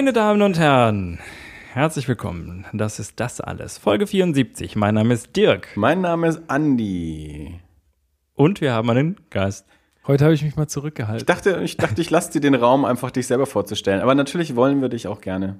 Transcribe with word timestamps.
Meine 0.00 0.14
Damen 0.14 0.40
und 0.40 0.58
Herren, 0.58 1.18
herzlich 1.74 2.08
willkommen. 2.08 2.64
Das 2.72 2.98
ist 2.98 3.20
das 3.20 3.38
alles. 3.42 3.76
Folge 3.76 4.06
74. 4.06 4.74
Mein 4.74 4.94
Name 4.94 5.12
ist 5.12 5.36
Dirk. 5.36 5.68
Mein 5.74 6.00
Name 6.00 6.28
ist 6.28 6.40
Andi. 6.48 7.60
Und 8.34 8.62
wir 8.62 8.72
haben 8.72 8.88
einen 8.88 9.16
Gast. 9.28 9.66
Heute 10.06 10.24
habe 10.24 10.32
ich 10.32 10.42
mich 10.42 10.56
mal 10.56 10.68
zurückgehalten. 10.68 11.18
Ich 11.18 11.26
dachte, 11.26 11.60
ich 11.62 11.76
dachte, 11.76 12.00
ich 12.00 12.08
lasse 12.08 12.32
dir 12.32 12.40
den 12.40 12.54
Raum, 12.54 12.86
einfach 12.86 13.10
dich 13.10 13.26
selber 13.26 13.44
vorzustellen. 13.44 14.00
Aber 14.00 14.14
natürlich 14.14 14.56
wollen 14.56 14.80
wir 14.80 14.88
dich 14.88 15.06
auch 15.06 15.20
gerne. 15.20 15.58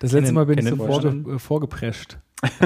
Das 0.00 0.12
letzte 0.12 0.32
Mal 0.32 0.46
bin 0.46 0.56
ich 0.56 0.66
so 0.66 0.76
vorge 0.76 1.08
äh, 1.08 1.38
vorgeprescht. 1.38 2.16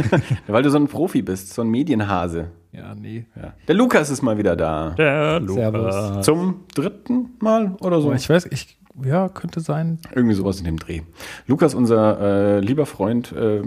Weil 0.46 0.62
du 0.62 0.70
so 0.70 0.78
ein 0.78 0.86
Profi 0.86 1.22
bist, 1.22 1.52
so 1.52 1.62
ein 1.62 1.68
Medienhase. 1.68 2.52
Ja, 2.70 2.94
nee. 2.94 3.26
Ja. 3.34 3.52
Der 3.66 3.74
Lukas 3.74 4.10
ist 4.10 4.22
mal 4.22 4.38
wieder 4.38 4.54
da. 4.54 4.90
Der 4.90 5.42
Servus. 5.44 5.92
Lukas. 5.92 6.24
Zum 6.24 6.66
dritten 6.72 7.30
Mal 7.40 7.74
oder 7.80 8.00
so. 8.00 8.12
Ich 8.12 8.28
weiß, 8.28 8.46
ich, 8.46 8.78
ja, 9.04 9.28
könnte 9.28 9.60
sein. 9.60 9.98
Irgendwie 10.14 10.34
sowas 10.34 10.58
in 10.58 10.64
dem 10.64 10.78
Dreh. 10.78 11.02
Lukas, 11.46 11.74
unser 11.74 12.20
äh, 12.20 12.60
lieber 12.60 12.86
Freund, 12.86 13.32
äh, 13.32 13.62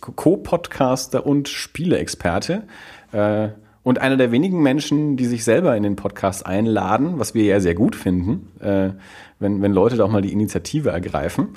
Co-Podcaster 0.00 1.24
und 1.26 1.48
Spieleexperte. 1.48 2.64
Äh, 3.12 3.48
und 3.82 3.98
einer 4.00 4.18
der 4.18 4.30
wenigen 4.30 4.62
Menschen, 4.62 5.16
die 5.16 5.24
sich 5.24 5.42
selber 5.42 5.74
in 5.74 5.82
den 5.82 5.96
Podcast 5.96 6.44
einladen, 6.44 7.18
was 7.18 7.34
wir 7.34 7.44
ja 7.44 7.60
sehr 7.60 7.74
gut 7.74 7.96
finden, 7.96 8.48
äh, 8.60 8.90
wenn, 9.38 9.62
wenn 9.62 9.72
Leute 9.72 9.96
da 9.96 10.04
auch 10.04 10.10
mal 10.10 10.20
die 10.20 10.32
Initiative 10.32 10.90
ergreifen. 10.90 11.48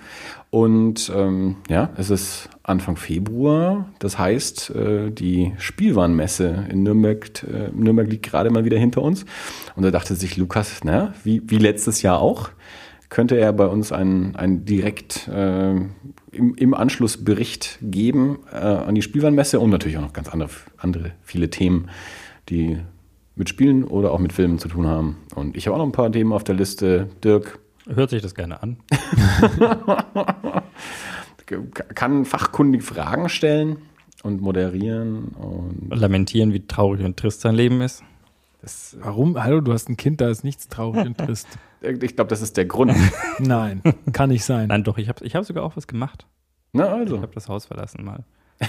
Und 0.49 1.11
ähm, 1.13 1.57
ja, 1.67 1.89
es 1.97 2.09
ist 2.09 2.47
Anfang 2.63 2.95
Februar. 2.95 3.89
Das 3.99 4.17
heißt, 4.17 4.69
äh, 4.69 5.11
die 5.11 5.53
Spielwarenmesse 5.57 6.67
in 6.69 6.83
Nürnberg, 6.83 7.43
äh, 7.43 7.69
Nürnberg 7.73 8.07
liegt 8.07 8.25
gerade 8.25 8.51
mal 8.51 8.63
wieder 8.63 8.77
hinter 8.77 9.01
uns. 9.01 9.25
Und 9.75 9.83
da 9.83 9.91
dachte 9.91 10.15
sich 10.15 10.37
Lukas, 10.37 10.79
na, 10.85 11.13
wie, 11.23 11.41
wie 11.45 11.57
letztes 11.57 12.03
Jahr 12.03 12.19
auch, 12.19 12.51
könnte 13.13 13.37
er 13.37 13.53
bei 13.53 13.67
uns 13.67 13.91
einen, 13.91 14.35
einen 14.35 14.65
direkt 14.65 15.27
äh, 15.27 15.75
im, 15.75 16.55
im 16.55 16.73
Anschluss 16.73 17.23
Bericht 17.23 17.77
geben 17.79 18.39
äh, 18.51 18.55
an 18.55 18.95
die 18.95 19.03
Spielwarenmesse 19.03 19.59
und 19.59 19.69
natürlich 19.69 19.97
auch 19.97 20.01
noch 20.01 20.13
ganz 20.13 20.29
andere, 20.29 20.49
andere 20.77 21.11
viele 21.21 21.51
Themen, 21.51 21.91
die 22.49 22.79
mit 23.35 23.49
Spielen 23.49 23.83
oder 23.83 24.11
auch 24.11 24.17
mit 24.17 24.33
Filmen 24.33 24.57
zu 24.57 24.67
tun 24.67 24.87
haben. 24.87 25.17
Und 25.35 25.55
ich 25.55 25.67
habe 25.67 25.75
auch 25.75 25.77
noch 25.77 25.85
ein 25.85 25.91
paar 25.91 26.11
Themen 26.11 26.33
auf 26.33 26.43
der 26.43 26.55
Liste. 26.55 27.07
Dirk 27.23 27.59
Hört 27.87 28.09
sich 28.09 28.23
das 28.23 28.33
gerne 28.33 28.63
an. 28.63 28.77
kann 31.93 32.25
fachkundig 32.25 32.81
Fragen 32.81 33.29
stellen 33.29 33.77
und 34.23 34.41
moderieren. 34.41 35.35
Und 35.35 35.93
Lamentieren, 35.93 36.51
wie 36.51 36.65
traurig 36.65 37.05
und 37.05 37.17
trist 37.17 37.41
sein 37.41 37.53
Leben 37.53 37.81
ist. 37.81 38.03
das, 38.63 38.97
Warum? 39.01 39.43
Hallo, 39.43 39.61
du 39.61 39.71
hast 39.71 39.87
ein 39.87 39.97
Kind, 39.97 40.19
da 40.19 40.29
ist 40.29 40.43
nichts 40.43 40.67
traurig 40.67 41.05
und 41.05 41.17
trist. 41.19 41.47
ich 41.83 42.15
glaube, 42.15 42.29
das 42.29 42.41
ist 42.41 42.57
der 42.57 42.65
Grund. 42.65 42.93
Nein, 43.39 43.81
kann 44.11 44.29
nicht 44.29 44.43
sein. 44.45 44.67
Nein, 44.69 44.83
doch, 44.83 44.97
ich 44.97 45.07
habe 45.09 45.23
ich 45.25 45.35
hab 45.35 45.43
sogar 45.45 45.63
auch 45.63 45.75
was 45.77 45.87
gemacht. 45.87 46.25
Na 46.71 46.85
Ich 46.87 46.91
also. 46.93 47.21
habe 47.21 47.33
das 47.33 47.47
Haus 47.49 47.65
verlassen 47.65 48.03
mal. 48.03 48.23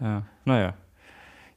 ja, 0.00 0.22
naja. 0.44 0.74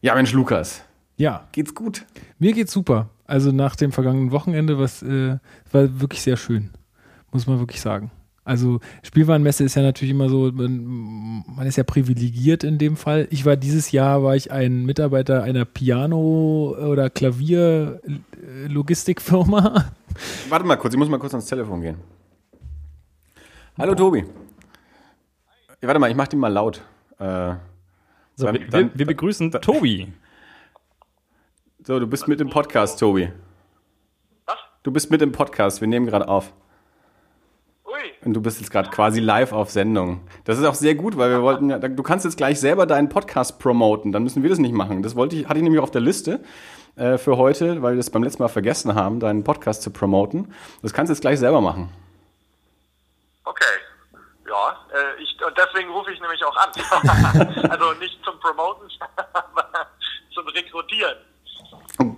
Ja, 0.02 0.16
Mensch, 0.16 0.32
Lukas, 0.34 0.84
Ja, 1.18 1.48
geht's 1.52 1.74
gut? 1.76 2.06
mir 2.38 2.54
geht's 2.54 2.72
super. 2.72 3.10
Also 3.26 3.52
nach 3.52 3.76
dem 3.76 3.92
vergangenen 3.92 4.32
Wochenende, 4.32 4.80
was 4.80 5.02
äh, 5.04 5.38
war 5.72 6.00
wirklich 6.02 6.22
sehr 6.22 6.38
schön, 6.38 6.70
muss 7.32 7.48
man 7.48 7.60
wirklich 7.60 7.82
sagen. 7.82 8.12
Also 8.46 8.80
Spielwarenmesse 9.04 9.64
ist 9.64 9.76
ja 9.76 9.84
natürlich 9.84 10.12
immer 10.12 10.30
so, 10.30 10.52
man, 10.52 11.44
man 11.48 11.68
ist 11.68 11.76
ja 11.76 11.84
privilegiert 11.84 12.64
in 12.64 12.80
dem 12.80 12.96
Fall. 12.98 13.28
Ich 13.30 13.46
war 13.46 13.56
dieses 13.56 13.92
Jahr, 13.92 14.24
war 14.24 14.36
ich 14.36 14.52
ein 14.52 14.86
Mitarbeiter 14.86 15.44
einer 15.44 15.66
Piano- 15.66 16.76
oder 16.80 17.12
Klavier-Logistikfirma. 17.12 19.92
Warte 20.50 20.66
mal 20.66 20.76
kurz, 20.78 20.94
ich 20.94 21.00
muss 21.00 21.10
mal 21.10 21.20
kurz 21.20 21.34
ans 21.34 21.46
Telefon 21.48 21.82
gehen. 21.82 21.98
Hallo 23.78 23.96
Tobi. 23.96 24.26
Ja, 25.82 25.88
warte 25.88 26.00
mal, 26.00 26.10
ich 26.10 26.16
mach 26.18 26.28
den 26.28 26.40
mal 26.40 26.52
laut. 26.52 26.82
Äh, 27.20 27.54
So, 28.36 28.46
Dann- 28.46 28.56
wir, 28.56 28.68
dann- 28.70 28.92
wir, 28.94 29.06
begrüßen 29.06 29.52
Tobi. 29.52 30.14
so, 31.86 32.00
du 32.00 32.08
bist 32.08 32.28
mit 32.30 32.40
im 32.40 32.50
Podcast, 32.50 32.98
Tobi. 33.00 33.32
Was? 34.46 34.56
Du 34.84 34.92
bist 34.92 35.12
mit 35.12 35.22
im 35.22 35.34
Podcast, 35.34 35.82
wir 35.82 35.90
nehmen 35.90 36.06
gerade 36.06 36.26
auf. 36.28 36.54
Ui, 37.86 37.94
Und 38.24 38.34
du 38.34 38.42
bist 38.42 38.62
jetzt 38.62 38.72
gerade 38.72 38.90
quasi 38.92 39.20
live 39.20 39.52
auf 39.52 39.72
Sendung. 39.72 40.22
Das 40.46 40.58
ist 40.58 40.64
auch 40.64 40.74
sehr 40.76 40.96
gut, 40.96 41.18
weil 41.18 41.30
wir 41.32 41.42
wollten 41.42 41.70
ja, 41.70 41.80
du 41.80 42.02
kannst 42.02 42.24
jetzt 42.24 42.38
gleich 42.38 42.62
selber 42.62 42.86
deinen 42.86 43.10
Podcast 43.10 43.60
promoten, 43.60 44.14
dann 44.14 44.24
müssen 44.24 44.42
wir 44.42 44.50
das 44.50 44.60
nicht 44.60 44.74
machen. 44.74 45.04
Das 45.04 45.18
wollte 45.18 45.36
ich, 45.36 45.48
hatte 45.50 45.58
ich 45.58 45.64
nämlich 45.64 45.82
auf 45.82 45.92
der 45.92 46.02
Liste 46.02 46.40
äh, 47.00 47.18
für 47.18 47.38
heute, 47.38 47.82
weil 47.82 47.94
wir 47.94 47.98
das 47.98 48.10
beim 48.10 48.24
letzten 48.24 48.44
Mal 48.44 48.50
vergessen 48.50 48.94
haben, 48.96 49.20
deinen 49.20 49.44
Podcast 49.44 49.82
zu 49.82 49.92
promoten. 49.92 50.54
Das 50.82 50.94
kannst 50.94 51.10
du 51.10 51.14
jetzt 51.14 51.22
gleich 51.22 51.40
selber 51.40 51.62
machen. 51.62 51.92
okay. 53.46 53.64
Ja, 54.48 54.86
äh, 54.94 55.22
ich, 55.22 55.38
und 55.46 55.56
deswegen 55.58 55.92
rufe 55.92 56.12
ich 56.12 56.20
nämlich 56.20 56.44
auch 56.44 56.56
an. 56.58 56.70
also 57.70 57.94
nicht 57.94 58.18
zum 58.24 58.40
Promoten, 58.40 58.90
aber 59.34 59.88
zum 60.34 60.48
Rekrutieren. 60.48 61.18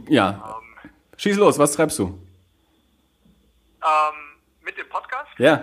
Ja, 0.07 0.59
schieß 1.17 1.37
los, 1.37 1.59
was 1.59 1.73
treibst 1.73 1.99
du? 1.99 2.05
Ähm, 3.83 4.17
mit 4.61 4.77
dem 4.77 4.87
Podcast? 4.89 5.29
Ja, 5.37 5.61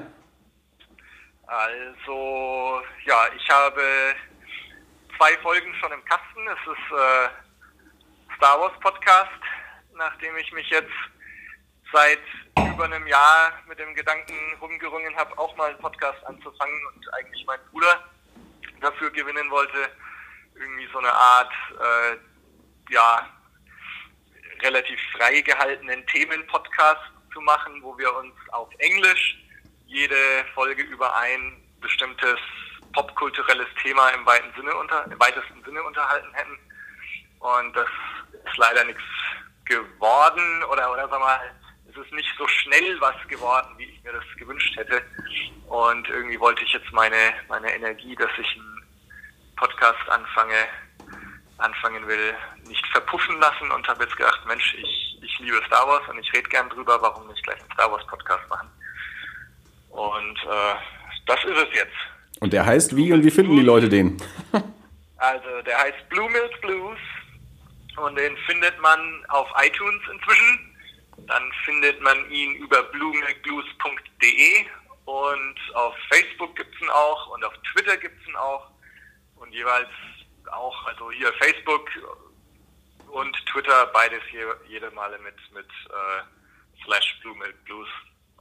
Also, 1.47 2.81
ja, 3.07 3.17
ich 3.35 3.49
habe 3.51 3.81
zwei 5.17 5.37
Folgen 5.43 5.73
schon 5.81 5.93
im 5.93 6.05
Kasten. 6.05 6.47
Es 6.47 6.73
ist 6.73 6.93
äh, 6.93 7.29
Star 8.39 8.61
Wars 8.61 8.79
Podcast, 8.79 9.33
nachdem 9.95 10.37
ich 10.37 10.53
mich 10.53 10.71
jetzt 10.71 10.93
seit 11.93 12.21
über 12.73 12.85
einem 12.85 13.05
Jahr 13.09 13.53
mit 13.67 13.81
dem 13.81 13.93
Gedanken 13.97 14.33
rumgerungen 14.61 15.15
habe, 15.17 15.37
auch 15.37 15.57
mal 15.57 15.71
einen 15.71 15.79
Podcast 15.81 16.25
anzufangen 16.25 16.81
und 16.95 17.15
eigentlich 17.15 17.45
meinen 17.47 17.67
Bruder 17.73 18.09
dafür 18.81 19.11
gewinnen 19.11 19.51
wollte, 19.51 19.91
irgendwie 20.55 20.89
so 20.93 20.99
eine 20.99 21.13
Art, 21.13 21.53
äh, 21.81 22.93
ja, 22.93 23.29
relativ 24.63 25.01
frei 25.17 25.41
gehaltenen 25.41 26.07
Themenpodcast 26.07 27.11
zu 27.33 27.41
machen, 27.41 27.83
wo 27.83 27.99
wir 27.99 28.15
uns 28.15 28.35
auf 28.51 28.69
Englisch 28.79 29.37
jede 29.87 30.45
Folge 30.55 30.85
über 30.85 31.13
ein 31.17 31.61
bestimmtes 31.81 32.39
popkulturelles 32.93 33.69
Thema 33.83 34.11
im 34.11 34.25
weiten 34.25 34.53
Sinne 34.55 34.77
unter, 34.77 35.07
im 35.11 35.19
weitesten 35.19 35.61
Sinne 35.65 35.83
unterhalten 35.83 36.33
hätten. 36.35 36.57
Und 37.41 37.77
das 37.77 37.89
ist 38.45 38.57
leider 38.57 38.85
nichts 38.85 39.03
geworden 39.65 40.65
oder, 40.73 40.93
oder 40.93 41.09
sag 41.09 41.21
mal, 41.21 41.41
es 41.91 41.97
ist 41.97 42.13
nicht 42.13 42.29
so 42.39 42.47
schnell 42.49 43.01
was 43.01 43.15
geworden, 43.29 43.69
wie 43.77 43.85
ich 43.85 44.03
mir 44.03 44.13
das 44.13 44.25
gewünscht 44.37 44.77
hätte. 44.77 45.03
Und 45.69 46.09
irgendwie 46.09 46.41
wollte 46.41 46.63
ich 46.65 46.73
jetzt 46.73 46.91
meine, 46.93 47.17
meine 47.49 47.75
Energie, 47.75 48.15
dass 48.17 48.31
ich 48.39 48.47
einen 48.57 48.83
Podcast 49.57 50.09
anfange, 50.09 50.67
anfangen 51.59 52.07
will, 52.07 52.35
nicht 52.67 52.87
verpuffen 52.89 53.39
lassen 53.41 53.71
und 53.71 53.87
habe 53.89 54.05
jetzt 54.05 54.17
gedacht, 54.17 54.41
Mensch, 54.47 54.75
ich, 54.75 55.19
ich 55.23 55.39
liebe 55.41 55.61
Star 55.67 55.87
Wars 55.87 56.09
und 56.09 56.19
ich 56.19 56.33
rede 56.33 56.49
gern 56.49 56.69
drüber, 56.71 56.99
warum 57.01 57.27
nicht 57.29 57.43
gleich 57.45 57.61
einen 57.61 57.73
Star 57.73 57.91
Wars 57.91 58.07
Podcast 58.07 58.49
machen? 58.49 58.69
Und 59.91 60.39
äh, 60.45 60.75
das 61.27 61.45
ist 61.45 61.57
es 61.57 61.75
jetzt. 61.75 62.41
und 62.41 62.53
der 62.53 62.65
heißt 62.65 62.97
wie 62.97 63.13
und 63.13 63.25
wie 63.25 63.31
finden 63.31 63.57
die 63.57 63.63
Leute 63.63 63.89
den? 63.89 64.17
Also 65.17 65.63
der 65.67 65.77
heißt 65.79 66.09
Blue 66.11 66.31
Milk 66.31 66.61
Blues 66.61 66.99
und 68.01 68.17
den 68.17 68.37
findet 68.39 68.79
man 68.81 69.25
auf 69.29 69.49
iTunes 69.63 70.03
inzwischen. 70.13 70.75
Dann 71.27 71.53
findet 71.65 72.01
man 72.01 72.31
ihn 72.31 72.55
über 72.57 72.83
bluemilkblues.de 72.85 74.67
und 75.05 75.59
auf 75.75 75.95
Facebook 76.13 76.55
gibt's 76.57 76.81
ihn 76.81 76.91
auch 76.91 77.29
und 77.29 77.45
auf 77.45 77.55
Twitter 77.73 77.97
gibt's 77.97 78.27
ihn 78.27 78.37
auch 78.37 78.71
und 79.37 79.53
jeweils 79.53 79.89
auch, 80.51 80.87
also 80.87 81.11
hier 81.11 81.33
Facebook 81.35 81.89
und 83.09 83.35
Twitter, 83.47 83.87
beides 83.87 84.23
je, 84.33 84.45
jede 84.69 84.91
Male 84.93 85.19
mit, 85.19 85.35
mit 85.53 85.67
äh, 85.67 86.83
slash 86.85 87.19
Blue 87.23 87.37
Milk 87.37 87.65
Blues. 87.65 87.89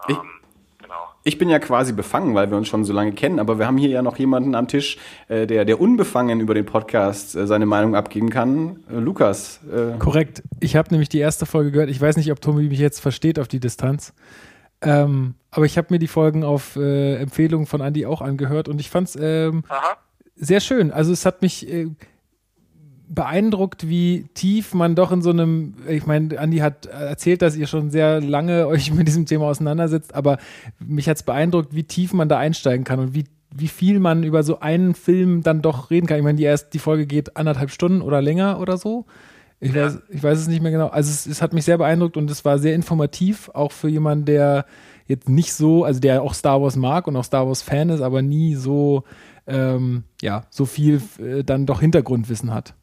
Ich- 0.08 0.16
Ähm, 0.18 0.42
genau. 0.88 1.10
Ich 1.24 1.38
bin 1.38 1.50
ja 1.50 1.60
quasi 1.60 1.94
befangen, 1.94 2.34
weil 2.36 2.50
wir 2.50 2.58
uns 2.58 2.68
schon 2.68 2.84
so 2.84 2.94
lange 2.94 3.12
kennen, 3.12 3.40
aber 3.40 3.60
wir 3.60 3.68
haben 3.68 3.78
hier 3.78 3.90
ja 3.90 4.02
noch 4.02 4.18
jemanden 4.18 4.56
am 4.56 4.68
Tisch, 4.68 4.98
äh, 5.28 5.46
der, 5.46 5.66
der 5.66 5.80
unbefangen 5.82 6.40
über 6.40 6.54
den 6.54 6.66
Podcast 6.66 7.36
äh, 7.36 7.46
seine 7.46 7.66
Meinung 7.66 7.96
abgeben 7.96 8.30
kann. 8.30 8.84
Äh, 8.90 9.00
Lukas, 9.00 9.60
äh, 9.72 9.98
Korrekt. 9.98 10.44
Ich 10.60 10.76
habe 10.76 10.90
nämlich 10.92 11.10
die 11.10 11.20
erste 11.20 11.46
Folge 11.46 11.72
gehört. 11.72 11.90
Ich 11.90 12.00
weiß 12.00 12.18
nicht, 12.18 12.32
ob 12.32 12.42
Tommy 12.42 12.64
mich 12.64 12.80
jetzt 12.80 13.00
versteht 13.00 13.40
auf 13.40 13.48
die 13.48 13.60
Distanz. 13.60 14.14
Ähm, 14.82 15.36
aber 15.52 15.66
ich 15.66 15.78
habe 15.78 15.88
mir 15.90 16.00
die 16.00 16.08
Folgen 16.08 16.44
auf 16.44 16.76
äh, 16.76 17.16
Empfehlung 17.16 17.66
von 17.66 17.82
Andy 17.82 18.06
auch 18.06 18.22
angehört 18.22 18.68
und 18.68 18.80
ich 18.80 18.90
fand 18.90 19.10
es 19.10 19.18
ähm, 19.20 19.64
sehr 20.36 20.60
schön. 20.60 20.92
Also 20.92 21.12
es 21.12 21.26
hat 21.26 21.42
mich 21.42 21.68
äh, 21.68 21.88
beeindruckt, 23.10 23.88
wie 23.88 24.26
tief 24.34 24.74
man 24.74 24.96
doch 24.96 25.12
in 25.12 25.22
so 25.22 25.30
einem, 25.30 25.76
ich 25.88 26.06
meine, 26.06 26.38
Andi 26.40 26.58
hat 26.58 26.88
erzählt, 26.88 27.42
dass 27.42 27.56
ihr 27.56 27.68
schon 27.68 27.90
sehr 27.90 28.22
lange 28.22 28.68
euch 28.68 28.94
mit 28.94 29.08
diesem 29.08 29.26
Thema 29.26 29.46
auseinandersetzt, 29.46 30.14
aber 30.14 30.38
mich 30.80 31.08
hat 31.08 31.18
es 31.18 31.24
beeindruckt, 31.24 31.74
wie 31.74 31.84
tief 31.84 32.14
man 32.14 32.30
da 32.30 32.38
einsteigen 32.38 32.84
kann 32.84 33.00
und 33.00 33.16
wie, 33.16 33.26
wie 33.56 33.68
viel 33.68 34.00
man 34.00 34.24
über 34.24 34.44
so 34.44 34.60
einen 34.60 34.94
Film 34.94 35.42
dann 35.42 35.62
doch 35.62 35.90
reden 35.90 36.08
kann. 36.08 36.18
Ich 36.18 36.24
meine, 36.24 36.38
die 36.38 36.44
erst 36.44 36.74
die 36.74 36.80
Folge 36.80 37.06
geht 37.06 37.38
anderthalb 37.38 37.72
Stunden 37.72 38.02
oder 38.02 38.22
länger 38.22 38.60
oder 38.60 38.78
so. 38.78 39.06
Ich, 39.60 39.74
weiß, 39.74 40.00
ich 40.10 40.22
weiß 40.22 40.38
es 40.38 40.48
nicht 40.48 40.62
mehr 40.62 40.72
genau. 40.72 40.88
Also 40.88 41.10
es, 41.10 41.26
es 41.26 41.42
hat 41.42 41.54
mich 41.54 41.66
sehr 41.66 41.80
beeindruckt 41.80 42.18
und 42.18 42.30
es 42.30 42.46
war 42.46 42.60
sehr 42.60 42.76
informativ, 42.76 43.50
auch 43.54 43.72
für 43.72 43.90
jemanden, 43.90 44.26
der 44.26 44.66
jetzt 45.08 45.30
nicht 45.30 45.54
so, 45.54 45.84
also 45.84 46.00
der 46.00 46.22
auch 46.22 46.34
Star 46.34 46.62
Wars 46.62 46.76
mag 46.76 47.08
und 47.08 47.16
auch 47.16 47.24
Star 47.24 47.48
Wars 47.48 47.62
Fan 47.62 47.90
ist, 47.90 48.02
aber 48.02 48.22
nie 48.22 48.54
so, 48.54 49.04
ähm, 49.48 50.04
ja, 50.22 50.44
so 50.50 50.66
viel 50.66 51.02
äh, 51.20 51.44
dann 51.44 51.66
doch 51.66 51.80
Hintergrundwissen 51.80 52.54
hat. 52.54 52.76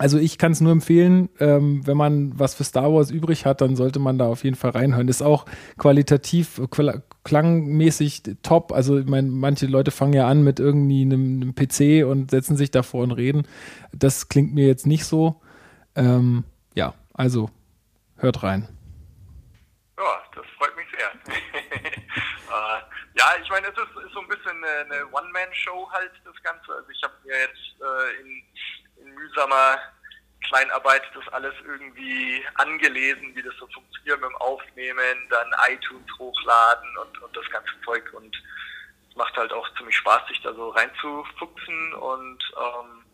Also 0.00 0.16
ich 0.16 0.38
kann 0.38 0.52
es 0.52 0.62
nur 0.62 0.72
empfehlen, 0.72 1.28
ähm, 1.40 1.86
wenn 1.86 1.98
man 1.98 2.38
was 2.38 2.54
für 2.54 2.64
Star 2.64 2.90
Wars 2.90 3.10
übrig 3.10 3.44
hat, 3.44 3.60
dann 3.60 3.76
sollte 3.76 3.98
man 3.98 4.16
da 4.16 4.28
auf 4.28 4.44
jeden 4.44 4.56
Fall 4.56 4.70
reinhören. 4.70 5.08
Ist 5.08 5.20
auch 5.20 5.44
qualitativ, 5.76 6.58
klangmäßig 7.22 8.22
top. 8.42 8.72
Also 8.72 8.98
ich 8.98 9.04
meine, 9.04 9.28
manche 9.28 9.66
Leute 9.66 9.90
fangen 9.90 10.14
ja 10.14 10.26
an 10.26 10.42
mit 10.42 10.58
irgendwie 10.58 11.02
einem, 11.02 11.42
einem, 11.42 11.54
PC 11.54 12.06
und 12.08 12.30
setzen 12.30 12.56
sich 12.56 12.70
davor 12.70 13.02
und 13.02 13.12
reden. 13.12 13.46
Das 13.92 14.30
klingt 14.30 14.54
mir 14.54 14.66
jetzt 14.66 14.86
nicht 14.86 15.04
so. 15.04 15.42
Ähm, 15.94 16.44
ja, 16.74 16.94
also 17.12 17.50
hört 18.16 18.42
rein. 18.42 18.68
Ja, 19.98 20.22
das 20.34 20.46
freut 20.56 20.74
mich 20.76 20.86
sehr. 20.96 21.10
äh, 21.84 22.80
ja, 23.18 23.26
ich 23.42 23.50
meine, 23.50 23.66
es 23.66 23.74
ist, 23.74 24.06
ist, 24.06 24.14
so 24.14 24.20
ein 24.20 24.28
bisschen 24.28 24.64
eine, 24.64 24.94
eine 24.94 25.06
One-Man-Show 25.12 25.90
halt, 25.92 26.12
das 26.24 26.42
Ganze. 26.42 26.72
Also 26.72 26.88
ich 26.88 27.02
habe 27.02 27.12
mir 27.26 27.38
jetzt 27.38 27.76
äh, 27.82 28.22
in 28.22 28.42
mühsamer 29.20 29.78
Kleinarbeit 30.48 31.02
das 31.14 31.28
alles 31.32 31.54
irgendwie 31.64 32.44
angelesen, 32.54 33.34
wie 33.36 33.42
das 33.42 33.54
so 33.56 33.66
funktioniert 33.68 34.20
mit 34.20 34.30
dem 34.30 34.36
Aufnehmen, 34.36 35.28
dann 35.28 35.54
iTunes 35.68 36.06
hochladen 36.18 36.98
und, 36.98 37.22
und 37.22 37.36
das 37.36 37.48
ganze 37.50 37.72
Zeug. 37.84 38.10
Und 38.14 38.34
es 39.08 39.16
macht 39.16 39.36
halt 39.36 39.52
auch 39.52 39.68
ziemlich 39.76 39.96
Spaß, 39.96 40.26
sich 40.28 40.40
da 40.42 40.52
so 40.54 40.70
reinzufuchsen. 40.70 41.94
Und 41.94 42.42
ähm, 42.56 43.04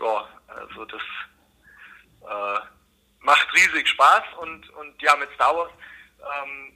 ja, 0.00 0.28
also 0.48 0.84
das 0.84 1.02
äh, 2.28 2.60
macht 3.20 3.52
riesig 3.54 3.88
Spaß. 3.88 4.24
Und, 4.40 4.68
und 4.70 5.00
ja, 5.02 5.16
mit 5.16 5.30
Star 5.34 5.56
Wars, 5.56 5.72
ähm, 6.20 6.72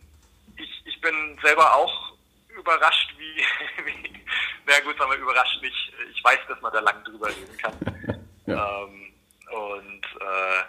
ich, 0.56 0.82
ich 0.86 1.00
bin 1.00 1.38
selber 1.42 1.74
auch 1.74 2.14
überrascht, 2.48 3.14
wie, 3.18 3.36
wie 3.84 4.24
na 4.66 4.80
gut, 4.80 4.96
sagen 4.96 5.10
wir 5.10 5.18
überrascht 5.18 5.60
nicht, 5.60 5.92
ich 6.10 6.24
weiß, 6.24 6.40
dass 6.48 6.60
man 6.62 6.72
da 6.72 6.80
lang 6.80 7.04
drüber 7.04 7.28
reden 7.28 7.56
kann. 7.58 8.23
Ähm, 8.52 9.12
und 9.50 10.04
äh, 10.20 10.62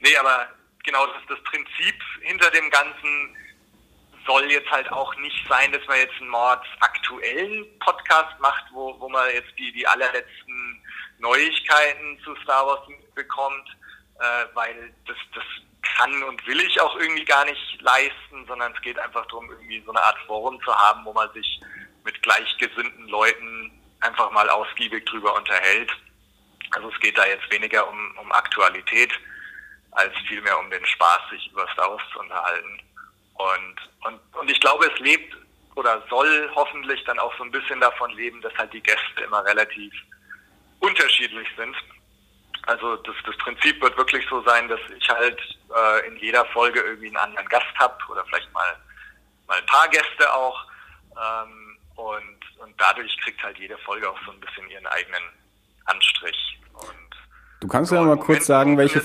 nee, 0.00 0.16
aber 0.16 0.48
genau 0.84 1.06
das, 1.06 1.22
das 1.28 1.42
Prinzip 1.44 2.02
hinter 2.22 2.50
dem 2.50 2.70
Ganzen 2.70 3.36
soll 4.26 4.50
jetzt 4.50 4.70
halt 4.70 4.90
auch 4.92 5.14
nicht 5.16 5.46
sein, 5.48 5.72
dass 5.72 5.86
man 5.86 5.98
jetzt 5.98 6.14
einen 6.20 6.28
mordsaktuellen 6.28 7.78
Podcast 7.78 8.38
macht, 8.40 8.64
wo, 8.72 8.98
wo 9.00 9.08
man 9.08 9.30
jetzt 9.32 9.58
die, 9.58 9.72
die 9.72 9.86
allerletzten 9.86 10.82
Neuigkeiten 11.18 12.18
zu 12.24 12.36
Star 12.42 12.66
Wars 12.66 12.86
bekommt, 13.14 13.68
äh, 14.20 14.44
weil 14.54 14.92
das, 15.06 15.16
das 15.34 15.44
kann 15.96 16.22
und 16.24 16.46
will 16.46 16.60
ich 16.60 16.80
auch 16.80 16.94
irgendwie 16.96 17.24
gar 17.24 17.44
nicht 17.44 17.80
leisten, 17.80 18.44
sondern 18.46 18.72
es 18.72 18.80
geht 18.82 18.98
einfach 18.98 19.26
darum, 19.26 19.50
irgendwie 19.50 19.82
so 19.84 19.90
eine 19.90 20.02
Art 20.02 20.18
Forum 20.26 20.60
zu 20.62 20.74
haben, 20.74 21.04
wo 21.04 21.12
man 21.12 21.32
sich 21.32 21.60
mit 22.04 22.22
gleichgesinnten 22.22 23.08
Leuten 23.08 23.72
einfach 24.00 24.30
mal 24.30 24.48
ausgiebig 24.48 25.06
drüber 25.06 25.34
unterhält. 25.34 25.90
Also 26.72 26.90
es 26.90 27.00
geht 27.00 27.16
da 27.16 27.26
jetzt 27.26 27.50
weniger 27.50 27.88
um, 27.88 28.18
um 28.18 28.32
Aktualität, 28.32 29.12
als 29.92 30.12
vielmehr 30.28 30.58
um 30.58 30.70
den 30.70 30.84
Spaß, 30.84 31.30
sich 31.30 31.50
über 31.50 31.66
Star 31.72 31.90
Wars 31.90 32.02
zu 32.12 32.20
unterhalten. 32.20 32.80
Und, 33.34 33.76
und, 34.04 34.20
und 34.36 34.50
ich 34.50 34.60
glaube, 34.60 34.90
es 34.92 34.98
lebt 35.00 35.36
oder 35.76 36.02
soll 36.10 36.50
hoffentlich 36.54 37.02
dann 37.04 37.18
auch 37.20 37.36
so 37.38 37.44
ein 37.44 37.52
bisschen 37.52 37.80
davon 37.80 38.10
leben, 38.12 38.40
dass 38.42 38.54
halt 38.56 38.72
die 38.72 38.82
Gäste 38.82 39.22
immer 39.24 39.44
relativ 39.44 39.92
unterschiedlich 40.80 41.48
sind. 41.56 41.76
Also 42.66 42.96
das, 42.96 43.14
das 43.24 43.36
Prinzip 43.38 43.80
wird 43.80 43.96
wirklich 43.96 44.26
so 44.28 44.42
sein, 44.42 44.68
dass 44.68 44.80
ich 44.96 45.08
halt 45.08 45.40
äh, 45.74 46.06
in 46.08 46.16
jeder 46.16 46.44
Folge 46.46 46.80
irgendwie 46.80 47.06
einen 47.06 47.16
anderen 47.16 47.48
Gast 47.48 47.78
habe 47.78 47.96
oder 48.08 48.24
vielleicht 48.26 48.52
mal, 48.52 48.76
mal 49.46 49.58
ein 49.58 49.66
paar 49.66 49.88
Gäste 49.88 50.34
auch. 50.34 50.64
Ähm, 51.16 51.78
und, 51.94 52.58
und 52.58 52.80
dadurch 52.80 53.16
kriegt 53.22 53.42
halt 53.42 53.58
jede 53.58 53.78
Folge 53.78 54.10
auch 54.10 54.18
so 54.26 54.32
ein 54.32 54.40
bisschen 54.40 54.68
ihren 54.70 54.86
eigenen 54.88 55.22
Anstrich. 55.86 56.57
Du 57.60 57.68
kannst 57.68 57.92
ja, 57.92 57.98
ja 57.98 58.04
mal 58.04 58.18
kurz 58.18 58.46
sagen, 58.46 58.78
welche, 58.78 59.02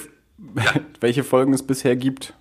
ja. 0.56 0.74
welche 1.00 1.24
Folgen 1.24 1.54
es 1.54 1.66
bisher 1.66 1.96
gibt. 1.96 2.34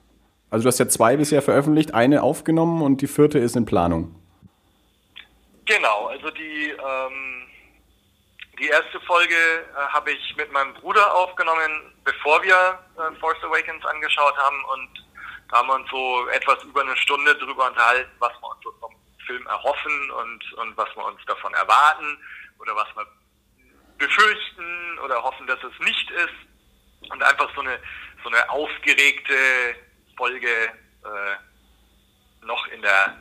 Also 0.51 0.65
du 0.65 0.69
hast 0.69 0.79
ja 0.79 0.89
zwei 0.89 1.17
bisher 1.17 1.41
veröffentlicht, 1.41 1.95
eine 1.95 2.23
aufgenommen 2.23 2.83
und 2.83 3.01
die 3.01 3.07
vierte 3.07 3.39
ist 3.39 3.57
in 3.57 3.65
Planung. 3.65 4.15
Genau, 5.65 6.09
also 6.09 6.31
die, 6.31 6.71
ähm, 6.71 7.49
die 8.59 8.69
erste 8.69 9.01
Folge 9.01 9.35
äh, 9.35 9.93
habe 9.93 10.11
ich 10.11 10.37
mit 10.37 10.53
meinem 10.53 10.75
Bruder 10.75 11.15
aufgenommen, 11.15 11.95
bevor 12.05 12.43
wir 12.43 12.79
äh, 12.99 13.15
Force 13.19 13.43
Awakens 13.43 13.85
angeschaut 13.87 14.37
haben 14.37 14.63
und 14.75 14.89
da 15.51 15.59
haben 15.59 15.69
wir 15.69 15.75
uns 15.75 15.91
so 15.91 16.29
etwas 16.29 16.63
über 16.65 16.83
eine 16.83 16.97
Stunde 16.97 17.35
darüber 17.37 17.69
unterhalten, 17.69 18.11
was 18.19 18.33
wir 18.41 18.51
uns 18.51 18.77
vom 18.81 18.93
Film 19.27 19.47
erhoffen 19.47 20.11
und, 20.11 20.53
und 20.55 20.77
was 20.77 20.89
wir 20.97 21.05
uns 21.07 21.21
davon 21.27 21.55
erwarten 21.55 22.19
oder 22.59 22.75
was 22.75 22.89
wir 22.95 23.07
befürchten 24.03 24.99
oder 24.99 25.23
hoffen, 25.23 25.47
dass 25.47 25.63
es 25.63 25.79
nicht 25.87 26.11
ist. 26.11 27.11
Und 27.11 27.23
einfach 27.23 27.53
so 27.55 27.61
eine, 27.61 27.79
so 28.23 28.29
eine 28.29 28.49
aufgeregte 28.51 29.35
Folge 30.17 30.49
äh, 30.49 32.45
noch 32.47 32.67
in 32.69 32.83
der, 32.83 33.17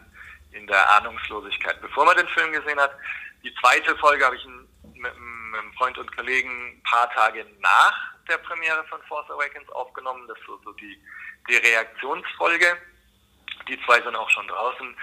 in 0.51 0.67
der 0.67 0.89
Ahnungslosigkeit, 0.97 1.81
bevor 1.81 2.05
man 2.05 2.17
den 2.17 2.27
Film 2.29 2.51
gesehen 2.51 2.79
hat. 2.79 2.91
Die 3.43 3.53
zweite 3.55 3.95
Folge 3.97 4.25
habe 4.25 4.35
ich 4.35 4.45
mit, 4.45 5.11
einem 5.11 5.73
Freund 5.77 5.97
und 5.97 6.15
Kollegen 6.15 6.49
ein 6.49 6.83
paar 6.83 7.09
Tage 7.11 7.45
nach 7.59 8.13
der 8.29 8.37
Premiere 8.37 8.83
von 8.85 9.01
Force 9.03 9.29
Awakens 9.29 9.67
aufgenommen. 9.69 10.27
Das 10.27 10.37
ist 10.37 10.45
so, 10.45 10.59
so 10.63 10.71
die, 10.73 11.01
die 11.49 11.57
Reaktionsfolge. 11.57 12.77
Die 13.67 13.79
zwei 13.85 14.01
sind 14.01 14.15
auch 14.15 14.29
schon 14.29 14.47
draußen. 14.47 14.95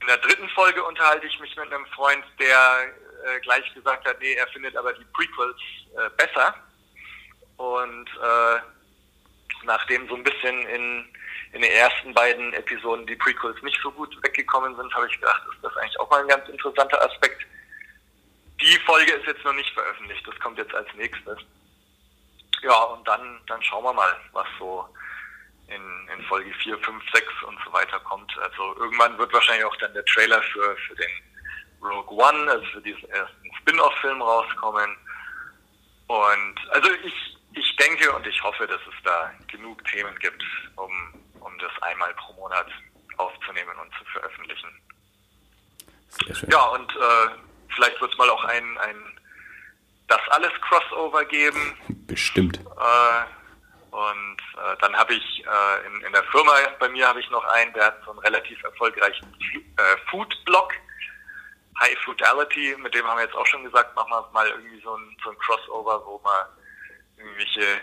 In 0.00 0.06
der 0.06 0.18
dritten 0.18 0.48
Folge 0.50 0.82
unterhalte 0.84 1.26
ich 1.26 1.40
mich 1.40 1.56
mit 1.56 1.72
einem 1.72 1.86
Freund, 1.86 2.24
der 2.38 2.92
äh, 3.24 3.40
gleich 3.40 3.72
gesagt 3.74 4.06
hat, 4.06 4.20
nee, 4.20 4.34
er 4.34 4.46
findet 4.48 4.76
aber 4.76 4.92
die 4.92 5.04
Prequels 5.12 5.56
äh, 5.96 6.10
besser. 6.16 6.54
Und 7.56 8.08
äh, 8.08 8.60
nachdem 9.64 10.08
so 10.08 10.16
ein 10.16 10.24
bisschen 10.24 10.66
in, 10.66 11.04
in 11.52 11.62
den 11.62 11.70
ersten 11.70 12.14
beiden 12.14 12.52
Episoden 12.54 13.06
die 13.06 13.16
Prequels 13.16 13.60
nicht 13.62 13.78
so 13.82 13.90
gut 13.92 14.16
weggekommen 14.22 14.74
sind, 14.76 14.94
habe 14.94 15.06
ich 15.06 15.20
gedacht, 15.20 15.42
ist 15.52 15.62
das 15.62 15.76
eigentlich 15.76 16.00
auch 16.00 16.10
mal 16.10 16.22
ein 16.22 16.28
ganz 16.28 16.48
interessanter 16.48 17.00
Aspekt. 17.02 17.44
Die 18.60 18.78
Folge 18.86 19.12
ist 19.12 19.26
jetzt 19.26 19.44
noch 19.44 19.54
nicht 19.54 19.72
veröffentlicht, 19.72 20.26
das 20.26 20.38
kommt 20.40 20.58
jetzt 20.58 20.74
als 20.74 20.88
nächstes. 20.94 21.38
Ja, 22.62 22.78
und 22.84 23.06
dann, 23.08 23.40
dann 23.46 23.62
schauen 23.62 23.84
wir 23.84 23.92
mal, 23.92 24.16
was 24.32 24.46
so 24.58 24.86
in, 25.68 26.08
in 26.14 26.24
Folge 26.24 26.52
4, 26.62 26.78
5, 26.78 27.02
6 27.12 27.26
und 27.46 27.58
so 27.64 27.72
weiter 27.72 27.98
kommt. 28.00 28.36
Also 28.38 28.76
irgendwann 28.76 29.16
wird 29.18 29.32
wahrscheinlich 29.32 29.64
auch 29.64 29.76
dann 29.76 29.94
der 29.94 30.04
Trailer 30.04 30.42
für, 30.42 30.76
für 30.76 30.94
den 30.96 31.10
Rogue 31.82 32.16
One, 32.16 32.50
also 32.50 32.64
für 32.66 32.80
diesen 32.82 33.08
ersten 33.10 33.54
Spin-off-Film 33.60 34.22
rauskommen. 34.22 34.96
Und 36.06 36.54
also 36.70 36.90
ich, 37.04 37.38
ich 37.54 37.76
denke 37.76 38.12
und 38.12 38.26
ich 38.26 38.42
hoffe, 38.42 38.66
dass 38.66 38.80
es 38.80 39.02
da 39.04 39.32
genug 39.48 39.84
Themen 39.84 40.18
gibt, 40.18 40.42
um, 40.76 40.92
um 41.40 41.58
das 41.58 41.70
einmal 41.82 42.12
pro 42.14 42.32
Monat 42.34 42.66
aufzunehmen 43.16 43.76
und 43.82 43.92
zu 43.98 44.04
veröffentlichen. 44.12 44.68
Sehr 46.08 46.34
schön. 46.34 46.50
Ja, 46.50 46.64
und 46.64 46.90
äh, 46.96 47.28
vielleicht 47.74 48.00
wird 48.00 48.12
es 48.12 48.18
mal 48.18 48.30
auch 48.30 48.44
ein, 48.44 48.78
ein 48.78 48.96
das 50.08 50.20
alles 50.30 50.52
Crossover 50.60 51.24
geben. 51.24 51.76
Bestimmt. 52.06 52.58
Äh, 52.58 53.94
und 53.94 54.38
äh, 54.56 54.76
dann 54.80 54.94
habe 54.96 55.14
ich 55.14 55.44
äh, 55.44 55.86
in, 55.86 56.02
in 56.02 56.12
der 56.12 56.24
Firma 56.24 56.52
bei 56.78 56.88
mir 56.88 57.06
habe 57.06 57.20
ich 57.20 57.30
noch 57.30 57.44
einen, 57.44 57.72
der 57.72 57.86
hat 57.86 58.04
so 58.04 58.10
einen 58.10 58.20
relativ 58.20 58.62
erfolgreichen 58.62 59.26
äh, 59.76 59.96
Food-Blog 60.10 60.72
High 61.80 61.96
Fidelity, 62.04 62.76
mit 62.82 62.94
dem 62.94 63.06
haben 63.06 63.16
wir 63.16 63.24
jetzt 63.24 63.34
auch 63.34 63.46
schon 63.46 63.64
gesagt, 63.64 63.94
machen 63.96 64.10
wir 64.10 64.28
mal 64.32 64.48
irgendwie 64.48 64.80
so 64.82 64.94
ein, 64.94 65.16
so 65.24 65.30
ein 65.30 65.38
Crossover, 65.38 66.02
wo 66.06 66.20
man 66.22 66.46
irgendwelche 67.16 67.80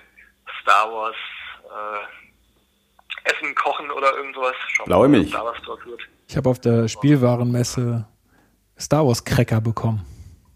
Star 0.61 0.91
Wars 0.91 1.15
äh, 1.63 3.29
Essen 3.29 3.55
kochen 3.55 3.89
oder 3.91 4.15
irgendwas. 4.15 4.55
Blaue 4.85 5.07
Milch. 5.07 5.29
Star 5.29 5.45
Wars 5.45 5.57
dort 5.65 5.85
wird. 5.85 6.01
Ich 6.27 6.37
habe 6.37 6.49
auf 6.49 6.59
der 6.59 6.87
Spielwarenmesse 6.87 8.05
Star 8.79 9.05
Wars 9.05 9.23
Cracker 9.23 9.61
bekommen. 9.61 10.05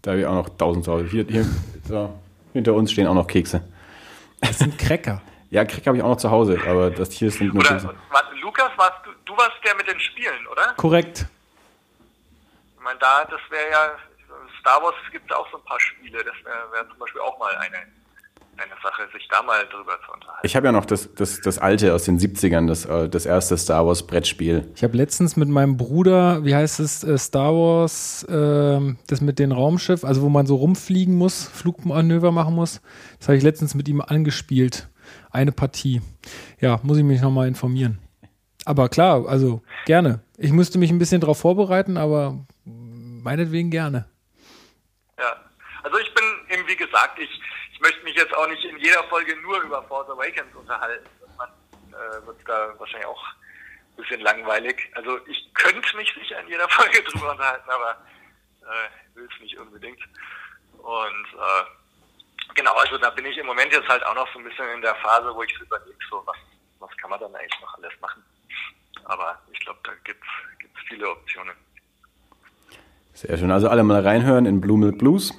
Da 0.02 0.12
habe 0.12 0.20
ich 0.20 0.26
auch 0.26 0.34
noch 0.34 0.48
tausend 0.56 0.84
zu 0.84 0.92
Hause. 0.92 1.06
Hier, 1.06 1.24
hier 1.28 1.46
so, 1.86 2.18
hinter 2.52 2.74
uns 2.74 2.92
stehen 2.92 3.06
auch 3.06 3.14
noch 3.14 3.26
Kekse. 3.26 3.62
Das 4.40 4.58
sind 4.58 4.78
Cracker. 4.78 5.22
ja, 5.50 5.64
Cracker 5.64 5.86
habe 5.86 5.96
ich 5.96 6.02
auch 6.02 6.10
noch 6.10 6.16
zu 6.16 6.30
Hause, 6.30 6.58
aber 6.66 6.90
das 6.90 7.12
hier 7.12 7.30
sind 7.30 7.54
nur 7.54 7.62
oder, 7.62 7.70
Kekse. 7.70 7.94
Lukas, 8.40 8.70
warst 8.76 8.98
du, 9.04 9.10
du 9.24 9.36
warst 9.36 9.52
der 9.64 9.74
mit 9.76 9.88
den 9.88 9.98
Spielen, 10.00 10.46
oder? 10.50 10.74
Korrekt. 10.76 11.26
Ich 12.82 12.84
meine, 12.84 12.98
da, 12.98 13.24
das 13.30 13.40
wäre 13.48 13.70
ja, 13.70 13.92
Star 14.58 14.82
Wars 14.82 14.96
gibt 15.12 15.30
es 15.30 15.36
auch 15.36 15.48
so 15.52 15.58
ein 15.58 15.64
paar 15.64 15.78
Spiele, 15.78 16.18
das 16.18 16.34
wäre 16.44 16.72
wär 16.72 16.88
zum 16.90 16.98
Beispiel 16.98 17.20
auch 17.20 17.38
mal 17.38 17.54
eine, 17.54 17.76
eine 18.56 18.72
Sache, 18.82 19.08
sich 19.12 19.28
da 19.30 19.40
mal 19.40 19.64
drüber 19.68 19.92
zu 20.04 20.12
unterhalten. 20.12 20.40
Ich 20.42 20.56
habe 20.56 20.66
ja 20.66 20.72
noch 20.72 20.84
das, 20.84 21.14
das, 21.14 21.40
das 21.40 21.58
alte 21.58 21.94
aus 21.94 22.06
den 22.06 22.18
70ern, 22.18 22.66
das, 22.66 22.84
äh, 22.86 23.08
das 23.08 23.24
erste 23.24 23.56
Star 23.56 23.86
Wars 23.86 24.04
Brettspiel. 24.04 24.68
Ich 24.74 24.82
habe 24.82 24.96
letztens 24.96 25.36
mit 25.36 25.48
meinem 25.48 25.76
Bruder, 25.76 26.44
wie 26.44 26.56
heißt 26.56 26.80
es, 26.80 27.04
äh, 27.04 27.16
Star 27.18 27.52
Wars, 27.52 28.24
äh, 28.24 28.96
das 29.06 29.20
mit 29.20 29.38
dem 29.38 29.52
Raumschiff, 29.52 30.02
also 30.02 30.22
wo 30.22 30.28
man 30.28 30.46
so 30.46 30.56
rumfliegen 30.56 31.14
muss, 31.14 31.46
Flugmanöver 31.46 32.32
machen 32.32 32.56
muss, 32.56 32.82
das 33.20 33.28
habe 33.28 33.36
ich 33.36 33.44
letztens 33.44 33.76
mit 33.76 33.86
ihm 33.86 34.00
angespielt 34.00 34.88
eine 35.30 35.52
Partie. 35.52 36.02
Ja, 36.60 36.80
muss 36.82 36.98
ich 36.98 37.04
mich 37.04 37.20
nochmal 37.20 37.46
informieren. 37.46 38.00
Aber 38.64 38.88
klar, 38.88 39.26
also 39.28 39.62
gerne. 39.86 40.20
Ich 40.36 40.52
müsste 40.52 40.78
mich 40.78 40.90
ein 40.90 40.98
bisschen 40.98 41.20
darauf 41.20 41.38
vorbereiten, 41.38 41.96
aber 41.96 42.44
meinetwegen 42.64 43.70
gerne. 43.70 44.08
Ja, 45.18 45.36
also 45.82 45.98
ich 45.98 46.14
bin 46.14 46.24
eben, 46.50 46.66
wie 46.68 46.76
gesagt, 46.76 47.18
ich, 47.18 47.30
ich 47.72 47.80
möchte 47.80 48.02
mich 48.04 48.16
jetzt 48.16 48.34
auch 48.34 48.48
nicht 48.48 48.64
in 48.64 48.78
jeder 48.78 49.02
Folge 49.04 49.36
nur 49.36 49.60
über 49.62 49.82
Force 49.84 50.08
Awakens 50.10 50.54
unterhalten. 50.54 51.08
Man 51.36 51.48
äh, 51.90 52.26
wird 52.26 52.38
da 52.46 52.74
wahrscheinlich 52.78 53.06
auch 53.06 53.24
ein 53.24 53.96
bisschen 53.96 54.20
langweilig. 54.20 54.90
Also 54.94 55.18
ich 55.26 55.52
könnte 55.54 55.96
mich 55.96 56.12
sicher 56.14 56.40
in 56.40 56.48
jeder 56.48 56.68
Folge 56.70 57.02
drüber 57.02 57.32
unterhalten, 57.32 57.70
aber 57.70 58.04
äh, 58.62 59.16
will 59.16 59.28
es 59.32 59.40
nicht 59.40 59.58
unbedingt. 59.58 60.00
Und 60.78 61.26
äh, 61.34 61.64
genau, 62.54 62.74
also 62.74 62.98
da 62.98 63.10
bin 63.10 63.26
ich 63.26 63.36
im 63.38 63.46
Moment 63.46 63.72
jetzt 63.72 63.88
halt 63.88 64.04
auch 64.06 64.14
noch 64.14 64.32
so 64.32 64.38
ein 64.38 64.44
bisschen 64.44 64.68
in 64.70 64.82
der 64.82 64.94
Phase, 64.96 65.34
wo 65.34 65.42
ich 65.42 65.54
so 65.58 65.64
überlege, 65.64 65.98
so 66.10 66.22
was, 66.26 66.36
was 66.78 66.96
kann 66.96 67.10
man 67.10 67.20
dann 67.20 67.34
eigentlich 67.34 67.60
noch 67.60 67.74
alles 67.74 67.92
machen. 68.00 68.24
Aber 69.04 69.40
ich 69.52 69.60
glaube, 69.60 69.80
da 69.84 69.92
gibt 70.04 70.22
es 70.22 70.82
viele 70.88 71.08
Optionen. 71.10 71.56
Sehr 73.14 73.36
schön. 73.36 73.50
Also 73.50 73.68
alle 73.68 73.82
mal 73.82 74.00
reinhören 74.00 74.46
in 74.46 74.60
Blue 74.60 74.78
Milk 74.78 74.98
Blues. 74.98 75.32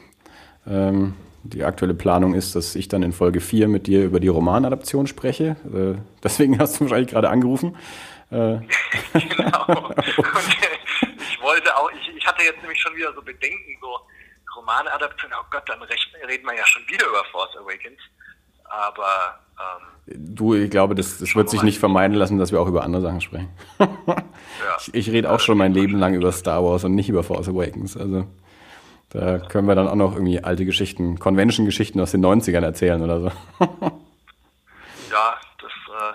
Ähm, 0.67 1.15
die 1.43 1.63
aktuelle 1.63 1.93
Planung 1.93 2.35
ist, 2.35 2.55
dass 2.55 2.75
ich 2.75 2.87
dann 2.87 3.03
in 3.03 3.11
Folge 3.11 3.41
4 3.41 3.67
mit 3.67 3.87
dir 3.87 4.05
über 4.05 4.19
die 4.19 4.29
Romanadaption 4.29 5.07
spreche. 5.07 5.57
Äh, 5.73 5.99
deswegen 6.23 6.59
hast 6.59 6.77
du 6.79 6.81
wahrscheinlich 6.81 7.09
gerade 7.09 7.29
angerufen. 7.29 7.75
Äh. 8.31 8.59
genau. 9.13 9.65
Und 9.89 9.97
äh, 9.97 11.07
ich 11.19 11.41
wollte 11.41 11.75
auch, 11.75 11.91
ich, 11.91 12.15
ich 12.15 12.25
hatte 12.25 12.43
jetzt 12.43 12.61
nämlich 12.61 12.79
schon 12.79 12.95
wieder 12.95 13.13
so 13.13 13.21
Bedenken, 13.21 13.77
so 13.81 13.99
Romanadaption, 14.55 15.31
oh 15.33 15.45
Gott, 15.51 15.67
dann 15.67 15.81
reden 15.81 16.45
wir 16.45 16.55
ja 16.55 16.65
schon 16.65 16.83
wieder 16.87 17.07
über 17.07 17.25
Force 17.31 17.55
Awakens. 17.57 17.99
Aber 18.73 19.39
ähm, 19.59 19.83
du, 20.35 20.55
ich 20.55 20.71
glaube, 20.71 20.95
das, 20.95 21.19
das 21.19 21.35
wird 21.35 21.49
sich 21.49 21.61
nicht 21.61 21.79
vermeiden 21.79 22.17
lassen, 22.17 22.39
dass 22.39 22.51
wir 22.51 22.59
auch 22.59 22.67
über 22.67 22.83
andere 22.83 23.01
Sachen 23.03 23.21
sprechen. 23.21 23.49
ja. 23.79 23.87
Ich, 24.79 24.93
ich 24.93 25.11
rede 25.11 25.31
auch 25.31 25.39
schon 25.39 25.57
mein 25.57 25.73
Leben 25.73 25.99
lang 25.99 26.15
über 26.15 26.31
Star 26.31 26.63
Wars 26.63 26.83
und 26.83 26.95
nicht 26.95 27.09
über 27.09 27.23
Force 27.23 27.47
Awakens. 27.47 27.95
Also 27.95 28.27
da 29.09 29.37
können 29.37 29.67
wir 29.67 29.75
dann 29.75 29.87
auch 29.87 29.95
noch 29.95 30.13
irgendwie 30.13 30.43
alte 30.43 30.65
Geschichten, 30.65 31.19
Convention-Geschichten 31.19 31.99
aus 31.99 32.11
den 32.11 32.25
90ern 32.25 32.63
erzählen 32.63 33.01
oder 33.01 33.19
so. 33.19 33.27
ja, 35.11 35.37
das, 35.61 35.71
äh, 35.87 36.13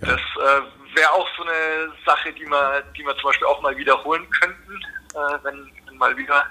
ja. 0.00 0.06
das 0.06 0.20
äh, 0.20 0.96
wäre 0.96 1.12
auch 1.12 1.26
so 1.38 1.42
eine 1.44 1.92
Sache, 2.04 2.30
die 2.34 2.44
wir, 2.46 2.82
die 2.94 3.02
wir 3.02 3.16
zum 3.16 3.30
Beispiel 3.30 3.46
auch 3.46 3.62
mal 3.62 3.74
wiederholen 3.74 4.28
könnten, 4.28 4.74
äh, 5.14 5.38
wenn, 5.44 5.70
wenn 5.86 5.96
mal 5.96 6.14
wieder 6.14 6.44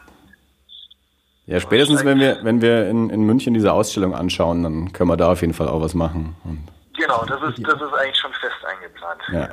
ja, 1.49 1.59
spätestens 1.59 2.05
wenn 2.05 2.19
wir, 2.19 2.43
wenn 2.43 2.61
wir 2.61 2.87
in, 2.87 3.09
in 3.09 3.23
München 3.23 3.55
diese 3.55 3.73
Ausstellung 3.73 4.13
anschauen, 4.13 4.61
dann 4.61 4.93
können 4.93 5.09
wir 5.09 5.17
da 5.17 5.31
auf 5.31 5.41
jeden 5.41 5.55
Fall 5.55 5.67
auch 5.67 5.81
was 5.81 5.95
machen. 5.95 6.35
Und 6.43 6.67
genau, 6.95 7.25
das 7.25 7.41
ist, 7.41 7.67
das 7.67 7.81
ist 7.81 7.93
eigentlich 7.95 8.17
schon 8.17 8.31
fest 8.33 8.65
eingeplant. 8.65 9.21
Ja. 9.31 9.49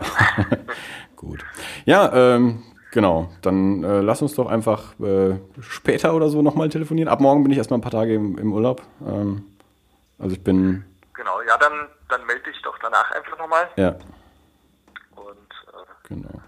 Gut. 1.17 1.43
Ja, 1.87 2.13
ähm, 2.13 2.63
genau. 2.93 3.31
Dann 3.41 3.83
äh, 3.83 4.03
lass 4.03 4.21
uns 4.21 4.35
doch 4.35 4.47
einfach 4.47 4.93
äh, 5.01 5.39
später 5.63 6.13
oder 6.13 6.29
so 6.29 6.43
nochmal 6.43 6.69
telefonieren. 6.69 7.09
Ab 7.09 7.21
morgen 7.21 7.43
bin 7.43 7.53
ich 7.53 7.57
erstmal 7.57 7.79
ein 7.79 7.83
paar 7.83 7.93
Tage 7.93 8.15
im, 8.15 8.37
im 8.37 8.53
Urlaub. 8.53 8.83
Ähm, 9.01 9.47
also 10.19 10.37
ich 10.37 10.45
bin. 10.45 10.85
Genau, 11.15 11.41
ja, 11.49 11.57
dann, 11.57 11.89
dann 12.11 12.27
melde 12.27 12.43
dich 12.51 12.61
doch 12.61 12.79
danach 12.83 13.11
einfach 13.13 13.39
nochmal. 13.39 13.71
Ja. 13.77 13.97
Und 15.15 15.51
äh, 15.73 16.09
genau. 16.09 16.43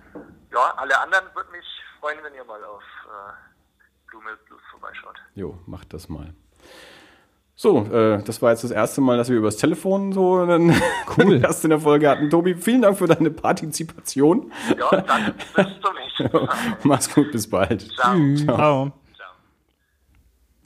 ja, 0.53 0.75
alle 0.77 1.01
anderen 1.01 1.25
würde 1.35 1.51
mich 1.53 1.65
freuen, 2.01 2.19
wenn 2.23 2.35
ihr 2.35 2.45
mal 2.45 2.63
auf 2.65 2.83
äh, 3.07 4.11
Blue 4.11 4.23
Milk 4.25 4.45
Blues 4.45 4.61
vorbeischaut. 4.89 5.17
Jo, 5.35 5.59
macht 5.67 5.93
das 5.93 6.09
mal. 6.09 6.33
So, 7.55 7.85
äh, 7.87 8.23
das 8.23 8.41
war 8.41 8.53
jetzt 8.53 8.63
das 8.63 8.71
erste 8.71 9.01
Mal, 9.01 9.17
dass 9.17 9.31
wir 9.31 9.37
übers 9.37 9.57
Telefon 9.57 10.13
so 10.13 10.37
einen 10.37 10.71
cool. 11.19 11.41
Gast 11.41 11.65
in 11.65 11.71
der 11.71 11.81
Folge 11.81 12.09
hatten. 12.09 12.31
Tobi, 12.31 12.55
vielen 12.55 12.83
Dank 12.83 12.97
für 12.97 13.09
deine 13.09 13.31
Partizipation. 13.33 14.53
Ja, 14.79 15.01
danke. 15.01 15.35
Bis 15.57 15.67
zum 15.81 15.95
nächsten 15.95 16.33
Mal. 16.47 16.49
Mach's 16.85 17.13
gut, 17.13 17.33
bis 17.33 17.51
bald. 17.51 17.83
Ciao. 17.97 18.15
Ciao. 18.37 18.57
Ciao. 18.57 18.93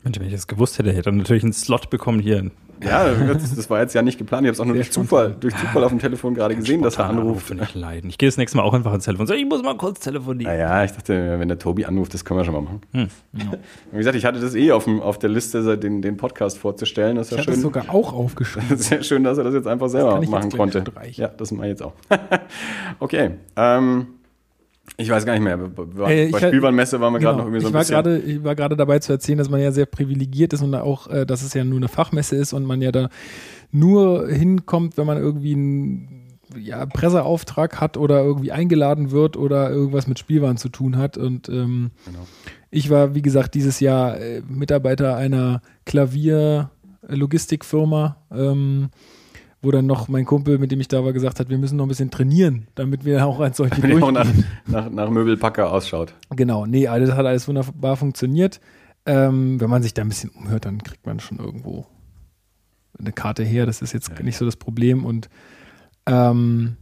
Mensch, 0.04 0.18
wenn 0.18 0.26
ich 0.26 0.32
das 0.32 0.46
gewusst 0.46 0.78
hätte, 0.78 0.92
hätte 0.92 1.10
er 1.10 1.12
natürlich 1.12 1.42
einen 1.42 1.52
Slot 1.52 1.90
bekommen 1.90 2.20
hier 2.20 2.50
ja, 2.84 3.14
das, 3.34 3.54
das, 3.54 3.70
war 3.70 3.80
jetzt 3.80 3.94
ja 3.94 4.02
nicht 4.02 4.18
geplant. 4.18 4.44
Ich 4.44 4.48
habe 4.48 4.54
es 4.54 4.60
auch 4.60 4.64
nur 4.64 4.74
durch 4.74 4.90
Zufall, 4.90 5.36
durch 5.38 5.54
Zufall 5.56 5.84
auf 5.84 5.90
dem 5.90 5.98
Telefon 5.98 6.34
gerade 6.34 6.56
gesehen, 6.56 6.82
dass 6.82 6.98
er 6.98 7.06
anruft. 7.06 7.54
Nicht 7.54 7.74
leiden. 7.74 8.10
Ich 8.10 8.18
gehe 8.18 8.28
das 8.28 8.36
nächste 8.36 8.56
Mal 8.56 8.64
auch 8.64 8.74
einfach 8.74 8.92
ins 8.92 9.04
Telefon 9.04 9.26
sage, 9.26 9.40
ich 9.40 9.46
muss 9.46 9.62
mal 9.62 9.76
kurz 9.76 10.00
telefonieren. 10.00 10.58
Ja, 10.58 10.84
ich 10.84 10.92
dachte, 10.92 11.38
wenn 11.38 11.48
der 11.48 11.58
Tobi 11.58 11.84
anruft, 11.84 12.14
das 12.14 12.24
können 12.24 12.40
wir 12.40 12.44
schon 12.44 12.54
mal 12.54 12.62
machen. 12.62 12.80
Hm. 12.92 13.08
Ja. 13.34 13.58
Wie 13.92 13.98
gesagt, 13.98 14.16
ich 14.16 14.24
hatte 14.24 14.40
das 14.40 14.54
eh 14.54 14.72
auf, 14.72 14.84
dem, 14.84 15.00
auf 15.00 15.18
der 15.18 15.30
Liste, 15.30 15.78
den, 15.78 16.02
den 16.02 16.16
Podcast 16.16 16.58
vorzustellen. 16.58 17.16
Das 17.16 17.28
ist 17.28 17.32
ja 17.32 17.38
ich 17.38 17.44
schön. 17.44 17.54
das 17.54 17.62
sogar 17.62 17.84
auch 17.88 18.12
aufgeschrieben. 18.12 18.76
Sehr 18.76 19.02
schön, 19.02 19.24
dass 19.24 19.38
er 19.38 19.44
das 19.44 19.54
jetzt 19.54 19.66
einfach 19.66 19.88
selber 19.88 20.20
machen 20.20 20.50
konnte. 20.50 20.84
Ja, 21.12 21.28
das 21.28 21.52
mache 21.52 21.66
ich 21.66 21.70
jetzt 21.70 21.82
auch. 21.82 21.94
okay. 23.00 23.32
Ähm, 23.56 24.06
ich 24.96 25.08
weiß 25.08 25.24
gar 25.24 25.34
nicht 25.34 25.42
mehr. 25.42 25.56
Bei, 25.56 26.30
bei 26.30 26.38
Spielwarenmesse 26.38 27.00
waren 27.00 27.14
wir 27.14 27.18
genau, 27.18 27.30
gerade 27.30 27.42
noch 27.42 27.46
irgendwie 27.46 27.60
so 27.60 27.68
ein 27.68 27.70
ich 27.70 27.74
war 27.74 27.80
bisschen. 27.80 27.94
Grade, 27.94 28.18
ich 28.18 28.44
war 28.44 28.54
gerade 28.54 28.76
dabei 28.76 28.98
zu 28.98 29.12
erzählen, 29.12 29.38
dass 29.38 29.48
man 29.48 29.60
ja 29.60 29.72
sehr 29.72 29.86
privilegiert 29.86 30.52
ist 30.52 30.60
und 30.62 30.74
auch, 30.74 31.08
äh, 31.08 31.24
dass 31.24 31.42
es 31.42 31.54
ja 31.54 31.64
nur 31.64 31.78
eine 31.78 31.88
Fachmesse 31.88 32.36
ist 32.36 32.52
und 32.52 32.64
man 32.64 32.82
ja 32.82 32.92
da 32.92 33.08
nur 33.70 34.28
hinkommt, 34.28 34.98
wenn 34.98 35.06
man 35.06 35.16
irgendwie 35.18 35.54
einen 35.54 36.38
ja, 36.58 36.84
Presseauftrag 36.84 37.80
hat 37.80 37.96
oder 37.96 38.22
irgendwie 38.22 38.52
eingeladen 38.52 39.10
wird 39.10 39.36
oder 39.36 39.70
irgendwas 39.70 40.06
mit 40.06 40.18
Spielwaren 40.18 40.58
zu 40.58 40.68
tun 40.68 40.98
hat. 40.98 41.16
Und 41.16 41.48
ähm, 41.48 41.92
genau. 42.04 42.26
ich 42.70 42.90
war, 42.90 43.14
wie 43.14 43.22
gesagt, 43.22 43.54
dieses 43.54 43.80
Jahr 43.80 44.20
äh, 44.20 44.42
Mitarbeiter 44.46 45.16
einer 45.16 45.62
Klavier-Logistikfirma. 45.86 48.16
Ähm, 48.30 48.90
wo 49.62 49.70
dann 49.70 49.86
noch 49.86 50.08
mein 50.08 50.24
Kumpel, 50.24 50.58
mit 50.58 50.72
dem 50.72 50.80
ich 50.80 50.88
da 50.88 51.04
war, 51.04 51.12
gesagt 51.12 51.38
hat, 51.38 51.48
wir 51.48 51.56
müssen 51.56 51.76
noch 51.76 51.86
ein 51.86 51.88
bisschen 51.88 52.10
trainieren, 52.10 52.66
damit 52.74 53.04
wir 53.04 53.24
auch 53.24 53.38
als 53.38 53.56
solche 53.56 53.80
durchgehen. 53.80 54.14
Nach, 54.14 54.26
nach, 54.66 54.90
nach 54.90 55.10
Möbelpacker 55.10 55.72
ausschaut. 55.72 56.14
Genau, 56.30 56.66
nee, 56.66 56.88
alles 56.88 57.12
hat 57.12 57.24
alles 57.24 57.46
wunderbar 57.46 57.96
funktioniert. 57.96 58.60
Ähm, 59.06 59.60
wenn 59.60 59.70
man 59.70 59.82
sich 59.82 59.94
da 59.94 60.02
ein 60.02 60.08
bisschen 60.08 60.30
umhört, 60.30 60.64
dann 60.64 60.82
kriegt 60.82 61.06
man 61.06 61.20
schon 61.20 61.38
irgendwo 61.38 61.86
eine 62.98 63.12
Karte 63.12 63.44
her. 63.44 63.64
Das 63.66 63.82
ist 63.82 63.92
jetzt 63.92 64.10
ja. 64.10 64.22
nicht 64.22 64.36
so 64.36 64.44
das 64.44 64.56
Problem. 64.56 65.04
Und 65.04 65.28
ähm, 66.06 66.76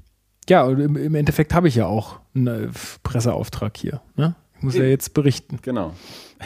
ja, 0.48 0.68
im, 0.68 0.96
im 0.96 1.14
Endeffekt 1.14 1.54
habe 1.54 1.68
ich 1.68 1.74
ja 1.74 1.86
auch 1.86 2.20
einen 2.34 2.72
Presseauftrag 3.02 3.76
hier. 3.76 4.00
Ne? 4.16 4.34
Ich 4.56 4.62
muss 4.62 4.74
ja 4.74 4.84
jetzt 4.84 5.14
berichten. 5.14 5.58
Genau. 5.62 5.94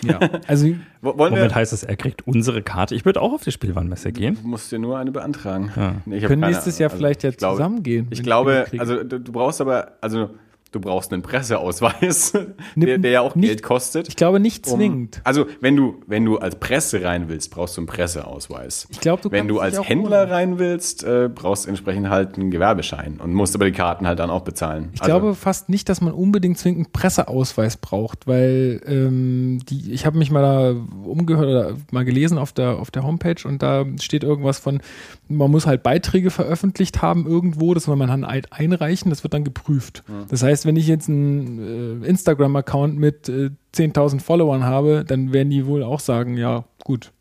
Ja, 0.02 0.18
also 0.46 0.66
Wollen 1.00 1.34
Moment 1.34 1.54
heißt 1.54 1.72
das, 1.72 1.82
er 1.84 1.96
kriegt 1.96 2.26
unsere 2.26 2.62
Karte. 2.62 2.94
Ich 2.94 3.04
würde 3.04 3.20
auch 3.20 3.32
auf 3.32 3.44
die 3.44 3.52
Spielwarenmesse 3.52 4.12
gehen. 4.12 4.38
Du 4.40 4.48
musst 4.48 4.72
dir 4.72 4.78
nur 4.78 4.98
eine 4.98 5.12
beantragen. 5.12 5.70
Ja. 5.76 5.96
Nee, 6.06 6.20
Können 6.20 6.40
keine, 6.40 6.52
nächstes 6.52 6.78
Jahr 6.78 6.90
also 6.90 6.98
vielleicht 6.98 7.22
ja 7.22 7.32
zusammengehen. 7.36 8.08
Ich 8.10 8.22
glaube, 8.22 8.66
also 8.78 9.02
du, 9.02 9.20
du 9.20 9.32
brauchst 9.32 9.60
aber, 9.60 9.92
also 10.00 10.30
du 10.74 10.80
brauchst 10.80 11.12
einen 11.12 11.22
Presseausweis, 11.22 12.32
der, 12.74 12.98
der 12.98 13.10
ja 13.10 13.20
auch 13.20 13.34
nicht, 13.34 13.48
Geld 13.48 13.62
kostet. 13.62 14.08
Ich 14.08 14.16
glaube 14.16 14.40
nicht 14.40 14.66
zwingend. 14.66 15.16
Um, 15.16 15.22
also 15.24 15.46
wenn 15.60 15.76
du, 15.76 16.02
wenn 16.06 16.24
du 16.24 16.38
als 16.38 16.56
Presse 16.56 17.02
rein 17.02 17.28
willst, 17.28 17.50
brauchst 17.50 17.76
du 17.76 17.80
einen 17.80 17.86
Presseausweis. 17.86 18.88
Ich 18.90 19.00
glaube, 19.00 19.22
du 19.22 19.30
Wenn 19.30 19.48
du 19.48 19.60
als 19.60 19.80
Händler 19.88 20.20
holen. 20.20 20.30
rein 20.30 20.58
willst, 20.58 21.04
äh, 21.04 21.28
brauchst 21.32 21.66
du 21.66 21.68
entsprechend 21.68 22.08
halt 22.08 22.36
einen 22.36 22.50
Gewerbeschein 22.50 23.20
und 23.20 23.32
musst 23.32 23.54
aber 23.54 23.66
die 23.66 23.72
Karten 23.72 24.06
halt 24.06 24.18
dann 24.18 24.30
auch 24.30 24.42
bezahlen. 24.42 24.90
Ich 24.92 25.02
also, 25.02 25.12
glaube 25.12 25.34
fast 25.34 25.68
nicht, 25.68 25.88
dass 25.88 26.00
man 26.00 26.12
unbedingt 26.12 26.58
zwingend 26.58 26.86
einen 26.86 26.92
Presseausweis 26.92 27.76
braucht, 27.76 28.26
weil 28.26 28.80
ähm, 28.86 29.60
die, 29.68 29.92
ich 29.92 30.06
habe 30.06 30.18
mich 30.18 30.30
mal 30.30 30.42
da 30.42 31.08
umgehört 31.08 31.46
oder 31.46 31.76
mal 31.90 32.04
gelesen 32.04 32.38
auf 32.38 32.52
der, 32.52 32.78
auf 32.78 32.90
der 32.90 33.04
Homepage 33.04 33.46
und 33.46 33.62
da 33.62 33.84
steht 34.00 34.24
irgendwas 34.24 34.58
von, 34.58 34.80
man 35.28 35.50
muss 35.50 35.66
halt 35.66 35.82
Beiträge 35.82 36.30
veröffentlicht 36.30 37.02
haben 37.02 37.26
irgendwo, 37.26 37.74
das 37.74 37.84
soll 37.84 37.96
man 37.96 38.08
dann 38.08 38.26
halt 38.26 38.52
einreichen, 38.52 39.10
das 39.10 39.22
wird 39.22 39.34
dann 39.34 39.44
geprüft. 39.44 40.02
Mhm. 40.08 40.26
Das 40.28 40.42
heißt, 40.42 40.63
wenn 40.64 40.76
ich 40.76 40.86
jetzt 40.86 41.08
einen 41.08 42.02
äh, 42.02 42.06
Instagram-Account 42.06 42.96
mit 42.96 43.28
äh, 43.28 43.50
10.000 43.74 44.20
Followern 44.20 44.64
habe, 44.64 45.04
dann 45.06 45.32
werden 45.32 45.50
die 45.50 45.66
wohl 45.66 45.82
auch 45.82 46.00
sagen, 46.00 46.36
ja, 46.36 46.64
gut, 46.84 47.12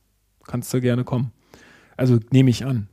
kannst 0.45 0.73
du 0.73 0.81
gerne 0.81 1.03
kommen. 1.03 1.31
Also 1.97 2.19
nehme 2.31 2.49
ich 2.49 2.65
an. 2.65 2.87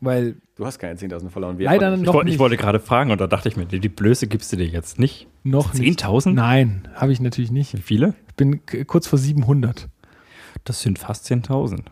Weil 0.00 0.36
du 0.56 0.66
hast 0.66 0.80
keine 0.80 0.98
10.000 0.98 1.30
Follower. 1.30 1.54
leider 1.58 1.96
noch 1.96 2.14
ich, 2.14 2.24
nicht. 2.24 2.34
ich 2.34 2.38
wollte 2.40 2.56
gerade 2.56 2.80
fragen 2.80 3.12
und 3.12 3.20
da 3.20 3.28
dachte 3.28 3.48
ich 3.48 3.56
mir, 3.56 3.66
die 3.66 3.88
Blöße 3.88 4.26
gibst 4.26 4.52
du 4.52 4.56
dir 4.56 4.66
jetzt 4.66 4.98
nicht. 4.98 5.28
Noch 5.44 5.72
10.000? 5.72 6.32
Nein, 6.32 6.88
habe 6.94 7.12
ich 7.12 7.20
natürlich 7.20 7.52
nicht. 7.52 7.74
Wie 7.76 7.82
viele? 7.82 8.14
Ich 8.28 8.34
bin 8.34 8.60
kurz 8.88 9.06
vor 9.06 9.18
700. 9.18 9.88
Das 10.64 10.80
sind 10.80 10.98
fast 10.98 11.26
10.000. 11.26 11.82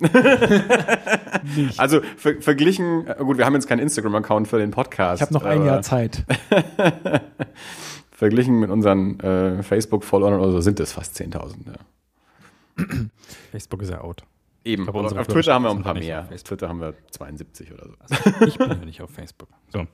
also 1.79 2.00
ver 2.17 2.41
verglichen, 2.41 3.07
äh, 3.07 3.17
gut, 3.19 3.37
wir 3.37 3.45
haben 3.45 3.55
jetzt 3.55 3.67
keinen 3.67 3.81
Instagram-Account 3.81 4.47
für 4.47 4.59
den 4.59 4.71
Podcast. 4.71 5.21
Ich 5.21 5.27
habe 5.27 5.35
noch 5.35 5.45
ein 5.45 5.65
Jahr 5.65 5.83
Zeit. 5.83 6.25
verglichen 8.12 8.61
mit 8.61 8.71
unseren 8.71 9.19
äh, 9.21 9.62
Facebook-Followern 9.62 10.41
oder 10.41 10.53
so 10.53 10.61
sind 10.61 10.79
es 10.79 10.93
fast 10.93 11.17
10.000. 11.17 11.55
Ja. 11.67 12.85
Facebook 13.50 13.83
ist 13.83 13.91
ja 13.91 14.03
out. 14.03 14.23
Eben, 14.62 14.85
glaube, 14.85 15.19
auf 15.19 15.27
Twitter 15.27 15.55
haben 15.55 15.62
wir 15.62 15.71
ein 15.71 15.83
paar 15.83 15.95
mehr. 15.95 16.29
Auf 16.33 16.43
Twitter 16.43 16.69
haben 16.69 16.81
wir 16.81 16.95
72 17.11 17.73
oder 17.73 17.87
so. 17.87 17.95
Also 17.99 18.45
ich 18.47 18.59
bin 18.59 18.69
ja 18.69 18.75
nicht 18.77 19.00
auf 19.00 19.11
Facebook. 19.11 19.49
So. 19.73 19.87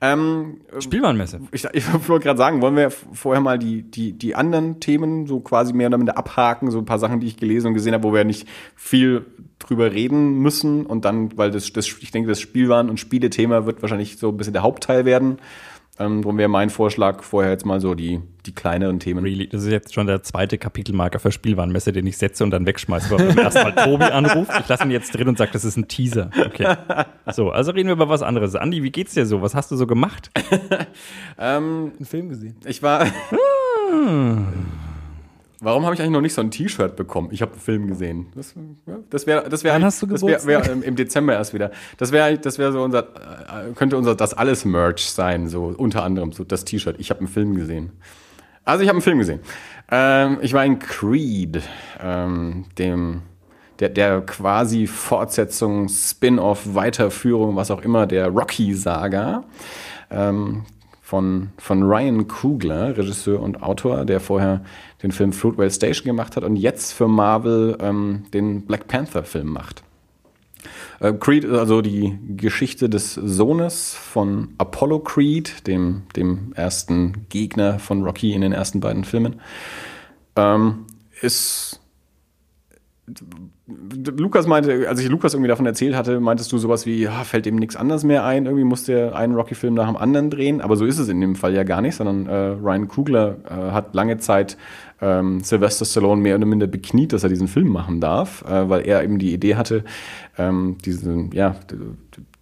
Ähm, 0.00 0.60
Spielwarenmesse. 0.78 1.40
ich, 1.52 1.64
ich 1.72 2.08
wollte 2.08 2.24
gerade 2.24 2.38
sagen, 2.38 2.60
wollen 2.60 2.76
wir 2.76 2.90
vorher 2.90 3.40
mal 3.40 3.58
die, 3.58 3.82
die, 3.82 4.12
die 4.12 4.34
anderen 4.34 4.80
Themen 4.80 5.26
so 5.26 5.40
quasi 5.40 5.72
mehr 5.72 5.88
oder 5.88 5.98
minder 5.98 6.16
abhaken, 6.16 6.70
so 6.70 6.78
ein 6.78 6.84
paar 6.84 6.98
Sachen, 6.98 7.20
die 7.20 7.26
ich 7.26 7.36
gelesen 7.36 7.68
und 7.68 7.74
gesehen 7.74 7.94
habe, 7.94 8.04
wo 8.04 8.12
wir 8.12 8.24
nicht 8.24 8.48
viel 8.76 9.26
drüber 9.58 9.92
reden 9.92 10.38
müssen 10.38 10.86
und 10.86 11.04
dann, 11.04 11.36
weil 11.36 11.50
das, 11.50 11.72
das 11.72 11.86
ich 12.00 12.10
denke, 12.10 12.28
das 12.28 12.40
Spielwaren- 12.40 12.88
und 12.88 13.00
Spielethema 13.00 13.66
wird 13.66 13.82
wahrscheinlich 13.82 14.18
so 14.18 14.28
ein 14.28 14.36
bisschen 14.36 14.52
der 14.52 14.62
Hauptteil 14.62 15.04
werden. 15.04 15.38
Ähm, 16.00 16.22
darum 16.22 16.38
wäre 16.38 16.48
mein 16.48 16.70
Vorschlag 16.70 17.22
vorher 17.22 17.50
jetzt 17.50 17.66
mal 17.66 17.80
so 17.80 17.94
die, 17.94 18.20
die 18.46 18.54
kleineren 18.54 19.00
Themen. 19.00 19.24
Really? 19.24 19.48
Das 19.48 19.62
ist 19.64 19.70
jetzt 19.70 19.92
schon 19.94 20.06
der 20.06 20.22
zweite 20.22 20.56
Kapitelmarker 20.56 21.18
für 21.18 21.32
Spielwarenmesse, 21.32 21.92
den 21.92 22.06
ich 22.06 22.16
setze 22.18 22.44
und 22.44 22.50
dann 22.50 22.66
wegschmeiße, 22.66 23.10
weil 23.10 23.26
beim 23.28 23.38
ersten 23.38 23.62
Mal 23.62 23.74
Tobi 23.84 24.04
anruft. 24.04 24.52
Ich 24.60 24.68
lasse 24.68 24.84
ihn 24.84 24.90
jetzt 24.92 25.12
drin 25.12 25.28
und 25.28 25.38
sage, 25.38 25.50
das 25.52 25.64
ist 25.64 25.76
ein 25.76 25.88
Teaser. 25.88 26.30
Okay. 26.46 26.76
So, 27.32 27.50
also 27.50 27.72
reden 27.72 27.88
wir 27.88 27.94
über 27.94 28.08
was 28.08 28.22
anderes. 28.22 28.54
Andi, 28.54 28.82
wie 28.82 28.90
geht's 28.90 29.14
dir 29.14 29.26
so? 29.26 29.42
Was 29.42 29.54
hast 29.54 29.70
du 29.70 29.76
so 29.76 29.86
gemacht? 29.86 30.30
Ähm, 31.40 31.92
Einen 31.96 32.06
Film 32.06 32.28
gesehen. 32.28 32.56
ich 32.64 32.82
war. 32.82 33.06
Warum 35.60 35.84
habe 35.84 35.94
ich 35.94 36.00
eigentlich 36.00 36.12
noch 36.12 36.20
nicht 36.20 36.34
so 36.34 36.40
ein 36.40 36.50
T-Shirt 36.50 36.94
bekommen? 36.94 37.30
Ich 37.32 37.42
habe 37.42 37.52
einen 37.52 37.60
Film 37.60 37.86
gesehen. 37.88 38.26
Das, 38.34 38.54
das 39.10 39.26
wäre, 39.26 39.48
das 39.48 39.64
wäre, 39.64 39.74
Wann 39.74 39.84
hast 39.84 40.00
du 40.00 40.06
das 40.06 40.22
wäre 40.22 40.46
wär, 40.46 40.70
ähm, 40.70 40.82
im 40.82 40.94
Dezember 40.94 41.32
erst 41.32 41.52
wieder. 41.52 41.72
Das 41.96 42.12
wäre, 42.12 42.38
das 42.38 42.58
wäre 42.58 42.70
so 42.72 42.82
unser, 42.82 43.00
äh, 43.00 43.72
könnte 43.74 43.96
unser 43.96 44.14
das 44.14 44.34
alles 44.34 44.64
Merch 44.64 45.10
sein, 45.10 45.48
so 45.48 45.74
unter 45.76 46.04
anderem 46.04 46.32
so 46.32 46.44
das 46.44 46.64
T-Shirt. 46.64 46.96
Ich 46.98 47.10
habe 47.10 47.20
einen 47.20 47.28
Film 47.28 47.56
gesehen. 47.56 47.92
Also 48.64 48.82
ich 48.82 48.88
habe 48.88 48.96
einen 48.96 49.02
Film 49.02 49.18
gesehen. 49.18 49.40
Ähm, 49.90 50.38
ich 50.42 50.52
war 50.52 50.64
in 50.64 50.78
Creed, 50.78 51.62
ähm, 52.00 52.66
dem 52.78 53.22
der, 53.80 53.88
der 53.88 54.20
quasi 54.22 54.86
Fortsetzung, 54.86 55.88
Spin-off, 55.88 56.74
Weiterführung, 56.74 57.56
was 57.56 57.70
auch 57.70 57.82
immer, 57.82 58.06
der 58.06 58.28
Rocky-Saga 58.28 59.44
ähm, 60.10 60.64
von, 61.00 61.50
von 61.58 61.82
Ryan 61.84 62.28
Coogler, 62.28 62.96
Regisseur 62.96 63.40
und 63.40 63.62
Autor, 63.62 64.04
der 64.04 64.20
vorher 64.20 64.62
den 65.02 65.12
Film 65.12 65.32
Fruitvale 65.32 65.70
Station 65.70 66.06
gemacht 66.06 66.36
hat 66.36 66.44
und 66.44 66.56
jetzt 66.56 66.92
für 66.92 67.08
Marvel 67.08 67.76
ähm, 67.80 68.24
den 68.32 68.66
Black 68.66 68.88
Panther-Film 68.88 69.48
macht. 69.48 69.82
Äh, 71.00 71.12
Creed 71.12 71.44
ist 71.44 71.56
also 71.56 71.82
die 71.82 72.18
Geschichte 72.36 72.88
des 72.88 73.14
Sohnes 73.14 73.94
von 73.94 74.48
Apollo 74.58 75.00
Creed, 75.00 75.66
dem, 75.66 76.02
dem 76.16 76.52
ersten 76.54 77.26
Gegner 77.28 77.78
von 77.78 78.02
Rocky 78.02 78.32
in 78.32 78.40
den 78.40 78.52
ersten 78.52 78.80
beiden 78.80 79.04
Filmen. 79.04 79.40
Ähm, 80.36 80.86
ist 81.20 81.80
Lukas 83.66 84.46
meinte, 84.46 84.88
als 84.88 85.00
ich 85.00 85.08
Lukas 85.08 85.34
irgendwie 85.34 85.48
davon 85.48 85.66
erzählt 85.66 85.94
hatte, 85.94 86.20
meintest 86.20 86.52
du 86.52 86.58
sowas 86.58 86.86
wie, 86.86 87.02
ja, 87.02 87.24
fällt 87.24 87.46
ihm 87.46 87.56
nichts 87.56 87.76
anderes 87.76 88.04
mehr 88.04 88.24
ein, 88.24 88.46
irgendwie 88.46 88.64
muss 88.64 88.84
der 88.84 89.14
einen 89.14 89.34
Rocky-Film 89.34 89.74
nach 89.74 89.86
dem 89.86 89.96
anderen 89.96 90.30
drehen, 90.30 90.60
aber 90.60 90.76
so 90.76 90.84
ist 90.84 90.98
es 90.98 91.08
in 91.08 91.20
dem 91.20 91.34
Fall 91.34 91.54
ja 91.54 91.64
gar 91.64 91.80
nicht, 91.80 91.94
sondern 91.94 92.26
äh, 92.26 92.34
Ryan 92.62 92.88
Coogler 92.88 93.36
äh, 93.48 93.72
hat 93.72 93.94
lange 93.94 94.18
Zeit 94.18 94.56
ähm, 95.00 95.40
Sylvester 95.40 95.84
Stallone 95.84 96.20
mehr 96.20 96.36
oder 96.36 96.46
minder 96.46 96.66
bekniet, 96.66 97.12
dass 97.12 97.22
er 97.22 97.28
diesen 97.28 97.48
Film 97.48 97.68
machen 97.68 98.00
darf, 98.00 98.44
äh, 98.48 98.68
weil 98.68 98.86
er 98.86 99.02
eben 99.02 99.18
die 99.18 99.32
Idee 99.32 99.56
hatte, 99.56 99.84
ähm, 100.36 100.76
diesen, 100.84 101.32
ja, 101.32 101.56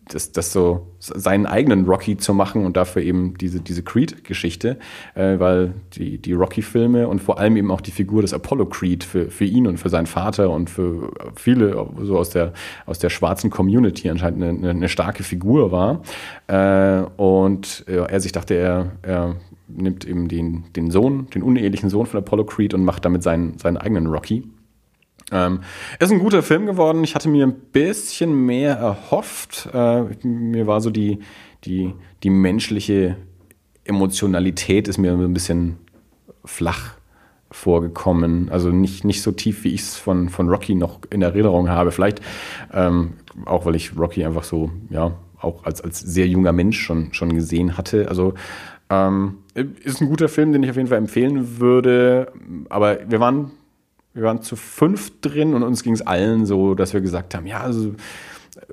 das, 0.08 0.30
das 0.30 0.52
so 0.52 0.86
seinen 1.00 1.46
eigenen 1.46 1.84
Rocky 1.84 2.16
zu 2.16 2.32
machen 2.32 2.64
und 2.64 2.76
dafür 2.76 3.02
eben 3.02 3.36
diese, 3.38 3.60
diese 3.60 3.82
Creed-Geschichte, 3.82 4.78
äh, 5.14 5.38
weil 5.38 5.74
die, 5.94 6.18
die 6.18 6.32
Rocky-Filme 6.32 7.08
und 7.08 7.20
vor 7.20 7.38
allem 7.38 7.56
eben 7.56 7.70
auch 7.70 7.80
die 7.80 7.90
Figur 7.90 8.22
des 8.22 8.32
Apollo 8.32 8.66
Creed 8.66 9.02
für, 9.02 9.30
für 9.30 9.44
ihn 9.44 9.66
und 9.66 9.78
für 9.78 9.88
seinen 9.88 10.06
Vater 10.06 10.50
und 10.50 10.70
für 10.70 11.12
viele 11.34 11.88
so 12.02 12.18
aus 12.18 12.30
der, 12.30 12.52
aus 12.86 12.98
der 12.98 13.10
schwarzen 13.10 13.50
Community 13.50 14.08
anscheinend 14.08 14.42
eine, 14.42 14.58
eine, 14.58 14.70
eine 14.70 14.88
starke 14.88 15.24
Figur 15.24 15.72
war. 15.72 16.02
Äh, 16.46 17.04
und 17.16 17.84
äh, 17.88 17.96
er 17.96 18.20
sich 18.20 18.32
dachte, 18.32 18.54
er, 18.54 18.92
er 19.02 19.36
nimmt 19.68 20.04
eben 20.04 20.28
den, 20.28 20.64
den 20.74 20.90
Sohn, 20.90 21.28
den 21.30 21.42
unehelichen 21.42 21.90
Sohn 21.90 22.06
von 22.06 22.18
Apollo 22.18 22.44
Creed 22.44 22.74
und 22.74 22.84
macht 22.84 23.04
damit 23.04 23.22
seinen, 23.22 23.58
seinen 23.58 23.76
eigenen 23.76 24.06
Rocky. 24.06 24.44
Ähm, 25.32 25.60
ist 25.98 26.12
ein 26.12 26.20
guter 26.20 26.42
Film 26.42 26.66
geworden. 26.66 27.02
Ich 27.02 27.14
hatte 27.14 27.28
mir 27.28 27.46
ein 27.46 27.54
bisschen 27.72 28.46
mehr 28.46 28.74
erhofft. 28.76 29.68
Äh, 29.72 30.04
mir 30.24 30.66
war 30.66 30.80
so 30.80 30.90
die, 30.90 31.18
die, 31.64 31.92
die 32.22 32.30
menschliche 32.30 33.16
Emotionalität 33.84 34.88
ist 34.88 34.98
mir 34.98 35.12
ein 35.12 35.34
bisschen 35.34 35.78
flach 36.44 36.94
vorgekommen. 37.50 38.48
Also 38.50 38.70
nicht, 38.70 39.04
nicht 39.04 39.22
so 39.22 39.32
tief, 39.32 39.64
wie 39.64 39.74
ich 39.74 39.82
es 39.82 39.96
von, 39.96 40.28
von 40.28 40.48
Rocky 40.48 40.74
noch 40.74 41.00
in 41.10 41.22
Erinnerung 41.22 41.68
habe. 41.68 41.92
Vielleicht 41.92 42.20
ähm, 42.72 43.14
auch, 43.44 43.66
weil 43.66 43.76
ich 43.76 43.96
Rocky 43.96 44.24
einfach 44.24 44.44
so, 44.44 44.70
ja, 44.90 45.12
auch 45.40 45.64
als, 45.64 45.80
als 45.80 46.00
sehr 46.00 46.26
junger 46.26 46.52
Mensch 46.52 46.80
schon, 46.80 47.12
schon 47.12 47.34
gesehen 47.34 47.76
hatte. 47.76 48.08
Also 48.08 48.34
ähm, 48.90 49.38
ist 49.54 50.00
ein 50.00 50.08
guter 50.08 50.28
Film, 50.28 50.52
den 50.52 50.62
ich 50.62 50.70
auf 50.70 50.76
jeden 50.76 50.88
Fall 50.88 50.98
empfehlen 50.98 51.58
würde. 51.58 52.32
Aber 52.68 52.98
wir 53.08 53.20
waren 53.20 53.52
wir 54.16 54.22
waren 54.24 54.40
zu 54.40 54.56
fünf 54.56 55.20
drin 55.20 55.52
und 55.52 55.62
uns 55.62 55.82
ging 55.82 55.92
es 55.92 56.00
allen 56.00 56.46
so, 56.46 56.74
dass 56.74 56.94
wir 56.94 57.02
gesagt 57.02 57.34
haben, 57.34 57.46
ja, 57.46 57.60
also 57.60 57.94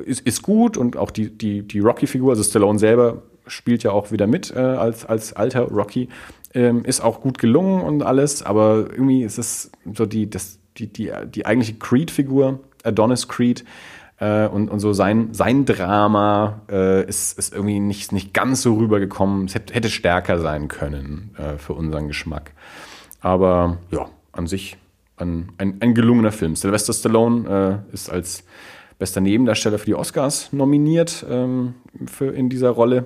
ist, 0.06 0.21
ist 0.21 0.41
gut. 0.41 0.78
Und 0.78 0.95
auch 0.95 1.12
die, 1.12 1.30
die, 1.30 1.63
die 1.63 1.80
Rocky-Figur, 1.80 2.32
also 2.32 2.43
Stallone 2.43 2.80
selber 2.80 3.23
spielt 3.45 3.84
ja 3.84 3.91
auch 3.91 4.12
wieder 4.13 4.26
mit 4.26 4.52
äh, 4.56 4.60
als, 4.60 5.06
als 5.06 5.34
alter 5.34 5.63
Rocky, 5.63 6.08
ähm, 6.54 6.86
ist 6.86 7.02
auch 7.02 7.19
gut 7.19 7.39
gelungen 7.39 7.82
und 7.82 8.04
alles, 8.04 8.41
aber 8.41 8.88
irgendwie 8.91 9.23
ist 9.23 9.38
es 9.38 9.69
so 9.93 10.06
die, 10.06 10.30
das, 10.30 10.60
die, 10.78 10.88
die, 10.88 11.12
die 11.28 11.45
eigentliche 11.45 11.78
Creed-Figur, 11.78 12.62
Adonis 12.84 13.28
Creed, 13.28 13.65
äh, 14.23 14.47
und, 14.47 14.69
und 14.69 14.79
so 14.79 14.93
sein, 14.93 15.33
sein 15.33 15.65
Drama 15.65 16.62
äh, 16.69 17.05
ist, 17.05 17.38
ist 17.38 17.53
irgendwie 17.53 17.79
nicht, 17.79 18.13
nicht 18.13 18.33
ganz 18.33 18.62
so 18.62 18.75
rübergekommen. 18.75 19.45
Es 19.45 19.55
hätte, 19.55 19.89
stärker 19.89 20.39
sein 20.39 20.69
können 20.69 21.36
äh, 21.38 21.57
für 21.57 21.73
unseren 21.73 22.07
Geschmack. 22.07 22.53
Aber 23.19 23.77
ja, 23.91 24.07
an 24.31 24.47
sich 24.47 24.77
ein, 25.17 25.51
ein, 25.57 25.77
ein 25.81 25.93
gelungener 25.93 26.31
Film. 26.31 26.55
Sylvester 26.55 26.93
Stallone 26.93 27.83
äh, 27.91 27.93
ist 27.93 28.09
als 28.09 28.45
bester 28.97 29.19
Nebendarsteller 29.19 29.77
für 29.77 29.88
die 29.88 29.95
Oscars 29.95 30.53
nominiert 30.53 31.25
ähm, 31.29 31.75
für, 32.05 32.31
in 32.33 32.49
dieser 32.49 32.69
Rolle. 32.69 33.05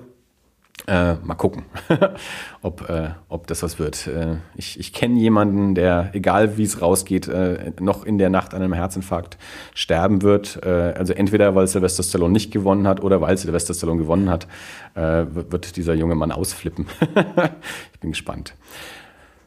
Äh, 0.89 1.15
mal 1.15 1.36
gucken, 1.36 1.63
ob, 2.62 2.89
äh, 2.89 3.10
ob 3.28 3.45
das 3.47 3.62
was 3.62 3.78
wird. 3.78 4.08
Äh, 4.08 4.38
ich 4.56 4.80
ich 4.80 4.93
kenne 4.93 5.19
jemanden, 5.19 5.76
der, 5.76 6.12
egal 6.13 6.58
wie 6.58 6.63
es 6.63 6.82
rausgeht, 6.82 7.28
äh, 7.28 7.73
noch 7.82 8.06
in 8.06 8.17
der 8.17 8.30
Nacht 8.30 8.54
an 8.54 8.62
einem 8.62 8.71
Herzinfarkt 8.71 9.38
sterben 9.73 10.21
wird. 10.21 10.62
Äh, 10.63 10.93
also 10.97 11.12
entweder, 11.12 11.56
weil 11.56 11.67
Sylvester 11.67 12.04
Stallone 12.04 12.32
nicht 12.32 12.52
gewonnen 12.52 12.88
hat 12.88 13.04
oder 13.04 13.19
weil 13.19 13.38
Sylvester 13.38 13.73
Stallone 13.73 14.00
gewonnen 14.00 14.30
hat, 14.30 14.47
äh, 14.95 15.26
wird, 15.30 15.52
wird 15.52 15.76
dieser 15.76 15.93
junge 15.93 16.15
Mann 16.15 16.32
ausflippen. 16.32 16.86
ich 17.93 18.00
bin 18.00 18.12
gespannt. 18.12 18.56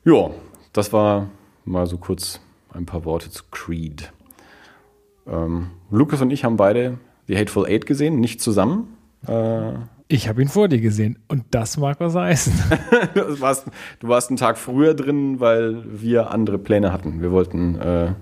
Ja, 0.05 0.29
das 0.75 0.93
war 0.93 1.31
mal 1.65 1.87
so 1.87 1.97
kurz 1.97 2.41
ein 2.75 2.85
paar 2.85 3.07
Worte 3.07 3.31
zu 3.31 3.45
Creed. 3.51 4.13
Ähm, 5.27 5.71
Lukas 5.91 6.21
und 6.21 6.33
ich 6.33 6.45
haben 6.45 6.59
beide 6.59 6.99
The 7.29 7.39
Hateful 7.39 7.65
Eight 7.67 7.87
gesehen, 7.87 8.21
nicht 8.21 8.43
zusammen. 8.43 8.99
Ich 10.13 10.29
habe 10.29 10.43
ihn 10.43 10.49
vor 10.49 10.67
dir 10.67 10.81
gesehen 10.81 11.21
und 11.29 11.45
das 11.53 11.77
mag 11.77 12.01
was 12.01 12.17
heißen. 12.17 12.53
du, 13.15 13.41
warst, 13.41 13.69
du 14.01 14.09
warst 14.09 14.29
einen 14.29 14.39
Tag 14.39 14.59
früher 14.59 14.95
drin, 14.95 15.39
weil 15.39 15.85
wir 15.87 16.33
andere 16.33 16.59
Pläne 16.59 16.93
hatten. 16.93 17.23
Wir 17.23 17.31
wollten 17.31 17.77
äh, 17.77 18.15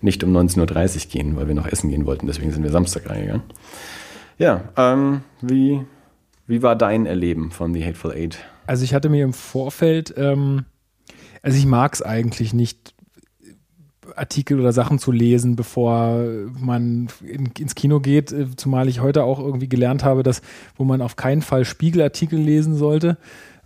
nicht 0.00 0.22
um 0.22 0.34
19.30 0.34 0.60
Uhr 1.06 1.10
gehen, 1.10 1.36
weil 1.36 1.48
wir 1.48 1.56
noch 1.56 1.66
essen 1.66 1.90
gehen 1.90 2.06
wollten. 2.06 2.28
Deswegen 2.28 2.52
sind 2.52 2.62
wir 2.62 2.70
Samstag 2.70 3.10
reingegangen. 3.10 3.42
Ja, 4.38 4.62
ähm, 4.76 5.22
wie, 5.42 5.84
wie 6.46 6.62
war 6.62 6.76
dein 6.76 7.04
Erleben 7.04 7.50
von 7.50 7.74
The 7.74 7.84
Hateful 7.84 8.12
Eight? 8.12 8.38
Also 8.68 8.84
ich 8.84 8.94
hatte 8.94 9.08
mir 9.08 9.24
im 9.24 9.32
Vorfeld, 9.32 10.14
ähm, 10.16 10.66
also 11.42 11.58
ich 11.58 11.66
mag 11.66 11.94
es 11.94 12.02
eigentlich 12.02 12.54
nicht, 12.54 12.93
Artikel 14.16 14.60
oder 14.60 14.72
Sachen 14.72 14.98
zu 14.98 15.12
lesen, 15.12 15.56
bevor 15.56 16.24
man 16.58 17.08
in, 17.26 17.46
ins 17.58 17.74
Kino 17.74 18.00
geht, 18.00 18.32
äh, 18.32 18.46
zumal 18.56 18.88
ich 18.88 19.00
heute 19.00 19.24
auch 19.24 19.38
irgendwie 19.38 19.68
gelernt 19.68 20.04
habe, 20.04 20.22
dass, 20.22 20.42
wo 20.76 20.84
man 20.84 21.00
auf 21.00 21.16
keinen 21.16 21.42
Fall 21.42 21.64
Spiegelartikel 21.64 22.38
lesen 22.38 22.76
sollte, 22.76 23.16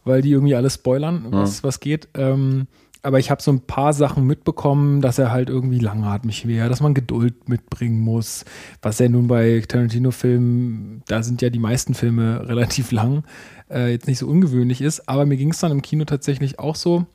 weil 0.05 0.22
die 0.22 0.33
irgendwie 0.33 0.55
alles 0.55 0.74
spoilern, 0.74 1.27
was, 1.31 1.62
was 1.62 1.81
geht. 1.81 2.09
Ähm, 2.14 2.66
aber 3.03 3.18
ich 3.18 3.31
habe 3.31 3.40
so 3.40 3.53
ein 3.53 3.61
paar 3.61 3.92
Sachen 3.92 4.27
mitbekommen, 4.27 5.01
dass 5.01 5.18
er 5.18 5.31
halt 5.31 5.48
irgendwie 5.51 5.79
langatmig 5.79 6.46
wäre, 6.46 6.68
dass 6.68 6.81
man 6.81 6.94
Geduld 6.94 7.48
mitbringen 7.48 8.01
muss, 8.01 8.44
was 8.83 8.98
ja 8.98 9.09
nun 9.09 9.29
bei 9.29 9.62
Tarantino-Filmen, 9.66 11.03
da 11.07 11.22
sind 11.22 11.40
ja 11.40 11.51
die 11.51 11.59
meisten 11.59 11.94
Filme 11.94 12.46
relativ 12.48 12.90
lang, 12.90 13.24
äh, 13.70 13.92
jetzt 13.92 14.09
nicht 14.09 14.18
so 14.18 14.27
ungewöhnlich 14.27 14.81
ist. 14.81 15.09
Aber 15.09 15.27
mir 15.27 15.37
ging 15.37 15.51
es 15.51 15.61
dann 15.61 15.72
im 15.72 15.83
Kino 15.83 16.05
tatsächlich 16.05 16.59
auch 16.59 16.74
so, 16.74 17.07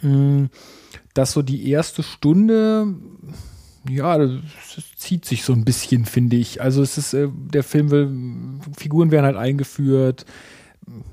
mh, 0.00 0.48
dass 1.14 1.32
so 1.32 1.42
die 1.42 1.70
erste 1.70 2.02
Stunde, 2.02 2.94
ja, 3.88 4.18
das 4.18 4.30
zieht 4.96 5.24
sich 5.24 5.44
so 5.44 5.52
ein 5.52 5.64
bisschen, 5.64 6.04
finde 6.04 6.36
ich. 6.36 6.60
Also 6.60 6.82
es 6.82 6.98
ist, 6.98 7.14
äh, 7.14 7.28
der 7.30 7.62
Film 7.62 7.90
will, 7.90 8.10
Figuren 8.76 9.10
werden 9.10 9.26
halt 9.26 9.36
eingeführt. 9.36 10.26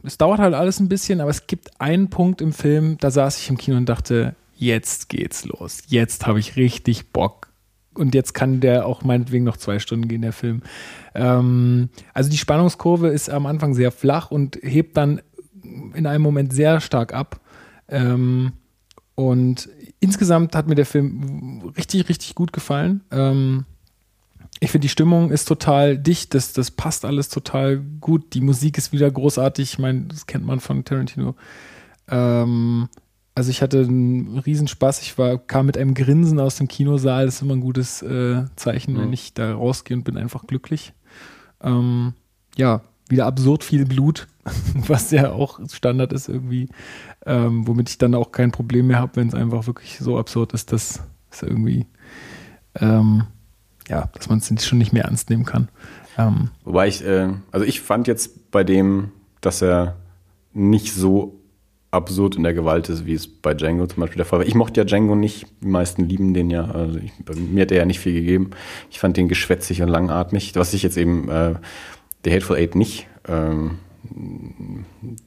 Es 0.04 0.18
dauert 0.18 0.40
halt 0.40 0.54
alles 0.54 0.80
ein 0.80 0.90
bisschen, 0.90 1.22
aber 1.22 1.30
es 1.30 1.48
gibt 1.48 1.80
einen 1.80 2.10
Punkt 2.10 2.42
im 2.42 2.54
Film, 2.54 2.98
da 3.00 3.12
saß 3.12 3.40
ich 3.40 3.50
im 3.50 3.58
Kino 3.58 3.78
und 3.78 3.88
dachte, 3.88 4.36
jetzt 4.56 5.10
geht's 5.10 5.46
los. 5.46 5.84
Jetzt 5.88 6.26
habe 6.26 6.40
ich 6.40 6.56
richtig 6.56 7.12
Bock, 7.12 7.48
und 7.98 8.14
jetzt 8.14 8.34
kann 8.34 8.60
der 8.60 8.86
auch 8.86 9.04
meinetwegen 9.04 9.44
noch 9.44 9.58
zwei 9.58 9.80
Stunden 9.80 10.08
gehen, 10.08 10.22
der 10.22 10.34
Film. 10.34 10.62
Ähm, 11.16 11.90
also 12.14 12.30
die 12.30 12.38
Spannungskurve 12.38 13.10
ist 13.10 13.30
am 13.30 13.46
Anfang 13.46 13.74
sehr 13.74 13.92
flach 13.92 14.32
und 14.32 14.60
hebt 14.62 14.96
dann 14.98 15.22
in 15.94 16.06
einem 16.06 16.22
Moment 16.22 16.54
sehr 16.54 16.80
stark 16.80 17.14
ab. 17.14 17.42
Ähm, 17.90 18.54
und 19.16 19.70
insgesamt 20.00 20.56
hat 20.56 20.68
mir 20.68 20.76
der 20.76 20.86
Film 20.86 21.72
richtig, 21.78 22.10
richtig 22.10 22.36
gut 22.36 22.54
gefallen. 22.54 23.02
Ähm, 23.12 23.66
ich 24.60 24.72
finde, 24.72 24.86
die 24.86 24.90
Stimmung 24.90 25.32
ist 25.32 25.48
total 25.48 25.98
dicht, 25.98 26.34
das, 26.34 26.54
das 26.54 26.72
passt 26.72 27.06
alles 27.06 27.30
total 27.30 27.78
gut. 27.78 28.34
Die 28.34 28.42
Musik 28.42 28.78
ist 28.78 28.92
wieder 28.92 29.10
großartig. 29.10 29.74
Ich 29.74 29.80
meine, 29.80 30.02
das 30.06 30.26
kennt 30.26 30.46
man 30.46 30.60
von 30.60 30.84
Tarantino. 30.84 31.36
Ähm, 32.08 32.90
also 33.36 33.52
ich 33.52 33.62
hatte 33.62 33.82
einen 33.82 34.40
Riesenspaß. 34.40 35.02
Ich 35.04 35.18
war, 35.20 35.38
kam 35.38 35.68
mit 35.68 35.78
einem 35.78 35.94
Grinsen 35.94 36.40
aus 36.40 36.56
dem 36.56 36.68
Kinosaal. 36.68 37.26
Das 37.26 37.36
ist 37.36 37.42
immer 37.44 37.56
ein 37.56 37.62
gutes 37.62 38.02
äh, 38.02 38.46
Zeichen, 38.56 38.96
mhm. 38.96 39.02
wenn 39.02 39.14
ich 39.14 39.36
da 39.36 39.54
rausgehe 39.54 39.96
und 39.96 40.04
bin 40.04 40.18
einfach 40.18 40.48
glücklich. 40.48 40.94
Ähm, 41.62 42.14
ja, 42.56 42.82
wieder 43.10 43.28
absurd 43.28 43.64
viel 43.64 43.86
Blut, 43.86 44.28
was 44.88 45.12
ja 45.12 45.32
auch 45.32 45.60
Standard 45.72 46.14
ist 46.14 46.30
irgendwie, 46.30 46.70
ähm, 47.26 47.68
womit 47.68 47.90
ich 47.90 47.98
dann 47.98 48.16
auch 48.16 48.32
kein 48.32 48.52
Problem 48.52 48.88
mehr 48.88 49.00
habe, 49.00 49.16
wenn 49.16 49.28
es 49.28 49.36
einfach 49.36 49.68
wirklich 49.68 49.98
so 50.00 50.18
absurd 50.18 50.54
ist, 50.54 50.72
dass 50.72 51.02
es 51.32 51.42
irgendwie, 51.42 51.86
ähm, 52.76 53.24
ja, 53.88 54.10
dass 54.14 54.30
man 54.30 54.40
es 54.40 54.66
schon 54.66 54.78
nicht 54.78 54.94
mehr 54.94 55.06
ernst 55.06 55.30
nehmen 55.30 55.46
kann. 55.46 55.70
Ähm, 56.18 56.50
Wobei 56.64 56.88
ich, 56.88 57.06
äh, 57.06 57.30
also 57.52 57.66
ich 57.66 57.82
fand 57.82 58.08
jetzt 58.08 58.52
bei 58.52 58.64
dem, 58.64 59.12
dass 59.42 59.62
er 59.62 59.96
nicht 60.54 60.94
so 60.94 61.38
absurd 61.92 62.36
in 62.36 62.44
der 62.44 62.54
Gewalt 62.54 62.90
ist, 62.90 63.06
wie 63.06 63.14
es 63.14 63.28
bei 63.28 63.54
Django 63.54 63.88
zum 63.88 64.02
Beispiel 64.02 64.18
der 64.18 64.26
Fall 64.26 64.40
war. 64.40 64.46
Ich 64.46 64.56
mochte 64.56 64.80
ja 64.82 64.86
Django 64.86 65.16
nicht, 65.16 65.48
die 65.62 65.68
meisten 65.68 66.04
lieben 66.04 66.34
den 66.34 66.50
ja. 66.50 66.66
Also 66.66 67.00
ich, 67.00 67.14
mir 67.36 67.62
hat 67.62 67.72
er 67.72 67.78
ja 67.78 67.86
nicht 67.86 68.00
viel 68.00 68.14
gegeben. 68.14 68.52
Ich 68.90 69.00
fand 69.00 69.16
den 69.16 69.28
geschwätzig 69.28 69.82
und 69.82 69.88
langatmig, 69.88 70.54
was 70.56 70.74
ich 70.74 70.84
jetzt 70.84 70.98
eben 70.98 71.30
äh, 71.30 71.56
der 72.26 72.34
Hateful 72.34 72.58
Eight 72.58 72.76
nicht, 72.76 73.08
ähm, 73.28 73.80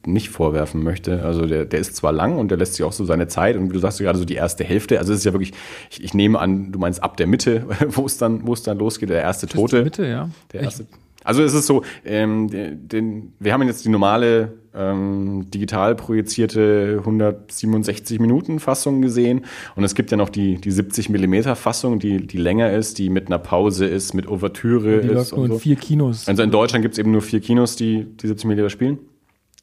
nicht 0.05 0.29
vorwerfen 0.29 0.83
möchte. 0.83 1.23
Also 1.23 1.45
der, 1.45 1.65
der 1.65 1.79
ist 1.79 1.95
zwar 1.95 2.11
lang 2.11 2.37
und 2.37 2.49
der 2.49 2.57
lässt 2.57 2.75
sich 2.75 2.85
auch 2.85 2.91
so 2.91 3.05
seine 3.05 3.27
Zeit 3.27 3.55
und 3.55 3.69
du 3.69 3.79
sagst 3.79 3.99
gerade 3.99 4.17
so 4.17 4.25
die 4.25 4.35
erste 4.35 4.63
Hälfte, 4.63 4.99
also 4.99 5.13
es 5.13 5.19
ist 5.19 5.25
ja 5.25 5.33
wirklich, 5.33 5.53
ich, 5.89 6.03
ich, 6.03 6.13
nehme 6.13 6.39
an, 6.39 6.71
du 6.71 6.79
meinst 6.79 7.03
ab 7.03 7.17
der 7.17 7.27
Mitte, 7.27 7.65
wo 7.89 8.05
es 8.05 8.17
dann, 8.17 8.45
wo 8.47 8.53
es 8.53 8.63
dann 8.63 8.77
losgeht, 8.77 9.09
der 9.09 9.21
erste 9.21 9.47
Tote. 9.47 9.83
Mitte, 9.83 10.05
ja. 10.05 10.29
Der 10.53 10.61
erste, 10.61 10.85
also 11.23 11.43
es 11.43 11.53
ist 11.53 11.67
so, 11.67 11.83
ähm, 12.05 12.49
den, 12.49 13.33
wir 13.39 13.53
haben 13.53 13.63
jetzt 13.63 13.85
die 13.85 13.89
normale 13.89 14.53
ähm, 14.73 15.45
digital 15.51 15.95
projizierte 15.95 16.97
167 16.99 18.19
Minuten 18.19 18.59
Fassung 18.59 19.01
gesehen 19.01 19.45
und 19.75 19.83
es 19.83 19.95
gibt 19.95 20.11
ja 20.11 20.17
noch 20.17 20.29
die, 20.29 20.55
die 20.55 20.71
70 20.71 21.09
Millimeter 21.09 21.55
Fassung, 21.55 21.99
die, 21.99 22.25
die 22.25 22.37
länger 22.37 22.71
ist, 22.71 22.97
die 22.97 23.09
mit 23.09 23.27
einer 23.27 23.39
Pause 23.39 23.85
ist, 23.85 24.13
mit 24.13 24.27
Ouvertüre 24.27 25.01
die 25.01 25.09
ist. 25.09 25.35
Nur 25.35 25.45
in 25.45 25.51
so. 25.51 25.59
vier 25.59 25.75
Kinos. 25.75 26.27
Also 26.27 26.43
in 26.43 26.51
Deutschland 26.51 26.83
gibt 26.83 26.93
es 26.93 26.99
eben 26.99 27.11
nur 27.11 27.21
vier 27.21 27.41
Kinos, 27.41 27.75
die 27.75 28.05
die 28.05 28.27
70 28.27 28.45
Millimeter 28.45 28.69
spielen. 28.69 28.99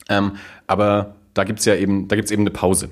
Ähm, 0.08 0.32
aber 0.66 1.16
da 1.34 1.44
gibt's 1.44 1.64
ja 1.64 1.74
eben, 1.74 2.08
da 2.08 2.16
gibt's 2.16 2.30
eben 2.30 2.42
eine 2.42 2.50
Pause. 2.50 2.88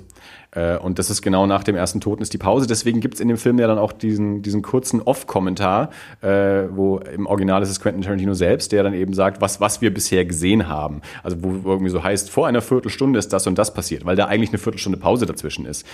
Äh, 0.51 0.77
und 0.77 0.99
das 0.99 1.09
ist 1.09 1.21
genau 1.21 1.45
nach 1.45 1.63
dem 1.63 1.75
ersten 1.75 2.01
Toten 2.01 2.21
ist 2.21 2.33
die 2.33 2.37
Pause. 2.37 2.67
Deswegen 2.67 2.99
gibt 2.99 3.15
es 3.15 3.19
in 3.19 3.27
dem 3.27 3.37
Film 3.37 3.59
ja 3.59 3.67
dann 3.67 3.77
auch 3.77 3.91
diesen, 3.91 4.41
diesen 4.41 4.61
kurzen 4.61 5.01
Off-Kommentar, 5.01 5.89
äh, 6.21 6.27
wo 6.71 6.97
im 6.97 7.25
Original 7.25 7.61
ist 7.61 7.69
es 7.69 7.79
Quentin 7.79 8.01
Tarantino 8.01 8.33
selbst, 8.33 8.71
der 8.71 8.83
dann 8.83 8.93
eben 8.93 9.13
sagt, 9.13 9.41
was, 9.41 9.59
was 9.61 9.81
wir 9.81 9.93
bisher 9.93 10.25
gesehen 10.25 10.67
haben. 10.67 11.01
Also 11.23 11.37
wo, 11.41 11.71
irgendwie 11.71 11.91
so 11.91 12.03
heißt, 12.03 12.29
vor 12.29 12.47
einer 12.47 12.61
Viertelstunde 12.61 13.19
ist 13.19 13.33
das 13.33 13.47
und 13.47 13.57
das 13.57 13.73
passiert, 13.73 14.05
weil 14.05 14.15
da 14.15 14.25
eigentlich 14.25 14.49
eine 14.49 14.59
Viertelstunde 14.59 14.97
Pause 14.97 15.25
dazwischen 15.25 15.65
ist. 15.65 15.85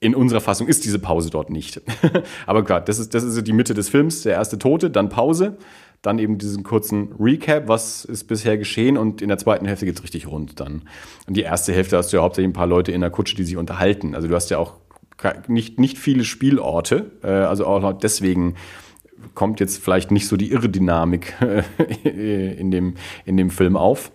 In 0.00 0.16
unserer 0.16 0.40
Fassung 0.40 0.66
ist 0.66 0.84
diese 0.84 0.98
Pause 0.98 1.30
dort 1.30 1.50
nicht. 1.50 1.80
Aber 2.46 2.64
klar, 2.64 2.80
das 2.80 2.98
ist, 2.98 3.14
das 3.14 3.22
ist 3.22 3.46
die 3.46 3.52
Mitte 3.52 3.72
des 3.72 3.88
Films, 3.88 4.22
der 4.22 4.32
erste 4.32 4.58
Tote, 4.58 4.90
dann 4.90 5.08
Pause 5.08 5.56
dann 6.02 6.18
eben 6.18 6.36
diesen 6.36 6.64
kurzen 6.64 7.14
Recap, 7.18 7.68
was 7.68 8.04
ist 8.04 8.24
bisher 8.24 8.58
geschehen 8.58 8.98
und 8.98 9.22
in 9.22 9.28
der 9.28 9.38
zweiten 9.38 9.66
Hälfte 9.66 9.86
geht's 9.86 10.02
richtig 10.02 10.26
rund 10.26 10.58
dann. 10.58 10.82
Und 11.28 11.36
die 11.36 11.42
erste 11.42 11.72
Hälfte 11.72 11.96
hast 11.96 12.12
du 12.12 12.16
ja 12.16 12.22
hauptsächlich 12.22 12.50
ein 12.50 12.54
paar 12.54 12.66
Leute 12.66 12.90
in 12.90 13.00
der 13.00 13.10
Kutsche, 13.10 13.36
die 13.36 13.44
sich 13.44 13.56
unterhalten. 13.56 14.14
Also 14.14 14.26
du 14.26 14.34
hast 14.34 14.50
ja 14.50 14.58
auch 14.58 14.74
nicht, 15.46 15.78
nicht 15.78 15.98
viele 15.98 16.24
Spielorte, 16.24 17.12
äh, 17.22 17.28
also 17.28 17.66
auch 17.66 17.92
deswegen 17.92 18.56
kommt 19.34 19.60
jetzt 19.60 19.78
vielleicht 19.78 20.10
nicht 20.10 20.26
so 20.26 20.36
die 20.36 20.50
irre 20.50 20.68
Dynamik 20.68 21.34
in, 22.04 22.72
dem, 22.72 22.94
in 23.24 23.36
dem 23.36 23.50
Film 23.50 23.76
auf. 23.76 24.10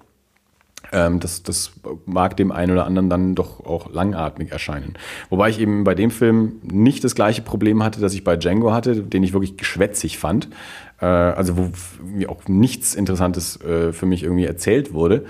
Ähm, 0.92 1.20
das, 1.20 1.44
das 1.44 1.72
mag 2.06 2.38
dem 2.38 2.52
einen 2.52 2.72
oder 2.72 2.86
anderen 2.86 3.10
dann 3.10 3.36
doch 3.36 3.66
auch 3.66 3.92
langatmig 3.92 4.52
erscheinen. 4.52 4.94
Wobei 5.30 5.50
ich 5.50 5.60
eben 5.60 5.84
bei 5.84 5.96
dem 5.96 6.12
Film 6.12 6.60
nicht 6.64 7.04
das 7.04 7.16
gleiche 7.16 7.42
Problem 7.42 7.84
hatte, 7.84 8.00
das 8.00 8.14
ich 8.14 8.24
bei 8.24 8.38
Django 8.38 8.72
hatte, 8.72 9.04
den 9.04 9.24
ich 9.24 9.34
wirklich 9.34 9.58
geschwätzig 9.58 10.18
fand. 10.18 10.50
Äh, 11.00 11.06
also 11.06 11.58
wo 11.58 12.28
auch 12.28 12.48
nichts 12.48 12.96
Interessantes 12.96 13.62
äh, 13.62 13.94
für 13.94 14.06
mich 14.06 14.24
irgendwie 14.24 14.46
erzählt 14.46 14.94
wurde. 14.94 15.26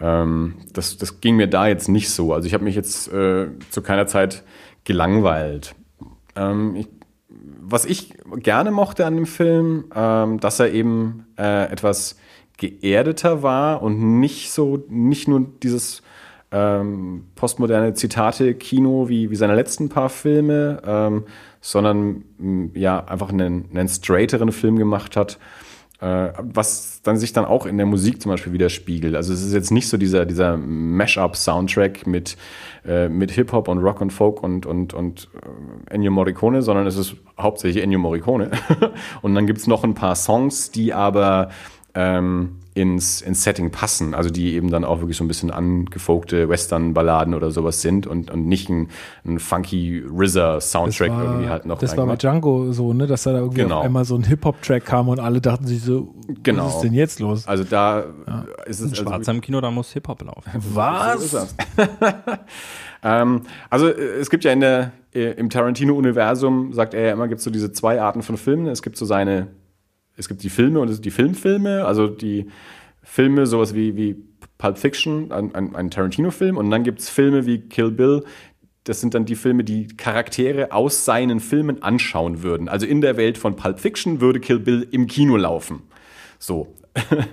Ähm, 0.00 0.54
das, 0.72 0.96
das 0.96 1.20
ging 1.20 1.36
mir 1.36 1.46
da 1.46 1.66
jetzt 1.66 1.88
nicht 1.88 2.10
so. 2.10 2.32
Also 2.32 2.46
ich 2.46 2.54
habe 2.54 2.64
mich 2.64 2.74
jetzt 2.74 3.12
äh, 3.12 3.48
zu 3.70 3.82
keiner 3.82 4.06
Zeit 4.06 4.42
gelangweilt. 4.84 5.74
Ähm, 6.36 6.76
ich, 6.76 6.88
was 7.28 7.84
ich 7.84 8.14
gerne 8.36 8.70
mochte 8.70 9.06
an 9.06 9.16
dem 9.16 9.26
Film, 9.26 9.84
ähm, 9.94 10.40
dass 10.40 10.60
er 10.60 10.72
eben 10.72 11.26
äh, 11.38 11.70
etwas 11.70 12.16
geerdeter 12.56 13.42
war 13.42 13.82
und 13.82 14.20
nicht 14.20 14.52
so, 14.52 14.84
nicht 14.88 15.26
nur 15.28 15.46
dieses 15.62 16.02
ähm, 16.52 17.26
postmoderne 17.34 17.94
Zitate-Kino 17.94 19.08
wie, 19.08 19.30
wie 19.30 19.36
seine 19.36 19.56
letzten 19.56 19.88
paar 19.88 20.08
Filme, 20.08 20.80
ähm, 20.86 21.24
sondern 21.64 22.24
mm, 22.36 22.66
ja 22.74 23.02
einfach 23.06 23.30
einen, 23.30 23.70
einen 23.74 23.88
straighteren 23.88 24.52
Film 24.52 24.76
gemacht 24.76 25.16
hat, 25.16 25.38
äh, 26.00 26.28
was 26.38 27.00
dann 27.02 27.16
sich 27.16 27.32
dann 27.32 27.46
auch 27.46 27.64
in 27.64 27.78
der 27.78 27.86
Musik 27.86 28.20
zum 28.20 28.30
Beispiel 28.30 28.52
widerspiegelt. 28.52 29.14
Also 29.14 29.32
es 29.32 29.42
ist 29.42 29.54
jetzt 29.54 29.70
nicht 29.70 29.88
so 29.88 29.96
dieser, 29.96 30.26
dieser 30.26 30.58
Mash-up-Soundtrack 30.58 32.06
mit, 32.06 32.36
äh, 32.86 33.08
mit 33.08 33.30
Hip-Hop 33.30 33.68
und 33.68 33.78
Rock 33.78 34.02
und 34.02 34.12
Folk 34.12 34.42
und, 34.42 34.66
und, 34.66 34.92
und 34.92 35.30
äh, 35.88 35.94
Ennio 35.94 36.10
Morricone, 36.10 36.60
sondern 36.60 36.86
es 36.86 36.98
ist 36.98 37.16
hauptsächlich 37.40 37.82
Ennio 37.82 37.98
Morricone. 37.98 38.50
und 39.22 39.34
dann 39.34 39.46
gibt 39.46 39.60
es 39.60 39.66
noch 39.66 39.84
ein 39.84 39.94
paar 39.94 40.16
Songs, 40.16 40.70
die 40.70 40.92
aber 40.92 41.48
ähm, 41.94 42.56
ins, 42.74 43.22
ins 43.22 43.44
Setting 43.44 43.70
passen, 43.70 44.14
also 44.14 44.30
die 44.30 44.54
eben 44.54 44.68
dann 44.68 44.84
auch 44.84 44.98
wirklich 44.98 45.16
so 45.16 45.22
ein 45.22 45.28
bisschen 45.28 45.52
angefokte 45.52 46.48
Western-Balladen 46.48 47.34
oder 47.34 47.52
sowas 47.52 47.80
sind 47.80 48.08
und, 48.08 48.32
und 48.32 48.48
nicht 48.48 48.68
ein, 48.68 48.88
ein 49.24 49.38
funky 49.38 50.02
RZA-Soundtrack 50.04 51.10
irgendwie 51.10 51.48
halt 51.48 51.66
noch. 51.66 51.78
Das 51.78 51.96
war 51.96 52.04
bei 52.04 52.16
Django 52.16 52.72
so, 52.72 52.92
ne, 52.92 53.06
dass 53.06 53.22
da 53.22 53.30
irgendwie 53.30 53.62
genau. 53.62 53.78
auf 53.78 53.84
einmal 53.84 54.04
so 54.04 54.16
ein 54.16 54.24
Hip-Hop-Track 54.24 54.84
kam 54.84 55.08
und 55.08 55.20
alle 55.20 55.40
dachten 55.40 55.66
sich 55.66 55.82
so, 55.82 56.14
genau. 56.42 56.66
was 56.66 56.74
ist 56.74 56.80
denn 56.80 56.94
jetzt 56.94 57.20
los? 57.20 57.46
Also 57.46 57.62
da 57.62 58.06
ja. 58.26 58.44
ist 58.66 58.80
es. 58.80 58.90
Also 58.90 59.04
Schwarzer 59.04 59.30
im 59.30 59.40
Kino, 59.40 59.60
da 59.60 59.70
muss 59.70 59.92
Hip-Hop 59.92 60.22
laufen. 60.22 60.50
Was? 60.74 61.30
So 61.30 61.38
ähm, 63.04 63.42
also 63.70 63.86
es 63.88 64.30
gibt 64.30 64.42
ja 64.42 64.50
in 64.50 64.60
der, 64.60 64.90
im 65.12 65.48
Tarantino-Universum, 65.48 66.72
sagt 66.72 66.94
er 66.94 67.06
ja 67.06 67.12
immer, 67.12 67.28
gibt 67.28 67.38
es 67.38 67.44
so 67.44 67.50
diese 67.50 67.70
zwei 67.70 68.00
Arten 68.00 68.22
von 68.22 68.36
Filmen. 68.36 68.66
Es 68.66 68.82
gibt 68.82 68.96
so 68.96 69.04
seine 69.04 69.46
es 70.16 70.28
gibt 70.28 70.42
die 70.42 70.50
Filme 70.50 70.80
und 70.80 71.04
die 71.04 71.10
Filmfilme, 71.10 71.84
also 71.84 72.06
die 72.06 72.46
Filme, 73.02 73.46
sowas 73.46 73.74
wie, 73.74 73.96
wie 73.96 74.16
Pulp 74.58 74.78
Fiction, 74.78 75.32
ein, 75.32 75.54
ein, 75.54 75.74
ein 75.74 75.90
Tarantino-Film, 75.90 76.56
und 76.56 76.70
dann 76.70 76.84
gibt 76.84 77.00
es 77.00 77.08
Filme 77.08 77.46
wie 77.46 77.58
Kill 77.58 77.90
Bill, 77.90 78.24
das 78.84 79.00
sind 79.00 79.14
dann 79.14 79.24
die 79.24 79.34
Filme, 79.34 79.64
die 79.64 79.88
Charaktere 79.88 80.72
aus 80.72 81.04
seinen 81.04 81.40
Filmen 81.40 81.82
anschauen 81.82 82.42
würden. 82.42 82.68
Also 82.68 82.86
in 82.86 83.00
der 83.00 83.16
Welt 83.16 83.38
von 83.38 83.56
Pulp 83.56 83.80
Fiction 83.80 84.20
würde 84.20 84.40
Kill 84.40 84.58
Bill 84.58 84.86
im 84.90 85.06
Kino 85.06 85.36
laufen. 85.36 85.82
So. 86.38 86.74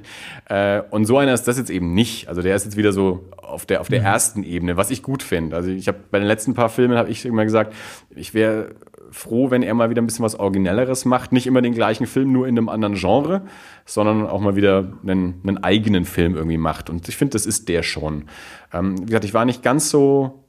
Äh, 0.50 0.82
und 0.90 1.06
so 1.06 1.18
einer 1.18 1.34
ist 1.34 1.48
das 1.48 1.58
jetzt 1.58 1.70
eben 1.70 1.94
nicht. 1.94 2.28
Also 2.28 2.42
der 2.42 2.58
ist 2.58 2.66
jetzt 2.66 2.76
wieder 2.76 2.92
so 2.92 3.30
auf 3.38 3.66
der, 3.66 3.80
auf 3.80 3.88
der 3.88 4.02
mhm. 4.02 4.06
ersten 4.06 4.44
Ebene, 4.44 4.76
was 4.76 4.92
ich 4.92 5.02
gut 5.02 5.24
finde. 5.24 5.56
Also 5.56 5.70
ich 5.70 5.88
habe 5.88 6.00
bei 6.12 6.20
den 6.20 6.28
letzten 6.28 6.56
paar 6.56 6.68
Filmen 6.68 6.98
habe 6.98 7.10
ich 7.10 7.26
immer 7.26 7.46
gesagt, 7.46 7.74
ich 8.14 8.34
wäre 8.34 8.76
froh, 9.12 9.50
wenn 9.50 9.64
er 9.64 9.74
mal 9.74 9.90
wieder 9.90 10.02
ein 10.02 10.06
bisschen 10.06 10.26
was 10.26 10.36
Originelleres 10.36 11.06
macht. 11.06 11.32
Nicht 11.32 11.48
immer 11.48 11.62
den 11.62 11.74
gleichen 11.74 12.06
Film, 12.06 12.34
nur 12.34 12.48
in 12.48 12.58
einem 12.58 12.68
anderen 12.68 12.96
Genre, 12.96 13.44
sondern 13.86 14.28
auch 14.28 14.42
mal 14.42 14.58
wieder 14.58 14.92
einen, 15.04 15.40
einen 15.46 15.64
eigenen 15.64 16.04
Film 16.04 16.36
irgendwie 16.36 16.58
macht. 16.58 16.90
Und 16.90 17.08
ich 17.08 17.16
finde, 17.16 17.34
das 17.34 17.46
ist 17.46 17.70
der 17.70 17.84
schon. 17.84 18.26
Ähm, 18.74 19.00
wie 19.00 19.06
gesagt, 19.06 19.24
ich 19.24 19.34
war 19.34 19.46
nicht 19.46 19.64
ganz 19.64 19.90
so 19.90 20.44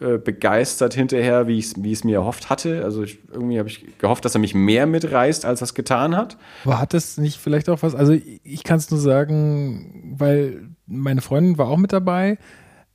äh, 0.00 0.18
begeistert 0.18 0.94
hinterher, 0.94 1.48
wie 1.48 1.58
ich 1.58 1.74
es 1.74 2.04
mir 2.04 2.18
erhofft 2.18 2.50
hatte. 2.50 2.84
Also 2.84 3.02
ich, 3.02 3.18
irgendwie 3.32 3.58
habe 3.58 3.68
ich 3.68 3.98
gehofft, 3.98 4.24
dass 4.24 4.34
er 4.34 4.40
mich 4.40 4.54
mehr 4.54 4.86
mitreißt, 4.86 5.44
als 5.44 5.60
er 5.60 5.64
es 5.64 5.74
getan 5.74 6.16
hat. 6.16 6.36
Aber 6.64 6.78
hat 6.78 6.94
es 6.94 7.18
nicht 7.18 7.38
vielleicht 7.38 7.68
auch 7.68 7.82
was? 7.82 7.96
Also 7.96 8.12
ich 8.12 8.62
kann 8.62 8.78
es 8.78 8.92
nur 8.92 9.00
sagen, 9.00 10.14
weil 10.16 10.68
meine 10.86 11.20
Freundin 11.20 11.58
war 11.58 11.66
auch 11.66 11.78
mit 11.78 11.92
dabei 11.92 12.38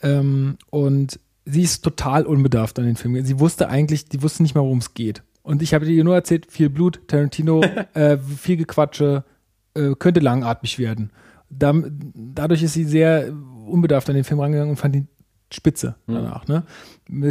ähm, 0.02 0.58
und 0.70 1.20
sie 1.46 1.64
ist 1.64 1.84
total 1.84 2.26
unbedarft 2.26 2.80
an 2.80 2.86
den 2.86 2.96
Film. 2.96 3.22
Sie 3.26 3.40
wusste 3.40 3.68
eigentlich, 3.68 4.06
die 4.06 4.22
wusste 4.22 4.42
nicht 4.42 4.56
mal, 4.56 4.62
worum 4.62 4.78
es 4.78 4.94
geht. 4.94 5.24
Und 5.42 5.62
ich 5.62 5.74
habe 5.74 5.86
ihr 5.86 6.06
nur 6.06 6.16
erzählt, 6.16 6.50
viel 6.50 6.70
Blut, 6.70 7.02
Tarantino, 7.08 7.62
äh, 7.94 8.18
viel 8.18 8.56
Gequatsche, 8.56 9.26
äh, 9.74 9.94
könnte 10.00 10.22
langatmig 10.22 10.80
werden. 10.80 11.12
Da, 11.50 11.74
dadurch 12.16 12.64
ist 12.64 12.74
sie 12.74 12.86
sehr 12.86 13.34
unbedarft 13.68 14.10
an 14.10 14.16
den 14.16 14.24
Film 14.24 14.40
rangegangen 14.40 14.72
und 14.72 14.78
fand 14.78 14.96
ihn 14.96 15.08
spitze 15.54 15.96
mhm. 16.08 16.14
danach. 16.16 16.48
Ne? 16.48 16.64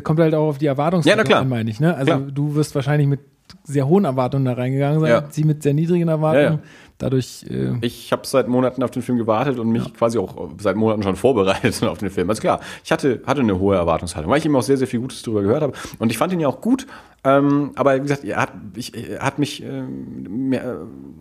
Kommt 0.02 0.20
halt 0.20 0.34
auch 0.34 0.48
auf 0.48 0.58
die 0.58 0.66
Erwartungshaltung 0.66 1.26
ja, 1.26 1.40
an, 1.40 1.48
meine 1.48 1.70
ich. 1.70 1.80
Ne? 1.80 1.94
Also 1.94 2.06
klar. 2.06 2.20
du 2.20 2.54
wirst 2.54 2.74
wahrscheinlich 2.74 3.08
mit 3.08 3.20
sehr 3.64 3.86
hohen 3.86 4.04
Erwartungen 4.04 4.44
da 4.44 4.54
reingegangen 4.54 5.00
sein, 5.00 5.10
Ja. 5.10 5.24
sie 5.30 5.44
mit 5.44 5.62
sehr 5.62 5.74
niedrigen 5.74 6.08
Erwartungen. 6.08 6.44
Ja, 6.44 6.50
ja. 6.52 6.60
Dadurch, 6.98 7.44
äh, 7.50 7.74
Ich 7.80 8.12
habe 8.12 8.26
seit 8.26 8.46
Monaten 8.46 8.82
auf 8.82 8.92
den 8.92 9.02
Film 9.02 9.18
gewartet 9.18 9.58
und 9.58 9.70
mich 9.70 9.92
quasi 9.94 10.18
auch 10.18 10.50
seit 10.58 10.76
Monaten 10.76 11.02
schon 11.02 11.16
vorbereitet 11.16 11.82
auf 11.82 11.98
den 11.98 12.10
Film. 12.10 12.30
Also 12.30 12.40
klar, 12.40 12.60
ich 12.84 12.92
hatte, 12.92 13.22
hatte 13.26 13.40
eine 13.40 13.58
hohe 13.58 13.74
Erwartungshaltung, 13.74 14.30
weil 14.30 14.38
ich 14.38 14.44
eben 14.44 14.54
auch 14.54 14.62
sehr, 14.62 14.76
sehr 14.76 14.86
viel 14.86 15.00
Gutes 15.00 15.22
darüber 15.22 15.42
gehört 15.42 15.62
habe. 15.62 15.72
Und 15.98 16.12
ich 16.12 16.18
fand 16.18 16.32
ihn 16.32 16.40
ja 16.40 16.48
auch 16.48 16.60
gut. 16.60 16.86
Ähm, 17.24 17.72
aber 17.74 17.96
wie 17.96 18.00
gesagt, 18.00 18.24
er 18.24 18.36
hat, 18.36 18.52
ich, 18.76 18.94
er 19.10 19.20
hat 19.20 19.38
mich 19.38 19.62
ähm, 19.62 20.48
mehr, 20.48 20.64
äh, 20.64 20.76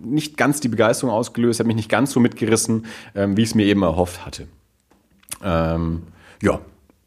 nicht 0.05 0.37
ganz 0.37 0.59
die 0.59 0.67
Begeisterung 0.67 1.13
ausgelöst, 1.13 1.59
hat 1.59 1.67
mich 1.67 1.75
nicht 1.75 1.89
ganz 1.89 2.11
so 2.11 2.19
mitgerissen, 2.19 2.85
ähm, 3.15 3.35
wie 3.37 3.41
ich 3.41 3.49
es 3.49 3.55
mir 3.55 3.65
eben 3.65 3.81
erhofft 3.83 4.25
hatte. 4.25 4.47
Ähm, 5.43 6.03
ja, 6.41 6.59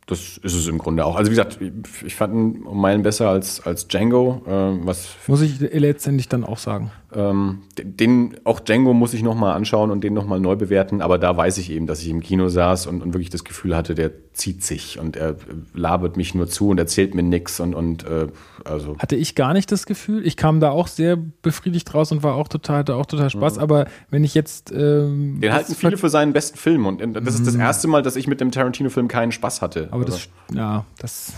das 0.07 0.37
ist 0.39 0.55
es 0.55 0.67
im 0.69 0.79
Grunde 0.79 1.05
auch. 1.07 1.17
Also 1.17 1.31
wie 1.31 1.35
gesagt, 1.37 1.59
ich- 2.05 2.15
fand 2.15 2.65
Meilen 2.75 3.03
besser 3.03 3.29
als, 3.31 3.61
als 3.67 3.89
Django, 3.89 4.43
ähm, 4.47 4.81
was 4.85 5.09
muss 5.27 5.41
ich 5.41 5.59
letztendlich 5.61 6.29
dann 6.29 6.45
auch 6.45 6.59
sagen. 6.59 6.91
Ähm, 7.15 7.59
den, 7.79 8.37
auch 8.45 8.61
Django 8.61 8.93
muss 8.95 9.15
ich 9.15 9.23
nochmal 9.23 9.55
anschauen 9.55 9.91
und 9.91 10.03
den 10.03 10.15
nochmal 10.15 10.41
neu 10.41 10.57
bewerten, 10.57 11.01
aber 11.01 11.19
da 11.19 11.37
weiß 11.37 11.59
ich 11.59 11.71
eben, 11.71 11.87
dass 11.87 12.03
ich 12.03 12.09
im 12.09 12.21
Kino 12.21 12.49
saß 12.49 12.87
und, 12.87 13.03
und 13.03 13.15
wirklich 13.15 13.31
das 13.31 13.45
Gefühl 13.45 13.77
hatte, 13.77 13.95
der 13.95 14.11
zieht 14.33 14.65
sich 14.65 14.99
und 14.99 15.17
er 15.17 15.31
äh, 15.31 15.35
labert 15.75 16.17
mich 16.17 16.35
nur 16.35 16.49
zu 16.49 16.69
und 16.69 16.79
erzählt 16.79 17.15
mir 17.15 17.23
nichts 17.23 17.61
und, 17.61 17.75
und 17.75 18.05
äh, 18.05 18.27
also 18.65 18.97
Hatte 18.99 19.17
ich 19.17 19.35
gar 19.35 19.53
nicht 19.53 19.71
das 19.71 19.87
Gefühl. 19.87 20.27
Ich 20.27 20.37
kam 20.37 20.61
da 20.61 20.71
auch 20.71 20.89
sehr 20.89 21.17
befriedigt 21.43 21.95
raus 21.95 22.11
und 22.13 22.23
war 22.23 22.35
auch 22.35 22.49
total, 22.49 22.79
hatte 22.79 22.97
auch 22.97 23.07
total 23.07 23.31
Spaß. 23.31 23.59
Aber 23.59 23.87
wenn 24.11 24.25
ich 24.25 24.35
jetzt. 24.35 24.73
Ähm, 24.73 25.41
den 25.41 25.53
halten 25.53 25.75
viele 25.75 25.97
für 25.97 26.09
seinen 26.09 26.33
besten 26.33 26.59
Film 26.59 26.87
und 26.87 27.01
das 27.15 27.35
ist 27.35 27.47
das 27.47 27.55
erste 27.55 27.89
Mal, 27.89 28.03
dass 28.03 28.17
ich 28.17 28.27
mit 28.27 28.41
dem 28.41 28.51
Tarantino-Film 28.51 29.09
keinen 29.09 29.33
Spaß 29.33 29.63
hatte. 29.63 29.89
Aber 29.91 30.05
Also- 30.05 30.19
das, 30.49 30.57
ja, 30.57 30.85
das. 30.99 31.33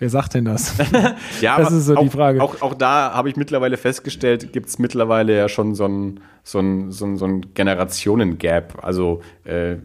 Wer 0.00 0.08
sagt 0.08 0.34
denn 0.34 0.46
das? 0.46 0.74
Ja, 1.40 1.58
Das 1.58 1.72
ist 1.72 1.86
so 1.86 1.96
auch, 1.96 2.02
die 2.02 2.08
Frage. 2.08 2.42
Auch, 2.42 2.60
auch 2.62 2.74
da 2.74 3.12
habe 3.12 3.28
ich 3.28 3.36
mittlerweile 3.36 3.76
festgestellt, 3.76 4.52
gibt 4.52 4.68
es 4.68 4.78
mittlerweile 4.78 5.36
ja 5.36 5.48
schon 5.48 5.74
so 5.74 5.84
ein, 5.86 6.20
so 6.42 6.58
ein, 6.58 6.90
so 6.90 7.04
ein, 7.04 7.16
so 7.16 7.26
ein 7.26 7.54
Generationen-Gap. 7.54 8.78
Also 8.82 9.20
äh, 9.44 9.76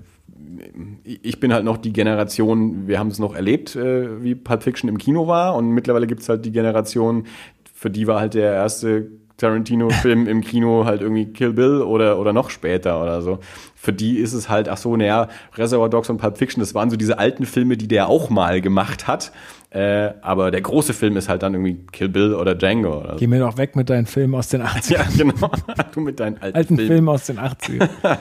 ich 1.04 1.40
bin 1.40 1.54
halt 1.54 1.66
noch 1.66 1.78
die 1.78 1.94
Generation, 1.94 2.88
wir 2.88 2.98
haben 2.98 3.10
es 3.10 3.20
noch 3.20 3.36
erlebt, 3.36 3.76
äh, 3.76 4.24
wie 4.24 4.36
Pulp 4.36 4.64
Fiction 4.64 4.90
im 4.90 4.98
Kino 4.98 5.28
war. 5.28 5.56
Und 5.56 5.70
mittlerweile 5.70 6.08
gibt 6.08 6.22
es 6.22 6.30
halt 6.30 6.46
die 6.46 6.52
Generation, 6.52 7.26
für 7.74 7.90
die 7.90 8.08
war 8.08 8.20
halt 8.22 8.34
der 8.34 8.54
erste 8.54 9.08
Tarantino-Film 9.38 10.28
im 10.28 10.42
Kino 10.42 10.86
halt 10.86 11.02
irgendwie 11.02 11.26
Kill 11.26 11.52
Bill 11.54 11.82
oder, 11.82 12.20
oder 12.20 12.32
noch 12.32 12.50
später 12.50 13.02
oder 13.02 13.22
so. 13.22 13.40
Für 13.76 13.92
die 13.92 14.18
ist 14.18 14.34
es 14.34 14.50
halt, 14.50 14.70
ach 14.70 14.78
so, 14.78 14.96
naja, 14.96 15.28
Reservoir 15.56 15.90
Dogs 15.90 16.10
und 16.10 16.18
Pulp 16.18 16.38
Fiction, 16.38 16.62
das 16.62 16.74
waren 16.74 16.90
so 16.90 16.96
diese 16.96 17.20
alten 17.20 17.46
Filme, 17.46 17.76
die 17.76 17.88
der 17.88 18.08
auch 18.08 18.30
mal 18.30 18.62
gemacht 18.62 19.08
hat. 19.08 19.32
Äh, 19.76 20.14
aber 20.22 20.52
der 20.52 20.62
große 20.62 20.94
Film 20.94 21.18
ist 21.18 21.28
halt 21.28 21.44
dann 21.44 21.54
irgendwie 21.54 21.86
Kill 21.92 22.08
Bill 22.08 22.34
oder 22.34 22.56
Django 22.56 23.02
oder 23.02 23.14
so. 23.14 23.20
Geh 23.20 23.28
mir 23.28 23.40
doch 23.40 23.58
weg 23.58 23.76
mit 23.76 23.90
deinen 23.90 24.06
Filmen 24.06 24.34
aus 24.34 24.48
den 24.48 24.62
80ern. 24.64 24.94
Ja, 24.94 25.06
genau. 25.18 25.52
Du 25.94 26.00
mit 26.00 26.18
deinen 26.18 26.38
alten, 26.38 26.56
alten 26.56 26.76
Filmen. 26.78 26.92
Filmen 26.92 27.10
aus 27.10 27.26
den 27.26 27.40
80ern. 27.40 27.90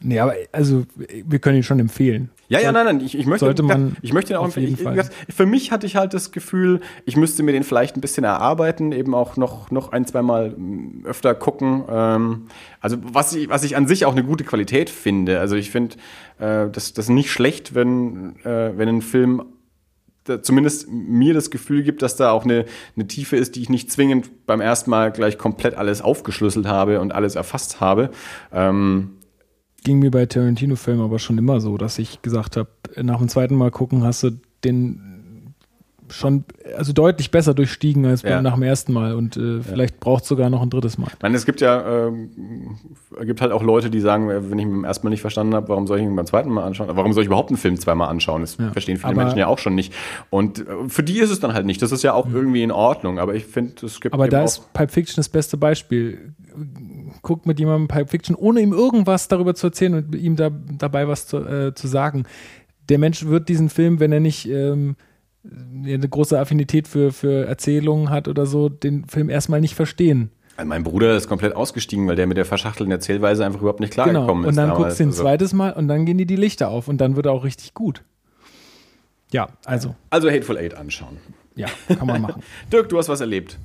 nee, 0.00 0.20
aber 0.20 0.34
also 0.52 0.84
wir 1.24 1.38
können 1.38 1.56
ihn 1.56 1.62
schon 1.62 1.80
empfehlen. 1.80 2.28
Ja, 2.48 2.60
ja, 2.60 2.70
nein, 2.70 2.84
nein, 2.84 3.00
ich, 3.00 3.18
ich 3.18 3.24
möchte, 3.24 3.46
Sollte 3.46 3.62
man 3.62 3.96
ich 4.02 4.12
möchte 4.12 4.34
ihn 4.34 4.36
auch 4.36 4.44
empfehlen. 4.44 4.76
Ich, 5.26 5.34
für 5.34 5.46
mich 5.46 5.72
hatte 5.72 5.86
ich 5.86 5.96
halt 5.96 6.12
das 6.12 6.32
Gefühl, 6.32 6.80
ich 7.06 7.16
müsste 7.16 7.42
mir 7.42 7.52
den 7.52 7.62
vielleicht 7.62 7.96
ein 7.96 8.02
bisschen 8.02 8.24
erarbeiten, 8.24 8.92
eben 8.92 9.14
auch 9.14 9.38
noch, 9.38 9.70
noch 9.70 9.92
ein, 9.92 10.04
zweimal 10.04 10.50
mm, 10.50 11.06
öfter 11.06 11.34
gucken. 11.34 11.82
Ähm, 11.90 12.48
also 12.82 12.98
was 13.00 13.34
ich, 13.34 13.48
was 13.48 13.64
ich 13.64 13.74
an 13.74 13.88
sich 13.88 14.04
auch 14.04 14.12
eine 14.12 14.22
gute 14.22 14.44
Qualität 14.44 14.90
finde. 14.90 15.40
Also 15.40 15.56
ich 15.56 15.70
finde 15.70 15.96
äh, 16.38 16.68
das, 16.70 16.92
das 16.92 17.08
nicht 17.08 17.30
schlecht, 17.30 17.74
wenn, 17.74 18.36
äh, 18.44 18.76
wenn 18.76 18.88
ein 18.90 19.00
Film 19.00 19.42
zumindest 20.42 20.88
mir 20.88 21.34
das 21.34 21.50
Gefühl 21.50 21.82
gibt, 21.82 22.02
dass 22.02 22.16
da 22.16 22.30
auch 22.30 22.44
eine, 22.44 22.64
eine 22.96 23.06
Tiefe 23.06 23.36
ist, 23.36 23.56
die 23.56 23.62
ich 23.62 23.68
nicht 23.68 23.90
zwingend 23.90 24.46
beim 24.46 24.60
ersten 24.60 24.90
Mal 24.90 25.12
gleich 25.12 25.38
komplett 25.38 25.74
alles 25.74 26.02
aufgeschlüsselt 26.02 26.66
habe 26.66 27.00
und 27.00 27.12
alles 27.12 27.34
erfasst 27.34 27.80
habe. 27.80 28.10
Ähm, 28.52 29.18
Ging 29.84 29.98
mir 29.98 30.10
bei 30.10 30.24
Tarantino-Filmen 30.24 31.04
aber 31.04 31.18
schon 31.18 31.36
immer 31.36 31.60
so, 31.60 31.76
dass 31.76 31.98
ich 31.98 32.22
gesagt 32.22 32.56
habe, 32.56 32.70
nach 33.02 33.18
dem 33.18 33.28
zweiten 33.28 33.54
Mal 33.54 33.70
gucken 33.70 34.02
hast 34.02 34.22
du 34.22 34.30
den 34.64 35.13
schon 36.10 36.44
also 36.76 36.92
deutlich 36.92 37.30
besser 37.30 37.54
durchstiegen 37.54 38.04
als 38.06 38.22
beim, 38.22 38.32
Ja. 38.32 38.42
nach 38.42 38.54
dem 38.54 38.62
ersten 38.62 38.92
Mal 38.92 39.14
und 39.14 39.36
äh, 39.36 39.60
vielleicht 39.62 40.00
braucht 40.00 40.24
sogar 40.26 40.50
noch 40.50 40.60
ein 40.62 40.68
drittes 40.70 40.98
Mal. 40.98 41.08
Ich 41.14 41.22
meine, 41.22 41.36
es 41.36 41.46
gibt 41.46 41.60
ja, 41.62 42.06
ähm, 42.08 42.30
gibt 43.22 43.40
halt 43.40 43.52
auch 43.52 43.62
Leute, 43.62 43.88
die 43.90 44.00
sagen, 44.00 44.28
äh, 44.30 44.50
wenn 44.50 44.58
ich 44.58 44.66
ihn 44.66 44.70
beim 44.70 44.84
ersten 44.84 45.06
Mal 45.06 45.10
nicht 45.10 45.22
verstanden 45.22 45.54
habe, 45.54 45.68
warum 45.68 45.86
soll 45.86 45.98
ich 45.98 46.04
ihn 46.04 46.14
beim 46.14 46.26
zweiten 46.26 46.50
Mal 46.50 46.64
anschauen? 46.64 46.88
Warum 46.92 47.12
soll 47.14 47.22
ich 47.22 47.28
überhaupt 47.28 47.48
einen 47.50 47.56
Film 47.56 47.78
zweimal 47.80 48.08
anschauen? 48.08 48.42
Das 48.42 48.56
Ja. 48.58 48.70
verstehen 48.70 48.96
viele 48.98 49.12
Aber- 49.12 49.22
Menschen 49.22 49.38
ja 49.38 49.46
auch 49.46 49.58
schon 49.58 49.74
nicht. 49.74 49.94
Und 50.30 50.60
äh, 50.60 50.64
für 50.88 51.02
die 51.02 51.18
ist 51.20 51.30
es 51.30 51.40
dann 51.40 51.54
halt 51.54 51.64
nicht. 51.66 51.80
Das 51.80 51.90
ist 51.90 52.02
ja 52.02 52.12
auch 52.12 52.28
irgendwie 52.30 52.62
in 52.62 52.70
Ordnung. 52.70 53.18
Aber 53.18 53.34
ich 53.34 53.46
finde, 53.46 53.86
es 53.86 54.00
gibt 54.00 54.12
Aber 54.14 54.28
da 54.28 54.40
auch, 54.42 54.44
ist 54.44 54.72
Pulp 54.74 54.90
Fiction 54.90 55.16
das 55.16 55.28
beste 55.30 55.56
Beispiel. 55.56 56.34
Guckt 57.22 57.46
mit 57.46 57.58
jemandem 57.58 57.88
Pulp 57.88 58.10
Fiction, 58.10 58.36
ohne 58.36 58.60
ihm 58.60 58.72
irgendwas 58.72 59.28
darüber 59.28 59.54
zu 59.54 59.68
erzählen 59.68 59.94
und 59.94 60.14
ihm 60.14 60.36
da, 60.36 60.50
dabei 60.50 61.08
was 61.08 61.26
zu, 61.26 61.38
äh, 61.38 61.74
zu 61.74 61.86
sagen. 61.88 62.24
Der 62.90 62.98
Mensch 62.98 63.24
wird 63.24 63.48
diesen 63.48 63.70
Film, 63.70 63.98
wenn 64.00 64.12
er 64.12 64.20
nicht 64.20 64.46
ähm, 64.48 64.96
eine 65.44 66.08
große 66.08 66.38
Affinität 66.38 66.88
für, 66.88 67.12
für 67.12 67.46
Erzählungen 67.46 68.10
hat 68.10 68.28
oder 68.28 68.46
so, 68.46 68.68
den 68.68 69.04
Film 69.06 69.28
erstmal 69.28 69.60
nicht 69.60 69.74
verstehen. 69.74 70.30
Also 70.56 70.68
mein 70.68 70.84
Bruder 70.84 71.16
ist 71.16 71.28
komplett 71.28 71.54
ausgestiegen, 71.54 72.06
weil 72.06 72.16
der 72.16 72.26
mit 72.26 72.36
der 72.36 72.44
verschachtelten 72.44 72.92
Erzählweise 72.92 73.44
einfach 73.44 73.60
überhaupt 73.60 73.80
nicht 73.80 73.92
Genau. 73.94 74.04
klargekommen 74.04 74.44
ist. 74.44 74.48
Und 74.50 74.56
dann 74.56 74.68
damals. 74.68 74.82
guckst 74.84 74.98
du 75.00 75.02
ihn 75.02 75.08
ein 75.08 75.10
also, 75.12 75.22
zweites 75.22 75.52
Mal 75.52 75.72
und 75.72 75.88
dann 75.88 76.06
gehen 76.06 76.16
dir 76.16 76.26
die 76.26 76.36
Lichter 76.36 76.68
auf 76.70 76.88
und 76.88 76.98
dann 76.98 77.16
wird 77.16 77.26
er 77.26 77.32
auch 77.32 77.44
richtig 77.44 77.74
gut. 77.74 78.02
Ja, 79.32 79.48
also, 79.64 79.94
also 80.10 80.30
Hateful 80.30 80.56
Eight 80.56 80.74
anschauen. 80.74 81.16
ja, 81.56 81.66
kann 81.88 82.06
man 82.06 82.22
machen. 82.22 82.42
Dirk, 82.72 82.88
du 82.88 82.98
hast 82.98 83.08
was 83.08 83.20
erlebt. 83.20 83.58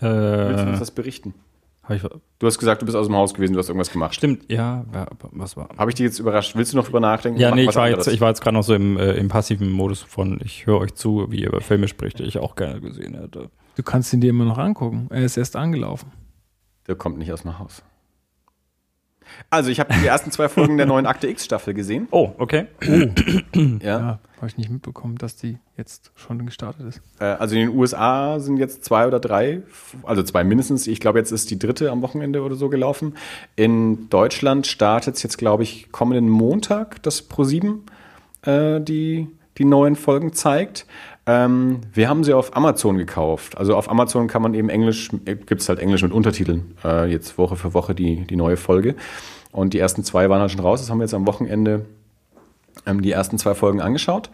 Willst 0.00 0.62
du 0.64 0.68
uns 0.68 0.76
Äh, 0.76 0.78
das 0.78 0.90
berichten? 0.92 1.34
Hab 1.82 1.90
ich, 1.96 2.02
Du 2.38 2.46
hast 2.46 2.58
gesagt, 2.58 2.82
du 2.82 2.86
bist 2.86 2.96
aus 2.96 3.06
dem 3.06 3.16
Haus 3.16 3.34
gewesen, 3.34 3.52
du 3.54 3.58
hast 3.58 3.68
irgendwas 3.68 3.90
gemacht. 3.90 4.14
stimmt, 4.14 4.50
ja, 4.50 4.84
wa- 4.92 5.06
was 5.32 5.56
war? 5.56 5.68
Habe 5.76 5.90
ich 5.90 5.94
dich 5.96 6.04
jetzt 6.04 6.18
überrascht? 6.18 6.54
Willst 6.56 6.72
du 6.72 6.76
noch 6.76 6.84
drüber 6.86 7.00
nachdenken? 7.00 7.38
Ja, 7.40 7.54
nee, 7.54 7.64
ich 7.64 7.74
war, 7.74 7.88
jetzt, 7.88 8.06
ich 8.08 8.20
war 8.20 8.28
jetzt 8.28 8.40
gerade 8.40 8.56
noch 8.56 8.62
so 8.64 8.74
im, 8.74 8.96
äh, 8.96 9.12
im 9.12 9.28
passiven 9.28 9.70
Modus 9.70 10.00
von, 10.02 10.40
ich 10.44 10.66
höre 10.66 10.78
euch 10.80 10.94
zu, 10.94 11.26
wie 11.30 11.40
ihr 11.42 11.48
über 11.48 11.60
Filme 11.60 11.88
spricht, 11.88 12.18
die 12.18 12.24
ich 12.24 12.38
auch 12.38 12.56
gerne 12.56 12.80
gesehen 12.80 13.14
hätte. 13.14 13.50
Du 13.76 13.82
kannst 13.82 14.12
ihn 14.12 14.20
dir 14.20 14.30
immer 14.30 14.44
noch 14.44 14.58
angucken. 14.58 15.06
Er 15.10 15.22
ist 15.24 15.36
erst 15.36 15.56
angelaufen. 15.56 16.12
Der 16.88 16.94
kommt 16.94 17.18
nicht 17.18 17.32
aus 17.32 17.42
dem 17.42 17.58
Haus. 17.58 17.82
Also, 19.50 19.70
ich 19.70 19.80
habe 19.80 19.92
die 20.00 20.06
ersten 20.06 20.30
zwei 20.30 20.48
Folgen 20.50 20.76
der 20.76 20.86
neuen 20.86 21.06
Akte 21.06 21.28
X-Staffel 21.28 21.74
gesehen. 21.74 22.08
Oh, 22.10 22.32
okay. 22.38 22.66
Ja. 23.54 23.80
Ja, 23.82 24.18
habe 24.36 24.46
ich 24.46 24.56
nicht 24.56 24.70
mitbekommen, 24.70 25.18
dass 25.18 25.36
die 25.36 25.58
jetzt 25.76 26.10
schon 26.16 26.44
gestartet 26.46 26.86
ist. 26.86 27.00
Äh, 27.20 27.24
Also 27.24 27.54
in 27.56 27.68
den 27.68 27.78
USA 27.78 28.40
sind 28.40 28.56
jetzt 28.56 28.84
zwei 28.84 29.06
oder 29.06 29.20
drei, 29.20 29.62
also 30.02 30.22
zwei 30.22 30.42
mindestens. 30.44 30.86
Ich 30.86 31.00
glaube, 31.00 31.18
jetzt 31.18 31.32
ist 31.32 31.50
die 31.50 31.58
dritte 31.58 31.90
am 31.90 32.02
Wochenende 32.02 32.42
oder 32.42 32.54
so 32.56 32.68
gelaufen. 32.68 33.14
In 33.56 34.08
Deutschland 34.10 34.66
startet 34.66 35.16
es 35.16 35.22
jetzt, 35.22 35.38
glaube 35.38 35.62
ich, 35.62 35.92
kommenden 35.92 36.28
Montag, 36.28 37.02
das 37.02 37.28
Pro7 37.30 37.78
äh, 38.42 38.80
die, 38.80 39.28
die 39.58 39.64
neuen 39.64 39.96
Folgen 39.96 40.32
zeigt. 40.32 40.86
Ähm, 41.26 41.80
wir 41.92 42.08
haben 42.08 42.24
sie 42.24 42.32
auf 42.32 42.56
Amazon 42.56 42.98
gekauft. 42.98 43.56
Also 43.56 43.76
auf 43.76 43.90
Amazon 43.90 44.26
kann 44.26 44.42
man 44.42 44.54
eben 44.54 44.68
Englisch, 44.68 45.10
gibt 45.24 45.60
es 45.60 45.68
halt 45.68 45.78
Englisch 45.78 46.02
mit 46.02 46.12
Untertiteln, 46.12 46.76
äh, 46.84 47.10
jetzt 47.10 47.38
Woche 47.38 47.56
für 47.56 47.74
Woche 47.74 47.94
die, 47.94 48.24
die 48.26 48.36
neue 48.36 48.56
Folge. 48.56 48.96
Und 49.52 49.74
die 49.74 49.78
ersten 49.78 50.02
zwei 50.02 50.28
waren 50.28 50.40
halt 50.40 50.50
schon 50.50 50.60
raus. 50.60 50.80
Das 50.80 50.90
haben 50.90 50.98
wir 50.98 51.04
jetzt 51.04 51.14
am 51.14 51.26
Wochenende 51.26 51.86
ähm, 52.86 53.02
die 53.02 53.12
ersten 53.12 53.38
zwei 53.38 53.54
Folgen 53.54 53.80
angeschaut. 53.80 54.30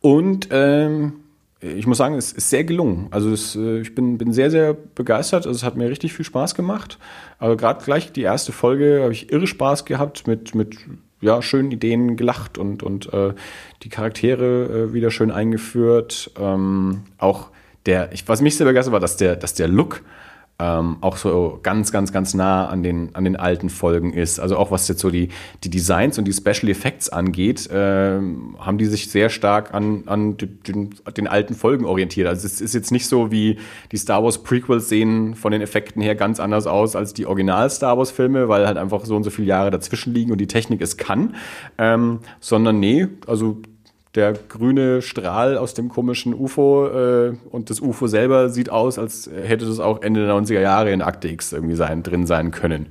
Und 0.00 0.48
ähm, 0.52 1.14
ich 1.60 1.86
muss 1.88 1.98
sagen, 1.98 2.14
es 2.14 2.32
ist 2.32 2.50
sehr 2.50 2.62
gelungen. 2.62 3.08
Also 3.10 3.32
es, 3.32 3.56
äh, 3.56 3.80
ich 3.80 3.94
bin, 3.94 4.18
bin 4.18 4.32
sehr, 4.32 4.50
sehr 4.50 4.74
begeistert. 4.74 5.46
Also 5.46 5.56
es 5.56 5.64
hat 5.64 5.76
mir 5.76 5.90
richtig 5.90 6.12
viel 6.12 6.24
Spaß 6.24 6.54
gemacht. 6.54 6.98
Aber 7.38 7.56
gerade 7.56 7.84
gleich 7.84 8.12
die 8.12 8.22
erste 8.22 8.52
Folge 8.52 9.00
habe 9.02 9.12
ich 9.12 9.32
irre 9.32 9.46
Spaß 9.46 9.84
gehabt 9.84 10.26
mit, 10.28 10.54
mit 10.54 10.76
ja, 11.20 11.42
schönen 11.42 11.70
Ideen 11.70 12.16
gelacht 12.16 12.58
und, 12.58 12.82
und 12.82 13.12
äh, 13.12 13.34
die 13.82 13.88
Charaktere 13.88 14.88
äh, 14.88 14.92
wieder 14.92 15.10
schön 15.10 15.30
eingeführt. 15.30 16.30
Ähm, 16.38 17.02
auch 17.18 17.48
der, 17.86 18.12
ich, 18.12 18.28
was 18.28 18.40
mich 18.40 18.56
sehr 18.56 18.66
begeistert 18.66 18.92
war, 18.92 19.00
dass 19.00 19.16
der, 19.16 19.36
dass 19.36 19.54
der 19.54 19.68
Look 19.68 20.02
ähm, 20.60 20.96
auch 21.02 21.16
so 21.16 21.60
ganz, 21.62 21.92
ganz, 21.92 22.12
ganz 22.12 22.34
nah 22.34 22.66
an 22.66 22.82
den, 22.82 23.14
an 23.14 23.22
den 23.22 23.36
alten 23.36 23.70
Folgen 23.70 24.12
ist. 24.12 24.40
Also 24.40 24.56
auch 24.56 24.72
was 24.72 24.88
jetzt 24.88 25.00
so 25.00 25.08
die, 25.08 25.28
die 25.62 25.70
Designs 25.70 26.18
und 26.18 26.24
die 26.24 26.32
Special 26.32 26.68
Effects 26.68 27.08
angeht, 27.08 27.68
ähm, 27.72 28.56
haben 28.58 28.76
die 28.76 28.86
sich 28.86 29.08
sehr 29.08 29.28
stark 29.28 29.72
an, 29.72 30.02
an 30.06 30.36
den, 30.36 30.90
den, 31.16 31.28
alten 31.28 31.54
Folgen 31.54 31.84
orientiert. 31.84 32.26
Also 32.26 32.44
es 32.44 32.60
ist 32.60 32.74
jetzt 32.74 32.90
nicht 32.90 33.06
so 33.06 33.30
wie 33.30 33.58
die 33.92 33.96
Star 33.96 34.24
Wars 34.24 34.42
Prequels 34.42 34.88
sehen 34.88 35.36
von 35.36 35.52
den 35.52 35.62
Effekten 35.62 36.02
her 36.02 36.16
ganz 36.16 36.40
anders 36.40 36.66
aus 36.66 36.96
als 36.96 37.14
die 37.14 37.26
Original 37.26 37.70
Star 37.70 37.96
Wars 37.96 38.10
Filme, 38.10 38.48
weil 38.48 38.66
halt 38.66 38.78
einfach 38.78 39.04
so 39.04 39.14
und 39.14 39.22
so 39.22 39.30
viele 39.30 39.46
Jahre 39.46 39.70
dazwischen 39.70 40.12
liegen 40.12 40.32
und 40.32 40.38
die 40.38 40.48
Technik 40.48 40.80
es 40.80 40.96
kann, 40.96 41.36
ähm, 41.78 42.18
sondern 42.40 42.80
nee, 42.80 43.06
also 43.28 43.62
der 44.18 44.32
grüne 44.32 45.00
Strahl 45.00 45.56
aus 45.56 45.74
dem 45.74 45.88
komischen 45.88 46.34
UFO 46.34 46.88
äh, 46.88 47.36
und 47.50 47.70
das 47.70 47.80
UFO 47.80 48.08
selber 48.08 48.48
sieht 48.48 48.68
aus, 48.68 48.98
als 48.98 49.30
hätte 49.32 49.64
das 49.64 49.78
auch 49.78 50.02
Ende 50.02 50.26
der 50.26 50.34
90er 50.34 50.60
Jahre 50.60 50.90
in 50.90 51.02
Akte 51.02 51.28
X 51.28 51.52
irgendwie 51.52 51.76
sein, 51.76 52.02
drin 52.02 52.26
sein 52.26 52.50
können. 52.50 52.86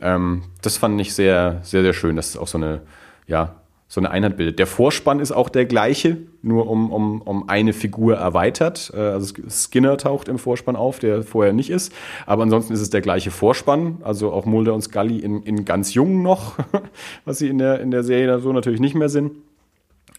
Ähm, 0.00 0.42
das 0.62 0.78
fand 0.78 0.98
ich 0.98 1.14
sehr, 1.14 1.60
sehr, 1.62 1.82
sehr 1.82 1.92
schön, 1.92 2.16
dass 2.16 2.30
es 2.30 2.36
auch 2.38 2.46
so 2.46 2.56
eine, 2.56 2.80
ja, 3.26 3.56
so 3.88 4.00
eine 4.00 4.10
Einheit 4.10 4.38
bildet. 4.38 4.58
Der 4.58 4.66
Vorspann 4.66 5.20
ist 5.20 5.32
auch 5.32 5.50
der 5.50 5.66
gleiche 5.66 6.16
nur 6.42 6.70
um, 6.70 6.90
um, 6.90 7.20
um 7.20 7.48
eine 7.50 7.74
Figur 7.74 8.16
erweitert. 8.16 8.90
Äh, 8.94 9.00
also 9.00 9.34
Skinner 9.50 9.98
taucht 9.98 10.28
im 10.28 10.38
Vorspann 10.38 10.76
auf, 10.76 10.98
der 10.98 11.24
vorher 11.24 11.52
nicht 11.52 11.68
ist. 11.68 11.92
Aber 12.24 12.44
ansonsten 12.44 12.72
ist 12.72 12.80
es 12.80 12.88
der 12.88 13.02
gleiche 13.02 13.30
Vorspann. 13.30 13.98
Also 14.02 14.32
auch 14.32 14.46
Mulder 14.46 14.72
und 14.72 14.80
Scully 14.80 15.18
in, 15.18 15.42
in 15.42 15.66
ganz 15.66 15.92
jung 15.92 16.22
noch, 16.22 16.54
was 17.26 17.38
sie 17.38 17.48
in 17.48 17.58
der, 17.58 17.80
in 17.80 17.90
der 17.90 18.02
Serie 18.02 18.38
so 18.38 18.50
natürlich 18.54 18.80
nicht 18.80 18.94
mehr 18.94 19.10
sind. 19.10 19.32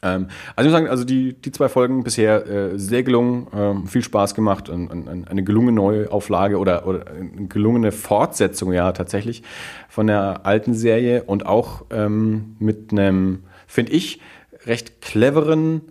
Ähm, 0.04 0.28
also 0.56 0.68
ich 0.68 0.72
muss 0.72 0.80
sagen, 0.80 0.88
also 0.88 1.04
die, 1.04 1.34
die 1.34 1.52
zwei 1.52 1.70
Folgen 1.70 2.04
bisher 2.04 2.48
äh, 2.48 2.80
sehr 2.80 3.04
gelungen, 3.04 3.48
ähm, 3.56 3.88
viel 3.88 4.04
Spaß 4.04 4.36
gemacht 4.36 4.70
und, 4.70 4.88
und, 4.88 5.28
eine 5.28 5.44
gelungene 5.44 5.74
Neuauflage 5.74 6.58
oder, 6.58 6.88
oder 6.88 7.06
eine 7.08 7.48
gelungene 7.48 7.92
Fortsetzung 7.92 8.74
ja 8.74 8.92
tatsächlich 8.92 9.44
von 9.90 10.08
der 10.08 10.46
alten 10.46 10.74
Serie 10.74 11.24
und 11.24 11.46
auch 11.46 11.86
ähm, 11.92 12.56
mit 12.60 12.92
einem, 12.92 13.44
finde 13.68 13.92
ich, 13.92 14.22
recht 14.66 15.02
cleveren 15.02 15.82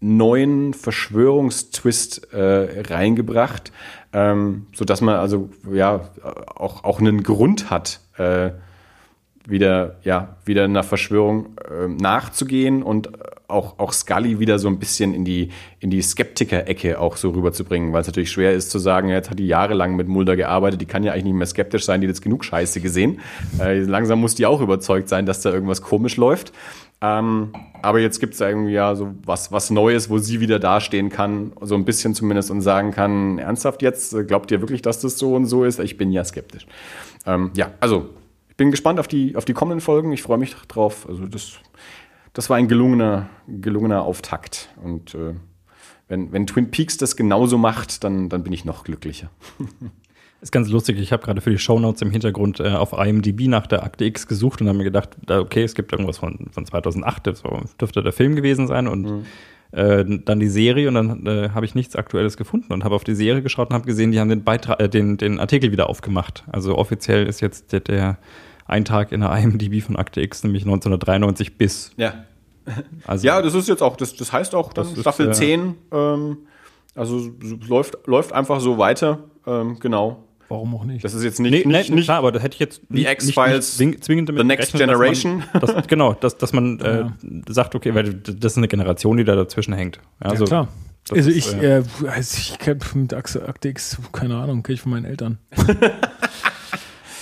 neuen 0.00 0.74
Verschwörungstwist 0.74 2.32
äh, 2.32 2.82
reingebracht, 2.92 3.72
ähm, 4.12 4.66
so 4.74 4.84
dass 4.84 5.00
man 5.00 5.16
also 5.16 5.48
ja 5.72 6.10
auch, 6.54 6.84
auch 6.84 7.00
einen 7.00 7.22
Grund 7.22 7.70
hat, 7.70 8.00
äh, 8.18 8.50
wieder, 9.46 9.96
ja, 10.02 10.36
wieder 10.44 10.64
einer 10.64 10.82
Verschwörung 10.82 11.56
äh, 11.58 11.88
nachzugehen 11.88 12.82
und 12.82 13.10
auch, 13.52 13.78
auch 13.78 13.92
Scully 13.92 14.38
wieder 14.40 14.58
so 14.58 14.68
ein 14.68 14.78
bisschen 14.78 15.14
in 15.14 15.24
die, 15.24 15.50
in 15.80 15.90
die 15.90 16.02
Skeptiker-Ecke 16.02 16.98
auch 16.98 17.16
so 17.16 17.30
rüberzubringen, 17.30 17.92
weil 17.92 18.00
es 18.00 18.06
natürlich 18.06 18.30
schwer 18.30 18.52
ist 18.52 18.70
zu 18.70 18.78
sagen, 18.78 19.08
jetzt 19.08 19.30
hat 19.30 19.38
die 19.38 19.46
jahrelang 19.46 19.94
mit 19.96 20.08
Mulder 20.08 20.36
gearbeitet, 20.36 20.80
die 20.80 20.86
kann 20.86 21.04
ja 21.04 21.12
eigentlich 21.12 21.24
nicht 21.24 21.34
mehr 21.34 21.46
skeptisch 21.46 21.84
sein, 21.84 22.00
die 22.00 22.06
hat 22.06 22.14
jetzt 22.14 22.22
genug 22.22 22.44
Scheiße 22.44 22.80
gesehen. 22.80 23.20
Äh, 23.60 23.80
langsam 23.80 24.20
muss 24.20 24.34
die 24.34 24.46
auch 24.46 24.60
überzeugt 24.60 25.08
sein, 25.08 25.26
dass 25.26 25.40
da 25.42 25.52
irgendwas 25.52 25.82
komisch 25.82 26.16
läuft. 26.16 26.52
Ähm, 27.02 27.52
aber 27.82 27.98
jetzt 27.98 28.20
gibt 28.20 28.34
es 28.34 28.40
irgendwie 28.40 28.72
ja 28.72 28.94
so 28.94 29.12
was, 29.26 29.50
was 29.50 29.70
Neues, 29.70 30.08
wo 30.08 30.18
sie 30.18 30.40
wieder 30.40 30.60
dastehen 30.60 31.08
kann, 31.08 31.52
so 31.60 31.74
ein 31.74 31.84
bisschen 31.84 32.14
zumindest 32.14 32.50
und 32.52 32.60
sagen 32.60 32.92
kann, 32.92 33.38
ernsthaft 33.38 33.82
jetzt, 33.82 34.14
glaubt 34.28 34.52
ihr 34.52 34.60
wirklich, 34.60 34.82
dass 34.82 35.00
das 35.00 35.18
so 35.18 35.34
und 35.34 35.46
so 35.46 35.64
ist? 35.64 35.80
Ich 35.80 35.96
bin 35.96 36.12
ja 36.12 36.24
skeptisch. 36.24 36.66
Ähm, 37.26 37.50
ja, 37.54 37.72
also 37.80 38.10
ich 38.48 38.56
bin 38.56 38.70
gespannt 38.70 39.00
auf 39.00 39.08
die, 39.08 39.34
auf 39.34 39.44
die 39.44 39.52
kommenden 39.52 39.80
Folgen. 39.80 40.12
Ich 40.12 40.22
freue 40.22 40.38
mich 40.38 40.54
drauf. 40.68 41.06
Also 41.08 41.26
das, 41.26 41.54
das 42.32 42.48
war 42.48 42.56
ein 42.56 42.68
gelungener, 42.68 43.28
gelungener 43.46 44.02
Auftakt. 44.02 44.70
Und 44.82 45.14
äh, 45.14 45.34
wenn, 46.08 46.32
wenn 46.32 46.46
Twin 46.46 46.70
Peaks 46.70 46.96
das 46.96 47.16
genauso 47.16 47.58
macht, 47.58 48.04
dann, 48.04 48.28
dann 48.28 48.42
bin 48.42 48.52
ich 48.52 48.64
noch 48.64 48.84
glücklicher. 48.84 49.30
Ist 50.42 50.50
ganz 50.50 50.68
lustig. 50.70 50.98
Ich 50.98 51.12
habe 51.12 51.22
gerade 51.22 51.40
für 51.40 51.50
die 51.50 51.58
Shownotes 51.58 52.02
im 52.02 52.10
Hintergrund 52.10 52.58
äh, 52.58 52.70
auf 52.70 52.92
IMDb 52.92 53.46
nach 53.46 53.68
der 53.68 53.84
Akte 53.84 54.04
X 54.04 54.26
gesucht 54.26 54.60
und 54.60 54.68
habe 54.68 54.76
mir 54.76 54.84
gedacht, 54.84 55.10
okay, 55.30 55.62
es 55.62 55.76
gibt 55.76 55.92
irgendwas 55.92 56.18
von, 56.18 56.48
von 56.50 56.66
2008, 56.66 57.28
das 57.28 57.42
dürfte 57.80 58.02
der 58.02 58.12
Film 58.12 58.34
gewesen 58.34 58.66
sein 58.66 58.88
und 58.88 59.02
mhm. 59.02 59.26
äh, 59.70 60.04
dann 60.24 60.40
die 60.40 60.48
Serie 60.48 60.88
und 60.88 60.94
dann 60.94 61.26
äh, 61.26 61.50
habe 61.50 61.64
ich 61.64 61.76
nichts 61.76 61.94
Aktuelles 61.94 62.36
gefunden 62.36 62.72
und 62.72 62.82
habe 62.82 62.96
auf 62.96 63.04
die 63.04 63.14
Serie 63.14 63.40
geschaut 63.40 63.70
und 63.70 63.74
habe 63.74 63.86
gesehen, 63.86 64.10
die 64.10 64.18
haben 64.18 64.30
den, 64.30 64.42
Beitrag, 64.42 64.80
äh, 64.80 64.88
den, 64.88 65.16
den 65.16 65.38
Artikel 65.38 65.70
wieder 65.70 65.88
aufgemacht. 65.88 66.42
Also 66.50 66.76
offiziell 66.76 67.28
ist 67.28 67.40
jetzt 67.40 67.72
der, 67.72 67.78
der 67.78 68.18
Eintrag 68.72 69.12
in 69.12 69.20
der 69.20 69.32
IMDb 69.36 69.82
von 69.82 69.96
Akte 69.96 70.20
X, 70.20 70.42
nämlich 70.44 70.64
1993 70.64 71.56
bis. 71.56 71.92
Ja. 71.96 72.24
Also, 73.08 73.26
ja, 73.26 73.42
das 73.42 73.54
ist 73.54 73.66
jetzt 73.66 73.82
auch, 73.82 73.96
das, 73.96 74.14
das 74.14 74.32
heißt 74.32 74.54
auch 74.54 74.72
das 74.72 74.92
Staffel 74.96 75.30
ist, 75.30 75.38
10, 75.38 75.74
ähm, 75.90 76.36
also 76.94 77.28
läuft, 77.66 78.06
läuft 78.06 78.32
einfach 78.32 78.60
so 78.60 78.78
weiter, 78.78 79.24
ähm, 79.48 79.80
genau. 79.80 80.22
Warum 80.48 80.76
auch 80.76 80.84
nicht? 80.84 81.02
Das 81.02 81.12
ist 81.12 81.24
jetzt 81.24 81.40
nicht, 81.40 81.50
nee, 81.50 81.64
nicht, 81.64 81.90
nee, 81.90 81.96
nicht 81.96 82.04
klar, 82.04 82.18
aber 82.18 82.30
das 82.30 82.42
hätte 82.42 82.54
ich 82.54 82.60
jetzt 82.60 82.82
die 82.88 83.04
X-Files 83.04 83.76
zwingend 83.76 84.28
damit 84.28 84.42
The 84.42 84.46
Next 84.46 84.72
gerechnet, 84.72 84.90
Generation. 84.90 85.42
Dass 85.52 85.62
man, 85.62 85.76
dass, 85.76 85.86
genau, 85.88 86.12
dass, 86.12 86.38
dass 86.38 86.52
man 86.52 86.78
äh, 86.78 87.00
ja. 87.00 87.12
sagt, 87.48 87.74
okay, 87.74 87.96
weil 87.96 88.14
das 88.14 88.52
ist 88.52 88.58
eine 88.58 88.68
Generation, 88.68 89.16
die 89.16 89.24
da 89.24 89.34
dazwischen 89.34 89.74
hängt. 89.74 89.98
Also, 90.20 90.44
ja, 90.44 90.48
klar. 90.48 90.68
Also 91.10 91.30
ich, 91.30 91.52
äh, 91.54 91.78
äh, 91.78 91.84
also 92.06 92.38
ich 92.38 92.58
kenne 92.58 92.78
mit 92.94 93.12
Akte 93.12 93.68
X, 93.68 93.98
keine 94.12 94.36
Ahnung, 94.36 94.62
kenne 94.62 94.74
ich 94.74 94.82
von 94.82 94.92
meinen 94.92 95.04
Eltern. 95.04 95.38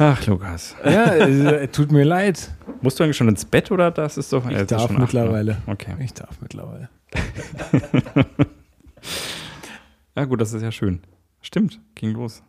Ach, 0.01 0.27
Lukas. 0.27 0.75
Ja, 0.83 1.15
äh, 1.15 1.69
tut 1.69 1.93
mir 1.93 2.05
leid. 2.05 2.51
Musst 2.81 2.99
du 2.99 3.05
eigentlich 3.05 3.19
schon 3.19 3.29
ins 3.29 3.45
Bett 3.45 3.71
oder 3.71 3.91
das 3.91 4.17
ist 4.17 4.33
doch. 4.33 4.49
Ich 4.49 4.57
äh, 4.57 4.65
darf 4.65 4.91
mittlerweile. 4.91 5.59
Acht, 5.59 5.69
okay. 5.69 5.95
Ich 6.03 6.15
darf 6.15 6.41
mittlerweile. 6.41 6.89
ja, 10.17 10.25
gut, 10.25 10.41
das 10.41 10.55
ist 10.55 10.63
ja 10.63 10.73
schön. 10.73 11.01
Stimmt, 11.43 11.81
ging 11.97 12.13
los. 12.13 12.43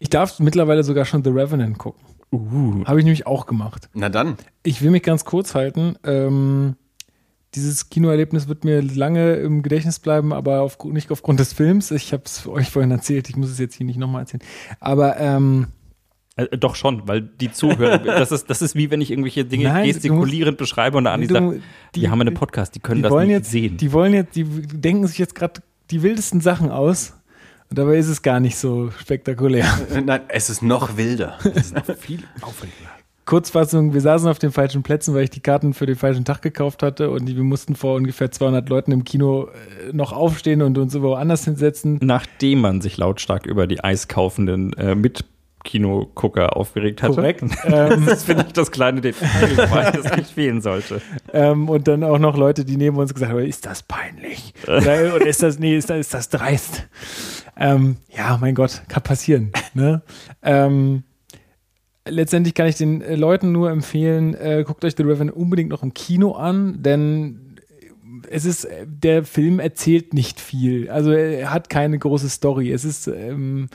Ich 0.00 0.10
darf 0.10 0.40
mittlerweile 0.40 0.82
sogar 0.82 1.04
schon 1.04 1.22
The 1.22 1.30
Revenant 1.30 1.78
gucken. 1.78 2.04
Uh. 2.32 2.84
Habe 2.84 2.98
ich 2.98 3.04
nämlich 3.04 3.24
auch 3.24 3.46
gemacht. 3.46 3.88
Na 3.94 4.08
dann. 4.08 4.36
Ich 4.64 4.82
will 4.82 4.90
mich 4.90 5.04
ganz 5.04 5.24
kurz 5.24 5.54
halten. 5.54 5.94
Ähm, 6.02 6.74
dieses 7.54 7.88
Kinoerlebnis 7.88 8.48
wird 8.48 8.64
mir 8.64 8.82
lange 8.82 9.36
im 9.36 9.62
Gedächtnis 9.62 10.00
bleiben, 10.00 10.32
aber 10.32 10.60
auf, 10.60 10.82
nicht 10.84 11.12
aufgrund 11.12 11.38
des 11.38 11.52
Films. 11.52 11.92
Ich 11.92 12.12
habe 12.12 12.24
es 12.26 12.48
euch 12.48 12.68
vorhin 12.68 12.90
erzählt, 12.90 13.28
ich 13.28 13.36
muss 13.36 13.50
es 13.50 13.60
jetzt 13.60 13.76
hier 13.76 13.86
nicht 13.86 13.98
nochmal 13.98 14.22
erzählen. 14.22 14.42
Aber 14.80 15.18
ähm, 15.18 15.68
äh, 16.36 16.56
doch 16.56 16.76
schon, 16.76 17.08
weil 17.08 17.22
die 17.22 17.50
Zuhörer, 17.50 17.98
das 18.04 18.30
ist, 18.30 18.48
das 18.50 18.62
ist 18.62 18.74
wie 18.74 18.90
wenn 18.90 19.00
ich 19.00 19.10
irgendwelche 19.10 19.44
Dinge 19.44 19.64
Nein, 19.64 19.86
gestikulierend 19.86 20.60
musst, 20.60 20.70
beschreibe 20.70 20.98
und 20.98 21.04
der 21.04 21.14
Andi 21.14 21.26
sagt, 21.26 21.62
die, 21.94 22.00
die 22.00 22.10
haben 22.10 22.20
einen 22.20 22.34
Podcast, 22.34 22.74
die 22.74 22.80
können 22.80 23.02
die 23.02 23.08
das 23.08 23.14
nicht 23.14 23.28
jetzt, 23.28 23.50
sehen. 23.50 23.76
Die 23.78 23.92
wollen 23.92 24.12
jetzt, 24.12 24.36
die 24.36 24.44
denken 24.44 25.06
sich 25.06 25.18
jetzt 25.18 25.34
gerade 25.34 25.62
die 25.90 26.02
wildesten 26.02 26.40
Sachen 26.40 26.70
aus. 26.70 27.14
Und 27.68 27.78
dabei 27.78 27.96
ist 27.96 28.08
es 28.08 28.22
gar 28.22 28.38
nicht 28.38 28.56
so 28.56 28.90
spektakulär. 28.92 29.66
Nein, 30.04 30.20
es 30.28 30.50
ist 30.50 30.62
noch 30.62 30.96
wilder. 30.96 31.38
Es 31.42 31.72
ist 31.72 31.74
noch 31.74 31.96
viel 31.96 32.22
aufregender. 32.40 32.90
Kurzfassung, 33.24 33.92
wir 33.92 34.00
saßen 34.00 34.28
auf 34.28 34.38
den 34.38 34.52
falschen 34.52 34.84
Plätzen, 34.84 35.12
weil 35.12 35.24
ich 35.24 35.30
die 35.30 35.40
Karten 35.40 35.74
für 35.74 35.84
den 35.84 35.96
falschen 35.96 36.24
Tag 36.24 36.42
gekauft 36.42 36.84
hatte 36.84 37.10
und 37.10 37.26
wir 37.26 37.42
mussten 37.42 37.74
vor 37.74 37.96
ungefähr 37.96 38.30
200 38.30 38.68
Leuten 38.68 38.92
im 38.92 39.02
Kino 39.02 39.48
äh, 39.48 39.92
noch 39.92 40.12
aufstehen 40.12 40.62
und 40.62 40.78
uns 40.78 40.94
woanders 40.94 41.44
hinsetzen. 41.44 41.98
Nachdem 42.02 42.60
man 42.60 42.80
sich 42.80 42.98
lautstark 42.98 43.46
über 43.46 43.66
die 43.66 43.82
eiskaufenden 43.82 44.74
äh, 44.74 44.94
mit 44.94 45.24
Kinogucker 45.66 46.56
aufgeregt 46.56 47.02
hatte. 47.02 47.16
Korrekt. 47.16 47.44
Ähm, 47.66 48.06
das 48.06 48.22
finde 48.22 48.44
ich 48.46 48.52
das 48.52 48.70
kleine 48.70 49.00
Detail, 49.00 49.56
weil 49.70 49.90
das 49.90 50.16
nicht 50.16 50.30
fehlen 50.30 50.60
sollte. 50.60 51.00
Ähm, 51.32 51.68
und 51.68 51.88
dann 51.88 52.04
auch 52.04 52.18
noch 52.18 52.36
Leute, 52.36 52.64
die 52.64 52.76
neben 52.76 52.96
uns 52.96 53.12
gesagt 53.12 53.32
haben, 53.32 53.40
ist 53.40 53.66
das 53.66 53.82
peinlich? 53.82 54.54
Oder, 54.64 55.14
oder 55.16 55.26
ist 55.26 55.42
das, 55.42 55.58
nee, 55.58 55.76
ist 55.76 55.90
das, 55.90 55.98
ist 55.98 56.14
das 56.14 56.28
dreist? 56.28 56.86
Ähm, 57.56 57.96
ja, 58.16 58.38
mein 58.40 58.54
Gott, 58.54 58.82
kann 58.88 59.02
passieren. 59.02 59.52
Ne? 59.74 60.02
Ähm, 60.42 61.02
letztendlich 62.06 62.54
kann 62.54 62.68
ich 62.68 62.76
den 62.76 63.02
äh, 63.02 63.16
Leuten 63.16 63.50
nur 63.50 63.70
empfehlen, 63.70 64.34
äh, 64.34 64.64
guckt 64.64 64.84
euch 64.84 64.94
The 64.96 65.02
Revenant 65.02 65.36
unbedingt 65.36 65.70
noch 65.70 65.82
im 65.82 65.92
Kino 65.92 66.32
an, 66.32 66.82
denn 66.82 67.58
es 68.30 68.44
ist, 68.44 68.68
der 68.84 69.24
Film 69.24 69.58
erzählt 69.58 70.14
nicht 70.14 70.40
viel. 70.40 70.88
Also 70.88 71.10
er 71.10 71.52
hat 71.52 71.68
keine 71.68 71.98
große 71.98 72.28
Story. 72.28 72.72
Es 72.72 72.84
ist, 72.84 73.08
ähm, 73.08 73.68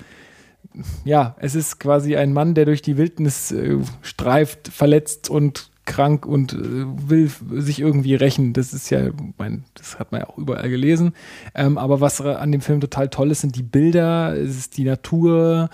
ja, 1.03 1.35
es 1.39 1.55
ist 1.55 1.79
quasi 1.79 2.15
ein 2.15 2.33
Mann, 2.33 2.53
der 2.53 2.65
durch 2.65 2.81
die 2.81 2.97
Wildnis 2.97 3.51
äh, 3.51 3.77
streift, 4.01 4.67
verletzt 4.69 5.29
und 5.29 5.71
krank 5.85 6.25
und 6.25 6.53
äh, 6.53 6.57
will 6.57 7.29
sich 7.55 7.79
irgendwie 7.79 8.15
rächen. 8.15 8.53
Das 8.53 8.73
ist 8.73 8.89
ja, 8.89 9.09
mein, 9.37 9.65
das 9.73 9.99
hat 9.99 10.11
man 10.11 10.21
ja 10.21 10.29
auch 10.29 10.37
überall 10.37 10.69
gelesen. 10.69 11.13
Ähm, 11.55 11.77
aber 11.77 12.01
was 12.01 12.21
an 12.21 12.51
dem 12.51 12.61
Film 12.61 12.81
total 12.81 13.09
toll 13.09 13.31
ist, 13.31 13.41
sind 13.41 13.55
die 13.55 13.63
Bilder, 13.63 14.35
es 14.35 14.57
ist 14.57 14.77
die 14.77 14.83
Natur. 14.83 15.69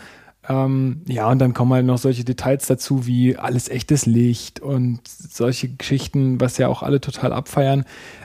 Ähm, 0.50 1.02
ja, 1.08 1.30
und 1.30 1.40
dann 1.40 1.54
kommen 1.54 1.74
halt 1.74 1.86
noch 1.86 1.98
solche 1.98 2.24
Details 2.24 2.68
dazu 2.68 3.06
wie 3.06 3.36
alles 3.36 3.68
echtes 3.68 4.06
Licht 4.06 4.62
und 4.62 5.02
solche 5.06 5.68
Geschichten, 5.68 6.40
was 6.40 6.58
ja 6.58 6.70
auch 6.70 6.84
alle 6.84 7.02
total 7.02 7.34
abfeiern. 7.34 7.84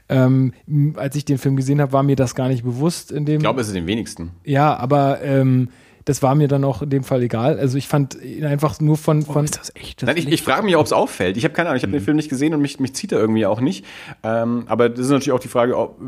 Ähm, 0.09 0.53
als 0.95 1.17
ich 1.17 1.25
den 1.25 1.39
Film 1.39 1.57
gesehen 1.57 1.81
habe, 1.81 1.93
war 1.93 2.05
mir 2.05 2.17
das 2.17 2.35
gar 2.37 2.49
nicht 2.49 2.63
bewusst. 2.63 3.11
In 3.11 3.25
dem, 3.27 3.37
ich 3.37 3.43
glaube, 3.43 3.61
es 3.61 3.67
ist 3.67 3.75
den 3.75 3.89
wenigsten. 3.89 4.31
Ja, 4.45 4.77
aber 4.77 5.21
ähm, 5.23 5.69
das 6.05 6.23
war 6.23 6.35
mir 6.35 6.49
dann 6.49 6.65
auch 6.65 6.83
in 6.83 6.91
dem 6.91 7.05
Fall 7.05 7.23
egal. 7.23 7.59
Also 7.59 7.79
ich 7.79 7.89
fand 7.89 8.21
ihn 8.23 8.45
einfach 8.45 8.81
nur 8.81 8.97
von. 8.97 9.23
von 9.23 9.43
oh, 9.43 9.45
ist 9.45 9.59
das 9.59 9.75
echt? 9.77 10.03
Das 10.03 10.07
Nein, 10.07 10.17
ich, 10.17 10.29
ich 10.29 10.43
frage 10.43 10.65
mich, 10.65 10.77
ob 10.77 10.87
es 10.87 10.93
auffällt. 10.93 11.37
Ich 11.37 11.45
habe 11.45 11.55
keine 11.55 11.69
Ahnung, 11.69 11.77
ich 11.77 11.83
habe 11.83 11.91
mhm. 11.91 11.99
den 11.99 12.05
Film 12.05 12.17
nicht 12.17 12.29
gesehen 12.29 12.55
und 12.55 12.61
mich, 12.61 12.81
mich 12.81 12.95
zieht 12.95 13.13
er 13.13 13.19
irgendwie 13.19 13.47
auch 13.47 13.61
nicht. 13.61 13.85
Ähm, 14.23 14.65
aber 14.67 14.89
das 14.89 15.01
ist 15.01 15.11
natürlich 15.11 15.33
auch 15.33 15.41
die 15.41 15.49
Frage, 15.49 15.77
ob, 15.77 16.01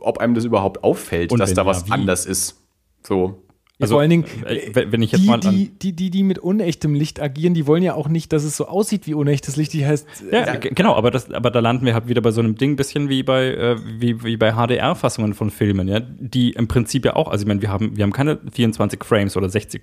ob 0.00 0.18
einem 0.18 0.34
das 0.34 0.44
überhaupt 0.44 0.82
auffällt, 0.82 1.32
und 1.32 1.38
dass 1.38 1.54
da 1.54 1.66
was 1.66 1.88
ja, 1.88 1.94
anders 1.94 2.26
ist. 2.26 2.60
So. 3.02 3.43
Also, 3.84 3.94
vor 3.94 4.00
allen 4.00 4.10
Dingen, 4.10 4.24
äh, 4.46 4.86
wenn 4.90 5.02
ich 5.02 5.12
jetzt 5.12 5.22
die, 5.22 5.28
mal 5.28 5.38
die, 5.38 5.70
die, 5.70 5.92
die, 5.92 6.10
die 6.10 6.22
mit 6.22 6.38
unechtem 6.38 6.94
Licht 6.94 7.20
agieren, 7.20 7.54
die 7.54 7.66
wollen 7.66 7.82
ja 7.82 7.94
auch 7.94 8.08
nicht, 8.08 8.32
dass 8.32 8.44
es 8.44 8.56
so 8.56 8.66
aussieht 8.66 9.06
wie 9.06 9.14
unechtes 9.14 9.56
Licht. 9.56 9.72
Die 9.72 9.86
heißt, 9.86 10.06
ja, 10.30 10.54
äh, 10.54 10.58
genau, 10.58 10.94
aber 10.94 11.10
das, 11.10 11.30
aber 11.30 11.50
da 11.50 11.60
landen 11.60 11.86
wir 11.86 11.94
halt 11.94 12.08
wieder 12.08 12.20
bei 12.20 12.30
so 12.30 12.40
einem 12.40 12.56
Ding, 12.56 12.76
bisschen 12.76 13.08
wie 13.08 13.22
bei, 13.22 13.46
äh, 13.46 13.76
wie, 13.98 14.22
wie 14.24 14.36
bei 14.36 14.52
HDR-Fassungen 14.52 15.34
von 15.34 15.50
Filmen, 15.50 15.88
ja, 15.88 16.00
die 16.00 16.50
im 16.52 16.68
Prinzip 16.68 17.04
ja 17.04 17.16
auch, 17.16 17.30
also 17.30 17.42
ich 17.42 17.48
meine, 17.48 17.62
wir 17.62 17.70
haben, 17.70 17.96
wir 17.96 18.02
haben 18.02 18.12
keine 18.12 18.38
24 18.52 19.02
Frames 19.04 19.36
oder 19.36 19.48
60, 19.48 19.82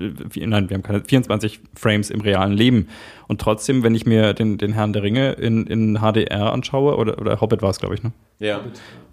äh, 0.00 0.46
nein, 0.46 0.70
wir 0.70 0.74
haben 0.74 0.82
keine 0.82 1.02
24 1.04 1.60
Frames 1.74 2.10
im 2.10 2.20
realen 2.20 2.52
Leben. 2.52 2.88
Und 3.32 3.40
trotzdem, 3.40 3.82
wenn 3.82 3.94
ich 3.94 4.04
mir 4.04 4.34
den, 4.34 4.58
den 4.58 4.74
Herrn 4.74 4.92
der 4.92 5.02
Ringe 5.02 5.32
in, 5.32 5.66
in 5.66 6.00
HDR 6.00 6.52
anschaue, 6.52 6.98
oder, 6.98 7.18
oder 7.18 7.40
Hobbit 7.40 7.62
war 7.62 7.70
es, 7.70 7.78
glaube 7.78 7.94
ich, 7.94 8.02
ne? 8.02 8.12
Ja. 8.40 8.60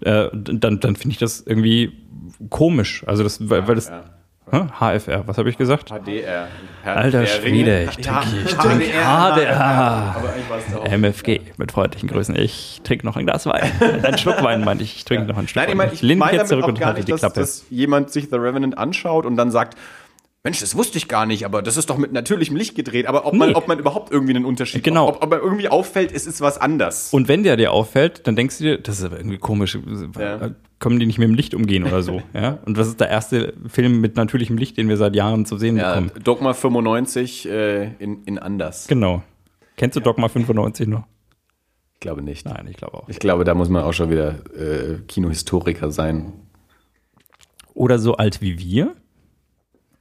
Äh, 0.02 0.28
dann, 0.34 0.78
dann 0.78 0.94
finde 0.94 1.14
ich 1.14 1.18
das 1.18 1.40
irgendwie 1.40 1.92
komisch. 2.50 3.02
Also 3.06 3.22
das, 3.22 3.48
weil, 3.48 3.66
weil 3.66 3.76
das. 3.76 3.88
Ja. 3.88 4.04
Hä? 4.50 4.66
HFR, 4.78 5.26
was 5.26 5.38
habe 5.38 5.48
ich 5.48 5.56
gesagt? 5.56 5.88
HDR. 5.88 6.48
Alter 6.84 7.24
Schwede, 7.24 7.84
ich 7.84 7.96
trinke, 7.96 8.26
ich 8.44 8.54
trinke 8.54 8.84
HDR. 8.90 9.58
Aber 9.58 10.32
eigentlich 10.34 10.50
war 10.50 10.58
es 10.58 10.74
auch. 10.74 10.84
MFG 10.84 11.40
mit 11.56 11.72
freundlichen 11.72 12.10
Grüßen. 12.10 12.36
Ich 12.36 12.82
trinke 12.84 13.06
noch 13.06 13.16
ein 13.16 13.24
Glas 13.24 13.46
Wein. 13.46 13.72
Ein 14.02 14.18
Schluck 14.18 14.42
Wein 14.42 14.62
meinte 14.64 14.84
ich. 14.84 14.96
Ich 14.96 15.06
trinke 15.06 15.24
noch 15.24 15.38
einen 15.38 15.48
Schluck 15.48 15.64
Nein, 15.64 15.68
ich 15.68 15.70
Wein. 15.70 15.76
meine, 15.78 15.92
ich 15.94 16.02
lehne 16.02 16.16
mich 16.16 16.26
meine 16.26 16.32
jetzt 16.32 16.50
damit 16.50 16.62
zurück 16.62 16.64
auch 16.64 16.68
und 16.68 16.78
gar 16.78 16.86
halte 16.88 16.98
nicht, 16.98 17.08
die 17.08 17.12
dass, 17.12 17.20
Klappe. 17.20 17.40
dass 17.40 17.64
jemand 17.70 18.10
sich 18.10 18.28
The 18.28 18.36
Revenant 18.36 18.76
anschaut 18.76 19.24
und 19.24 19.36
dann 19.36 19.50
sagt, 19.50 19.78
Mensch, 20.42 20.60
das 20.60 20.74
wusste 20.74 20.96
ich 20.96 21.06
gar 21.06 21.26
nicht, 21.26 21.44
aber 21.44 21.60
das 21.60 21.76
ist 21.76 21.90
doch 21.90 21.98
mit 21.98 22.12
natürlichem 22.12 22.56
Licht 22.56 22.74
gedreht. 22.74 23.06
Aber 23.06 23.26
ob, 23.26 23.34
man, 23.34 23.50
Nee. 23.50 23.54
ob 23.54 23.68
man 23.68 23.78
überhaupt 23.78 24.10
irgendwie 24.10 24.34
einen 24.34 24.46
Unterschied 24.46 24.82
Genau. 24.82 25.08
Ob, 25.08 25.22
ob 25.22 25.30
man 25.30 25.38
irgendwie 25.40 25.68
auffällt, 25.68 26.12
es 26.12 26.26
ist 26.26 26.40
was 26.40 26.56
anders. 26.56 27.12
Und 27.12 27.28
wenn 27.28 27.42
der 27.42 27.58
dir 27.58 27.72
auffällt, 27.72 28.26
dann 28.26 28.36
denkst 28.36 28.56
du 28.56 28.64
dir, 28.64 28.78
das 28.78 28.98
ist 28.98 29.04
aber 29.04 29.18
irgendwie 29.18 29.36
komisch. 29.36 29.78
Ja. 30.18 30.52
Kommen 30.78 30.98
die 30.98 31.04
nicht 31.04 31.18
mit 31.18 31.28
dem 31.28 31.34
Licht 31.34 31.52
umgehen 31.52 31.84
oder 31.84 32.02
so? 32.02 32.22
ja? 32.32 32.58
Und 32.64 32.78
was 32.78 32.88
ist 32.88 33.00
der 33.00 33.10
erste 33.10 33.52
Film 33.68 34.00
mit 34.00 34.16
natürlichem 34.16 34.56
Licht, 34.56 34.78
den 34.78 34.88
wir 34.88 34.96
seit 34.96 35.14
Jahren 35.14 35.44
zu 35.44 35.58
sehen 35.58 35.76
ja, 35.76 35.90
bekommen? 35.90 36.10
Dogma 36.24 36.54
95 36.54 37.46
äh, 37.46 37.92
in, 37.98 38.24
in 38.24 38.38
anders. 38.38 38.86
Genau. 38.86 39.22
Kennst 39.76 39.96
du 39.96 40.00
Dogma 40.00 40.28
95 40.28 40.88
noch? 40.88 41.04
Ich 41.94 42.00
glaube 42.00 42.22
nicht. 42.22 42.46
Nein, 42.46 42.66
ich 42.70 42.78
glaube 42.78 42.94
auch. 42.94 43.08
Ich 43.10 43.18
glaube, 43.18 43.44
da 43.44 43.54
muss 43.54 43.68
man 43.68 43.82
auch 43.82 43.92
schon 43.92 44.10
wieder 44.10 44.36
äh, 44.56 45.00
Kinohistoriker 45.06 45.90
sein. 45.90 46.32
Oder 47.74 47.98
so 47.98 48.16
alt 48.16 48.40
wie 48.40 48.58
wir. 48.58 48.94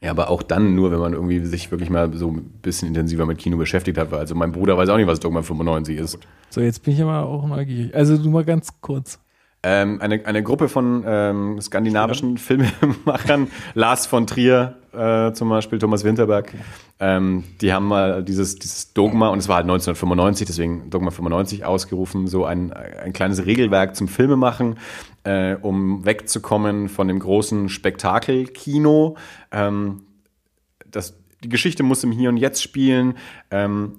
Ja, 0.02 0.12
aber 0.12 0.30
auch 0.30 0.44
dann 0.44 0.76
nur, 0.76 0.92
wenn 0.92 1.00
man 1.00 1.14
irgendwie 1.14 1.44
sich 1.46 1.72
wirklich 1.72 1.90
mal 1.90 2.14
so 2.14 2.32
ein 2.32 2.44
bisschen 2.62 2.88
intensiver 2.88 3.26
mit 3.26 3.38
Kino 3.38 3.58
beschäftigt 3.58 3.98
hat. 3.98 4.12
Weil 4.12 4.20
Also 4.20 4.34
mein 4.34 4.54
Bruder 4.54 4.78
weiß 4.78 4.88
auch 4.90 4.98
nicht, 4.98 5.08
was 5.08 5.20
Dogma 5.20 5.42
95 5.42 5.98
ist. 5.98 6.20
So, 6.50 6.62
jetzt 6.62 6.84
bin 6.84 6.94
ich 6.94 7.02
aber 7.02 7.26
auch 7.26 7.46
neugierig. 7.46 7.94
Also 7.94 8.18
du 8.18 8.30
mal 8.30 8.46
ganz 8.46 8.70
kurz. 8.80 9.20
Ähm, 9.62 10.00
eine, 10.00 10.26
eine 10.26 10.42
Gruppe 10.42 10.70
von 10.70 11.04
ähm, 11.06 11.60
skandinavischen 11.60 12.38
Filmemachern, 12.38 13.50
Lars 13.74 14.06
von 14.06 14.26
Trier 14.26 14.78
äh, 14.94 15.34
zum 15.34 15.50
Beispiel, 15.50 15.80
Thomas 15.80 16.06
Winterberg, 16.06 16.54
ähm, 17.02 17.44
die 17.60 17.74
haben 17.74 17.88
mal 17.88 18.24
dieses, 18.24 18.56
dieses 18.56 18.94
Dogma, 18.94 19.28
und 19.28 19.40
es 19.40 19.50
war 19.50 19.58
halt 19.58 19.66
1995, 19.66 20.48
deswegen 20.48 20.90
Dogma 20.90 21.12
95 21.12 21.66
ausgerufen, 21.66 22.28
so 22.28 22.46
ein, 22.46 22.72
ein 22.72 23.12
kleines 23.12 23.46
Regelwerk 23.46 23.98
zum 23.98 24.08
Filmemachen, 24.08 24.78
äh, 25.24 25.56
um 25.56 26.06
wegzukommen 26.06 26.88
von 26.88 27.10
dem 27.10 27.20
großen 27.20 27.68
Spektakelkino. 27.68 29.18
Ähm, 29.52 30.04
das, 30.90 31.16
die 31.44 31.50
Geschichte 31.50 31.84
muss 31.84 32.04
im 32.06 32.12
Hier 32.12 32.30
und 32.30 32.38
Jetzt 32.38 32.64
spielen. 32.64 33.16
Ähm, 33.52 33.98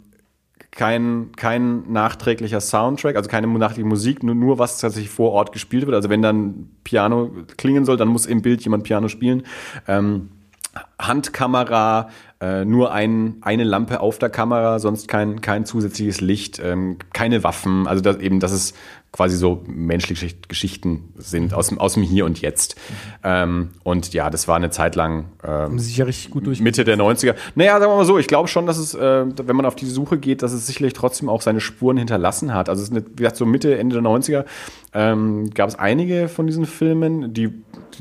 kein, 0.72 1.32
kein 1.36 1.90
nachträglicher 1.92 2.60
Soundtrack, 2.60 3.16
also 3.16 3.28
keine 3.28 3.46
nachträgliche 3.46 3.88
Musik, 3.88 4.22
nur, 4.22 4.34
nur 4.34 4.58
was 4.58 4.78
tatsächlich 4.78 5.10
vor 5.10 5.32
Ort 5.32 5.52
gespielt 5.52 5.86
wird. 5.86 5.94
Also 5.94 6.10
wenn 6.10 6.22
dann 6.22 6.70
Piano 6.84 7.30
klingen 7.56 7.84
soll, 7.84 7.96
dann 7.96 8.08
muss 8.08 8.26
im 8.26 8.42
Bild 8.42 8.62
jemand 8.62 8.84
Piano 8.84 9.08
spielen. 9.08 9.42
Ähm, 9.88 10.30
Handkamera, 11.00 12.10
äh, 12.40 12.64
nur 12.64 12.92
ein, 12.92 13.36
eine 13.40 13.64
Lampe 13.64 14.00
auf 14.00 14.18
der 14.18 14.30
Kamera, 14.30 14.78
sonst 14.78 15.08
kein, 15.08 15.40
kein 15.40 15.66
zusätzliches 15.66 16.20
Licht, 16.20 16.60
ähm, 16.62 16.98
keine 17.12 17.42
Waffen. 17.42 17.88
Also 17.88 18.02
das, 18.02 18.18
eben, 18.18 18.38
dass 18.38 18.52
es 18.52 18.74
quasi 19.12 19.36
so 19.36 19.62
menschliche 19.66 20.14
Geschicht- 20.14 20.48
Geschichten 20.48 21.12
sind 21.16 21.54
aus 21.54 21.68
dem, 21.68 21.78
aus 21.78 21.94
dem 21.94 22.02
Hier 22.02 22.24
und 22.24 22.40
Jetzt. 22.40 22.76
Ähm, 23.24 23.70
und 23.82 24.12
ja, 24.12 24.30
das 24.30 24.46
war 24.46 24.56
eine 24.56 24.70
Zeit 24.70 24.94
lang 24.94 25.26
ähm, 25.42 25.50
Haben 25.50 25.78
sie 25.78 25.86
sich 25.86 25.96
ja 25.96 26.04
richtig 26.04 26.30
gut 26.30 26.46
durch. 26.46 26.60
Mitte 26.60 26.84
der 26.84 26.96
90er. 26.96 27.34
Naja, 27.54 27.78
sagen 27.78 27.90
wir 27.92 27.96
mal 27.96 28.04
so, 28.04 28.18
ich 28.18 28.28
glaube 28.28 28.48
schon, 28.48 28.66
dass 28.66 28.78
es, 28.78 28.94
äh, 28.94 29.26
wenn 29.26 29.56
man 29.56 29.66
auf 29.66 29.74
die 29.74 29.86
Suche 29.86 30.18
geht, 30.18 30.42
dass 30.42 30.52
es 30.52 30.66
sicherlich 30.66 30.92
trotzdem 30.92 31.28
auch 31.28 31.42
seine 31.42 31.60
Spuren 31.60 31.96
hinterlassen 31.96 32.54
hat. 32.54 32.68
Also 32.68 32.82
es 32.82 32.88
ist 32.90 32.96
eine, 32.96 33.04
wie 33.06 33.16
gesagt, 33.16 33.36
so 33.36 33.46
Mitte, 33.46 33.76
Ende 33.78 33.94
der 34.00 34.04
90er 34.04 34.44
ähm, 34.92 35.50
gab 35.50 35.68
es 35.68 35.76
einige 35.76 36.28
von 36.28 36.46
diesen 36.46 36.66
Filmen, 36.66 37.32
die, 37.32 37.48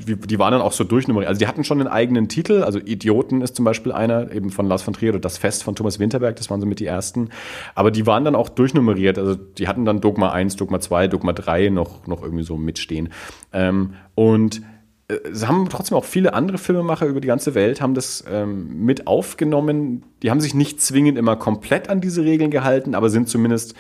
die, 0.08 0.16
die 0.16 0.40
waren 0.40 0.54
dann 0.54 0.62
auch 0.62 0.72
so 0.72 0.84
durchnummeriert. 0.84 1.30
Also 1.30 1.40
die 1.40 1.48
hatten 1.48 1.64
schon 1.64 1.80
einen 1.80 1.88
eigenen 1.88 2.28
Titel. 2.30 2.64
Also 2.64 2.80
Idioten 2.80 3.42
ist 3.42 3.56
zum 3.56 3.66
Beispiel 3.66 3.92
einer, 3.92 4.32
eben 4.32 4.50
von 4.50 4.68
Lars 4.68 4.82
von 4.82 4.94
Trier 4.94 5.12
oder 5.12 5.20
Das 5.20 5.38
Fest 5.38 5.64
von 5.64 5.76
Thomas 5.76 6.00
Winterberg, 6.00 6.36
das 6.36 6.50
waren 6.50 6.62
so 6.62 6.66
mit 6.66 6.80
die 6.80 6.88
ersten. 6.88 7.30
Aber 7.76 7.92
die 7.92 8.08
waren 8.08 8.26
dann 8.26 8.36
auch 8.36 8.50
durchnummeriert. 8.50 9.20
Also 9.20 9.36
die 9.36 9.68
hatten 9.68 9.86
dann 9.86 10.02
Dogma 10.02 10.32
1, 10.32 10.56
Dogma 10.56 10.80
2, 10.80 11.08
Dogma 11.10 11.34
3 11.34 11.70
noch, 11.70 12.08
noch 12.08 12.24
irgendwie 12.24 12.44
so 12.44 12.58
mitstehen. 12.58 13.10
Ähm, 13.54 13.94
und 14.16 14.64
äh, 15.10 15.20
es 15.32 15.48
haben 15.48 15.70
trotzdem 15.70 15.96
auch 15.96 16.06
viele 16.06 16.34
andere 16.34 16.58
Filmemacher 16.58 17.06
über 17.06 17.22
die 17.22 17.28
ganze 17.28 17.54
Welt 17.54 17.82
haben 17.82 17.94
das 17.94 18.24
ähm, 18.28 18.84
mit 18.84 19.06
aufgenommen. 19.06 20.06
Die 20.24 20.32
haben 20.32 20.42
sich 20.42 20.56
nicht 20.56 20.82
zwingend 20.82 21.20
immer 21.20 21.36
komplett 21.36 21.88
an 21.88 22.02
diese 22.02 22.24
Regeln 22.24 22.50
gehalten, 22.50 22.96
aber 22.96 23.12
sind 23.12 23.30
zumindest 23.30 23.76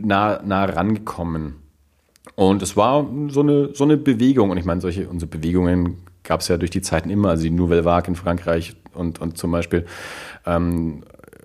nah, 0.00 0.42
nah 0.42 0.64
rangekommen. 0.64 1.61
Und 2.34 2.62
es 2.62 2.76
war 2.76 3.06
so 3.28 3.40
eine, 3.40 3.74
so 3.74 3.84
eine 3.84 3.96
Bewegung. 3.96 4.50
Und 4.50 4.56
ich 4.56 4.64
meine, 4.64 4.80
solche 4.80 5.08
unsere 5.08 5.30
Bewegungen 5.30 5.98
gab 6.22 6.40
es 6.40 6.48
ja 6.48 6.56
durch 6.56 6.70
die 6.70 6.82
Zeiten 6.82 7.10
immer. 7.10 7.30
Also 7.30 7.44
die 7.44 7.50
Nouvelle 7.50 7.84
Vague 7.84 8.08
in 8.08 8.14
Frankreich 8.14 8.74
und, 8.94 9.20
und 9.20 9.36
zum 9.38 9.50
Beispiel 9.50 9.86
ähm, 10.46 11.02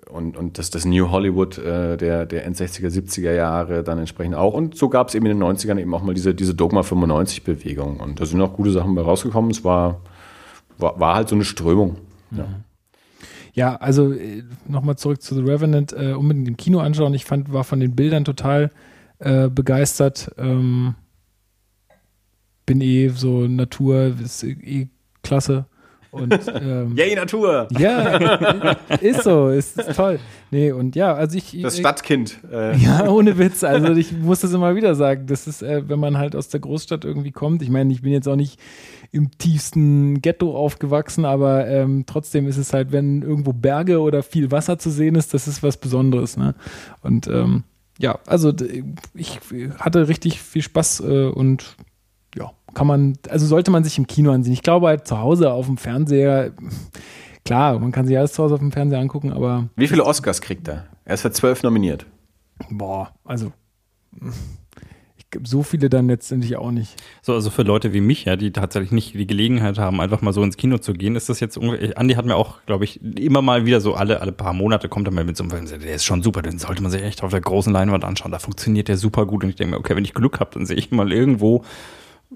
und, 0.08 0.36
und 0.36 0.58
das, 0.58 0.70
das 0.70 0.84
New 0.84 1.10
Hollywood 1.10 1.58
äh, 1.58 1.96
der, 1.96 2.26
der 2.26 2.46
End 2.46 2.56
60er, 2.56 2.88
70er 2.88 3.32
Jahre 3.32 3.82
dann 3.82 3.98
entsprechend 3.98 4.34
auch. 4.34 4.54
Und 4.54 4.76
so 4.76 4.88
gab 4.88 5.08
es 5.08 5.14
eben 5.14 5.26
in 5.26 5.38
den 5.38 5.46
90ern 5.46 5.78
eben 5.78 5.92
auch 5.94 6.02
mal 6.02 6.14
diese, 6.14 6.34
diese 6.34 6.54
Dogma 6.54 6.80
95-Bewegung. 6.80 8.00
Und 8.00 8.20
da 8.20 8.26
sind 8.26 8.40
auch 8.40 8.54
gute 8.54 8.70
Sachen 8.70 8.94
bei 8.94 9.02
rausgekommen. 9.02 9.50
Es 9.50 9.64
war, 9.64 10.00
war, 10.78 10.98
war 10.98 11.14
halt 11.14 11.28
so 11.28 11.34
eine 11.34 11.44
Strömung. 11.44 11.96
Ja. 12.30 12.46
Ja, 13.54 13.74
also 13.76 14.14
nochmal 14.68 14.96
zurück 14.96 15.20
zu 15.20 15.34
The 15.34 15.40
Revenant, 15.40 15.92
äh, 15.92 16.12
unbedingt 16.12 16.46
im 16.46 16.56
Kino 16.56 16.78
anschauen. 16.78 17.12
Ich 17.14 17.24
fand, 17.24 17.52
war 17.52 17.64
von 17.64 17.80
den 17.80 17.96
Bildern 17.96 18.24
total 18.24 18.70
äh, 19.18 19.48
begeistert. 19.48 20.30
Ähm, 20.38 20.94
bin 22.66 22.80
eh 22.80 23.08
so 23.08 23.46
Natur, 23.46 24.14
ist 24.22 24.44
eh 24.44 24.88
klasse. 25.22 25.66
Und 26.10 26.32
ähm, 26.54 26.96
Yay, 26.96 27.14
Natur! 27.14 27.68
ja, 27.78 28.72
ist 29.00 29.24
so, 29.24 29.48
ist, 29.50 29.78
ist 29.78 29.94
toll. 29.94 30.18
Nee, 30.50 30.72
und 30.72 30.96
ja, 30.96 31.12
also 31.14 31.36
ich. 31.36 31.60
Das 31.60 31.78
Stadtkind. 31.78 32.38
Äh, 32.50 32.76
Ja, 32.78 33.08
ohne 33.08 33.36
Witz. 33.38 33.62
Also 33.62 33.92
ich 33.92 34.12
muss 34.12 34.40
das 34.40 34.52
immer 34.52 34.74
wieder 34.74 34.94
sagen. 34.94 35.26
Das 35.26 35.46
ist, 35.46 35.62
äh, 35.62 35.86
wenn 35.88 36.00
man 36.00 36.16
halt 36.16 36.34
aus 36.34 36.48
der 36.48 36.60
Großstadt 36.60 37.04
irgendwie 37.04 37.32
kommt. 37.32 37.60
Ich 37.62 37.68
meine, 37.68 37.92
ich 37.92 38.02
bin 38.02 38.12
jetzt 38.12 38.26
auch 38.26 38.36
nicht 38.36 38.58
im 39.12 39.36
tiefsten 39.38 40.20
Ghetto 40.22 40.56
aufgewachsen, 40.56 41.24
aber 41.24 41.66
ähm, 41.66 42.04
trotzdem 42.06 42.46
ist 42.46 42.58
es 42.58 42.72
halt, 42.72 42.92
wenn 42.92 43.22
irgendwo 43.22 43.52
Berge 43.52 44.00
oder 44.00 44.22
viel 44.22 44.50
Wasser 44.50 44.78
zu 44.78 44.90
sehen 44.90 45.14
ist, 45.14 45.34
das 45.34 45.46
ist 45.48 45.62
was 45.62 45.76
Besonderes. 45.76 46.36
Ne? 46.36 46.54
Und 47.02 47.26
ähm, 47.26 47.64
ja, 47.98 48.18
also 48.26 48.52
ich 49.14 49.40
hatte 49.78 50.08
richtig 50.08 50.40
viel 50.40 50.62
Spaß 50.62 51.00
äh, 51.00 51.26
und 51.26 51.76
ja, 52.36 52.52
kann 52.74 52.86
man, 52.86 53.18
also 53.28 53.46
sollte 53.46 53.70
man 53.70 53.84
sich 53.84 53.98
im 53.98 54.06
Kino 54.06 54.30
ansehen. 54.30 54.52
Ich 54.52 54.62
glaube 54.62 54.86
halt 54.86 55.06
zu 55.06 55.18
Hause 55.18 55.52
auf 55.52 55.66
dem 55.66 55.76
Fernseher, 55.76 56.52
klar, 57.44 57.78
man 57.78 57.92
kann 57.92 58.06
sich 58.06 58.16
alles 58.16 58.32
zu 58.32 58.42
Hause 58.42 58.54
auf 58.54 58.60
dem 58.60 58.72
Fernseher 58.72 59.00
angucken, 59.00 59.32
aber 59.32 59.68
Wie 59.76 59.88
viele 59.88 60.04
Oscars 60.04 60.40
kriegt 60.40 60.68
er? 60.68 60.86
Er 61.04 61.14
ist 61.14 61.22
für 61.22 61.32
zwölf 61.32 61.62
nominiert. 61.62 62.06
Boah, 62.70 63.12
also 63.24 63.52
so 65.44 65.62
viele 65.62 65.90
dann 65.90 66.08
letztendlich 66.08 66.56
auch 66.56 66.70
nicht. 66.70 66.94
So, 67.22 67.34
also 67.34 67.50
für 67.50 67.62
Leute 67.62 67.92
wie 67.92 68.00
mich, 68.00 68.24
ja, 68.24 68.36
die 68.36 68.50
tatsächlich 68.50 68.92
nicht 68.92 69.14
die 69.14 69.26
Gelegenheit 69.26 69.78
haben, 69.78 70.00
einfach 70.00 70.22
mal 70.22 70.32
so 70.32 70.42
ins 70.42 70.56
Kino 70.56 70.78
zu 70.78 70.94
gehen, 70.94 71.16
ist 71.16 71.28
das 71.28 71.40
jetzt 71.40 71.58
ungefähr, 71.58 71.96
Andi 71.98 72.14
hat 72.14 72.24
mir 72.24 72.36
auch, 72.36 72.64
glaube 72.66 72.84
ich, 72.84 73.02
immer 73.02 73.42
mal 73.42 73.66
wieder 73.66 73.80
so 73.80 73.94
alle, 73.94 74.20
alle 74.20 74.32
paar 74.32 74.52
Monate 74.52 74.88
kommt 74.88 75.08
er 75.08 75.12
mal 75.12 75.24
mit 75.24 75.36
so 75.36 75.44
einem 75.44 75.50
Film, 75.50 75.80
der 75.80 75.94
ist 75.94 76.04
schon 76.04 76.22
super, 76.22 76.42
den 76.42 76.58
sollte 76.58 76.82
man 76.82 76.90
sich 76.90 77.02
echt 77.02 77.22
auf 77.22 77.30
der 77.30 77.40
großen 77.40 77.72
Leinwand 77.72 78.04
anschauen, 78.04 78.32
da 78.32 78.38
funktioniert 78.38 78.88
der 78.88 78.96
super 78.96 79.26
gut 79.26 79.44
und 79.44 79.50
ich 79.50 79.56
denke 79.56 79.72
mir, 79.72 79.78
okay, 79.78 79.94
wenn 79.96 80.04
ich 80.04 80.14
Glück 80.14 80.40
habe, 80.40 80.50
dann 80.54 80.66
sehe 80.66 80.76
ich 80.76 80.90
mal 80.90 81.12
irgendwo, 81.12 81.64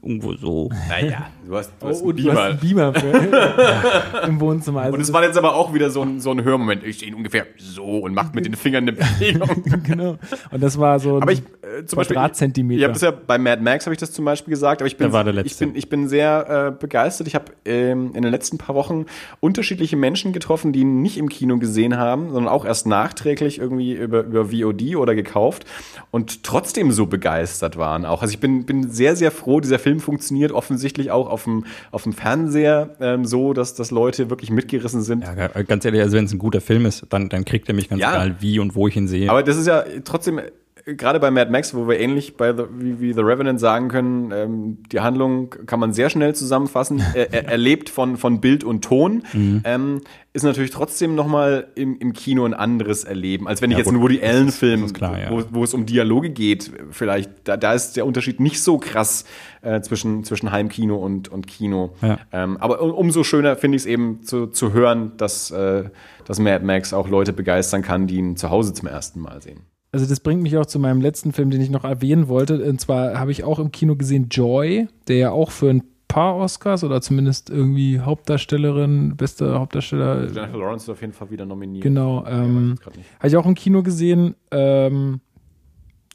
irgendwo 0.00 0.32
so. 0.34 0.70
Naja, 0.88 1.26
du 1.46 1.56
hast, 1.56 1.72
du 1.78 1.86
hast 1.86 2.02
Oh, 2.02 2.12
du 2.12 2.30
hast 2.32 2.38
einen 2.38 2.58
Beamer 2.58 2.94
für, 2.94 4.22
im 4.26 4.40
Wohnzimmer. 4.40 4.82
Also 4.82 4.94
Und 4.94 5.00
es 5.02 5.12
war 5.12 5.22
jetzt 5.22 5.36
aber 5.36 5.54
auch 5.54 5.74
wieder 5.74 5.90
so 5.90 6.02
ein, 6.02 6.18
so 6.18 6.30
ein 6.30 6.42
Hörmoment. 6.42 6.82
Ich 6.82 6.96
stehe 6.96 7.14
ungefähr 7.14 7.46
so 7.58 7.98
und 7.98 8.14
macht 8.14 8.34
mit 8.34 8.46
den 8.46 8.54
Fingern 8.54 8.84
eine 8.84 8.92
Bewegung. 8.92 9.62
genau. 9.84 10.18
Und 10.50 10.62
das 10.62 10.78
war 10.78 10.98
so 10.98 11.16
ein 11.16 11.22
Aber 11.22 11.32
ich, 11.32 11.40
äh, 11.40 11.84
zum 11.84 11.98
Beispiel, 11.98 12.14
Quadratzentimeter. 12.16 12.78
ich 12.78 12.84
habe 12.84 12.92
das 12.94 13.02
ja 13.02 13.10
bei 13.10 13.36
Mad 13.36 13.60
Max 13.62 13.84
habe 13.84 13.92
ich 13.92 14.00
das 14.00 14.12
zum 14.12 14.24
Beispiel 14.24 14.50
gesagt, 14.50 14.80
aber 14.80 14.86
ich 14.86 14.96
bin, 14.96 15.08
Der 15.08 15.12
war 15.12 15.24
der 15.24 15.44
ich 15.44 15.58
bin, 15.58 15.76
ich 15.76 15.90
bin 15.90 16.08
sehr 16.08 16.68
äh, 16.68 16.78
begeistert. 16.78 17.26
Ich 17.26 17.34
habe 17.34 17.52
ähm, 17.66 18.12
in 18.14 18.22
den 18.22 18.30
letzten 18.30 18.56
paar 18.56 18.74
Wochen 18.74 19.04
unterschiedliche 19.40 19.96
Menschen 19.96 20.32
getroffen, 20.32 20.72
die 20.72 20.80
ihn 20.80 21.02
nicht 21.02 21.18
im 21.18 21.28
Kino 21.28 21.58
gesehen 21.58 21.98
haben, 21.98 22.32
sondern 22.32 22.50
auch 22.50 22.64
erst 22.64 22.86
nachträglich 22.86 23.58
irgendwie 23.58 23.92
über, 23.92 24.24
über 24.24 24.46
VOD 24.46 24.96
oder 24.96 25.14
gekauft 25.14 25.66
und 26.10 26.44
trotzdem 26.44 26.92
so 26.92 27.04
begeistert 27.04 27.76
waren 27.76 28.06
auch. 28.06 28.22
Also 28.22 28.32
ich 28.32 28.40
bin, 28.40 28.64
bin 28.64 28.90
sehr, 28.90 29.16
sehr 29.16 29.30
froh, 29.30 29.60
dieser 29.60 29.81
Film 29.82 30.00
funktioniert 30.00 30.52
offensichtlich 30.52 31.10
auch 31.10 31.28
auf 31.28 31.44
dem, 31.44 31.64
auf 31.90 32.04
dem 32.04 32.12
Fernseher 32.12 32.96
ähm, 33.00 33.24
so, 33.24 33.52
dass, 33.52 33.74
dass 33.74 33.90
Leute 33.90 34.30
wirklich 34.30 34.50
mitgerissen 34.50 35.02
sind. 35.02 35.22
Ja, 35.24 35.48
ganz 35.62 35.84
ehrlich, 35.84 36.00
also 36.00 36.16
wenn 36.16 36.24
es 36.24 36.32
ein 36.32 36.38
guter 36.38 36.60
Film 36.60 36.86
ist, 36.86 37.04
dann, 37.10 37.28
dann 37.28 37.44
kriegt 37.44 37.68
er 37.68 37.74
mich 37.74 37.88
ganz 37.88 38.00
Ja. 38.00 38.12
egal, 38.14 38.36
wie 38.40 38.58
und 38.58 38.74
wo 38.74 38.88
ich 38.88 38.96
ihn 38.96 39.08
sehe. 39.08 39.28
Aber 39.30 39.42
das 39.42 39.56
ist 39.56 39.66
ja 39.66 39.84
trotzdem 40.04 40.40
gerade 40.84 41.20
bei 41.20 41.30
Mad 41.30 41.50
Max, 41.50 41.74
wo 41.74 41.88
wir 41.88 41.98
ähnlich 41.98 42.36
bei 42.36 42.52
The, 42.52 42.64
wie, 42.76 43.00
wie 43.00 43.12
The 43.12 43.20
Revenant 43.20 43.60
sagen 43.60 43.88
können, 43.88 44.32
ähm, 44.32 44.78
die 44.90 45.00
Handlung 45.00 45.50
kann 45.66 45.80
man 45.80 45.92
sehr 45.92 46.10
schnell 46.10 46.34
zusammenfassen, 46.34 47.02
er, 47.14 47.32
er, 47.32 47.48
erlebt 47.48 47.88
von, 47.88 48.16
von 48.16 48.40
Bild 48.40 48.64
und 48.64 48.82
Ton, 48.82 49.22
ähm, 49.64 50.00
ist 50.32 50.42
natürlich 50.42 50.70
trotzdem 50.70 51.14
nochmal 51.14 51.68
im, 51.74 51.98
im 51.98 52.12
Kino 52.12 52.44
ein 52.44 52.54
anderes 52.54 53.04
Erleben, 53.04 53.46
als 53.46 53.62
wenn 53.62 53.70
ich 53.70 53.76
Ja, 53.76 53.78
jetzt 53.78 53.86
gut, 53.86 53.94
einen 53.94 54.02
Woody 54.02 54.22
Allen-Film, 54.22 54.86
ja. 55.00 55.30
wo, 55.30 55.42
wo 55.50 55.64
es 55.64 55.74
um 55.74 55.86
Dialoge 55.86 56.30
geht, 56.30 56.72
vielleicht, 56.90 57.30
da, 57.44 57.56
da 57.56 57.74
ist 57.74 57.96
der 57.96 58.06
Unterschied 58.06 58.40
nicht 58.40 58.62
so 58.62 58.78
krass 58.78 59.24
äh, 59.62 59.80
zwischen, 59.82 60.24
zwischen 60.24 60.50
Heimkino 60.50 60.96
und, 60.96 61.28
und 61.28 61.46
Kino. 61.46 61.94
Ja. 62.00 62.18
Ähm, 62.32 62.56
aber 62.58 62.80
um, 62.80 62.92
umso 62.92 63.24
schöner 63.24 63.56
finde 63.56 63.76
ich 63.76 63.82
es 63.82 63.86
eben 63.86 64.22
zu, 64.22 64.46
zu 64.46 64.72
hören, 64.72 65.12
dass, 65.16 65.50
äh, 65.50 65.84
dass 66.24 66.38
Mad 66.38 66.64
Max 66.64 66.92
auch 66.92 67.08
Leute 67.08 67.32
begeistern 67.32 67.82
kann, 67.82 68.06
die 68.06 68.16
ihn 68.16 68.36
zu 68.36 68.50
Hause 68.50 68.72
zum 68.72 68.88
ersten 68.88 69.20
Mal 69.20 69.42
sehen. 69.42 69.71
Also 69.92 70.06
das 70.06 70.20
bringt 70.20 70.42
mich 70.42 70.56
auch 70.56 70.64
zu 70.64 70.78
meinem 70.78 71.02
letzten 71.02 71.32
Film, 71.32 71.50
den 71.50 71.60
ich 71.60 71.68
noch 71.68 71.84
erwähnen 71.84 72.28
wollte. 72.28 72.64
Und 72.64 72.80
zwar 72.80 73.18
habe 73.18 73.30
ich 73.30 73.44
auch 73.44 73.58
im 73.58 73.70
Kino 73.70 73.94
gesehen 73.94 74.28
Joy, 74.30 74.88
der 75.06 75.16
ja 75.16 75.30
auch 75.30 75.50
für 75.50 75.68
ein 75.68 75.82
paar 76.08 76.36
Oscars 76.36 76.82
oder 76.82 77.00
zumindest 77.00 77.50
irgendwie 77.50 78.00
Hauptdarstellerin, 78.00 79.16
beste 79.16 79.58
Hauptdarsteller, 79.58 80.24
Jennifer 80.30 80.58
Lawrence 80.58 80.84
ist 80.84 80.88
auf 80.90 81.00
jeden 81.00 81.12
Fall 81.12 81.30
wieder 81.30 81.46
nominiert. 81.46 81.82
genau, 81.82 82.24
ähm, 82.26 82.70
nicht. 82.70 82.84
habe 82.84 83.28
ich 83.28 83.36
auch 83.36 83.46
im 83.46 83.54
Kino 83.54 83.82
gesehen. 83.82 84.34
Ähm, 84.50 85.20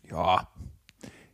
ja, 0.10 0.48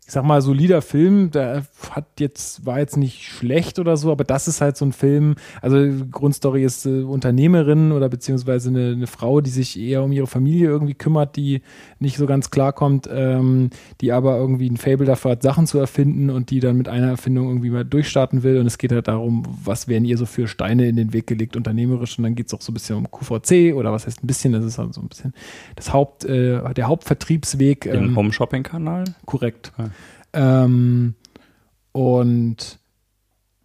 ich 0.06 0.12
sag 0.12 0.26
mal, 0.26 0.42
solider 0.42 0.82
Film, 0.82 1.32
der 1.32 1.66
hat 1.92 2.20
jetzt, 2.20 2.66
war 2.66 2.80
jetzt 2.80 2.98
nicht 2.98 3.24
schlecht 3.24 3.80
oder 3.80 3.96
so, 3.96 4.12
aber 4.12 4.26
das 4.26 4.48
ist 4.48 4.60
halt 4.60 4.76
so 4.76 4.86
ein 4.86 4.92
Film, 4.92 5.36
also 5.62 5.78
Grundstory 6.12 6.64
ist 6.64 6.86
äh, 6.86 7.04
Unternehmerin 7.04 7.94
oder 7.94 8.10
beziehungsweise 8.10 8.70
eine, 8.70 8.92
eine 8.92 9.08
Frau, 9.08 9.40
die 9.40 9.50
sich 9.50 9.80
eher 9.80 10.04
um 10.04 10.12
ihre 10.12 10.28
Familie 10.28 10.68
irgendwie 10.68 10.94
kümmert, 10.94 11.38
die 11.38 11.62
nicht 12.00 12.18
so 12.18 12.26
ganz 12.26 12.52
klarkommt, 12.52 13.10
ähm, 13.12 13.70
die 14.02 14.12
aber 14.12 14.38
irgendwie 14.38 14.70
ein 14.70 14.78
Fable 14.78 15.06
dafür 15.06 15.32
hat, 15.32 15.42
Sachen 15.42 15.68
zu 15.68 15.80
erfinden 15.80 16.30
und 16.30 16.50
die 16.50 16.60
dann 16.60 16.78
mit 16.78 16.90
einer 16.90 17.08
Erfindung 17.08 17.48
irgendwie 17.48 17.70
mal 17.70 17.86
durchstarten 17.86 18.44
will 18.44 18.60
und 18.60 18.68
es 18.68 18.78
geht 18.78 18.92
halt 18.92 19.08
darum, 19.08 19.44
was 19.64 19.88
werden 19.88 20.04
ihr 20.04 20.18
so 20.18 20.26
für 20.26 20.48
Steine 20.48 20.88
in 20.88 20.98
den 20.98 21.14
Weg 21.14 21.28
gelegt, 21.28 21.56
unternehmerisch 21.56 22.18
und 22.18 22.26
dann 22.26 22.36
geht 22.36 22.48
es 22.48 22.54
auch 22.54 22.62
so 22.62 22.72
ein 22.72 22.76
bisschen 22.76 22.98
um 22.98 23.10
QVC 23.10 23.74
oder 23.74 23.94
was 23.94 24.06
heißt 24.06 24.22
ein 24.22 24.28
bisschen, 24.28 24.52
das 24.52 24.66
ist 24.66 24.78
halt 24.78 24.94
so 24.94 25.02
ein 25.02 25.08
bisschen 25.08 25.34
das 25.78 25.94
Haupt, 25.94 26.26
äh, 26.26 26.74
der 26.74 26.88
Hauptvertriebsweg. 26.88 27.82
Den 27.82 28.04
ähm, 28.04 28.16
Home-Shopping-Kanal. 28.18 29.06
korrekt. 29.26 29.72
Ja. 29.78 29.90
Ähm, 30.34 31.16
und 31.92 32.80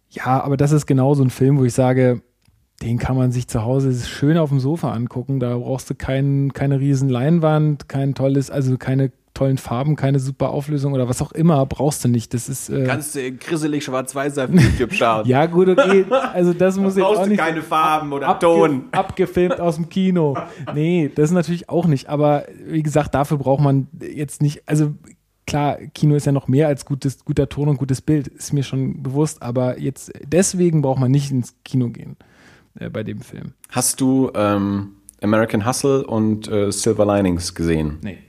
ja, 0.09 0.41
aber 0.43 0.57
das 0.57 0.71
ist 0.71 0.85
genau 0.85 1.13
so 1.13 1.23
ein 1.23 1.29
Film, 1.29 1.57
wo 1.57 1.65
ich 1.65 1.73
sage, 1.73 2.21
den 2.81 2.97
kann 2.97 3.17
man 3.17 3.31
sich 3.31 3.47
zu 3.47 3.63
Hause 3.63 3.93
schön 4.07 4.37
auf 4.37 4.49
dem 4.49 4.59
Sofa 4.59 4.91
angucken. 4.93 5.39
Da 5.39 5.57
brauchst 5.57 5.89
du 5.89 5.95
kein, 5.95 6.53
keine 6.53 6.79
riesen 6.79 7.09
Leinwand, 7.09 7.89
kein 7.89 8.15
tolles, 8.15 8.49
also 8.49 8.77
keine 8.77 9.11
tollen 9.33 9.57
Farben, 9.57 9.95
keine 9.95 10.19
super 10.19 10.49
Auflösung 10.49 10.93
oder 10.93 11.07
was 11.07 11.21
auch 11.21 11.31
immer, 11.31 11.65
brauchst 11.65 12.03
du 12.03 12.09
nicht. 12.09 12.33
Das 12.33 12.49
ist 12.49 12.69
äh, 12.69 12.85
Kannst 12.85 13.15
du 13.15 13.31
grisselig 13.31 13.85
schwarz-weiß 13.85 14.37
auf 14.37 14.49
YouTube 14.49 14.93
schauen. 14.93 15.25
ja 15.27 15.45
gut, 15.45 15.69
okay. 15.69 16.05
Also 16.33 16.53
das 16.53 16.77
muss 16.77 16.95
jetzt 16.95 17.05
Brauchst 17.05 17.21
auch 17.21 17.27
nicht 17.27 17.39
keine 17.39 17.61
Farben 17.61 18.11
oder 18.11 18.27
abge 18.27 18.45
Ton. 18.45 18.83
abgefilmt 18.91 19.59
aus 19.59 19.75
dem 19.75 19.87
Kino. 19.89 20.35
Nee, 20.73 21.11
das 21.13 21.25
ist 21.29 21.35
natürlich 21.35 21.69
auch 21.69 21.85
nicht. 21.85 22.09
Aber 22.09 22.45
wie 22.65 22.83
gesagt, 22.83 23.13
dafür 23.13 23.37
braucht 23.37 23.61
man 23.61 23.87
jetzt 24.01 24.41
nicht, 24.41 24.63
also 24.65 24.93
klar, 25.49 25.77
Kino 25.93 26.15
ist 26.15 26.25
ja 26.25 26.31
noch 26.31 26.47
mehr 26.47 26.67
als 26.67 26.85
gutes, 26.85 27.23
guter 27.25 27.49
Ton 27.49 27.69
und 27.69 27.77
gutes 27.77 28.01
Bild, 28.01 28.27
ist 28.27 28.53
mir 28.53 28.63
schon 28.63 29.03
bewusst. 29.03 29.41
Aber 29.41 29.79
jetzt 29.79 30.11
deswegen 30.23 30.81
braucht 30.81 30.99
man 30.99 31.11
nicht 31.11 31.31
ins 31.31 31.55
Kino 31.63 31.89
gehen 31.89 32.15
äh, 32.79 32.89
bei 32.89 33.03
dem 33.03 33.21
Film. 33.21 33.53
Hast 33.69 33.99
du 34.01 34.31
ähm, 34.35 34.93
American 35.21 35.65
Hustle 35.65 36.05
und 36.05 36.47
äh, 36.47 36.71
Silver 36.71 37.05
Linings 37.05 37.53
gesehen? 37.55 37.97
Nee, 38.01 38.19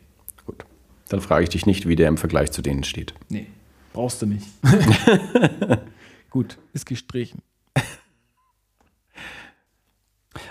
Gut. 0.46 0.64
Dann 1.08 1.20
frage 1.20 1.44
ich 1.44 1.50
dich 1.50 1.66
nicht, 1.66 1.86
wie 1.88 1.96
der 1.96 2.08
im 2.08 2.16
Vergleich 2.16 2.50
zu 2.50 2.62
denen 2.62 2.84
steht. 2.84 3.14
nee, 3.28 3.46
brauchst 3.92 4.22
du 4.22 4.26
nicht. 4.26 4.46
Gut, 6.30 6.58
ist 6.72 6.86
gestrichen. 6.86 7.42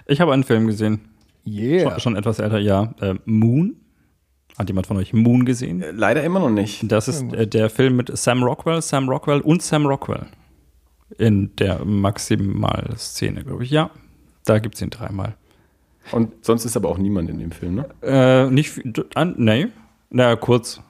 Ich 0.08 0.20
habe 0.20 0.34
einen 0.34 0.44
Film 0.44 0.68
gesehen. 0.68 1.02
Yeah. 1.46 1.92
Schon, 1.92 2.00
schon 2.00 2.16
etwas 2.16 2.40
älter, 2.40 2.60
ja. 2.60 2.94
Äh, 3.00 3.16
Moon. 3.26 3.78
Hat 4.60 4.68
jemand 4.68 4.88
von 4.88 4.98
euch 4.98 5.14
Moon 5.14 5.46
gesehen? 5.46 5.82
Äh, 5.82 5.92
Leider 5.92 6.22
immer 6.22 6.42
noch 6.42 6.50
nicht. 6.50 6.92
Das 6.92 7.08
ist 7.08 7.32
äh, 7.32 7.48
der 7.48 7.70
Film 7.70 7.96
mit 7.96 8.16
Sam 8.16 8.44
Rockwell, 8.44 8.82
Sam 8.82 9.08
Rockwell 9.08 9.40
und 9.40 9.62
Sam 9.62 9.86
Rockwell. 9.86 10.28
In 11.18 11.56
der 11.56 11.86
Maximalszene, 11.86 13.46
glaube 13.46 13.64
ich. 13.64 13.72
Ja, 13.72 13.90
da 14.46 14.60
gibt 14.60 14.76
es 14.76 14.82
ihn 14.82 14.90
dreimal. 14.90 15.36
Und 16.12 16.46
sonst 16.46 16.66
ist 16.66 16.76
aber 16.76 16.90
auch 16.90 16.98
niemand 16.98 17.30
in 17.30 17.40
dem 17.40 17.52
Film, 17.52 17.76
ne? 17.76 17.86
Äh, 18.02 18.52
nicht, 18.52 18.82
an, 19.16 19.36
nee, 19.38 19.68
na 20.10 20.36
kurz. 20.36 20.82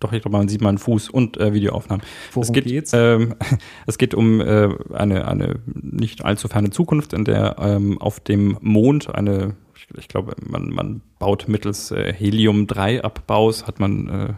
Doch, 0.00 0.12
ich 0.12 0.22
glaube, 0.22 0.36
man 0.36 0.48
sieht 0.48 0.60
mal 0.60 0.70
einen 0.70 0.78
Fuß 0.78 1.10
und 1.10 1.36
äh, 1.36 1.52
Videoaufnahmen. 1.52 2.04
Worum 2.32 2.42
es 2.42 2.52
geht, 2.52 2.64
geht's? 2.64 2.92
Ähm, 2.94 3.34
es 3.86 3.98
geht 3.98 4.14
um 4.14 4.40
äh, 4.40 4.68
eine, 4.92 5.28
eine 5.28 5.60
nicht 5.66 6.24
allzu 6.24 6.48
ferne 6.48 6.70
Zukunft, 6.70 7.12
in 7.12 7.24
der 7.24 7.56
ähm, 7.58 8.00
auf 8.00 8.20
dem 8.20 8.56
Mond 8.60 9.14
eine, 9.14 9.56
ich, 9.92 9.98
ich 9.98 10.08
glaube, 10.08 10.34
man, 10.46 10.70
man 10.70 11.00
baut 11.18 11.48
mittels 11.48 11.90
äh, 11.90 12.12
Helium-3-Abbaus, 12.12 13.66
hat 13.66 13.80
man 13.80 14.08
äh, 14.08 14.32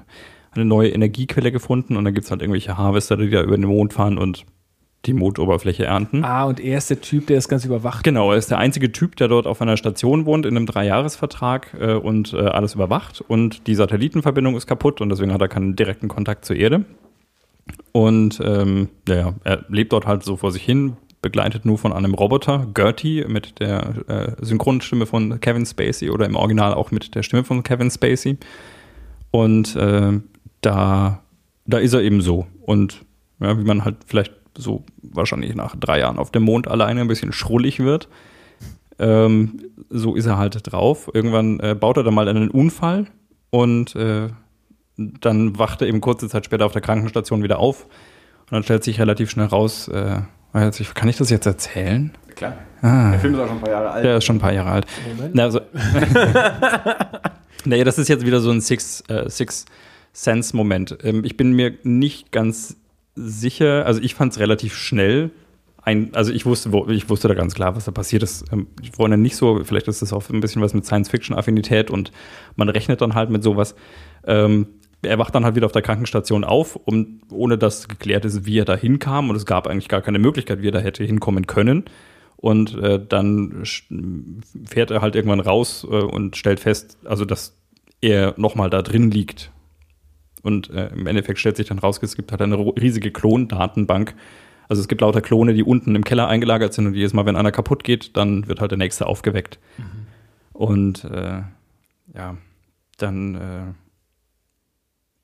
eine 0.52 0.64
neue 0.64 0.90
Energiequelle 0.90 1.52
gefunden 1.52 1.96
und 1.96 2.04
dann 2.04 2.14
gibt 2.14 2.24
es 2.24 2.30
halt 2.30 2.42
irgendwelche 2.42 2.76
Harvester, 2.76 3.16
die 3.16 3.30
da 3.30 3.42
über 3.42 3.56
den 3.56 3.66
Mond 3.66 3.92
fahren 3.92 4.18
und 4.18 4.44
die 5.04 5.12
Mondoberfläche 5.12 5.84
ernten. 5.84 6.24
Ah, 6.24 6.44
und 6.44 6.58
er 6.58 6.78
ist 6.78 6.90
der 6.90 7.00
Typ, 7.00 7.28
der 7.28 7.36
das 7.36 7.48
Ganze 7.48 7.68
überwacht. 7.68 8.02
Genau, 8.02 8.32
er 8.32 8.38
ist 8.38 8.50
der 8.50 8.58
einzige 8.58 8.90
Typ, 8.90 9.14
der 9.16 9.28
dort 9.28 9.46
auf 9.46 9.62
einer 9.62 9.76
Station 9.76 10.26
wohnt, 10.26 10.46
in 10.46 10.56
einem 10.56 10.66
Dreijahresvertrag 10.66 11.76
äh, 11.78 11.94
und 11.94 12.32
äh, 12.32 12.38
alles 12.38 12.74
überwacht. 12.74 13.20
Und 13.20 13.68
die 13.68 13.76
Satellitenverbindung 13.76 14.56
ist 14.56 14.66
kaputt 14.66 15.00
und 15.00 15.10
deswegen 15.10 15.32
hat 15.32 15.40
er 15.40 15.48
keinen 15.48 15.76
direkten 15.76 16.08
Kontakt 16.08 16.44
zur 16.44 16.56
Erde. 16.56 16.84
Und 17.92 18.40
ähm, 18.44 18.88
ja, 19.08 19.14
ja, 19.14 19.34
er 19.44 19.64
lebt 19.68 19.92
dort 19.92 20.06
halt 20.06 20.24
so 20.24 20.36
vor 20.36 20.50
sich 20.50 20.62
hin, 20.62 20.96
begleitet 21.26 21.64
nur 21.64 21.76
von 21.76 21.92
einem 21.92 22.14
Roboter, 22.14 22.68
Gertie, 22.72 23.24
mit 23.26 23.58
der 23.58 24.08
äh, 24.08 24.44
Synchronstimme 24.44 25.06
von 25.06 25.40
Kevin 25.40 25.66
Spacey 25.66 26.10
oder 26.10 26.24
im 26.24 26.36
Original 26.36 26.72
auch 26.72 26.92
mit 26.92 27.16
der 27.16 27.24
Stimme 27.24 27.42
von 27.42 27.64
Kevin 27.64 27.90
Spacey. 27.90 28.38
Und 29.32 29.74
äh, 29.74 30.20
da, 30.60 31.22
da 31.66 31.78
ist 31.78 31.94
er 31.94 32.02
eben 32.02 32.20
so. 32.20 32.46
Und 32.62 33.04
ja, 33.40 33.58
wie 33.58 33.64
man 33.64 33.84
halt 33.84 33.96
vielleicht 34.06 34.32
so 34.56 34.84
wahrscheinlich 35.02 35.54
nach 35.56 35.74
drei 35.74 35.98
Jahren 35.98 36.18
auf 36.18 36.30
dem 36.30 36.44
Mond 36.44 36.68
alleine 36.68 37.00
ein 37.00 37.08
bisschen 37.08 37.32
schrullig 37.32 37.80
wird. 37.80 38.08
Ähm, 38.98 39.60
so 39.90 40.14
ist 40.14 40.26
er 40.26 40.38
halt 40.38 40.58
drauf. 40.70 41.10
Irgendwann 41.12 41.58
äh, 41.60 41.74
baut 41.74 41.96
er 41.96 42.04
dann 42.04 42.14
mal 42.14 42.28
einen 42.28 42.50
Unfall 42.50 43.06
und 43.50 43.96
äh, 43.96 44.28
dann 44.96 45.58
wacht 45.58 45.82
er 45.82 45.88
eben 45.88 46.00
kurze 46.00 46.28
Zeit 46.28 46.44
später 46.44 46.64
auf 46.64 46.72
der 46.72 46.82
Krankenstation 46.82 47.42
wieder 47.42 47.58
auf. 47.58 47.84
Und 47.84 48.52
dann 48.52 48.62
stellt 48.62 48.84
sich 48.84 49.00
relativ 49.00 49.30
schnell 49.30 49.46
raus, 49.46 49.88
äh, 49.88 50.20
ich- 50.54 50.94
kann 50.94 51.08
ich 51.08 51.16
das 51.16 51.30
jetzt 51.30 51.46
erzählen? 51.46 52.12
Klar. 52.34 52.54
Ah. 52.82 53.12
Der 53.12 53.20
Film 53.20 53.34
ist 53.34 53.40
auch 53.40 53.46
schon 53.48 53.56
ein 53.56 53.60
paar 53.62 53.70
Jahre 53.70 53.90
alt. 53.90 54.04
Der 54.04 54.16
ist 54.18 54.24
schon 54.24 54.36
ein 54.36 54.40
paar 54.40 54.52
Jahre 54.52 54.70
alt. 54.70 54.86
Na, 55.32 55.44
also, 55.44 55.60
naja, 57.64 57.84
das 57.84 57.98
ist 57.98 58.08
jetzt 58.08 58.24
wieder 58.26 58.40
so 58.40 58.50
ein 58.50 58.60
Six, 58.60 59.02
äh, 59.08 59.28
Six 59.28 59.64
Sense 60.12 60.56
Moment. 60.56 60.96
Ähm, 61.02 61.24
ich 61.24 61.36
bin 61.36 61.52
mir 61.52 61.74
nicht 61.82 62.32
ganz 62.32 62.76
sicher, 63.14 63.86
also 63.86 64.00
ich 64.00 64.14
fand 64.14 64.32
es 64.32 64.38
relativ 64.38 64.74
schnell. 64.76 65.30
Ein, 65.82 66.10
also 66.14 66.32
ich 66.32 66.44
wusste, 66.46 66.72
wo, 66.72 66.86
ich 66.88 67.08
wusste 67.08 67.28
da 67.28 67.34
ganz 67.34 67.54
klar, 67.54 67.76
was 67.76 67.84
da 67.84 67.92
passiert 67.92 68.22
ist. 68.22 68.44
Ähm, 68.52 68.66
ich 68.82 68.98
wollte 68.98 69.16
nicht 69.16 69.36
so, 69.36 69.62
vielleicht 69.64 69.88
ist 69.88 70.02
das 70.02 70.12
auch 70.12 70.28
ein 70.30 70.40
bisschen 70.40 70.60
was 70.62 70.74
mit 70.74 70.84
Science-Fiction-Affinität 70.84 71.90
und 71.90 72.12
man 72.56 72.68
rechnet 72.68 73.00
dann 73.00 73.14
halt 73.14 73.30
mit 73.30 73.42
sowas. 73.42 73.74
Ähm, 74.26 74.66
er 75.06 75.18
wacht 75.18 75.34
dann 75.34 75.44
halt 75.44 75.54
wieder 75.54 75.66
auf 75.66 75.72
der 75.72 75.82
Krankenstation 75.82 76.44
auf, 76.44 76.76
um, 76.76 77.20
ohne 77.30 77.58
dass 77.58 77.88
geklärt 77.88 78.24
ist, 78.24 78.46
wie 78.46 78.58
er 78.58 78.64
da 78.64 78.76
hinkam. 78.76 79.30
Und 79.30 79.36
es 79.36 79.46
gab 79.46 79.66
eigentlich 79.66 79.88
gar 79.88 80.02
keine 80.02 80.18
Möglichkeit, 80.18 80.62
wie 80.62 80.68
er 80.68 80.72
da 80.72 80.78
hätte 80.78 81.04
hinkommen 81.04 81.46
können. 81.46 81.84
Und 82.36 82.76
äh, 82.78 83.04
dann 83.04 83.64
fährt 84.66 84.90
er 84.90 85.00
halt 85.00 85.16
irgendwann 85.16 85.40
raus 85.40 85.86
äh, 85.90 85.94
und 85.96 86.36
stellt 86.36 86.60
fest, 86.60 86.98
also 87.04 87.24
dass 87.24 87.56
er 88.00 88.34
nochmal 88.36 88.70
da 88.70 88.82
drin 88.82 89.10
liegt. 89.10 89.50
Und 90.42 90.70
äh, 90.70 90.88
im 90.88 91.06
Endeffekt 91.06 91.38
stellt 91.38 91.56
sich 91.56 91.66
dann 91.66 91.78
raus, 91.78 91.98
es 92.02 92.14
gibt 92.14 92.30
halt 92.30 92.42
eine 92.42 92.56
riesige 92.56 93.10
Klondatenbank. 93.10 94.14
Also 94.68 94.80
es 94.80 94.88
gibt 94.88 95.00
lauter 95.00 95.20
Klone, 95.20 95.54
die 95.54 95.62
unten 95.62 95.94
im 95.94 96.04
Keller 96.04 96.28
eingelagert 96.28 96.72
sind 96.74 96.86
und 96.86 96.94
jedes 96.94 97.12
Mal, 97.14 97.26
wenn 97.26 97.36
einer 97.36 97.52
kaputt 97.52 97.84
geht, 97.84 98.16
dann 98.16 98.46
wird 98.48 98.60
halt 98.60 98.70
der 98.70 98.78
nächste 98.78 99.06
aufgeweckt. 99.06 99.58
Und 100.52 101.04
äh, 101.04 101.42
ja, 102.14 102.36
dann 102.98 103.34
äh, 103.34 103.74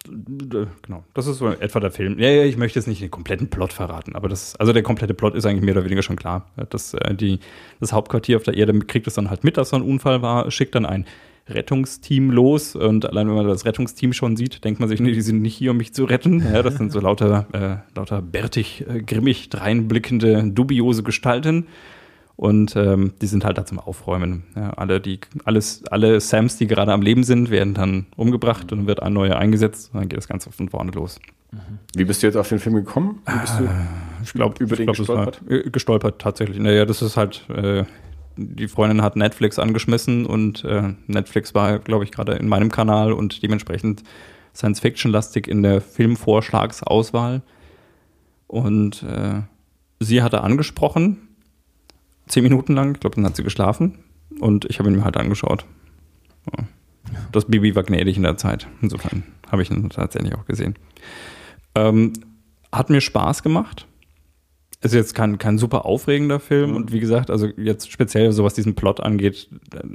genau, 0.04 1.04
das 1.14 1.26
ist 1.26 1.38
so 1.38 1.48
etwa 1.48 1.80
der 1.80 1.90
Film. 1.90 2.18
Ja, 2.18 2.28
ja, 2.28 2.44
ich 2.44 2.56
möchte 2.56 2.78
jetzt 2.78 2.86
nicht 2.86 3.00
den 3.00 3.10
kompletten 3.10 3.48
Plot 3.48 3.72
verraten, 3.72 4.14
aber 4.14 4.28
das, 4.28 4.56
also 4.56 4.72
der 4.72 4.82
komplette 4.82 5.14
Plot 5.14 5.34
ist 5.34 5.46
eigentlich 5.46 5.62
mehr 5.62 5.74
oder 5.74 5.84
weniger 5.84 6.02
schon 6.02 6.16
klar. 6.16 6.50
Das, 6.70 6.94
äh, 6.94 7.14
die, 7.14 7.40
das 7.80 7.92
Hauptquartier 7.92 8.36
auf 8.36 8.42
der 8.42 8.54
Erde 8.54 8.78
kriegt 8.80 9.06
es 9.06 9.14
dann 9.14 9.30
halt 9.30 9.44
mit, 9.44 9.56
dass 9.56 9.70
so 9.70 9.76
ein 9.76 9.82
Unfall 9.82 10.22
war, 10.22 10.50
schickt 10.50 10.74
dann 10.74 10.86
ein 10.86 11.06
Rettungsteam 11.48 12.30
los 12.30 12.76
und 12.76 13.04
allein 13.06 13.28
wenn 13.28 13.34
man 13.34 13.48
das 13.48 13.64
Rettungsteam 13.64 14.12
schon 14.12 14.36
sieht, 14.36 14.64
denkt 14.64 14.80
man 14.80 14.88
sich, 14.88 15.00
nee, 15.00 15.12
die 15.12 15.20
sind 15.20 15.42
nicht 15.42 15.56
hier, 15.56 15.72
um 15.72 15.76
mich 15.76 15.92
zu 15.92 16.04
retten. 16.04 16.40
Ja, 16.40 16.62
das 16.62 16.76
sind 16.76 16.92
so 16.92 17.00
lauter, 17.00 17.46
äh, 17.52 17.96
lauter 17.96 18.22
bärtig, 18.22 18.84
äh, 18.88 19.02
grimmig 19.02 19.50
dreinblickende, 19.50 20.44
dubiose 20.46 21.02
Gestalten. 21.02 21.66
Und 22.36 22.74
ähm, 22.76 23.12
die 23.20 23.26
sind 23.26 23.44
halt 23.44 23.58
da 23.58 23.64
zum 23.66 23.78
Aufräumen. 23.78 24.44
Ja, 24.56 24.70
alle, 24.70 25.00
die, 25.00 25.20
alles, 25.44 25.84
alle 25.90 26.20
Sams, 26.20 26.56
die 26.56 26.66
gerade 26.66 26.92
am 26.92 27.02
Leben 27.02 27.24
sind, 27.24 27.50
werden 27.50 27.74
dann 27.74 28.06
umgebracht 28.16 28.72
und 28.72 28.78
dann 28.78 28.86
wird 28.86 29.02
ein 29.02 29.12
neuer 29.12 29.36
eingesetzt 29.36 29.90
und 29.92 30.00
dann 30.00 30.08
geht 30.08 30.16
das 30.16 30.28
Ganze 30.28 30.50
von 30.50 30.68
vorne 30.68 30.90
los. 30.92 31.20
Wie 31.94 32.04
bist 32.04 32.22
du 32.22 32.26
jetzt 32.26 32.36
auf 32.36 32.48
den 32.48 32.58
Film 32.58 32.74
gekommen? 32.76 33.20
Wie 33.26 33.38
bist 33.38 33.58
du 33.60 33.68
Ich 34.24 34.32
glaube, 34.32 34.64
über 34.64 34.74
den 34.76 34.86
glaub, 34.86 34.96
das 34.96 35.08
war- 35.08 35.26
gestolpert? 35.26 35.66
äh, 35.66 35.70
gestolpert 35.70 36.18
tatsächlich. 36.20 36.58
Naja, 36.58 36.86
das 36.86 37.02
ist 37.02 37.16
halt, 37.18 37.44
äh, 37.50 37.84
die 38.38 38.66
Freundin 38.66 39.02
hat 39.02 39.14
Netflix 39.16 39.58
angeschmissen 39.58 40.24
und 40.24 40.64
äh, 40.64 40.94
Netflix 41.06 41.54
war, 41.54 41.78
glaube 41.80 42.04
ich, 42.04 42.10
gerade 42.12 42.32
in 42.32 42.48
meinem 42.48 42.70
Kanal 42.70 43.12
und 43.12 43.42
dementsprechend 43.42 44.02
Science-Fiction-lastig 44.54 45.46
in 45.46 45.62
der 45.62 45.82
Filmvorschlagsauswahl. 45.82 47.42
Und 48.46 49.02
äh, 49.02 49.42
sie 50.00 50.22
hatte 50.22 50.40
angesprochen, 50.42 51.18
zehn 52.32 52.42
Minuten 52.42 52.74
lang, 52.74 52.94
ich 52.94 53.00
glaube, 53.00 53.16
dann 53.16 53.26
hat 53.26 53.36
sie 53.36 53.44
geschlafen 53.44 53.98
und 54.40 54.64
ich 54.64 54.78
habe 54.78 54.88
ihn 54.88 54.96
mir 54.96 55.04
halt 55.04 55.18
angeschaut. 55.18 55.66
Ja. 56.50 56.64
Das 57.30 57.44
Baby 57.44 57.74
war 57.74 57.82
gnädig 57.82 58.16
in 58.16 58.22
der 58.22 58.38
Zeit. 58.38 58.66
Insofern 58.80 59.22
habe 59.50 59.62
ich 59.62 59.70
ihn 59.70 59.90
tatsächlich 59.90 60.34
auch 60.34 60.46
gesehen. 60.46 60.74
Ähm, 61.74 62.14
hat 62.72 62.88
mir 62.88 63.02
Spaß 63.02 63.42
gemacht. 63.42 63.86
Ist 64.80 64.94
jetzt 64.94 65.14
kein, 65.14 65.36
kein 65.38 65.58
super 65.58 65.84
aufregender 65.84 66.40
Film 66.40 66.74
und 66.74 66.90
wie 66.90 67.00
gesagt, 67.00 67.30
also 67.30 67.46
jetzt 67.56 67.92
speziell 67.92 68.32
so 68.32 68.44
was 68.44 68.54
diesen 68.54 68.74
Plot 68.74 69.00
angeht, 69.00 69.48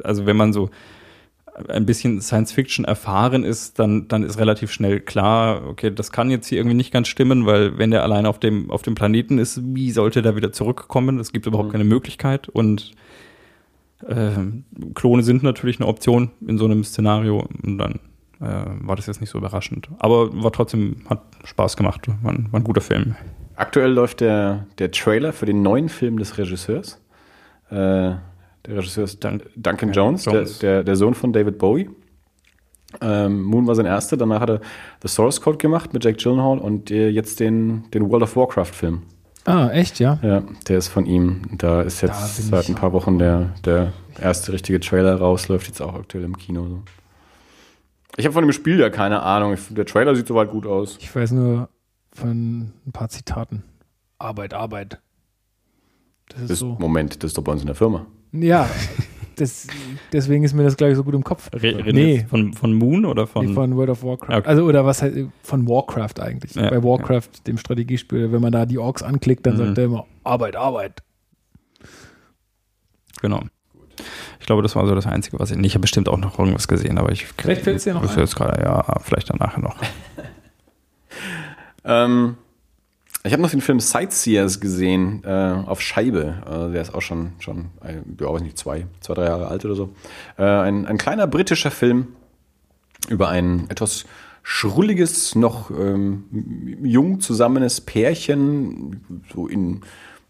also 0.03 0.25
wenn 0.25 0.37
man 0.37 0.53
so 0.53 0.69
ein 1.67 1.85
bisschen 1.85 2.21
Science 2.21 2.51
Fiction 2.51 2.85
erfahren 2.85 3.43
ist, 3.43 3.79
dann, 3.79 4.07
dann 4.07 4.23
ist 4.23 4.37
relativ 4.37 4.71
schnell 4.71 4.99
klar, 4.99 5.67
okay, 5.67 5.91
das 5.91 6.11
kann 6.11 6.29
jetzt 6.29 6.47
hier 6.47 6.59
irgendwie 6.59 6.75
nicht 6.75 6.91
ganz 6.91 7.07
stimmen, 7.07 7.45
weil 7.45 7.77
wenn 7.77 7.91
der 7.91 8.03
allein 8.03 8.25
auf 8.25 8.39
dem, 8.39 8.69
auf 8.69 8.83
dem 8.83 8.95
Planeten 8.95 9.39
ist, 9.39 9.61
wie 9.63 9.91
sollte 9.91 10.21
der 10.21 10.35
wieder 10.35 10.51
zurückkommen? 10.51 11.19
Es 11.19 11.33
gibt 11.33 11.47
überhaupt 11.47 11.71
keine 11.71 11.83
Möglichkeit 11.83 12.47
und 12.49 12.91
ähm, 14.07 14.65
Klone 14.93 15.23
sind 15.23 15.41
natürlich 15.41 15.79
eine 15.79 15.87
Option 15.87 16.31
in 16.45 16.57
so 16.57 16.65
einem 16.65 16.83
Szenario 16.83 17.47
und 17.63 17.79
dann 17.79 17.99
äh, 18.39 18.65
war 18.81 18.95
das 18.95 19.07
jetzt 19.07 19.21
nicht 19.21 19.31
so 19.31 19.39
überraschend. 19.39 19.89
Aber 19.97 20.43
war 20.43 20.51
trotzdem, 20.51 20.97
hat 21.09 21.21
Spaß 21.43 21.75
gemacht, 21.75 22.07
war 22.21 22.31
ein, 22.31 22.51
war 22.51 22.59
ein 22.59 22.63
guter 22.63 22.81
Film. 22.81 23.15
Aktuell 23.55 23.91
läuft 23.91 24.21
der, 24.21 24.67
der 24.77 24.91
Trailer 24.91 25.33
für 25.33 25.47
den 25.47 25.63
neuen 25.63 25.89
Film 25.89 26.19
des 26.19 26.37
Regisseurs. 26.37 27.01
Äh, 27.71 28.13
der 28.67 28.77
Regisseur 28.77 29.03
ist 29.05 29.23
Dun- 29.23 29.41
Duncan 29.55 29.91
Jones, 29.91 30.25
Jones. 30.25 30.59
Der, 30.59 30.75
der, 30.75 30.83
der 30.83 30.95
Sohn 30.95 31.13
von 31.13 31.33
David 31.33 31.57
Bowie. 31.57 31.89
Ähm, 33.01 33.43
Moon 33.43 33.67
war 33.67 33.75
sein 33.75 33.85
erster, 33.85 34.15
danach 34.17 34.39
hat 34.41 34.49
er 34.49 34.61
The 35.01 35.07
Source 35.09 35.41
Code 35.41 35.57
gemacht 35.57 35.93
mit 35.93 36.03
Jake 36.05 36.17
Gyllenhaal 36.17 36.57
und 36.59 36.89
äh, 36.89 37.09
jetzt 37.09 37.39
den, 37.39 37.89
den 37.91 38.09
World 38.09 38.23
of 38.23 38.35
Warcraft-Film. 38.35 39.03
Ah, 39.45 39.69
echt, 39.69 39.99
ja? 39.99 40.19
Ja, 40.21 40.43
der 40.67 40.77
ist 40.77 40.87
von 40.87 41.05
ihm. 41.05 41.41
Da 41.57 41.81
ist 41.81 42.01
Da 42.03 42.07
jetzt 42.07 42.37
bin 42.37 42.45
seit 42.47 42.69
ein 42.69 42.75
paar 42.75 42.93
Wochen 42.93 43.17
der, 43.19 43.53
der 43.65 43.93
erste 44.21 44.51
richtige 44.53 44.79
Trailer 44.79 45.15
raus, 45.15 45.47
läuft 45.47 45.67
jetzt 45.67 45.81
auch 45.81 45.95
aktuell 45.95 46.23
im 46.23 46.37
Kino. 46.37 46.67
So. 46.67 46.81
Ich 48.17 48.25
habe 48.25 48.33
von 48.33 48.43
dem 48.43 48.51
Spiel 48.51 48.79
ja 48.79 48.89
keine 48.89 49.21
Ahnung. 49.21 49.55
Der 49.69 49.85
Trailer 49.85 50.15
sieht 50.15 50.27
soweit 50.27 50.49
gut 50.49 50.65
aus. 50.65 50.97
Ich 50.99 51.13
weiß 51.15 51.31
nur 51.31 51.69
von 52.13 52.73
ein 52.85 52.91
paar 52.91 53.09
Zitaten. 53.09 53.63
Arbeit, 54.17 54.53
Arbeit. 54.53 54.99
Das 56.29 56.41
ist 56.41 56.49
Das, 56.49 56.59
so. 56.59 56.75
Moment, 56.79 57.23
das 57.23 57.29
ist 57.31 57.37
doch 57.37 57.43
bei 57.43 57.51
uns 57.51 57.61
in 57.61 57.67
der 57.67 57.75
Firma. 57.75 58.05
Ja, 58.41 58.69
das, 59.35 59.67
deswegen 60.11 60.43
ist 60.43 60.53
mir 60.53 60.63
das 60.63 60.75
gleich 60.77 60.95
so 60.95 61.03
gut 61.03 61.13
im 61.13 61.23
Kopf. 61.23 61.49
Re 61.53 61.73
Nee. 61.93 62.25
von, 62.29 62.53
von 62.53 62.73
Moon 62.73 63.05
oder 63.05 63.27
von. 63.27 63.45
Nee, 63.45 63.53
von 63.53 63.75
World 63.75 63.89
of 63.91 64.03
Warcraft. 64.03 64.37
Okay. 64.39 64.47
Also, 64.49 64.63
oder 64.65 64.85
was 64.85 65.01
heißt, 65.01 65.15
von 65.43 65.67
Warcraft 65.67 66.19
eigentlich. 66.21 66.55
Ja, 66.55 66.69
Bei 66.69 66.83
Warcraft, 66.83 67.29
dem 67.47 67.57
Strategiespiel, 67.57 68.31
wenn 68.31 68.41
man 68.41 68.51
da 68.51 68.65
die 68.65 68.77
Orks 68.79 69.03
anklickt, 69.03 69.45
dann 69.45 69.53
Mhm. 69.55 69.57
sagt 69.57 69.77
er 69.77 69.85
immer 69.85 70.05
Arbeit, 70.23 70.55
Arbeit. 70.55 71.03
Genau. 73.21 73.41
Ich 74.39 74.45
glaube, 74.45 74.61
das 74.61 74.75
war 74.75 74.87
so 74.87 74.95
das 74.95 75.07
Einzige, 75.07 75.39
was 75.39 75.51
ich. 75.51 75.57
Ich 75.59 75.73
habe 75.73 75.81
bestimmt 75.81 76.07
auch 76.09 76.17
noch 76.17 76.37
irgendwas 76.39 76.67
gesehen, 76.67 76.97
aber 76.97 77.11
ich. 77.11 77.25
Vielleicht 77.25 77.61
fällt's 77.63 77.83
dir 77.83 77.93
noch 77.95 78.03
ein. 78.09 78.19
jetzt 78.19 78.35
gerade, 78.35 78.61
ja, 78.63 78.83
vielleicht 79.01 79.29
dann 79.29 79.37
nachher 79.37 79.61
noch. 79.61 79.75
Ähm, 81.89 82.35
ich 83.27 83.33
habe 83.33 83.41
noch 83.41 83.51
den 83.51 83.61
Film 83.61 83.79
Sightseers 83.79 84.59
gesehen 84.59 85.23
äh, 85.23 85.29
auf 85.65 85.81
Scheibe. 85.81 86.41
Äh, 86.45 86.71
der 86.73 86.81
ist 86.81 86.95
auch 86.95 87.01
schon, 87.01 87.33
schon 87.39 87.65
äh, 87.83 87.95
ja, 88.19 88.33
weiß 88.33 88.41
nicht, 88.41 88.57
zwei, 88.57 88.87
zwei, 89.01 89.13
drei 89.13 89.25
Jahre 89.25 89.47
alt 89.47 89.63
oder 89.65 89.75
so. 89.75 89.89
Äh, 90.37 90.43
ein, 90.43 90.85
ein 90.85 90.97
kleiner 90.97 91.27
britischer 91.27 91.71
Film 91.71 92.07
über 93.09 93.29
ein 93.29 93.69
etwas 93.69 94.05
schrulliges, 94.43 95.35
noch 95.35 95.71
ähm, 95.71 96.23
jung 96.81 97.19
zusammenes 97.19 97.81
Pärchen, 97.81 99.23
so 99.33 99.47
in 99.47 99.81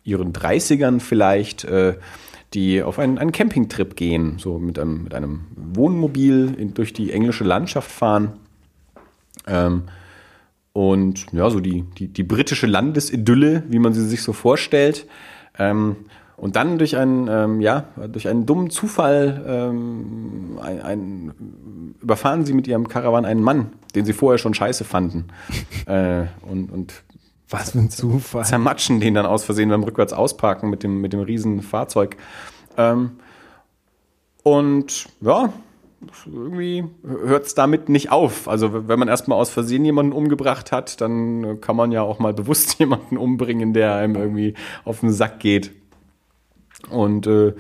ihren 0.04 0.34
30ern 0.34 1.00
vielleicht, 1.00 1.66
äh, 1.66 1.98
die 2.54 2.82
auf 2.82 2.98
einen, 2.98 3.20
einen 3.20 3.32
Campingtrip 3.32 3.96
gehen, 3.96 4.40
so 4.40 4.58
mit 4.58 4.80
einem, 4.80 5.04
mit 5.04 5.14
einem 5.14 5.46
Wohnmobil 5.56 6.56
in, 6.58 6.74
durch 6.74 6.94
die 6.94 7.12
englische 7.12 7.44
Landschaft 7.44 7.92
fahren. 7.92 8.34
Ähm, 9.46 9.84
und 10.78 11.26
ja, 11.32 11.50
so 11.50 11.60
die, 11.60 11.86
die, 11.98 12.08
die 12.08 12.22
britische 12.22 12.68
Landesidylle, 12.68 13.64
wie 13.68 13.80
man 13.80 13.94
sie 13.94 14.06
sich 14.06 14.22
so 14.22 14.32
vorstellt. 14.32 15.08
Ähm, 15.58 15.96
und 16.36 16.56
dann 16.56 16.78
durch 16.78 16.96
einen, 16.96 17.28
ähm, 17.28 17.62
ja, 17.62 17.86
durch 18.14 18.28
einen 18.28 18.46
dummen 18.46 18.70
Zufall 18.70 19.44
ähm, 19.48 20.60
ein, 20.62 20.82
ein, 20.84 21.96
überfahren 22.00 22.46
sie 22.46 22.54
mit 22.54 22.68
ihrem 22.68 22.88
Karawan 22.88 23.26
einen 23.26 23.42
Mann, 23.42 23.72
den 23.96 24.06
sie 24.06 24.14
vorher 24.14 24.38
schon 24.38 24.54
scheiße 24.54 24.84
fanden. 24.84 25.30
äh, 25.88 26.26
und, 26.48 26.72
und 26.72 26.94
Was 27.50 27.72
für 27.72 27.80
ein 27.80 27.90
Zufall. 27.90 28.46
zermatschen 28.46 29.00
den 29.00 29.16
dann 29.16 29.26
aus 29.26 29.46
Versehen 29.46 29.70
beim 29.70 29.84
rückwärts 29.84 30.14
ausparken 30.14 30.70
mit 30.70 30.84
dem, 30.84 31.02
mit 31.02 31.12
dem 31.12 31.22
riesen 31.22 31.64
Fahrzeug. 31.64 32.18
Ähm, 32.78 33.14
und 34.44 35.08
ja, 35.22 35.52
irgendwie 36.26 36.86
hört 37.04 37.46
es 37.48 37.56
damit 37.56 37.90
nicht 37.90 38.12
auf. 38.12 38.48
Also 38.48 38.88
wenn 38.88 39.00
man 39.00 39.08
erstmal 39.08 39.40
aus 39.40 39.50
Versehen 39.50 39.84
jemanden 39.84 40.12
umgebracht 40.14 40.72
hat, 40.72 41.02
dann 41.02 41.60
kann 41.62 41.76
man 41.76 41.92
ja 41.92 42.02
auch 42.04 42.20
mal 42.20 42.34
bewusst 42.34 42.76
jemanden 42.80 43.18
umbringen, 43.18 43.74
der 43.74 43.96
einem 43.96 44.16
irgendwie 44.16 44.54
auf 44.86 45.00
den 45.02 45.12
Sack 45.12 45.40
geht. 45.40 45.72
Und 46.90 47.26
äh, 47.28 47.54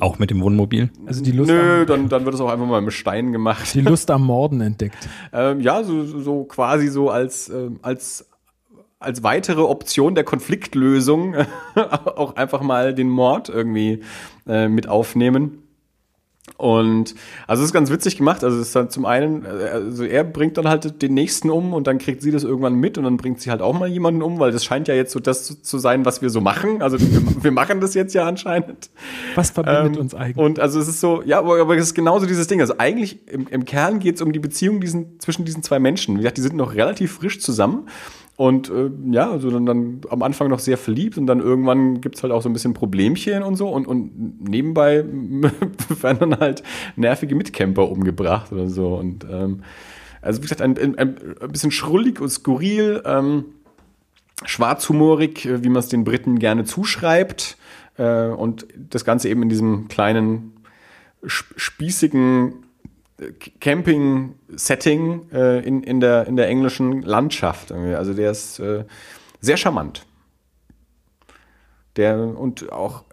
Auch 0.00 0.18
mit 0.18 0.30
dem 0.30 0.40
Wohnmobil. 0.42 0.90
Also 1.06 1.22
die 1.22 1.32
Lust, 1.32 1.50
nö, 1.50 1.80
am, 1.80 1.86
dann, 1.86 2.08
dann 2.08 2.24
wird 2.24 2.34
es 2.34 2.40
auch 2.40 2.50
einfach 2.50 2.66
mal 2.66 2.82
mit 2.82 2.92
Stein 2.92 3.32
gemacht. 3.32 3.74
die 3.74 3.80
Lust 3.80 4.10
am 4.12 4.24
Morden 4.24 4.60
entdeckt. 4.60 5.08
Ähm, 5.32 5.60
ja, 5.60 5.82
so, 5.82 6.04
so- 6.04 6.44
quasi 6.44 6.88
so 6.88 7.10
als, 7.10 7.48
ähm, 7.48 7.78
als, 7.82 8.28
als 8.98 9.22
weitere 9.22 9.62
Option 9.62 10.14
der 10.14 10.24
Konfliktlösung 10.24 11.34
auch 11.74 12.36
einfach 12.36 12.60
mal 12.60 12.94
den 12.94 13.08
Mord 13.08 13.48
irgendwie 13.48 14.00
äh, 14.46 14.68
mit 14.68 14.88
aufnehmen. 14.88 15.62
Und 16.56 17.14
also 17.46 17.62
es 17.62 17.68
ist 17.68 17.72
ganz 17.72 17.90
witzig 17.90 18.16
gemacht. 18.16 18.42
Also 18.44 18.58
es 18.58 18.68
ist 18.68 18.76
dann 18.76 18.90
zum 18.90 19.06
einen, 19.06 19.46
also 19.46 20.04
er 20.04 20.24
bringt 20.24 20.56
dann 20.58 20.68
halt 20.68 21.02
den 21.02 21.14
nächsten 21.14 21.50
um 21.50 21.72
und 21.72 21.86
dann 21.86 21.98
kriegt 21.98 22.22
sie 22.22 22.30
das 22.30 22.44
irgendwann 22.44 22.74
mit 22.74 22.98
und 22.98 23.04
dann 23.04 23.16
bringt 23.16 23.40
sie 23.40 23.50
halt 23.50 23.62
auch 23.62 23.78
mal 23.78 23.88
jemanden 23.88 24.22
um, 24.22 24.38
weil 24.38 24.52
das 24.52 24.64
scheint 24.64 24.88
ja 24.88 24.94
jetzt 24.94 25.12
so 25.12 25.20
das 25.20 25.44
zu, 25.44 25.62
zu 25.62 25.78
sein, 25.78 26.04
was 26.04 26.22
wir 26.22 26.30
so 26.30 26.40
machen. 26.40 26.82
Also 26.82 27.00
wir, 27.00 27.44
wir 27.44 27.52
machen 27.52 27.80
das 27.80 27.94
jetzt 27.94 28.14
ja 28.14 28.26
anscheinend. 28.26 28.90
Was 29.34 29.50
verbindet 29.50 29.96
Ähm, 29.96 30.00
uns 30.00 30.14
eigentlich? 30.14 30.36
Und 30.36 30.60
also 30.60 30.80
es 30.80 30.88
ist 30.88 31.00
so, 31.00 31.22
ja, 31.24 31.38
aber, 31.38 31.60
aber 31.60 31.76
es 31.76 31.84
ist 31.84 31.94
genauso 31.94 32.26
dieses 32.26 32.46
Ding. 32.46 32.60
Also 32.60 32.74
eigentlich 32.78 33.28
im, 33.28 33.46
im 33.48 33.64
Kern 33.64 33.98
geht 33.98 34.16
es 34.16 34.22
um 34.22 34.32
die 34.32 34.38
Beziehung 34.38 34.80
diesen, 34.80 35.20
zwischen 35.20 35.44
diesen 35.44 35.62
zwei 35.62 35.78
Menschen. 35.78 36.16
Wie 36.16 36.20
gesagt, 36.20 36.38
die 36.38 36.42
sind 36.42 36.56
noch 36.56 36.74
relativ 36.74 37.12
frisch 37.12 37.40
zusammen. 37.40 37.88
Und 38.38 38.70
äh, 38.70 38.88
ja, 39.10 39.32
also 39.32 39.50
dann, 39.50 39.66
dann 39.66 40.00
am 40.10 40.22
Anfang 40.22 40.48
noch 40.48 40.60
sehr 40.60 40.78
verliebt 40.78 41.18
und 41.18 41.26
dann 41.26 41.40
irgendwann 41.40 42.00
gibt's 42.00 42.22
halt 42.22 42.32
auch 42.32 42.40
so 42.40 42.48
ein 42.48 42.52
bisschen 42.52 42.72
Problemchen 42.72 43.42
und 43.42 43.56
so. 43.56 43.68
Und, 43.68 43.88
und 43.88 44.48
nebenbei 44.48 45.04
werden 46.00 46.18
dann 46.20 46.38
halt 46.38 46.62
nervige 46.94 47.34
Mitcamper 47.34 47.90
umgebracht 47.90 48.52
oder 48.52 48.68
so. 48.68 48.94
Und 48.94 49.26
ähm, 49.28 49.64
also 50.22 50.38
wie 50.38 50.42
gesagt, 50.42 50.62
ein, 50.62 50.78
ein, 50.78 50.96
ein 50.96 51.50
bisschen 51.50 51.72
schrullig 51.72 52.20
und 52.20 52.28
skurril. 52.28 53.02
Ähm, 53.04 53.44
schwarzhumorig, 54.44 55.48
wie 55.64 55.68
man 55.68 55.80
es 55.80 55.88
den 55.88 56.04
Briten 56.04 56.38
gerne 56.38 56.62
zuschreibt. 56.62 57.56
Äh, 57.96 58.28
und 58.28 58.68
das 58.76 59.04
Ganze 59.04 59.28
eben 59.30 59.42
in 59.42 59.48
diesem 59.48 59.88
kleinen, 59.88 60.52
sp- 61.26 61.54
spießigen 61.56 62.52
Camping-Setting 63.60 65.30
äh, 65.32 65.60
in, 65.60 65.82
in, 65.82 66.00
der, 66.00 66.26
in 66.26 66.36
der 66.36 66.48
englischen 66.48 67.02
Landschaft. 67.02 67.70
irgendwie. 67.70 67.94
Also 67.94 68.14
der 68.14 68.30
ist 68.30 68.60
äh, 68.60 68.84
sehr 69.40 69.56
charmant. 69.56 70.06
Der 71.96 72.16
und 72.18 72.72
auch, 72.72 73.04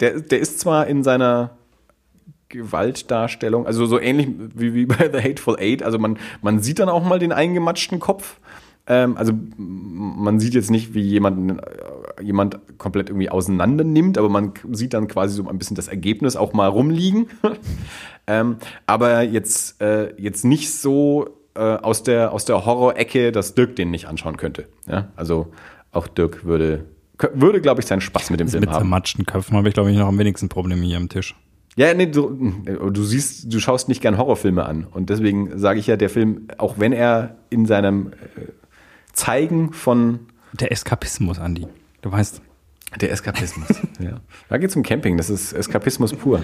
der, 0.00 0.20
der 0.20 0.40
ist 0.40 0.60
zwar 0.60 0.86
in 0.86 1.02
seiner 1.02 1.56
Gewaltdarstellung, 2.50 3.66
also 3.66 3.86
so 3.86 3.98
ähnlich 3.98 4.28
wie, 4.54 4.74
wie 4.74 4.84
bei 4.84 5.10
The 5.10 5.22
Hateful 5.22 5.56
Eight, 5.58 5.82
also 5.82 5.98
man, 5.98 6.18
man 6.42 6.60
sieht 6.60 6.78
dann 6.78 6.90
auch 6.90 7.02
mal 7.02 7.18
den 7.18 7.32
eingematschten 7.32 7.98
Kopf. 7.98 8.36
Ähm, 8.86 9.16
also 9.16 9.32
man 9.56 10.38
sieht 10.40 10.54
jetzt 10.54 10.70
nicht, 10.70 10.92
wie 10.92 11.00
jemand, 11.00 11.52
äh, 11.52 11.64
jemand 12.20 12.78
komplett 12.78 13.10
irgendwie 13.10 13.30
auseinander 13.30 13.84
nimmt, 13.84 14.18
aber 14.18 14.28
man 14.28 14.52
sieht 14.70 14.94
dann 14.94 15.08
quasi 15.08 15.36
so 15.36 15.48
ein 15.48 15.58
bisschen 15.58 15.76
das 15.76 15.88
Ergebnis 15.88 16.36
auch 16.36 16.52
mal 16.52 16.68
rumliegen. 16.68 17.28
ähm, 18.26 18.56
aber 18.86 19.22
jetzt, 19.22 19.80
äh, 19.80 20.14
jetzt 20.20 20.44
nicht 20.44 20.72
so 20.72 21.38
äh, 21.54 21.60
aus 21.60 22.02
der, 22.02 22.32
aus 22.32 22.44
der 22.44 22.64
Horror-Ecke, 22.64 23.32
dass 23.32 23.54
Dirk 23.54 23.76
den 23.76 23.90
nicht 23.90 24.06
anschauen 24.06 24.36
könnte. 24.36 24.66
Ja? 24.86 25.08
Also 25.16 25.52
auch 25.90 26.06
Dirk 26.08 26.44
würde 26.44 26.84
würde, 27.34 27.60
glaube 27.60 27.80
ich, 27.80 27.86
seinen 27.86 28.00
Spaß 28.00 28.30
mit 28.30 28.40
dem 28.40 28.48
Film 28.48 28.62
Mit 28.62 28.70
haben. 28.70 28.78
zermatschten 28.78 29.26
Köpfen 29.26 29.56
habe 29.56 29.68
ich, 29.68 29.74
glaube 29.74 29.90
ich, 29.90 29.96
noch 29.96 30.08
am 30.08 30.18
wenigsten 30.18 30.48
Probleme 30.48 30.84
hier 30.84 30.96
am 30.96 31.08
Tisch. 31.08 31.36
Ja, 31.76 31.94
nee, 31.94 32.06
du, 32.06 32.30
du 32.30 33.02
siehst, 33.02 33.52
du 33.52 33.58
schaust 33.58 33.88
nicht 33.88 34.02
gern 34.02 34.18
Horrorfilme 34.18 34.64
an. 34.66 34.86
Und 34.90 35.08
deswegen 35.08 35.58
sage 35.58 35.78
ich 35.78 35.86
ja, 35.86 35.96
der 35.96 36.10
Film, 36.10 36.48
auch 36.58 36.78
wenn 36.78 36.92
er 36.92 37.36
in 37.48 37.64
seinem 37.64 38.08
äh, 38.08 38.48
Zeigen 39.12 39.72
von 39.72 40.20
Der 40.52 40.70
Eskapismus, 40.70 41.38
Andi. 41.38 41.66
Du 42.02 42.12
weißt, 42.12 42.42
der 43.00 43.10
Eskapismus. 43.10 43.68
ja. 44.00 44.20
Da 44.48 44.58
geht 44.58 44.70
es 44.70 44.76
um 44.76 44.82
Camping, 44.82 45.16
das 45.16 45.30
ist 45.30 45.52
Eskapismus 45.52 46.12
pur. 46.12 46.42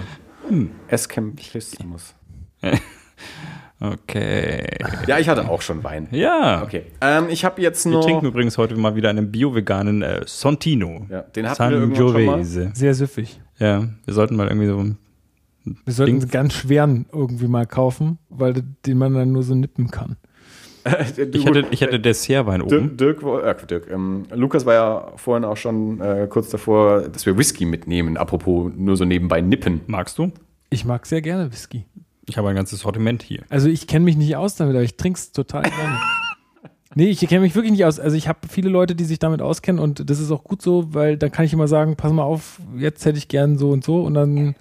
Eskapismus. 0.87 2.15
okay. 3.79 4.67
Ja, 5.07 5.19
ich 5.19 5.29
hatte 5.29 5.47
auch 5.49 5.61
schon 5.61 5.83
Wein. 5.83 6.07
Ja. 6.11 6.63
Okay. 6.63 6.83
Ähm, 7.01 7.27
ich 7.29 7.45
habe 7.45 7.61
jetzt 7.61 7.85
Wir 7.85 7.91
noch. 7.93 8.03
trinken 8.05 8.25
übrigens 8.25 8.57
heute 8.57 8.75
mal 8.75 8.95
wieder 8.95 9.09
einen 9.09 9.31
bio-veganen 9.31 10.01
äh, 10.01 10.21
Sontino. 10.25 11.05
Ja, 11.09 11.21
den 11.21 11.49
hatten 11.49 11.69
wir 11.69 11.77
irgendwann 11.77 12.13
schon 12.13 12.25
mal. 12.25 12.43
Sehr 12.73 12.93
süffig. 12.93 13.39
Ja, 13.59 13.87
wir 14.05 14.13
sollten 14.13 14.35
mal 14.35 14.47
irgendwie 14.47 14.67
so. 14.67 14.95
Wir 15.85 15.93
sollten 15.93 16.13
Ding- 16.13 16.21
einen 16.23 16.31
ganz 16.31 16.53
schweren 16.53 17.05
irgendwie 17.11 17.47
mal 17.47 17.67
kaufen, 17.67 18.17
weil 18.29 18.63
den 18.85 18.97
man 18.97 19.13
dann 19.13 19.31
nur 19.31 19.43
so 19.43 19.53
nippen 19.53 19.91
kann. 19.91 20.15
Ich 20.85 21.45
hätte, 21.45 21.65
ich 21.71 21.81
hätte 21.81 21.99
Dessertwein 21.99 22.61
oben. 22.61 22.97
Dirk, 22.97 23.19
Dirk, 23.19 23.23
war- 23.23 23.43
äh, 23.45 23.55
Dirk 23.67 23.89
ähm, 23.91 24.23
Lukas 24.33 24.65
war 24.65 24.73
ja 24.73 25.11
vorhin 25.17 25.43
auch 25.43 25.57
schon 25.57 25.99
äh, 26.01 26.27
kurz 26.29 26.49
davor, 26.49 27.01
dass 27.09 27.25
wir 27.25 27.37
Whisky 27.37 27.65
mitnehmen. 27.65 28.17
Apropos 28.17 28.71
nur 28.75 28.95
so 28.97 29.05
nebenbei 29.05 29.41
nippen. 29.41 29.81
Magst 29.87 30.17
du? 30.17 30.31
Ich 30.69 30.85
mag 30.85 31.05
sehr 31.05 31.21
gerne 31.21 31.51
Whisky. 31.51 31.85
Ich 32.27 32.37
habe 32.37 32.47
ein 32.49 32.55
ganzes 32.55 32.79
Sortiment 32.81 33.23
hier. 33.23 33.41
Also 33.49 33.69
ich 33.69 33.87
kenne 33.87 34.05
mich 34.05 34.15
nicht 34.17 34.35
aus 34.35 34.55
damit, 34.55 34.75
aber 34.75 34.83
ich 34.83 34.97
trinke 34.97 35.17
es 35.17 35.31
total 35.31 35.63
gerne. 35.63 35.97
Nee, 36.95 37.09
ich 37.09 37.19
kenne 37.19 37.41
mich 37.41 37.53
wirklich 37.53 37.71
nicht 37.71 37.85
aus. 37.85 37.99
Also 37.99 38.17
ich 38.17 38.27
habe 38.27 38.39
viele 38.49 38.67
Leute, 38.67 38.95
die 38.95 39.03
sich 39.03 39.19
damit 39.19 39.43
auskennen 39.43 39.79
und 39.79 40.09
das 40.09 40.19
ist 40.19 40.31
auch 40.31 40.43
gut 40.43 40.63
so, 40.63 40.91
weil 40.91 41.17
dann 41.17 41.31
kann 41.31 41.45
ich 41.45 41.53
immer 41.53 41.67
sagen, 41.67 41.95
pass 41.95 42.11
mal 42.11 42.23
auf, 42.23 42.59
jetzt 42.77 43.05
hätte 43.05 43.19
ich 43.19 43.27
gern 43.27 43.59
so 43.59 43.69
und 43.69 43.83
so 43.83 44.01
und 44.01 44.15
dann 44.15 44.55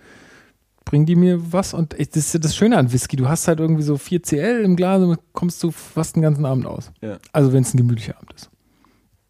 bringen 0.88 1.04
die 1.04 1.16
mir 1.16 1.52
was 1.52 1.74
und 1.74 1.92
das 1.92 2.16
ist 2.16 2.32
ja 2.32 2.40
das 2.40 2.56
Schöne 2.56 2.78
an 2.78 2.90
Whisky. 2.90 3.16
Du 3.16 3.28
hast 3.28 3.46
halt 3.46 3.60
irgendwie 3.60 3.82
so 3.82 3.98
4 3.98 4.22
CL 4.22 4.62
im 4.64 4.74
Glas 4.74 5.02
und 5.02 5.18
kommst 5.34 5.62
du 5.62 5.70
fast 5.70 6.16
den 6.16 6.22
ganzen 6.22 6.46
Abend 6.46 6.66
aus. 6.66 6.90
Ja. 7.02 7.18
Also 7.30 7.52
wenn 7.52 7.62
es 7.62 7.74
ein 7.74 7.76
gemütlicher 7.76 8.16
Abend 8.16 8.32
ist. 8.34 8.50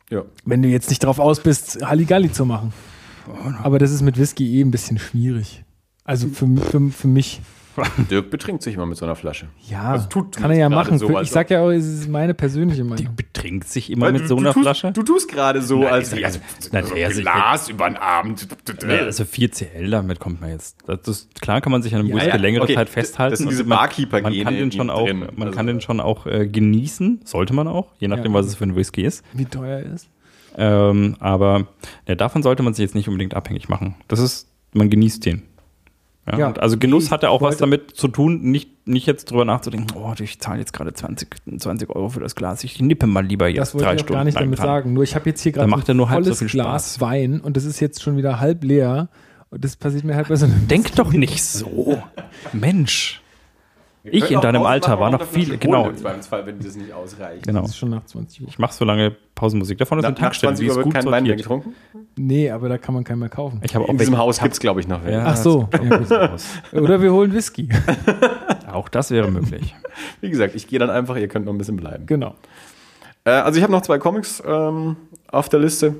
Ja. 0.09 0.23
Wenn 0.45 0.63
du 0.63 0.69
jetzt 0.69 0.89
nicht 0.89 1.03
drauf 1.03 1.19
aus 1.19 1.41
bist, 1.41 1.85
Halligalli 1.85 2.31
zu 2.31 2.45
machen. 2.45 2.73
Aber 3.63 3.79
das 3.79 3.91
ist 3.91 4.03
mit 4.03 4.19
Whisky 4.19 4.59
eh 4.59 4.63
ein 4.63 4.71
bisschen 4.71 4.99
schwierig. 4.99 5.65
Also 6.05 6.29
für, 6.29 6.47
für, 6.47 6.91
für 6.91 7.09
mich. 7.09 7.43
Dirk 8.11 8.31
betrinkt 8.31 8.63
sich 8.63 8.77
mal 8.77 8.87
mit 8.87 8.97
so 8.99 9.05
einer 9.05 9.15
Flasche. 9.15 9.49
Ja, 9.69 9.91
Also 9.93 10.09
tut 10.09 10.37
kann 10.37 10.51
er 10.51 10.57
ja 10.57 10.69
machen. 10.69 10.99
so, 10.99 11.21
ich 11.21 11.31
sag 11.31 11.51
ja 11.51 11.61
auch, 11.63 11.71
es 11.71 11.87
ist 11.87 12.09
meine 12.09 12.35
persönliche 12.35 12.85
Meinung. 12.85 13.15
betrinkt 13.17 13.69
sich 13.69 13.91
immer 13.91 14.07
Weil 14.07 14.13
mit 14.13 14.23
du, 14.23 14.29
so 14.29 14.37
einer 14.37 14.53
tust, 14.53 14.63
Flasche. 14.65 14.93
Du 14.93 15.03
tust 15.03 15.31
gerade 15.31 15.63
so, 15.63 15.87
als 15.87 16.13
ich- 16.13 16.25
also, 16.25 16.39
Na, 16.73 16.83
der 16.83 17.07
ein 17.09 17.13
sich- 17.13 17.23
Glas 17.23 17.69
über 17.69 17.89
den 17.89 17.97
Abend. 17.97 18.47
Also 18.87 19.25
4 19.25 19.51
CL, 19.53 19.91
damit 19.91 20.21
kommt 20.21 20.41
man 20.41 20.51
jetzt. 20.51 20.77
Das 20.87 21.07
ist, 21.07 21.41
klar 21.41 21.61
kann 21.61 21.73
man 21.73 21.83
sich 21.83 21.95
an 21.95 22.01
einem 22.01 22.11
Ja, 22.11 22.17
Whisky 22.17 22.29
ja, 22.31 22.37
längere 22.37 22.63
okay. 22.65 22.75
Zeit 22.75 22.89
festhalten. 22.89 23.33
Das 23.33 23.39
sind 23.41 23.51
diese 23.51 23.65
man, 23.65 23.79
Barkeeper-Gene 23.79 24.35
man 24.37 24.45
kann 24.45 24.55
den 24.57 24.73
schon 24.73 24.91
auch, 24.91 25.07
drin. 25.07 25.19
man 25.37 25.49
Also- 25.49 25.57
kann 25.57 25.67
den 25.67 25.81
schon 25.81 26.01
auch 26.01 26.27
äh, 26.27 26.47
genießen, 26.47 27.21
sollte 27.25 27.55
man 27.55 27.69
auch, 27.69 27.93
je 27.99 28.09
nachdem, 28.09 28.33
Ja. 28.33 28.39
was 28.39 28.47
es 28.47 28.55
für 28.57 28.65
ein 28.65 28.77
Whisky 28.77 29.03
ist. 29.03 29.25
Wie 29.33 29.45
teuer 29.45 29.79
er 29.81 29.93
ist? 29.95 30.09
Ähm, 30.57 31.17
aber 31.21 31.69
ja, 32.09 32.17
davon 32.17 32.43
sollte 32.43 32.63
man 32.65 32.75
sich 32.75 32.83
jetzt 32.83 32.95
nicht 32.97 33.07
unbedingt 33.09 33.35
abhängig 33.35 33.69
machen. 33.69 33.95
Das 34.09 34.19
ist, 34.19 34.49
man 34.73 34.91
genießt 34.91 35.25
den. 35.25 35.43
Ja, 36.33 36.39
Ja. 36.39 36.53
also 36.53 36.77
Genuss 36.79 37.11
hat 37.11 37.23
ja 37.23 37.29
auch 37.31 37.43
was 37.43 37.57
damit 37.57 37.97
zu 37.97 38.09
tun, 38.09 38.41
nicht, 38.43 38.87
nicht 38.87 39.07
jetzt 39.07 39.31
drüber 39.31 39.45
nachzudenken, 39.45 39.89
oh, 39.97 40.13
ich 40.19 40.39
zahle 40.41 40.59
jetzt 40.61 40.73
gerade 40.73 40.93
20, 40.93 41.29
20 41.59 41.91
Euro 41.91 42.09
für 42.09 42.21
das 42.21 42.35
Glas, 42.35 42.65
ich 42.65 42.81
nippe 42.81 43.07
mal 43.07 43.25
lieber 43.25 43.49
jetzt 43.49 43.59
Das 43.59 43.75
wollte 43.75 43.85
drei 43.87 43.95
ich 43.95 44.01
auch 44.01 44.05
Stunden. 44.05 44.19
gar 44.19 44.25
nicht 44.25 44.41
damit 44.41 44.59
sagen. 44.59 44.93
Nur 44.93 45.03
ich 45.05 45.15
habe 45.15 45.29
jetzt 45.29 45.41
hier 45.43 45.53
gerade 45.53 45.71
er 45.87 45.95
nur 45.95 46.09
halb 46.11 46.25
so 46.25 46.31
volles 46.31 46.39
viel 46.41 46.49
Glas 46.49 46.95
Spaß. 46.95 47.01
Wein 47.01 47.41
und 47.41 47.57
das 47.57 47.65
ist 47.65 47.81
jetzt 47.81 48.03
schon 48.03 48.17
wieder 48.17 48.41
halb 48.41 48.65
leer. 48.65 49.09
Und 49.51 49.65
das 49.65 49.77
passiert 49.77 50.05
mir 50.05 50.15
halt 50.15 50.29
bei 50.29 50.37
so 50.37 50.45
einem 50.45 50.69
Denk 50.69 50.95
doch 50.97 51.13
nicht 51.13 51.43
so. 51.43 52.03
Mensch. 52.53 53.23
Ich 54.05 54.31
in 54.31 54.41
deinem 54.41 54.63
Alter 54.63 54.99
war 55.01 55.11
noch 55.11 55.25
viel, 55.25 55.59
genau. 55.59 55.93
Zweifelsfall, 55.93 56.47
wenn 56.47 56.59
das 56.61 56.77
nicht 56.77 56.93
ausreicht. 56.93 57.47
Genau. 57.47 57.63
Das 57.63 57.71
ist 57.71 57.77
schon 57.79 57.91
nach 57.91 58.05
20 58.05 58.43
Uhr. 58.43 58.49
Ich 58.49 58.59
mache 58.59 58.73
so 58.73 58.85
lange 58.85 59.15
Pausenmusik. 59.35 59.79
Davon 59.79 59.99
ist 59.99 60.03
Na, 60.03 60.09
eine 60.09 60.15
nach 60.15 60.21
Tankstelle, 60.21 60.55
20 60.55 60.65
die 60.65 60.67
Uhr 60.67 60.71
ist 60.71 60.77
wird 60.77 60.85
gut 60.85 60.95
kein 60.95 61.07
Wein 61.07 61.25
mehr 61.25 61.37
getrunken. 61.37 61.75
Nee, 62.17 62.51
aber 62.51 62.69
da 62.69 62.79
kann 62.79 62.95
man 62.95 63.05
keinen 63.05 63.19
mehr 63.19 63.29
kaufen. 63.29 63.61
Ich 63.63 63.75
habe 63.75 63.85
auch 63.85 63.89
In 63.89 63.99
diesem 63.99 64.17
Haus 64.19 64.41
gibt 64.41 64.53
es, 64.55 64.61
glaube 64.61 64.81
ich, 64.81 64.89
noch. 64.89 65.05
Ja, 65.05 65.25
Ach 65.27 65.37
so. 65.37 65.69
Ja. 66.11 66.37
Oder 66.73 67.03
wir 67.03 67.13
holen 67.13 67.33
Whisky. 67.33 67.69
Auch 68.73 68.89
das 68.89 69.11
wäre 69.11 69.31
möglich. 69.31 69.75
Wie 70.21 70.31
gesagt, 70.31 70.55
ich 70.55 70.67
gehe 70.67 70.79
dann 70.79 70.91
einfach, 70.91 71.17
ihr 71.17 71.29
könnt 71.29 71.47
noch 71.47 71.53
ein 71.53 71.59
bisschen 71.59 71.77
bleiben. 71.77 72.07
genau. 72.07 72.35
Äh, 73.25 73.31
also 73.31 73.57
ich 73.59 73.63
habe 73.63 73.73
noch 73.73 73.83
zwei 73.83 73.99
Comics 73.99 74.43
ähm, 74.47 74.97
auf 75.31 75.49
der 75.49 75.61
Liste, 75.61 75.97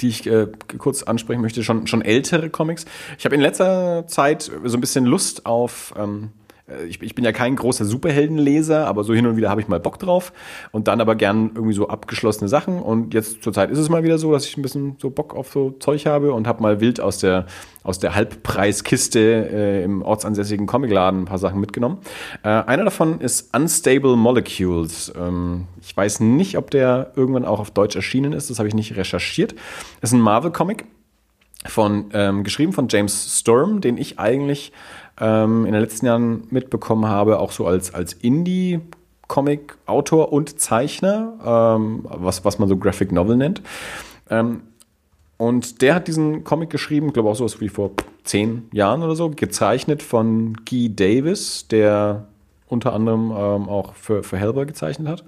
die 0.00 0.08
ich 0.08 0.26
äh, 0.26 0.48
kurz 0.78 1.02
ansprechen 1.02 1.40
möchte. 1.40 1.62
Schon, 1.62 1.86
schon 1.86 2.02
ältere 2.02 2.50
Comics. 2.50 2.84
Ich 3.18 3.24
habe 3.24 3.34
in 3.34 3.40
letzter 3.40 4.06
Zeit 4.06 4.50
so 4.64 4.76
ein 4.76 4.80
bisschen 4.80 5.04
Lust 5.04 5.46
auf. 5.46 5.94
Ähm, 5.96 6.30
äh, 6.30 6.39
ich, 6.88 7.02
ich 7.02 7.14
bin 7.14 7.24
ja 7.24 7.32
kein 7.32 7.56
großer 7.56 7.84
Superheldenleser, 7.84 8.86
aber 8.86 9.04
so 9.04 9.14
hin 9.14 9.26
und 9.26 9.36
wieder 9.36 9.50
habe 9.50 9.60
ich 9.60 9.68
mal 9.68 9.80
Bock 9.80 9.98
drauf 9.98 10.32
und 10.72 10.88
dann 10.88 11.00
aber 11.00 11.14
gern 11.14 11.52
irgendwie 11.54 11.74
so 11.74 11.88
abgeschlossene 11.88 12.48
Sachen. 12.48 12.80
Und 12.80 13.14
jetzt 13.14 13.42
zur 13.42 13.52
Zeit 13.52 13.70
ist 13.70 13.78
es 13.78 13.88
mal 13.88 14.02
wieder 14.02 14.18
so, 14.18 14.32
dass 14.32 14.46
ich 14.46 14.56
ein 14.56 14.62
bisschen 14.62 14.96
so 14.98 15.10
Bock 15.10 15.34
auf 15.34 15.52
so 15.52 15.70
Zeug 15.72 16.06
habe 16.06 16.32
und 16.32 16.46
habe 16.46 16.62
mal 16.62 16.80
wild 16.80 17.00
aus 17.00 17.18
der, 17.18 17.46
aus 17.82 17.98
der 17.98 18.14
Halbpreiskiste 18.14 19.20
äh, 19.20 19.84
im 19.84 20.02
ortsansässigen 20.02 20.66
Comicladen 20.66 21.22
ein 21.22 21.26
paar 21.26 21.38
Sachen 21.38 21.60
mitgenommen. 21.60 21.98
Äh, 22.42 22.48
einer 22.48 22.84
davon 22.84 23.20
ist 23.20 23.54
Unstable 23.54 24.16
Molecules. 24.16 25.12
Ähm, 25.18 25.66
ich 25.82 25.96
weiß 25.96 26.20
nicht, 26.20 26.56
ob 26.56 26.70
der 26.70 27.12
irgendwann 27.16 27.44
auch 27.44 27.60
auf 27.60 27.70
Deutsch 27.70 27.96
erschienen 27.96 28.32
ist, 28.32 28.50
das 28.50 28.58
habe 28.58 28.68
ich 28.68 28.74
nicht 28.74 28.96
recherchiert. 28.96 29.54
Ist 30.02 30.12
ein 30.12 30.20
Marvel-Comic 30.20 30.84
von 31.66 32.06
ähm, 32.14 32.42
geschrieben 32.42 32.72
von 32.72 32.88
James 32.88 33.38
Sturm, 33.38 33.80
den 33.80 33.98
ich 33.98 34.18
eigentlich 34.18 34.72
ähm, 35.20 35.66
in 35.66 35.72
den 35.72 35.80
letzten 35.80 36.06
Jahren 36.06 36.44
mitbekommen 36.50 37.06
habe, 37.06 37.38
auch 37.38 37.52
so 37.52 37.66
als, 37.66 37.94
als 37.94 38.12
Indie. 38.14 38.80
Comic-Autor 39.28 40.32
und 40.32 40.58
Zeichner, 40.58 41.78
ähm, 41.78 42.00
was, 42.02 42.44
was 42.44 42.58
man 42.58 42.68
so 42.68 42.76
Graphic 42.76 43.12
Novel 43.12 43.36
nennt. 43.36 43.62
Ähm, 44.28 44.62
und 45.36 45.82
der 45.82 45.94
hat 45.94 46.08
diesen 46.08 46.42
Comic 46.42 46.68
geschrieben, 46.68 47.06
ich 47.06 47.12
glaube 47.14 47.30
auch 47.30 47.36
so 47.36 47.48
wie 47.60 47.68
vor 47.68 47.92
zehn 48.24 48.68
Jahren 48.72 49.02
oder 49.02 49.14
so, 49.14 49.30
gezeichnet 49.30 50.02
von 50.02 50.54
Guy 50.68 50.94
Davis, 50.94 51.68
der 51.68 52.26
unter 52.66 52.92
anderem 52.92 53.30
ähm, 53.30 53.68
auch 53.68 53.94
für, 53.94 54.22
für 54.22 54.36
Hellboy 54.36 54.66
gezeichnet 54.66 55.08
hat. 55.08 55.24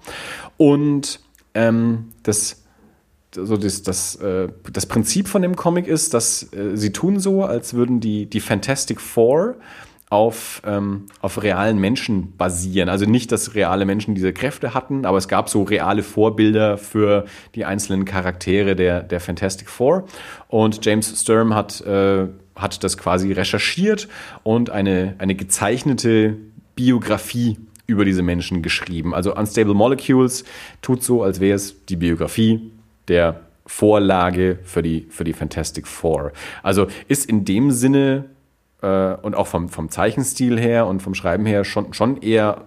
Und 0.57 1.20
ähm, 1.55 2.12
das, 2.24 2.62
so 3.35 3.57
das, 3.57 3.83
das, 3.83 4.16
äh, 4.16 4.49
das 4.72 4.87
Prinzip 4.87 5.28
von 5.28 5.43
dem 5.43 5.57
Comic 5.57 5.87
ist, 5.87 6.14
dass 6.14 6.53
äh, 6.53 6.76
sie 6.76 6.93
tun 6.93 7.18
so, 7.18 7.45
als 7.45 7.74
würden 7.74 8.01
die, 8.01 8.26
die 8.26 8.41
Fantastic 8.41 9.01
Four 9.01 9.57
auf, 10.11 10.61
ähm, 10.66 11.07
auf 11.22 11.43
realen 11.43 11.78
Menschen 11.78 12.37
basieren. 12.37 12.91
Also 12.91 13.07
nicht, 13.07 13.33
dass 13.33 13.55
reale 13.55 13.87
Menschen 13.87 14.14
diese 14.14 14.35
Kräfte 14.35 14.74
hatten, 14.74 15.07
aber 15.07 15.16
es 15.16 15.26
gab 15.26 15.49
so 15.49 15.62
reale 15.62 16.03
Vorbilder 16.03 16.76
für 16.76 17.24
die 17.55 17.64
einzelnen 17.64 18.05
Charaktere 18.05 18.76
der, 18.76 19.03
der 19.03 19.20
Fantastic 19.20 19.70
Four. 19.70 20.05
Und 20.49 20.85
James 20.85 21.18
Sturm 21.18 21.55
hat, 21.55 21.80
äh, 21.80 22.26
hat 22.55 22.85
das 22.85 22.99
quasi 22.99 23.33
recherchiert 23.33 24.09
und 24.43 24.68
eine, 24.68 25.14
eine 25.16 25.35
gezeichnete 25.35 26.37
Biografie 26.76 27.57
über 27.87 28.05
diese 28.05 28.22
Menschen 28.22 28.61
geschrieben. 28.61 29.14
Also 29.14 29.35
Unstable 29.35 29.74
Molecules 29.74 30.45
tut 30.83 31.03
so, 31.03 31.22
als 31.22 31.41
wäre 31.41 31.57
es 31.57 31.87
die 31.87 31.97
Biografie 31.97 32.70
der 33.09 33.40
Vorlage 33.66 34.59
für 34.64 34.82
die, 34.82 35.07
für 35.09 35.24
die 35.24 35.32
Fantastic 35.32 35.86
Four. 35.86 36.32
Also 36.62 36.86
ist 37.09 37.28
in 37.28 37.44
dem 37.44 37.70
Sinne 37.70 38.26
äh, 38.82 39.14
und 39.14 39.34
auch 39.34 39.46
vom, 39.46 39.68
vom 39.68 39.88
Zeichenstil 39.88 40.59
her 40.59 40.86
und 40.86 41.00
vom 41.00 41.14
Schreiben 41.14 41.46
her 41.46 41.64
schon, 41.64 41.94
schon 41.94 42.20
eher 42.20 42.66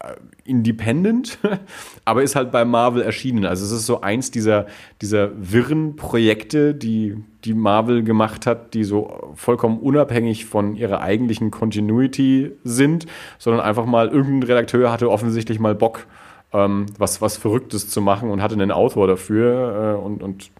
äh, 0.00 0.12
independent, 0.44 1.38
aber 2.04 2.22
ist 2.22 2.36
halt 2.36 2.52
bei 2.52 2.64
Marvel 2.64 3.02
erschienen. 3.02 3.44
Also 3.44 3.64
es 3.64 3.72
ist 3.72 3.86
so 3.86 4.02
eins 4.02 4.30
dieser, 4.30 4.66
dieser 5.00 5.30
wirren 5.36 5.96
Projekte, 5.96 6.74
die, 6.74 7.16
die 7.44 7.54
Marvel 7.54 8.04
gemacht 8.04 8.46
hat, 8.46 8.74
die 8.74 8.84
so 8.84 9.32
vollkommen 9.34 9.78
unabhängig 9.78 10.46
von 10.46 10.76
ihrer 10.76 11.00
eigentlichen 11.00 11.50
Continuity 11.50 12.52
sind, 12.62 13.06
sondern 13.38 13.62
einfach 13.62 13.86
mal 13.86 14.08
irgendein 14.08 14.44
Redakteur 14.44 14.92
hatte 14.92 15.10
offensichtlich 15.10 15.58
mal 15.58 15.74
Bock, 15.74 16.06
ähm, 16.54 16.86
was, 16.96 17.20
was 17.20 17.36
Verrücktes 17.36 17.90
zu 17.90 18.00
machen 18.00 18.30
und 18.30 18.40
hatte 18.40 18.54
einen 18.54 18.70
Autor 18.70 19.06
dafür 19.06 19.98
äh, 19.98 20.02
und, 20.02 20.22
und 20.22 20.50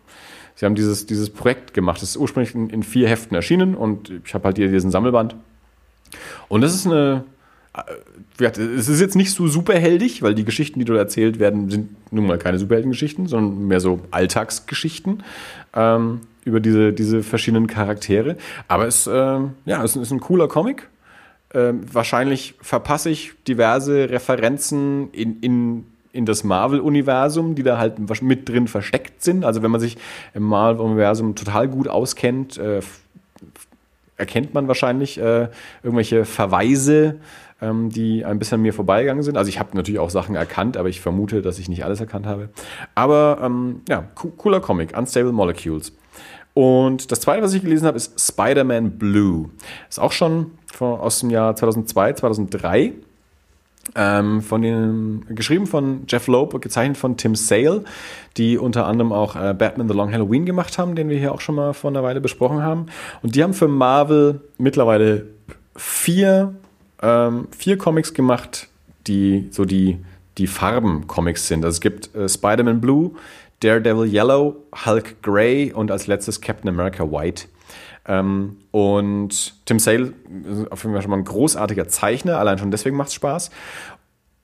sie 0.56 0.66
haben 0.66 0.74
dieses, 0.74 1.06
dieses 1.06 1.30
Projekt 1.30 1.72
gemacht. 1.72 2.02
Das 2.02 2.10
ist 2.10 2.16
ursprünglich 2.16 2.54
in, 2.54 2.68
in 2.68 2.82
vier 2.82 3.08
Heften 3.08 3.34
erschienen 3.34 3.74
und 3.74 4.12
ich 4.24 4.34
habe 4.34 4.44
halt 4.44 4.56
hier 4.56 4.68
diesen 4.68 4.90
Sammelband. 4.90 5.36
Und 6.48 6.60
das 6.60 6.74
ist 6.74 6.86
eine, 6.86 7.24
äh, 7.74 8.44
es 8.44 8.88
ist 8.88 9.00
jetzt 9.00 9.16
nicht 9.16 9.32
so 9.32 9.46
superheldig, 9.46 10.22
weil 10.22 10.34
die 10.34 10.44
Geschichten, 10.44 10.80
die 10.80 10.84
dort 10.84 10.98
erzählt 10.98 11.38
werden, 11.38 11.70
sind 11.70 12.12
nun 12.12 12.26
mal 12.26 12.38
keine 12.38 12.58
Superheldengeschichten, 12.58 13.26
sondern 13.26 13.66
mehr 13.68 13.80
so 13.80 14.00
Alltagsgeschichten 14.10 15.22
ähm, 15.74 16.20
über 16.44 16.60
diese, 16.60 16.92
diese 16.92 17.22
verschiedenen 17.22 17.68
Charaktere. 17.68 18.36
Aber 18.68 18.86
es, 18.86 19.08
ähm, 19.10 19.52
ja, 19.64 19.82
es 19.82 19.96
ist 19.96 20.10
ein 20.10 20.20
cooler 20.20 20.48
Comic. 20.48 20.88
Ähm, 21.54 21.80
wahrscheinlich 21.92 22.54
verpasse 22.60 23.10
ich 23.10 23.32
diverse 23.46 24.10
Referenzen 24.10 25.10
in, 25.12 25.40
in 25.40 25.86
in 26.14 26.26
das 26.26 26.44
Marvel-Universum, 26.44 27.56
die 27.56 27.64
da 27.64 27.76
halt 27.76 28.22
mit 28.22 28.48
drin 28.48 28.68
versteckt 28.68 29.20
sind. 29.22 29.44
Also 29.44 29.64
wenn 29.64 29.72
man 29.72 29.80
sich 29.80 29.96
im 30.32 30.44
Marvel-Universum 30.44 31.34
total 31.34 31.66
gut 31.66 31.88
auskennt, 31.88 32.56
äh, 32.56 32.80
erkennt 34.16 34.54
man 34.54 34.68
wahrscheinlich 34.68 35.18
äh, 35.18 35.48
irgendwelche 35.82 36.24
Verweise, 36.24 37.16
ähm, 37.60 37.90
die 37.90 38.24
ein 38.24 38.38
bisschen 38.38 38.56
an 38.56 38.62
mir 38.62 38.72
vorbeigegangen 38.72 39.24
sind. 39.24 39.36
Also 39.36 39.48
ich 39.48 39.58
habe 39.58 39.76
natürlich 39.76 39.98
auch 39.98 40.10
Sachen 40.10 40.36
erkannt, 40.36 40.76
aber 40.76 40.88
ich 40.88 41.00
vermute, 41.00 41.42
dass 41.42 41.58
ich 41.58 41.68
nicht 41.68 41.84
alles 41.84 41.98
erkannt 41.98 42.26
habe. 42.26 42.48
Aber 42.94 43.40
ähm, 43.42 43.80
ja, 43.88 44.04
cooler 44.14 44.60
Comic, 44.60 44.96
Unstable 44.96 45.32
Molecules. 45.32 45.92
Und 46.54 47.10
das 47.10 47.20
zweite, 47.20 47.42
was 47.42 47.52
ich 47.54 47.62
gelesen 47.62 47.86
habe, 47.86 47.96
ist 47.96 48.20
Spider-Man 48.20 48.98
Blue. 48.98 49.50
Ist 49.88 49.98
auch 49.98 50.12
schon 50.12 50.52
von, 50.74 50.98
aus 51.00 51.20
dem 51.20 51.30
Jahr 51.30 51.56
2002, 51.56 52.14
2003. 52.14 52.92
Ähm, 53.96 54.40
von 54.40 54.62
den, 54.62 55.26
geschrieben 55.28 55.66
von 55.66 56.04
Jeff 56.08 56.26
Loeb 56.26 56.54
und 56.54 56.62
gezeichnet 56.62 56.96
von 56.96 57.18
Tim 57.18 57.34
Sale, 57.34 57.84
die 58.38 58.56
unter 58.56 58.86
anderem 58.86 59.12
auch 59.12 59.36
äh, 59.36 59.52
Batman 59.52 59.88
The 59.88 59.94
Long 59.94 60.10
Halloween 60.10 60.46
gemacht 60.46 60.78
haben, 60.78 60.94
den 60.94 61.10
wir 61.10 61.18
hier 61.18 61.32
auch 61.32 61.42
schon 61.42 61.54
mal 61.54 61.74
vor 61.74 61.90
einer 61.90 62.02
Weile 62.02 62.20
besprochen 62.20 62.62
haben. 62.62 62.86
Und 63.22 63.36
die 63.36 63.42
haben 63.42 63.52
für 63.52 63.68
Marvel 63.68 64.40
mittlerweile 64.56 65.26
vier, 65.76 66.54
ähm, 67.02 67.48
vier 67.56 67.76
Comics 67.76 68.14
gemacht, 68.14 68.68
die 69.06 69.48
so 69.50 69.66
die, 69.66 69.98
die 70.38 70.46
Farben-Comics 70.46 71.46
sind. 71.46 71.64
Also 71.64 71.76
es 71.76 71.80
gibt 71.80 72.14
äh, 72.14 72.28
Spider-Man 72.28 72.80
Blue, 72.80 73.12
Daredevil 73.60 74.12
Yellow, 74.12 74.56
Hulk 74.84 75.22
Grey 75.22 75.72
und 75.72 75.90
als 75.90 76.06
letztes 76.06 76.40
Captain 76.40 76.68
America 76.68 77.10
White. 77.10 77.46
Ähm, 78.06 78.58
und 78.70 79.54
Tim 79.64 79.78
Sale 79.78 80.12
ist 80.44 80.70
auf 80.70 80.82
jeden 80.82 80.94
Fall 80.94 81.02
schon 81.02 81.10
mal 81.10 81.18
ein 81.18 81.24
großartiger 81.24 81.88
Zeichner, 81.88 82.38
allein 82.38 82.58
schon 82.58 82.70
deswegen 82.70 82.96
macht 82.96 83.08
es 83.08 83.14
Spaß. 83.14 83.50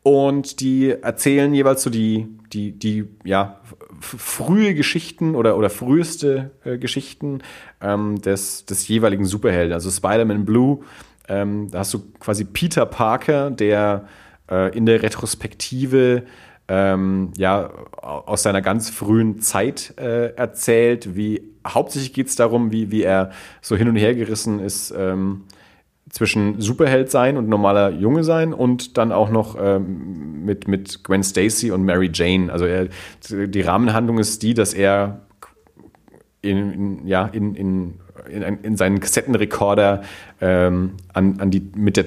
Und 0.02 0.60
die 0.60 0.90
erzählen 0.90 1.52
jeweils 1.52 1.82
so 1.82 1.90
die, 1.90 2.26
die, 2.52 2.72
die 2.72 3.06
ja, 3.24 3.60
frühe 4.00 4.74
Geschichten 4.74 5.34
oder, 5.34 5.58
oder 5.58 5.68
früheste 5.68 6.52
äh, 6.64 6.78
Geschichten 6.78 7.42
ähm, 7.82 8.20
des, 8.22 8.64
des 8.64 8.88
jeweiligen 8.88 9.26
Superhelden. 9.26 9.74
Also 9.74 9.90
Spider-Man 9.90 10.46
Blue, 10.46 10.80
ähm, 11.28 11.70
da 11.70 11.80
hast 11.80 11.92
du 11.92 12.00
quasi 12.18 12.44
Peter 12.44 12.86
Parker, 12.86 13.50
der 13.50 14.08
äh, 14.50 14.76
in 14.76 14.86
der 14.86 15.02
Retrospektive 15.02 16.22
ähm, 16.70 17.32
ja, 17.36 17.68
aus 18.00 18.44
seiner 18.44 18.62
ganz 18.62 18.90
frühen 18.90 19.40
Zeit 19.40 19.94
äh, 19.98 20.32
erzählt. 20.36 21.16
Wie 21.16 21.42
hauptsächlich 21.66 22.12
geht 22.12 22.28
es 22.28 22.36
darum, 22.36 22.70
wie, 22.70 22.92
wie 22.92 23.02
er 23.02 23.32
so 23.60 23.76
hin 23.76 23.88
und 23.88 23.96
her 23.96 24.14
gerissen 24.14 24.60
ist 24.60 24.94
ähm, 24.96 25.42
zwischen 26.10 26.60
Superheld 26.60 27.10
sein 27.10 27.36
und 27.36 27.48
normaler 27.48 27.90
Junge 27.90 28.22
sein 28.22 28.54
und 28.54 28.98
dann 28.98 29.10
auch 29.10 29.30
noch 29.30 29.56
ähm, 29.60 30.44
mit, 30.44 30.68
mit 30.68 31.02
Gwen 31.02 31.24
Stacy 31.24 31.72
und 31.72 31.84
Mary 31.84 32.08
Jane. 32.12 32.52
Also 32.52 32.66
er, 32.66 32.86
die 33.28 33.60
Rahmenhandlung 33.62 34.18
ist 34.18 34.44
die, 34.44 34.54
dass 34.54 34.72
er 34.72 35.22
in, 36.42 36.72
in 36.72 37.06
ja, 37.08 37.26
in, 37.26 37.56
in, 37.56 37.94
in, 38.28 38.42
in 38.62 38.76
seinen 38.76 39.00
Kassettenrekorder 39.00 40.02
ähm, 40.40 40.92
an, 41.12 41.40
an 41.40 41.50
die 41.50 41.68
mit 41.74 41.96
der 41.96 42.04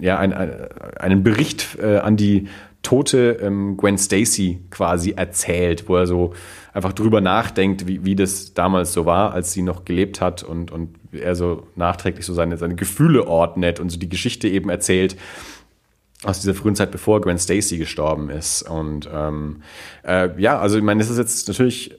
ja, 0.00 0.18
ein, 0.18 0.32
ein, 0.32 0.50
einen 0.98 1.22
Bericht 1.22 1.78
äh, 1.80 1.98
an 1.98 2.16
die 2.16 2.48
tote 2.84 3.38
ähm, 3.42 3.76
Gwen 3.76 3.98
Stacy 3.98 4.60
quasi 4.70 5.14
erzählt, 5.16 5.88
wo 5.88 5.96
er 5.96 6.06
so 6.06 6.32
einfach 6.72 6.92
drüber 6.92 7.20
nachdenkt, 7.20 7.88
wie, 7.88 8.04
wie 8.04 8.14
das 8.14 8.54
damals 8.54 8.92
so 8.92 9.06
war, 9.06 9.32
als 9.32 9.52
sie 9.52 9.62
noch 9.62 9.84
gelebt 9.84 10.20
hat 10.20 10.44
und, 10.44 10.70
und 10.70 10.94
er 11.12 11.34
so 11.34 11.66
nachträglich 11.74 12.24
so 12.24 12.34
seine, 12.34 12.56
seine 12.56 12.76
Gefühle 12.76 13.26
ordnet 13.26 13.80
und 13.80 13.90
so 13.90 13.98
die 13.98 14.08
Geschichte 14.08 14.48
eben 14.48 14.70
erzählt 14.70 15.16
aus 16.24 16.40
dieser 16.40 16.54
frühen 16.54 16.74
Zeit, 16.74 16.90
bevor 16.90 17.20
Gwen 17.20 17.38
Stacy 17.38 17.76
gestorben 17.76 18.30
ist. 18.30 18.62
Und 18.62 19.08
ähm, 19.12 19.62
äh, 20.04 20.30
ja, 20.40 20.58
also 20.58 20.78
ich 20.78 20.82
meine, 20.82 21.00
das 21.00 21.10
ist 21.10 21.18
jetzt 21.18 21.48
natürlich 21.48 21.94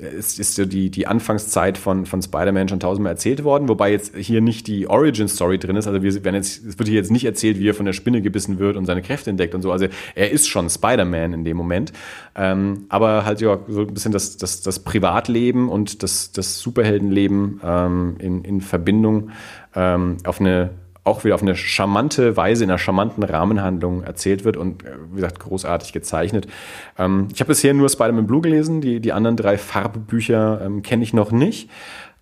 ist, 0.00 0.40
ist 0.40 0.54
so 0.54 0.64
die, 0.64 0.90
die 0.90 1.06
Anfangszeit 1.06 1.78
von, 1.78 2.06
von 2.06 2.22
Spider-Man 2.22 2.68
schon 2.68 2.80
tausendmal 2.80 3.12
erzählt 3.12 3.44
worden, 3.44 3.68
wobei 3.68 3.92
jetzt 3.92 4.16
hier 4.16 4.40
nicht 4.40 4.66
die 4.66 4.88
Origin-Story 4.88 5.58
drin 5.58 5.76
ist. 5.76 5.86
Also 5.86 6.02
wir 6.02 6.24
werden 6.24 6.36
jetzt, 6.36 6.64
es 6.64 6.78
wird 6.78 6.88
hier 6.88 6.96
jetzt 6.96 7.10
nicht 7.10 7.24
erzählt, 7.24 7.58
wie 7.58 7.68
er 7.68 7.74
von 7.74 7.86
der 7.86 7.92
Spinne 7.92 8.22
gebissen 8.22 8.58
wird 8.58 8.76
und 8.76 8.86
seine 8.86 9.02
Kräfte 9.02 9.30
entdeckt 9.30 9.54
und 9.54 9.62
so. 9.62 9.72
Also 9.72 9.86
er 10.14 10.30
ist 10.30 10.48
schon 10.48 10.68
Spider-Man 10.70 11.32
in 11.32 11.44
dem 11.44 11.56
Moment. 11.56 11.92
Ähm, 12.34 12.86
aber 12.88 13.24
halt 13.24 13.40
ja 13.40 13.58
so 13.68 13.82
ein 13.82 13.94
bisschen 13.94 14.12
das, 14.12 14.36
das, 14.36 14.62
das 14.62 14.80
Privatleben 14.80 15.68
und 15.68 16.02
das, 16.02 16.32
das 16.32 16.58
Superheldenleben 16.60 17.60
ähm, 17.62 18.16
in, 18.18 18.44
in 18.44 18.60
Verbindung 18.60 19.30
ähm, 19.74 20.16
auf 20.24 20.40
eine 20.40 20.70
auch 21.10 21.24
wieder 21.24 21.34
auf 21.34 21.42
eine 21.42 21.56
charmante 21.56 22.36
Weise, 22.36 22.64
in 22.64 22.70
einer 22.70 22.78
charmanten 22.78 23.22
Rahmenhandlung 23.22 24.02
erzählt 24.02 24.44
wird 24.44 24.56
und, 24.56 24.84
äh, 24.84 24.90
wie 25.10 25.16
gesagt, 25.16 25.40
großartig 25.40 25.92
gezeichnet. 25.92 26.46
Ähm, 26.98 27.28
ich 27.34 27.40
habe 27.40 27.48
bisher 27.48 27.74
nur 27.74 27.88
Spider-Man 27.88 28.26
Blue 28.26 28.40
gelesen, 28.40 28.80
die, 28.80 29.00
die 29.00 29.12
anderen 29.12 29.36
drei 29.36 29.58
Farbbücher 29.58 30.62
ähm, 30.64 30.82
kenne 30.82 31.02
ich 31.02 31.12
noch 31.12 31.32
nicht. 31.32 31.68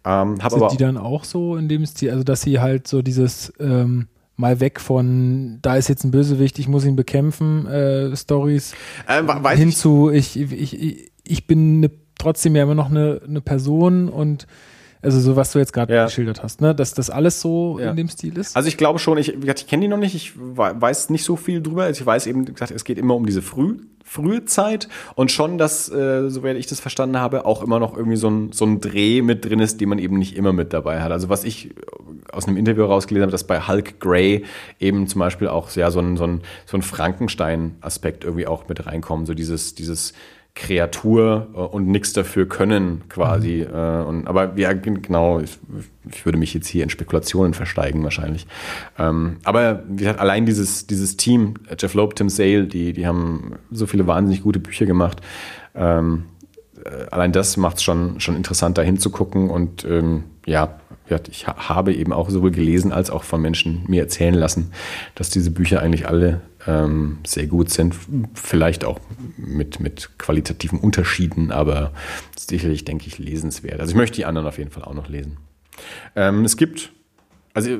Ähm, 0.05 0.37
Sind 0.37 0.45
aber 0.45 0.69
die 0.69 0.77
dann 0.77 0.97
auch 0.97 1.25
so 1.25 1.57
in 1.57 1.69
dem 1.69 1.85
Stil, 1.87 2.11
also 2.11 2.25
dass 2.25 2.43
sie 2.43 2.61
halt 2.61 2.89
so 2.89 3.03
dieses 3.03 3.53
ähm, 3.61 4.09
mal 4.37 4.61
weg 4.61 4.81
von, 4.81 5.59
da 5.63 5.77
ist 5.77 5.89
jetzt 5.89 6.05
ein 6.05 6.13
Bösewicht, 6.13 6.59
ich 6.59 6.69
muss 6.69 6.85
ihn 6.85 6.97
bekämpfen, 6.97 7.67
äh, 7.67 8.17
Stories, 8.17 8.75
ähm, 9.09 9.29
hin 9.49 9.73
zu, 9.73 10.11
ich, 10.11 10.39
ich, 10.39 10.81
ich, 10.81 11.13
ich 11.25 11.47
bin 11.47 11.81
ne, 11.81 11.91
trotzdem 12.19 12.55
ja 12.55 12.63
immer 12.63 12.77
noch 12.77 12.91
eine, 12.91 13.21
eine 13.27 13.41
Person 13.41 14.09
und 14.09 14.47
also 15.01 15.21
so, 15.21 15.37
was 15.37 15.53
du 15.53 15.59
jetzt 15.59 15.73
gerade 15.73 15.95
ja. 15.95 16.05
geschildert 16.07 16.43
hast, 16.43 16.61
ne? 16.61 16.75
Dass 16.75 16.95
das 16.95 17.11
alles 17.11 17.41
so 17.41 17.79
ja. 17.81 17.91
in 17.91 17.97
dem 17.97 18.09
Stil 18.09 18.37
ist? 18.37 18.57
Also 18.57 18.69
ich 18.69 18.77
glaube 18.77 18.99
schon, 18.99 19.19
ich, 19.19 19.35
ich 19.35 19.67
kenne 19.67 19.83
die 19.83 19.89
noch 19.89 19.99
nicht, 19.99 20.15
ich 20.15 20.33
weiß 20.37 21.11
nicht 21.11 21.25
so 21.25 21.37
viel 21.37 21.63
drüber. 21.63 21.85
Also 21.85 22.01
ich 22.01 22.07
weiß 22.07 22.27
eben, 22.27 22.45
gesagt, 22.45 22.73
es 22.73 22.85
geht 22.85 22.99
immer 22.99 23.15
um 23.15 23.25
diese 23.25 23.43
früh, 23.43 23.79
frühe 24.05 24.45
Zeit 24.45 24.89
und 25.15 25.31
schon, 25.31 25.59
dass, 25.59 25.89
äh, 25.91 26.29
soweit 26.31 26.57
ich 26.57 26.67
das 26.67 26.81
verstanden 26.81 27.19
habe, 27.19 27.45
auch 27.45 27.63
immer 27.63 27.79
noch 27.79 27.97
irgendwie 27.97 28.17
so 28.17 28.29
ein, 28.29 28.53
so 28.53 28.65
ein 28.65 28.81
Dreh 28.81 29.23
mit 29.23 29.45
drin 29.45 29.61
ist, 29.61 29.81
den 29.81 29.89
man 29.89 29.99
eben 29.99 30.19
nicht 30.19 30.37
immer 30.37 30.53
mit 30.53 30.73
dabei 30.73 31.01
hat. 31.01 31.13
Also 31.13 31.29
was 31.29 31.45
ich 31.45 31.75
aus 32.33 32.49
einem 32.49 32.57
Interview 32.57 32.85
rausgelesen 32.85 33.23
habe, 33.23 33.33
dass 33.33 33.45
bei 33.45 33.61
Hulk 33.61 34.01
Grey 34.01 34.45
eben 34.81 35.07
zum 35.07 35.21
Beispiel 35.21 35.49
auch 35.49 35.71
ja, 35.73 35.91
so 35.91 36.01
ein, 36.01 36.17
so 36.17 36.25
ein, 36.25 36.41
so 36.67 36.77
ein 36.77 36.83
Frankenstein-Aspekt 36.83 38.25
irgendwie 38.25 38.47
auch 38.47 38.69
mit 38.69 38.87
reinkommt. 38.87 39.27
So 39.27 39.35
dieses, 39.35 39.75
dieses 39.75 40.13
Kreatur 40.59 41.47
äh, 41.55 41.59
und 41.59 41.87
nichts 41.87 42.13
dafür 42.13 42.47
können 42.47 43.05
quasi. 43.09 43.67
Mhm. 43.69 43.75
Äh, 43.75 44.03
und, 44.03 44.27
aber 44.27 44.53
ja, 44.57 44.73
genau, 44.73 45.41
ich, 45.41 45.59
ich, 46.11 46.27
würde 46.27 46.39
mich 46.39 46.53
jetzt 46.53 46.67
hier 46.67 46.83
in 46.83 46.91
Spekulationen 46.91 47.55
versteigen 47.55 48.03
wahrscheinlich. 48.03 48.47
Ähm, 48.99 49.37
aber 49.45 49.85
wie 49.89 49.97
gesagt, 49.97 50.21
allein 50.21 50.47
dieses, 50.47 50.87
dieses 50.87 51.17
Team, 51.17 51.55
Jeff 51.79 51.95
Loeb, 51.95 52.17
Tim 52.17 52.29
Sale, 52.29 52.67
die, 52.67 52.93
die 52.93 53.07
haben 53.07 53.55
so 53.71 53.87
viele 53.87 54.07
wahnsinnig 54.07 54.43
gute 54.43 54.59
Bücher 54.59 54.85
gemacht. 54.85 55.21
Ähm, 55.75 56.25
äh, 56.85 57.07
allein 57.11 57.33
das 57.33 57.57
macht 57.57 57.77
es 57.77 57.85
schon, 57.85 58.21
schon 58.21 58.37
interessant, 58.37 58.79
da 58.79 58.83
hinzugucken 58.83 59.51
und 59.51 59.85
ähm, 59.85 60.25
ja, 60.45 60.81
ich 61.31 61.47
habe 61.47 61.95
eben 61.95 62.13
auch 62.13 62.29
sowohl 62.29 62.51
gelesen 62.51 62.93
als 62.93 63.09
auch 63.09 63.23
von 63.23 63.41
Menschen 63.41 63.85
mir 63.87 64.03
erzählen 64.03 64.35
lassen, 64.35 64.73
dass 65.15 65.31
diese 65.31 65.51
Bücher 65.51 65.81
eigentlich 65.81 66.07
alle 66.07 66.43
ähm, 66.67 67.19
sehr 67.27 67.47
gut 67.47 67.71
sind. 67.71 67.95
Vielleicht 68.35 68.85
auch 68.85 69.01
mit, 69.37 69.81
mit 69.81 70.11
qualitativen 70.19 70.79
Unterschieden, 70.79 71.53
aber 71.53 71.93
sicherlich, 72.37 72.85
denke 72.85 73.07
ich, 73.07 73.19
lesenswert. 73.19 73.81
Also 73.81 73.93
ich 73.93 73.97
möchte 73.97 74.17
die 74.17 74.25
anderen 74.25 74.47
auf 74.47 74.59
jeden 74.59 74.71
Fall 74.71 74.85
auch 74.85 74.95
noch 74.95 75.09
lesen. 75.09 75.39
Ähm, 76.17 76.45
es 76.45 76.57
gibt, 76.57 76.93
also 77.55 77.71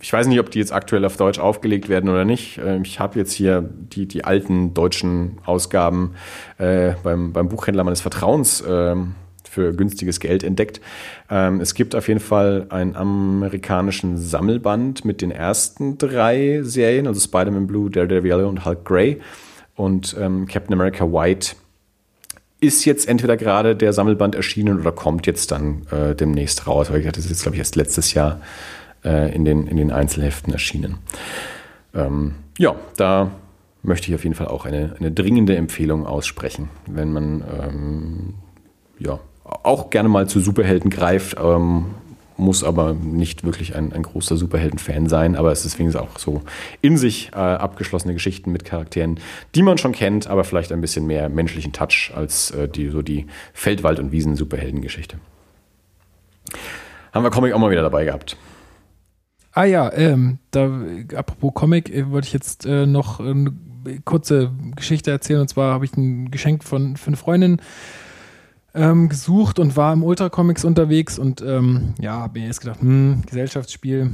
ich 0.00 0.12
weiß 0.12 0.26
nicht, 0.26 0.40
ob 0.40 0.50
die 0.50 0.58
jetzt 0.58 0.72
aktuell 0.72 1.04
auf 1.04 1.16
Deutsch 1.16 1.38
aufgelegt 1.38 1.88
werden 1.88 2.10
oder 2.10 2.24
nicht. 2.24 2.60
Ähm, 2.64 2.82
ich 2.82 3.00
habe 3.00 3.18
jetzt 3.18 3.32
hier 3.32 3.62
die, 3.62 4.06
die 4.06 4.24
alten 4.24 4.74
deutschen 4.74 5.38
Ausgaben 5.44 6.14
äh, 6.58 6.94
beim, 7.02 7.32
beim 7.32 7.48
Buchhändler 7.48 7.84
meines 7.84 8.00
Vertrauens 8.00 8.62
ähm, 8.66 9.14
für 9.50 9.74
günstiges 9.74 10.20
Geld 10.20 10.44
entdeckt. 10.44 10.80
Ähm, 11.28 11.60
es 11.60 11.74
gibt 11.74 11.96
auf 11.96 12.06
jeden 12.06 12.20
Fall 12.20 12.66
einen 12.68 12.94
amerikanischen 12.94 14.16
Sammelband 14.16 15.04
mit 15.04 15.20
den 15.22 15.32
ersten 15.32 15.98
drei 15.98 16.60
Serien, 16.62 17.08
also 17.08 17.20
Spider-Man 17.20 17.66
Blue, 17.66 17.90
Daredevil 17.90 18.44
und 18.44 18.64
Hulk 18.64 18.84
Grey. 18.84 19.20
Und 19.74 20.16
ähm, 20.18 20.46
Captain 20.46 20.72
America 20.72 21.04
White 21.04 21.56
ist 22.60 22.84
jetzt 22.84 23.08
entweder 23.08 23.36
gerade 23.36 23.74
der 23.74 23.92
Sammelband 23.92 24.36
erschienen 24.36 24.78
oder 24.78 24.92
kommt 24.92 25.26
jetzt 25.26 25.50
dann 25.50 25.82
äh, 25.90 26.14
demnächst 26.14 26.68
raus. 26.68 26.90
Weil 26.90 27.00
ich 27.00 27.06
hatte 27.08 27.20
das 27.20 27.28
jetzt, 27.28 27.42
glaube 27.42 27.56
ich, 27.56 27.58
erst 27.58 27.74
letztes 27.74 28.14
Jahr 28.14 28.40
äh, 29.04 29.34
in, 29.34 29.44
den, 29.44 29.66
in 29.66 29.76
den 29.76 29.90
Einzelheften 29.90 30.52
erschienen. 30.52 30.98
Ähm, 31.92 32.34
ja, 32.56 32.76
da 32.96 33.32
möchte 33.82 34.08
ich 34.08 34.14
auf 34.14 34.22
jeden 34.22 34.36
Fall 34.36 34.48
auch 34.48 34.64
eine, 34.64 34.94
eine 34.98 35.10
dringende 35.10 35.56
Empfehlung 35.56 36.06
aussprechen, 36.06 36.68
wenn 36.86 37.12
man 37.12 37.42
ähm, 37.60 38.34
ja, 38.98 39.18
auch 39.62 39.90
gerne 39.90 40.08
mal 40.08 40.28
zu 40.28 40.40
Superhelden 40.40 40.90
greift, 40.90 41.36
ähm, 41.40 41.86
muss 42.36 42.64
aber 42.64 42.94
nicht 42.94 43.44
wirklich 43.44 43.76
ein, 43.76 43.92
ein 43.92 44.02
großer 44.02 44.36
Superhelden-Fan 44.36 45.08
sein, 45.08 45.36
aber 45.36 45.52
es 45.52 45.64
ist 45.64 45.78
wenigstens 45.78 46.02
auch 46.02 46.18
so 46.18 46.42
in 46.80 46.96
sich 46.96 47.30
äh, 47.32 47.36
abgeschlossene 47.36 48.14
Geschichten 48.14 48.50
mit 48.50 48.64
Charakteren, 48.64 49.20
die 49.54 49.62
man 49.62 49.78
schon 49.78 49.92
kennt, 49.92 50.26
aber 50.26 50.44
vielleicht 50.44 50.72
ein 50.72 50.80
bisschen 50.80 51.06
mehr 51.06 51.28
menschlichen 51.28 51.72
Touch 51.72 52.12
als 52.14 52.50
äh, 52.52 52.68
die, 52.68 52.88
so 52.88 53.02
die 53.02 53.26
Feldwald- 53.52 54.00
und 54.00 54.10
Wiesen-Superhelden-Geschichte. 54.10 55.18
Haben 57.12 57.24
wir 57.24 57.30
Comic 57.30 57.52
auch 57.52 57.58
mal 57.58 57.70
wieder 57.70 57.82
dabei 57.82 58.04
gehabt. 58.04 58.36
Ah 59.52 59.64
ja, 59.64 59.92
ähm, 59.92 60.38
da, 60.52 60.70
apropos 61.14 61.52
Comic, 61.54 61.90
äh, 61.90 62.10
wollte 62.10 62.26
ich 62.26 62.32
jetzt 62.32 62.66
äh, 62.66 62.86
noch 62.86 63.20
eine 63.20 63.52
kurze 64.04 64.52
Geschichte 64.76 65.10
erzählen. 65.10 65.40
Und 65.40 65.48
zwar 65.48 65.74
habe 65.74 65.84
ich 65.84 65.96
ein 65.96 66.30
Geschenk 66.30 66.64
von, 66.64 66.96
für 66.96 67.08
eine 67.08 67.16
Freundin 67.16 67.60
ähm, 68.74 69.08
gesucht 69.08 69.58
und 69.58 69.76
war 69.76 69.92
im 69.92 70.02
Ultra 70.02 70.28
Comics 70.28 70.64
unterwegs 70.64 71.18
und 71.18 71.42
ähm, 71.42 71.94
ja, 72.00 72.20
habe 72.20 72.38
mir 72.38 72.46
jetzt 72.46 72.60
gedacht, 72.60 72.80
hm, 72.80 73.22
Gesellschaftsspiel, 73.26 74.10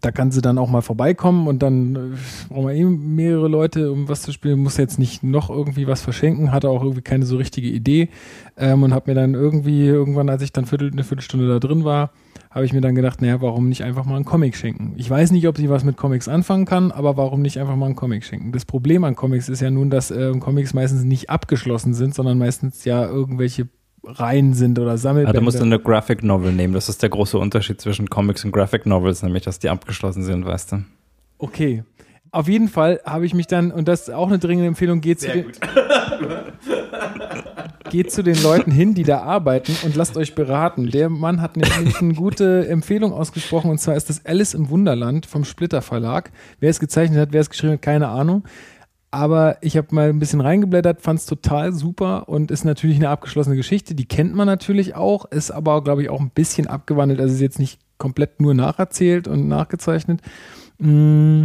da 0.00 0.10
kann 0.10 0.30
sie 0.30 0.42
dann 0.42 0.58
auch 0.58 0.70
mal 0.70 0.82
vorbeikommen 0.82 1.46
und 1.46 1.62
dann 1.62 1.96
äh, 1.96 1.98
brauchen 2.48 2.68
wir 2.68 2.74
eh 2.74 2.84
mehrere 2.84 3.48
Leute, 3.48 3.92
um 3.92 4.08
was 4.08 4.22
zu 4.22 4.32
spielen. 4.32 4.58
Muss 4.60 4.76
jetzt 4.76 4.98
nicht 4.98 5.22
noch 5.22 5.50
irgendwie 5.50 5.86
was 5.86 6.02
verschenken, 6.02 6.52
hatte 6.52 6.68
auch 6.68 6.82
irgendwie 6.82 7.02
keine 7.02 7.26
so 7.26 7.36
richtige 7.36 7.68
Idee 7.68 8.08
ähm, 8.56 8.82
und 8.82 8.94
habe 8.94 9.10
mir 9.10 9.14
dann 9.14 9.34
irgendwie, 9.34 9.86
irgendwann, 9.86 10.28
als 10.28 10.42
ich 10.42 10.52
dann 10.52 10.66
Viertel, 10.66 10.90
eine 10.90 11.04
Viertelstunde 11.04 11.48
da 11.48 11.58
drin 11.58 11.84
war, 11.84 12.10
habe 12.54 12.64
ich 12.64 12.72
mir 12.72 12.80
dann 12.80 12.94
gedacht, 12.94 13.20
naja, 13.20 13.40
warum 13.40 13.68
nicht 13.68 13.82
einfach 13.82 14.04
mal 14.04 14.14
einen 14.14 14.24
Comic 14.24 14.56
schenken? 14.56 14.94
Ich 14.96 15.10
weiß 15.10 15.32
nicht, 15.32 15.48
ob 15.48 15.56
sie 15.56 15.68
was 15.68 15.82
mit 15.82 15.96
Comics 15.96 16.28
anfangen 16.28 16.66
kann, 16.66 16.92
aber 16.92 17.16
warum 17.16 17.42
nicht 17.42 17.58
einfach 17.58 17.74
mal 17.74 17.86
einen 17.86 17.96
Comic 17.96 18.24
schenken? 18.24 18.52
Das 18.52 18.64
Problem 18.64 19.02
an 19.02 19.16
Comics 19.16 19.48
ist 19.48 19.60
ja 19.60 19.72
nun, 19.72 19.90
dass 19.90 20.12
äh, 20.12 20.32
Comics 20.38 20.72
meistens 20.72 21.02
nicht 21.02 21.30
abgeschlossen 21.30 21.94
sind, 21.94 22.14
sondern 22.14 22.38
meistens 22.38 22.84
ja 22.84 23.04
irgendwelche 23.04 23.66
Reihen 24.04 24.54
sind 24.54 24.78
oder 24.78 24.96
Sammelbände. 24.98 25.36
Ja, 25.36 25.40
du 25.40 25.44
musst 25.44 25.60
eine 25.60 25.80
Graphic 25.80 26.22
Novel 26.22 26.52
nehmen. 26.52 26.74
Das 26.74 26.88
ist 26.88 27.02
der 27.02 27.08
große 27.08 27.36
Unterschied 27.36 27.80
zwischen 27.80 28.08
Comics 28.08 28.44
und 28.44 28.52
Graphic 28.52 28.86
Novels, 28.86 29.24
nämlich, 29.24 29.42
dass 29.42 29.58
die 29.58 29.68
abgeschlossen 29.68 30.22
sind, 30.22 30.46
weißt 30.46 30.72
du. 30.72 30.84
Okay. 31.38 31.82
Auf 32.30 32.48
jeden 32.48 32.68
Fall 32.68 33.00
habe 33.04 33.26
ich 33.26 33.34
mich 33.34 33.48
dann, 33.48 33.72
und 33.72 33.88
das 33.88 34.02
ist 34.02 34.14
auch 34.14 34.28
eine 34.28 34.38
dringende 34.38 34.68
Empfehlung, 34.68 35.00
geht 35.00 35.20
zu, 35.20 35.28
den, 35.28 35.46
geht 37.90 38.10
zu 38.10 38.22
den 38.22 38.40
Leuten 38.42 38.70
hin, 38.70 38.94
die 38.94 39.02
da 39.02 39.22
arbeiten 39.22 39.76
und 39.84 39.94
lasst 39.96 40.16
euch 40.16 40.34
beraten. 40.34 40.90
Der 40.90 41.08
Mann 41.08 41.40
hat 41.40 41.56
nämlich 41.56 42.00
eine 42.00 42.14
gute 42.14 42.66
Empfehlung 42.68 43.12
ausgesprochen 43.12 43.70
und 43.70 43.78
zwar 43.78 43.96
ist 43.96 44.08
das 44.08 44.24
Alice 44.24 44.54
im 44.54 44.70
Wunderland 44.70 45.26
vom 45.26 45.44
Splitter 45.44 45.82
Verlag. 45.82 46.32
Wer 46.60 46.70
es 46.70 46.80
gezeichnet 46.80 47.18
hat, 47.18 47.32
wer 47.32 47.40
es 47.40 47.50
geschrieben 47.50 47.74
hat, 47.74 47.82
keine 47.82 48.08
Ahnung. 48.08 48.44
Aber 49.10 49.58
ich 49.60 49.76
habe 49.76 49.94
mal 49.94 50.08
ein 50.08 50.18
bisschen 50.18 50.40
reingeblättert, 50.40 51.00
fand 51.00 51.20
es 51.20 51.26
total 51.26 51.72
super 51.72 52.28
und 52.28 52.50
ist 52.50 52.64
natürlich 52.64 52.96
eine 52.96 53.10
abgeschlossene 53.10 53.54
Geschichte. 53.54 53.94
Die 53.94 54.06
kennt 54.06 54.34
man 54.34 54.46
natürlich 54.46 54.96
auch, 54.96 55.24
ist 55.26 55.52
aber, 55.52 55.84
glaube 55.84 56.02
ich, 56.02 56.10
auch 56.10 56.20
ein 56.20 56.30
bisschen 56.30 56.66
abgewandelt. 56.66 57.20
Also 57.20 57.32
ist 57.32 57.40
jetzt 57.40 57.60
nicht 57.60 57.78
komplett 57.96 58.40
nur 58.40 58.54
nacherzählt 58.54 59.28
und 59.28 59.46
nachgezeichnet. 59.46 60.20
Mm, 60.78 61.44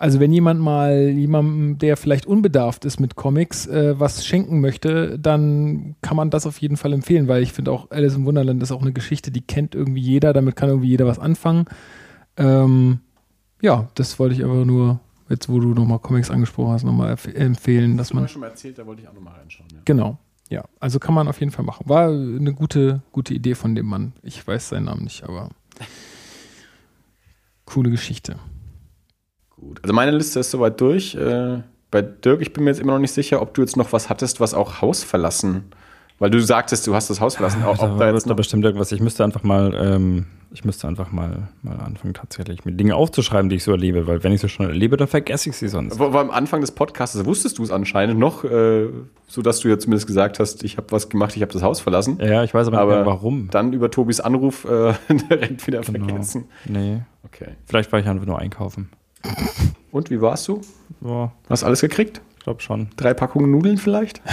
Also 0.00 0.18
wenn 0.18 0.32
jemand 0.32 0.58
mal 0.62 1.10
jemandem, 1.10 1.76
der 1.76 1.98
vielleicht 1.98 2.24
unbedarft 2.24 2.86
ist 2.86 3.00
mit 3.00 3.16
Comics, 3.16 3.66
äh, 3.66 4.00
was 4.00 4.24
schenken 4.24 4.62
möchte, 4.62 5.18
dann 5.18 5.94
kann 6.00 6.16
man 6.16 6.30
das 6.30 6.46
auf 6.46 6.56
jeden 6.56 6.78
Fall 6.78 6.94
empfehlen, 6.94 7.28
weil 7.28 7.42
ich 7.42 7.52
finde 7.52 7.70
auch 7.70 7.90
Alice 7.90 8.14
im 8.14 8.24
Wunderland 8.24 8.62
ist 8.62 8.72
auch 8.72 8.80
eine 8.80 8.94
Geschichte, 8.94 9.30
die 9.30 9.42
kennt 9.42 9.74
irgendwie 9.74 10.00
jeder, 10.00 10.32
damit 10.32 10.56
kann 10.56 10.70
irgendwie 10.70 10.88
jeder 10.88 11.06
was 11.06 11.18
anfangen. 11.18 11.66
Ähm, 12.38 13.00
ja, 13.60 13.90
das 13.94 14.18
wollte 14.18 14.34
ich 14.34 14.42
aber 14.42 14.64
nur, 14.64 15.00
jetzt 15.28 15.50
wo 15.50 15.60
du 15.60 15.74
nochmal 15.74 15.98
Comics 15.98 16.30
angesprochen 16.30 16.72
hast, 16.72 16.84
nochmal 16.84 17.14
empfehlen, 17.34 17.98
dass 17.98 18.14
man. 18.14 18.26
schon 18.26 18.40
mal 18.40 18.46
erzählt, 18.46 18.78
da 18.78 18.86
wollte 18.86 19.02
ich 19.02 19.08
auch 19.08 19.12
nochmal 19.12 19.34
reinschauen. 19.34 19.68
Ja. 19.70 19.80
Genau. 19.84 20.16
Ja, 20.48 20.64
also 20.80 20.98
kann 20.98 21.12
man 21.12 21.28
auf 21.28 21.40
jeden 21.40 21.52
Fall 21.52 21.66
machen. 21.66 21.86
War 21.90 22.08
eine 22.08 22.54
gute, 22.54 23.02
gute 23.12 23.34
Idee 23.34 23.54
von 23.54 23.74
dem 23.74 23.84
Mann. 23.84 24.14
Ich 24.22 24.46
weiß 24.46 24.70
seinen 24.70 24.86
Namen 24.86 25.04
nicht, 25.04 25.24
aber 25.24 25.50
coole 27.66 27.90
Geschichte. 27.90 28.36
Gut. 29.60 29.78
Also 29.82 29.92
meine 29.94 30.10
Liste 30.12 30.40
ist 30.40 30.50
soweit 30.50 30.80
durch. 30.80 31.14
Äh, 31.14 31.58
bei 31.90 32.02
Dirk, 32.02 32.40
ich 32.40 32.52
bin 32.52 32.64
mir 32.64 32.70
jetzt 32.70 32.80
immer 32.80 32.92
noch 32.92 32.98
nicht 33.00 33.12
sicher, 33.12 33.42
ob 33.42 33.52
du 33.54 33.60
jetzt 33.62 33.76
noch 33.76 33.92
was 33.92 34.08
hattest, 34.08 34.40
was 34.40 34.54
auch 34.54 34.80
Haus 34.80 35.02
verlassen. 35.04 35.64
Weil 36.18 36.30
du 36.30 36.40
sagtest, 36.40 36.86
du 36.86 36.94
hast 36.94 37.08
das 37.10 37.20
Haus 37.20 37.36
verlassen. 37.36 37.62
Da 37.62 37.68
ob 37.70 37.76
da 37.78 37.98
war 37.98 38.12
jetzt 38.12 38.26
da 38.26 38.30
noch 38.30 38.36
bestimmt 38.36 38.64
irgendwas. 38.64 38.92
Ich 38.92 39.00
müsste 39.00 39.24
einfach 39.24 39.42
mal, 39.42 39.74
ähm, 39.74 40.26
ich 40.52 40.64
müsste 40.66 40.86
einfach 40.86 41.10
mal, 41.12 41.48
mal 41.62 41.76
anfangen, 41.80 42.12
tatsächlich 42.12 42.64
mit 42.66 42.78
Dingen 42.78 42.92
aufzuschreiben, 42.92 43.48
die 43.48 43.56
ich 43.56 43.64
so 43.64 43.70
erlebe, 43.72 44.06
weil 44.06 44.22
wenn 44.22 44.32
ich 44.32 44.40
sie 44.42 44.48
schon 44.50 44.66
erlebe, 44.66 44.98
dann 44.98 45.08
vergesse 45.08 45.48
ich 45.48 45.56
sie 45.56 45.68
sonst. 45.68 45.98
Wo- 45.98 46.12
wo 46.12 46.18
am 46.18 46.30
Anfang 46.30 46.60
des 46.60 46.72
Podcasts 46.72 47.24
wusstest 47.24 47.58
du 47.58 47.62
es 47.62 47.70
anscheinend 47.70 48.18
noch, 48.20 48.44
äh, 48.44 48.88
so 49.28 49.40
dass 49.40 49.60
du 49.60 49.68
ja 49.68 49.78
zumindest 49.78 50.06
gesagt 50.06 50.38
hast, 50.40 50.62
ich 50.62 50.76
habe 50.76 50.88
was 50.90 51.08
gemacht, 51.08 51.34
ich 51.36 51.42
habe 51.42 51.52
das 51.52 51.62
Haus 51.62 51.80
verlassen. 51.80 52.18
Ja, 52.20 52.44
ich 52.44 52.52
weiß 52.52 52.66
aber, 52.66 52.78
Aber 52.80 52.96
nicht 52.96 53.04
mehr 53.06 53.14
warum. 53.14 53.48
Dann 53.50 53.72
über 53.72 53.90
Tobis 53.90 54.20
Anruf 54.20 54.66
äh, 54.66 54.92
direkt 55.30 55.66
wieder 55.66 55.80
Genau. 55.80 56.06
vergessen. 56.06 56.44
Nee, 56.66 57.00
Okay. 57.24 57.52
vielleicht 57.64 57.90
war 57.92 57.98
ich 58.00 58.06
einfach 58.06 58.26
nur 58.26 58.38
einkaufen. 58.38 58.90
Und 59.92 60.10
wie 60.10 60.20
warst 60.20 60.46
du? 60.48 60.60
Ja, 61.00 61.32
Hast 61.48 61.64
alles 61.64 61.80
gekriegt? 61.80 62.20
ich 62.38 62.44
glaube 62.44 62.60
schon. 62.62 62.88
Drei 62.96 63.12
Packungen 63.14 63.50
Nudeln 63.50 63.78
vielleicht? 63.78 64.22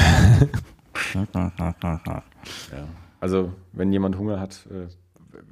Also, 3.20 3.52
wenn 3.74 3.92
jemand 3.92 4.18
Hunger 4.18 4.40
hat, 4.40 4.68
äh, 4.72 4.88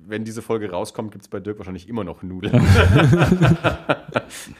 wenn 0.07 0.23
diese 0.23 0.41
Folge 0.41 0.71
rauskommt, 0.71 1.11
gibt 1.11 1.23
es 1.23 1.27
bei 1.27 1.39
Dirk 1.39 1.57
wahrscheinlich 1.59 1.87
immer 1.89 2.03
noch 2.03 2.21
Nudeln. 2.23 2.53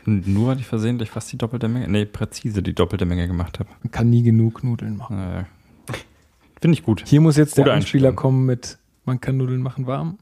Nur 0.06 0.48
weil 0.48 0.60
ich 0.60 0.66
versehentlich 0.66 1.10
fast 1.12 1.32
die 1.32 1.38
doppelte 1.38 1.68
Menge, 1.68 1.88
nee, 1.88 2.06
präzise 2.06 2.62
die 2.64 2.74
doppelte 2.74 3.06
Menge 3.06 3.28
gemacht 3.28 3.60
habe. 3.60 3.70
Man 3.84 3.92
kann 3.92 4.10
nie 4.10 4.24
genug 4.24 4.64
Nudeln 4.64 4.98
machen. 4.98 5.18
Naja. 5.18 5.46
Finde 6.62 6.78
ich 6.78 6.84
gut. 6.84 7.04
Hier 7.06 7.22
muss 7.22 7.38
jetzt 7.38 7.58
der 7.58 7.66
Gute 7.66 7.74
Anspieler 7.74 8.10
Einstellung. 8.10 8.16
kommen 8.16 8.46
mit, 8.46 8.78
man 9.06 9.20
kann 9.22 9.38
Nudeln 9.38 9.62
machen 9.62 9.86
warm, 9.88 10.18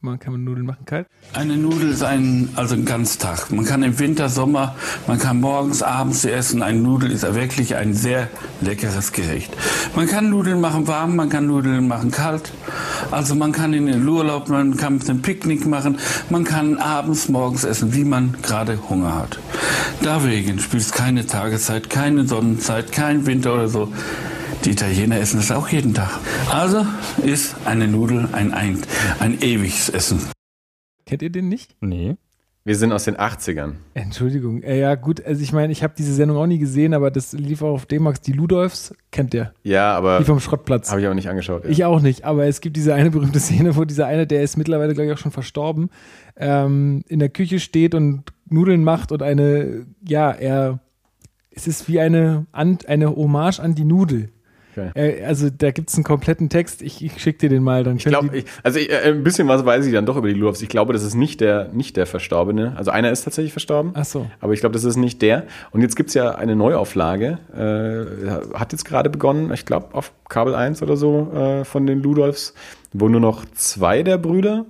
man 0.00 0.18
kann 0.20 0.44
Nudeln 0.44 0.66
machen 0.66 0.84
kalt. 0.84 1.06
Eine 1.32 1.56
Nudel 1.56 1.90
ist 1.90 2.04
ein, 2.04 2.50
also 2.54 2.74
ein 2.76 2.84
Ganztag. 2.84 3.50
Man 3.50 3.64
kann 3.64 3.82
im 3.82 3.98
Winter, 3.98 4.28
Sommer, 4.28 4.76
man 5.08 5.18
kann 5.18 5.40
morgens, 5.40 5.82
abends 5.82 6.24
essen. 6.24 6.62
Eine 6.62 6.78
Nudel 6.78 7.10
ist 7.10 7.22
wirklich 7.34 7.74
ein 7.74 7.94
sehr 7.94 8.28
leckeres 8.60 9.12
Gericht. 9.12 9.56
Man 9.96 10.06
kann 10.06 10.30
Nudeln 10.30 10.60
machen 10.60 10.86
warm, 10.86 11.16
man 11.16 11.28
kann 11.28 11.48
Nudeln 11.48 11.88
machen 11.88 12.12
kalt. 12.12 12.52
Also 13.10 13.34
man 13.34 13.50
kann 13.50 13.72
in 13.74 13.86
den 13.86 14.06
Urlaub, 14.06 14.48
man 14.48 14.76
kann 14.76 15.00
ein 15.08 15.22
Picknick 15.22 15.66
machen, 15.66 15.98
man 16.30 16.44
kann 16.44 16.78
abends, 16.78 17.28
morgens 17.28 17.64
essen, 17.64 17.92
wie 17.92 18.04
man 18.04 18.36
gerade 18.42 18.78
Hunger 18.88 19.16
hat. 19.16 19.40
Deswegen 20.04 20.60
spielt 20.60 20.84
es 20.84 20.92
keine 20.92 21.26
Tageszeit, 21.26 21.90
keine 21.90 22.24
Sonnenzeit, 22.24 22.92
kein 22.92 23.26
Winter 23.26 23.54
oder 23.54 23.68
so. 23.68 23.92
Die 24.64 24.70
Italiener 24.70 25.18
essen 25.18 25.38
es 25.40 25.50
auch 25.50 25.68
jeden 25.68 25.94
Tag. 25.94 26.10
Also 26.50 26.84
ist 27.24 27.54
eine 27.64 27.86
Nudel 27.88 28.28
ein, 28.32 28.52
ein, 28.52 28.78
ein 29.20 29.40
ewiges 29.40 29.88
Essen. 29.88 30.20
Kennt 31.06 31.22
ihr 31.22 31.30
den 31.30 31.48
nicht? 31.48 31.76
Nee. 31.80 32.16
Wir 32.64 32.76
sind 32.76 32.92
aus 32.92 33.04
den 33.04 33.16
80ern. 33.16 33.74
Entschuldigung. 33.94 34.62
Äh, 34.62 34.78
ja, 34.80 34.94
gut, 34.94 35.24
also 35.24 35.40
ich 35.42 35.52
meine, 35.52 35.72
ich 35.72 35.82
habe 35.82 35.94
diese 35.96 36.12
Sendung 36.12 36.36
auch 36.36 36.46
nie 36.46 36.58
gesehen, 36.58 36.92
aber 36.92 37.10
das 37.10 37.32
lief 37.32 37.62
auch 37.62 37.72
auf 37.72 37.86
D-Max. 37.86 38.20
Die 38.20 38.32
Ludolfs 38.32 38.94
kennt 39.10 39.32
der. 39.32 39.54
Ja, 39.62 39.94
aber 39.96 40.18
Die 40.18 40.24
vom 40.24 40.38
Schrottplatz. 40.40 40.90
habe 40.90 41.00
ich 41.00 41.06
aber 41.06 41.14
nicht 41.14 41.30
angeschaut. 41.30 41.64
Ja. 41.64 41.70
Ich 41.70 41.84
auch 41.86 42.00
nicht, 42.02 42.24
aber 42.24 42.44
es 42.46 42.60
gibt 42.60 42.76
diese 42.76 42.92
eine 42.94 43.10
berühmte 43.10 43.40
Szene, 43.40 43.74
wo 43.76 43.84
dieser 43.86 44.06
eine, 44.06 44.26
der 44.26 44.42
ist 44.42 44.58
mittlerweile, 44.58 44.92
glaube 44.92 45.06
ich, 45.06 45.14
auch 45.14 45.18
schon 45.18 45.32
verstorben, 45.32 45.88
ähm, 46.36 47.04
in 47.08 47.20
der 47.20 47.30
Küche 47.30 47.58
steht 47.58 47.94
und 47.94 48.24
Nudeln 48.50 48.84
macht 48.84 49.12
und 49.12 49.22
eine, 49.22 49.86
ja, 50.06 50.30
er, 50.30 50.80
es 51.50 51.66
ist 51.66 51.88
wie 51.88 52.00
eine, 52.00 52.46
an, 52.52 52.78
eine 52.86 53.14
Hommage 53.16 53.60
an 53.60 53.74
die 53.76 53.84
Nudel. 53.84 54.30
Okay. 54.78 54.90
Er, 54.94 55.28
also 55.28 55.48
da 55.50 55.70
gibt 55.70 55.90
es 55.90 55.96
einen 55.96 56.04
kompletten 56.04 56.48
Text, 56.48 56.82
ich, 56.82 57.04
ich 57.04 57.20
schicke 57.20 57.38
dir 57.38 57.48
den 57.48 57.62
mal, 57.62 57.84
dann 57.84 57.96
Ich 57.96 58.04
glaube, 58.04 58.44
also 58.62 58.78
ich, 58.78 58.90
äh, 58.90 59.08
ein 59.08 59.24
bisschen 59.24 59.48
was 59.48 59.64
weiß 59.64 59.86
ich 59.86 59.92
dann 59.92 60.06
doch 60.06 60.16
über 60.16 60.28
die 60.28 60.34
Ludolfs. 60.34 60.62
Ich 60.62 60.68
glaube, 60.68 60.92
das 60.92 61.02
ist 61.02 61.14
nicht 61.14 61.40
der, 61.40 61.68
nicht 61.72 61.96
der 61.96 62.06
Verstorbene. 62.06 62.74
Also 62.76 62.90
einer 62.90 63.10
ist 63.10 63.24
tatsächlich 63.24 63.52
verstorben. 63.52 63.92
Ach 63.94 64.04
so. 64.04 64.26
Aber 64.40 64.52
ich 64.52 64.60
glaube, 64.60 64.72
das 64.72 64.84
ist 64.84 64.96
nicht 64.96 65.22
der. 65.22 65.44
Und 65.70 65.82
jetzt 65.82 65.96
gibt 65.96 66.08
es 66.08 66.14
ja 66.14 66.34
eine 66.34 66.56
Neuauflage. 66.56 67.38
Äh, 67.54 68.58
hat 68.58 68.72
jetzt 68.72 68.84
gerade 68.84 69.10
begonnen, 69.10 69.52
ich 69.52 69.66
glaube, 69.66 69.94
auf 69.94 70.12
Kabel 70.28 70.54
1 70.54 70.82
oder 70.82 70.96
so 70.96 71.32
äh, 71.32 71.64
von 71.64 71.86
den 71.86 72.02
Ludolfs, 72.02 72.54
wo 72.92 73.08
nur 73.08 73.20
noch 73.20 73.44
zwei 73.54 74.02
der 74.02 74.18
Brüder 74.18 74.66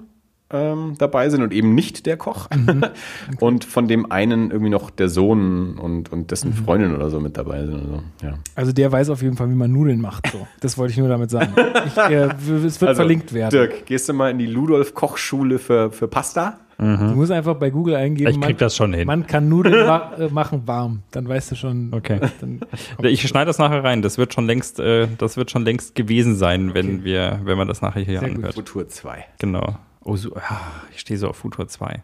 ähm, 0.51 0.95
dabei 0.99 1.29
sind 1.29 1.43
und 1.43 1.53
eben 1.53 1.75
nicht 1.75 2.07
der 2.07 2.17
Koch. 2.17 2.49
Und 3.41 3.65
von 3.65 3.87
dem 3.87 4.11
einen 4.11 4.51
irgendwie 4.51 4.71
noch 4.71 4.89
der 4.91 5.09
Sohn 5.11 5.77
und, 5.79 6.11
und 6.11 6.31
dessen 6.31 6.55
Freundin 6.55 6.95
oder 6.95 7.11
so 7.11 7.21
mit 7.21 7.37
dabei 7.37 7.67
sind. 7.67 7.75
Oder 7.75 8.03
so. 8.21 8.27
ja. 8.27 8.35
Also 8.55 8.73
der 8.73 8.91
weiß 8.91 9.11
auf 9.11 9.21
jeden 9.23 9.37
Fall, 9.37 9.51
wie 9.51 9.55
man 9.55 9.71
Nudeln 9.71 10.01
macht. 10.01 10.29
So. 10.33 10.47
Das 10.61 10.79
wollte 10.79 10.93
ich 10.93 10.99
nur 10.99 11.09
damit 11.09 11.31
sagen. 11.31 11.53
Ich, 11.87 11.97
äh, 11.99 12.29
es 12.65 12.81
wird 12.81 12.89
Also, 12.89 13.01
verlinkt 13.01 13.33
werden. 13.35 13.51
Dirk, 13.51 13.85
gehst 13.87 14.09
du 14.09 14.15
mal 14.15 14.31
in 14.31 14.39
die 14.39 14.47
Ludolf-Kochschule 14.47 15.59
für, 15.59 15.91
für 15.93 16.09
Pasta? 16.09 16.59
Du 16.81 16.85
musst 16.85 17.33
einfach 17.33 17.57
bei 17.57 17.71
Google 17.71 17.97
eingeben, 17.97 18.31
Ich 18.31 18.41
krieg 18.41 18.57
das 18.59 18.77
schon 18.77 18.95
hin. 18.95 19.05
man 19.05 19.27
kann 19.27 19.49
Nudeln 19.49 19.85
ma 19.85 20.13
äh, 20.17 20.29
machen 20.29 20.63
warm. 20.67 21.03
Dann 21.11 21.29
weißt 21.29 21.51
du 21.51 21.57
schon. 21.57 21.89
Okay. 21.93 22.21
Dann 22.41 22.61
Ich 23.03 23.27
schneide 23.27 23.47
das 23.47 23.59
nachher 23.59 23.83
rein. 23.83 24.01
Das 24.01 24.17
wird 24.17 24.33
schon 24.33 24.47
längst, 24.47 24.79
äh, 24.79 25.09
das 25.19 25.37
wird 25.37 25.51
schon 25.51 25.65
längst 25.65 25.97
gewesen 25.97 26.37
sein, 26.37 26.75
wenn 26.75 27.03
wir, 27.03 27.41
wenn 27.43 27.59
man 27.59 27.67
das 27.67 27.83
nachher 27.83 28.03
hier 28.05 28.21
Sehr 28.21 28.29
gut. 28.29 28.39
anhört. 28.39 28.55
Futur 28.55 28.89
2. 28.89 29.25
Genau. 29.41 29.77
Oh, 30.01 30.17
so, 30.17 30.35
ah, 30.37 30.61
ich 30.93 31.01
stehe 31.01 31.19
so 31.19 31.29
auf 31.29 31.37
Futur 31.37 31.69
2. 31.69 32.03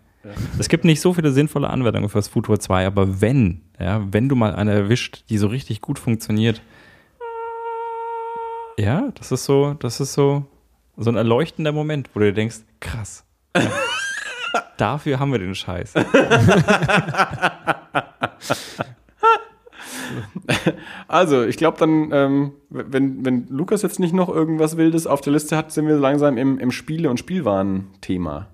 Es 0.58 0.68
gibt 0.68 0.84
nicht 0.84 1.00
so 1.00 1.12
viele 1.12 1.32
sinnvolle 1.32 1.68
Anwendungen 1.68 2.08
fürs 2.08 2.28
Futur 2.28 2.58
2, 2.58 2.86
aber 2.86 3.20
wenn, 3.20 3.60
ja, 3.78 4.02
wenn 4.10 4.28
du 4.28 4.36
mal 4.36 4.54
eine 4.54 4.72
erwischt, 4.72 5.24
die 5.28 5.36
so 5.38 5.48
richtig 5.48 5.82
gut 5.82 5.98
funktioniert, 5.98 6.62
ja, 8.78 9.10
das 9.14 9.32
ist 9.32 9.44
so, 9.44 9.74
das 9.74 10.00
ist 10.00 10.14
so, 10.14 10.46
so 10.96 11.10
ein 11.10 11.16
erleuchtender 11.16 11.72
Moment, 11.72 12.08
wo 12.14 12.20
du 12.20 12.26
dir 12.26 12.32
denkst, 12.32 12.60
krass. 12.80 13.24
Ja. 13.56 13.70
Dafür 14.76 15.20
haben 15.20 15.32
wir 15.32 15.38
den 15.38 15.54
Scheiß. 15.54 15.94
Also, 21.08 21.44
ich 21.44 21.56
glaube 21.56 21.78
dann, 21.78 22.10
ähm, 22.12 22.52
wenn, 22.70 23.24
wenn 23.24 23.46
Lukas 23.48 23.82
jetzt 23.82 24.00
nicht 24.00 24.14
noch 24.14 24.28
irgendwas 24.28 24.76
Wildes 24.76 25.06
auf 25.06 25.20
der 25.20 25.32
Liste 25.32 25.56
hat, 25.56 25.72
sind 25.72 25.86
wir 25.86 25.96
langsam 25.96 26.36
im, 26.36 26.58
im 26.58 26.70
Spiele- 26.70 27.10
und 27.10 27.18
Spielwaren-Thema. 27.18 28.48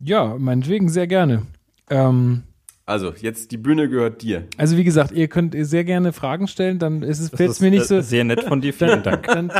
Ja, 0.00 0.36
meinetwegen 0.38 0.88
sehr 0.88 1.06
gerne. 1.06 1.42
Ähm, 1.90 2.42
Also, 2.84 3.12
jetzt 3.20 3.52
die 3.52 3.58
Bühne 3.58 3.88
gehört 3.88 4.22
dir. 4.22 4.44
also 4.56 4.76
wie 4.76 4.82
gesagt, 4.82 5.12
ihr 5.12 5.28
könnt 5.28 5.54
sehr 5.56 5.84
gerne 5.84 6.12
Fragen 6.12 6.48
stellen, 6.48 6.80
dann 6.80 7.02
ist 7.04 7.20
es 7.20 7.28
fällt 7.30 7.50
es 7.50 7.60
mir 7.60 7.70
nicht 7.70 7.86
so. 7.86 7.98
äh, 7.98 8.02
sehr 8.02 8.24
nett 8.24 8.42
von 8.42 8.60
dir. 8.60 8.74
Vielen 8.74 9.02
Dank. 9.04 9.24
Dann, 9.28 9.52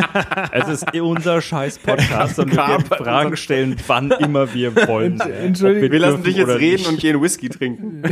Es 0.52 0.68
ist 0.68 0.94
unser 0.98 1.42
scheiß 1.42 1.78
Podcast 1.84 2.38
und 2.38 2.50
wir 2.50 2.56
werden 2.56 2.86
Fragen 2.86 3.36
stellen, 3.36 3.76
wann 3.86 4.10
immer 4.12 4.54
wir 4.54 4.74
wollen. 4.88 5.20
Entschuldigung. 5.20 5.90
Wir 5.92 5.98
lassen 5.98 6.22
dich 6.22 6.36
jetzt 6.36 6.48
reden 6.48 6.76
nicht. 6.82 6.88
und 6.88 6.98
gehen 7.00 7.20
Whisky 7.20 7.50
trinken. 7.50 8.02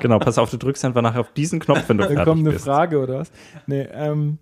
Genau, 0.00 0.18
pass 0.18 0.36
auf, 0.38 0.50
du 0.50 0.58
drückst 0.58 0.84
einfach 0.84 1.02
nachher 1.02 1.20
auf 1.20 1.32
diesen 1.32 1.60
Knopf, 1.60 1.88
wenn 1.88 1.96
du 1.96 2.04
dann 2.04 2.12
fertig 2.12 2.30
kommt 2.30 2.40
eine 2.42 2.50
bist. 2.52 2.64
Frage 2.64 2.98
oder 2.98 3.20
was? 3.20 3.32
Nee, 3.66 3.88
ähm, 3.92 4.38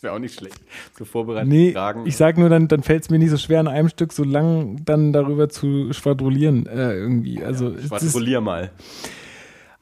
Das 0.00 0.04
wäre 0.04 0.14
auch 0.14 0.18
nicht 0.18 0.34
schlecht. 0.34 0.56
So 0.98 1.04
vorbereitet 1.04 1.50
nee 1.50 1.72
Fragen. 1.72 2.06
ich 2.06 2.16
sag 2.16 2.38
nur, 2.38 2.48
dann, 2.48 2.68
dann 2.68 2.82
fällt 2.82 3.02
es 3.02 3.10
mir 3.10 3.18
nicht 3.18 3.28
so 3.28 3.36
schwer, 3.36 3.60
an 3.60 3.68
einem 3.68 3.90
Stück 3.90 4.14
so 4.14 4.24
lang 4.24 4.80
dann 4.86 5.12
darüber 5.12 5.50
zu 5.50 5.92
schwadronieren 5.92 6.64
äh, 6.64 6.94
irgendwie. 6.94 7.44
Also 7.44 7.68
es, 7.68 7.82
ist, 7.82 7.90
Quadrollier 7.90 8.40
mal. 8.40 8.70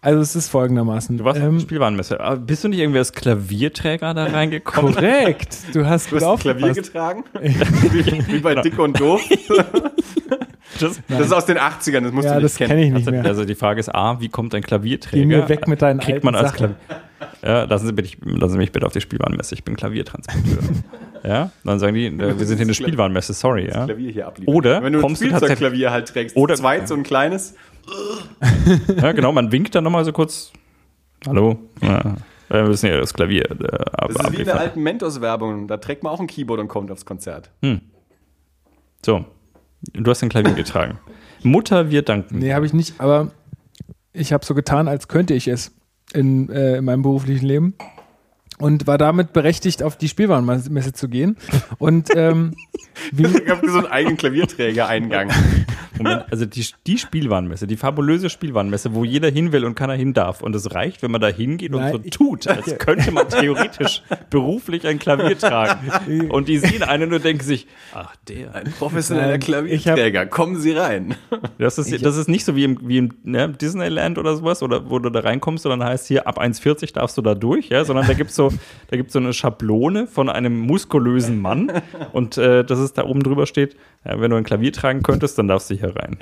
also 0.01 0.21
es 0.21 0.35
ist 0.35 0.49
folgendermaßen. 0.49 1.19
Du 1.19 1.25
warst 1.25 1.41
ähm, 1.41 1.61
Spielwarenmesse. 1.61 2.19
Aber 2.19 2.37
bist 2.37 2.64
du 2.64 2.69
nicht 2.69 2.81
irgendwie 2.81 2.99
als 2.99 3.12
Klavierträger 3.12 4.12
da 4.12 4.25
reingekommen? 4.25 4.93
korrekt. 4.93 5.57
Du 5.73 5.87
hast 5.87 6.11
Du 6.11 6.16
hast 6.21 6.41
Klavier 6.41 6.73
getragen? 6.73 7.23
wie, 7.41 8.05
wie 8.27 8.39
bei 8.41 8.57
Dick 8.57 8.77
und 8.77 8.99
Doof. 8.99 9.23
Das, 10.81 11.01
Das 11.09 11.20
ist 11.20 11.33
aus 11.33 11.47
den 11.47 11.59
80ern, 11.59 12.01
das 12.03 12.12
musst 12.12 12.26
Ja, 12.26 12.35
du 12.37 12.41
das 12.43 12.59
nicht 12.59 12.68
kenne 12.68 12.81
kennen. 12.81 12.83
ich 12.83 12.93
nicht 12.93 13.09
also, 13.09 13.11
mehr. 13.11 13.24
also 13.24 13.45
die 13.45 13.55
Frage 13.55 13.81
ist 13.81 13.95
A, 13.95 14.20
wie 14.20 14.29
kommt 14.29 14.55
ein 14.55 14.62
Klavierträger? 14.62 15.22
Geh 15.22 15.26
mir 15.26 15.49
weg 15.49 15.66
mit 15.68 15.83
deinen 15.83 16.01
Kriegt 16.01 16.24
man 16.24 16.35
als 16.35 16.51
Sachen. 16.53 16.76
Klavier 16.87 17.03
ja, 17.43 17.64
lassen 17.64 17.87
Sie, 17.87 17.93
bitte, 17.93 18.16
lassen 18.24 18.53
Sie 18.53 18.59
mich 18.59 18.72
bitte 18.72 18.87
auf 18.87 18.93
die 18.93 19.01
Spielwarenmesse, 19.01 19.55
ich 19.55 19.64
bin 19.64 19.76
Klaviertransporteur. 19.76 20.59
ja, 21.24 21.51
dann 21.64 21.79
sagen 21.79 21.95
die, 21.95 22.07
äh, 22.07 22.39
wir 22.39 22.47
sind 22.47 22.57
hier 22.59 22.66
eine 22.66 22.74
Spielwarenmesse, 22.74 23.33
sorry, 23.33 23.66
ja. 23.68 23.85
Klavier 23.87 24.11
hier 24.11 24.26
abliefern. 24.26 24.55
Oder 24.55 24.83
Wenn 24.83 24.93
du 24.93 24.99
ein 25.01 25.03
kommst 25.03 25.22
du 25.22 25.26
Spielzeugklavier 25.26 25.91
halt 25.91 26.09
trägst, 26.09 26.37
Oder- 26.37 26.55
zweit 26.57 26.89
so 26.89 26.95
ein 26.95 27.03
kleines, 27.03 27.55
ja. 29.01 29.12
Genau, 29.12 29.33
man 29.33 29.51
winkt 29.53 29.74
dann 29.74 29.85
nochmal 29.85 30.05
so 30.05 30.12
kurz, 30.12 30.53
hallo, 31.26 31.59
ja, 31.83 32.16
wir 32.49 32.64
müssen 32.64 32.87
ja 32.87 32.99
das 32.99 33.14
Klavier 33.14 33.51
äh, 33.51 33.55
ab, 33.93 34.11
das 34.14 34.24
ist 34.26 34.33
wie 34.33 34.37
in 34.39 34.45
der 34.45 34.61
alten 34.61 34.83
Mentos-Werbung, 34.83 35.68
da 35.68 35.76
trägt 35.79 36.03
man 36.03 36.12
auch 36.12 36.20
ein 36.20 36.26
Keyboard 36.26 36.61
und 36.61 36.68
kommt 36.68 36.91
aufs 36.91 37.05
Konzert. 37.05 37.51
So, 39.05 39.24
du 39.93 40.11
hast 40.11 40.22
ein 40.22 40.29
Klavier 40.29 40.55
getragen. 40.55 40.99
Mutter, 41.43 41.91
wir 41.91 42.03
danken. 42.03 42.39
Nee, 42.39 42.55
habe 42.55 42.66
ich 42.66 42.72
nicht, 42.72 43.01
aber 43.01 43.31
ich 44.12 44.33
habe 44.33 44.45
so 44.45 44.55
getan, 44.55 44.89
als 44.89 45.09
könnte 45.09 45.35
ich 45.35 45.49
es 45.49 45.72
in, 46.12 46.49
äh, 46.51 46.79
in 46.79 46.85
meinem 46.85 47.03
beruflichen 47.03 47.47
Leben. 47.47 47.74
Und 48.59 48.87
war 48.87 48.99
damit 48.99 49.33
berechtigt, 49.33 49.83
auf 49.83 49.97
die 49.97 50.09
Spielwarenmesse 50.09 50.93
zu 50.93 51.09
gehen. 51.09 51.37
Und 51.79 52.09
ähm, 52.15 52.55
wie, 53.13 53.25
Ich 53.45 53.49
habe 53.49 53.71
so 53.71 53.79
einen 53.79 53.87
eigenen 53.87 54.17
Klavierträger-Eingang. 54.17 55.31
Moment, 55.99 56.25
also 56.31 56.47
die, 56.47 56.65
die 56.87 56.99
Spielwarenmesse, 56.99 57.67
die 57.67 57.77
fabulöse 57.77 58.31
Spielwarenmesse, 58.31 58.95
wo 58.95 59.05
jeder 59.05 59.31
hin 59.31 59.53
will 59.53 59.65
und 59.65 59.75
keiner 59.75 59.95
hin 59.95 60.15
darf. 60.15 60.43
Und 60.43 60.55
es 60.55 60.75
reicht, 60.75 61.03
wenn 61.03 61.11
man 61.11 61.21
da 61.21 61.29
hingeht 61.29 61.73
und 61.75 61.81
Nein, 61.81 61.93
so 61.93 61.99
tut, 61.99 62.47
als 62.47 62.79
könnte 62.79 63.11
man 63.11 63.29
theoretisch 63.29 64.03
beruflich 64.31 64.87
ein 64.87 64.99
Klavier 64.99 65.37
tragen. 65.39 65.91
Und 66.29 66.49
die 66.49 66.59
sehen 66.59 66.83
einen 66.83 67.13
und 67.13 67.25
denken 67.25 67.45
sich, 67.45 67.67
ach 67.95 68.15
der. 68.29 68.55
Ein 68.55 68.73
professioneller 68.79 69.29
Nein, 69.29 69.41
Klavierträger, 69.41 70.27
kommen 70.27 70.59
Sie 70.59 70.73
rein. 70.73 71.15
Das 71.59 71.79
ist, 71.79 72.05
das 72.05 72.17
ist 72.17 72.29
nicht 72.29 72.45
so 72.45 72.57
wie 72.57 72.65
im, 72.65 72.79
wie 72.83 72.99
im 72.99 73.15
ne, 73.25 73.49
Disneyland 73.49 74.19
oder 74.19 74.37
sowas, 74.37 74.63
oder 74.63 74.91
wo 74.91 74.99
du 74.99 75.11
da 75.11 75.21
reinkommst 75.21 75.67
und 75.67 75.71
dann 75.71 75.85
heißt 75.85 76.07
hier, 76.07 76.27
ab 76.27 76.41
1,40 76.41 76.95
darfst 76.95 77.17
du 77.17 77.23
da 77.23 77.35
durch, 77.35 77.69
ja, 77.69 77.85
sondern 77.85 78.07
da 78.07 78.15
gibt's 78.15 78.35
so, 78.35 78.48
da 78.89 78.97
gibt's 78.97 79.13
so 79.13 79.19
eine 79.19 79.33
Schablone 79.33 80.07
von 80.07 80.29
einem 80.29 80.59
muskulösen 80.59 81.41
Mann 81.41 81.71
und 82.13 82.39
äh, 82.39 82.65
das 82.65 82.79
ist 82.79 82.99
da 82.99 83.05
oben 83.05 83.23
drüber 83.23 83.47
steht, 83.47 83.77
ja, 84.05 84.21
wenn 84.21 84.31
du 84.31 84.37
ein 84.37 84.45
Klavier 84.45 84.73
tragen 84.73 85.03
könntest, 85.03 85.39
dann 85.39 85.49
darfst 85.49 85.71
du 85.71 85.75
hier 85.75 85.95
rein. 85.95 86.19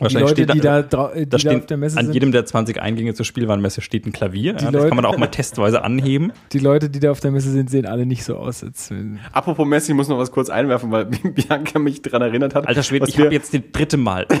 Die 0.00 0.14
Leute, 0.16 0.46
die 0.46 0.60
da, 0.60 0.82
die 0.82 0.88
da 0.90 1.10
da 1.26 1.38
steht, 1.38 1.56
auf 1.60 1.66
der 1.66 1.76
Messe 1.78 1.98
an 1.98 2.06
sind, 2.06 2.14
jedem 2.14 2.32
der 2.32 2.44
20 2.44 2.80
Eingänge 2.82 3.14
zur 3.14 3.24
Spielwarenmesse 3.24 3.80
steht 3.80 4.06
ein 4.06 4.12
Klavier. 4.12 4.52
Ja, 4.52 4.58
das 4.58 4.72
Leute- 4.72 4.88
kann 4.88 4.96
man 4.96 5.06
auch 5.06 5.16
mal 5.16 5.28
testweise 5.28 5.82
anheben. 5.82 6.32
die 6.52 6.58
Leute, 6.58 6.90
die 6.90 7.00
da 7.00 7.10
auf 7.10 7.20
der 7.20 7.30
Messe 7.30 7.50
sind, 7.50 7.70
sehen 7.70 7.86
alle 7.86 8.04
nicht 8.04 8.24
so 8.24 8.36
aus. 8.36 8.62
Als, 8.62 8.92
Apropos 9.32 9.66
Messi, 9.66 9.92
ich 9.92 9.96
muss 9.96 10.08
noch 10.08 10.18
was 10.18 10.30
kurz 10.30 10.50
einwerfen, 10.50 10.90
weil 10.90 11.04
Bianca 11.34 11.78
mich 11.78 12.02
daran 12.02 12.22
erinnert 12.22 12.54
hat. 12.54 12.68
Alter 12.68 12.82
Schwede, 12.82 13.06
ich 13.08 13.18
habe 13.18 13.32
jetzt 13.32 13.52
den 13.52 13.72
dritte 13.72 13.96
Mal 13.96 14.26
das 14.28 14.40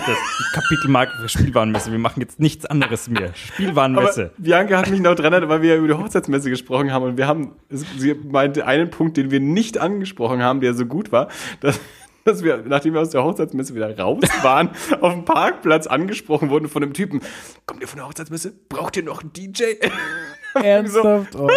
Kapitelmarke 0.52 1.12
für 1.22 1.28
Spielwarenmesse. 1.28 1.90
Wir 1.90 1.98
machen 1.98 2.20
jetzt 2.20 2.38
nichts 2.38 2.66
anderes 2.66 3.08
mehr. 3.08 3.30
Spielwarenmesse. 3.34 4.30
Aber 4.34 4.42
Bianca 4.42 4.78
hat 4.78 4.90
mich 4.90 5.00
noch 5.00 5.14
dran 5.14 5.32
erinnert, 5.32 5.48
weil 5.50 5.62
wir 5.62 5.70
ja 5.70 5.76
über 5.76 5.88
die 5.88 5.94
Hochzeitsmesse 5.94 6.50
gesprochen 6.50 6.92
haben 6.92 7.04
und 7.04 7.16
wir 7.16 7.26
haben, 7.26 7.52
sie 7.70 8.14
meinte 8.14 8.66
einen 8.66 8.90
Punkt, 8.90 9.16
den 9.16 9.30
wir 9.30 9.40
nicht 9.40 9.78
angesprochen 9.78 10.42
haben, 10.42 10.60
der 10.60 10.74
so 10.74 10.86
gut 10.86 11.12
war, 11.12 11.28
dass, 11.60 11.80
dass 12.26 12.42
wir, 12.42 12.62
nachdem 12.66 12.94
wir 12.94 13.00
aus 13.00 13.10
der 13.10 13.24
Hochzeitsmesse 13.24 13.74
wieder 13.74 13.96
raus 13.98 14.24
waren, 14.42 14.70
auf 15.00 15.12
dem 15.12 15.24
Parkplatz 15.24 15.86
angesprochen 15.86 16.50
wurden 16.50 16.68
von 16.68 16.82
einem 16.82 16.92
Typen. 16.92 17.20
Kommt 17.66 17.80
ihr 17.80 17.88
von 17.88 17.98
der 17.98 18.08
Hochzeitsmesse? 18.08 18.52
Braucht 18.68 18.96
ihr 18.96 19.04
noch 19.04 19.22
einen 19.22 19.32
DJ? 19.32 19.64
Ernsthaft? 20.62 21.34
Oh, 21.38 21.50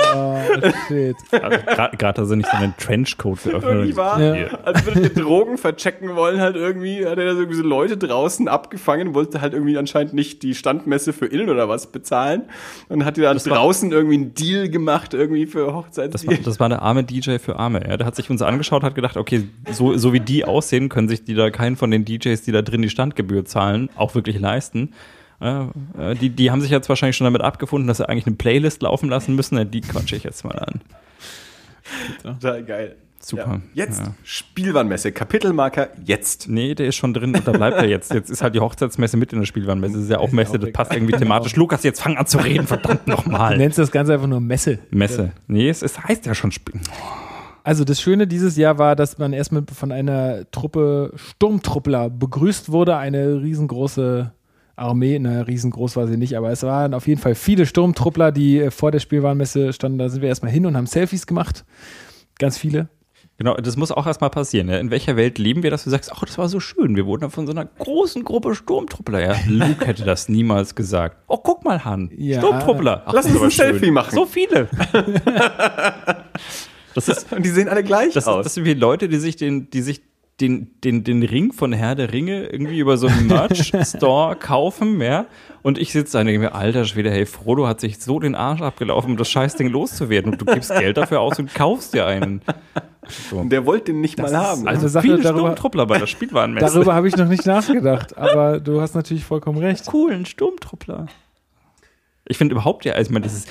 shit. 0.88 1.16
Also 1.32 1.58
Gerade 1.66 2.08
hat 2.08 2.18
er 2.18 2.36
nicht 2.36 2.50
so 2.50 2.58
einen 2.58 2.74
Trenchcoat 2.78 3.44
geöffnet. 3.44 3.64
Irgendwie 3.64 3.96
war, 3.98 4.22
Ja. 4.22 4.48
als 4.64 4.86
würde 4.86 5.02
der 5.10 5.24
Drogen 5.24 5.58
verchecken 5.58 6.16
wollen, 6.16 6.40
halt 6.40 6.56
irgendwie, 6.56 7.06
hat 7.06 7.18
er 7.18 7.26
da 7.26 7.34
so 7.34 7.40
irgendwie 7.40 7.58
so 7.58 7.64
Leute 7.64 7.98
draußen 7.98 8.48
abgefangen, 8.48 9.14
wollte 9.14 9.42
halt 9.42 9.54
irgendwie 9.54 9.78
anscheinend 9.78 10.14
nicht 10.14 10.44
die 10.44 10.56
Standmesse 10.56 11.14
für 11.14 11.26
innen 11.28 11.50
oder 11.50 11.70
was 11.70 11.88
bezahlen 11.88 12.44
und 12.90 13.06
hat 13.06 13.18
die 13.18 13.22
dann 13.22 13.38
war- 13.46 13.58
draußen 13.58 13.92
irgendwie 13.92 14.16
einen 14.16 14.34
Deal 14.34 14.70
gemacht, 14.70 15.14
irgendwie 15.14 15.46
für 15.46 15.74
Hochzeits. 15.74 16.12
Das 16.14 16.28
war, 16.28 16.34
das 16.36 16.60
war 16.60 16.70
der 16.70 16.82
arme 16.82 17.04
DJ 17.04 17.38
für 17.38 17.58
Arme. 17.58 17.82
Ja. 17.88 17.98
Der 17.98 18.06
hat 18.08 18.16
sich 18.16 18.30
uns 18.30 18.42
angeschaut, 18.42 18.84
hat 18.84 18.96
gedacht, 18.96 19.18
okay, 19.18 19.48
so, 19.72 19.96
so 19.98 20.14
wie 20.14 20.20
die 20.20 20.46
aussehen, 20.46 20.90
können 20.90 21.08
sich 21.10 21.24
die 21.24 21.36
da 21.36 21.50
keinen 21.52 21.76
von 21.76 21.92
den 21.92 22.06
DJs, 22.06 22.42
die 22.42 22.52
da 22.52 22.62
drin 22.62 22.82
die 22.82 22.90
Standgebühr 22.90 23.46
zahlen, 23.46 23.90
auch 23.96 24.16
wirklich 24.16 24.40
leisten. 24.40 24.94
Ja, 25.42 25.70
äh, 25.98 26.16
die, 26.16 26.30
die 26.30 26.52
haben 26.52 26.62
sich 26.62 26.70
jetzt 26.72 26.90
wahrscheinlich 26.90 27.16
schon 27.16 27.26
damit 27.26 27.42
abgefunden, 27.42 27.88
dass 27.88 27.98
sie 27.98 28.08
eigentlich 28.10 28.28
eine 28.28 28.36
Playlist 28.36 28.82
laufen 28.82 29.10
lassen 29.10 29.36
müssen. 29.36 29.72
Die 29.72 29.82
quatsche 29.82 30.16
ich 30.16 30.24
jetzt 30.24 30.44
mal 30.44 30.58
an. 30.60 30.82
Total 32.24 32.64
geil. 32.64 32.96
Super. 33.22 33.60
Ja. 33.74 33.84
Jetzt 33.86 34.00
Ja. 34.02 34.14
Spielwarenmesse, 34.24 35.12
Kapitelmarker 35.12 35.90
jetzt. 36.06 36.48
Nee, 36.48 36.74
der 36.74 36.88
ist 36.88 36.96
schon 36.96 37.14
drin 37.14 37.36
und 37.36 37.46
da 37.46 37.52
bleibt 37.52 37.78
er 37.78 37.88
jetzt. 37.88 38.14
Jetzt 38.14 38.30
ist 38.30 38.42
halt 38.42 38.56
die 38.56 38.62
Hochzeitsmesse 38.62 39.18
mit 39.18 39.34
in 39.34 39.40
der 39.40 39.46
Spielwarenmesse. 39.46 39.96
Das 39.96 40.04
ist 40.04 40.10
ja 40.10 40.20
auch 40.20 40.32
Messe, 40.32 40.58
das 40.58 40.72
passt 40.72 40.94
irgendwie 40.94 41.14
thematisch. 41.18 41.56
Lukas, 41.58 41.84
jetzt 41.84 42.02
fang 42.02 42.16
an 42.16 42.26
zu 42.28 42.38
reden, 42.38 42.66
verdammt 42.66 43.02
Du 43.08 43.12
nochmal. 43.12 43.58
nennst 43.58 43.78
das 43.78 43.92
Ganze 43.92 44.14
einfach 44.14 44.28
nur 44.28 44.40
Messe. 44.40 44.80
Messe. 44.92 45.34
Nee, 45.48 45.68
es, 45.70 45.82
es 45.82 46.02
heißt 46.02 46.26
ja 46.28 46.34
schon 46.36 46.52
Spiel. 46.52 46.80
Also 47.64 47.84
das 47.84 48.02
Schöne 48.02 48.26
dieses 48.26 48.56
Jahr 48.56 48.78
war, 48.78 48.96
dass 48.96 49.18
man 49.18 49.34
erstmal 49.34 49.64
von 49.74 49.92
einer 49.92 50.50
Truppe 50.52 51.12
Sturmtruppler 51.18 52.10
begrüßt 52.10 52.72
wurde, 52.72 52.96
eine 52.96 53.42
riesengroße 53.42 54.32
Armee, 54.80 55.20
na 55.20 55.42
riesengroß 55.42 55.96
war 55.96 56.08
sie 56.08 56.18
nicht, 56.18 56.38
aber 56.38 56.52
es 56.52 56.64
waren 56.64 56.94
auf 56.94 57.08
jeden 57.08 57.22
Fall 57.22 57.36
viele 57.36 57.66
Sturmtruppler, 57.66 58.32
die 58.32 58.60
äh, 58.60 58.72
vor 58.72 58.92
der 58.92 59.00
Spielwarenmesse 59.00 59.74
standen. 59.74 59.98
Da 60.00 60.10
sind 60.10 60.22
wir 60.22 60.30
erstmal 60.30 60.52
hin 60.52 60.66
und 60.66 60.76
haben 60.76 60.88
Selfies 60.88 61.28
gemacht. 61.28 61.66
Ganz 62.38 62.58
viele. 62.58 62.90
Genau, 63.40 63.56
das 63.56 63.78
muss 63.78 63.92
auch 63.92 64.06
erstmal 64.06 64.30
passieren. 64.30 64.68
Ja. 64.68 64.80
In 64.80 64.92
welcher 64.92 65.16
Welt 65.16 65.38
leben 65.38 65.64
wir, 65.64 65.72
dass 65.72 65.86
du 65.86 65.90
sagst, 65.90 66.12
ach, 66.14 66.26
das 66.26 66.38
war 66.38 66.50
so 66.50 66.60
schön. 66.60 66.98
Wir 66.98 67.06
wurden 67.06 67.32
von 67.32 67.46
so 67.46 67.54
einer 67.54 67.64
großen 67.64 68.26
Gruppe 68.26 68.54
Sturmtruppler. 68.54 69.22
Ja, 69.22 69.36
Luke 69.48 69.88
hätte 69.88 70.04
das 70.04 70.28
niemals 70.28 70.76
gesagt. 70.76 71.16
Oh, 71.28 71.38
guck 71.38 71.64
mal, 71.64 71.86
Han. 71.86 72.12
Ja. 72.18 72.40
Sturmtruppler. 72.40 73.04
Ach, 73.06 73.14
Lass 73.14 73.28
uns 73.28 73.36
ein 73.42 73.52
schön. 73.52 73.66
Selfie 73.72 73.92
machen. 73.92 74.14
So 74.14 74.26
viele. 74.26 74.68
das 76.96 77.08
ist, 77.08 77.32
Und 77.32 77.46
die 77.46 77.50
sehen 77.50 77.70
alle 77.70 77.84
gleich 77.84 78.14
das, 78.14 78.26
ist, 78.26 78.28
aus. 78.28 78.44
das 78.44 78.56
sind 78.56 78.66
wie 78.66 78.74
Leute, 78.74 79.08
die 79.08 79.20
sich 79.20 79.38
den, 79.38 79.70
die 79.70 79.84
sich 79.84 80.02
den, 80.42 80.72
den, 80.84 81.04
den 81.04 81.22
Ring 81.24 81.52
von 81.54 81.74
Herr 81.74 81.96
der 81.96 82.14
Ringe 82.14 82.46
irgendwie 82.48 82.80
über 82.80 82.98
so 82.98 83.08
einen 83.08 83.28
Merch-Store 83.28 84.36
kaufen, 84.40 85.02
ja. 85.02 85.26
Und 85.62 85.78
ich 85.78 85.92
sitze 85.92 86.14
da 86.14 86.20
und 86.22 86.28
denke 86.28 86.40
mir, 86.40 86.56
alter 86.56 86.86
Schwede, 86.86 87.12
hey, 87.12 87.26
Frodo 87.26 87.68
hat 87.68 87.82
sich 87.82 88.00
so 88.00 88.20
den 88.20 88.36
Arsch 88.36 88.62
abgelaufen, 88.62 89.12
um 89.12 89.18
das 89.18 89.30
Scheißding 89.30 89.68
loszuwerden. 89.68 90.32
Und 90.32 90.42
du 90.42 90.46
gibst 90.46 90.70
Geld 90.74 90.96
dafür 90.98 91.20
aus 91.20 91.38
und 91.40 91.54
kaufst 91.54 91.94
dir 91.94 92.06
einen. 92.06 92.42
So. 93.30 93.44
Der 93.44 93.66
wollte 93.66 93.92
den 93.92 94.02
nicht 94.02 94.18
mal 94.18 94.34
haben. 94.36 94.68
Also 94.68 94.82
Eine 94.82 94.90
Sache 94.90 95.04
viele 95.04 95.20
darüber- 95.20 95.40
Sturmtruppler 95.48 95.86
bei 95.88 95.98
der 95.98 96.08
Spielwarenmesse. 96.08 96.74
Darüber 96.74 96.94
habe 96.96 97.08
ich 97.10 97.18
noch 97.18 97.28
nicht 97.28 97.46
nachgedacht, 97.46 98.18
aber 98.18 98.60
du 98.60 98.80
hast 98.82 98.96
natürlich 98.96 99.26
vollkommen 99.26 99.58
recht. 99.58 99.86
coolen 99.88 100.26
Sturmtruppler. 100.26 101.08
Ich 102.26 102.38
finde 102.38 102.54
überhaupt 102.54 102.86
ja, 102.86 102.94
also 102.94 103.10
ich 103.10 103.14
meine, 103.14 103.24
das 103.26 103.34
ist 103.34 103.50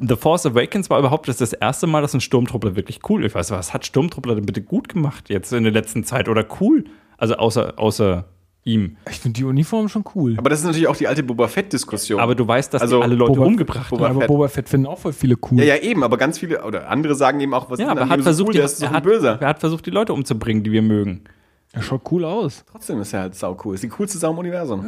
The 0.00 0.16
Force 0.16 0.46
Awakens 0.46 0.90
war 0.90 0.98
überhaupt 0.98 1.28
das, 1.28 1.38
das 1.38 1.52
erste 1.52 1.86
Mal, 1.86 2.02
dass 2.02 2.14
ein 2.14 2.20
Sturmtruppler 2.20 2.76
wirklich 2.76 3.00
cool 3.08 3.24
ist. 3.24 3.32
Ich 3.32 3.34
weiß, 3.34 3.50
was 3.50 3.72
hat 3.74 3.84
Sturmtruppler 3.86 4.34
denn 4.34 4.46
bitte 4.46 4.62
gut 4.62 4.88
gemacht 4.88 5.28
jetzt 5.30 5.52
in 5.52 5.64
der 5.64 5.72
letzten 5.72 6.04
Zeit 6.04 6.28
oder 6.28 6.44
cool? 6.60 6.84
Also 7.16 7.34
außer, 7.36 7.74
außer 7.78 8.24
ihm. 8.64 8.96
Ich 9.10 9.20
finde 9.20 9.36
die 9.38 9.44
Uniform 9.44 9.88
schon 9.88 10.04
cool. 10.14 10.34
Aber 10.38 10.48
das 10.50 10.60
ist 10.60 10.64
natürlich 10.64 10.88
auch 10.88 10.96
die 10.96 11.06
alte 11.06 11.22
Boba 11.22 11.48
Fett-Diskussion. 11.48 12.18
Aber 12.20 12.34
du 12.34 12.46
weißt, 12.48 12.72
dass 12.72 12.82
Also 12.82 12.96
die 12.98 13.02
alle 13.04 13.14
Leute 13.14 13.32
Boba- 13.32 13.44
umgebracht 13.46 13.90
Boba 13.90 14.08
haben. 14.08 14.16
aber. 14.16 14.26
Boba 14.26 14.48
Fett 14.48 14.68
finden 14.68 14.86
auch 14.86 14.98
voll 14.98 15.12
viele 15.12 15.36
cool. 15.50 15.58
ja, 15.58 15.64
ja, 15.74 15.82
eben, 15.82 16.02
aber 16.02 16.16
ganz 16.16 16.38
viele, 16.38 16.62
oder 16.64 16.88
andere 16.88 17.14
sagen 17.14 17.40
eben 17.40 17.52
auch, 17.54 17.70
was 17.70 17.78
Ja, 17.78 17.84
ist 17.86 17.90
denn 17.90 17.90
aber 17.90 18.02
an 18.02 18.08
er 18.08 18.12
hat 18.12 18.18
so 18.20 18.24
versucht, 18.24 18.48
cool, 18.48 18.52
die, 18.54 18.58
ist 18.60 18.78
so 18.78 18.84
er, 18.86 18.90
ein 18.90 18.96
hat, 18.96 19.04
Böser. 19.04 19.38
er 19.40 19.48
hat 19.48 19.60
versucht, 19.60 19.84
die 19.86 19.90
Leute 19.90 20.12
umzubringen, 20.12 20.62
die 20.64 20.72
wir 20.72 20.82
mögen. 20.82 21.24
Er 21.72 21.82
schaut 21.82 22.02
cool 22.12 22.24
aus. 22.24 22.64
Trotzdem 22.70 23.00
ist 23.00 23.12
er 23.12 23.20
halt 23.22 23.34
sau 23.34 23.56
cool. 23.64 23.74
Ist 23.74 23.82
die 23.82 23.88
coolste 23.88 24.16
Sau 24.16 24.30
im 24.30 24.38
Universum. 24.38 24.84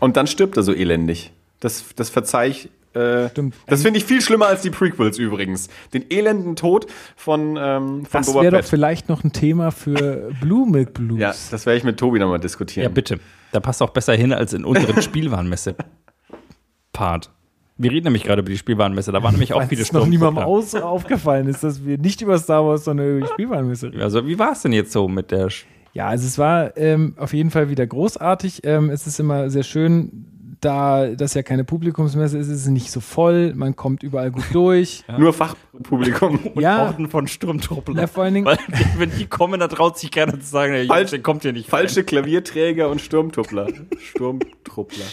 Und 0.00 0.16
dann 0.16 0.26
stirbt 0.26 0.56
er 0.56 0.62
so 0.62 0.72
elendig. 0.72 1.32
Das, 1.60 1.84
das 1.94 2.08
verzeih 2.10 2.48
ich 2.48 2.70
Äh, 2.96 3.30
Stimmt. 3.30 3.54
Das 3.66 3.82
finde 3.82 3.98
ich 3.98 4.04
viel 4.04 4.22
schlimmer 4.22 4.46
als 4.46 4.62
die 4.62 4.70
Prequels 4.70 5.18
übrigens. 5.18 5.68
Den 5.92 6.04
elenden 6.10 6.56
Tod 6.56 6.86
von, 7.14 7.56
ähm, 7.58 8.06
von 8.06 8.08
Das 8.10 8.34
wäre 8.34 8.50
doch 8.50 8.64
vielleicht 8.64 9.08
noch 9.08 9.22
ein 9.22 9.32
Thema 9.32 9.70
für 9.70 10.32
Blue 10.40 10.68
Milk 10.68 10.94
Blues. 10.94 11.20
Ja, 11.20 11.32
das 11.50 11.66
werde 11.66 11.76
ich 11.76 11.84
mit 11.84 11.98
Tobi 11.98 12.18
nochmal 12.18 12.40
diskutieren. 12.40 12.84
Ja, 12.84 12.88
bitte. 12.88 13.20
Da 13.52 13.60
passt 13.60 13.82
auch 13.82 13.90
besser 13.90 14.14
hin 14.14 14.32
als 14.32 14.54
in 14.54 14.64
unseren 14.64 15.02
Spielwarenmesse-Part. 15.02 17.30
Wir 17.78 17.90
reden 17.90 18.04
nämlich 18.04 18.24
gerade 18.24 18.40
über 18.40 18.50
die 18.50 18.56
Spielwarenmesse. 18.56 19.12
Da 19.12 19.22
waren 19.22 19.32
nämlich 19.32 19.52
auch 19.52 19.60
Weil 19.60 19.68
viele 19.68 19.82
es 19.82 19.92
noch 19.92 20.06
niemandem 20.06 20.44
aus, 20.44 20.74
aufgefallen 20.74 21.46
ist, 21.46 21.62
dass 21.62 21.84
wir 21.84 21.98
nicht 21.98 22.22
über 22.22 22.38
Star 22.38 22.64
Wars, 22.64 22.84
sondern 22.84 23.18
über 23.18 23.26
die 23.26 23.32
Spielwarenmesse 23.32 23.88
reden. 23.88 24.00
Also, 24.00 24.26
wie 24.26 24.38
war 24.38 24.52
es 24.52 24.62
denn 24.62 24.72
jetzt 24.72 24.92
so 24.92 25.06
mit 25.06 25.30
der. 25.30 25.50
Sch 25.50 25.66
Ja, 25.92 26.08
also 26.08 26.26
es 26.26 26.38
war 26.38 26.74
ähm, 26.78 27.12
auf 27.18 27.34
jeden 27.34 27.50
Fall 27.50 27.68
wieder 27.68 27.86
großartig. 27.86 28.62
Ähm, 28.64 28.88
es 28.88 29.06
ist 29.06 29.20
immer 29.20 29.50
sehr 29.50 29.62
schön, 29.62 30.24
da 30.66 31.06
das 31.14 31.34
ja 31.34 31.42
keine 31.42 31.64
Publikumsmesse 31.64 32.36
ist, 32.38 32.48
ist 32.48 32.62
es 32.62 32.66
nicht 32.66 32.90
so 32.90 33.00
voll. 33.00 33.54
Man 33.54 33.76
kommt 33.76 34.02
überall 34.02 34.30
gut 34.30 34.44
durch. 34.52 35.04
Nur 35.18 35.32
Fachpublikum. 35.32 36.40
ja, 36.56 36.86
Horden 36.88 37.08
von 37.08 37.28
Sturmtrupplern? 37.28 37.96
ja, 37.98 38.06
vor 38.06 38.24
allen 38.24 38.34
Dingen, 38.34 38.46
Weil, 38.46 38.58
wenn 38.98 39.10
die 39.16 39.26
kommen, 39.26 39.60
da 39.60 39.68
traut 39.68 39.98
sich 39.98 40.10
keiner 40.10 40.38
zu 40.38 40.46
sagen, 40.46 40.72
der, 40.72 40.84
Falsch- 40.86 41.22
kommt 41.22 41.42
hier 41.42 41.52
nicht. 41.52 41.68
Falsche 41.68 42.02
Klavierträger 42.04 42.88
und 42.90 43.00
Sturmtruppler. 43.00 43.68
Sturmtruppler. 43.98 45.04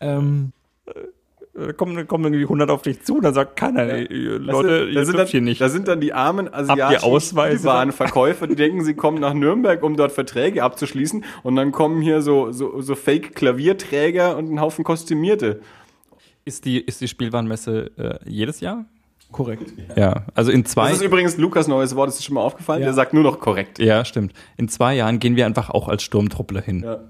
ähm, 0.00 0.52
rein. 0.86 1.02
Da 1.54 1.72
kommen, 1.74 1.94
da 1.96 2.04
kommen 2.04 2.24
irgendwie 2.24 2.44
100 2.44 2.70
auf 2.70 2.80
dich 2.80 3.02
zu, 3.02 3.20
dann 3.20 3.34
sagt 3.34 3.56
keiner, 3.56 3.82
ey, 3.82 4.06
ihr 4.06 4.38
Leute, 4.38 4.86
da 4.86 5.00
ihr 5.00 5.04
sind, 5.04 5.18
dürft 5.18 5.18
dann, 5.18 5.26
hier 5.26 5.40
nicht. 5.42 5.60
da 5.60 5.68
sind 5.68 5.86
dann 5.86 6.00
die 6.00 6.14
armen 6.14 6.52
asiatischen 6.52 7.04
Ausweise? 7.04 7.58
Spielwarenverkäufer, 7.58 8.46
die 8.46 8.56
denken, 8.56 8.82
sie 8.84 8.94
kommen 8.94 9.20
nach 9.20 9.34
Nürnberg, 9.34 9.82
um 9.82 9.94
dort 9.96 10.12
Verträge 10.12 10.62
abzuschließen. 10.62 11.24
Und 11.42 11.56
dann 11.56 11.70
kommen 11.70 12.00
hier 12.00 12.22
so, 12.22 12.52
so, 12.52 12.80
so 12.80 12.94
Fake-Klavierträger 12.94 14.38
und 14.38 14.50
ein 14.50 14.60
Haufen 14.62 14.82
Kostümierte. 14.82 15.60
Ist 16.46 16.64
die, 16.64 16.80
ist 16.80 17.02
die 17.02 17.08
Spielwarenmesse 17.08 17.90
äh, 17.98 18.30
jedes 18.30 18.60
Jahr? 18.60 18.86
korrekt. 19.32 19.72
Ja, 19.96 20.26
also 20.34 20.52
in 20.52 20.64
zwei. 20.64 20.88
Das 20.88 20.98
ist 20.98 21.02
übrigens 21.02 21.36
Lukas 21.38 21.66
neues 21.66 21.96
Wort, 21.96 22.10
ist 22.10 22.20
dir 22.20 22.22
schon 22.22 22.34
mal 22.34 22.42
aufgefallen? 22.42 22.82
Ja. 22.82 22.88
Der 22.88 22.94
sagt 22.94 23.14
nur 23.14 23.22
noch 23.22 23.40
korrekt. 23.40 23.78
ja, 23.78 24.04
stimmt. 24.04 24.32
In 24.56 24.68
zwei 24.68 24.94
Jahren 24.94 25.18
gehen 25.18 25.34
wir 25.34 25.46
einfach 25.46 25.70
auch 25.70 25.88
als 25.88 26.02
Sturmtruppler 26.02 26.60
hin. 26.60 26.82
Ja. 26.84 27.00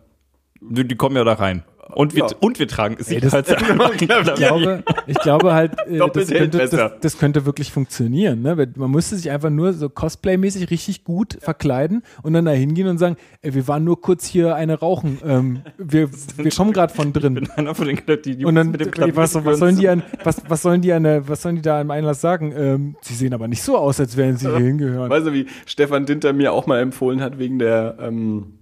Die, 0.60 0.86
die 0.86 0.96
kommen 0.96 1.16
ja 1.16 1.24
da 1.24 1.34
rein. 1.34 1.64
Und 1.94 2.14
wir, 2.14 2.24
Ja. 2.24 2.36
und 2.40 2.58
wir 2.58 2.68
tragen 2.68 2.96
das- 2.98 3.06
Sicherheitsarmband. 3.08 3.92
Ich 4.02 4.08
glaube, 4.36 4.82
ich 5.06 5.18
glaube 5.18 5.52
halt, 5.52 5.72
äh, 5.86 5.98
das, 6.12 6.28
könnte, 6.28 6.58
das, 6.58 6.92
das 7.00 7.18
könnte 7.18 7.44
wirklich 7.46 7.70
funktionieren. 7.72 8.42
Ne? 8.42 8.68
Man 8.76 8.90
müsste 8.90 9.16
sich 9.16 9.30
einfach 9.30 9.50
nur 9.50 9.72
so 9.72 9.88
Cosplay-mäßig 9.88 10.70
richtig 10.70 11.04
gut 11.04 11.38
verkleiden 11.40 12.02
und 12.22 12.32
dann 12.32 12.44
da 12.44 12.52
hingehen 12.52 12.86
und 12.88 12.98
sagen, 12.98 13.16
ey, 13.42 13.54
wir 13.54 13.66
waren 13.68 13.84
nur 13.84 14.00
kurz 14.00 14.24
hier 14.26 14.54
eine 14.56 14.78
rauchen. 14.78 15.18
Ähm, 15.24 15.62
wir, 15.78 16.08
wir 16.36 16.50
kommen 16.50 16.72
gerade 16.72 16.92
von 16.92 17.12
drin. 17.12 17.48
Einer 17.56 17.74
von 17.74 17.86
den 17.86 17.98
die, 18.24 18.36
die 18.36 18.44
Und 18.44 18.54
dann, 18.54 18.70
mit 18.70 18.80
dem 18.80 18.88
ey, 18.88 18.92
Klavier 18.92 19.16
was, 19.16 19.34
was 19.44 19.58
sollen 19.58 19.76
die 19.76 19.88
an, 19.88 20.02
was, 20.24 20.42
was 20.48 20.62
sollen 20.62 20.80
die 20.82 20.92
an, 20.92 21.02
der- 21.04 21.28
was 21.28 21.42
sollen 21.42 21.56
die 21.56 21.62
da 21.62 21.80
im 21.80 21.90
Einlass 21.90 22.20
sagen? 22.20 22.52
Ähm, 22.56 22.96
sie 23.02 23.14
sehen 23.14 23.34
aber 23.34 23.48
nicht 23.48 23.62
so 23.62 23.76
aus, 23.76 24.00
als 24.00 24.16
wären 24.16 24.36
sie 24.36 24.48
hier 24.48 24.58
hingehören. 24.66 25.10
Weißt 25.10 25.26
du, 25.26 25.32
wie 25.32 25.46
Stefan 25.66 26.06
Dinter 26.06 26.32
mir 26.32 26.52
auch 26.52 26.66
mal 26.66 26.80
empfohlen 26.80 27.20
hat, 27.20 27.38
wegen 27.38 27.58
der, 27.58 27.96
ähm, 28.00 28.54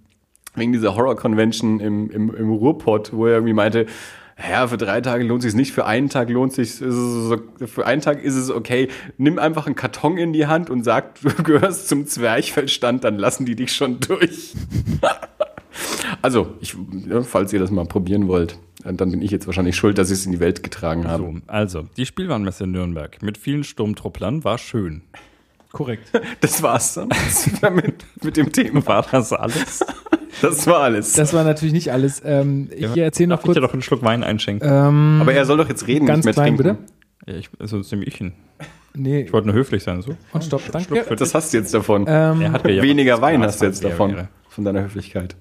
wegen 0.61 0.73
dieser 0.73 0.95
Horror-Convention 0.95 1.81
im, 1.81 2.11
im, 2.11 2.35
im 2.35 2.51
Ruhrpott, 2.51 3.13
wo 3.13 3.27
er 3.27 3.35
irgendwie 3.35 3.55
meinte, 3.55 3.87
ja, 4.49 4.67
für 4.67 4.79
drei 4.79 5.01
Tage 5.01 5.25
lohnt 5.25 5.43
sich 5.43 5.55
nicht, 5.55 5.73
für 5.73 5.85
einen 5.85 6.09
Tag 6.09 6.31
lohnt 6.31 6.53
sich, 6.53 6.81
ist 6.81 6.81
so, 6.81 7.37
für 7.67 7.87
einen 7.87 8.01
Tag 8.01 8.23
ist 8.23 8.37
es 8.37 8.51
okay. 8.51 8.89
Nimm 9.19 9.39
einfach 9.39 9.67
einen 9.67 9.75
Karton 9.75 10.17
in 10.17 10.33
die 10.33 10.47
Hand 10.47 10.71
und 10.71 10.85
sag, 10.85 11.21
du 11.21 11.31
gehörst 11.43 11.89
zum 11.89 12.07
Zwerchfellstand, 12.07 13.05
dann 13.05 13.19
lassen 13.19 13.45
die 13.45 13.55
dich 13.55 13.73
schon 13.73 14.01
durch. 14.01 14.55
also, 16.23 16.55
ich, 16.61 16.77
ja, 17.09 17.23
falls 17.23 17.53
ihr 17.53 17.61
das 17.61 17.71
mal 17.71 17.85
probieren 17.85 18.29
wollt, 18.29 18.59
äh, 18.85 18.95
dann 18.95 19.11
bin 19.11 19.21
ich 19.21 19.31
jetzt 19.31 19.47
wahrscheinlich 19.47 19.77
schuld, 19.77 19.99
dass 19.99 20.11
ich 20.11 20.21
es 20.21 20.27
in 20.27 20.33
die 20.33 20.41
Welt 20.41 20.63
getragen 20.63 21.07
habe. 21.07 21.25
So, 21.25 21.41
also, 21.47 21.83
die 21.97 22.07
Spielwarenmesse 22.07 22.65
in 22.65 22.73
Nürnberg 22.73 23.23
mit 23.23 23.37
vielen 23.37 23.65
Sturmtrupplern 23.65 24.45
war 24.45 24.59
schön. 24.59 25.03
Korrekt. 25.73 26.11
Das 26.41 26.63
war's 26.63 26.95
dann 26.95 27.75
mit, 27.75 28.05
mit 28.23 28.37
dem 28.37 28.51
Thema. 28.51 28.85
War 28.87 29.07
das 29.11 29.33
alles? 29.33 29.85
Das 30.43 30.67
war 30.67 30.81
alles. 30.81 31.13
Das 31.15 31.33
war 31.33 31.45
natürlich 31.45 31.73
nicht 31.75 31.93
alles. 31.93 32.23
Ähm, 32.25 32.69
ich 32.77 32.97
erzähle 32.97 33.29
noch 33.29 33.37
Darf 33.37 33.41
ich 33.41 33.47
kurz. 33.47 33.55
dir 33.57 33.61
doch 33.61 33.73
einen 33.73 33.83
Schluck 33.83 34.03
Wein 34.03 34.23
einschenken? 34.25 34.69
Ähm, 34.71 35.19
Aber 35.21 35.33
er 35.33 35.45
soll 35.45 35.57
doch 35.57 35.69
jetzt 35.69 35.87
reden, 35.87 36.07
ganz 36.07 36.25
nicht 36.25 36.37
mehr 36.37 36.45
klein, 36.45 36.57
trinken. 36.57 36.79
bitte. 37.27 37.33
ja, 37.33 37.39
ich, 37.39 37.51
sonst 37.69 37.91
nehme 37.93 38.05
ich 38.05 38.21
ihn. 38.21 38.33
Nee, 38.95 39.23
Ich 39.23 39.33
wollte 39.33 39.47
nur 39.47 39.57
höflich 39.57 39.83
sein, 39.85 40.03
so. 40.03 40.17
und 40.33 40.45
stopp, 40.45 40.63
danke. 40.73 41.05
Das 41.17 41.35
hast 41.35 41.53
du 41.53 41.59
jetzt 41.59 41.73
davon. 41.75 42.07
Ähm, 42.09 42.41
Er 42.41 42.53
hat 42.53 42.67
ja 42.69 42.83
Weniger 42.83 43.21
Wein 43.23 43.43
hast 43.43 43.61
du 43.61 43.67
jetzt 43.67 43.85
davon. 43.85 44.15
wäre. 44.17 44.29
Von 44.49 44.65
deiner 44.65 44.83
Höflichkeit. 44.83 45.37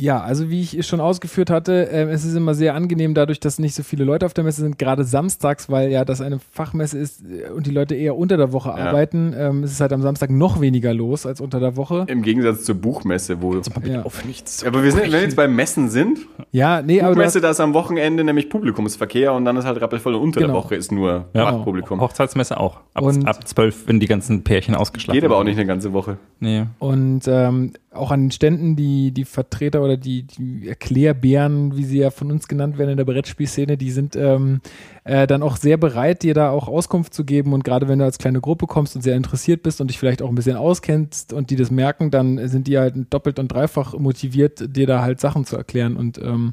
Ja, 0.00 0.20
also 0.20 0.50
wie 0.50 0.62
ich 0.62 0.86
schon 0.86 1.00
ausgeführt 1.00 1.50
hatte, 1.50 1.90
äh, 1.90 2.04
es 2.10 2.24
ist 2.24 2.34
immer 2.34 2.54
sehr 2.54 2.74
angenehm 2.74 3.14
dadurch, 3.14 3.38
dass 3.40 3.58
nicht 3.58 3.74
so 3.74 3.82
viele 3.82 4.04
Leute 4.04 4.26
auf 4.26 4.34
der 4.34 4.44
Messe 4.44 4.62
sind, 4.62 4.78
gerade 4.78 5.04
samstags, 5.04 5.68
weil 5.70 5.90
ja 5.90 6.04
das 6.04 6.20
eine 6.20 6.38
Fachmesse 6.52 6.98
ist 6.98 7.22
äh, 7.22 7.50
und 7.50 7.66
die 7.66 7.70
Leute 7.70 7.94
eher 7.94 8.16
unter 8.16 8.36
der 8.36 8.52
Woche 8.52 8.72
arbeiten. 8.74 9.34
Ähm, 9.36 9.62
es 9.64 9.72
ist 9.72 9.80
halt 9.80 9.92
am 9.92 10.02
Samstag 10.02 10.30
noch 10.30 10.60
weniger 10.60 10.94
los 10.94 11.26
als 11.26 11.40
unter 11.40 11.60
der 11.60 11.76
Woche. 11.76 12.04
Im 12.08 12.22
Gegensatz 12.22 12.64
zur 12.64 12.76
Buchmesse, 12.76 13.42
wo. 13.42 13.60
Ja, 13.84 14.02
Auf 14.02 14.24
nichts. 14.24 14.64
Aber 14.64 14.82
wir 14.82 14.90
sind, 14.92 15.02
wenn 15.02 15.12
wir 15.12 15.20
jetzt 15.22 15.36
bei 15.36 15.48
Messen 15.48 15.90
sind, 15.90 16.20
ja 16.52 16.80
nee, 16.82 17.00
aber 17.00 17.10
Buchmesse, 17.14 17.38
hast, 17.38 17.44
da 17.44 17.50
ist 17.50 17.60
am 17.60 17.74
Wochenende 17.74 18.24
nämlich 18.24 18.48
Publikumsverkehr 18.48 19.32
und 19.32 19.44
dann 19.44 19.56
ist 19.56 19.64
halt 19.66 19.80
rappelvoll 19.80 20.14
und 20.14 20.22
unter 20.22 20.40
Genau. 20.40 20.52
der 20.54 20.62
Woche 20.64 20.76
ist 20.76 20.92
nur 20.92 21.26
Ja. 21.34 21.50
Fachpublikum. 21.50 22.00
Hochzeitsmesse 22.00 22.58
auch. 22.58 22.80
Ab, 22.94 23.02
Und- 23.02 23.26
ab 23.26 23.46
12, 23.46 23.86
wenn 23.88 24.00
die 24.00 24.06
ganzen 24.06 24.42
Pärchen 24.44 24.74
ausgeschlafen 24.74 25.16
Geht 25.20 25.24
aber 25.24 25.36
auch 25.36 25.44
nicht 25.44 25.56
eine 25.58 25.66
ganze 25.66 25.92
Woche. 25.92 26.16
Nee. 26.38 26.64
und 26.78 27.22
ähm, 27.26 27.72
auch 27.92 28.12
an 28.12 28.22
den 28.26 28.30
Ständen 28.30 28.76
die, 28.76 29.10
die 29.10 29.24
Vertreter 29.24 29.82
oder 29.82 29.89
die, 29.96 30.22
die 30.22 30.68
Erklärbären, 30.68 31.76
wie 31.76 31.84
sie 31.84 31.98
ja 31.98 32.10
von 32.10 32.30
uns 32.30 32.48
genannt 32.48 32.78
werden 32.78 32.90
in 32.90 32.96
der 32.96 33.04
Brettspielszene, 33.04 33.76
die 33.76 33.90
sind 33.90 34.16
ähm, 34.16 34.60
äh, 35.04 35.26
dann 35.26 35.42
auch 35.42 35.56
sehr 35.56 35.76
bereit, 35.76 36.22
dir 36.22 36.34
da 36.34 36.50
auch 36.50 36.68
Auskunft 36.68 37.14
zu 37.14 37.24
geben. 37.24 37.52
Und 37.52 37.64
gerade 37.64 37.88
wenn 37.88 37.98
du 37.98 38.04
als 38.04 38.18
kleine 38.18 38.40
Gruppe 38.40 38.66
kommst 38.66 38.96
und 38.96 39.02
sehr 39.02 39.16
interessiert 39.16 39.62
bist 39.62 39.80
und 39.80 39.88
dich 39.88 39.98
vielleicht 39.98 40.22
auch 40.22 40.28
ein 40.28 40.34
bisschen 40.34 40.56
auskennst 40.56 41.32
und 41.32 41.50
die 41.50 41.56
das 41.56 41.70
merken, 41.70 42.10
dann 42.10 42.48
sind 42.48 42.66
die 42.66 42.78
halt 42.78 42.94
doppelt 43.10 43.38
und 43.38 43.48
dreifach 43.48 43.98
motiviert, 43.98 44.76
dir 44.76 44.86
da 44.86 45.02
halt 45.02 45.20
Sachen 45.20 45.44
zu 45.44 45.56
erklären. 45.56 45.96
Und 45.96 46.18
ähm, 46.18 46.52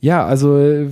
ja, 0.00 0.24
also 0.24 0.56
äh, 0.58 0.88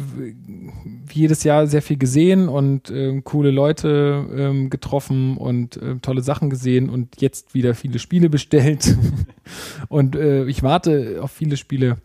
jedes 1.13 1.43
Jahr 1.43 1.67
sehr 1.67 1.83
viel 1.83 1.97
gesehen 1.97 2.49
und 2.49 2.91
ähm, 2.91 3.25
coole 3.25 3.51
Leute 3.51 4.27
ähm, 4.37 4.71
getroffen 4.71 5.37
und 5.37 5.79
ähm, 5.83 6.03
tolle 6.03 6.23
Sachen 6.23 6.51
gesehen 6.51 6.91
und 6.91 7.21
jetzt 7.21 7.55
wieder 7.55 7.75
viele 7.75 7.99
Spiele 7.99 8.29
bestellt. 8.31 8.97
und 9.89 10.15
äh, 10.15 10.45
ich 10.45 10.63
warte 10.63 11.19
auf 11.23 11.31
viele 11.31 11.57
Spiele. 11.57 11.97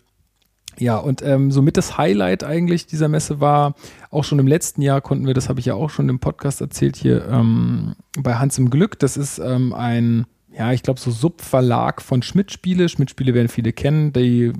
Ja, 0.79 0.97
und 0.97 1.21
ähm, 1.21 1.51
somit 1.51 1.77
das 1.77 1.97
Highlight 1.99 2.43
eigentlich 2.43 2.87
dieser 2.87 3.07
Messe 3.07 3.39
war, 3.39 3.75
auch 4.09 4.23
schon 4.23 4.39
im 4.39 4.47
letzten 4.47 4.81
Jahr 4.81 5.01
konnten 5.01 5.27
wir, 5.27 5.35
das 5.35 5.47
habe 5.47 5.59
ich 5.59 5.67
ja 5.67 5.75
auch 5.75 5.91
schon 5.91 6.09
im 6.09 6.19
Podcast 6.19 6.61
erzählt 6.61 6.95
hier, 6.95 7.27
ähm, 7.29 7.93
bei 8.17 8.35
Hans 8.35 8.57
im 8.57 8.71
Glück. 8.71 8.97
Das 8.97 9.15
ist 9.15 9.37
ähm, 9.37 9.73
ein, 9.73 10.25
ja, 10.57 10.71
ich 10.71 10.83
glaube, 10.83 10.99
so 10.99 11.09
Subverlag 11.11 12.01
von 12.01 12.21
Schmidt-Spiele. 12.21 12.87
Schmidt-Spiele 12.89 13.33
werden 13.33 13.47
viele 13.47 13.73
kennen. 13.73 14.13
Die 14.13 14.53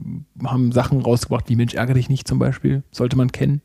haben 0.43 0.71
Sachen 0.71 1.01
rausgebracht 1.01 1.49
wie 1.49 1.55
Mensch, 1.55 1.73
ärgere 1.75 1.95
dich 1.95 2.09
nicht 2.09 2.27
zum 2.27 2.39
Beispiel. 2.39 2.83
Sollte 2.91 3.15
man 3.15 3.31
kennen. 3.31 3.61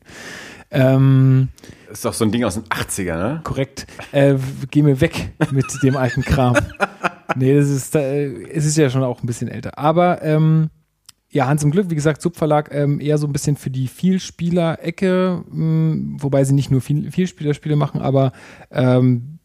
Ähm, 0.71 1.49
Das 1.87 1.99
ist 1.99 2.05
doch 2.05 2.13
so 2.13 2.25
ein 2.25 2.31
Ding 2.31 2.43
aus 2.43 2.53
den 2.53 2.63
80er, 2.65 3.17
ne? 3.17 3.41
korrekt. 3.43 3.87
Äh, 4.11 4.35
geh 4.69 4.83
mir 4.83 5.01
weg 5.01 5.31
mit 5.51 5.65
dem 5.83 5.97
alten 5.97 6.21
Kram. 6.21 6.55
Nee, 7.35 7.55
das 7.55 7.69
ist, 7.69 7.95
äh, 7.95 8.25
es 8.51 8.65
ist 8.65 8.75
ja 8.75 8.89
schon 8.89 9.03
auch 9.03 9.21
ein 9.21 9.27
bisschen 9.27 9.49
älter. 9.49 9.77
Aber 9.77 10.23
ähm, 10.23 10.71
ja, 11.29 11.45
Hans 11.47 11.63
im 11.63 11.69
Glück, 11.69 11.91
wie 11.91 11.95
gesagt, 11.95 12.23
Subverlag 12.23 12.73
ähm, 12.73 12.99
eher 12.99 13.19
so 13.19 13.27
ein 13.27 13.33
bisschen 13.33 13.55
für 13.55 13.69
die 13.69 13.87
Vielspieler-Ecke, 13.87 15.43
mh, 15.47 16.21
wobei 16.23 16.43
sie 16.43 16.53
nicht 16.53 16.71
nur 16.71 16.81
viel, 16.81 17.11
Vielspielerspiele 17.11 17.75
machen, 17.75 18.01
aber 18.01 18.31
ähm, 18.71 19.37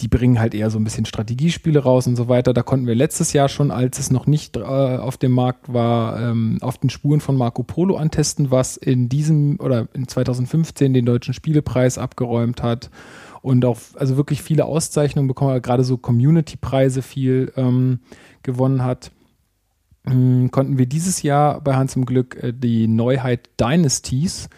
die 0.00 0.08
bringen 0.08 0.40
halt 0.40 0.54
eher 0.54 0.70
so 0.70 0.78
ein 0.78 0.84
bisschen 0.84 1.04
Strategiespiele 1.04 1.80
raus 1.80 2.06
und 2.06 2.16
so 2.16 2.28
weiter. 2.28 2.52
Da 2.52 2.62
konnten 2.62 2.86
wir 2.86 2.94
letztes 2.94 3.32
Jahr 3.32 3.48
schon, 3.48 3.70
als 3.70 3.98
es 3.98 4.10
noch 4.10 4.26
nicht 4.26 4.56
äh, 4.56 4.60
auf 4.60 5.16
dem 5.16 5.32
Markt 5.32 5.72
war, 5.72 6.20
ähm, 6.20 6.58
auf 6.60 6.78
den 6.78 6.90
Spuren 6.90 7.20
von 7.20 7.36
Marco 7.36 7.62
Polo 7.62 7.96
antesten, 7.96 8.50
was 8.50 8.76
in 8.76 9.08
diesem 9.08 9.58
oder 9.60 9.88
in 9.92 10.08
2015 10.08 10.92
den 10.92 11.04
deutschen 11.04 11.34
Spielepreis 11.34 11.98
abgeräumt 11.98 12.62
hat 12.62 12.90
und 13.42 13.64
auch 13.64 13.78
also 13.94 14.16
wirklich 14.16 14.42
viele 14.42 14.64
Auszeichnungen 14.64 15.28
bekommen, 15.28 15.60
gerade 15.62 15.84
so 15.84 15.96
Community-Preise 15.96 17.02
viel 17.02 17.52
ähm, 17.56 18.00
gewonnen 18.42 18.84
hat. 18.84 19.10
Ähm, 20.06 20.50
konnten 20.50 20.78
wir 20.78 20.86
dieses 20.86 21.22
Jahr 21.22 21.60
bei 21.60 21.74
Hans 21.74 21.96
im 21.96 22.06
Glück 22.06 22.42
äh, 22.42 22.52
die 22.52 22.88
Neuheit 22.88 23.50
Dynasties 23.60 24.48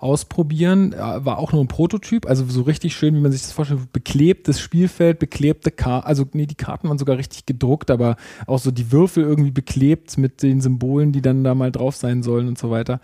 ausprobieren. 0.00 0.92
War 0.92 1.38
auch 1.38 1.52
nur 1.52 1.62
ein 1.62 1.68
Prototyp, 1.68 2.26
also 2.26 2.44
so 2.46 2.62
richtig 2.62 2.96
schön, 2.96 3.14
wie 3.14 3.20
man 3.20 3.32
sich 3.32 3.42
das 3.42 3.52
vorstellt. 3.52 3.92
Beklebtes 3.92 4.60
Spielfeld, 4.60 5.18
beklebte 5.18 5.70
Karten, 5.70 6.06
also 6.06 6.24
nee, 6.32 6.46
die 6.46 6.54
Karten 6.54 6.88
waren 6.88 6.98
sogar 6.98 7.18
richtig 7.18 7.46
gedruckt, 7.46 7.90
aber 7.90 8.16
auch 8.46 8.58
so 8.58 8.70
die 8.70 8.90
Würfel 8.90 9.24
irgendwie 9.24 9.50
beklebt 9.50 10.16
mit 10.18 10.42
den 10.42 10.60
Symbolen, 10.60 11.12
die 11.12 11.22
dann 11.22 11.44
da 11.44 11.54
mal 11.54 11.70
drauf 11.70 11.96
sein 11.96 12.22
sollen 12.22 12.48
und 12.48 12.58
so 12.58 12.70
weiter. 12.70 13.00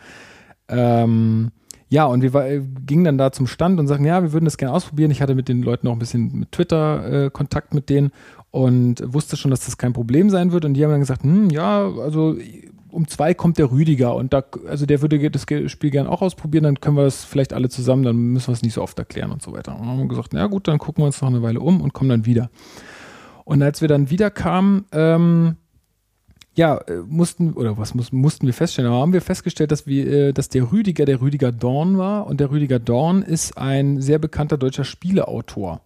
Ähm, 0.69 1.53
ja, 1.89 2.07
und 2.07 2.23
wir 2.23 2.33
war, 2.33 2.49
äh, 2.49 2.63
gingen 2.85 3.05
dann 3.05 3.19
da 3.19 3.31
zum 3.31 3.47
Stand 3.47 3.79
und 3.79 3.87
sagten, 3.87 4.05
ja, 4.05 4.23
wir 4.23 4.33
würden 4.33 4.45
das 4.45 4.57
gerne 4.57 4.75
ausprobieren. 4.75 5.11
Ich 5.11 5.23
hatte 5.23 5.35
mit 5.35 5.49
den 5.49 5.63
Leuten 5.63 5.87
auch 5.87 5.93
ein 5.93 5.99
bisschen 5.99 6.41
mit 6.41 6.53
Twitter 6.53 7.27
äh, 7.27 7.31
Kontakt 7.31 7.75
mit 7.75 7.89
denen 7.91 8.11
und 8.51 9.03
wusste 9.07 9.37
schon, 9.37 9.51
dass 9.51 9.67
das 9.67 9.79
kein 9.79 9.93
Problem 9.93 10.31
sein 10.31 10.51
wird. 10.51 10.65
Und 10.65 10.75
die 10.75 10.83
haben 10.83 10.91
dann 10.91 11.01
gesagt, 11.01 11.23
hm, 11.23 11.51
ja, 11.51 11.89
also 11.89 12.37
um 12.91 13.09
zwei 13.09 13.35
kommt 13.35 13.59
der 13.59 13.71
Rüdiger 13.71 14.15
und 14.15 14.33
da, 14.33 14.45
also 14.69 14.87
der 14.87 15.03
würde 15.03 15.31
das 15.31 15.47
Spiel 15.71 15.91
gerne 15.91 16.11
auch 16.11 16.23
ausprobieren, 16.23 16.65
dann 16.65 16.81
können 16.81 16.97
wir 16.97 17.05
das 17.05 17.25
vielleicht 17.25 17.53
alle 17.53 17.69
zusammen, 17.69 18.03
dann 18.03 18.17
müssen 18.17 18.49
wir 18.49 18.55
es 18.55 18.63
nicht 18.63 18.75
so 18.75 18.83
oft 18.83 18.99
erklären 18.99 19.33
und 19.33 19.43
so 19.43 19.53
weiter. 19.53 19.73
Und 19.73 19.81
dann 19.81 19.89
haben 19.89 19.99
wir 19.99 20.09
gesagt, 20.09 20.33
na 20.33 20.47
gut, 20.47 20.69
dann 20.69 20.79
gucken 20.79 21.03
wir 21.03 21.07
uns 21.07 21.21
noch 21.21 21.29
eine 21.29 21.43
Weile 21.43 21.61
um 21.61 21.81
und 21.81 21.93
kommen 21.93 22.11
dann 22.11 22.27
wieder. 22.27 22.51
Und 23.45 23.63
als 23.63 23.81
wir 23.81 23.89
dann 23.89 24.11
wieder 24.11 24.31
kamen, 24.31 24.87
ähm, 24.93 25.57
ja, 26.57 26.79
äh, 26.79 27.03
mussten, 27.07 27.53
oder 27.53 27.77
was 27.79 27.95
muss, 27.95 28.13
mussten 28.13 28.47
wir 28.47 28.55
feststellen, 28.55 28.91
aber 28.91 29.01
haben 29.01 29.13
wir 29.13 29.21
festgestellt, 29.21 29.71
dass 29.71 29.87
wir, 29.87 30.07
äh, 30.07 30.33
dass 30.33 30.49
der 30.49 30.73
Rüdiger 30.73 31.05
der 31.05 31.21
Rüdiger 31.21 31.53
Dorn 31.53 31.99
war 31.99 32.27
und 32.27 32.41
der 32.41 32.51
Rüdiger 32.51 32.79
Dorn 32.79 33.23
ist 33.23 33.59
ein 33.59 34.01
sehr 34.01 34.19
bekannter 34.19 34.57
deutscher 34.57 34.85
Spieleautor. 34.85 35.83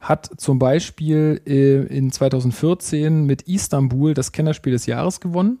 Hat 0.00 0.30
zum 0.36 0.58
Beispiel 0.58 1.40
äh, 1.46 1.86
in 1.86 2.12
2014 2.12 3.24
mit 3.24 3.42
Istanbul 3.42 4.12
das 4.12 4.32
Kennerspiel 4.32 4.72
des 4.72 4.84
Jahres 4.84 5.20
gewonnen. 5.20 5.60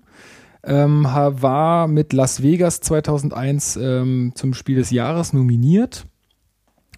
Ähm, 0.66 1.04
war 1.04 1.88
mit 1.88 2.12
Las 2.12 2.42
Vegas 2.42 2.80
2001 2.80 3.76
ähm, 3.76 4.32
zum 4.34 4.54
Spiel 4.54 4.76
des 4.76 4.90
Jahres 4.90 5.32
nominiert 5.32 6.06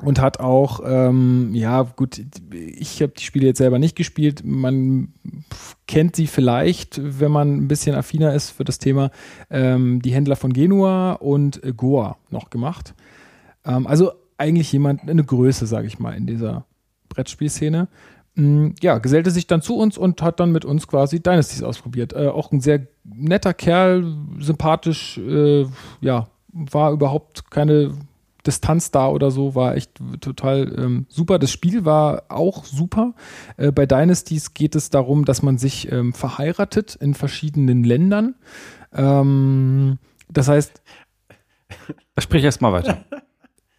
und 0.02 0.20
hat 0.20 0.40
auch, 0.40 0.80
ähm, 0.84 1.51
ja 1.55 1.82
gut, 1.82 2.22
ich 2.52 3.01
habe 3.02 3.12
die 3.16 3.24
Spiele 3.24 3.47
jetzt 3.47 3.59
selber 3.59 3.78
nicht 3.78 3.97
gespielt, 3.97 4.43
man 4.44 5.14
kennt 5.86 6.16
sie 6.16 6.26
vielleicht, 6.26 7.01
wenn 7.02 7.32
man 7.32 7.56
ein 7.56 7.68
bisschen 7.68 7.94
affiner 7.97 8.34
ist 8.34 8.51
für 8.51 8.64
das 8.64 8.78
Thema, 8.78 9.10
ähm, 9.51 10.02
die 10.02 10.12
Händler 10.12 10.36
von 10.36 10.52
Genua 10.52 11.12
und 11.12 11.64
äh, 11.64 11.72
Goa 11.72 12.18
noch 12.30 12.51
gemacht. 12.51 12.94
Ähm, 13.64 13.86
also 13.86 14.12
eigentlich 14.38 14.70
jemand, 14.72 15.09
eine 15.09 15.24
Größe, 15.24 15.66
sage 15.66 15.86
ich 15.86 15.98
mal, 15.98 16.14
in 16.14 16.26
dieser 16.26 16.66
Brettspielszene. 17.09 17.88
Mm, 18.36 18.74
ja, 18.82 18.98
gesellte 18.98 19.30
sich 19.30 19.46
dann 19.46 19.62
zu 19.62 19.76
uns 19.76 19.96
und 19.96 20.20
hat 20.22 20.40
dann 20.40 20.52
mit 20.52 20.64
uns 20.64 20.86
quasi 20.86 21.22
Dynasties 21.22 21.62
ausprobiert. 21.62 22.12
Äh, 22.12 22.28
auch 22.28 22.52
ein 22.52 22.60
sehr 22.60 22.86
netter 23.04 23.54
Kerl, 23.54 24.14
sympathisch, 24.38 25.18
äh, 25.18 25.66
ja, 26.00 26.28
war 26.52 26.92
überhaupt 26.92 27.50
keine 27.50 27.94
Distanz 28.46 28.90
da 28.90 29.08
oder 29.08 29.30
so, 29.30 29.54
war 29.54 29.74
echt 29.74 29.92
total 30.20 30.72
ähm, 30.78 31.06
super. 31.08 31.38
Das 31.38 31.50
Spiel 31.50 31.84
war 31.84 32.24
auch 32.28 32.64
super. 32.64 33.14
Äh, 33.56 33.72
bei 33.72 33.86
Dynasties 33.86 34.54
geht 34.54 34.76
es 34.76 34.90
darum, 34.90 35.24
dass 35.24 35.42
man 35.42 35.56
sich 35.56 35.90
ähm, 35.90 36.12
verheiratet 36.12 36.94
in 36.94 37.14
verschiedenen 37.14 37.84
Ländern. 37.84 38.34
Ähm, 38.92 39.98
das 40.28 40.48
heißt. 40.48 40.82
Sprich 42.18 42.44
erst 42.44 42.60
mal 42.60 42.72
weiter. 42.72 43.04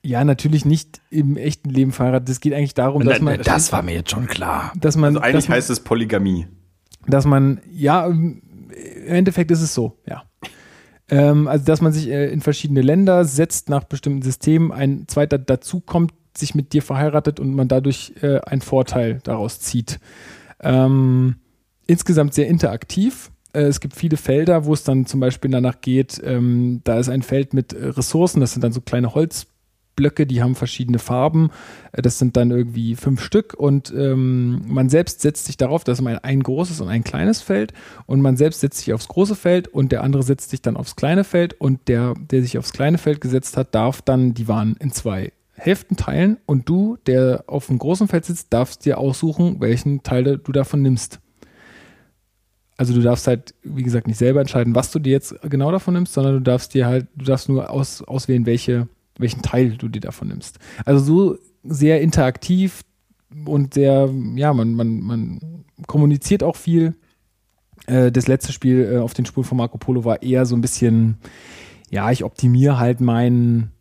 Ja, 0.04 0.24
natürlich 0.24 0.64
nicht 0.64 1.02
im 1.10 1.36
echten 1.38 1.70
Leben 1.70 1.92
verheiratet. 1.92 2.30
Es 2.30 2.40
geht 2.40 2.54
eigentlich 2.54 2.74
darum, 2.76 3.04
dass 3.04 3.20
man. 3.20 3.40
Das 3.44 3.72
war 3.72 3.82
mir 3.82 3.94
jetzt 3.94 4.12
schon 4.12 4.28
klar. 4.28 4.72
Dass 4.80 4.96
man, 4.96 5.10
Also 5.10 5.20
eigentlich 5.20 5.36
dass 5.36 5.50
man, 5.50 5.56
heißt 5.58 5.70
es 5.70 5.80
Polygamie. 5.82 6.48
dass 7.08 7.26
man, 7.26 7.60
ja, 7.72 8.06
im 8.06 8.42
Endeffekt 9.08 9.52
ist 9.52 9.62
es 9.62 9.74
so, 9.74 9.98
ja. 10.08 10.24
Ähm, 11.10 11.48
also, 11.48 11.66
dass 11.66 11.82
man 11.82 11.94
sich 11.94 12.10
äh, 12.10 12.28
in 12.32 12.42
verschiedene 12.42 12.82
Länder 12.82 13.24
setzt 13.26 13.70
nach 13.70 13.86
bestimmten 13.86 14.22
Systemen, 14.22 14.72
ein 14.72 15.08
zweiter 15.08 15.38
dazukommt, 15.38 16.14
sich 16.38 16.54
mit 16.54 16.74
dir 16.74 16.82
verheiratet 16.84 17.40
und 17.40 17.54
man 17.56 17.68
dadurch 17.68 18.14
äh, 18.22 18.40
einen 18.42 18.62
Vorteil 18.62 19.20
daraus 19.24 19.60
zieht. 19.60 20.00
Ähm, 20.62 21.36
insgesamt 21.88 22.34
sehr 22.34 22.48
interaktiv. 22.48 23.32
Äh, 23.54 23.62
es 23.64 23.80
gibt 23.80 23.96
viele 23.96 24.18
Felder, 24.18 24.66
wo 24.66 24.74
es 24.74 24.84
dann 24.84 25.06
zum 25.06 25.20
Beispiel 25.20 25.50
danach 25.50 25.82
geht, 25.82 26.22
ähm, 26.24 26.82
da 26.84 27.00
ist 27.00 27.10
ein 27.10 27.22
Feld 27.24 27.54
mit 27.54 27.74
äh, 27.74 27.88
Ressourcen, 27.88 28.40
das 28.42 28.52
sind 28.52 28.64
dann 28.64 28.74
so 28.74 28.82
kleine 28.82 29.14
Holzblöcke, 29.98 30.28
die 30.28 30.42
haben 30.42 30.56
verschiedene 30.56 31.00
Farben. 31.00 31.50
Äh, 31.92 32.02
Das 32.02 32.20
sind 32.20 32.38
dann 32.38 32.52
irgendwie 32.52 32.96
fünf 32.96 33.22
Stück 33.22 33.54
und 33.54 33.94
ähm, 33.96 34.62
man 34.68 34.90
selbst 34.90 35.22
setzt 35.22 35.46
sich 35.46 35.58
darauf, 35.58 35.84
das 35.84 36.00
ist 36.00 36.04
mal 36.04 36.20
ein 36.24 36.42
großes 36.42 36.80
und 36.82 36.90
ein 36.90 37.04
kleines 37.04 37.42
Feld 37.42 37.74
und 38.06 38.22
man 38.22 38.38
selbst 38.38 38.62
setzt 38.62 38.80
sich 38.80 38.94
aufs 38.94 39.08
große 39.08 39.36
Feld 39.36 39.68
und 39.68 39.92
der 39.92 40.04
andere 40.04 40.24
setzt 40.24 40.52
sich 40.52 40.62
dann 40.62 40.78
aufs 40.78 40.96
kleine 40.96 41.24
Feld 41.24 41.60
und 41.60 41.88
der, 41.88 42.14
der 42.16 42.42
sich 42.42 42.58
aufs 42.58 42.74
kleine 42.74 42.98
Feld 42.98 43.22
gesetzt 43.22 43.58
hat, 43.58 43.74
darf 43.76 44.02
dann 44.02 44.34
die 44.34 44.48
Waren 44.48 44.76
in 44.80 44.92
zwei 44.92 45.34
Hälften 45.54 45.98
teilen 45.98 46.38
und 46.46 46.70
du, 46.70 46.98
der 47.08 47.46
auf 47.48 47.68
dem 47.68 47.80
großen 47.80 48.08
Feld 48.08 48.26
sitzt, 48.26 48.54
darfst 48.54 48.86
dir 48.86 49.00
aussuchen, 49.00 49.60
welchen 49.60 50.04
Teil 50.04 50.38
du 50.38 50.52
davon 50.52 50.84
nimmst. 50.84 51.20
Also 52.80 52.94
du 52.94 53.02
darfst 53.02 53.26
halt, 53.26 53.56
wie 53.64 53.82
gesagt, 53.82 54.06
nicht 54.06 54.20
selber 54.20 54.40
entscheiden, 54.40 54.76
was 54.76 54.92
du 54.92 55.00
dir 55.00 55.10
jetzt 55.14 55.36
genau 55.42 55.72
davon 55.72 55.96
nimmst, 55.96 56.14
sondern 56.14 56.36
du 56.36 56.42
darfst 56.42 56.76
dir 56.76 56.86
halt, 56.86 57.08
du 57.16 57.26
darfst 57.26 57.50
nur 57.50 57.72
aus, 57.72 58.04
auswählen, 58.04 58.46
welche, 58.46 58.88
welchen 59.20 59.42
Teil 59.42 59.78
du 59.78 59.88
dir 59.88 60.02
davon 60.02 60.30
nimmst. 60.30 60.60
Also 60.86 61.04
so 61.04 61.38
sehr 61.64 62.02
interaktiv 62.02 62.84
und 63.46 63.74
sehr, 63.74 64.10
ja, 64.36 64.54
man, 64.54 64.74
man, 64.74 65.00
man 65.02 65.40
kommuniziert 65.86 66.44
auch 66.44 66.56
viel. 66.56 66.96
Äh, 67.86 68.12
das 68.12 68.28
letzte 68.28 68.54
Spiel 68.54 68.90
äh, 68.94 68.98
auf 68.98 69.14
den 69.14 69.26
Spuren 69.26 69.46
von 69.46 69.58
Marco 69.58 69.78
Polo 69.78 70.06
war 70.06 70.22
eher 70.22 70.46
so 70.46 70.56
ein 70.56 70.62
bisschen, 70.62 71.18
ja, 71.90 72.12
ich 72.12 72.24
optimiere 72.24 72.80
halt 72.80 73.02
mein, 73.02 73.72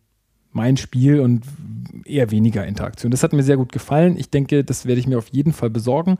mein 0.51 0.77
Spiel 0.77 1.19
und 1.19 1.43
eher 2.05 2.31
weniger 2.31 2.65
Interaktion. 2.65 3.11
Das 3.11 3.23
hat 3.23 3.33
mir 3.33 3.43
sehr 3.43 3.57
gut 3.57 3.71
gefallen. 3.71 4.17
Ich 4.17 4.29
denke, 4.29 4.63
das 4.63 4.85
werde 4.85 4.99
ich 4.99 5.07
mir 5.07 5.17
auf 5.17 5.29
jeden 5.29 5.53
Fall 5.53 5.69
besorgen. 5.69 6.17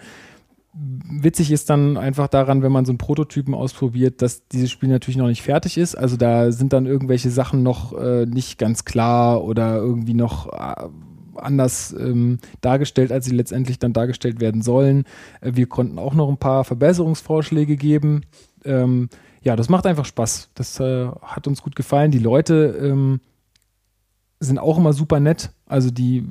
Witzig 0.80 1.52
ist 1.52 1.70
dann 1.70 1.98
einfach 1.98 2.28
daran, 2.28 2.62
wenn 2.62 2.72
man 2.72 2.86
so 2.86 2.92
einen 2.92 3.00
Prototypen 3.00 3.56
ausprobiert, 3.56 4.22
dass 4.22 4.48
dieses 4.48 4.70
Spiel 4.70 4.90
natürlich 4.90 5.18
noch 5.18 5.28
nicht 5.28 5.42
fertig 5.42 5.78
ist. 5.78 5.96
Also 5.96 6.18
da 6.18 6.52
sind 6.52 6.72
dann 6.74 6.86
irgendwelche 6.86 7.32
Sachen 7.32 7.64
noch 7.64 7.98
äh, 7.98 8.26
nicht 8.28 8.60
ganz 8.60 8.86
klar 8.86 9.44
oder 9.44 9.78
irgendwie 9.78 10.14
noch 10.14 10.54
äh, 10.54 10.88
anders 11.36 11.96
ähm, 11.98 12.40
dargestellt, 12.62 13.12
als 13.12 13.26
sie 13.26 13.36
letztendlich 13.36 13.80
dann 13.80 13.94
dargestellt 13.94 14.40
werden 14.40 14.62
sollen. 14.62 15.06
Äh, 15.42 15.54
wir 15.56 15.68
konnten 15.68 15.98
auch 15.98 16.14
noch 16.14 16.30
ein 16.30 16.38
paar 16.38 16.64
Verbesserungsvorschläge 16.64 17.76
geben. 17.76 18.22
Ähm, 18.64 19.10
ja, 19.42 19.56
das 19.56 19.70
macht 19.70 19.86
einfach 19.86 20.06
Spaß. 20.06 20.50
Das 20.56 20.80
äh, 20.80 21.08
hat 21.22 21.48
uns 21.48 21.62
gut 21.62 21.76
gefallen. 21.76 22.12
Die 22.12 22.20
Leute 22.20 22.78
ähm, 22.82 23.22
sind 24.40 24.60
auch 24.60 24.78
immer 24.78 24.94
super 24.94 25.20
nett. 25.20 25.52
Also 25.66 25.90
die, 25.90 26.24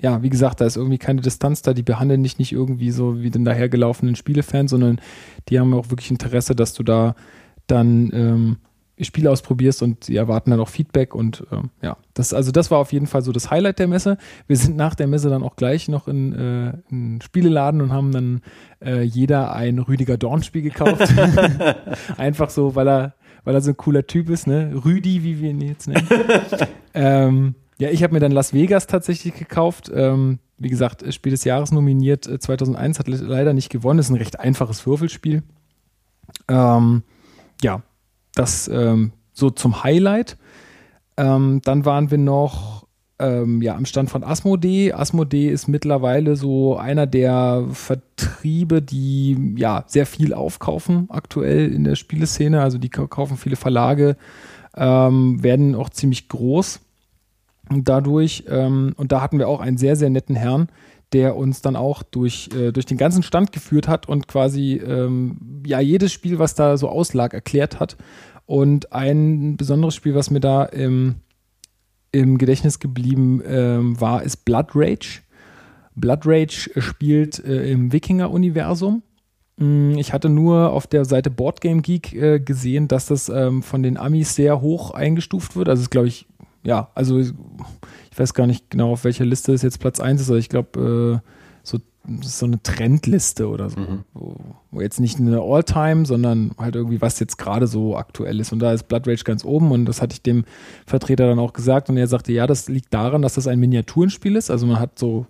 ja, 0.00 0.22
wie 0.22 0.30
gesagt, 0.30 0.60
da 0.60 0.66
ist 0.66 0.76
irgendwie 0.76 0.98
keine 0.98 1.20
Distanz 1.20 1.62
da. 1.62 1.72
Die 1.72 1.82
behandeln 1.82 2.22
dich 2.22 2.38
nicht 2.38 2.52
irgendwie 2.52 2.90
so 2.90 3.20
wie 3.20 3.30
den 3.30 3.44
dahergelaufenen 3.44 4.16
Spielefan, 4.16 4.68
sondern 4.68 5.00
die 5.48 5.58
haben 5.58 5.72
auch 5.74 5.90
wirklich 5.90 6.10
Interesse, 6.10 6.54
dass 6.54 6.74
du 6.74 6.82
da 6.82 7.14
dann 7.66 8.10
ähm, 8.12 8.56
Spiele 9.04 9.30
ausprobierst 9.30 9.82
und 9.82 10.04
sie 10.04 10.16
erwarten 10.16 10.50
dann 10.50 10.60
auch 10.60 10.68
Feedback 10.68 11.14
und 11.14 11.46
ähm, 11.52 11.70
ja, 11.82 11.98
das, 12.14 12.32
also 12.32 12.50
das 12.50 12.70
war 12.70 12.78
auf 12.78 12.92
jeden 12.92 13.06
Fall 13.06 13.20
so 13.20 13.30
das 13.30 13.50
Highlight 13.50 13.78
der 13.78 13.88
Messe. 13.88 14.16
Wir 14.46 14.56
sind 14.56 14.76
nach 14.76 14.94
der 14.94 15.06
Messe 15.06 15.28
dann 15.28 15.42
auch 15.42 15.56
gleich 15.56 15.88
noch 15.88 16.08
in, 16.08 16.32
äh, 16.32 16.72
in 16.90 17.20
Spieleladen 17.20 17.82
und 17.82 17.92
haben 17.92 18.12
dann 18.12 18.40
äh, 18.82 19.02
jeder 19.02 19.52
ein 19.52 19.78
Rüdiger 19.78 20.16
Dorn-Spiel 20.16 20.62
gekauft. 20.62 21.02
Einfach 22.16 22.48
so, 22.48 22.74
weil 22.74 22.88
er, 22.88 23.14
weil 23.44 23.54
er 23.54 23.60
so 23.60 23.72
ein 23.72 23.76
cooler 23.76 24.06
Typ 24.06 24.30
ist, 24.30 24.46
ne? 24.46 24.72
Rüdi, 24.84 25.22
wie 25.22 25.40
wir 25.40 25.50
ihn 25.50 25.60
jetzt 25.60 25.88
nennen. 25.88 26.08
ähm, 26.94 27.54
ja, 27.78 27.90
ich 27.90 28.02
habe 28.02 28.14
mir 28.14 28.20
dann 28.20 28.32
Las 28.32 28.52
Vegas 28.52 28.86
tatsächlich 28.86 29.34
gekauft. 29.34 29.90
Ähm, 29.94 30.38
wie 30.58 30.70
gesagt, 30.70 31.02
äh, 31.02 31.12
Spiel 31.12 31.32
des 31.32 31.44
Jahres 31.44 31.72
nominiert 31.72 32.26
äh, 32.26 32.38
2001, 32.38 32.98
hat 32.98 33.08
le 33.08 33.16
leider 33.16 33.52
nicht 33.52 33.70
gewonnen. 33.70 33.98
Ist 33.98 34.10
ein 34.10 34.16
recht 34.16 34.40
einfaches 34.40 34.86
Würfelspiel. 34.86 35.42
Ähm, 36.48 37.02
ja, 37.62 37.82
das 38.34 38.68
ähm, 38.68 39.12
so 39.32 39.50
zum 39.50 39.84
Highlight. 39.84 40.38
Ähm, 41.18 41.60
dann 41.64 41.84
waren 41.84 42.10
wir 42.10 42.18
noch 42.18 42.86
ähm, 43.18 43.60
ja, 43.62 43.74
am 43.76 43.84
Stand 43.84 44.10
von 44.10 44.24
Asmodee. 44.24 44.92
Asmodee 44.92 45.48
ist 45.48 45.68
mittlerweile 45.68 46.36
so 46.36 46.76
einer 46.76 47.06
der 47.06 47.66
Vertriebe, 47.72 48.80
die 48.80 49.54
ja 49.56 49.84
sehr 49.86 50.06
viel 50.06 50.32
aufkaufen 50.32 51.06
aktuell 51.10 51.72
in 51.72 51.84
der 51.84 51.96
Spieleszene. 51.96 52.62
Also 52.62 52.78
die 52.78 52.90
kaufen 52.90 53.36
viele 53.36 53.56
Verlage, 53.56 54.16
ähm, 54.76 55.42
werden 55.42 55.74
auch 55.74 55.90
ziemlich 55.90 56.28
groß 56.28 56.80
dadurch. 57.70 58.44
Ähm, 58.48 58.94
und 58.96 59.12
da 59.12 59.20
hatten 59.20 59.38
wir 59.38 59.48
auch 59.48 59.60
einen 59.60 59.76
sehr, 59.78 59.96
sehr 59.96 60.10
netten 60.10 60.36
Herrn, 60.36 60.68
der 61.12 61.36
uns 61.36 61.62
dann 61.62 61.76
auch 61.76 62.02
durch, 62.02 62.50
äh, 62.54 62.72
durch 62.72 62.86
den 62.86 62.98
ganzen 62.98 63.22
Stand 63.22 63.52
geführt 63.52 63.88
hat 63.88 64.08
und 64.08 64.28
quasi 64.28 64.74
ähm, 64.74 65.62
ja 65.66 65.80
jedes 65.80 66.12
Spiel, 66.12 66.38
was 66.38 66.54
da 66.54 66.76
so 66.76 66.88
auslag, 66.88 67.34
erklärt 67.34 67.80
hat. 67.80 67.96
Und 68.46 68.92
ein 68.92 69.56
besonderes 69.56 69.94
Spiel, 69.94 70.14
was 70.14 70.30
mir 70.30 70.40
da 70.40 70.64
im, 70.64 71.16
im 72.12 72.38
Gedächtnis 72.38 72.78
geblieben 72.78 73.42
ähm, 73.46 74.00
war, 74.00 74.22
ist 74.22 74.44
Blood 74.44 74.68
Rage. 74.74 75.22
Blood 75.96 76.20
Rage 76.24 76.70
spielt 76.78 77.44
äh, 77.44 77.70
im 77.70 77.92
Wikinger-Universum. 77.92 79.02
Mm, 79.56 79.92
Ich 79.98 80.12
hatte 80.12 80.28
nur 80.28 80.70
auf 80.70 80.86
der 80.86 81.04
Seite 81.04 81.30
Boardgame 81.30 81.82
Geek 81.82 82.12
äh, 82.12 82.38
gesehen, 82.38 82.86
dass 82.86 83.06
das 83.06 83.28
ähm, 83.28 83.62
von 83.62 83.82
den 83.82 83.96
Amis 83.96 84.34
sehr 84.34 84.60
hoch 84.60 84.92
eingestuft 84.92 85.56
wird. 85.56 85.68
Also 85.68 85.82
es 85.82 85.90
glaube 85.90 86.08
ich, 86.08 86.26
ja, 86.66 86.90
also 86.94 87.18
ich 87.18 87.32
weiß 88.16 88.34
gar 88.34 88.46
nicht 88.46 88.70
genau, 88.70 88.92
auf 88.92 89.04
welcher 89.04 89.24
Liste 89.24 89.52
es 89.52 89.62
jetzt 89.62 89.78
Platz 89.78 90.00
1 90.00 90.20
ist, 90.20 90.30
aber 90.30 90.38
ich 90.38 90.48
glaube, 90.48 91.22
äh, 91.22 91.30
so, 91.62 91.78
so 92.22 92.46
eine 92.46 92.60
Trendliste 92.62 93.48
oder 93.48 93.70
so. 93.70 93.76
Wo, 94.14 94.36
wo 94.72 94.80
jetzt 94.80 94.98
nicht 94.98 95.20
eine 95.20 95.40
All-Time, 95.40 96.06
sondern 96.06 96.50
halt 96.58 96.74
irgendwie, 96.74 97.00
was 97.00 97.20
jetzt 97.20 97.36
gerade 97.38 97.68
so 97.68 97.96
aktuell 97.96 98.40
ist. 98.40 98.52
Und 98.52 98.58
da 98.58 98.72
ist 98.72 98.88
Blood 98.88 99.06
Rage 99.06 99.24
ganz 99.24 99.44
oben 99.44 99.70
und 99.70 99.84
das 99.84 100.02
hatte 100.02 100.14
ich 100.14 100.22
dem 100.22 100.44
Vertreter 100.86 101.26
dann 101.26 101.38
auch 101.38 101.52
gesagt 101.52 101.88
und 101.88 101.96
er 101.96 102.08
sagte, 102.08 102.32
ja, 102.32 102.48
das 102.48 102.68
liegt 102.68 102.92
daran, 102.92 103.22
dass 103.22 103.34
das 103.34 103.46
ein 103.46 103.60
Miniaturenspiel 103.60 104.34
ist. 104.34 104.50
Also 104.50 104.66
man 104.66 104.80
hat 104.80 104.98
so 104.98 105.26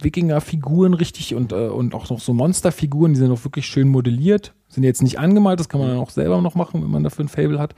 Wikinger-Figuren 0.00 0.92
richtig 0.92 1.34
und, 1.34 1.52
äh, 1.52 1.68
und 1.68 1.94
auch 1.94 2.10
noch 2.10 2.20
so 2.20 2.34
Monsterfiguren, 2.34 3.14
die 3.14 3.18
sind 3.18 3.30
auch 3.30 3.44
wirklich 3.44 3.66
schön 3.66 3.88
modelliert. 3.88 4.52
Sind 4.68 4.84
jetzt 4.84 5.02
nicht 5.02 5.18
angemalt, 5.18 5.58
das 5.58 5.70
kann 5.70 5.80
man 5.80 5.88
dann 5.88 5.98
auch 5.98 6.10
selber 6.10 6.42
noch 6.42 6.54
machen, 6.54 6.82
wenn 6.82 6.90
man 6.90 7.02
dafür 7.02 7.24
ein 7.24 7.28
Fable 7.28 7.58
hat. 7.58 7.74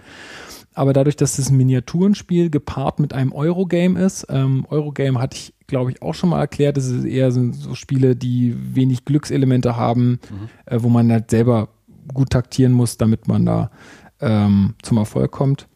Aber 0.78 0.92
dadurch, 0.92 1.16
dass 1.16 1.40
es 1.40 1.50
ein 1.50 1.56
Miniaturenspiel 1.56 2.50
gepaart 2.50 3.00
mit 3.00 3.12
einem 3.12 3.32
Eurogame 3.32 4.00
ist, 4.00 4.26
ähm, 4.30 4.64
Eurogame 4.70 5.20
hatte 5.20 5.36
ich, 5.36 5.52
glaube 5.66 5.90
ich, 5.90 6.02
auch 6.02 6.14
schon 6.14 6.30
mal 6.30 6.38
erklärt, 6.38 6.76
das 6.76 6.86
ist 6.86 7.04
eher 7.04 7.32
so, 7.32 7.50
so 7.50 7.74
Spiele, 7.74 8.14
die 8.14 8.54
wenig 8.76 9.04
Glückselemente 9.04 9.76
haben, 9.76 10.20
äh, 10.66 10.78
wo 10.80 10.88
man 10.88 11.10
halt 11.10 11.30
selber 11.30 11.70
gut 12.14 12.30
taktieren 12.30 12.72
muss, 12.72 12.96
damit 12.96 13.26
man 13.26 13.44
da 13.44 13.72
ähm, 14.20 14.74
zum 14.82 14.98
Erfolg 14.98 15.32
kommt. 15.32 15.66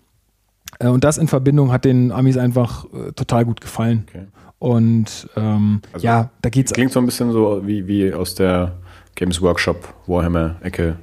Äh, 0.78 0.86
und 0.86 1.02
das 1.02 1.18
in 1.18 1.26
Verbindung 1.26 1.72
hat 1.72 1.84
den 1.84 2.12
Amis 2.12 2.36
einfach 2.36 2.84
äh, 2.92 3.10
total 3.10 3.44
gut 3.44 3.60
gefallen. 3.60 4.06
Okay. 4.08 4.26
Und 4.60 5.28
ähm, 5.34 5.82
Also, 5.92 6.06
ja, 6.06 6.30
da 6.42 6.48
geht's. 6.48 6.72
Klingt 6.72 6.92
so 6.92 7.00
ein 7.00 7.06
bisschen 7.06 7.32
so 7.32 7.66
wie, 7.66 7.88
wie 7.88 8.14
aus 8.14 8.36
der 8.36 8.78
Games 9.16 9.42
Workshop 9.42 9.92
Warhammer-Ecke. 10.06 10.96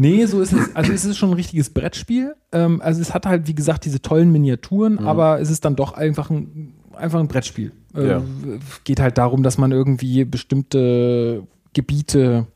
Nee, 0.00 0.24
so 0.26 0.40
ist 0.40 0.52
es. 0.52 0.74
Also 0.74 0.92
es 0.92 1.04
ist 1.04 1.18
schon 1.18 1.30
ein 1.30 1.34
richtiges 1.34 1.70
Brettspiel. 1.70 2.34
Ähm, 2.52 2.80
also 2.80 3.00
es 3.02 3.12
hat 3.12 3.26
halt, 3.26 3.46
wie 3.46 3.54
gesagt, 3.54 3.84
diese 3.84 4.00
tollen 4.00 4.32
Miniaturen, 4.32 4.94
Mhm. 4.94 5.06
aber 5.06 5.40
es 5.40 5.50
ist 5.50 5.64
dann 5.64 5.76
doch 5.76 5.92
einfach 5.92 6.30
ein, 6.30 6.72
einfach 6.96 7.20
ein 7.20 7.28
Brettspiel. 7.28 7.72
Äh, 7.94 8.08
Ja. 8.08 8.22
Geht 8.84 9.00
halt 9.00 9.18
darum, 9.18 9.42
dass 9.42 9.58
man 9.58 9.72
irgendwie 9.72 10.24
bestimmte 10.24 11.42
Gebiete 11.74 12.46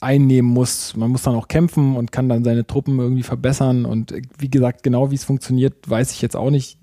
einnehmen 0.00 0.50
muss. 0.50 0.96
Man 0.96 1.10
muss 1.10 1.22
dann 1.22 1.34
auch 1.34 1.48
kämpfen 1.48 1.96
und 1.96 2.10
kann 2.12 2.28
dann 2.28 2.44
seine 2.44 2.66
Truppen 2.66 2.98
irgendwie 2.98 3.22
verbessern. 3.22 3.84
Und 3.84 4.12
äh, 4.12 4.22
wie 4.38 4.50
gesagt, 4.50 4.82
genau 4.82 5.10
wie 5.10 5.16
es 5.16 5.24
funktioniert, 5.24 5.88
weiß 5.88 6.12
ich 6.12 6.22
jetzt 6.22 6.36
auch 6.36 6.50
nicht. 6.50 6.78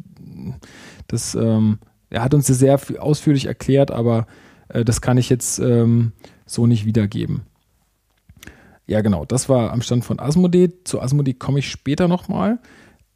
Das, 1.07 1.35
ähm, 1.35 1.79
er 2.09 2.23
hat 2.23 2.33
uns 2.33 2.47
das 2.47 2.59
sehr 2.59 2.79
ausführlich 2.99 3.45
erklärt, 3.47 3.91
aber 3.91 4.27
äh, 4.69 4.85
das 4.85 5.01
kann 5.01 5.17
ich 5.17 5.29
jetzt 5.29 5.59
ähm, 5.59 6.11
so 6.45 6.67
nicht 6.67 6.85
wiedergeben. 6.85 7.41
Ja, 8.87 9.01
genau. 9.01 9.25
Das 9.25 9.49
war 9.49 9.71
am 9.71 9.81
Stand 9.81 10.05
von 10.05 10.19
Asmodee. 10.19 10.83
Zu 10.83 11.01
Asmodee 11.01 11.33
komme 11.33 11.59
ich 11.59 11.69
später 11.69 12.07
nochmal. 12.07 12.59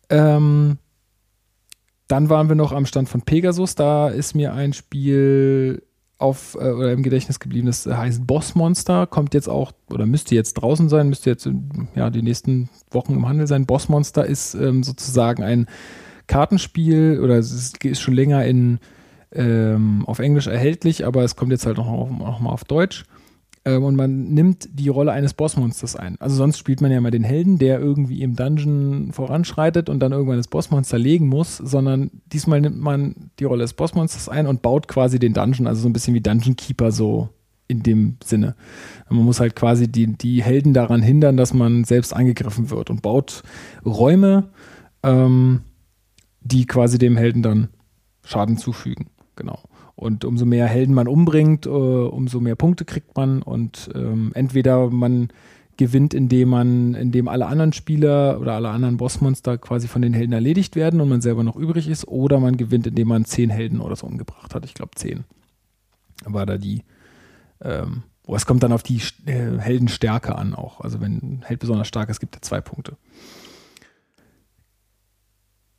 Ähm, 0.10 0.78
dann 2.08 2.30
waren 2.30 2.50
wir 2.50 2.56
noch 2.56 2.72
am 2.72 2.86
Stand 2.86 3.08
von 3.08 3.22
Pegasus. 3.22 3.76
Da 3.76 4.10
ist 4.10 4.36
mir 4.36 4.54
ein 4.54 4.74
Spiel 4.74 5.84
auf 6.20 6.58
äh, 6.60 6.72
oder 6.72 6.92
im 6.92 7.02
Gedächtnis 7.02 7.40
geblieben, 7.40 7.68
das 7.68 7.86
heißt 7.86 8.28
Boss 8.28 8.54
Monster. 8.54 9.08
Kommt 9.08 9.34
jetzt 9.34 9.48
auch 9.48 9.72
oder 9.90 10.06
müsste 10.06 10.36
jetzt 10.36 10.56
draußen 10.56 10.90
sein, 10.90 11.10
müsste 11.10 11.30
jetzt 11.30 11.46
in, 11.46 11.88
ja, 11.96 12.10
die 12.10 12.22
nächsten 12.22 12.70
Wochen 12.92 13.14
im 13.14 13.28
Handel 13.28 13.48
sein. 13.48 13.66
Boss 13.66 13.90
Monster 13.90 14.26
ist 14.26 14.54
ähm, 14.54 14.84
sozusagen 14.84 15.44
ein 15.44 15.68
Kartenspiel 16.28 17.22
oder 17.24 17.38
es 17.38 17.52
ist, 17.52 17.84
ist 17.86 18.02
schon 18.02 18.14
länger 18.14 18.46
in, 18.46 18.80
ähm, 19.32 20.04
auf 20.06 20.20
Englisch 20.20 20.48
erhältlich, 20.48 21.06
aber 21.06 21.24
es 21.24 21.36
kommt 21.36 21.52
jetzt 21.52 21.66
halt 21.66 21.78
noch, 21.78 21.88
auf, 21.88 22.10
noch 22.10 22.40
mal 22.40 22.52
auf 22.52 22.66
Deutsch. 22.66 23.06
Ähm, 23.70 23.84
und 23.84 23.96
man 23.96 24.30
nimmt 24.30 24.68
die 24.72 24.90
Rolle 24.90 25.12
eines 25.12 25.34
Bossmonsters 25.34 25.96
ein. 25.96 26.16
Also 26.20 26.36
sonst 26.36 26.58
spielt 26.58 26.82
man 26.82 26.92
ja 26.92 27.02
mal 27.02 27.12
den 27.12 27.24
Helden, 27.24 27.58
der 27.58 27.80
irgendwie 27.80 28.22
im 28.22 28.36
Dungeon 28.36 29.12
voranschreitet 29.12 29.90
und 29.90 30.00
dann 30.00 30.12
irgendwann 30.12 30.38
das 30.38 30.48
Bossmonster 30.48 30.98
legen 30.98 31.28
muss, 31.28 31.58
sondern 31.58 32.10
diesmal 32.32 32.62
nimmt 32.62 32.80
man 32.80 33.32
die 33.40 33.44
Rolle 33.44 33.64
des 33.64 33.74
Bossmonsters 33.74 34.30
ein 34.30 34.48
und 34.48 34.62
baut 34.62 34.88
quasi 34.88 35.20
den 35.20 35.34
Dungeon, 35.34 35.68
also 35.68 35.82
so 35.82 35.90
ein 35.90 35.94
bisschen 35.94 36.14
wie 36.14 36.22
Dungeon 36.22 36.56
Keeper 36.56 36.92
so 36.92 37.30
in 37.68 37.84
dem 37.84 38.18
Sinne. 38.24 38.56
Man 39.10 39.24
muss 39.24 39.40
halt 39.40 39.56
quasi 39.56 39.88
die, 39.88 40.08
die 40.08 40.42
Helden 40.42 40.74
daran 40.74 41.04
hindern, 41.04 41.38
dass 41.38 41.54
man 41.54 41.84
selbst 41.84 42.16
angegriffen 42.16 42.72
wird 42.72 42.90
und 42.90 43.04
baut 43.04 43.44
Räume, 43.86 44.50
ähm, 45.04 45.62
die 46.42 46.66
quasi 46.66 46.98
dem 46.98 47.16
Helden 47.16 47.44
dann 47.44 47.70
Schaden 48.24 48.58
zufügen. 48.58 49.08
Genau. 49.36 49.60
Und 50.00 50.24
umso 50.24 50.46
mehr 50.46 50.66
Helden 50.66 50.96
man 50.96 51.10
umbringt, 51.10 51.66
äh, 51.66 51.70
umso 51.70 52.40
mehr 52.40 52.56
Punkte 52.56 52.86
kriegt 52.86 53.18
man. 53.18 53.42
Und 53.42 53.90
ähm, 53.94 54.32
entweder 54.34 54.90
man 54.90 55.28
gewinnt, 55.76 56.14
indem 56.14 56.50
man, 56.50 56.94
indem 56.94 57.28
alle 57.28 57.48
anderen 57.48 57.74
Spieler 57.74 58.40
oder 58.40 58.54
alle 58.54 58.70
anderen 58.70 58.96
Bossmonster 58.96 59.58
quasi 59.58 59.90
von 59.90 60.02
den 60.02 60.14
Helden 60.14 60.32
erledigt 60.32 60.78
werden 60.78 61.02
und 61.02 61.10
man 61.10 61.20
selber 61.20 61.44
noch 61.44 61.58
übrig 61.58 61.90
ist, 61.90 62.08
oder 62.08 62.40
man 62.40 62.56
gewinnt, 62.56 62.88
indem 62.88 63.10
man 63.10 63.26
zehn 63.26 63.50
Helden 63.50 63.82
oder 63.82 63.98
so 63.98 64.08
umgebracht 64.08 64.56
hat. 64.56 64.64
Ich 64.64 64.74
glaube 64.74 64.92
zehn. 64.96 65.26
War 66.24 66.46
da 66.46 66.58
die. 66.58 66.84
Ähm, 67.62 68.04
oh, 68.26 68.36
es 68.36 68.46
kommt 68.46 68.64
dann 68.64 68.72
auf 68.72 68.84
die 68.84 69.02
äh, 69.26 69.58
Heldenstärke 69.58 70.34
an 70.34 70.56
auch. 70.56 70.80
Also 70.80 71.02
wenn 71.02 71.18
ein 71.18 71.42
Held 71.46 71.60
besonders 71.60 71.90
stark 71.90 72.08
ist, 72.08 72.22
gibt 72.22 72.38
er 72.38 72.42
zwei 72.42 72.62
Punkte. 72.62 72.96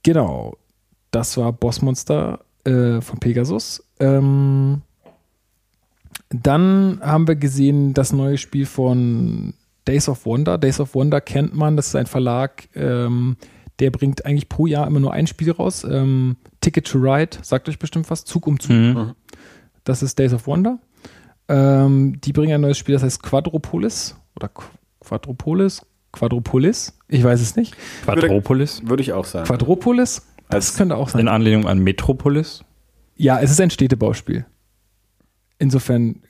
Genau. 0.03 0.59
Das 1.11 1.39
war 1.39 1.55
Bossmonster 1.55 2.45
äh, 2.65 3.01
von 3.01 3.19
Pegasus. 3.19 3.83
Ähm, 4.01 4.83
dann 6.31 7.01
haben 7.03 7.27
wir 7.27 7.37
gesehen 7.37 7.93
das 7.95 8.13
neue 8.13 8.39
Spiel 8.39 8.67
von 8.67 9.55
Days 9.87 10.09
of 10.09 10.25
Wonder. 10.27 10.59
Days 10.59 10.81
of 10.81 10.95
Wonder 10.95 11.21
kennt 11.21 11.55
man, 11.55 11.77
das 11.77 11.89
ist 11.89 11.97
ein 11.97 12.07
Verlag, 12.07 12.69
ähm, 12.75 13.37
der 13.81 13.91
bringt 13.91 14.25
eigentlich 14.27 14.49
pro 14.49 14.67
Jahr 14.67 14.87
immer 14.87 15.01
nur 15.01 15.13
ein 15.13 15.27
Spiel 15.27 15.51
raus. 15.51 15.85
Ähm, 15.85 16.37
Ticket 16.61 16.87
to 16.87 16.99
Ride, 16.99 17.39
sagt 17.43 17.69
euch 17.69 17.79
bestimmt 17.79 18.11
was, 18.11 18.25
Zug 18.25 18.47
um 18.47 18.61
Zug. 18.61 18.71
Mhm. 18.71 19.13
Das 19.85 20.03
ist 20.03 20.19
Days 20.19 20.33
of 20.33 20.47
Wonder. 20.47 20.79
Ähm, 21.49 22.21
die 22.21 22.33
bringen 22.33 22.53
ein 22.55 22.61
neues 22.61 22.79
Spiel, 22.79 22.93
das 22.95 23.03
heißt 23.03 23.23
Quadropolis 23.23 24.15
oder 24.37 24.49
Qu- 24.49 24.63
Quadropolis, 25.01 25.83
Quadropolis, 26.13 26.97
ich 27.09 27.25
weiß 27.25 27.41
es 27.41 27.57
nicht. 27.57 27.75
Quadropolis. 28.05 28.83
Würde 28.87 29.03
ich 29.03 29.13
auch 29.13 29.25
sagen. 29.25 29.47
Quadropolis, 29.47 30.23
das 30.49 30.69
Als- 30.69 30.77
könnte 30.77 30.97
auch 30.97 31.09
sein. 31.09 31.23
In 31.23 31.29
Anlehnung 31.29 31.67
an 31.67 31.81
Metropolis. 31.81 32.63
Ja, 33.21 33.39
es 33.39 33.51
ist 33.51 33.61
ein 33.61 33.69
Städtebauspiel. 33.69 34.47
Insofern 35.59 36.23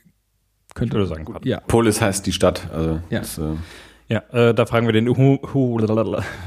könnte 0.75 1.01
Ich 1.01 1.09
sagen 1.09 1.25
Quadropolis. 1.25 1.49
Ja, 1.49 1.61
Polis 1.61 2.01
heißt 2.01 2.27
die 2.27 2.33
Stadt. 2.33 2.69
Also 2.73 2.99
Ja. 3.11 3.21
das, 3.21 3.39
äh, 3.39 3.43
Ja, 4.09 4.25
äh, 4.33 4.53
da 4.53 4.67
fragen 4.67 4.87
wir 4.87 4.93
den, 4.93 5.07
Hu 5.09 5.39
Hu 5.55 5.79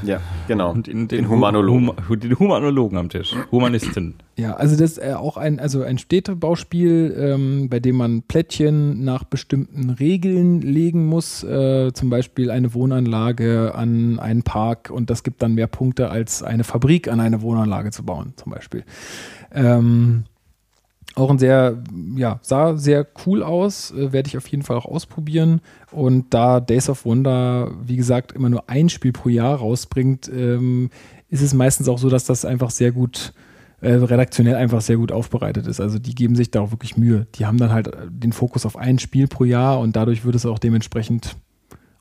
ja, 0.04 0.20
genau. 0.46 0.72
und 0.72 0.86
den, 0.86 1.08
den 1.08 1.30
Humanologen. 1.30 1.92
Hum 2.08 2.20
den 2.20 2.38
Humanologen 2.38 2.98
am 2.98 3.08
Tisch. 3.08 3.34
Humanistin. 3.50 4.16
ja, 4.36 4.52
also 4.54 4.76
das 4.76 4.92
ist 4.92 4.98
äh, 4.98 5.14
auch 5.14 5.38
ein, 5.38 5.58
also 5.58 5.82
ein 5.82 5.96
Städtebauspiel, 5.96 7.16
ähm, 7.18 7.70
bei 7.70 7.80
dem 7.80 7.96
man 7.96 8.20
Plättchen 8.20 9.02
nach 9.02 9.24
bestimmten 9.24 9.88
Regeln 9.88 10.60
legen 10.60 11.06
muss. 11.06 11.42
Äh, 11.42 11.90
zum 11.94 12.10
Beispiel 12.10 12.50
eine 12.50 12.74
Wohnanlage 12.74 13.74
an 13.74 14.18
einen 14.18 14.42
Park 14.42 14.90
und 14.90 15.08
das 15.08 15.22
gibt 15.22 15.40
dann 15.40 15.54
mehr 15.54 15.68
Punkte 15.68 16.10
als 16.10 16.42
eine 16.42 16.64
Fabrik 16.64 17.08
an 17.08 17.18
eine 17.20 17.40
Wohnanlage 17.40 17.92
zu 17.92 18.02
bauen, 18.04 18.34
zum 18.36 18.52
Beispiel. 18.52 18.84
Ähm, 19.54 20.24
auch 21.14 21.30
ein 21.30 21.38
sehr, 21.38 21.82
ja, 22.16 22.40
sah 22.42 22.76
sehr 22.76 23.06
cool 23.26 23.42
aus, 23.42 23.92
äh, 23.92 24.12
werde 24.12 24.28
ich 24.28 24.36
auf 24.36 24.46
jeden 24.48 24.62
Fall 24.62 24.76
auch 24.76 24.86
ausprobieren. 24.86 25.60
Und 25.92 26.34
da 26.34 26.60
Days 26.60 26.88
of 26.88 27.04
Wonder, 27.04 27.70
wie 27.84 27.96
gesagt, 27.96 28.32
immer 28.32 28.48
nur 28.48 28.68
ein 28.68 28.88
Spiel 28.88 29.12
pro 29.12 29.28
Jahr 29.28 29.56
rausbringt, 29.56 30.28
ähm, 30.28 30.90
ist 31.28 31.42
es 31.42 31.54
meistens 31.54 31.88
auch 31.88 31.98
so, 31.98 32.08
dass 32.08 32.24
das 32.24 32.44
einfach 32.44 32.70
sehr 32.70 32.92
gut, 32.92 33.32
äh, 33.80 33.92
redaktionell 33.92 34.56
einfach 34.56 34.80
sehr 34.80 34.96
gut 34.96 35.12
aufbereitet 35.12 35.66
ist. 35.66 35.80
Also 35.80 35.98
die 35.98 36.14
geben 36.14 36.34
sich 36.34 36.50
da 36.50 36.60
auch 36.60 36.70
wirklich 36.70 36.96
Mühe. 36.96 37.26
Die 37.36 37.46
haben 37.46 37.58
dann 37.58 37.70
halt 37.70 37.88
äh, 37.88 38.06
den 38.08 38.32
Fokus 38.32 38.66
auf 38.66 38.76
ein 38.76 38.98
Spiel 38.98 39.28
pro 39.28 39.44
Jahr 39.44 39.78
und 39.80 39.96
dadurch 39.96 40.24
wird 40.24 40.34
es 40.34 40.46
auch 40.46 40.58
dementsprechend 40.58 41.36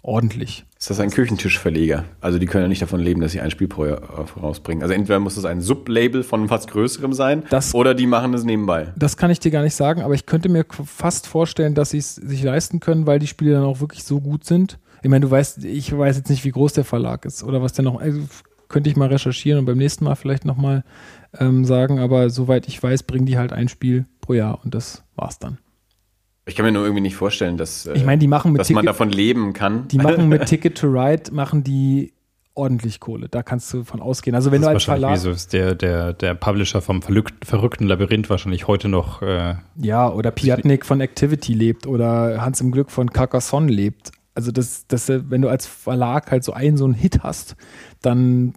ordentlich. 0.03 0.65
Ist 0.79 0.89
das 0.89 0.99
ein 0.99 1.09
Küchentischverleger? 1.09 2.03
Also 2.21 2.37
die 2.37 2.45
können 2.45 2.65
ja 2.65 2.67
nicht 2.67 2.81
davon 2.81 2.99
leben, 2.99 3.21
dass 3.21 3.31
sie 3.31 3.39
ein 3.41 3.49
Spiel 3.51 3.67
pro 3.67 3.85
Jahr 3.85 4.01
äh, 4.01 4.39
rausbringen. 4.39 4.83
Also 4.83 4.93
entweder 4.93 5.19
muss 5.19 5.37
es 5.37 5.45
ein 5.45 5.61
Sublabel 5.61 6.23
von 6.23 6.49
was 6.49 6.67
Größerem 6.67 7.13
sein, 7.13 7.43
Das- 7.49 7.73
oder 7.73 7.95
die 7.95 8.05
machen 8.05 8.33
es 8.33 8.43
nebenbei. 8.43 8.91
Das 8.97 9.17
kann 9.17 9.31
ich 9.31 9.39
dir 9.39 9.49
gar 9.51 9.63
nicht 9.63 9.75
sagen, 9.75 10.01
aber 10.01 10.13
ich 10.13 10.25
könnte 10.25 10.49
mir 10.49 10.65
fast 10.85 11.25
vorstellen, 11.25 11.73
dass 11.73 11.91
sie 11.91 11.97
es 11.99 12.15
sich 12.15 12.43
leisten 12.43 12.79
können, 12.79 13.07
weil 13.07 13.19
die 13.19 13.27
Spiele 13.27 13.53
dann 13.53 13.63
auch 13.63 13.79
wirklich 13.79 14.03
so 14.03 14.19
gut 14.19 14.43
sind. 14.45 14.77
Ich 15.01 15.09
meine, 15.09 15.25
du 15.25 15.31
weißt, 15.31 15.63
ich 15.65 15.97
weiß 15.97 16.17
jetzt 16.17 16.29
nicht, 16.29 16.43
wie 16.45 16.51
groß 16.51 16.73
der 16.73 16.85
Verlag 16.85 17.25
ist 17.25 17.43
oder 17.43 17.61
was 17.61 17.73
der 17.73 17.83
noch. 17.85 17.99
Also 17.99 18.21
könnte 18.69 18.89
ich 18.89 18.95
mal 18.95 19.07
recherchieren 19.09 19.59
und 19.59 19.65
beim 19.65 19.77
nächsten 19.77 20.03
Mal 20.05 20.15
vielleicht 20.15 20.45
nochmal 20.45 20.83
ähm, 21.39 21.63
sagen, 21.65 21.99
aber 21.99 22.29
soweit 22.29 22.67
ich 22.67 22.81
weiß, 22.81 23.03
bringen 23.03 23.25
die 23.25 23.37
halt 23.37 23.53
ein 23.53 23.69
Spiel 23.69 24.05
pro 24.19 24.33
Jahr 24.33 24.59
und 24.63 24.73
das 24.75 25.03
war's 25.15 25.39
dann. 25.39 25.59
Ich 26.45 26.55
kann 26.55 26.65
mir 26.65 26.71
nur 26.71 26.83
irgendwie 26.83 27.01
nicht 27.01 27.15
vorstellen, 27.15 27.57
dass, 27.57 27.85
äh, 27.85 27.93
Ich 27.93 28.03
meine, 28.03 28.19
die 28.19 28.27
machen 28.27 28.51
mit 28.51 28.59
dass 28.59 28.69
man 28.69 28.81
Ticket, 28.81 28.89
davon 28.89 29.09
leben 29.09 29.53
kann. 29.53 29.87
die 29.87 29.97
machen 29.97 30.27
mit 30.27 30.45
Ticket 30.47 30.77
to 30.77 30.87
Ride, 30.87 31.31
machen 31.33 31.63
die 31.63 32.13
ordentlich 32.55 32.99
Kohle. 32.99 33.29
Da 33.29 33.41
kannst 33.41 33.73
du 33.73 33.83
von 33.83 33.99
ausgehen. 34.01 34.35
Also 34.35 34.51
wenn 34.51 34.61
das 34.61 34.71
du 34.71 34.75
ist 34.75 34.75
als 34.75 34.87
wahrscheinlich 34.87 35.19
Verlag. 35.19 35.19
wie 35.19 35.23
so 35.23 35.31
ist 35.31 35.53
der, 35.53 35.73
der, 35.75 36.13
der 36.13 36.35
Publisher 36.35 36.81
vom 36.81 37.01
verrückt, 37.01 37.45
verrückten 37.45 37.87
Labyrinth 37.87 38.29
wahrscheinlich 38.29 38.67
heute 38.67 38.89
noch. 38.89 39.21
Äh, 39.21 39.55
Ja, 39.77 40.11
oder 40.11 40.31
Piatnik 40.31 40.85
von 40.85 41.01
Activity 41.01 41.53
lebt 41.53 41.87
oder 41.87 42.41
Hans 42.41 42.61
im 42.61 42.71
Glück 42.71 42.91
von 42.91 43.09
Carcassonne 43.09 43.71
lebt. 43.71 44.11
Also 44.35 44.51
das, 44.51 44.85
das, 44.87 45.09
wenn 45.09 45.41
du 45.41 45.49
als 45.49 45.65
Verlag 45.65 46.29
halt 46.31 46.43
so 46.43 46.53
einen 46.53 46.77
so 46.77 46.85
einen 46.85 46.93
Hit 46.93 47.23
hast, 47.23 47.55
dann 48.01 48.53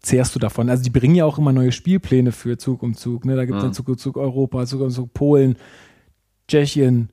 zehrst 0.00 0.34
du 0.34 0.38
davon. 0.38 0.70
Also 0.70 0.82
die 0.84 0.90
bringen 0.90 1.14
ja 1.16 1.24
auch 1.24 1.38
immer 1.38 1.52
neue 1.52 1.72
Spielpläne 1.72 2.32
für 2.32 2.56
Zug 2.58 2.82
um 2.82 2.94
Zug. 2.94 3.24
Ne? 3.24 3.34
Da 3.36 3.44
gibt 3.44 3.58
es 3.58 3.64
dann 3.64 3.72
Zug 3.74 3.88
um 3.88 3.98
Zug 3.98 4.16
Europa, 4.16 4.64
Zug 4.66 4.80
um 4.82 4.90
Zug 4.90 5.12
Polen, 5.14 5.56
Tschechien, 6.48 7.10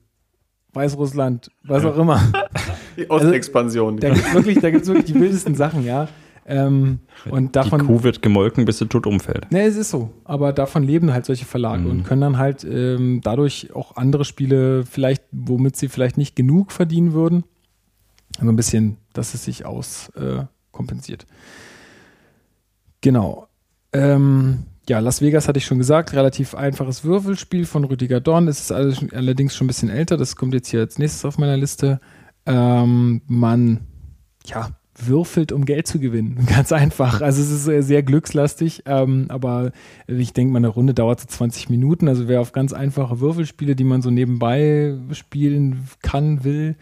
Weißrussland, 0.72 1.50
was 1.62 1.84
auch 1.84 1.96
immer. 1.96 2.20
Die 2.96 3.10
Ostexpansion. 3.10 3.98
Da 3.98 4.10
gibt 4.10 4.34
wirklich, 4.34 4.60
da 4.60 4.70
gibt's 4.70 4.86
wirklich 4.86 5.06
die 5.06 5.14
wildesten 5.14 5.54
Sachen, 5.56 5.84
ja. 5.84 6.08
Ähm, 6.46 7.00
und 7.30 7.56
davon, 7.56 7.80
Die 7.80 7.86
Kuh 7.86 8.02
wird 8.02 8.22
gemolken, 8.22 8.64
bis 8.64 8.78
sie 8.78 8.86
tot 8.86 9.06
umfällt. 9.06 9.50
Ne, 9.50 9.62
es 9.62 9.76
ist 9.76 9.90
so. 9.90 10.10
Aber 10.24 10.52
davon 10.52 10.82
leben 10.82 11.12
halt 11.12 11.24
solche 11.24 11.44
Verlage 11.46 11.88
und 11.88 12.04
können 12.04 12.20
dann 12.20 12.38
halt 12.38 12.64
ähm, 12.64 13.20
dadurch 13.22 13.74
auch 13.74 13.96
andere 13.96 14.24
Spiele 14.24 14.84
vielleicht, 14.84 15.24
womit 15.32 15.76
sie 15.76 15.88
vielleicht 15.88 16.18
nicht 16.18 16.36
genug 16.36 16.70
verdienen 16.70 17.14
würden. 17.14 17.44
Also 18.38 18.52
ein 18.52 18.56
bisschen, 18.56 18.98
dass 19.12 19.34
es 19.34 19.44
sich 19.44 19.64
auskompensiert. 19.64 21.22
Äh, 21.22 21.26
genau. 23.00 23.48
Ähm, 23.92 24.64
ja, 24.88 24.98
Las 24.98 25.20
Vegas 25.20 25.48
hatte 25.48 25.58
ich 25.58 25.64
schon 25.64 25.78
gesagt, 25.78 26.12
relativ 26.12 26.54
einfaches 26.54 27.04
Würfelspiel 27.04 27.64
von 27.64 27.84
Rüdiger 27.84 28.20
Dorn. 28.20 28.48
Es 28.48 28.60
ist 28.60 28.72
allerdings 28.72 29.56
schon 29.56 29.66
ein 29.66 29.68
bisschen 29.68 29.90
älter, 29.90 30.16
das 30.16 30.36
kommt 30.36 30.54
jetzt 30.54 30.68
hier 30.68 30.80
als 30.80 30.98
nächstes 30.98 31.24
auf 31.24 31.38
meiner 31.38 31.56
Liste. 31.56 32.00
Ähm, 32.46 33.22
man, 33.26 33.80
ja, 34.44 34.70
würfelt, 34.96 35.52
um 35.52 35.64
Geld 35.64 35.86
zu 35.86 35.98
gewinnen. 35.98 36.46
Ganz 36.48 36.72
einfach. 36.72 37.20
Also 37.20 37.42
es 37.42 37.50
ist 37.50 37.64
sehr, 37.64 37.82
sehr 37.82 38.02
glückslastig, 38.02 38.82
ähm, 38.86 39.26
aber 39.28 39.72
ich 40.06 40.32
denke 40.32 40.52
mal, 40.52 40.58
eine 40.58 40.68
Runde 40.68 40.94
dauert 40.94 41.20
so 41.20 41.26
20 41.26 41.70
Minuten. 41.70 42.08
Also 42.08 42.28
wer 42.28 42.40
auf 42.40 42.52
ganz 42.52 42.72
einfache 42.72 43.20
Würfelspiele, 43.20 43.76
die 43.76 43.84
man 43.84 44.02
so 44.02 44.10
nebenbei 44.10 44.96
spielen 45.12 45.88
kann, 46.02 46.44
will, 46.44 46.76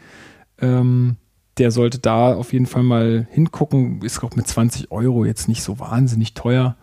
ähm, 0.61 1.17
der 1.59 1.71
sollte 1.71 1.99
da 1.99 2.35
auf 2.35 2.53
jeden 2.53 2.67
Fall 2.67 2.83
mal 2.83 3.27
hingucken. 3.31 4.03
Ist 4.03 4.23
auch 4.23 4.35
mit 4.37 4.47
20 4.47 4.91
Euro 4.91 5.25
jetzt 5.25 5.49
nicht 5.49 5.63
so 5.63 5.79
wahnsinnig 5.79 6.35
teuer. 6.35 6.77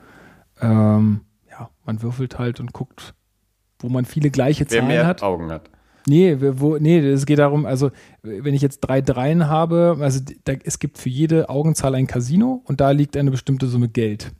Ähm, 0.61 1.21
ja, 1.49 1.69
man 1.85 2.01
würfelt 2.01 2.39
halt 2.39 2.59
und 2.59 2.73
guckt, 2.73 3.13
wo 3.79 3.89
man 3.89 4.05
viele 4.05 4.29
gleiche 4.29 4.69
Wer 4.69 4.79
Zahlen 4.79 4.87
mehr 4.87 5.07
hat. 5.07 5.23
Augen 5.23 5.51
hat. 5.51 5.69
Nee, 6.07 6.37
wo, 6.39 6.77
nee, 6.77 6.99
es 6.99 7.25
geht 7.25 7.39
darum, 7.39 7.65
also 7.65 7.91
wenn 8.23 8.53
ich 8.53 8.61
jetzt 8.61 8.79
drei 8.79 9.01
Dreien 9.01 9.47
habe, 9.47 9.97
also 9.99 10.21
da, 10.43 10.53
es 10.63 10.79
gibt 10.79 10.97
für 10.97 11.09
jede 11.09 11.49
Augenzahl 11.49 11.93
ein 11.93 12.07
Casino 12.07 12.63
und 12.65 12.81
da 12.81 12.91
liegt 12.91 13.15
eine 13.17 13.31
bestimmte 13.31 13.67
Summe 13.67 13.89
Geld. 13.89 14.31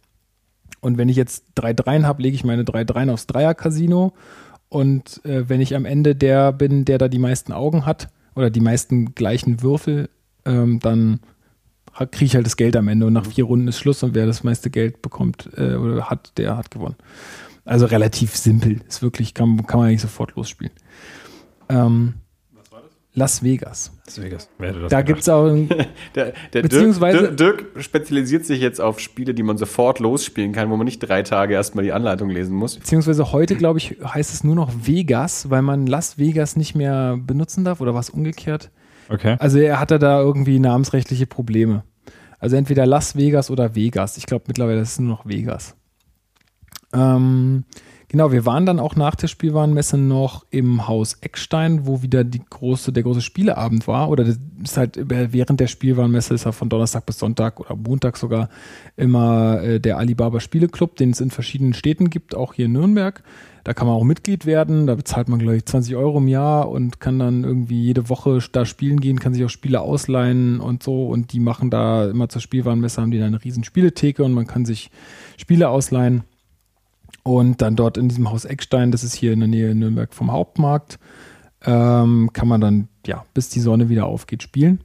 Und 0.81 0.97
wenn 0.97 1.09
ich 1.09 1.17
jetzt 1.17 1.45
drei 1.55 1.73
Dreien 1.73 2.07
habe, 2.07 2.23
lege 2.23 2.35
ich 2.35 2.43
meine 2.43 2.63
drei 2.63 2.85
Dreien 2.85 3.09
aufs 3.09 3.27
Dreier-Casino 3.27 4.13
und 4.69 5.23
äh, 5.25 5.49
wenn 5.49 5.61
ich 5.61 5.75
am 5.75 5.85
Ende 5.85 6.15
der 6.15 6.53
bin, 6.53 6.85
der 6.85 6.97
da 6.97 7.07
die 7.07 7.19
meisten 7.19 7.51
Augen 7.51 7.85
hat 7.85 8.07
oder 8.35 8.49
die 8.49 8.61
meisten 8.61 9.13
gleichen 9.13 9.61
Würfel, 9.61 10.09
ähm, 10.45 10.79
dann 10.79 11.19
kriege 12.11 12.25
ich 12.25 12.35
halt 12.35 12.45
das 12.45 12.55
Geld 12.57 12.75
am 12.75 12.87
Ende 12.87 13.05
und 13.05 13.13
nach 13.13 13.25
vier 13.25 13.43
Runden 13.45 13.67
ist 13.67 13.79
Schluss 13.79 14.03
und 14.03 14.15
wer 14.15 14.25
das 14.25 14.43
meiste 14.43 14.69
Geld 14.69 15.01
bekommt 15.01 15.49
äh, 15.57 15.75
oder 15.75 16.09
hat, 16.09 16.37
der 16.37 16.55
hat 16.57 16.71
gewonnen. 16.71 16.95
Also 17.65 17.85
relativ 17.85 18.35
simpel. 18.35 18.81
Ist 18.87 19.01
wirklich, 19.01 19.33
kann, 19.33 19.65
kann 19.67 19.79
man 19.79 19.89
eigentlich 19.89 20.01
sofort 20.01 20.35
losspielen. 20.35 20.73
Ähm, 21.69 22.13
Las 23.15 23.43
Vegas. 23.43 23.91
Hätte 24.07 24.29
das 24.79 24.89
Da 24.89 25.01
gibt 25.01 25.21
es 25.21 25.29
auch 25.29 25.47
ein, 25.47 25.67
Der, 26.15 26.33
der 26.53 26.61
Beziehungsweise- 26.61 27.33
Dirk, 27.33 27.73
Dirk 27.73 27.83
spezialisiert 27.83 28.45
sich 28.45 28.61
jetzt 28.61 28.79
auf 28.79 28.99
Spiele, 28.99 29.33
die 29.33 29.43
man 29.43 29.57
sofort 29.57 29.99
losspielen 29.99 30.53
kann, 30.53 30.69
wo 30.69 30.77
man 30.77 30.85
nicht 30.85 30.99
drei 30.99 31.23
Tage 31.23 31.55
erstmal 31.55 31.83
die 31.83 31.91
Anleitung 31.91 32.29
lesen 32.29 32.55
muss. 32.55 32.77
beziehungsweise 32.77 33.31
heute, 33.31 33.55
glaube 33.55 33.79
ich, 33.79 33.97
heißt 34.03 34.33
es 34.33 34.43
nur 34.43 34.55
noch 34.55 34.71
Vegas, 34.83 35.49
weil 35.49 35.63
man 35.63 35.85
Las 35.87 36.17
Vegas 36.17 36.55
nicht 36.55 36.75
mehr 36.75 37.17
benutzen 37.19 37.65
darf 37.65 37.81
oder 37.81 37.93
was 37.93 38.09
umgekehrt. 38.09 38.69
Okay. 39.09 39.35
Also 39.39 39.59
er 39.59 39.79
hatte 39.79 39.99
da 39.99 40.19
irgendwie 40.19 40.59
namensrechtliche 40.59 41.25
Probleme. 41.25 41.83
Also 42.39 42.55
entweder 42.55 42.85
Las 42.85 43.15
Vegas 43.15 43.51
oder 43.51 43.75
Vegas. 43.75 44.17
Ich 44.17 44.25
glaube 44.25 44.45
mittlerweile 44.47 44.81
ist 44.81 44.91
es 44.93 44.99
nur 44.99 45.09
noch 45.09 45.25
Vegas. 45.25 45.75
Ähm, 46.93 47.65
genau, 48.09 48.31
wir 48.31 48.45
waren 48.45 48.65
dann 48.65 48.79
auch 48.79 48.95
nach 48.95 49.15
der 49.15 49.27
Spielwarenmesse 49.27 49.97
noch 49.97 50.45
im 50.49 50.87
Haus 50.87 51.17
Eckstein, 51.21 51.87
wo 51.87 52.01
wieder 52.01 52.23
die 52.23 52.41
große, 52.47 52.91
der 52.91 53.03
große 53.03 53.21
Spieleabend 53.21 53.87
war. 53.87 54.09
Oder 54.09 54.25
ist 54.25 54.77
halt 54.77 54.99
während 55.01 55.59
der 55.59 55.67
Spielwarenmesse 55.67 56.33
ist 56.33 56.45
ja 56.45 56.51
von 56.51 56.67
Donnerstag 56.67 57.05
bis 57.05 57.19
Sonntag 57.19 57.59
oder 57.59 57.75
Montag 57.75 58.17
sogar 58.17 58.49
immer 58.97 59.61
äh, 59.63 59.79
der 59.79 59.97
Alibaba 59.97 60.39
Spieleclub, 60.41 60.97
den 60.97 61.11
es 61.11 61.21
in 61.21 61.31
verschiedenen 61.31 61.73
Städten 61.73 62.09
gibt, 62.09 62.35
auch 62.35 62.53
hier 62.53 62.65
in 62.65 62.73
Nürnberg. 62.73 63.23
Da 63.63 63.73
kann 63.73 63.87
man 63.87 63.95
auch 63.95 64.03
Mitglied 64.03 64.45
werden. 64.45 64.87
Da 64.87 64.95
bezahlt 64.95 65.29
man, 65.29 65.39
glaube 65.39 65.57
ich, 65.57 65.65
20 65.65 65.95
Euro 65.95 66.17
im 66.17 66.27
Jahr 66.27 66.69
und 66.69 66.99
kann 66.99 67.19
dann 67.19 67.43
irgendwie 67.43 67.81
jede 67.81 68.09
Woche 68.09 68.39
da 68.51 68.65
spielen 68.65 68.99
gehen, 68.99 69.19
kann 69.19 69.33
sich 69.33 69.45
auch 69.45 69.49
Spiele 69.49 69.81
ausleihen 69.81 70.59
und 70.59 70.81
so. 70.81 71.07
Und 71.07 71.33
die 71.33 71.39
machen 71.39 71.69
da 71.69 72.09
immer 72.09 72.29
zur 72.29 72.41
Spielwarenmesse, 72.41 73.01
haben 73.01 73.11
die 73.11 73.19
da 73.19 73.25
eine 73.25 73.43
riesen 73.43 73.63
Spieletheke 73.63 74.23
und 74.23 74.33
man 74.33 74.47
kann 74.47 74.65
sich 74.65 74.89
Spiele 75.37 75.69
ausleihen. 75.69 76.23
Und 77.29 77.61
dann 77.61 77.75
dort 77.75 77.95
in 77.99 78.09
diesem 78.09 78.31
Haus 78.31 78.43
Eckstein, 78.43 78.91
das 78.91 79.03
ist 79.03 79.13
hier 79.13 79.33
in 79.33 79.39
der 79.39 79.47
Nähe 79.47 79.75
Nürnberg 79.75 80.15
vom 80.15 80.31
Hauptmarkt, 80.31 80.97
ähm, 81.63 82.31
kann 82.33 82.47
man 82.47 82.59
dann, 82.59 82.87
ja, 83.05 83.23
bis 83.35 83.49
die 83.49 83.59
Sonne 83.59 83.87
wieder 83.87 84.07
aufgeht, 84.07 84.41
spielen. 84.41 84.83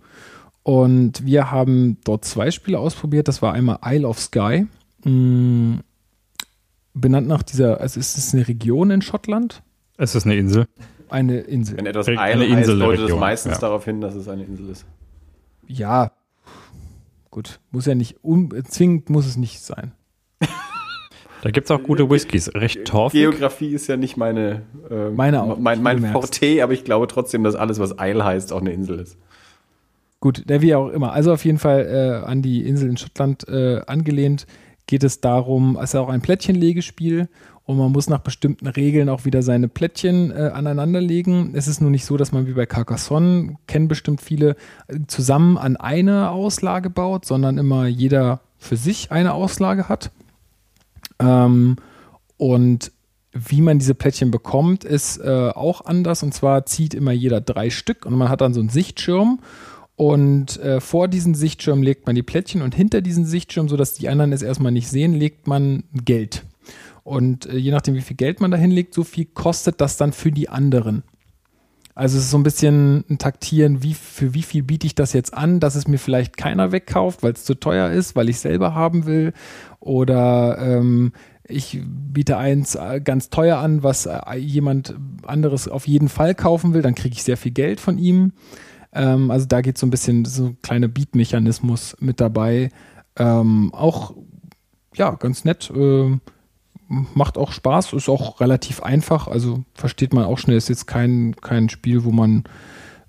Und 0.63 1.25
wir 1.25 1.51
haben 1.51 1.97
dort 2.05 2.27
zwei 2.27 2.51
Spiele 2.51 2.79
ausprobiert. 2.79 3.29
Das 3.29 3.41
war 3.41 3.55
einmal 3.55 3.79
Isle 3.83 4.07
of 4.07 4.21
Skye. 4.21 4.67
Mh, 5.05 5.79
benannt 6.93 7.29
nach 7.29 7.43
dieser, 7.43 7.81
also 7.81 7.99
ist 7.99 8.19
es 8.19 8.35
eine 8.35 8.47
Region 8.47 8.91
in 8.91 9.01
Schottland? 9.01 9.63
Es 9.97 10.15
ist 10.15 10.27
eine 10.27 10.37
Insel. 10.37 10.67
Eine 11.09 11.41
Insel. 11.41 11.79
Wenn 11.79 11.87
etwas 11.87 12.09
Eine 12.09 12.21
Eile 12.21 12.45
heißt, 12.45 12.59
Inselregion, 12.59 12.91
deutet 12.91 13.09
es 13.09 13.17
meistens 13.19 13.53
ja. 13.55 13.61
darauf 13.61 13.87
hin, 13.87 14.03
dass 14.03 14.15
es 14.15 14.29
eine 14.29 14.45
Insel 14.45 14.69
ist. 14.69 14.85
Ja, 15.67 16.13
gut. 17.31 17.59
Muss 17.71 17.87
ja 17.87 17.95
nicht, 17.95 18.19
zwingend 18.69 19.09
muss 19.09 19.25
es 19.25 19.39
nicht 19.39 19.63
sein. 19.63 19.93
Da 21.45 21.51
gibt 21.51 21.67
es 21.67 21.71
auch 21.71 21.83
gute 21.83 22.09
Whiskys. 22.09 22.55
Recht 22.55 22.87
torfig. 22.87 23.21
Geografie 23.21 23.75
ist 23.75 23.87
ja 23.87 23.99
nicht 23.99 24.17
meine, 24.17 24.63
äh, 24.91 25.11
Meine 25.11 25.43
auch, 25.43 25.59
mein, 25.59 25.83
mein. 25.83 26.03
Forte, 26.03 26.63
aber 26.63 26.73
ich 26.73 26.85
glaube 26.85 27.07
trotzdem, 27.07 27.45
dass 27.45 27.55
alles, 27.55 27.79
was 27.79 27.99
Eil 27.99 28.25
heißt, 28.25 28.51
auch 28.51 28.63
eine 28.63 28.73
Insel 28.73 28.99
ist. 28.99 29.19
Gut, 30.21 30.49
der 30.49 30.63
wie 30.63 30.75
auch 30.75 30.89
immer. 30.89 31.13
Also 31.13 31.35
auf 31.35 31.45
jeden 31.45 31.59
Fall 31.59 32.23
äh, 32.25 32.27
an 32.27 32.41
die 32.41 32.67
Insel 32.67 32.89
in 32.89 32.97
Schottland 32.97 33.47
äh, 33.47 33.83
angelehnt 33.87 34.47
geht 34.87 35.05
es 35.05 35.21
darum, 35.21 35.77
es 35.77 35.91
ist 35.91 35.97
auch 35.97 36.09
ein 36.09 36.23
Plättchenlegespiel 36.23 37.29
und 37.65 37.77
man 37.77 37.93
muss 37.93 38.09
nach 38.09 38.21
bestimmten 38.21 38.67
Regeln 38.67 39.11
auch 39.11 39.27
wieder 39.27 39.43
seine 39.43 39.69
Plättchen 39.69 40.31
äh, 40.31 40.51
aneinanderlegen. 40.55 41.51
Es 41.55 41.69
ist 41.69 41.83
nur 41.83 41.91
nicht 41.91 42.07
so, 42.07 42.17
dass 42.17 42.33
man 42.33 42.47
wie 42.47 42.55
bei 42.55 42.65
Carcassonne, 42.65 43.57
kennen 43.67 43.89
bestimmt 43.89 44.23
viele, 44.23 44.57
zusammen 45.09 45.59
an 45.59 45.77
eine 45.77 46.31
Auslage 46.31 46.89
baut, 46.89 47.27
sondern 47.27 47.59
immer 47.59 47.87
jeder 47.87 48.41
für 48.57 48.77
sich 48.77 49.13
eine 49.13 49.35
Auslage 49.35 49.91
hat. 49.91 50.11
Ähm, 51.19 51.77
und 52.37 52.93
wie 53.33 53.61
man 53.61 53.79
diese 53.79 53.95
Plättchen 53.95 54.31
bekommt, 54.31 54.85
ist 54.85 55.19
äh, 55.19 55.51
auch 55.55 55.85
anders. 55.85 56.23
Und 56.23 56.33
zwar 56.33 56.67
zieht 56.67 56.95
immer 56.95 57.13
jeder 57.13 57.41
drei 57.41 57.71
Stück 57.71 58.07
und 58.07 58.15
man 58.17 58.29
hat 58.29 58.41
dann 58.41 58.55
so 58.55 58.61
einen 58.61 58.69
Sichtschirm. 58.69 59.41
Und 59.97 60.59
äh, 60.59 60.81
vor 60.81 61.09
diesen 61.09 61.35
Sichtschirm 61.35 61.83
legt 61.83 62.07
man 62.07 62.17
die 62.17 62.23
Plättchen 62.23 62.63
und 62.63 62.75
hinter 62.75 63.01
diesen 63.01 63.25
Sichtschirm, 63.27 63.69
sodass 63.69 63.95
die 63.95 64.09
anderen 64.09 64.33
es 64.33 64.43
erstmal 64.43 64.73
nicht 64.73 64.89
sehen, 64.89 65.15
legt 65.15 65.47
man 65.47 65.85
Geld. 66.05 66.45
Und 67.05 67.47
äh, 67.47 67.57
je 67.57 67.71
nachdem, 67.71 67.95
wie 67.95 68.01
viel 68.01 68.17
Geld 68.17 68.41
man 68.41 68.51
da 68.51 68.57
hinlegt, 68.57 68.95
so 68.95 69.05
viel 69.05 69.27
kostet 69.27 69.81
das 69.81 69.97
dann 69.97 70.13
für 70.13 70.33
die 70.33 70.49
anderen. 70.49 71.05
Also 71.95 72.19
es 72.19 72.25
ist 72.25 72.31
so 72.31 72.39
ein 72.39 72.43
bisschen 72.43 73.05
ein 73.09 73.19
Taktieren, 73.19 73.83
wie, 73.83 73.95
für 73.95 74.35
wie 74.35 74.43
viel 74.43 74.65
biete 74.65 74.87
ich 74.87 74.97
das 74.97 75.13
jetzt 75.13 75.33
an, 75.33 75.61
dass 75.61 75.77
es 75.77 75.87
mir 75.87 75.99
vielleicht 75.99 76.37
keiner 76.37 76.73
wegkauft, 76.73 77.23
weil 77.23 77.33
es 77.33 77.45
zu 77.45 77.55
teuer 77.55 77.91
ist, 77.91 78.17
weil 78.17 78.29
ich 78.29 78.41
selber 78.41 78.75
haben 78.75 79.07
will. 79.07 79.33
Oder 79.79 80.59
ähm, 80.59 81.13
ich 81.47 81.81
biete 81.85 82.37
eins 82.37 82.75
äh, 82.75 83.01
ganz 83.01 83.31
teuer 83.31 83.59
an, 83.59 83.83
was 83.85 84.07
äh, 84.07 84.37
jemand 84.37 84.97
anderes 85.25 85.69
auf 85.69 85.87
jeden 85.87 86.09
Fall 86.09 86.35
kaufen 86.35 86.75
will, 86.75 86.83
dann 86.83 86.97
kriege 86.97 87.15
ich 87.15 87.23
sehr 87.23 87.37
viel 87.37 87.53
Geld 87.53 87.81
von 87.81 87.99
ihm. 87.99 88.33
Ähm, 88.93 89.31
also 89.31 89.47
da 89.47 89.61
geht 89.61 89.79
so 89.79 89.87
ein 89.87 89.91
bisschen 89.91 90.25
so 90.25 90.47
ein 90.47 90.59
kleiner 90.63 90.89
Beat-Mechanismus 90.89 91.97
mit 92.01 92.21
dabei. 92.21 92.71
Ähm, 93.17 93.73
auch 93.73 94.15
ja, 94.97 95.11
ganz 95.13 95.45
nett. 95.45 95.71
ähm, 95.75 96.21
macht 96.89 97.39
auch 97.39 97.53
Spaß, 97.53 97.93
ist 97.95 98.09
auch 98.09 98.41
relativ 98.41 98.83
einfach, 98.83 99.27
also 99.27 99.65
versteht 99.75 100.13
man 100.13 100.25
auch 100.25 100.39
schnell, 100.39 100.57
ist 100.57 100.69
jetzt 100.69 100.87
kein, 100.87 101.35
kein 101.41 101.69
Spiel, 101.69 102.05
wo 102.05 102.11
man 102.13 102.45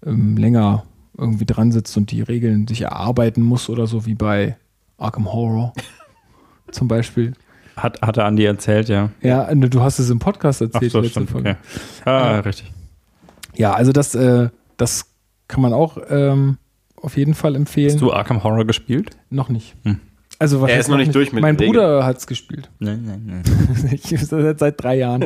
ähm, 0.06 0.38
länger 0.38 0.84
irgendwie 1.18 1.46
dran 1.46 1.72
sitzt 1.72 1.96
und 1.98 2.12
die 2.12 2.22
Regeln 2.22 2.68
sich 2.68 2.82
erarbeiten 2.82 3.42
muss 3.42 3.70
oder 3.70 3.88
so 3.88 4.06
wie 4.06 4.16
bei 4.16 4.58
Arkham 4.98 5.32
Horror 5.32 5.74
zum 6.72 6.88
Beispiel. 6.88 7.34
Hat, 7.78 8.02
hatte 8.02 8.24
Andi 8.24 8.46
erzählt, 8.46 8.88
ja. 8.88 9.10
Ja, 9.22 9.54
ne, 9.54 9.70
du 9.70 9.82
hast 9.82 10.00
es 10.00 10.10
im 10.10 10.20
Podcast 10.20 10.62
Ach 10.62 10.74
erzählt. 10.74 10.92
so, 10.94 11.00
letzte 11.00 11.12
stimmt. 11.12 11.30
Folge. 11.32 11.50
Okay. 11.50 12.10
Ah, 12.10 12.32
Ja. 12.36 12.40
richtig. 12.40 12.72
Ja, 13.56 13.74
also 13.74 13.92
das, 13.92 14.16
äh, 14.16 14.50
das 14.78 15.06
kann 15.48 15.62
man 15.62 15.74
auch 15.74 15.98
ähm, 16.10 16.58
auf 17.02 17.18
jeden 17.18 17.34
Fall 17.34 17.56
empfehlen. 17.56 17.92
Hast 17.94 18.02
du 18.02 18.14
Arkham 18.14 18.44
Horror 18.44 18.66
gespielt? 18.66 19.18
Noch 19.30 19.50
nicht. 19.50 19.76
Hm. 19.84 20.00
Also 20.38 20.62
was 20.62 20.70
Er 20.70 20.80
ist 20.80 20.90
noch 20.90 20.98
nicht 20.98 21.16
durch 21.16 21.32
mit 21.32 21.42
Mein 21.42 21.56
Bruder 21.56 22.06
hat 22.06 22.18
es 22.18 22.28
gespielt. 22.28 22.70
Nein, 22.80 23.04
nein, 23.06 23.22
nein. 23.44 23.90
ich 23.94 24.10
das 24.10 24.28
seit, 24.30 24.60
seit 24.60 24.84
drei 24.84 24.98
Jahren. 24.98 25.26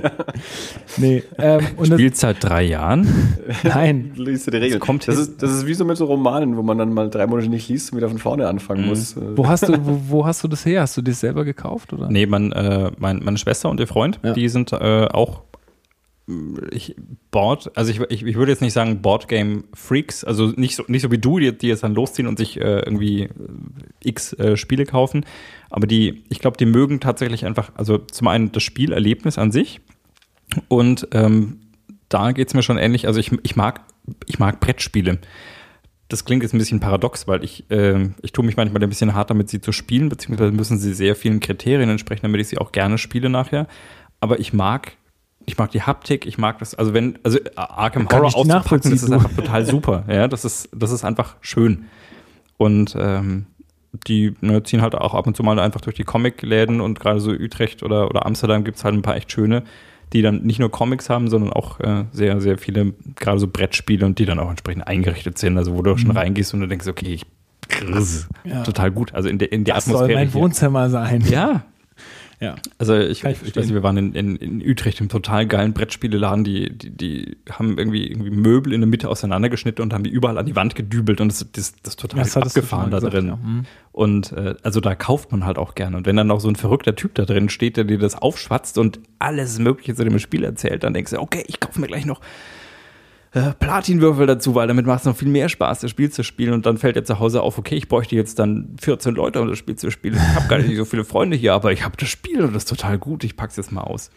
nee. 0.97 1.23
Ähm, 1.37 1.61
Spielt 1.83 2.15
seit 2.17 2.43
drei 2.43 2.63
Jahren? 2.63 3.07
nein. 3.63 4.11
Liest 4.15 4.47
du 4.47 4.51
die 4.51 4.57
Regeln. 4.57 4.79
Das 4.79 4.85
kommt 4.85 5.07
das, 5.07 5.17
ist, 5.17 5.41
das 5.41 5.51
ist 5.51 5.65
wie 5.65 5.73
so 5.73 5.83
mit 5.85 5.97
so 5.97 6.05
Romanen, 6.05 6.57
wo 6.57 6.61
man 6.63 6.77
dann 6.77 6.93
mal 6.93 7.09
drei 7.09 7.25
Monate 7.27 7.49
nicht 7.49 7.67
liest 7.69 7.91
und 7.91 7.97
wieder 7.97 8.09
von 8.09 8.19
vorne 8.19 8.47
anfangen 8.47 8.85
muss. 8.87 9.17
Äh, 9.17 9.21
Wo 9.37 9.47
hast 9.47 9.67
du, 9.67 9.73
wo, 9.85 9.99
wo 10.09 10.25
hast 10.25 10.43
du 10.43 10.47
das 10.47 10.65
her? 10.65 10.81
Hast 10.81 10.95
du 10.97 11.01
das 11.01 11.19
selber 11.19 11.43
gekauft 11.43 11.91
oder? 11.93 12.09
Nee, 12.09 12.25
man, 12.25 12.51
äh, 12.51 12.91
mein, 12.97 13.19
meine 13.23 13.37
Schwester 13.37 13.69
und 13.69 13.79
ihr 13.79 13.87
Freund, 13.87 14.19
Ja. 14.23 14.33
die 14.33 14.47
sind 14.49 14.71
äh, 14.73 15.07
auch 15.11 15.41
ich 16.71 16.95
Board, 17.31 17.71
also 17.75 17.91
ich, 17.91 17.99
ich, 18.09 18.25
ich 18.25 18.35
würde 18.35 18.51
jetzt 18.51 18.61
nicht 18.61 18.73
sagen 18.73 19.01
Boardgame 19.01 19.63
Freaks, 19.73 20.23
also 20.23 20.47
nicht 20.55 20.75
so, 20.75 20.83
nicht 20.87 21.01
so 21.01 21.11
wie 21.11 21.17
du, 21.17 21.39
die, 21.39 21.57
die 21.57 21.67
jetzt 21.67 21.83
dann 21.83 21.95
losziehen 21.95 22.27
und 22.27 22.37
sich 22.37 22.59
äh, 22.59 22.79
irgendwie 22.79 23.23
äh, 23.23 23.29
x 24.03 24.33
äh, 24.33 24.57
Spiele 24.57 24.85
kaufen, 24.85 25.25
aber 25.69 25.87
die, 25.87 26.23
ich 26.29 26.39
glaube, 26.39 26.57
die 26.57 26.65
mögen 26.65 26.99
tatsächlich 26.99 27.45
einfach, 27.45 27.71
also 27.75 27.97
zum 27.97 28.27
einen 28.27 28.51
das 28.51 28.63
Spielerlebnis 28.63 29.37
an 29.37 29.51
sich 29.51 29.81
und 30.67 31.07
ähm, 31.11 31.59
da 32.09 32.31
geht 32.31 32.47
es 32.47 32.53
mir 32.53 32.63
schon 32.63 32.77
ähnlich, 32.77 33.07
also 33.07 33.19
ich, 33.19 33.31
ich 33.43 33.55
mag, 33.55 33.81
ich 34.25 34.39
mag 34.39 34.59
Brettspiele. 34.59 35.19
Das 36.09 36.25
klingt 36.25 36.41
jetzt 36.41 36.53
ein 36.53 36.57
bisschen 36.57 36.79
paradox, 36.79 37.27
weil 37.27 37.43
ich, 37.43 37.69
äh, 37.69 38.09
ich 38.23 38.31
tue 38.31 38.43
mich 38.43 38.57
manchmal 38.57 38.81
ein 38.81 38.89
bisschen 38.89 39.13
hart 39.13 39.29
damit, 39.29 39.49
sie 39.49 39.61
zu 39.61 39.71
spielen, 39.71 40.09
beziehungsweise 40.09 40.51
müssen 40.51 40.79
sie 40.79 40.93
sehr 40.93 41.15
vielen 41.15 41.39
Kriterien 41.39 41.89
entsprechen, 41.89 42.23
damit 42.23 42.41
ich 42.41 42.47
sie 42.47 42.57
auch 42.57 42.71
gerne 42.71 42.97
spiele 42.97 43.29
nachher. 43.29 43.67
Aber 44.19 44.39
ich 44.39 44.51
mag 44.51 44.97
ich 45.49 45.57
mag 45.57 45.71
die 45.71 45.81
Haptik, 45.81 46.25
ich 46.25 46.37
mag 46.37 46.59
das, 46.59 46.75
also 46.75 46.93
wenn, 46.93 47.17
also 47.23 47.39
Arkham 47.55 48.07
Kann 48.07 48.19
Horror 48.19 48.35
auszupacken, 48.35 48.91
das 48.91 49.03
ist 49.03 49.11
einfach 49.11 49.31
total 49.33 49.65
super. 49.65 50.03
Ja, 50.07 50.27
das 50.27 50.45
ist, 50.45 50.69
das 50.75 50.91
ist 50.91 51.03
einfach 51.03 51.35
schön. 51.41 51.85
Und 52.57 52.95
ähm, 52.99 53.45
die 54.07 54.35
ne, 54.41 54.61
ziehen 54.63 54.81
halt 54.81 54.93
auch 54.95 55.15
ab 55.15 55.25
und 55.27 55.35
zu 55.35 55.41
mal 55.43 55.57
einfach 55.59 55.81
durch 55.81 55.95
die 55.95 56.03
Comicläden 56.03 56.79
und 56.81 56.99
gerade 56.99 57.19
so 57.19 57.31
Utrecht 57.31 57.81
oder, 57.83 58.09
oder 58.09 58.25
Amsterdam 58.25 58.63
gibt 58.63 58.77
es 58.77 58.83
halt 58.83 58.93
ein 58.93 59.01
paar 59.01 59.15
echt 59.15 59.31
schöne, 59.31 59.63
die 60.13 60.21
dann 60.21 60.43
nicht 60.43 60.59
nur 60.59 60.69
Comics 60.69 61.09
haben, 61.09 61.27
sondern 61.29 61.51
auch 61.53 61.79
äh, 61.79 62.05
sehr, 62.11 62.41
sehr 62.41 62.57
viele, 62.57 62.93
gerade 63.15 63.39
so 63.39 63.47
Brettspiele 63.47 64.05
und 64.05 64.19
die 64.19 64.25
dann 64.25 64.39
auch 64.39 64.49
entsprechend 64.49 64.87
eingerichtet 64.87 65.37
sind. 65.39 65.57
Also 65.57 65.75
wo 65.75 65.81
du 65.81 65.97
schon 65.97 66.11
reingehst 66.11 66.53
und 66.53 66.59
du 66.61 66.67
denkst, 66.67 66.87
okay, 66.87 67.13
ich 67.13 67.25
grrrr, 67.69 68.03
Ja. 68.43 68.63
total 68.63 68.91
gut. 68.91 69.13
Also 69.13 69.29
in 69.29 69.37
der, 69.39 69.51
in 69.51 69.63
der 69.63 69.75
Das 69.75 69.85
soll 69.85 69.95
Atmosphäre. 69.95 70.19
mein 70.19 70.29
hier. 70.29 70.41
Wohnzimmer 70.41 70.89
sein. 70.89 71.23
Ja, 71.29 71.63
Ja. 72.41 72.55
also 72.77 72.95
ich, 72.95 73.25
ich, 73.25 73.43
ich 73.43 73.55
weiß 73.55 73.65
nicht, 73.65 73.73
wir 73.73 73.83
waren 73.83 73.97
in, 73.97 74.13
in, 74.13 74.35
in 74.37 74.61
Utrecht 74.65 75.01
im 75.01 75.09
total 75.09 75.45
geilen 75.45 75.73
Brettspieleladen, 75.73 76.45
die, 76.45 76.69
die, 76.69 76.89
die 76.89 77.37
haben 77.51 77.77
irgendwie, 77.77 78.07
irgendwie 78.07 78.29
Möbel 78.29 78.71
in 78.71 78.79
der 78.79 78.87
Mitte 78.87 79.09
auseinandergeschnitten 79.09 79.83
und 79.83 79.93
haben 79.93 80.05
die 80.05 80.09
überall 80.09 80.37
an 80.37 80.45
die 80.45 80.55
Wand 80.55 80.73
gedübelt 80.75 81.19
und 81.19 81.29
das, 81.29 81.39
das, 81.51 81.73
das 81.83 81.93
ist 81.93 81.99
total 81.99 82.23
Das 82.23 82.37
abgefahren 82.37 82.91
da 82.91 82.97
mal 82.97 83.09
gesagt, 83.09 83.13
drin. 83.13 83.27
ja. 83.27 83.35
Mhm. 83.35 83.65
Und 83.91 84.31
äh, 84.31 84.55
also 84.63 84.79
da 84.79 84.95
kauft 84.95 85.31
man 85.33 85.45
halt 85.45 85.57
auch 85.57 85.75
gerne. 85.75 85.97
Und 85.97 86.05
wenn 86.05 86.15
dann 86.15 86.27
noch 86.27 86.39
so 86.39 86.47
ein 86.47 86.55
verrückter 86.55 86.95
Typ 86.95 87.15
da 87.15 87.25
drin 87.25 87.49
steht, 87.49 87.75
der 87.75 87.83
dir 87.83 87.97
das 87.97 88.15
aufschwatzt 88.15 88.77
und 88.77 89.01
alles 89.19 89.59
Mögliche 89.59 89.93
zu 89.93 90.05
dem 90.05 90.17
Spiel 90.19 90.45
erzählt, 90.45 90.83
dann 90.83 90.93
denkst 90.93 91.11
du, 91.11 91.19
okay, 91.19 91.43
ich 91.47 91.59
kaufe 91.59 91.81
mir 91.81 91.87
gleich 91.87 92.05
noch 92.05 92.21
äh, 93.31 93.53
Platinwürfel 93.59 94.25
dazu, 94.25 94.55
weil 94.55 94.67
damit 94.67 94.85
macht 94.85 95.01
es 95.01 95.05
noch 95.05 95.15
viel 95.15 95.27
mehr 95.27 95.49
Spaß, 95.49 95.81
das 95.81 95.91
Spiel 95.91 96.09
zu 96.09 96.23
spielen. 96.23 96.53
Und 96.53 96.65
dann 96.65 96.77
fällt 96.77 96.95
dir 96.95 97.03
zu 97.03 97.19
Hause 97.19 97.41
auf, 97.41 97.57
okay, 97.57 97.75
ich 97.75 97.87
bräuchte 97.87 98.15
jetzt 98.15 98.39
dann 98.39 98.75
14 98.81 99.13
Leute, 99.15 99.41
um 99.41 99.47
das 99.47 99.57
Spiel 99.57 99.75
zu 99.75 99.91
spielen. 99.91 100.15
Ich 100.15 100.35
habe 100.35 100.47
gar 100.47 100.57
nicht 100.59 100.75
so 100.75 100.85
viele 100.85 101.03
Freunde 101.03 101.37
hier, 101.37 101.53
aber 101.53 101.71
ich 101.71 101.85
habe 101.85 101.95
das 101.97 102.09
Spiel 102.09 102.41
und 102.41 102.53
das 102.53 102.63
ist 102.63 102.69
total 102.69 102.97
gut. 102.97 103.23
Ich 103.23 103.35
pack's 103.37 103.55
jetzt 103.57 103.71
mal 103.71 103.81
aus. 103.81 104.09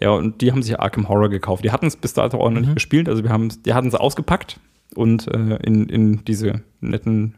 Ja, 0.00 0.10
und 0.10 0.40
die 0.40 0.52
haben 0.52 0.62
sich 0.62 0.78
Arkham 0.78 1.08
Horror 1.08 1.28
gekauft. 1.28 1.64
Die 1.64 1.72
hatten 1.72 1.86
es 1.86 1.96
bis 1.96 2.14
dato 2.14 2.40
auch 2.40 2.50
noch 2.50 2.60
nicht 2.60 2.74
gespielt. 2.74 3.08
Also 3.08 3.22
wir 3.22 3.30
haben, 3.30 3.48
die 3.64 3.74
hatten 3.74 3.88
es 3.88 3.94
ausgepackt 3.94 4.60
und 4.94 5.28
äh, 5.28 5.56
in, 5.62 5.88
in 5.88 6.24
diese 6.24 6.62
netten 6.80 7.34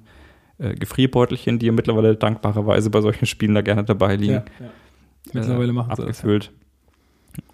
äh, 0.58 0.74
Gefrierbeutelchen, 0.74 1.58
die 1.58 1.66
ja 1.66 1.72
mittlerweile 1.72 2.16
dankbarerweise 2.16 2.90
bei 2.90 3.00
solchen 3.00 3.26
Spielen 3.26 3.54
da 3.54 3.62
gerne 3.62 3.84
dabei 3.84 4.16
liegen, 4.16 4.34
Ja, 4.34 4.44
ja. 4.60 4.70
Mittlerweile 5.32 5.72
machen 5.72 5.94
sie 5.96 6.06
das. 6.06 6.22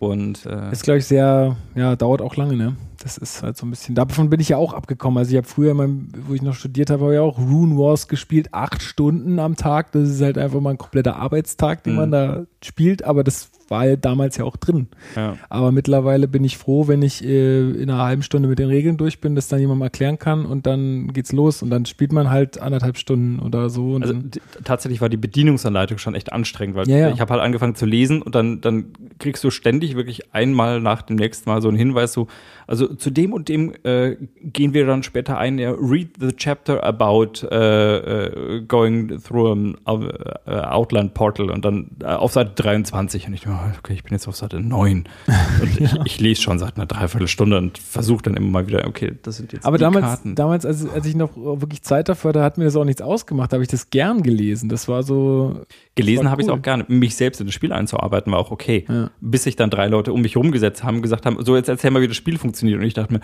Und 0.03 0.47
äh, 0.47 0.73
Ist, 0.73 0.83
glaube 0.83 0.99
ich, 0.99 1.07
sehr, 1.07 1.57
ja, 1.77 1.95
dauert 1.95 2.23
auch 2.23 2.35
lange, 2.35 2.57
ne? 2.57 2.74
Das 3.05 3.19
ist 3.19 3.43
halt 3.43 3.57
so 3.57 3.66
ein 3.66 3.70
bisschen, 3.70 3.95
davon 3.95 4.31
bin 4.31 4.41
ich 4.41 4.49
ja 4.49 4.57
auch 4.57 4.74
abgekommen. 4.74 5.19
Also 5.19 5.31
ich 5.31 5.37
habe 5.37 5.47
früher, 5.47 5.70
in 5.73 5.77
meinem, 5.77 6.09
wo 6.27 6.35
ich 6.35 6.43
noch 6.43 6.55
studiert 6.55 6.91
habe, 6.91 7.03
habe 7.05 7.15
ich 7.15 7.20
auch 7.20 7.39
Rune 7.39 7.77
Wars 7.77 8.09
gespielt, 8.09 8.49
acht 8.53 8.83
Stunden 8.83 9.39
am 9.39 9.55
Tag. 9.57 9.93
Das 9.93 10.09
ist 10.09 10.20
halt 10.20 10.39
einfach 10.39 10.61
mal 10.61 10.70
ein 10.70 10.79
kompletter 10.79 11.16
Arbeitstag, 11.16 11.85
den 11.85 11.93
Mhm. 11.95 11.99
man 11.99 12.11
da 12.11 12.43
spielt, 12.65 13.05
aber 13.05 13.23
das 13.24 13.51
war 13.69 13.87
ja 13.87 13.97
damals 13.97 14.37
ja 14.37 14.45
auch 14.45 14.57
drin. 14.57 14.87
ja. 15.16 15.37
Aber 15.49 15.73
mittlerweile 15.73 16.29
bin 16.29 16.45
ich 16.45 16.59
froh, 16.59 16.87
wenn 16.89 17.01
ich 17.03 17.24
äh, 17.24 17.70
in 17.70 17.89
einer 17.91 18.05
halben 18.05 18.23
Stunde 18.23 18.47
mit 18.49 18.59
den 18.59 18.69
Regeln 18.69 18.99
durch 18.99 19.20
bin, 19.20 19.35
das 19.35 19.49
dann 19.49 19.59
jemandem 19.61 19.83
erklären 19.83 20.19
kann 20.19 20.45
und 20.45 20.66
dann 20.66 21.12
geht's 21.12 21.33
los 21.33 21.62
und 21.62 21.70
dann 21.70 21.87
spielt 21.87 22.12
man 22.12 22.29
halt 22.31 22.61
anderthalb 22.61 22.99
Stunden 22.99 23.39
oder 23.41 23.70
so. 23.70 23.97
Also 23.97 24.15
tatsächlich 24.62 25.01
war 25.01 25.09
die 25.09 25.16
Bedienungsanleitung 25.16 25.97
schon 25.99 26.15
echt 26.15 26.33
anstrengend, 26.33 26.77
weil 26.77 26.89
Ja, 26.89 26.99
ja. 26.99 27.11
ich 27.11 27.20
habe 27.20 27.33
halt 27.33 27.43
angefangen 27.43 27.74
zu 27.74 27.87
lesen 27.87 28.20
und 28.20 28.35
dann, 28.35 28.61
dann 28.61 28.87
kriegst 29.19 29.43
du 29.43 29.51
ständig 29.51 29.91
wirklich 29.97 30.35
einmal 30.35 30.81
nach 30.81 31.02
dem 31.02 31.16
nächsten 31.16 31.48
Mal 31.51 31.62
so 31.62 31.69
einen 31.69 31.77
Hinweis, 31.77 32.12
so, 32.12 32.27
also 32.67 32.95
zu 32.95 33.11
dem 33.11 33.33
und 33.33 33.49
dem 33.49 33.73
äh, 33.85 34.17
gehen 34.43 34.75
wir 34.75 34.87
dann 34.87 35.03
später 35.03 35.39
ein, 35.39 35.59
ja, 35.59 35.73
read 35.73 36.11
the 36.21 36.33
chapter 36.33 36.83
about 36.85 37.47
äh, 37.51 38.27
äh, 38.27 38.63
going 38.63 39.21
through 39.23 39.53
an 39.53 39.77
äh, 39.87 40.51
Outland 40.53 41.15
Portal 41.15 41.51
und 41.51 41.65
dann 41.65 41.91
äh, 42.01 42.07
auf 42.07 42.33
Seite 42.33 42.53
23 42.63 43.29
und 43.29 43.35
ich 43.35 43.43
dachte, 43.43 43.79
okay, 43.79 43.95
ich 43.95 44.05
bin 44.05 44.13
jetzt 44.13 44.29
auf 44.29 44.37
Seite 44.37 44.61
9 44.61 45.05
und 45.61 45.81
ich, 45.81 45.93
ich 46.05 46.21
lese 46.21 46.43
schon 46.43 46.59
seit 46.59 46.77
einer 46.77 46.87
Dreiviertelstunde 46.87 47.59
und 47.59 47.79
versuche 47.79 48.23
dann 48.23 48.35
immer 48.35 48.51
mal 48.51 48.67
wieder, 48.67 48.87
okay, 48.87 49.13
das 49.23 49.37
sind 49.37 49.53
jetzt 49.53 49.67
aber 49.67 49.79
die 49.79 49.83
damals, 49.83 50.05
Karten. 50.05 50.35
damals 50.35 50.67
als, 50.67 50.89
als 50.89 51.07
ich 51.07 51.15
noch 51.15 51.37
wirklich 51.37 51.83
Zeit 51.83 52.09
dafür 52.09 52.31
hatte, 52.31 52.43
hat 52.43 52.59
mir 52.59 52.65
das 52.65 52.77
auch 52.77 52.85
nichts 52.85 53.03
ausgemacht. 53.03 53.53
Da 53.53 53.57
habe 53.57 53.65
ich 53.65 53.69
das 53.69 53.91
gern 53.91 54.23
gelesen. 54.23 54.69
Das 54.69 54.89
war 54.89 55.03
so, 55.03 55.63
Gelesen 55.95 56.31
habe 56.31 56.41
ich 56.41 56.49
es 56.49 56.53
cool. 56.53 56.59
auch 56.59 56.63
gerne. 56.63 56.85
Mich 56.89 57.17
selbst 57.17 57.41
in 57.41 57.47
das 57.47 57.55
Spiel 57.55 57.73
einzuarbeiten 57.73 58.33
war 58.33 58.39
auch 58.39 58.51
okay. 58.51 58.87
Ja. 58.89 59.11
Bis 59.21 59.45
sich 59.45 59.57
dann 59.57 59.69
drei 59.69 59.89
Leute 59.89 60.13
um 60.13 60.23
mich 60.23 60.37
rumgesetzt 60.37 60.85
haben 60.85 60.97
und 60.97 61.03
gesagt 61.03 61.27
haben, 61.27 61.37
so 61.45 61.55
jetzt 61.55 61.69
erzähl 61.69 61.91
mal, 61.91 62.01
wie 62.01 62.09
das 62.09 62.17
Spiel 62.17 62.39
funktioniert. 62.39 62.52
Und 62.61 62.83
ich 62.83 62.95
dachte 62.95 63.15
mir, 63.15 63.20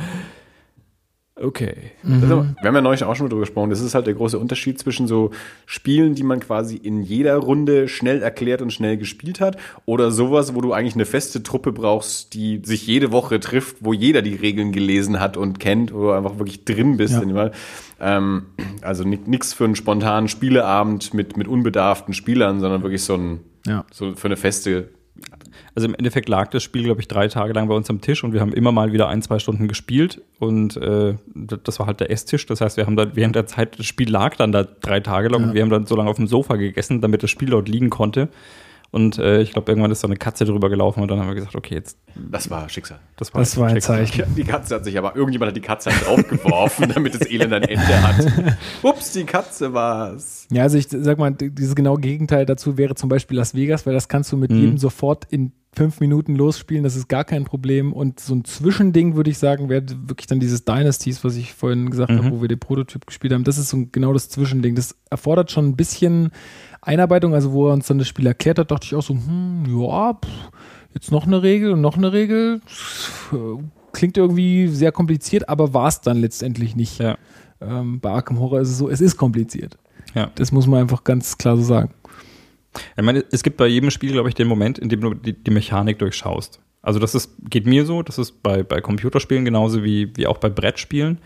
okay. 1.37 1.75
Also, 2.05 2.47
wir 2.61 2.69
haben 2.69 2.75
ja 2.75 2.81
neulich 2.81 3.05
auch 3.05 3.15
schon 3.15 3.27
mal 3.27 3.31
drüber 3.31 3.43
gesprochen. 3.43 3.71
Das 3.71 3.81
ist 3.81 3.95
halt 3.95 4.07
der 4.07 4.15
große 4.15 4.39
Unterschied 4.39 4.79
zwischen 4.79 5.07
so 5.07 5.31
Spielen, 5.67 6.15
die 6.15 6.23
man 6.23 6.41
quasi 6.41 6.77
in 6.77 7.03
jeder 7.03 7.37
Runde 7.37 7.89
schnell 7.89 8.23
erklärt 8.23 8.63
und 8.63 8.73
schnell 8.73 8.97
gespielt 8.97 9.41
hat, 9.41 9.57
oder 9.87 10.11
sowas, 10.11 10.55
wo 10.55 10.61
du 10.61 10.73
eigentlich 10.73 10.95
eine 10.95 11.05
feste 11.05 11.43
Truppe 11.43 11.73
brauchst, 11.73 12.35
die 12.35 12.61
sich 12.65 12.87
jede 12.87 13.13
Woche 13.13 13.41
trifft, 13.41 13.77
wo 13.81 13.93
jeder 13.93 14.23
die 14.23 14.35
Regeln 14.35 14.73
gelesen 14.73 15.21
hat 15.21 15.37
und 15.37 15.61
kennt, 15.61 15.93
wo 15.93 16.03
du 16.03 16.11
einfach 16.13 16.39
wirklich 16.39 16.65
drin 16.65 16.97
bist. 16.97 17.21
Ja. 17.21 17.51
Ähm, 18.01 18.47
also 18.83 19.05
nichts 19.05 19.55
für 19.55 19.65
einen 19.65 19.77
spontanen 19.77 20.29
Spieleabend 20.29 21.15
mit, 21.15 21.37
mit 21.37 21.49
unbedarften 21.49 22.15
Spielern, 22.15 22.61
sondern 22.61 22.83
wirklich 22.83 23.03
so 23.03 23.15
ein 23.15 23.41
ja. 23.67 23.85
so 23.93 24.15
für 24.15 24.29
eine 24.29 24.37
feste. 24.37 24.89
Also 25.75 25.87
im 25.87 25.95
Endeffekt 25.95 26.29
lag 26.29 26.49
das 26.51 26.63
Spiel, 26.63 26.85
glaube 26.85 27.01
ich, 27.01 27.09
drei 27.09 27.29
Tage 27.29 27.53
lang 27.53 27.69
bei 27.69 27.75
uns 27.75 27.89
am 27.91 28.01
Tisch 28.01 28.25
und 28.25 28.33
wir 28.33 28.41
haben 28.41 28.53
immer 28.53 28.73
mal 28.73 28.93
wieder 28.93 29.09
ein, 29.09 29.23
zwei 29.23 29.39
Stunden 29.39 29.69
gespielt 29.69 30.21
und 30.39 30.77
äh, 30.77 31.15
das 31.35 31.79
war 31.79 31.87
halt 31.87 32.01
der 32.01 32.11
Esstisch. 32.11 32.47
Das 32.47 32.61
heißt, 32.61 32.77
wir 32.77 32.87
haben 32.87 32.97
da 32.97 33.15
während 33.15 33.37
der 33.37 33.47
Zeit, 33.47 33.79
das 33.79 33.87
Spiel 33.87 34.11
lag 34.11 34.37
dann 34.37 34.53
da 34.53 34.65
drei 34.65 35.01
Tage 35.01 35.29
lang 35.29 35.43
Ja. 35.43 35.49
und 35.49 35.55
wir 35.55 35.63
haben 35.63 35.71
dann 35.71 35.87
so 35.87 35.97
lange 35.97 36.11
auf 36.11 36.17
dem 36.17 36.27
Sofa 36.27 36.57
gegessen, 36.57 37.01
damit 37.01 37.23
das 37.23 37.31
Spiel 37.31 37.51
dort 37.51 37.69
liegen 37.69 37.91
konnte. 37.91 38.29
Und 38.91 39.19
äh, 39.19 39.43
ich 39.43 39.53
glaube, 39.53 39.71
irgendwann 39.71 39.91
ist 39.91 40.03
da 40.03 40.09
eine 40.09 40.17
Katze 40.17 40.47
drüber 40.47 40.71
gelaufen 40.71 41.03
und 41.03 41.11
dann 41.11 41.19
haben 41.21 41.29
wir 41.29 41.35
gesagt, 41.35 41.55
okay, 41.55 41.75
jetzt, 41.75 41.99
Das 42.31 42.49
war 42.49 42.69
Schicksal. 42.71 42.99
das 43.19 43.35
war, 43.35 43.41
Das 43.43 43.57
war 43.59 43.67
ein 43.69 43.75
Schicksal. 43.75 44.07
Zeichen. 44.07 44.35
Die 44.35 44.45
Katze 44.45 44.77
hat 44.77 44.85
sich 44.85 44.97
aber, 44.97 45.15
irgendjemand 45.15 45.51
hat 45.51 45.57
die 45.57 45.61
Katze 45.61 45.91
halt 45.91 46.07
draufgeworfen, 46.07 46.89
damit 46.95 47.15
das 47.15 47.29
Elend 47.31 47.53
ein 47.53 47.65
Ende 47.65 48.03
hat. 48.03 48.57
Ups, 48.83 49.13
die 49.13 49.25
Katze 49.25 49.75
war's. 49.75 50.47
Ja, 50.51 50.63
also 50.63 50.79
ich 50.79 50.87
sag 50.89 51.19
mal, 51.19 51.33
dieses 51.33 51.75
genaue 51.75 51.99
Gegenteil 52.01 52.47
dazu 52.47 52.79
wäre 52.79 52.95
zum 52.95 53.11
Beispiel 53.11 53.37
Las 53.37 53.55
Vegas, 53.55 53.85
weil 53.85 53.93
das 53.93 54.09
kannst 54.09 54.33
du 54.33 54.39
mit 54.39 54.51
Mhm. 54.51 54.59
jedem 54.61 54.79
sofort 54.79 55.27
in 55.29 55.53
fünf 55.75 56.01
Minuten 56.01 56.35
losspielen, 56.35 56.83
das 56.83 56.97
ist 56.97 57.09
gar 57.09 57.25
kein 57.25 57.45
Problem. 57.45 57.93
Und 57.93 58.19
so 58.21 58.35
ein 58.35 58.45
Zwischending, 58.45 59.15
würde 59.17 59.31
ich 59.31 59.39
sagen, 59.39 59.69
wäre 59.69 59.85
wirklich 60.07 60.27
dann 60.27 60.41
dieses 60.41 60.65
Dynasties, 60.65 61.23
was 61.25 61.37
ich 61.37 61.55
vorhin 61.55 61.91
gesagt 61.91 62.11
Mhm. 62.11 62.19
habe, 62.19 62.31
wo 62.33 62.41
wir 62.41 62.49
den 62.49 62.59
Prototyp 62.59 63.07
gespielt 63.07 63.33
haben. 63.33 63.45
Das 63.45 63.59
ist 63.59 63.69
so 63.69 63.87
genau 63.93 64.13
das 64.13 64.29
Zwischending. 64.29 64.75
Das 64.75 64.97
erfordert 65.11 65.51
schon 65.51 65.67
ein 65.69 65.77
bisschen 65.77 66.31
Einarbeitung, 66.81 67.35
also 67.35 67.53
wo 67.53 67.69
er 67.69 67.75
uns 67.75 67.87
dann 67.87 67.99
das 67.99 68.09
Spiel 68.09 68.27
erklärt 68.27 68.59
hat, 68.59 68.71
dachte 68.71 68.87
ich 68.87 68.95
auch 68.95 69.03
so, 69.03 69.15
hm, 69.15 69.65
ja, 69.81 70.15
pff, 70.15 70.51
jetzt 70.95 71.13
noch 71.13 71.27
eine 71.27 71.43
Regel 71.43 71.73
und 71.73 71.81
noch 71.81 71.97
eine 71.97 72.13
Regel. 72.13 72.61
Klingt 73.93 74.17
irgendwie 74.17 74.69
sehr 74.69 74.93
kompliziert, 74.93 75.49
aber 75.49 75.75
war 75.75 75.89
es 75.89 76.01
dann 76.01 76.19
letztendlich 76.19 76.77
nicht. 76.77 76.99
Ja. 76.99 77.17
Ähm, 77.61 78.01
bei 78.01 78.11
Arkham 78.11 78.39
Horror 78.39 78.61
ist 78.61 78.71
es 78.71 78.79
so, 78.79 78.89
es 78.89 79.01
ist 79.01 79.17
kompliziert. 79.17 79.77
Ja. 80.15 80.31
Das 80.37 80.53
muss 80.53 80.67
man 80.67 80.81
einfach 80.81 81.05
ganz 81.05 81.37
klar 81.39 81.57
so 81.57 81.63
sagen. 81.63 81.91
Ich 82.97 83.05
meine, 83.05 83.25
es 83.31 83.43
gibt 83.43 83.57
bei 83.57 83.67
jedem 83.67 83.91
Spiel, 83.91 84.13
glaube 84.13 84.29
ich, 84.29 84.35
den 84.35 84.49
Moment, 84.49 84.79
in 84.79 84.89
dem 84.89 85.01
du 85.01 85.15
die, 85.15 85.33
die 85.33 85.51
Mechanik 85.51 85.99
durchschaust. 85.99 86.61
Also 86.83 86.99
das 86.99 87.15
ist, 87.15 87.33
geht 87.51 87.67
mir 87.67 87.85
so, 87.85 88.03
das 88.03 88.19
ist 88.19 88.43
bei, 88.43 88.63
bei 88.63 88.81
Computerspielen 88.81 89.45
genauso 89.45 89.85
wie, 89.85 90.17
wie 90.17 90.27
auch 90.27 90.39
bei 90.39 90.49
Brettspielen. 90.49 91.19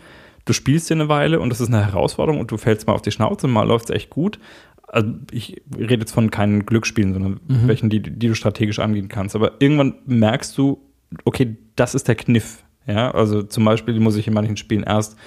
Du 0.45 0.53
spielst 0.53 0.89
dir 0.89 0.95
eine 0.95 1.09
Weile 1.09 1.39
und 1.39 1.49
das 1.49 1.61
ist 1.61 1.69
eine 1.69 1.85
Herausforderung 1.85 2.39
und 2.39 2.51
du 2.51 2.57
fällst 2.57 2.87
mal 2.87 2.93
auf 2.93 3.01
die 3.01 3.11
Schnauze, 3.11 3.47
mal 3.47 3.65
läuft 3.65 3.89
es 3.89 3.95
echt 3.95 4.09
gut. 4.09 4.39
Also 4.87 5.09
ich 5.31 5.61
rede 5.75 6.01
jetzt 6.01 6.11
von 6.11 6.29
keinen 6.31 6.65
Glücksspielen, 6.65 7.13
sondern 7.13 7.39
welchen, 7.47 7.89
die, 7.89 8.01
die 8.01 8.27
du 8.27 8.35
strategisch 8.35 8.79
angehen 8.79 9.07
kannst. 9.07 9.35
Aber 9.35 9.53
irgendwann 9.59 9.95
merkst 10.05 10.57
du, 10.57 10.79
okay, 11.23 11.55
das 11.75 11.95
ist 11.95 12.07
der 12.07 12.15
Kniff. 12.15 12.63
Ja, 12.85 13.11
also 13.11 13.41
zum 13.43 13.63
Beispiel 13.63 13.99
muss 13.99 14.17
ich 14.17 14.27
in 14.27 14.33
manchen 14.33 14.57
Spielen 14.57 14.83
erst 14.83 15.17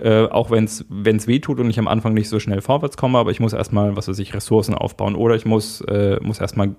äh, 0.00 0.26
auch 0.26 0.50
wenn 0.50 0.64
es 0.64 0.86
weh 0.90 1.38
tut 1.38 1.58
und 1.58 1.70
ich 1.70 1.78
am 1.78 1.88
Anfang 1.88 2.14
nicht 2.14 2.28
so 2.28 2.38
schnell 2.38 2.60
vorwärts 2.60 2.96
komme, 2.96 3.18
aber 3.18 3.30
ich 3.30 3.40
muss 3.40 3.52
erstmal, 3.52 3.96
was 3.96 4.08
weiß 4.08 4.18
ich, 4.18 4.34
Ressourcen 4.34 4.74
aufbauen 4.74 5.14
oder 5.14 5.34
ich 5.34 5.44
muss, 5.44 5.80
äh, 5.82 6.18
muss 6.20 6.40
erstmal 6.40 6.74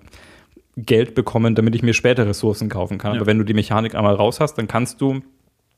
Geld 0.75 1.15
bekommen, 1.15 1.55
damit 1.55 1.73
ich 1.75 1.81
mir 1.81 1.93
später 1.93 2.27
Ressourcen 2.27 2.69
kaufen 2.69 2.97
kann. 2.97 3.13
Ja. 3.13 3.19
Aber 3.19 3.27
wenn 3.27 3.39
du 3.39 3.43
die 3.43 3.55
Mechanik 3.55 3.95
einmal 3.95 4.13
raus 4.13 4.39
hast, 4.39 4.55
dann 4.55 4.67
kannst 4.67 5.01
du 5.01 5.21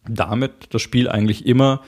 damit 0.07 0.73
das 0.73 0.81
Spiel 0.81 1.07
eigentlich 1.07 1.45
immer 1.45 1.81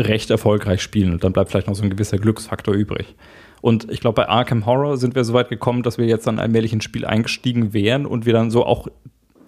recht 0.00 0.30
erfolgreich 0.30 0.82
spielen 0.82 1.12
und 1.12 1.22
dann 1.22 1.32
bleibt 1.32 1.50
vielleicht 1.50 1.68
noch 1.68 1.74
so 1.74 1.82
ein 1.82 1.90
gewisser 1.90 2.18
Glücksfaktor 2.18 2.74
übrig. 2.74 3.14
Und 3.60 3.90
ich 3.90 4.00
glaube, 4.00 4.14
bei 4.16 4.28
Arkham 4.28 4.64
Horror 4.66 4.96
sind 4.96 5.14
wir 5.14 5.24
so 5.24 5.34
weit 5.34 5.50
gekommen, 5.50 5.82
dass 5.82 5.98
wir 5.98 6.06
jetzt 6.06 6.26
dann 6.26 6.38
allmählich 6.38 6.72
ins 6.72 6.84
Spiel 6.84 7.04
eingestiegen 7.04 7.74
wären 7.74 8.06
und 8.06 8.24
wir 8.24 8.32
dann 8.32 8.50
so 8.50 8.64
auch 8.64 8.88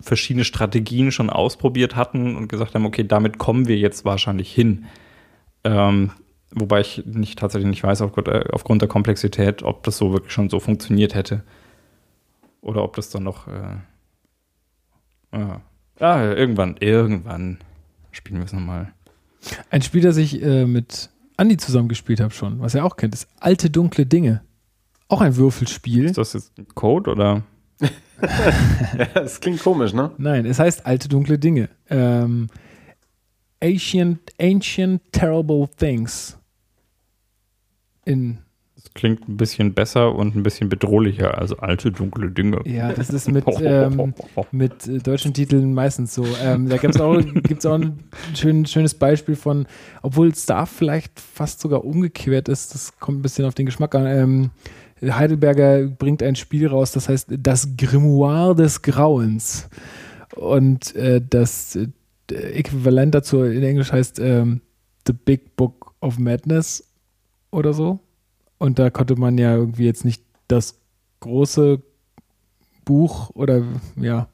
verschiedene 0.01 0.45
Strategien 0.45 1.13
schon 1.13 1.31
ausprobiert 1.31 1.97
hatten 1.97 2.37
und 2.37 2.49
gesagt 2.49 2.75
haben, 2.75 2.85
okay, 2.85 3.05
damit 3.05 3.39
kommen 3.39 3.69
wir 3.69 3.79
jetzt 3.79 4.05
wahrscheinlich 4.05 4.53
hin. 4.53 4.85
Ähm, 5.65 6.11
wobei 6.55 6.81
ich 6.81 7.05
nicht 7.07 7.39
tatsächlich 7.39 7.71
nicht 7.71 7.83
weiß, 7.83 8.03
aufgrund, 8.03 8.29
äh, 8.29 8.45
aufgrund 8.53 8.83
der 8.83 8.89
Komplexität, 8.89 9.63
ob 9.63 9.83
das 9.85 9.97
so 9.99 10.13
wirklich 10.13 10.33
schon 10.33 10.51
so 10.51 10.61
funktioniert 10.61 11.15
hätte. 11.15 11.43
Oder 12.61 12.83
ob 12.85 12.97
das 12.97 13.11
dann 13.11 13.25
noch. 13.25 13.49
Äh, 13.49 13.77
ah, 15.33 15.61
ah, 15.99 16.25
irgendwann, 16.25 16.77
irgendwann 16.79 17.59
spielen 18.13 18.39
wir 18.39 18.45
es 18.47 18.53
nochmal. 18.53 18.93
Ein 19.71 19.83
Spiel, 19.83 20.03
das 20.03 20.17
ich 20.17 20.43
äh, 20.43 20.67
mit 20.67 21.11
Andi 21.37 21.57
zusammengespielt 21.57 22.21
habe 22.21 22.33
schon, 22.33 22.61
was 22.61 22.75
er 22.75 22.85
auch 22.85 22.97
kennt, 22.97 23.15
ist 23.15 23.29
Alte 23.41 23.71
Dunkle 23.71 24.07
Dinge. 24.07 24.43
Auch 25.09 25.21
ein 25.21 25.37
Würfelspiel. 25.37 26.07
Ist 26.07 26.19
das 26.19 26.33
jetzt 26.35 26.57
ein 26.59 26.69
Code 26.75 27.11
oder? 27.11 27.43
ja, 27.81 29.07
das 29.15 29.41
klingt 29.41 29.63
komisch, 29.63 29.93
ne? 29.93 30.13
Nein, 30.19 30.47
es 30.47 30.59
heißt 30.59 30.87
Alte 30.87 31.09
Dunkle 31.09 31.39
Dinge. 31.39 31.69
Ähm, 31.91 32.49
Ancient, 33.63 34.19
Ancient 34.41 35.01
Terrible 35.13 35.69
Things. 35.77 36.39
In 38.05 38.39
Das 38.75 38.93
klingt 38.95 39.29
ein 39.29 39.37
bisschen 39.37 39.75
besser 39.75 40.15
und 40.15 40.35
ein 40.35 40.43
bisschen 40.43 40.69
bedrohlicher, 40.69 41.39
also 41.39 41.57
alte, 41.59 41.93
dunkle 41.93 42.33
Dinge. 42.33 42.61
Ja, 42.65 42.93
das 42.93 43.11
ist 43.11 43.31
mit, 43.31 43.45
ähm, 43.61 44.15
mit 44.51 44.89
äh, 44.89 44.99
deutschen 44.99 45.33
Titeln 45.33 45.73
meistens 45.75 46.15
so. 46.15 46.27
Ähm, 46.43 46.69
da 46.69 46.77
gibt 46.79 46.97
es 46.97 47.01
auch, 47.01 47.21
gibt's 47.21 47.65
auch 47.65 47.75
ein 47.75 48.01
schön, 48.35 48.67
schönes 48.67 48.95
Beispiel 48.95 49.37
von, 49.37 49.67
obwohl 50.03 50.29
es 50.29 50.45
da 50.47 50.67
vielleicht 50.67 51.21
fast 51.21 51.61
sogar 51.61 51.85
umgekehrt 51.85 52.49
ist, 52.49 52.75
das 52.75 52.99
kommt 52.99 53.21
ein 53.21 53.23
bisschen 53.23 53.45
auf 53.45 53.55
den 53.55 53.67
Geschmack 53.67 53.95
an. 53.95 54.07
Ähm, 54.07 54.51
Heidelberger 55.01 55.87
bringt 55.87 56.23
ein 56.23 56.37
Spiel 56.37 56.67
raus, 56.67 56.93
das 56.93 57.09
heißt 57.09 57.35
Das 57.39 57.77
Grimoire 57.77 58.55
des 58.55 58.83
Grauens. 58.83 59.69
Und 60.35 60.95
äh, 60.97 61.21
das 61.29 61.79
Äquivalent 62.35 63.15
dazu 63.15 63.43
in 63.45 63.63
Englisch 63.63 63.93
heißt 63.93 64.19
ähm, 64.21 64.61
The 65.07 65.13
Big 65.13 65.57
Book 65.57 65.95
of 66.01 66.19
Madness 66.19 66.89
oder 67.51 67.73
so. 67.73 68.01
Und 68.59 68.79
da 68.79 68.91
konnte 68.91 69.17
man 69.17 69.39
ja 69.39 69.55
irgendwie 69.57 69.85
jetzt 69.85 70.05
nicht 70.05 70.23
das 70.49 70.79
große 71.21 71.83
Buch 72.85 73.31
oder 73.35 73.63
ja, 73.97 74.29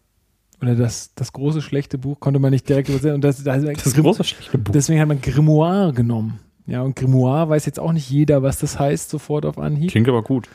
oder 0.61 0.75
das, 0.75 1.15
das 1.15 1.33
große 1.33 1.63
schlechte 1.63 1.99
Buch 1.99 2.19
konnte 2.21 2.41
man 2.41 2.51
nicht 2.51 2.69
direkt 2.69 2.89
übersetzen. 2.89 3.15
Und 3.15 3.23
das, 3.25 3.43
das, 3.45 3.63
Das 3.65 3.95
große 3.95 4.25
schlechte 4.25 4.59
Buch. 4.59 4.73
deswegen 4.73 5.01
hat 5.01 5.09
man 5.09 5.21
Grimoire 5.21 5.93
genommen. 5.93 6.41
Ja, 6.67 6.83
und 6.83 6.97
Grimoire 6.97 7.49
weiß 7.49 7.65
jetzt 7.67 7.81
auch 7.81 7.93
nicht 7.93 8.11
jeder, 8.11 8.43
was 8.43 8.59
das 8.59 8.79
heißt, 8.79 9.09
sofort 9.09 9.47
auf 9.47 9.59
Anhieb. 9.59 9.91
Klingt 9.91 10.09
aber 10.09 10.23
gut. 10.23 10.49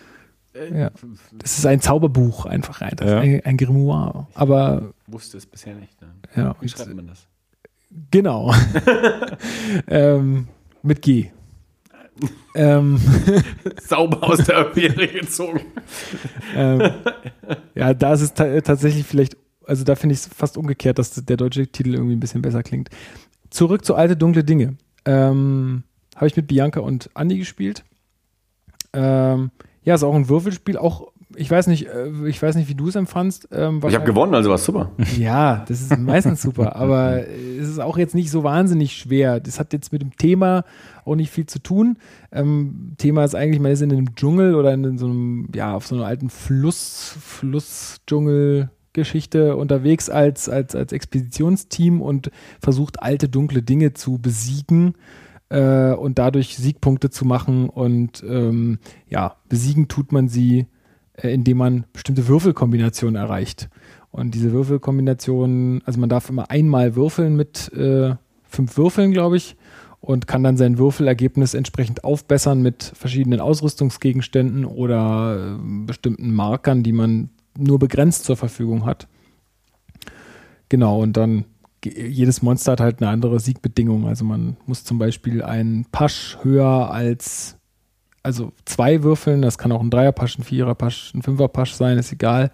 Ja. 0.75 0.91
Das 1.39 1.57
ist 1.57 1.65
ein 1.65 1.81
Zauberbuch, 1.81 2.45
einfach 2.45 2.81
ein, 2.81 2.95
das 2.95 3.09
Ja. 3.09 3.21
ist 3.21 3.23
ein, 3.23 3.41
ein 3.45 3.57
Grimoire. 3.57 4.27
Aber 4.35 4.93
Wusste 5.07 5.37
es 5.37 5.47
bisher 5.47 5.73
nicht. 5.75 5.99
Ne? 6.01 6.09
ja, 6.35 6.55
Wie 6.61 6.69
schreibt 6.69 6.93
man 6.93 7.07
das? 7.07 7.25
Genau. 8.11 8.53
ähm, 9.87 10.47
mit 10.81 11.01
G. 11.01 11.31
ähm, 12.55 12.99
Sauber 13.81 14.23
aus 14.23 14.43
der 14.43 14.59
Affäre 14.59 15.07
gezogen. 15.07 15.61
ähm, 16.55 16.91
ja, 17.75 17.93
da 17.93 18.13
ist 18.13 18.21
es 18.21 18.33
ta 18.33 18.61
tatsächlich 18.61 19.05
vielleicht, 19.05 19.37
also 19.65 19.83
da 19.83 19.95
finde 19.95 20.13
ich 20.13 20.19
es 20.19 20.27
fast 20.27 20.57
umgekehrt, 20.57 20.99
dass 20.99 21.13
der 21.13 21.37
deutsche 21.37 21.67
Titel 21.67 21.93
irgendwie 21.93 22.15
ein 22.15 22.19
bisschen 22.19 22.41
besser 22.41 22.63
klingt. 22.63 22.89
Zurück 23.49 23.85
zu 23.85 23.95
alte 23.95 24.17
dunkle 24.17 24.43
Dinge. 24.43 24.77
Ähm, 25.05 25.83
Habe 26.15 26.27
ich 26.27 26.35
mit 26.35 26.47
Bianca 26.47 26.79
und 26.79 27.09
Andi 27.13 27.37
gespielt. 27.37 27.83
Ähm, 28.93 29.51
ja, 29.83 29.95
ist 29.95 30.03
auch 30.03 30.15
ein 30.15 30.29
Würfelspiel, 30.29 30.77
auch 30.77 31.11
ich 31.35 31.49
weiß 31.49 31.67
nicht, 31.67 31.87
äh, 31.87 32.27
ich 32.27 32.41
weiß 32.41 32.55
nicht, 32.55 32.69
wie 32.69 32.75
du 32.75 32.87
es 32.87 32.95
empfandst. 32.95 33.49
Ähm, 33.51 33.81
Ich 33.87 33.95
habe 33.95 34.05
gewonnen, 34.05 34.33
also 34.33 34.49
war 34.49 34.55
es 34.55 34.65
super. 34.65 34.91
Ja, 35.17 35.63
das 35.67 35.81
ist 35.81 35.97
meistens 35.97 36.41
super, 36.41 36.75
aber 36.75 37.27
es 37.59 37.69
ist 37.69 37.79
auch 37.79 37.97
jetzt 37.97 38.15
nicht 38.15 38.31
so 38.31 38.43
wahnsinnig 38.43 38.95
schwer. 38.95 39.39
Das 39.39 39.59
hat 39.59 39.73
jetzt 39.73 39.91
mit 39.91 40.01
dem 40.01 40.15
Thema 40.15 40.63
auch 41.05 41.15
nicht 41.15 41.31
viel 41.31 41.45
zu 41.45 41.59
tun. 41.59 41.97
Ähm, 42.31 42.93
Thema 42.97 43.23
ist 43.23 43.35
eigentlich, 43.35 43.59
man 43.59 43.71
ist 43.71 43.81
in 43.81 43.91
einem 43.91 44.15
Dschungel 44.15 44.55
oder 44.55 44.73
in 44.73 44.97
so 44.97 45.05
einem, 45.05 45.49
ja, 45.53 45.75
auf 45.75 45.85
so 45.85 45.95
einer 45.95 46.05
alten 46.05 46.29
Fluss, 46.29 47.15
Flussdschungel-Geschichte 47.19 49.55
unterwegs 49.55 50.09
als, 50.09 50.49
als, 50.49 50.75
als 50.75 50.91
Expeditionsteam 50.91 52.01
und 52.01 52.31
versucht 52.61 53.01
alte, 53.01 53.29
dunkle 53.29 53.61
Dinge 53.61 53.93
zu 53.93 54.17
besiegen 54.17 54.95
äh, 55.49 55.93
und 55.93 56.19
dadurch 56.19 56.57
Siegpunkte 56.57 57.09
zu 57.09 57.25
machen. 57.25 57.69
Und 57.69 58.23
ähm, 58.27 58.79
ja, 59.07 59.35
besiegen 59.49 59.87
tut 59.87 60.11
man 60.11 60.27
sie, 60.27 60.67
indem 61.21 61.57
man 61.57 61.85
bestimmte 61.93 62.27
Würfelkombinationen 62.27 63.15
erreicht. 63.15 63.69
Und 64.11 64.35
diese 64.35 64.51
Würfelkombinationen, 64.51 65.81
also 65.85 65.99
man 65.99 66.09
darf 66.09 66.29
immer 66.29 66.49
einmal 66.51 66.95
würfeln 66.95 67.35
mit 67.35 67.71
äh, 67.73 68.15
fünf 68.43 68.77
Würfeln, 68.77 69.11
glaube 69.11 69.37
ich, 69.37 69.55
und 70.01 70.27
kann 70.27 70.43
dann 70.43 70.57
sein 70.57 70.77
Würfelergebnis 70.77 71.53
entsprechend 71.53 72.03
aufbessern 72.03 72.61
mit 72.61 72.91
verschiedenen 72.95 73.39
Ausrüstungsgegenständen 73.39 74.65
oder 74.65 75.57
äh, 75.57 75.85
bestimmten 75.85 76.33
Markern, 76.33 76.83
die 76.83 76.91
man 76.91 77.29
nur 77.57 77.79
begrenzt 77.79 78.25
zur 78.25 78.35
Verfügung 78.35 78.85
hat. 78.85 79.07
Genau, 80.69 81.01
und 81.01 81.15
dann 81.17 81.45
jedes 81.85 82.41
Monster 82.41 82.73
hat 82.73 82.81
halt 82.81 83.01
eine 83.01 83.11
andere 83.11 83.39
Siegbedingung. 83.39 84.07
Also 84.07 84.25
man 84.25 84.57
muss 84.65 84.83
zum 84.83 84.99
Beispiel 84.99 85.41
einen 85.41 85.85
Pasch 85.85 86.37
höher 86.41 86.91
als, 86.91 87.57
also 88.23 88.53
zwei 88.65 89.03
würfeln, 89.03 89.41
das 89.41 89.57
kann 89.57 89.73
auch 89.73 89.81
ein 89.81 89.89
Dreierpasch, 89.89 90.39
ein 90.39 90.43
Viererpasch, 90.43 91.13
ein 91.13 91.21
Fünferpasch 91.21 91.73
sein, 91.73 91.97
ist 91.97 92.13
egal. 92.13 92.51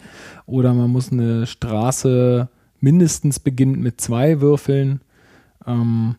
Oder 0.48 0.74
man 0.74 0.90
muss 0.90 1.12
eine 1.12 1.46
Straße 1.46 2.50
mindestens 2.80 3.40
beginnend 3.40 3.82
mit 3.82 4.02
zwei 4.02 4.42
würfeln. 4.42 5.02
Ähm, 5.68 6.16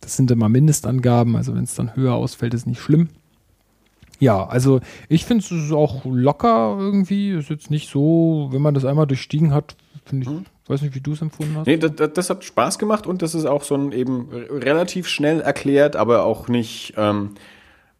das 0.00 0.16
sind 0.16 0.30
immer 0.30 0.48
Mindestangaben, 0.48 1.36
also 1.36 1.54
wenn 1.54 1.64
es 1.64 1.74
dann 1.74 1.94
höher 1.94 2.14
ausfällt, 2.14 2.54
ist 2.54 2.66
nicht 2.66 2.80
schlimm. 2.80 3.08
Ja, 4.18 4.46
also 4.46 4.80
ich 5.08 5.26
finde 5.26 5.44
es 5.44 5.72
auch 5.72 6.04
locker 6.04 6.76
irgendwie. 6.78 7.32
Ist 7.32 7.50
jetzt 7.50 7.70
nicht 7.70 7.90
so, 7.90 8.48
wenn 8.50 8.62
man 8.62 8.72
das 8.72 8.86
einmal 8.86 9.06
durchstiegen 9.06 9.52
hat, 9.52 9.76
finde 10.06 10.30
ich, 10.30 10.70
weiß 10.70 10.82
nicht, 10.82 10.94
wie 10.94 11.00
du 11.00 11.12
es 11.12 11.20
empfunden 11.20 11.56
hast. 11.56 11.66
Nee, 11.66 11.76
das, 11.76 12.12
das, 12.12 12.30
hat 12.30 12.44
Spaß 12.44 12.78
gemacht 12.78 13.06
und 13.06 13.20
das 13.20 13.34
ist 13.34 13.44
auch 13.44 13.62
so 13.62 13.74
ein 13.74 13.92
eben 13.92 14.30
relativ 14.32 15.06
schnell 15.06 15.40
erklärt, 15.40 15.96
aber 15.96 16.24
auch 16.24 16.48
nicht, 16.48 16.94
ähm, 16.96 17.34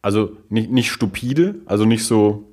also 0.07 0.37
nicht, 0.51 0.71
nicht 0.71 0.93
stupide, 0.93 1.57
also 1.67 1.85
nicht 1.85 2.05
so, 2.05 2.45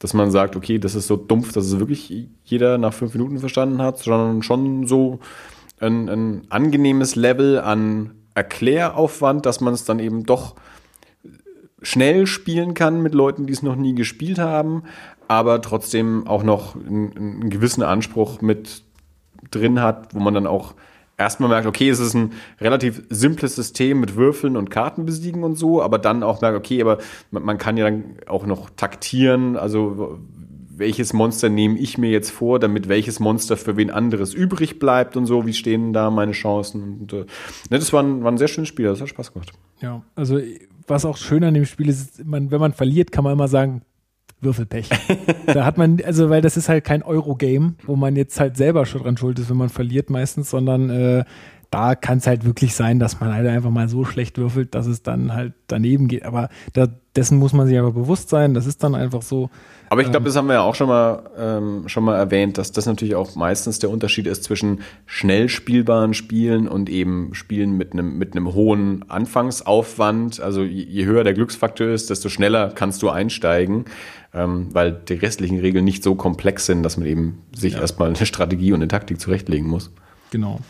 dass 0.00 0.12
man 0.12 0.30
sagt, 0.30 0.54
okay, 0.54 0.78
das 0.78 0.94
ist 0.94 1.06
so 1.06 1.16
dumpf, 1.16 1.50
dass 1.54 1.64
es 1.64 1.78
wirklich 1.78 2.28
jeder 2.44 2.76
nach 2.76 2.92
fünf 2.92 3.14
Minuten 3.14 3.38
verstanden 3.38 3.80
hat, 3.80 3.96
sondern 3.96 4.42
schon 4.42 4.86
so 4.86 5.18
ein, 5.80 6.10
ein 6.10 6.42
angenehmes 6.50 7.16
Level 7.16 7.58
an 7.58 8.10
Erkläraufwand, 8.34 9.46
dass 9.46 9.62
man 9.62 9.72
es 9.72 9.86
dann 9.86 9.98
eben 9.98 10.24
doch 10.24 10.56
schnell 11.80 12.26
spielen 12.26 12.74
kann 12.74 13.00
mit 13.00 13.14
Leuten, 13.14 13.46
die 13.46 13.54
es 13.54 13.62
noch 13.62 13.76
nie 13.76 13.94
gespielt 13.94 14.38
haben, 14.38 14.82
aber 15.26 15.62
trotzdem 15.62 16.26
auch 16.26 16.42
noch 16.42 16.76
einen, 16.76 17.16
einen 17.16 17.48
gewissen 17.48 17.82
Anspruch 17.82 18.42
mit 18.42 18.82
drin 19.50 19.80
hat, 19.80 20.14
wo 20.14 20.20
man 20.20 20.34
dann 20.34 20.46
auch 20.46 20.74
erstmal 21.20 21.50
merkt, 21.50 21.66
okay, 21.66 21.90
es 21.90 22.00
ist 22.00 22.14
ein 22.14 22.32
relativ 22.60 23.02
simples 23.10 23.54
System 23.54 24.00
mit 24.00 24.16
Würfeln 24.16 24.56
und 24.56 24.70
Karten 24.70 25.04
besiegen 25.04 25.44
und 25.44 25.54
so, 25.54 25.82
aber 25.82 25.98
dann 25.98 26.22
auch 26.22 26.40
merkt, 26.40 26.56
okay, 26.56 26.80
aber 26.80 26.98
man, 27.30 27.58
kann 27.58 27.76
ja 27.76 27.84
dann 27.84 28.16
auch 28.26 28.46
noch 28.46 28.70
taktieren, 28.70 29.56
also 29.56 30.18
welches 30.74 31.12
Monster 31.12 31.50
nehme 31.50 31.78
ich 31.78 31.98
mir 31.98 32.10
jetzt 32.10 32.30
vor, 32.30 32.58
damit 32.58 32.88
welches 32.88 33.20
Monster 33.20 33.58
für 33.58 33.76
wen 33.76 33.90
anderes 33.90 34.32
übrig 34.32 34.78
bleibt 34.78 35.14
und 35.14 35.26
so, 35.26 35.46
wie 35.46 35.52
stehen 35.52 35.92
da 35.92 36.10
meine 36.10 36.32
Chancen. 36.32 37.00
Und, 37.00 37.12
äh, 37.12 37.26
ne, 37.68 37.78
das 37.78 37.92
war 37.92 38.02
ein, 38.02 38.24
war 38.24 38.32
ein 38.32 38.38
sehr 38.38 38.48
schönes 38.48 38.68
Spiel, 38.68 38.86
das 38.86 39.02
hat 39.02 39.10
Spaß 39.10 39.34
gemacht. 39.34 39.52
Ja, 39.82 40.02
also 40.14 40.40
was 40.86 41.04
auch 41.04 41.18
schön 41.18 41.44
an 41.44 41.52
dem 41.52 41.66
Spiel 41.66 41.90
ist, 41.90 42.18
ist 42.18 42.26
man, 42.26 42.50
wenn 42.50 42.60
man 42.60 42.72
verliert, 42.72 43.12
kann 43.12 43.24
man 43.24 43.34
immer 43.34 43.46
sagen, 43.48 43.82
Würfelpech. 44.40 44.88
da 45.46 45.64
hat 45.64 45.78
man, 45.78 46.00
also 46.04 46.30
weil 46.30 46.42
das 46.42 46.56
ist 46.56 46.68
halt 46.68 46.84
kein 46.84 47.02
Eurogame, 47.02 47.74
wo 47.84 47.96
man 47.96 48.16
jetzt 48.16 48.40
halt 48.40 48.56
selber 48.56 48.86
schon 48.86 49.02
dran 49.02 49.16
schuld 49.16 49.38
ist, 49.38 49.50
wenn 49.50 49.56
man 49.56 49.68
verliert 49.68 50.10
meistens, 50.10 50.50
sondern 50.50 50.90
äh, 50.90 51.24
da 51.70 51.94
kann 51.94 52.18
es 52.18 52.26
halt 52.26 52.44
wirklich 52.44 52.74
sein, 52.74 52.98
dass 52.98 53.20
man 53.20 53.32
halt 53.32 53.46
einfach 53.46 53.70
mal 53.70 53.88
so 53.88 54.04
schlecht 54.04 54.38
würfelt, 54.38 54.74
dass 54.74 54.86
es 54.86 55.02
dann 55.02 55.32
halt 55.32 55.52
daneben 55.68 56.08
geht. 56.08 56.24
Aber 56.24 56.48
da, 56.72 56.88
dessen 57.14 57.38
muss 57.38 57.52
man 57.52 57.68
sich 57.68 57.78
aber 57.78 57.92
bewusst 57.92 58.28
sein, 58.28 58.54
das 58.54 58.66
ist 58.66 58.82
dann 58.82 58.96
einfach 58.96 59.22
so. 59.22 59.50
Aber 59.88 60.02
ich 60.02 60.10
glaube, 60.10 60.26
das 60.26 60.36
haben 60.36 60.46
wir 60.46 60.54
ja 60.54 60.62
auch 60.62 60.74
schon 60.74 60.88
mal, 60.88 61.30
ähm, 61.36 61.88
schon 61.88 62.04
mal 62.04 62.16
erwähnt, 62.16 62.58
dass 62.58 62.72
das 62.72 62.86
natürlich 62.86 63.14
auch 63.14 63.36
meistens 63.36 63.78
der 63.78 63.90
Unterschied 63.90 64.26
ist 64.26 64.44
zwischen 64.44 64.80
schnell 65.06 65.48
spielbaren 65.48 66.12
Spielen 66.14 66.66
und 66.66 66.88
eben 66.88 67.34
Spielen 67.34 67.76
mit 67.76 67.92
einem 67.92 68.18
mit 68.18 68.34
einem 68.34 68.52
hohen 68.52 69.08
Anfangsaufwand. 69.08 70.40
Also 70.40 70.62
je, 70.62 70.84
je 70.84 71.04
höher 71.04 71.22
der 71.22 71.34
Glücksfaktor 71.34 71.88
ist, 71.88 72.10
desto 72.10 72.28
schneller 72.28 72.72
kannst 72.74 73.02
du 73.02 73.10
einsteigen, 73.10 73.84
ähm, 73.84 73.88
weil 74.32 74.92
die 74.92 75.14
restlichen 75.14 75.58
Regeln 75.58 75.84
nicht 75.84 76.02
so 76.04 76.14
komplex 76.14 76.66
sind, 76.66 76.82
dass 76.82 76.96
man 76.96 77.06
eben 77.06 77.42
sich 77.54 77.74
erstmal 77.74 78.08
eine 78.08 78.26
Strategie 78.26 78.72
und 78.72 78.80
eine 78.80 78.88
Taktik 78.88 79.20
zurechtlegen 79.20 79.68
muss. 79.68 79.90
Genau. 80.30 80.60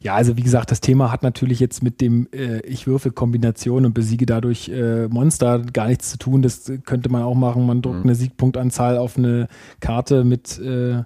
Ja, 0.00 0.14
also 0.14 0.36
wie 0.36 0.42
gesagt, 0.42 0.70
das 0.70 0.80
Thema 0.80 1.10
hat 1.10 1.24
natürlich 1.24 1.58
jetzt 1.58 1.82
mit 1.82 2.00
dem 2.00 2.28
äh, 2.32 2.60
Ich 2.60 2.86
würfel 2.86 3.10
Kombination 3.10 3.84
und 3.84 3.94
besiege 3.94 4.26
dadurch 4.26 4.68
äh, 4.68 5.08
Monster 5.08 5.58
gar 5.72 5.88
nichts 5.88 6.10
zu 6.10 6.18
tun. 6.18 6.40
Das 6.42 6.70
könnte 6.84 7.08
man 7.08 7.22
auch 7.22 7.34
machen. 7.34 7.66
Man 7.66 7.82
druckt 7.82 8.04
eine 8.04 8.14
Siegpunktanzahl 8.14 8.96
auf 8.96 9.18
eine 9.18 9.48
Karte 9.80 10.22
mit, 10.22 10.56
äh, 10.60 10.98
äh, 10.98 11.02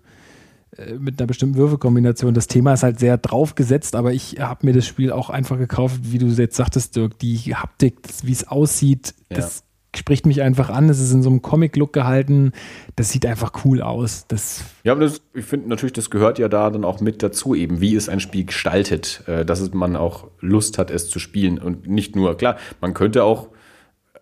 mit 0.99 1.19
einer 1.19 1.27
bestimmten 1.27 1.57
Würfelkombination. 1.57 2.35
Das 2.35 2.49
Thema 2.49 2.75
ist 2.75 2.83
halt 2.83 2.99
sehr 2.99 3.17
draufgesetzt, 3.17 3.97
aber 3.97 4.13
ich 4.13 4.41
habe 4.41 4.67
mir 4.67 4.75
das 4.75 4.87
Spiel 4.87 5.11
auch 5.11 5.31
einfach 5.31 5.57
gekauft, 5.57 6.01
wie 6.03 6.19
du 6.19 6.27
jetzt 6.27 6.57
sagtest, 6.57 6.95
Dirk, 6.95 7.19
die 7.19 7.39
Haptik, 7.55 7.97
wie 8.25 8.33
es 8.33 8.47
aussieht, 8.47 9.15
Ja. 9.31 9.39
das 9.39 9.65
spricht 9.95 10.27
mich 10.27 10.43
einfach 10.43 10.71
an. 10.71 10.89
Es 10.89 10.99
ist 10.99 11.13
in 11.13 11.23
so 11.23 11.31
einem 11.31 11.43
Comic-Look 11.43 11.93
gehalten. 11.93 12.53
Das 12.97 13.11
sieht 13.11 13.27
einfach 13.27 13.65
cool 13.65 13.83
aus. 13.83 14.27
Das 14.29 14.65
Ja, 14.85 14.93
aber 14.93 15.03
das, 15.03 15.21
ich 15.35 15.45
finde 15.45 15.69
natürlich, 15.69 15.93
das 15.93 16.11
gehört 16.11 16.39
ja 16.39 16.49
da 16.49 16.71
dann 16.71 16.85
auch 16.85 17.01
mit 17.01 17.23
dazu, 17.23 17.55
eben 17.55 17.81
wie 17.81 17.95
ist 17.95 18.09
ein 18.09 18.21
Spiel 18.21 18.45
gestaltet, 18.45 19.23
äh, 19.27 19.45
dass 19.45 19.61
es, 19.61 19.73
man 19.73 19.97
auch 19.97 20.29
Lust 20.41 20.79
hat, 20.79 20.91
es 20.91 21.09
zu 21.09 21.19
spielen 21.19 21.59
und 21.59 21.87
nicht 21.87 22.17
nur, 22.17 22.37
klar, 22.37 22.57
man 22.81 22.95
könnte 22.95 23.25
auch 23.25 23.49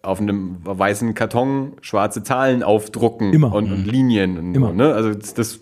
auf 0.02 0.20
einem 0.20 0.56
weißen 0.62 1.14
Karton 1.14 1.74
schwarze 1.82 2.22
Zahlen 2.22 2.62
aufdrucken 2.62 3.32
Immer. 3.32 3.52
Und, 3.52 3.70
und 3.70 3.84
Linien. 3.84 4.38
Und 4.38 4.54
Immer. 4.54 4.72
Ne? 4.72 4.94
Also 4.94 5.14
das, 5.14 5.34
das 5.34 5.60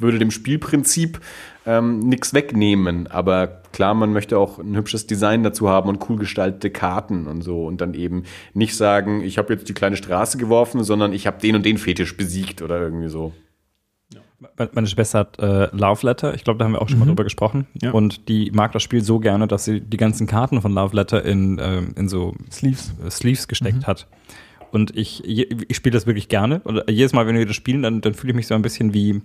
würde 0.00 0.18
dem 0.18 0.30
Spielprinzip 0.30 1.20
ähm, 1.66 2.00
nichts 2.00 2.34
wegnehmen, 2.34 3.06
aber 3.06 3.62
klar, 3.72 3.94
man 3.94 4.12
möchte 4.12 4.38
auch 4.38 4.58
ein 4.58 4.76
hübsches 4.76 5.06
Design 5.06 5.42
dazu 5.42 5.68
haben 5.68 5.88
und 5.88 6.08
cool 6.08 6.18
gestaltete 6.18 6.70
Karten 6.70 7.26
und 7.26 7.42
so 7.42 7.66
und 7.66 7.80
dann 7.80 7.94
eben 7.94 8.24
nicht 8.52 8.76
sagen, 8.76 9.22
ich 9.22 9.38
habe 9.38 9.52
jetzt 9.52 9.68
die 9.68 9.74
kleine 9.74 9.96
Straße 9.96 10.38
geworfen, 10.38 10.84
sondern 10.84 11.12
ich 11.12 11.26
habe 11.26 11.40
den 11.40 11.56
und 11.56 11.64
den 11.64 11.78
Fetisch 11.78 12.16
besiegt 12.16 12.62
oder 12.62 12.80
irgendwie 12.80 13.08
so. 13.08 13.32
Me- 14.38 14.70
Meine 14.72 14.86
Schwester 14.86 15.20
hat 15.20 15.38
äh, 15.38 15.68
Love 15.74 16.06
Letter, 16.06 16.34
ich 16.34 16.44
glaube, 16.44 16.58
da 16.58 16.66
haben 16.66 16.72
wir 16.72 16.82
auch 16.82 16.88
schon 16.88 16.98
mal 16.98 17.06
drüber 17.06 17.24
gesprochen. 17.24 17.66
Ja. 17.80 17.92
Und 17.92 18.28
die 18.28 18.50
mag 18.52 18.72
das 18.72 18.82
Spiel 18.82 19.02
so 19.02 19.18
gerne, 19.18 19.48
dass 19.48 19.64
sie 19.64 19.80
die 19.80 19.96
ganzen 19.96 20.26
Karten 20.26 20.60
von 20.60 20.72
Love 20.72 20.94
Letter 20.94 21.24
in, 21.24 21.58
ähm, 21.62 21.94
in 21.96 22.08
so 22.08 22.34
Sleeves. 22.50 22.92
äh, 23.04 23.10
Sleeves 23.10 23.48
gesteckt 23.48 23.86
hat. 23.86 24.06
Und 24.70 24.96
ich, 24.96 25.24
ich 25.24 25.76
spiele 25.76 25.92
das 25.92 26.06
wirklich 26.06 26.28
gerne. 26.28 26.60
Und 26.64 26.82
jedes 26.90 27.12
Mal, 27.12 27.28
wenn 27.28 27.36
wir 27.36 27.46
das 27.46 27.54
spielen, 27.54 27.82
dann, 27.82 28.00
dann 28.00 28.12
fühle 28.12 28.32
ich 28.32 28.36
mich 28.36 28.48
so 28.48 28.54
ein 28.56 28.62
bisschen 28.62 28.92
wie. 28.92 29.22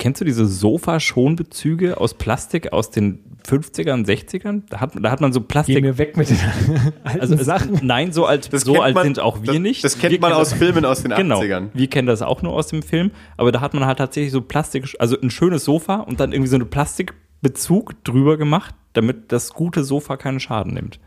Kennst 0.00 0.20
du 0.20 0.24
diese 0.24 0.46
Sofa-Schonbezüge 0.46 1.98
aus 1.98 2.14
Plastik 2.14 2.72
aus 2.72 2.90
den 2.90 3.20
50ern, 3.46 4.06
60ern? 4.06 4.62
Da 4.70 4.80
hat, 4.80 4.92
da 4.98 5.10
hat 5.10 5.20
man 5.20 5.32
so 5.32 5.40
Geh 5.40 5.46
Plastik. 5.46 5.82
mir 5.82 5.98
weg 5.98 6.16
mit 6.16 6.30
den 6.30 6.38
alten 7.04 7.20
Also 7.20 7.36
Sachen. 7.36 7.78
nein, 7.82 8.10
so 8.12 8.24
alt, 8.24 8.48
so 8.50 8.80
alt 8.80 8.94
man- 8.94 9.04
sind 9.04 9.20
auch 9.20 9.42
wir 9.42 9.52
das, 9.52 9.58
nicht. 9.58 9.84
Das 9.84 9.98
kennt 9.98 10.12
wir 10.12 10.20
man 10.20 10.32
aus 10.32 10.50
das- 10.50 10.58
Filmen 10.58 10.84
aus 10.86 11.02
den 11.02 11.12
Genau. 11.14 11.40
80ern. 11.40 11.68
Wir 11.74 11.86
kennen 11.88 12.06
das 12.08 12.22
auch 12.22 12.40
nur 12.42 12.52
aus 12.54 12.68
dem 12.68 12.82
Film, 12.82 13.10
aber 13.36 13.52
da 13.52 13.60
hat 13.60 13.74
man 13.74 13.84
halt 13.84 13.98
tatsächlich 13.98 14.32
so 14.32 14.40
Plastik, 14.40 14.96
also 14.98 15.20
ein 15.20 15.30
schönes 15.30 15.64
Sofa 15.64 15.96
und 15.96 16.18
dann 16.18 16.32
irgendwie 16.32 16.48
so 16.48 16.56
einen 16.56 16.70
Plastikbezug 16.70 18.02
drüber 18.04 18.36
gemacht, 18.38 18.74
damit 18.94 19.32
das 19.32 19.52
gute 19.52 19.84
Sofa 19.84 20.16
keinen 20.16 20.40
Schaden 20.40 20.72
nimmt. 20.74 20.98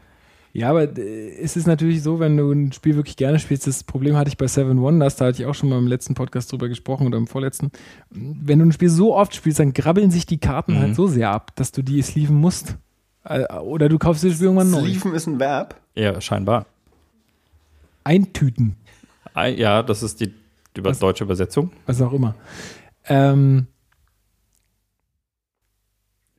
Ja, 0.55 0.69
aber 0.69 0.83
äh, 0.97 1.31
es 1.41 1.55
ist 1.57 1.65
natürlich 1.65 2.03
so, 2.03 2.19
wenn 2.19 2.37
du 2.37 2.51
ein 2.51 2.71
Spiel 2.71 2.95
wirklich 2.95 3.17
gerne 3.17 3.39
spielst, 3.39 3.65
das 3.65 3.83
Problem 3.83 4.15
hatte 4.15 4.29
ich 4.29 4.37
bei 4.37 4.45
Seven 4.47 4.79
Wonders, 4.81 5.15
da 5.15 5.25
hatte 5.25 5.41
ich 5.41 5.47
auch 5.47 5.55
schon 5.55 5.69
mal 5.69 5.79
im 5.79 5.87
letzten 5.87 6.13
Podcast 6.13 6.51
drüber 6.51 6.69
gesprochen 6.69 7.07
oder 7.07 7.17
im 7.17 7.25
vorletzten. 7.27 7.71
Wenn 8.11 8.59
du 8.59 8.65
ein 8.65 8.71
Spiel 8.71 8.89
so 8.89 9.15
oft 9.15 9.33
spielst, 9.35 9.59
dann 9.59 9.73
grabbeln 9.73 10.11
sich 10.11 10.25
die 10.27 10.37
Karten 10.37 10.73
Mhm. 10.75 10.79
halt 10.79 10.95
so 10.95 11.07
sehr 11.07 11.31
ab, 11.31 11.51
dass 11.55 11.71
du 11.71 11.81
die 11.81 12.01
sleeven 12.03 12.35
musst. 12.37 12.77
Äh, 13.25 13.45
Oder 13.59 13.89
du 13.89 13.97
kaufst 13.97 14.23
das 14.23 14.33
Spiel 14.33 14.45
irgendwann 14.45 14.69
neu. 14.69 14.81
Sleeven 14.81 15.15
ist 15.15 15.27
ein 15.27 15.39
Verb. 15.39 15.75
Ja, 15.95 16.21
scheinbar. 16.21 16.65
Eintüten, 18.03 18.75
Ah, 19.33 19.47
Ja, 19.47 19.81
das 19.81 20.03
ist 20.03 20.19
die 20.19 20.31
über 20.77 20.91
Was? 20.91 20.99
deutsche 20.99 21.23
Übersetzung. 21.23 21.71
was 21.87 22.01
auch 22.01 22.13
immer. 22.13 22.35
Ähm, 23.07 23.65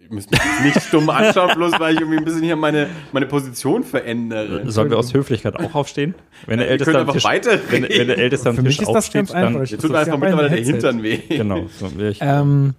Ich 0.05 0.11
müsste 0.11 0.33
mich 0.37 0.75
nicht 0.75 0.87
stumm 0.87 1.09
anschauen, 1.09 1.53
bloß 1.57 1.73
weil 1.81 1.95
ich 1.95 2.01
irgendwie 2.01 2.19
ein 2.19 2.25
bisschen 2.25 2.43
hier 2.43 2.57
meine, 2.57 2.89
meine 3.13 3.25
Position 3.27 3.83
verändere. 3.85 4.71
Sollen 4.71 4.91
wir 4.91 4.99
aus 4.99 5.15
Höflichkeit 5.15 5.57
auch 5.57 5.75
aufstehen? 5.75 6.15
Wenn 6.47 6.59
der 6.59 6.69
Älteste 6.69 6.93
am 6.95 7.01
einfach 7.01 7.15
Tisch, 7.15 7.25
weiterreden. 7.25 7.65
wenn, 7.71 7.83
wenn 7.85 8.07
der 8.09 8.19
Älteste 8.19 8.49
am 8.51 8.57
Für 8.57 8.63
mich 8.63 8.77
Tisch 8.77 8.87
aufsteht, 8.87 9.33
dann 9.33 9.65
Jetzt 9.65 9.81
tut 9.81 9.95
einfach 9.95 10.19
mittlerweile 10.19 10.51
der. 10.51 10.59
Hintern 10.63 11.03
weh. 11.03 11.17
genau. 11.29 11.67
So, 11.81 11.97
wäre 11.97 12.11
ich, 12.11 12.19
ähm, 12.21 12.75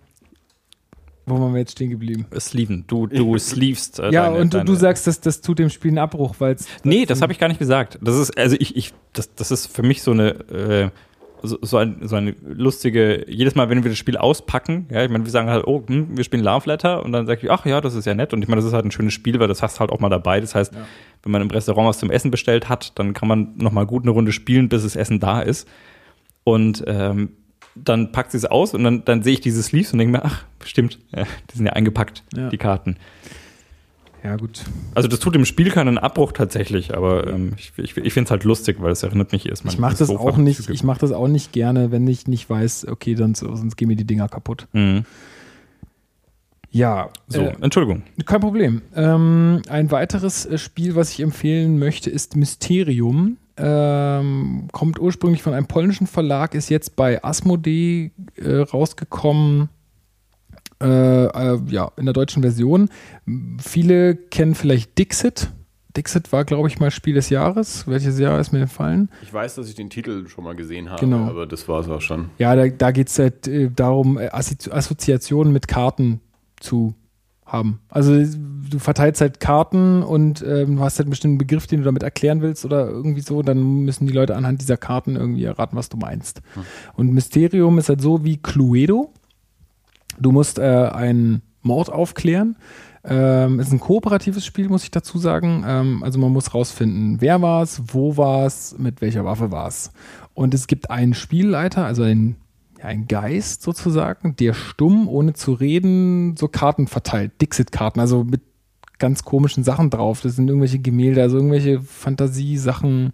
wo 1.26 1.40
waren 1.40 1.54
wir 1.54 1.60
jetzt 1.60 1.72
stehen 1.72 1.90
geblieben? 1.90 2.28
Sleeven. 2.40 2.84
Du, 2.86 3.08
du 3.08 3.36
sleevest. 3.40 3.98
Äh, 4.00 4.12
ja, 4.12 4.26
deine- 4.30 4.38
und 4.42 4.54
du, 4.54 4.60
du 4.60 4.64
deine- 4.66 4.78
sagst, 4.78 5.08
dass 5.08 5.20
das 5.20 5.42
tut 5.42 5.58
dem 5.58 5.72
Spiel 5.72 5.90
einen 5.90 5.98
Abbruch, 5.98 6.36
weil 6.38 6.54
es. 6.54 6.68
Nee, 6.84 7.08
das 7.08 7.24
habe 7.24 7.34
ich 7.34 7.40
gar 7.40 7.48
nicht 7.48 7.58
gesagt. 7.58 7.98
Das 8.04 8.16
ist, 8.16 8.38
also 8.38 8.56
ich, 8.60 8.76
ich, 8.76 8.94
das, 9.14 9.34
das 9.34 9.50
ist 9.50 9.66
für 9.76 9.82
mich 9.82 10.04
so 10.04 10.12
eine, 10.12 10.30
äh, 10.52 10.90
so, 11.46 11.58
so, 11.62 11.78
ein, 11.78 11.98
so 12.02 12.16
eine 12.16 12.36
lustige, 12.44 13.26
jedes 13.30 13.56
Mal, 13.56 13.70
wenn 13.70 13.84
wir 13.84 13.90
das 13.90 13.98
Spiel 13.98 14.18
auspacken, 14.18 14.88
ja, 14.92 15.04
ich 15.04 15.10
meine, 15.10 15.24
wir 15.26 15.32
sagen 15.32 15.50
halt, 15.50 15.66
oh, 15.68 15.84
hm, 15.88 16.18
wir 16.18 16.24
spielen 16.24 16.44
Love 16.44 16.68
Letter 16.70 17.04
und 17.04 17.12
dann 17.12 17.26
sag 17.26 17.44
ich, 17.44 17.50
ach 17.52 17.66
ja, 17.66 17.82
das 17.82 17.96
ist 17.96 18.06
ja 18.06 18.14
nett. 18.14 18.34
Und 18.34 18.42
ich 18.42 18.48
meine, 18.48 18.60
das 18.62 18.66
ist 18.68 18.74
halt 18.74 18.86
ein 18.86 18.92
schönes 18.92 19.14
Spiel, 19.14 19.40
weil 19.40 19.48
das 19.48 19.62
hast 19.62 19.78
du 19.78 19.80
halt 19.82 19.92
auch 19.92 20.00
mal 20.00 20.10
dabei. 20.10 20.40
Das 20.42 20.56
heißt, 20.56 20.74
wenn 21.24 21.32
man 21.32 21.42
im 21.42 21.50
Restaurant 21.50 21.88
was 21.90 22.00
zum 22.00 22.12
Essen 22.12 22.32
bestellt 22.32 22.70
hat, 22.70 22.98
dann 23.00 23.14
kann 23.14 23.28
man 23.28 23.54
noch 23.58 23.72
mal 23.72 23.86
gut 23.86 24.04
eine 24.04 24.12
Runde 24.12 24.32
spielen, 24.32 24.70
bis 24.70 24.84
das 24.84 24.96
Essen 24.96 25.20
da 25.20 25.42
ist. 25.42 25.68
Und 26.44 26.84
ähm, 26.88 27.32
dann 27.76 28.12
packt 28.12 28.32
sie 28.32 28.38
es 28.38 28.46
aus 28.46 28.74
und 28.74 28.84
dann, 28.84 29.04
dann 29.06 29.24
sehe 29.24 29.34
ich 29.34 29.42
diese 29.42 29.62
Sleeves 29.62 29.92
und 29.92 30.00
denke 30.00 30.14
mir, 30.14 30.24
ach, 30.24 30.46
stimmt, 30.64 31.00
ja, 31.16 31.24
die 31.52 31.58
sind 31.58 31.66
ja 31.66 31.74
eingepackt, 31.74 32.24
Ja. 32.36 32.50
die 32.50 32.58
Karten. 32.58 32.96
Ja, 34.26 34.38
gut. 34.38 34.64
Also 34.96 35.08
das 35.08 35.20
tut 35.20 35.36
dem 35.36 35.46
Spiel 35.46 35.70
keinen 35.70 36.00
Abbruch 36.00 36.32
tatsächlich, 36.32 36.98
aber 36.98 37.28
ähm, 37.28 37.52
ich, 37.58 37.74
ich, 37.78 37.96
ich 37.96 38.12
finde 38.14 38.26
es 38.26 38.32
halt 38.32 38.44
lustig, 38.44 38.78
weil 38.80 38.92
es 38.92 39.04
erinnert 39.04 39.32
mich 39.32 39.48
erstmal. 39.48 39.72
Ich 39.72 39.80
mache 39.80 39.96
das 39.96 40.10
auch 40.10 40.38
nicht, 40.38 40.68
ich 40.68 40.84
mache 40.84 41.00
das 41.00 41.12
auch 41.12 41.28
nicht 41.28 41.52
gerne, 41.52 41.92
wenn 41.92 42.08
ich 42.08 42.26
nicht 42.26 42.50
weiß, 42.50 42.88
okay, 42.88 43.14
dann, 43.14 43.36
sonst 43.36 43.76
gehen 43.76 43.88
mir 43.88 43.96
die 43.96 44.04
Dinger 44.04 44.28
kaputt. 44.28 44.68
Mhm. 44.74 45.06
Ja, 46.72 47.10
So, 47.28 47.42
äh, 47.42 47.54
Entschuldigung. 47.62 48.02
kein 48.26 48.42
Problem. 48.42 48.82
Ähm, 48.96 49.62
ein 49.70 49.92
weiteres 49.92 50.48
äh, 50.48 50.58
Spiel, 50.58 50.96
was 50.96 51.12
ich 51.12 51.20
empfehlen 51.20 51.78
möchte, 51.78 52.10
ist 52.10 52.36
Mysterium. 52.36 53.38
Ähm, 53.58 54.70
kommt 54.72 55.00
ursprünglich 55.00 55.44
von 55.44 55.54
einem 55.54 55.68
polnischen 55.68 56.08
Verlag, 56.08 56.56
ist 56.56 56.70
jetzt 56.70 56.96
bei 56.96 57.24
Asmodee 57.24 58.12
äh, 58.38 58.56
rausgekommen. 58.56 59.70
Äh, 60.82 61.26
äh, 61.26 61.60
ja, 61.68 61.92
in 61.98 62.06
der 62.06 62.14
deutschen 62.14 62.42
Version. 62.42 62.90
Viele 63.60 64.16
kennen 64.16 64.56
vielleicht 64.56 64.98
Dixit. 64.98 65.50
Dixit 65.96 66.34
war, 66.34 66.44
glaube 66.44 66.68
ich, 66.68 66.80
mal 66.80 66.92
Spiel 66.92 67.14
des 67.16 67.30
Jahres. 67.30 67.88
Welches 67.88 68.20
Jahr 68.20 68.40
ist 68.40 68.52
mir 68.52 68.60
entfallen? 68.60 69.10
Ich 69.22 69.34
weiß, 69.34 69.56
dass 69.56 69.70
ich 69.70 69.76
den 69.76 69.90
Titel 69.90 70.28
schon 70.28 70.44
mal 70.44 70.56
gesehen 70.56 70.90
habe, 70.90 71.00
Genau. 71.00 71.26
aber 71.30 71.46
das 71.48 71.68
war 71.70 71.80
es 71.80 71.88
auch 71.88 72.02
schon. 72.02 72.30
Ja, 72.38 72.54
da, 72.56 72.68
da 72.68 72.92
geht 72.92 73.08
es 73.08 73.18
halt 73.18 73.48
äh, 73.48 73.70
darum, 73.74 74.18
äh, 74.18 74.28
Assozi 74.32 74.70
Assoziationen 74.72 75.54
mit 75.54 75.70
Karten 75.70 76.20
zu 76.60 76.94
haben. 77.46 77.80
Also 77.90 78.12
du 78.70 78.80
verteilst 78.80 79.22
halt 79.22 79.40
Karten 79.40 80.04
und 80.04 80.44
ähm, 80.46 80.76
du 80.78 80.82
hast 80.82 80.98
halt 80.98 81.06
einen 81.06 81.12
bestimmten 81.12 81.38
Begriff, 81.38 81.68
den 81.68 81.80
du 81.80 81.86
damit 81.86 82.04
erklären 82.04 82.42
willst 82.42 82.66
oder 82.66 82.90
irgendwie 82.90 83.22
so, 83.22 83.42
dann 83.44 83.86
müssen 83.86 84.08
die 84.08 84.14
Leute 84.14 84.36
anhand 84.36 84.60
dieser 84.62 84.78
Karten 84.78 85.16
irgendwie 85.16 85.44
erraten, 85.46 85.78
was 85.78 85.88
du 85.88 85.96
meinst. 85.96 86.42
Und 86.96 87.14
Mysterium 87.14 87.78
ist 87.78 87.88
halt 87.88 88.02
so 88.02 88.26
wie 88.26 88.38
Cluedo. 88.38 89.14
Du 90.20 90.32
musst 90.32 90.60
äh, 90.60 90.62
einen 90.62 91.42
Mord 91.62 91.92
aufklären. 91.92 92.56
Ähm, 93.08 93.60
ist 93.60 93.72
ein 93.72 93.80
kooperatives 93.80 94.46
Spiel, 94.46 94.68
muss 94.68 94.84
ich 94.84 94.92
dazu 94.92 95.18
sagen. 95.18 95.64
Ähm, 95.68 96.04
also 96.04 96.18
man 96.18 96.32
muss 96.32 96.54
rausfinden, 96.54 97.22
wer 97.22 97.42
war 97.42 97.62
es, 97.62 97.82
wo 97.88 98.18
war 98.18 98.46
es, 98.46 98.76
mit 98.80 99.02
welcher 99.02 99.26
Waffe 99.26 99.52
war 99.52 99.68
es. 99.68 99.92
Und 100.34 100.54
es 100.54 100.68
gibt 100.68 100.90
einen 100.90 101.14
Spielleiter, 101.14 101.86
also 101.86 102.04
einen, 102.04 102.38
ja, 102.80 102.86
einen 102.86 103.08
Geist 103.08 103.62
sozusagen, 103.62 104.36
der 104.38 104.54
stumm, 104.54 105.08
ohne 105.08 105.34
zu 105.34 105.54
reden, 105.54 106.36
so 106.36 106.48
Karten 106.48 106.88
verteilt. 106.88 107.40
Dixit-Karten, 107.42 108.00
also 108.00 108.24
mit 108.24 108.42
ganz 108.98 109.24
komischen 109.24 109.64
Sachen 109.64 109.90
drauf. 109.92 110.22
Das 110.22 110.36
sind 110.36 110.48
irgendwelche 110.48 110.80
Gemälde, 110.80 111.22
also 111.22 111.38
irgendwelche 111.38 111.82
Fantasiesachen. 111.82 113.12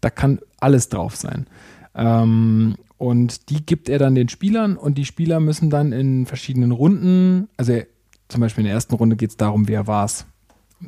Da 0.00 0.10
kann 0.10 0.40
alles 0.58 0.88
drauf 0.88 1.14
sein. 1.14 1.46
Ähm, 1.94 2.74
und 3.02 3.50
die 3.50 3.66
gibt 3.66 3.88
er 3.88 3.98
dann 3.98 4.14
den 4.14 4.28
Spielern 4.28 4.76
und 4.76 4.96
die 4.96 5.04
Spieler 5.04 5.40
müssen 5.40 5.70
dann 5.70 5.90
in 5.90 6.24
verschiedenen 6.24 6.70
Runden, 6.70 7.48
also 7.56 7.80
zum 8.28 8.40
Beispiel 8.40 8.62
in 8.62 8.66
der 8.66 8.74
ersten 8.74 8.94
Runde 8.94 9.16
geht 9.16 9.30
es 9.30 9.36
darum, 9.36 9.66
wer 9.66 9.88
war's. 9.88 10.24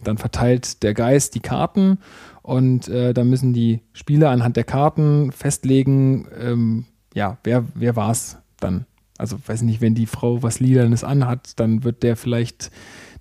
Dann 0.05 0.17
verteilt 0.17 0.85
der 0.85 0.95
Geist 0.95 1.35
die 1.35 1.41
Karten 1.41 1.99
und 2.43 2.87
äh, 2.87 3.15
dann 3.15 3.29
müssen 3.29 3.53
die 3.53 3.81
Spieler 3.93 4.31
anhand 4.31 4.57
der 4.57 4.63
Karten 4.63 5.33
festlegen, 5.33 6.29
ähm, 6.41 6.85
ja, 7.15 7.39
wer, 7.43 7.65
wer 7.75 7.97
war's 7.97 8.39
dann. 8.61 8.87
Also 9.19 9.37
weiß 9.45 9.63
nicht, 9.63 9.81
wenn 9.81 9.97
die 9.97 10.07
Frau 10.07 10.41
was 10.41 10.61
Lilanes 10.61 11.03
anhat, 11.03 11.59
dann 11.59 11.83
wird 11.83 12.05
der 12.05 12.15
vielleicht, 12.17 12.71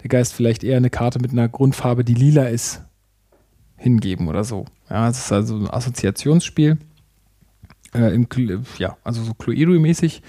der 0.03 0.09
Geist 0.09 0.35
vielleicht 0.35 0.63
eher 0.63 0.77
eine 0.77 0.91
Karte 0.91 1.17
mit 1.17 1.31
einer 1.31 1.49
Grundfarbe, 1.49 2.03
die 2.03 2.13
lila 2.13 2.43
ist, 2.43 2.83
hingeben 3.75 4.27
oder 4.27 4.43
so. 4.43 4.65
Ja, 4.87 5.09
es 5.09 5.17
ist 5.17 5.31
also 5.31 5.55
ein 5.55 5.67
Assoziationsspiel. 5.67 6.77
Äh, 7.93 8.13
im, 8.15 8.27
ja, 8.77 8.97
also 9.03 9.23
so 9.23 9.33
Cluedo-mäßig. 9.33 10.21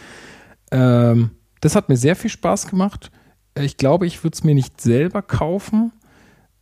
Ähm, 0.70 1.30
das 1.60 1.76
hat 1.76 1.88
mir 1.88 1.96
sehr 1.96 2.16
viel 2.16 2.30
Spaß 2.30 2.66
gemacht. 2.68 3.10
Äh, 3.54 3.64
Ich 3.64 3.76
glaube, 3.76 4.06
ich 4.06 4.22
würde 4.22 4.34
es 4.34 4.44
mir 4.44 4.54
nicht 4.54 4.80
selber 4.80 5.22
kaufen, 5.22 5.92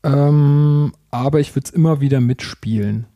ähm, 0.05 0.93
aber 1.11 1.41
ich 1.41 1.55
würde 1.55 1.67
es 1.67 1.73
immer 1.73 2.01
wieder 2.01 2.21
mitspielen. 2.21 3.07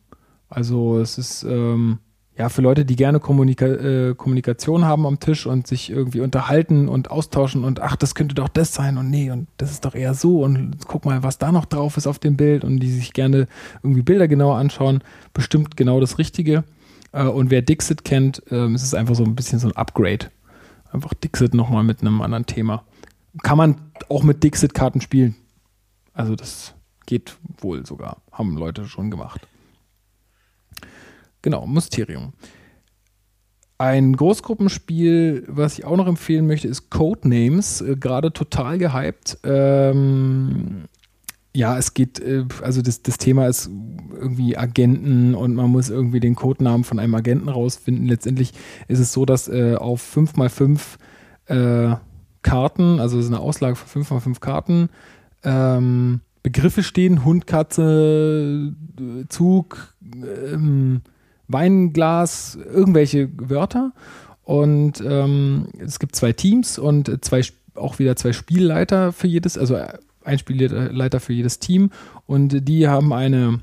Also 0.49 0.99
es 0.99 1.17
ist 1.17 1.43
ähm, 1.43 1.99
ja 2.37 2.47
für 2.49 2.61
Leute, 2.61 2.85
die 2.85 2.95
gerne 2.95 3.19
Kommunika 3.19 3.65
äh, 3.65 4.15
Kommunikation 4.15 4.85
haben 4.85 5.05
am 5.05 5.19
Tisch 5.19 5.45
und 5.45 5.67
sich 5.67 5.89
irgendwie 5.89 6.21
unterhalten 6.21 6.87
und 6.87 7.11
austauschen 7.11 7.63
und 7.65 7.81
ach, 7.81 7.95
das 7.97 8.15
könnte 8.15 8.35
doch 8.35 8.47
das 8.47 8.73
sein 8.73 8.97
und 8.97 9.09
nee 9.09 9.29
und 9.31 9.47
das 9.57 9.71
ist 9.71 9.83
doch 9.83 9.95
eher 9.95 10.13
so 10.13 10.43
und 10.43 10.77
guck 10.87 11.03
mal, 11.05 11.23
was 11.23 11.37
da 11.37 11.51
noch 11.51 11.65
drauf 11.65 11.97
ist 11.97 12.07
auf 12.07 12.19
dem 12.19 12.37
Bild 12.37 12.63
und 12.63 12.79
die 12.79 12.91
sich 12.91 13.11
gerne 13.11 13.47
irgendwie 13.83 14.03
Bilder 14.03 14.27
genauer 14.29 14.57
anschauen, 14.57 15.03
bestimmt 15.33 15.75
genau 15.75 15.99
das 15.99 16.17
Richtige. 16.17 16.63
Äh, 17.11 17.23
und 17.23 17.49
wer 17.49 17.61
Dixit 17.61 18.03
kennt, 18.03 18.41
ähm, 18.51 18.75
es 18.75 18.83
ist 18.83 18.93
einfach 18.93 19.15
so 19.15 19.23
ein 19.23 19.35
bisschen 19.35 19.59
so 19.59 19.67
ein 19.67 19.75
Upgrade. 19.75 20.29
einfach 20.91 21.13
Dixit 21.13 21.53
nochmal 21.53 21.83
mit 21.83 22.01
einem 22.01 22.21
anderen 22.21 22.45
Thema. 22.45 22.83
Kann 23.43 23.57
man 23.57 23.81
auch 24.09 24.23
mit 24.23 24.43
Dixit-Karten 24.43 25.01
spielen. 25.01 25.35
Also 26.13 26.35
das 26.35 26.73
geht 27.05 27.37
wohl 27.59 27.85
sogar. 27.85 28.21
Haben 28.31 28.57
Leute 28.57 28.85
schon 28.85 29.11
gemacht. 29.11 29.47
Genau, 31.41 31.67
Mysterium. 31.67 32.33
Ein 33.79 34.15
Großgruppenspiel, 34.15 35.43
was 35.47 35.77
ich 35.77 35.85
auch 35.85 35.97
noch 35.97 36.07
empfehlen 36.07 36.47
möchte, 36.47 36.67
ist 36.67 36.89
Codenames. 36.89 37.81
Äh, 37.81 37.95
Gerade 37.95 38.33
total 38.33 38.77
gehypt. 38.79 39.37
Ähm, 39.43 40.85
ja, 41.57 41.75
es 41.75 41.95
geht, 41.95 42.19
äh, 42.19 42.45
also 42.61 42.83
das, 42.83 43.01
das 43.01 43.17
Thema 43.17 43.47
ist 43.47 43.71
irgendwie 44.13 44.55
Agenten 44.57 45.33
und 45.33 45.55
man 45.55 45.71
muss 45.71 45.89
irgendwie 45.89 46.19
den 46.19 46.35
Codenamen 46.35 46.83
von 46.83 46.99
einem 46.99 47.15
Agenten 47.15 47.49
rausfinden. 47.49 48.05
Letztendlich 48.05 48.53
ist 48.87 48.99
es 48.99 49.11
so, 49.11 49.25
dass 49.25 49.47
äh, 49.47 49.75
auf 49.75 50.15
5x5 50.15 50.79
äh, 51.47 51.95
Karten, 52.43 52.99
also 52.99 53.17
es 53.17 53.25
ist 53.25 53.31
eine 53.31 53.39
Auslage 53.39 53.75
von 53.75 54.03
5x5 54.03 54.39
Karten, 54.39 54.89
ähm, 55.43 56.21
Begriffe 56.43 56.83
stehen, 56.83 57.25
Hund, 57.25 57.47
Katze, 57.47 58.73
äh, 58.99 59.27
Zug, 59.27 59.95
ähm, 60.53 61.01
Weinglas, 61.47 62.55
irgendwelche 62.71 63.29
Wörter. 63.35 63.93
Und 64.43 65.03
ähm, 65.03 65.69
es 65.79 65.97
gibt 65.97 66.15
zwei 66.15 66.33
Teams 66.33 66.77
und 66.77 67.25
zwei, 67.25 67.41
auch 67.73 67.97
wieder 67.97 68.15
zwei 68.15 68.31
Spielleiter 68.31 69.11
für 69.11 69.27
jedes, 69.27 69.57
also 69.57 69.75
ein 70.27 70.37
Spielleiter 70.37 71.19
für 71.19 71.33
jedes 71.33 71.59
Team. 71.59 71.89
Und 72.25 72.67
die 72.67 72.87
haben 72.87 73.13
eine, 73.13 73.61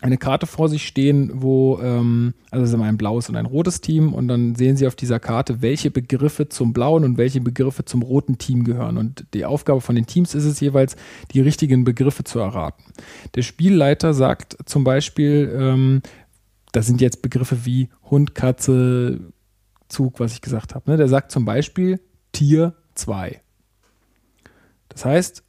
eine 0.00 0.18
Karte 0.18 0.46
vor 0.46 0.68
sich 0.68 0.86
stehen, 0.86 1.30
wo, 1.34 1.80
ähm, 1.82 2.34
also 2.50 2.64
es 2.64 2.72
ist 2.72 2.80
ein 2.80 2.98
blaues 2.98 3.28
und 3.28 3.36
ein 3.36 3.46
rotes 3.46 3.80
Team. 3.80 4.12
Und 4.12 4.28
dann 4.28 4.54
sehen 4.54 4.76
sie 4.76 4.86
auf 4.86 4.94
dieser 4.94 5.18
Karte, 5.18 5.62
welche 5.62 5.90
Begriffe 5.90 6.48
zum 6.48 6.72
blauen 6.72 7.04
und 7.04 7.18
welche 7.18 7.40
Begriffe 7.40 7.84
zum 7.84 8.02
roten 8.02 8.38
Team 8.38 8.64
gehören. 8.64 8.98
Und 8.98 9.24
die 9.34 9.44
Aufgabe 9.44 9.80
von 9.80 9.96
den 9.96 10.06
Teams 10.06 10.34
ist 10.34 10.44
es 10.44 10.60
jeweils, 10.60 10.96
die 11.32 11.40
richtigen 11.40 11.84
Begriffe 11.84 12.24
zu 12.24 12.38
erraten. 12.38 12.84
Der 13.34 13.42
Spielleiter 13.42 14.14
sagt 14.14 14.56
zum 14.66 14.84
Beispiel, 14.84 15.52
ähm, 15.58 16.02
das 16.72 16.86
sind 16.86 17.00
jetzt 17.00 17.22
Begriffe 17.22 17.64
wie 17.64 17.88
Hund, 18.10 18.34
Katze, 18.34 19.20
Zug, 19.88 20.20
was 20.20 20.34
ich 20.34 20.42
gesagt 20.42 20.74
habe. 20.74 20.90
Ne? 20.90 20.96
Der 20.98 21.08
sagt 21.08 21.32
zum 21.32 21.44
Beispiel 21.46 21.98
Tier 22.32 22.74
2. 22.94 23.40
Das 24.88 25.04
heißt, 25.04 25.42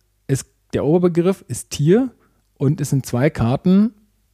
der 0.74 0.86
Oberbegriff 0.86 1.44
ist 1.48 1.72
Tier 1.72 2.12
und 2.58 2.82
es 2.82 2.90
sind 2.90 3.06
zwei 3.06 3.30
Karten, 3.30 3.94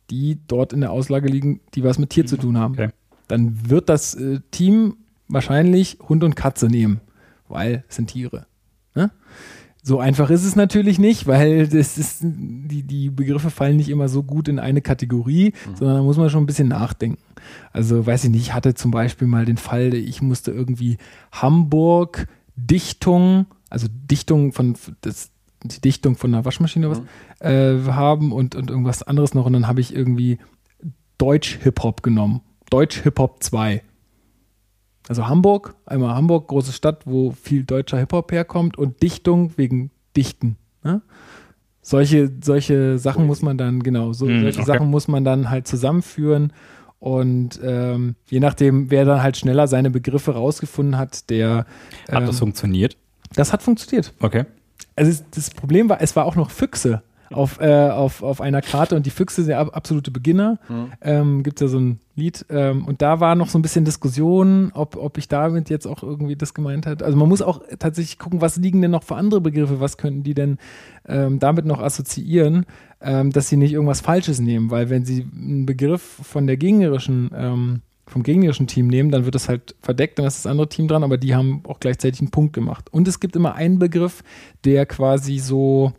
die 0.09 0.39
dort 0.47 0.73
in 0.73 0.81
der 0.81 0.91
Auslage 0.91 1.27
liegen, 1.27 1.61
die 1.73 1.83
was 1.83 1.97
mit 1.97 2.09
Tier 2.09 2.25
zu 2.25 2.37
tun 2.37 2.57
haben. 2.57 2.73
Okay. 2.73 2.89
Dann 3.27 3.69
wird 3.69 3.89
das 3.89 4.13
äh, 4.13 4.39
Team 4.51 4.97
wahrscheinlich 5.27 5.97
Hund 6.07 6.23
und 6.23 6.35
Katze 6.35 6.67
nehmen, 6.67 7.01
weil 7.47 7.83
es 7.87 7.95
sind 7.95 8.07
Tiere. 8.07 8.45
Ne? 8.93 9.11
So 9.81 9.99
einfach 9.99 10.31
ist 10.31 10.43
es 10.43 10.55
natürlich 10.55 10.97
nicht, 10.97 11.27
weil 11.27 11.67
das 11.67 11.97
ist, 11.97 12.19
die, 12.23 12.83
die 12.83 13.09
Begriffe 13.09 13.51
fallen 13.51 13.77
nicht 13.77 13.89
immer 13.89 14.09
so 14.09 14.23
gut 14.23 14.47
in 14.47 14.57
eine 14.57 14.81
Kategorie, 14.81 15.53
mhm. 15.67 15.75
sondern 15.75 15.97
da 15.97 16.03
muss 16.03 16.17
man 16.17 16.29
schon 16.29 16.43
ein 16.43 16.47
bisschen 16.47 16.67
nachdenken. 16.67 17.21
Also 17.71 18.05
weiß 18.05 18.23
ich 18.23 18.31
nicht, 18.31 18.41
ich 18.41 18.53
hatte 18.53 18.73
zum 18.73 18.89
Beispiel 18.89 19.27
mal 19.27 19.45
den 19.45 19.57
Fall, 19.57 19.93
ich 19.93 20.23
musste 20.23 20.51
irgendwie 20.51 20.97
Hamburg, 21.31 22.27
Dichtung, 22.55 23.45
also 23.69 23.87
Dichtung 23.91 24.53
von 24.53 24.75
das, 25.01 25.29
die 25.67 25.81
Dichtung 25.81 26.15
von 26.15 26.33
einer 26.33 26.45
Waschmaschine 26.45 26.89
was, 26.89 27.01
mhm. 27.01 27.07
äh, 27.39 27.91
haben 27.91 28.31
und, 28.31 28.55
und 28.55 28.69
irgendwas 28.69 29.03
anderes 29.03 29.33
noch 29.33 29.45
und 29.45 29.53
dann 29.53 29.67
habe 29.67 29.81
ich 29.81 29.95
irgendwie 29.95 30.39
Deutsch-Hip-Hop 31.17 32.03
genommen. 32.03 32.41
Deutsch-Hip-Hop 32.69 33.41
2. 33.41 33.81
Also 35.07 35.27
Hamburg, 35.27 35.75
einmal 35.85 36.15
Hamburg, 36.15 36.47
große 36.47 36.71
Stadt, 36.71 37.03
wo 37.05 37.31
viel 37.31 37.63
deutscher 37.63 37.97
Hip-Hop 37.97 38.31
herkommt 38.31 38.77
und 38.77 39.01
Dichtung 39.03 39.51
wegen 39.55 39.91
Dichten. 40.15 40.57
Ne? 40.83 41.01
Solche, 41.81 42.31
solche 42.41 42.97
Sachen 42.97 43.27
muss 43.27 43.43
man 43.43 43.57
dann, 43.57 43.83
genau, 43.83 44.13
so, 44.13 44.25
mm, 44.25 44.41
solche 44.41 44.61
okay. 44.61 44.65
Sachen 44.65 44.89
muss 44.89 45.07
man 45.07 45.23
dann 45.23 45.51
halt 45.51 45.67
zusammenführen. 45.67 46.51
Und 46.97 47.59
ähm, 47.63 48.15
je 48.27 48.39
nachdem, 48.39 48.89
wer 48.89 49.05
dann 49.05 49.21
halt 49.21 49.37
schneller 49.37 49.67
seine 49.67 49.91
Begriffe 49.91 50.31
rausgefunden 50.31 50.97
hat, 50.97 51.29
der. 51.29 51.67
Hat 52.09 52.21
ähm, 52.21 52.25
das 52.25 52.39
funktioniert? 52.39 52.97
Das 53.35 53.53
hat 53.53 53.61
funktioniert. 53.61 54.13
Okay. 54.19 54.45
Also 54.95 55.23
das 55.31 55.49
Problem 55.49 55.89
war, 55.89 56.01
es 56.01 56.15
war 56.15 56.25
auch 56.25 56.35
noch 56.35 56.51
Füchse 56.51 57.01
auf, 57.31 57.59
äh, 57.59 57.89
auf, 57.89 58.23
auf 58.23 58.41
einer 58.41 58.61
Karte 58.61 58.95
und 58.95 59.05
die 59.05 59.11
Füchse 59.11 59.43
sind 59.43 59.51
ja 59.51 59.61
absolute 59.61 60.11
Beginner. 60.11 60.59
Mhm. 60.69 60.91
Ähm, 61.01 61.43
Gibt 61.43 61.59
es 61.59 61.65
ja 61.65 61.67
so 61.67 61.79
ein 61.79 61.99
Lied. 62.15 62.45
Ähm, 62.49 62.85
und 62.85 63.01
da 63.01 63.19
war 63.19 63.35
noch 63.35 63.49
so 63.49 63.57
ein 63.57 63.61
bisschen 63.61 63.85
Diskussion, 63.85 64.71
ob, 64.73 64.95
ob 64.95 65.17
ich 65.17 65.27
damit 65.27 65.69
jetzt 65.69 65.85
auch 65.85 66.03
irgendwie 66.03 66.35
das 66.35 66.53
gemeint 66.53 66.85
hat. 66.85 67.03
Also 67.03 67.17
man 67.17 67.27
muss 67.27 67.41
auch 67.41 67.61
tatsächlich 67.79 68.19
gucken, 68.19 68.41
was 68.41 68.57
liegen 68.57 68.81
denn 68.81 68.91
noch 68.91 69.03
für 69.03 69.15
andere 69.15 69.41
Begriffe, 69.41 69.79
was 69.79 69.97
könnten 69.97 70.23
die 70.23 70.33
denn 70.33 70.57
ähm, 71.07 71.39
damit 71.39 71.65
noch 71.65 71.81
assoziieren, 71.81 72.65
ähm, 73.01 73.31
dass 73.31 73.49
sie 73.49 73.57
nicht 73.57 73.73
irgendwas 73.73 74.01
Falsches 74.01 74.39
nehmen, 74.39 74.71
weil 74.71 74.89
wenn 74.89 75.05
sie 75.05 75.27
einen 75.35 75.65
Begriff 75.65 76.01
von 76.01 76.47
der 76.47 76.57
gegnerischen 76.57 77.31
ähm, 77.35 77.81
vom 78.07 78.23
gegnerischen 78.23 78.67
Team 78.67 78.87
nehmen, 78.87 79.11
dann 79.11 79.25
wird 79.25 79.35
das 79.35 79.49
halt 79.49 79.75
verdeckt, 79.81 80.19
dann 80.19 80.25
ist 80.25 80.45
das 80.45 80.51
andere 80.51 80.69
Team 80.69 80.87
dran, 80.87 81.03
aber 81.03 81.17
die 81.17 81.35
haben 81.35 81.61
auch 81.67 81.79
gleichzeitig 81.79 82.21
einen 82.21 82.31
Punkt 82.31 82.53
gemacht. 82.53 82.91
Und 82.91 83.07
es 83.07 83.19
gibt 83.19 83.35
immer 83.35 83.55
einen 83.55 83.79
Begriff, 83.79 84.23
der 84.63 84.85
quasi 84.85 85.39
so 85.39 85.93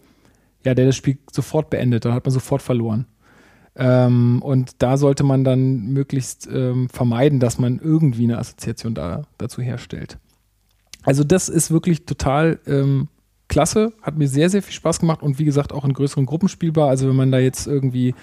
ja, 0.66 0.74
der 0.74 0.87
das 0.87 0.97
Spiel 0.97 1.16
sofort 1.33 1.70
beendet. 1.70 2.05
Dann 2.05 2.12
hat 2.12 2.27
man 2.27 2.33
sofort 2.33 2.61
verloren. 2.61 3.07
Ähm, 3.77 4.43
und 4.43 4.83
da 4.83 4.97
sollte 4.97 5.23
man 5.23 5.45
dann 5.45 5.93
möglichst 5.93 6.49
ähm, 6.53 6.89
vermeiden, 6.89 7.41
dass 7.41 7.59
man 7.59 7.78
irgendwie 7.78 8.24
eine 8.24 8.39
Assoziation 8.39 8.95
da, 8.95 9.23
dazu 9.39 9.62
herstellt. 9.62 10.19
Also 11.05 11.23
das 11.23 11.49
ist 11.49 11.70
wirklich 11.70 12.05
total 12.05 12.59
ähm, 12.66 13.09
klasse, 13.49 13.93
hat 14.03 14.19
mir 14.19 14.27
sehr, 14.27 14.51
sehr 14.51 14.62
viel 14.62 14.74
Spaß 14.74 14.99
gemacht 14.99 15.23
und 15.23 15.39
wie 15.39 15.45
gesagt 15.45 15.73
auch 15.73 15.85
in 15.85 15.93
größeren 15.93 16.27
Gruppen 16.27 16.49
spielbar. 16.49 16.89
Also 16.89 17.09
wenn 17.09 17.16
man 17.16 17.31
da 17.31 17.39
jetzt 17.39 17.69
irgendwie 17.69 18.15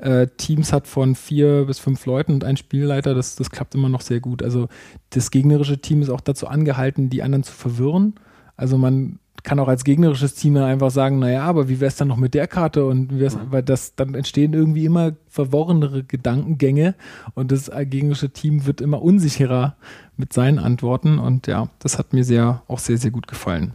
äh, 0.00 0.28
Teams 0.36 0.72
hat 0.72 0.86
von 0.86 1.14
vier 1.14 1.64
bis 1.64 1.78
fünf 1.78 2.06
Leuten 2.06 2.32
und 2.32 2.44
einen 2.44 2.56
Spielleiter, 2.56 3.14
das, 3.14 3.36
das 3.36 3.50
klappt 3.50 3.74
immer 3.74 3.88
noch 3.88 4.00
sehr 4.00 4.20
gut. 4.20 4.42
Also 4.42 4.68
das 5.10 5.30
gegnerische 5.30 5.78
Team 5.78 6.02
ist 6.02 6.10
auch 6.10 6.20
dazu 6.20 6.46
angehalten, 6.46 7.10
die 7.10 7.22
anderen 7.22 7.42
zu 7.42 7.52
verwirren. 7.52 8.14
Also 8.56 8.78
man 8.78 9.18
kann 9.42 9.58
auch 9.58 9.68
als 9.68 9.84
gegnerisches 9.84 10.34
Team 10.34 10.54
dann 10.54 10.64
einfach 10.64 10.90
sagen, 10.90 11.18
naja, 11.18 11.42
aber 11.44 11.68
wie 11.68 11.80
wäre 11.80 11.88
es 11.88 11.96
dann 11.96 12.08
noch 12.08 12.16
mit 12.16 12.34
der 12.34 12.46
Karte? 12.46 12.84
Und 12.84 13.12
mhm. 13.12 13.28
weil 13.50 13.62
das, 13.62 13.94
dann 13.94 14.14
entstehen 14.14 14.52
irgendwie 14.52 14.84
immer 14.84 15.12
verworrenere 15.28 16.04
Gedankengänge 16.04 16.94
und 17.34 17.52
das 17.52 17.70
gegnerische 17.70 18.30
Team 18.30 18.66
wird 18.66 18.80
immer 18.80 19.02
unsicherer 19.02 19.76
mit 20.16 20.32
seinen 20.32 20.58
Antworten. 20.58 21.18
Und 21.18 21.46
ja, 21.46 21.68
das 21.78 21.98
hat 21.98 22.12
mir 22.12 22.24
sehr, 22.24 22.62
auch 22.68 22.78
sehr, 22.78 22.98
sehr 22.98 23.10
gut 23.10 23.26
gefallen. 23.26 23.72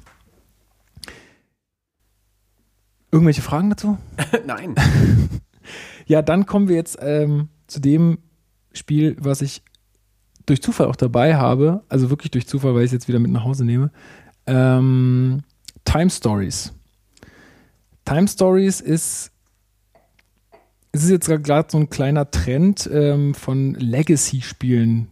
Irgendwelche 3.11 3.41
Fragen 3.41 3.69
dazu? 3.69 3.97
Nein. 4.45 4.75
ja, 6.05 6.21
dann 6.21 6.45
kommen 6.45 6.67
wir 6.67 6.75
jetzt 6.75 6.97
ähm, 7.01 7.49
zu 7.67 7.79
dem 7.79 8.19
Spiel, 8.73 9.15
was 9.19 9.41
ich 9.41 9.61
durch 10.45 10.61
Zufall 10.61 10.87
auch 10.87 10.95
dabei 10.95 11.35
habe, 11.35 11.83
also 11.89 12.09
wirklich 12.09 12.31
durch 12.31 12.47
Zufall, 12.47 12.75
weil 12.75 12.81
ich 12.81 12.87
es 12.87 12.93
jetzt 12.93 13.07
wieder 13.07 13.19
mit 13.19 13.31
nach 13.31 13.43
Hause 13.43 13.65
nehme. 13.65 13.91
Ähm, 14.45 15.41
Time 15.85 16.09
Stories. 16.09 16.73
Time 18.05 18.27
Stories 18.27 18.81
ist, 18.81 19.31
es 20.91 21.03
ist 21.03 21.09
jetzt 21.09 21.27
gerade 21.27 21.67
so 21.71 21.77
ein 21.77 21.89
kleiner 21.89 22.29
Trend 22.29 22.87
ähm, 22.91 23.33
von 23.33 23.73
Legacy-Spielen, 23.73 25.07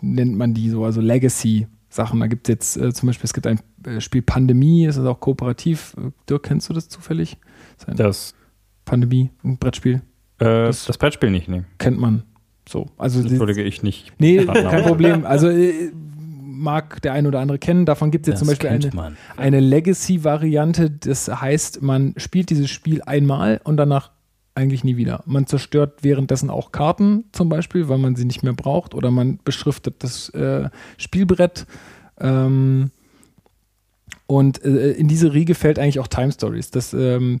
nennt 0.00 0.36
man 0.36 0.54
die 0.54 0.70
so, 0.70 0.84
also 0.84 1.02
Legacy-Sachen. 1.02 2.20
Da 2.20 2.26
gibt 2.26 2.48
es 2.48 2.52
jetzt 2.52 2.76
äh, 2.78 2.92
zum 2.94 3.08
Beispiel, 3.08 3.26
es 3.26 3.34
gibt 3.34 3.46
ein 3.46 3.60
äh, 3.84 4.00
Spiel 4.00 4.22
Pandemie, 4.22 4.86
ist 4.86 4.96
das 4.96 5.04
auch 5.04 5.20
kooperativ. 5.20 5.94
Dirk, 6.28 6.44
kennst 6.44 6.70
du 6.70 6.72
das 6.72 6.88
zufällig? 6.88 7.36
Das 7.96 8.34
Pandemie, 8.90 9.30
ein 9.44 9.56
Brettspiel. 9.56 10.02
Äh, 10.40 10.44
das, 10.44 10.86
das, 10.86 10.98
Brettspiel 10.98 11.30
nicht, 11.30 11.46
nee. 11.46 11.62
Kennt 11.78 12.00
man. 12.00 12.24
So, 12.68 12.86
also 12.98 13.20
Entschuldige 13.20 13.62
ich 13.62 13.84
nicht. 13.84 14.12
Nee, 14.18 14.44
kein 14.44 14.82
Problem. 14.82 15.24
Also 15.24 15.48
äh, 15.48 15.92
mag 16.42 17.00
der 17.02 17.12
eine 17.12 17.28
oder 17.28 17.38
andere 17.38 17.60
kennen. 17.60 17.86
Davon 17.86 18.10
gibt 18.10 18.26
es 18.26 18.32
jetzt 18.32 18.38
zum 18.40 18.48
Beispiel 18.48 18.68
eine, 18.68 19.14
eine 19.36 19.60
Legacy-Variante. 19.60 20.90
Das 20.90 21.28
heißt, 21.28 21.82
man 21.82 22.14
spielt 22.16 22.50
dieses 22.50 22.68
Spiel 22.68 23.00
einmal 23.02 23.60
und 23.62 23.76
danach 23.76 24.10
eigentlich 24.56 24.82
nie 24.82 24.96
wieder. 24.96 25.22
Man 25.24 25.46
zerstört 25.46 26.00
währenddessen 26.02 26.50
auch 26.50 26.72
Karten 26.72 27.26
zum 27.30 27.48
Beispiel, 27.48 27.88
weil 27.88 27.98
man 27.98 28.16
sie 28.16 28.24
nicht 28.24 28.42
mehr 28.42 28.54
braucht 28.54 28.94
oder 28.94 29.12
man 29.12 29.38
beschriftet 29.44 30.02
das 30.02 30.30
äh, 30.30 30.68
Spielbrett. 30.96 31.64
Ähm, 32.18 32.90
und 34.26 34.64
äh, 34.64 34.90
in 34.92 35.06
diese 35.06 35.32
Riege 35.32 35.54
fällt 35.54 35.78
eigentlich 35.78 36.00
auch 36.00 36.08
Time 36.08 36.32
Stories. 36.32 36.72
Das 36.72 36.92
ähm, 36.92 37.38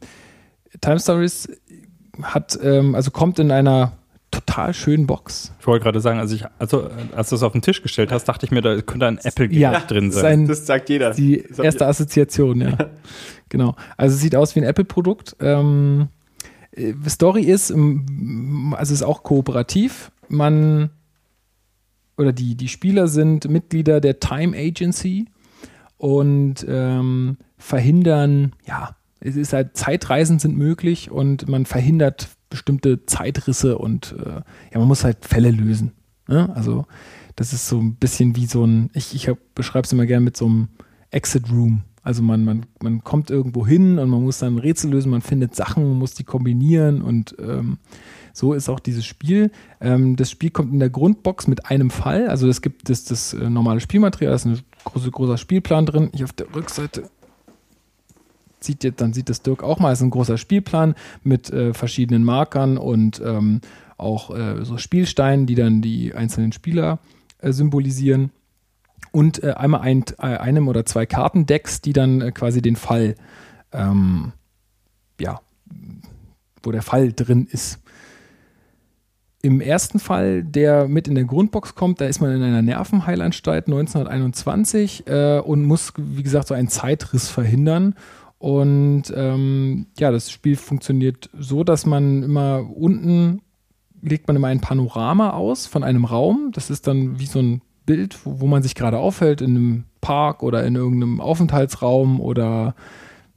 Time 0.80 0.98
Stories 0.98 1.48
hat, 2.22 2.58
ähm, 2.62 2.94
also 2.94 3.10
kommt 3.10 3.38
in 3.38 3.50
einer 3.50 3.92
total 4.30 4.74
schönen 4.74 5.06
Box. 5.06 5.52
Ich 5.60 5.66
wollte 5.66 5.84
gerade 5.84 6.00
sagen, 6.00 6.20
also, 6.20 6.34
ich, 6.34 6.44
also 6.58 6.88
als 7.14 7.30
du 7.30 7.36
es 7.36 7.42
auf 7.42 7.52
den 7.52 7.62
Tisch 7.62 7.82
gestellt 7.82 8.12
hast, 8.12 8.24
dachte 8.24 8.46
ich 8.46 8.52
mir, 8.52 8.62
da 8.62 8.80
könnte 8.80 9.06
ein 9.06 9.18
Apple-Gerät 9.18 9.60
ja, 9.60 9.80
drin 9.80 10.12
sein. 10.12 10.42
Ein, 10.42 10.46
das 10.46 10.66
sagt 10.66 10.88
jeder. 10.88 11.12
Die 11.12 11.44
erste 11.58 11.86
Assoziation, 11.86 12.60
ja. 12.60 12.76
genau. 13.48 13.74
Also 13.96 14.14
es 14.14 14.20
sieht 14.20 14.36
aus 14.36 14.54
wie 14.54 14.60
ein 14.60 14.66
Apple-Produkt. 14.66 15.36
Ähm, 15.40 16.08
äh, 16.72 16.94
Story 17.08 17.42
ist, 17.42 17.72
also 17.72 18.94
ist 18.94 19.02
auch 19.02 19.22
kooperativ. 19.22 20.12
Man 20.28 20.90
oder 22.16 22.32
die, 22.32 22.54
die 22.54 22.68
Spieler 22.68 23.08
sind 23.08 23.48
Mitglieder 23.48 24.00
der 24.00 24.20
Time 24.20 24.56
Agency 24.56 25.26
und 25.96 26.64
ähm, 26.68 27.38
verhindern, 27.56 28.52
ja, 28.66 28.94
es 29.20 29.36
ist 29.36 29.52
halt, 29.52 29.76
Zeitreisen 29.76 30.38
sind 30.38 30.56
möglich 30.56 31.10
und 31.10 31.48
man 31.48 31.66
verhindert 31.66 32.28
bestimmte 32.48 33.06
Zeitrisse 33.06 33.78
und 33.78 34.14
äh, 34.18 34.40
ja, 34.72 34.78
man 34.78 34.88
muss 34.88 35.04
halt 35.04 35.24
Fälle 35.24 35.50
lösen. 35.50 35.92
Ne? 36.26 36.50
Also 36.54 36.86
das 37.36 37.52
ist 37.52 37.68
so 37.68 37.78
ein 37.78 37.94
bisschen 37.94 38.34
wie 38.36 38.46
so 38.46 38.64
ein, 38.64 38.90
ich, 38.94 39.14
ich 39.14 39.30
beschreibe 39.54 39.86
es 39.86 39.92
immer 39.92 40.06
gerne 40.06 40.24
mit 40.24 40.36
so 40.36 40.46
einem 40.46 40.68
Exit 41.10 41.50
Room. 41.50 41.82
Also 42.02 42.22
man, 42.22 42.44
man, 42.44 42.66
man 42.82 43.04
kommt 43.04 43.30
irgendwo 43.30 43.66
hin 43.66 43.98
und 43.98 44.08
man 44.08 44.22
muss 44.22 44.38
dann 44.38 44.58
Rätsel 44.58 44.90
lösen, 44.90 45.10
man 45.10 45.20
findet 45.20 45.54
Sachen, 45.54 45.86
man 45.86 45.98
muss 45.98 46.14
die 46.14 46.24
kombinieren 46.24 47.02
und 47.02 47.36
ähm, 47.38 47.78
so 48.32 48.54
ist 48.54 48.70
auch 48.70 48.80
dieses 48.80 49.04
Spiel. 49.04 49.50
Ähm, 49.80 50.16
das 50.16 50.30
Spiel 50.30 50.50
kommt 50.50 50.72
in 50.72 50.78
der 50.78 50.88
Grundbox 50.88 51.46
mit 51.46 51.66
einem 51.66 51.90
Fall. 51.90 52.28
Also 52.28 52.48
es 52.48 52.62
gibt 52.62 52.88
das, 52.88 53.04
das 53.04 53.34
äh, 53.34 53.50
normale 53.50 53.80
Spielmaterial, 53.80 54.30
da 54.30 54.36
ist 54.36 54.46
ein 54.46 54.60
große, 54.84 55.10
großer 55.10 55.36
Spielplan 55.36 55.84
drin. 55.84 56.10
Hier 56.14 56.24
auf 56.24 56.32
der 56.32 56.54
Rückseite 56.54 57.10
sieht 58.60 58.84
jetzt, 58.84 59.00
dann 59.00 59.12
sieht 59.12 59.28
das 59.28 59.42
Dirk 59.42 59.62
auch 59.62 59.78
mal, 59.78 59.92
es 59.92 60.00
ist 60.00 60.04
ein 60.04 60.10
großer 60.10 60.38
Spielplan 60.38 60.94
mit 61.22 61.50
äh, 61.50 61.74
verschiedenen 61.74 62.24
Markern 62.24 62.78
und 62.78 63.20
ähm, 63.24 63.60
auch 63.96 64.34
äh, 64.34 64.64
so 64.64 64.78
Spielsteinen, 64.78 65.46
die 65.46 65.54
dann 65.54 65.82
die 65.82 66.14
einzelnen 66.14 66.52
Spieler 66.52 66.98
äh, 67.38 67.52
symbolisieren. 67.52 68.30
Und 69.12 69.42
äh, 69.42 69.52
einmal 69.52 69.80
ein, 69.80 70.04
äh, 70.18 70.22
einem 70.22 70.68
oder 70.68 70.86
zwei 70.86 71.06
Kartendecks, 71.06 71.80
die 71.80 71.92
dann 71.92 72.20
äh, 72.20 72.32
quasi 72.32 72.62
den 72.62 72.76
Fall, 72.76 73.16
ähm, 73.72 74.32
ja, 75.20 75.40
wo 76.62 76.70
der 76.70 76.82
Fall 76.82 77.12
drin 77.12 77.46
ist. 77.50 77.80
Im 79.42 79.60
ersten 79.60 79.98
Fall, 79.98 80.44
der 80.44 80.86
mit 80.86 81.08
in 81.08 81.14
der 81.14 81.24
Grundbox 81.24 81.74
kommt, 81.74 82.00
da 82.00 82.04
ist 82.04 82.20
man 82.20 82.30
in 82.30 82.42
einer 82.42 82.60
Nervenheilanstalt 82.60 83.66
1921 83.68 85.06
äh, 85.06 85.38
und 85.38 85.64
muss, 85.64 85.94
wie 85.96 86.22
gesagt, 86.22 86.48
so 86.48 86.54
einen 86.54 86.68
Zeitriss 86.68 87.28
verhindern. 87.28 87.94
Und 88.40 89.12
ähm, 89.14 89.86
ja, 89.98 90.10
das 90.10 90.32
Spiel 90.32 90.56
funktioniert 90.56 91.28
so, 91.38 91.62
dass 91.62 91.86
man 91.86 92.22
immer 92.22 92.66
unten 92.74 93.42
legt 94.02 94.26
man 94.26 94.36
immer 94.36 94.48
ein 94.48 94.60
Panorama 94.60 95.30
aus 95.30 95.66
von 95.66 95.84
einem 95.84 96.06
Raum. 96.06 96.50
Das 96.54 96.70
ist 96.70 96.86
dann 96.86 97.20
wie 97.20 97.26
so 97.26 97.38
ein 97.38 97.60
Bild, 97.84 98.18
wo, 98.24 98.40
wo 98.40 98.46
man 98.46 98.62
sich 98.62 98.74
gerade 98.74 98.98
aufhält, 98.98 99.42
in 99.42 99.56
einem 99.56 99.84
Park 100.00 100.42
oder 100.42 100.64
in 100.64 100.74
irgendeinem 100.74 101.20
Aufenthaltsraum 101.20 102.20
oder 102.20 102.74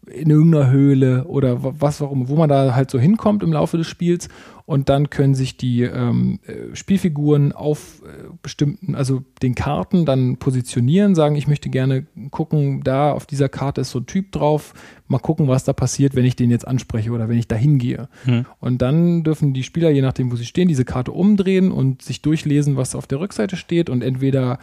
in 0.07 0.29
irgendeiner 0.29 0.69
Höhle 0.69 1.25
oder 1.25 1.57
was 1.61 2.01
immer, 2.01 2.29
wo 2.29 2.35
man 2.35 2.49
da 2.49 2.75
halt 2.75 2.91
so 2.91 2.99
hinkommt 2.99 3.43
im 3.43 3.53
Laufe 3.53 3.77
des 3.77 3.87
Spiels. 3.87 4.29
Und 4.65 4.87
dann 4.87 5.09
können 5.09 5.35
sich 5.35 5.57
die 5.57 5.81
ähm, 5.81 6.39
äh, 6.47 6.73
Spielfiguren 6.73 7.51
auf 7.51 8.01
äh, 8.05 8.29
bestimmten, 8.41 8.95
also 8.95 9.23
den 9.41 9.55
Karten 9.55 10.05
dann 10.05 10.37
positionieren, 10.37 11.15
sagen, 11.15 11.35
ich 11.35 11.47
möchte 11.47 11.69
gerne 11.69 12.05
gucken, 12.31 12.81
da 12.81 13.11
auf 13.11 13.25
dieser 13.25 13.49
Karte 13.49 13.81
ist 13.81 13.91
so 13.91 13.99
ein 13.99 14.05
Typ 14.05 14.31
drauf, 14.31 14.73
mal 15.07 15.19
gucken, 15.19 15.49
was 15.49 15.65
da 15.65 15.73
passiert, 15.73 16.15
wenn 16.15 16.23
ich 16.23 16.37
den 16.37 16.49
jetzt 16.49 16.65
anspreche 16.65 17.11
oder 17.11 17.27
wenn 17.27 17.37
ich 17.37 17.49
da 17.49 17.57
hingehe. 17.57 18.07
Hm. 18.23 18.45
Und 18.61 18.81
dann 18.81 19.23
dürfen 19.23 19.53
die 19.53 19.63
Spieler, 19.63 19.89
je 19.89 20.01
nachdem, 20.01 20.31
wo 20.31 20.37
sie 20.37 20.45
stehen, 20.45 20.69
diese 20.69 20.85
Karte 20.85 21.11
umdrehen 21.11 21.69
und 21.69 22.01
sich 22.01 22.21
durchlesen, 22.21 22.77
was 22.77 22.95
auf 22.95 23.05
der 23.05 23.19
Rückseite 23.19 23.57
steht 23.57 23.89
und 23.89 24.01
entweder 24.01 24.59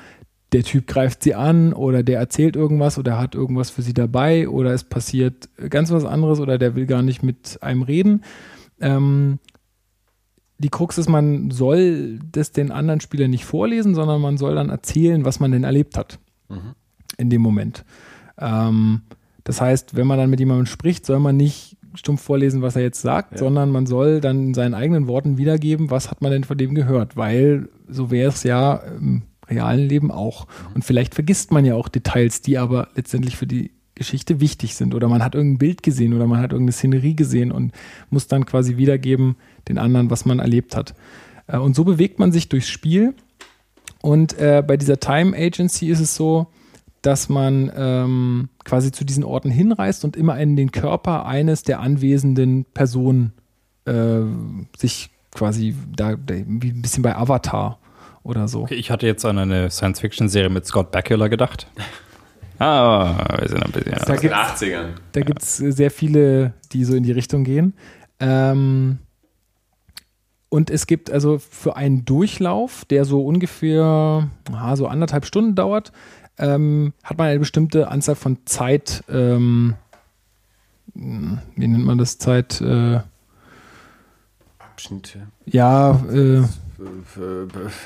der 0.52 0.64
Typ 0.64 0.86
greift 0.86 1.22
sie 1.22 1.34
an 1.34 1.72
oder 1.72 2.02
der 2.02 2.18
erzählt 2.18 2.56
irgendwas 2.56 2.98
oder 2.98 3.18
hat 3.18 3.34
irgendwas 3.34 3.70
für 3.70 3.82
sie 3.82 3.94
dabei 3.94 4.48
oder 4.48 4.72
es 4.72 4.82
passiert 4.82 5.48
ganz 5.68 5.90
was 5.92 6.04
anderes 6.04 6.40
oder 6.40 6.58
der 6.58 6.74
will 6.74 6.86
gar 6.86 7.02
nicht 7.02 7.22
mit 7.22 7.58
einem 7.60 7.82
reden. 7.82 8.24
Ähm, 8.80 9.38
die 10.60 10.68
Krux 10.68 10.98
ist, 10.98 11.08
man 11.08 11.50
soll 11.50 12.18
das 12.32 12.52
den 12.52 12.70
anderen 12.70 13.00
Spielern 13.00 13.30
nicht 13.30 13.46
vorlesen, 13.46 13.94
sondern 13.94 14.20
man 14.20 14.36
soll 14.36 14.54
dann 14.54 14.68
erzählen, 14.68 15.24
was 15.24 15.40
man 15.40 15.52
denn 15.52 15.64
erlebt 15.64 15.96
hat 15.96 16.18
mhm. 16.50 16.74
in 17.16 17.30
dem 17.30 17.40
Moment. 17.40 17.84
Ähm, 18.38 19.00
das 19.44 19.62
heißt, 19.62 19.96
wenn 19.96 20.06
man 20.06 20.18
dann 20.18 20.28
mit 20.28 20.38
jemandem 20.38 20.66
spricht, 20.66 21.06
soll 21.06 21.18
man 21.18 21.38
nicht 21.38 21.78
stumpf 21.94 22.20
vorlesen, 22.20 22.60
was 22.60 22.76
er 22.76 22.82
jetzt 22.82 23.00
sagt, 23.00 23.32
ja. 23.32 23.38
sondern 23.38 23.70
man 23.70 23.86
soll 23.86 24.20
dann 24.20 24.48
in 24.48 24.54
seinen 24.54 24.74
eigenen 24.74 25.06
Worten 25.06 25.38
wiedergeben, 25.38 25.90
was 25.90 26.10
hat 26.10 26.20
man 26.20 26.30
denn 26.30 26.44
von 26.44 26.58
dem 26.58 26.74
gehört, 26.74 27.16
weil 27.16 27.70
so 27.88 28.10
wäre 28.10 28.28
es 28.28 28.42
ja 28.42 28.74
im 28.74 29.22
realen 29.48 29.88
Leben 29.88 30.10
auch. 30.10 30.46
Und 30.74 30.84
vielleicht 30.84 31.14
vergisst 31.14 31.52
man 31.52 31.64
ja 31.64 31.74
auch 31.74 31.88
Details, 31.88 32.42
die 32.42 32.58
aber 32.58 32.88
letztendlich 32.94 33.36
für 33.36 33.46
die 33.46 33.72
Geschichte 33.94 34.40
wichtig 34.40 34.76
sind. 34.76 34.94
Oder 34.94 35.08
man 35.08 35.22
hat 35.22 35.34
irgendein 35.34 35.58
Bild 35.58 35.82
gesehen 35.82 36.14
oder 36.14 36.26
man 36.26 36.38
hat 36.38 36.52
irgendeine 36.52 36.72
Szenerie 36.72 37.14
gesehen 37.14 37.52
und 37.52 37.72
muss 38.08 38.28
dann 38.28 38.46
quasi 38.46 38.76
wiedergeben 38.76 39.36
den 39.68 39.78
anderen, 39.78 40.10
was 40.10 40.24
man 40.24 40.38
erlebt 40.38 40.76
hat. 40.76 40.94
Äh, 41.46 41.58
und 41.58 41.74
so 41.74 41.84
bewegt 41.84 42.18
man 42.18 42.32
sich 42.32 42.48
durchs 42.48 42.68
Spiel. 42.68 43.14
Und 44.02 44.38
äh, 44.38 44.62
bei 44.66 44.76
dieser 44.76 44.98
Time 44.98 45.36
Agency 45.36 45.88
ist 45.90 46.00
es 46.00 46.14
so, 46.14 46.46
dass 47.02 47.28
man 47.28 47.70
ähm, 47.74 48.48
quasi 48.64 48.92
zu 48.92 49.04
diesen 49.04 49.24
Orten 49.24 49.50
hinreist 49.50 50.04
und 50.04 50.16
immer 50.16 50.38
in 50.38 50.56
den 50.56 50.70
Körper 50.70 51.26
eines 51.26 51.62
der 51.62 51.80
anwesenden 51.80 52.64
Personen 52.64 53.32
äh, 53.86 54.20
sich 54.76 55.10
quasi 55.32 55.74
da, 55.94 56.16
wie 56.26 56.70
ein 56.70 56.82
bisschen 56.82 57.02
bei 57.02 57.16
Avatar 57.16 57.78
oder 58.22 58.48
so. 58.48 58.62
Okay, 58.62 58.74
ich 58.74 58.90
hatte 58.90 59.06
jetzt 59.06 59.24
an 59.24 59.38
eine 59.38 59.70
Science-Fiction-Serie 59.70 60.50
mit 60.50 60.66
Scott 60.66 60.90
Bakula 60.90 61.28
gedacht. 61.28 61.66
Ah, 62.58 63.38
wir 63.40 63.48
sind 63.48 63.62
ein 63.62 63.72
bisschen 63.72 63.92
da 63.92 64.12
aus 64.12 64.20
den 64.20 64.32
80ern. 64.32 64.86
Da 65.12 65.20
gibt 65.22 65.42
es 65.42 65.56
sehr 65.56 65.90
viele, 65.90 66.52
die 66.72 66.84
so 66.84 66.94
in 66.94 67.02
die 67.02 67.12
Richtung 67.12 67.42
gehen. 67.42 67.72
Ähm, 68.18 68.98
und 70.50 70.68
es 70.68 70.86
gibt 70.86 71.10
also 71.10 71.38
für 71.38 71.76
einen 71.76 72.04
Durchlauf, 72.04 72.84
der 72.84 73.04
so 73.04 73.24
ungefähr 73.24 74.28
aha, 74.52 74.76
so 74.76 74.88
anderthalb 74.88 75.24
Stunden 75.24 75.54
dauert, 75.54 75.92
ähm, 76.38 76.92
hat 77.02 77.16
man 77.16 77.28
eine 77.28 77.38
bestimmte 77.38 77.88
Anzahl 77.88 78.16
von 78.16 78.38
Zeit, 78.44 79.04
ähm, 79.08 79.74
wie 80.94 81.68
nennt 81.68 81.84
man 81.84 81.98
das, 81.98 82.18
Zeit? 82.18 82.60
Äh, 82.60 83.00
Abschnitte. 84.58 85.28
Ja, 85.46 85.92
äh, 86.12 86.42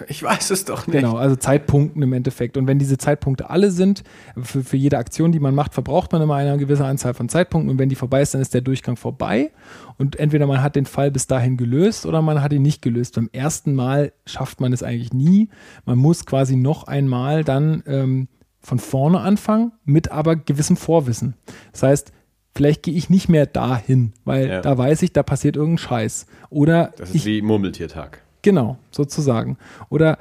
ich 0.09 0.23
weiß 0.23 0.51
es 0.51 0.65
doch 0.65 0.87
nicht. 0.87 0.97
Genau, 0.97 1.16
also 1.16 1.37
Zeitpunkten 1.37 2.03
im 2.03 2.12
Endeffekt. 2.12 2.57
Und 2.57 2.66
wenn 2.66 2.79
diese 2.79 2.99
Zeitpunkte 2.99 3.51
alle 3.51 3.71
sind, 3.71 4.05
für, 4.41 4.62
für 4.62 4.77
jede 4.77 4.99
Aktion, 4.99 5.33
die 5.33 5.41
man 5.41 5.55
macht, 5.55 5.75
verbraucht 5.75 6.12
man 6.12 6.23
immer 6.23 6.35
eine 6.35 6.57
gewisse 6.59 6.85
Anzahl 6.85 7.15
von 7.15 7.29
Zeitpunkten. 7.29 7.71
Und 7.71 7.79
wenn 7.79 7.89
die 7.89 7.95
vorbei 7.95 8.23
ist, 8.23 8.35
dann 8.35 8.41
ist 8.41 8.55
der 8.55 8.61
Durchgang 8.61 8.97
vorbei. 8.97 9.51
Und 9.99 10.16
entweder 10.16 10.47
man 10.47 10.62
hat 10.62 10.77
den 10.77 10.87
Fall 10.87 11.11
bis 11.11 11.27
dahin 11.27 11.57
gelöst 11.57 12.07
oder 12.07 12.23
man 12.23 12.43
hat 12.43 12.53
ihn 12.53 12.62
nicht 12.62 12.83
gelöst. 12.83 13.15
Beim 13.15 13.31
ersten 13.33 13.75
Mal 13.75 14.12
schafft 14.27 14.61
man 14.61 14.73
es 14.73 14.83
eigentlich 14.83 15.12
nie. 15.12 15.49
Man 15.85 15.99
muss 15.99 16.27
quasi 16.27 16.57
noch 16.57 16.85
einmal 16.85 17.45
dann 17.45 17.83
ähm, 17.87 18.29
von 18.61 18.79
vorne 18.79 19.21
anfangen, 19.21 19.73
mit 19.85 20.11
aber 20.11 20.37
gewissem 20.37 20.77
Vorwissen. 20.77 21.35
Das 21.73 21.83
heißt, 21.83 22.12
vielleicht 22.55 22.83
gehe 22.83 22.95
ich 22.95 23.11
nicht 23.11 23.29
mehr 23.29 23.47
dahin, 23.47 24.12
weil 24.25 24.49
ja. 24.49 24.61
da 24.61 24.79
weiß 24.79 25.03
ich, 25.03 25.12
da 25.12 25.23
passiert 25.23 25.57
irgendein 25.57 25.79
Scheiß. 25.79 26.27
Oder 26.51 26.93
das 26.97 27.11
ist 27.11 27.16
ich, 27.16 27.25
wie 27.27 27.43
Murmeltiertag. 27.43 28.24
Genau, 28.45 28.77
sozusagen. 28.91 29.57
Oder 29.89 30.19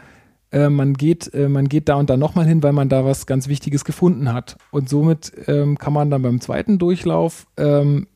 äh, 0.51 0.69
man, 0.69 0.93
geht, 0.93 1.33
äh, 1.33 1.49
man 1.49 1.67
geht 1.67 1.89
da 1.89 1.95
und 1.95 2.09
da 2.09 2.15
nochmal 2.15 2.45
hin, 2.45 2.63
weil 2.63 2.71
man 2.71 2.87
da 2.87 3.03
was 3.03 3.25
ganz 3.25 3.49
Wichtiges 3.49 3.83
gefunden 3.83 4.31
hat. 4.31 4.55
Und 4.71 4.87
somit 4.87 5.33
ähm, 5.47 5.77
kann 5.77 5.91
man 5.91 6.09
dann 6.09 6.21
beim 6.21 6.39
zweiten 6.39 6.79
Durchlauf 6.79 7.47
ähm, 7.57 8.07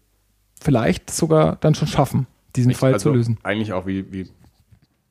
vielleicht 0.61 1.11
sogar 1.11 1.57
dann 1.59 1.75
schon 1.75 1.89
schaffen, 1.89 2.25
diesen 2.55 2.71
Echt? 2.71 2.79
Fall 2.79 2.93
also 2.93 3.09
zu 3.09 3.15
lösen. 3.15 3.37
Eigentlich 3.43 3.73
auch 3.73 3.85
wie, 3.85 4.09
wie 4.13 4.29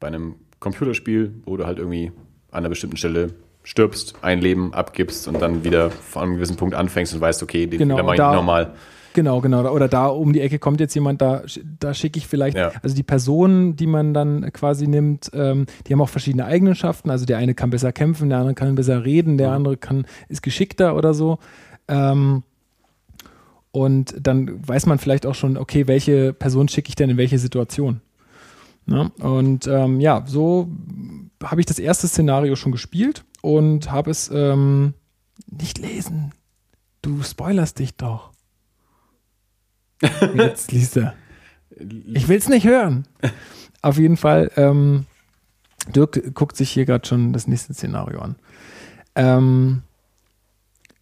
bei 0.00 0.06
einem 0.06 0.36
Computerspiel, 0.60 1.34
wo 1.44 1.58
du 1.58 1.66
halt 1.66 1.78
irgendwie 1.78 2.10
an 2.50 2.60
einer 2.60 2.70
bestimmten 2.70 2.96
Stelle 2.96 3.34
stirbst, 3.64 4.14
ein 4.22 4.40
Leben 4.40 4.72
abgibst 4.72 5.28
und 5.28 5.42
dann 5.42 5.62
wieder 5.62 5.90
von 5.90 6.22
einem 6.22 6.34
gewissen 6.36 6.56
Punkt 6.56 6.74
anfängst 6.74 7.12
und 7.12 7.20
weißt, 7.20 7.42
okay, 7.42 7.66
den 7.66 7.80
genau, 7.80 7.96
Fehler 7.96 8.06
mache 8.06 8.14
ich 8.14 8.36
nochmal. 8.36 8.72
Genau, 9.16 9.40
genau. 9.40 9.66
Oder 9.72 9.88
da 9.88 10.08
um 10.08 10.34
die 10.34 10.42
Ecke 10.42 10.58
kommt 10.58 10.78
jetzt 10.78 10.94
jemand, 10.94 11.22
da, 11.22 11.42
da 11.80 11.94
schicke 11.94 12.18
ich 12.18 12.26
vielleicht, 12.26 12.54
ja. 12.54 12.70
also 12.82 12.94
die 12.94 13.02
Personen, 13.02 13.74
die 13.74 13.86
man 13.86 14.12
dann 14.12 14.52
quasi 14.52 14.86
nimmt, 14.86 15.30
ähm, 15.32 15.64
die 15.86 15.94
haben 15.94 16.02
auch 16.02 16.10
verschiedene 16.10 16.44
Eigenschaften. 16.44 17.08
Also 17.08 17.24
der 17.24 17.38
eine 17.38 17.54
kann 17.54 17.70
besser 17.70 17.92
kämpfen, 17.92 18.28
der 18.28 18.40
andere 18.40 18.54
kann 18.54 18.74
besser 18.74 19.06
reden, 19.06 19.38
der 19.38 19.48
mhm. 19.48 19.54
andere 19.54 19.76
kann, 19.78 20.06
ist 20.28 20.42
geschickter 20.42 20.94
oder 20.96 21.14
so. 21.14 21.38
Ähm, 21.88 22.42
und 23.70 24.14
dann 24.20 24.68
weiß 24.68 24.84
man 24.84 24.98
vielleicht 24.98 25.24
auch 25.24 25.34
schon, 25.34 25.56
okay, 25.56 25.86
welche 25.86 26.34
Person 26.34 26.68
schicke 26.68 26.90
ich 26.90 26.94
denn 26.94 27.08
in 27.08 27.16
welche 27.16 27.38
Situation. 27.38 28.02
Ne? 28.84 29.10
Und 29.20 29.66
ähm, 29.66 29.98
ja, 29.98 30.24
so 30.26 30.68
habe 31.42 31.62
ich 31.62 31.66
das 31.66 31.78
erste 31.78 32.06
Szenario 32.06 32.54
schon 32.54 32.70
gespielt 32.70 33.24
und 33.40 33.90
habe 33.90 34.10
es 34.10 34.30
ähm, 34.30 34.92
nicht 35.50 35.78
lesen. 35.78 36.32
Du 37.00 37.22
spoilerst 37.22 37.78
dich 37.78 37.96
doch. 37.96 38.35
Jetzt 40.34 40.72
liest 40.72 40.96
er. 40.96 41.14
Ich 42.12 42.28
will 42.28 42.38
es 42.38 42.48
nicht 42.48 42.66
hören. 42.66 43.06
Auf 43.82 43.98
jeden 43.98 44.16
Fall, 44.16 44.50
ähm, 44.56 45.06
Dirk 45.94 46.34
guckt 46.34 46.56
sich 46.56 46.70
hier 46.70 46.86
gerade 46.86 47.06
schon 47.06 47.32
das 47.32 47.46
nächste 47.46 47.74
Szenario 47.74 48.20
an. 48.20 48.36
Ähm, 49.14 49.82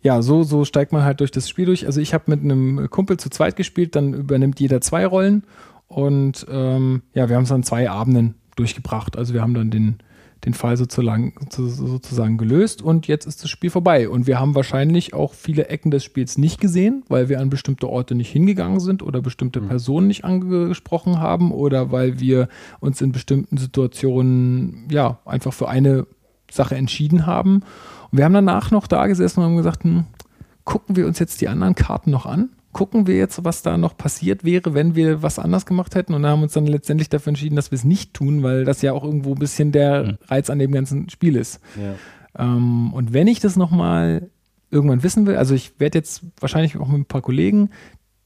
ja, 0.02 0.20
so, 0.20 0.42
so 0.42 0.64
steigt 0.64 0.92
man 0.92 1.02
halt 1.02 1.20
durch 1.20 1.30
das 1.30 1.48
Spiel 1.48 1.66
durch. 1.66 1.86
Also 1.86 2.00
ich 2.00 2.12
habe 2.12 2.24
mit 2.26 2.40
einem 2.40 2.90
Kumpel 2.90 3.16
zu 3.16 3.30
zweit 3.30 3.56
gespielt, 3.56 3.96
dann 3.96 4.12
übernimmt 4.12 4.60
jeder 4.60 4.80
zwei 4.80 5.06
Rollen 5.06 5.44
und 5.88 6.46
ähm, 6.50 7.02
ja, 7.14 7.28
wir 7.28 7.36
haben 7.36 7.44
es 7.44 7.52
an 7.52 7.62
zwei 7.62 7.88
Abenden 7.88 8.34
durchgebracht. 8.56 9.16
Also 9.16 9.32
wir 9.32 9.40
haben 9.40 9.54
dann 9.54 9.70
den, 9.70 9.98
den 10.44 10.54
Fall 10.54 10.76
sozusagen, 10.76 11.32
sozusagen 11.50 12.36
gelöst 12.36 12.82
und 12.82 13.06
jetzt 13.06 13.26
ist 13.26 13.42
das 13.42 13.50
Spiel 13.50 13.70
vorbei. 13.70 14.08
Und 14.08 14.26
wir 14.26 14.38
haben 14.38 14.54
wahrscheinlich 14.54 15.14
auch 15.14 15.32
viele 15.32 15.68
Ecken 15.68 15.90
des 15.90 16.04
Spiels 16.04 16.36
nicht 16.38 16.60
gesehen, 16.60 17.02
weil 17.08 17.28
wir 17.28 17.40
an 17.40 17.50
bestimmte 17.50 17.88
Orte 17.88 18.14
nicht 18.14 18.30
hingegangen 18.30 18.80
sind 18.80 19.02
oder 19.02 19.22
bestimmte 19.22 19.60
Mhm. 19.60 19.68
Personen 19.68 20.06
nicht 20.06 20.24
angesprochen 20.24 21.20
haben 21.20 21.50
oder 21.50 21.92
weil 21.92 22.20
wir 22.20 22.48
uns 22.80 23.00
in 23.00 23.12
bestimmten 23.12 23.56
Situationen 23.56 24.86
ja 24.90 25.18
einfach 25.24 25.52
für 25.52 25.68
eine 25.68 26.06
Sache 26.50 26.76
entschieden 26.76 27.26
haben. 27.26 27.62
Und 28.10 28.18
wir 28.18 28.24
haben 28.24 28.34
danach 28.34 28.70
noch 28.70 28.86
da 28.86 29.06
gesessen 29.06 29.40
und 29.40 29.46
haben 29.46 29.56
gesagt, 29.56 29.84
hm, 29.84 30.04
gucken 30.64 30.96
wir 30.96 31.06
uns 31.06 31.18
jetzt 31.18 31.40
die 31.40 31.48
anderen 31.48 31.74
Karten 31.74 32.10
noch 32.10 32.26
an? 32.26 32.50
Gucken 32.74 33.06
wir 33.06 33.16
jetzt, 33.16 33.42
was 33.42 33.62
da 33.62 33.78
noch 33.78 33.96
passiert 33.96 34.44
wäre, 34.44 34.74
wenn 34.74 34.94
wir 34.94 35.22
was 35.22 35.38
anders 35.38 35.64
gemacht 35.64 35.94
hätten? 35.94 36.12
Und 36.12 36.26
haben 36.26 36.42
uns 36.42 36.52
dann 36.52 36.66
letztendlich 36.66 37.08
dafür 37.08 37.30
entschieden, 37.30 37.56
dass 37.56 37.70
wir 37.70 37.76
es 37.76 37.84
nicht 37.84 38.12
tun, 38.12 38.42
weil 38.42 38.66
das 38.66 38.82
ja 38.82 38.92
auch 38.92 39.02
irgendwo 39.02 39.32
ein 39.32 39.38
bisschen 39.38 39.72
der 39.72 40.18
Reiz 40.26 40.50
an 40.50 40.58
dem 40.58 40.72
ganzen 40.72 41.08
Spiel 41.08 41.36
ist. 41.36 41.60
Ja. 41.80 41.94
Ähm, 42.44 42.92
und 42.92 43.14
wenn 43.14 43.28
ich 43.28 43.40
das 43.40 43.56
nochmal 43.56 44.28
irgendwann 44.70 45.02
wissen 45.02 45.26
will, 45.26 45.36
also 45.36 45.54
ich 45.54 45.80
werde 45.80 45.98
jetzt 45.98 46.24
wahrscheinlich 46.40 46.76
auch 46.76 46.88
mit 46.88 46.98
ein 46.98 47.06
paar 47.06 47.22
Kollegen, 47.22 47.70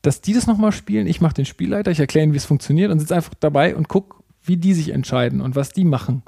dass 0.03 0.21
die 0.21 0.33
das 0.33 0.47
nochmal 0.47 0.73
spielen. 0.73 1.07
Ich 1.07 1.21
mache 1.21 1.35
den 1.35 1.45
Spielleiter, 1.45 1.91
ich 1.91 2.01
erkläre 2.01 2.25
ihnen, 2.25 2.33
wie 2.33 2.39
es 2.39 2.47
funktioniert 2.47 2.91
und 2.91 2.99
sitze 2.99 3.15
einfach 3.15 3.35
dabei 3.39 3.77
und 3.77 3.89
gucke, 3.89 4.17
wie 4.43 4.57
die 4.57 4.75
sich 4.75 4.91
entscheiden 4.91 5.41
und 5.41 5.57
was 5.57 5.71
die 5.71 5.85
machen. 5.85 6.23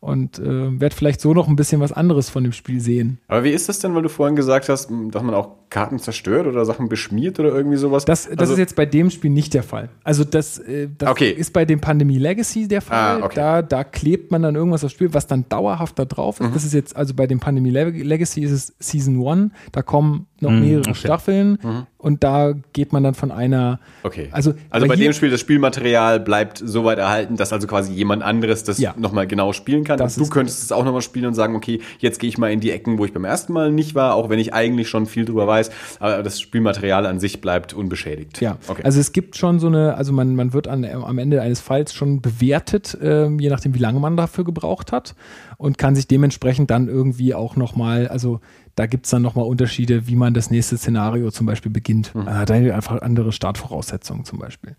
Und 0.00 0.38
äh, 0.38 0.80
werde 0.80 0.94
vielleicht 0.94 1.20
so 1.20 1.34
noch 1.34 1.48
ein 1.48 1.56
bisschen 1.56 1.80
was 1.80 1.92
anderes 1.92 2.30
von 2.30 2.44
dem 2.44 2.52
Spiel 2.52 2.78
sehen. 2.80 3.18
Aber 3.26 3.42
wie 3.42 3.50
ist 3.50 3.68
das 3.68 3.80
denn, 3.80 3.94
weil 3.96 4.02
du 4.02 4.08
vorhin 4.08 4.36
gesagt 4.36 4.68
hast, 4.68 4.90
dass 5.10 5.22
man 5.22 5.34
auch 5.34 5.56
Karten 5.70 5.98
zerstört 5.98 6.46
oder 6.46 6.64
Sachen 6.64 6.88
beschmiert 6.88 7.40
oder 7.40 7.48
irgendwie 7.50 7.76
sowas? 7.76 8.04
Das, 8.04 8.28
das 8.28 8.38
Also- 8.38 8.52
ist 8.52 8.58
jetzt 8.60 8.76
bei 8.76 8.86
dem 8.86 9.10
Spiel 9.10 9.30
nicht 9.30 9.54
der 9.54 9.64
Fall. 9.64 9.88
Also 10.04 10.22
das, 10.22 10.58
äh, 10.60 10.88
das 10.96 11.10
Okay. 11.10 11.30
ist 11.30 11.52
bei 11.52 11.64
dem 11.64 11.80
Pandemie 11.80 12.16
Legacy 12.18 12.68
der 12.68 12.80
Fall. 12.80 13.20
Ah, 13.20 13.24
okay. 13.24 13.34
da, 13.34 13.60
da 13.62 13.82
klebt 13.84 14.30
man 14.30 14.40
dann 14.42 14.54
irgendwas 14.54 14.84
aufs 14.84 14.94
Spiel, 14.94 15.12
was 15.14 15.26
dann 15.26 15.44
dauerhaft 15.48 15.98
da 15.98 16.04
drauf 16.04 16.38
Mhm. 16.38 16.46
ist. 16.46 16.54
Das 16.54 16.64
ist 16.64 16.74
jetzt, 16.74 16.96
also 16.96 17.12
bei 17.14 17.26
dem 17.26 17.40
Pandemie 17.40 17.70
Leg- 17.70 18.02
Legacy 18.04 18.42
ist 18.42 18.52
es 18.52 18.74
Season 18.78 19.20
1, 19.26 19.50
da 19.72 19.82
kommen 19.82 20.26
noch 20.40 20.50
Mhm, 20.52 20.60
mehrere 20.60 20.90
okay. 20.90 20.94
Staffeln 20.94 21.58
und 21.98 22.22
da 22.22 22.54
geht 22.72 22.92
man 22.92 23.02
dann 23.02 23.14
von 23.14 23.32
einer, 23.32 23.72
Mhm. 23.72 23.78
Okay. 24.04 24.28
also, 24.30 24.54
Also 24.70 24.86
bei 24.86 24.94
hier- 24.94 25.08
dem 25.08 25.12
Spiel, 25.12 25.30
das 25.30 25.40
Spielmaterial 25.40 26.20
bleibt 26.20 26.62
so 26.64 26.84
weit 26.84 26.98
erhalten, 26.98 27.36
dass 27.36 27.52
also 27.52 27.66
quasi 27.66 27.92
jemand 27.92 28.22
anderes 28.22 28.62
das 28.62 28.78
Ja. 28.78 28.94
nochmal 28.96 29.26
genau 29.26 29.52
spielen 29.52 29.82
kann. 29.84 29.87
Das 29.96 30.16
und 30.16 30.26
du 30.26 30.30
könntest 30.30 30.62
es 30.62 30.72
auch 30.72 30.84
nochmal 30.84 31.02
spielen 31.02 31.26
und 31.26 31.34
sagen, 31.34 31.54
okay, 31.56 31.80
jetzt 31.98 32.20
gehe 32.20 32.28
ich 32.28 32.38
mal 32.38 32.52
in 32.52 32.60
die 32.60 32.70
Ecken, 32.70 32.98
wo 32.98 33.04
ich 33.04 33.12
beim 33.12 33.24
ersten 33.24 33.52
Mal 33.52 33.72
nicht 33.72 33.94
war, 33.94 34.14
auch 34.14 34.28
wenn 34.28 34.38
ich 34.38 34.54
eigentlich 34.54 34.88
schon 34.88 35.06
viel 35.06 35.24
drüber 35.24 35.46
weiß. 35.46 35.70
Aber 36.00 36.22
das 36.22 36.40
Spielmaterial 36.40 37.06
an 37.06 37.20
sich 37.20 37.40
bleibt 37.40 37.74
unbeschädigt. 37.74 38.40
Ja, 38.40 38.58
okay. 38.68 38.82
also 38.84 39.00
es 39.00 39.12
gibt 39.12 39.36
schon 39.36 39.58
so 39.58 39.66
eine, 39.66 39.94
also 39.94 40.12
man, 40.12 40.34
man 40.36 40.52
wird 40.52 40.68
an, 40.68 40.84
am 40.84 41.18
Ende 41.18 41.42
eines 41.42 41.60
Falls 41.60 41.92
schon 41.94 42.20
bewertet, 42.20 42.96
ähm, 43.00 43.38
je 43.38 43.48
nachdem, 43.48 43.74
wie 43.74 43.78
lange 43.78 44.00
man 44.00 44.16
dafür 44.16 44.44
gebraucht 44.44 44.92
hat 44.92 45.14
und 45.56 45.78
kann 45.78 45.94
sich 45.94 46.06
dementsprechend 46.06 46.70
dann 46.70 46.88
irgendwie 46.88 47.34
auch 47.34 47.56
nochmal, 47.56 48.08
also 48.08 48.40
da 48.74 48.86
gibt 48.86 49.06
es 49.06 49.10
dann 49.10 49.22
nochmal 49.22 49.44
Unterschiede, 49.44 50.06
wie 50.06 50.14
man 50.14 50.34
das 50.34 50.50
nächste 50.50 50.76
Szenario 50.76 51.30
zum 51.30 51.46
Beispiel 51.46 51.72
beginnt. 51.72 52.14
Mhm. 52.14 52.28
Äh, 52.28 52.44
da 52.44 52.54
haben 52.54 52.64
wir 52.64 52.76
einfach 52.76 53.02
andere 53.02 53.32
Startvoraussetzungen 53.32 54.24
zum 54.24 54.38
Beispiel. 54.38 54.76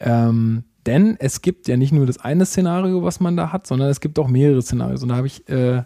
Ähm, 0.00 0.64
denn 0.86 1.16
es 1.20 1.42
gibt 1.42 1.68
ja 1.68 1.76
nicht 1.76 1.92
nur 1.92 2.06
das 2.06 2.18
eine 2.18 2.44
Szenario, 2.46 3.02
was 3.02 3.20
man 3.20 3.36
da 3.36 3.52
hat, 3.52 3.66
sondern 3.66 3.88
es 3.88 4.00
gibt 4.00 4.18
auch 4.18 4.28
mehrere 4.28 4.62
Szenarios. 4.62 5.02
Und 5.02 5.10
da 5.10 5.16
habe 5.16 5.26
ich 5.26 5.48
äh, 5.48 5.82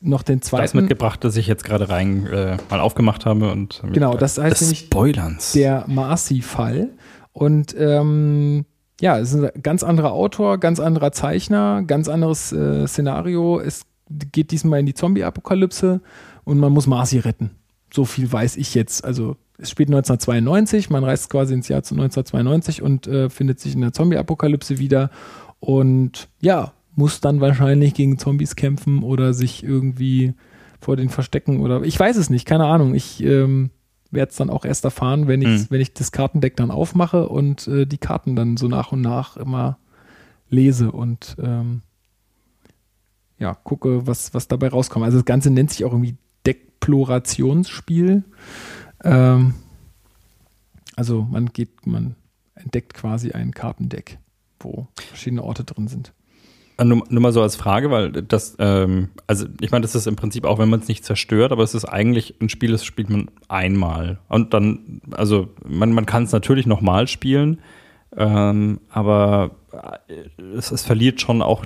noch 0.00 0.22
den 0.22 0.40
Das 0.40 0.48
zweiten. 0.50 0.76
mitgebracht, 0.78 1.24
das 1.24 1.36
ich 1.36 1.46
jetzt 1.46 1.64
gerade 1.64 1.88
rein 1.88 2.26
äh, 2.26 2.56
mal 2.70 2.80
aufgemacht 2.80 3.24
habe 3.26 3.50
und 3.50 3.82
mit 3.82 3.94
Genau, 3.94 4.16
das 4.16 4.38
heißt 4.38 4.60
nämlich 4.60 4.80
Spoilerns. 4.80 5.52
der 5.52 5.84
Marcy-Fall. 5.86 6.90
Und 7.32 7.74
ähm, 7.78 8.66
ja, 9.00 9.18
es 9.18 9.32
ist 9.32 9.42
ein 9.42 9.62
ganz 9.62 9.82
anderer 9.82 10.12
Autor, 10.12 10.58
ganz 10.58 10.80
anderer 10.80 11.12
Zeichner, 11.12 11.82
ganz 11.86 12.08
anderes 12.08 12.52
äh, 12.52 12.86
Szenario. 12.86 13.60
Es 13.60 13.82
geht 14.32 14.50
diesmal 14.52 14.80
in 14.80 14.86
die 14.86 14.94
Zombie-Apokalypse 14.94 16.00
und 16.44 16.58
man 16.58 16.72
muss 16.72 16.86
Marcy 16.86 17.18
retten. 17.18 17.50
So 17.92 18.04
viel 18.04 18.30
weiß 18.30 18.56
ich 18.56 18.74
jetzt. 18.74 19.04
Also 19.04 19.36
es 19.58 19.70
spielt 19.70 19.88
1992, 19.88 20.90
man 20.90 21.04
reist 21.04 21.30
quasi 21.30 21.54
ins 21.54 21.68
Jahr 21.68 21.82
zu 21.82 21.94
1992 21.94 22.82
und 22.82 23.06
äh, 23.06 23.30
findet 23.30 23.60
sich 23.60 23.74
in 23.74 23.80
der 23.80 23.92
Zombie-Apokalypse 23.92 24.78
wieder 24.78 25.10
und 25.60 26.28
ja, 26.40 26.72
muss 26.94 27.20
dann 27.20 27.40
wahrscheinlich 27.40 27.94
gegen 27.94 28.18
Zombies 28.18 28.56
kämpfen 28.56 29.02
oder 29.02 29.34
sich 29.34 29.62
irgendwie 29.62 30.34
vor 30.80 30.96
den 30.96 31.08
verstecken 31.08 31.60
oder 31.60 31.82
ich 31.82 31.98
weiß 31.98 32.16
es 32.16 32.30
nicht, 32.30 32.46
keine 32.46 32.66
Ahnung. 32.66 32.94
Ich 32.94 33.22
ähm, 33.22 33.70
werde 34.10 34.30
es 34.30 34.36
dann 34.36 34.50
auch 34.50 34.64
erst 34.64 34.84
erfahren, 34.84 35.26
wenn 35.26 35.42
ich, 35.42 35.48
Mhm. 35.48 35.66
wenn 35.70 35.80
ich 35.80 35.94
das 35.94 36.12
Kartendeck 36.12 36.56
dann 36.56 36.70
aufmache 36.70 37.28
und 37.28 37.66
äh, 37.68 37.86
die 37.86 37.98
Karten 37.98 38.36
dann 38.36 38.56
so 38.56 38.68
nach 38.68 38.92
und 38.92 39.00
nach 39.00 39.36
immer 39.36 39.78
lese 40.48 40.92
und 40.92 41.36
ähm, 41.42 41.82
ja, 43.38 43.54
gucke, 43.54 44.06
was, 44.06 44.32
was 44.32 44.48
dabei 44.48 44.68
rauskommt. 44.68 45.04
Also 45.04 45.18
das 45.18 45.24
Ganze 45.24 45.50
nennt 45.50 45.70
sich 45.70 45.84
auch 45.84 45.92
irgendwie 45.92 46.16
Deckplorationsspiel. 46.46 48.24
Ähm, 49.06 49.54
also 50.96 51.22
man 51.22 51.46
geht, 51.52 51.86
man 51.86 52.16
entdeckt 52.54 52.94
quasi 52.94 53.32
ein 53.32 53.52
Kartendeck, 53.52 54.18
wo 54.60 54.88
verschiedene 54.96 55.44
Orte 55.44 55.64
drin 55.64 55.88
sind. 55.88 56.12
Äh, 56.78 56.84
Nur, 56.84 57.04
nur 57.08 57.22
mal 57.22 57.32
so 57.32 57.42
als 57.42 57.56
Frage, 57.56 57.90
weil 57.90 58.10
das, 58.10 58.56
ähm, 58.58 59.10
also 59.26 59.46
ich 59.60 59.70
meine, 59.70 59.82
das 59.82 59.94
ist 59.94 60.06
im 60.06 60.16
Prinzip 60.16 60.44
auch, 60.44 60.58
wenn 60.58 60.68
man 60.68 60.80
es 60.80 60.88
nicht 60.88 61.04
zerstört, 61.04 61.52
aber 61.52 61.62
es 61.62 61.74
ist 61.74 61.84
eigentlich 61.84 62.40
ein 62.40 62.48
Spiel, 62.48 62.72
das 62.72 62.84
spielt 62.84 63.10
man 63.10 63.30
einmal. 63.48 64.18
Und 64.28 64.54
dann, 64.54 65.00
also 65.12 65.48
man, 65.64 65.92
man 65.92 66.06
kann 66.06 66.24
es 66.24 66.32
natürlich 66.32 66.66
nochmal 66.66 67.06
spielen, 67.06 67.60
ähm, 68.16 68.80
aber 68.88 69.56
äh, 70.08 70.42
es, 70.56 70.70
es 70.70 70.84
verliert 70.84 71.20
schon 71.20 71.42
auch 71.42 71.64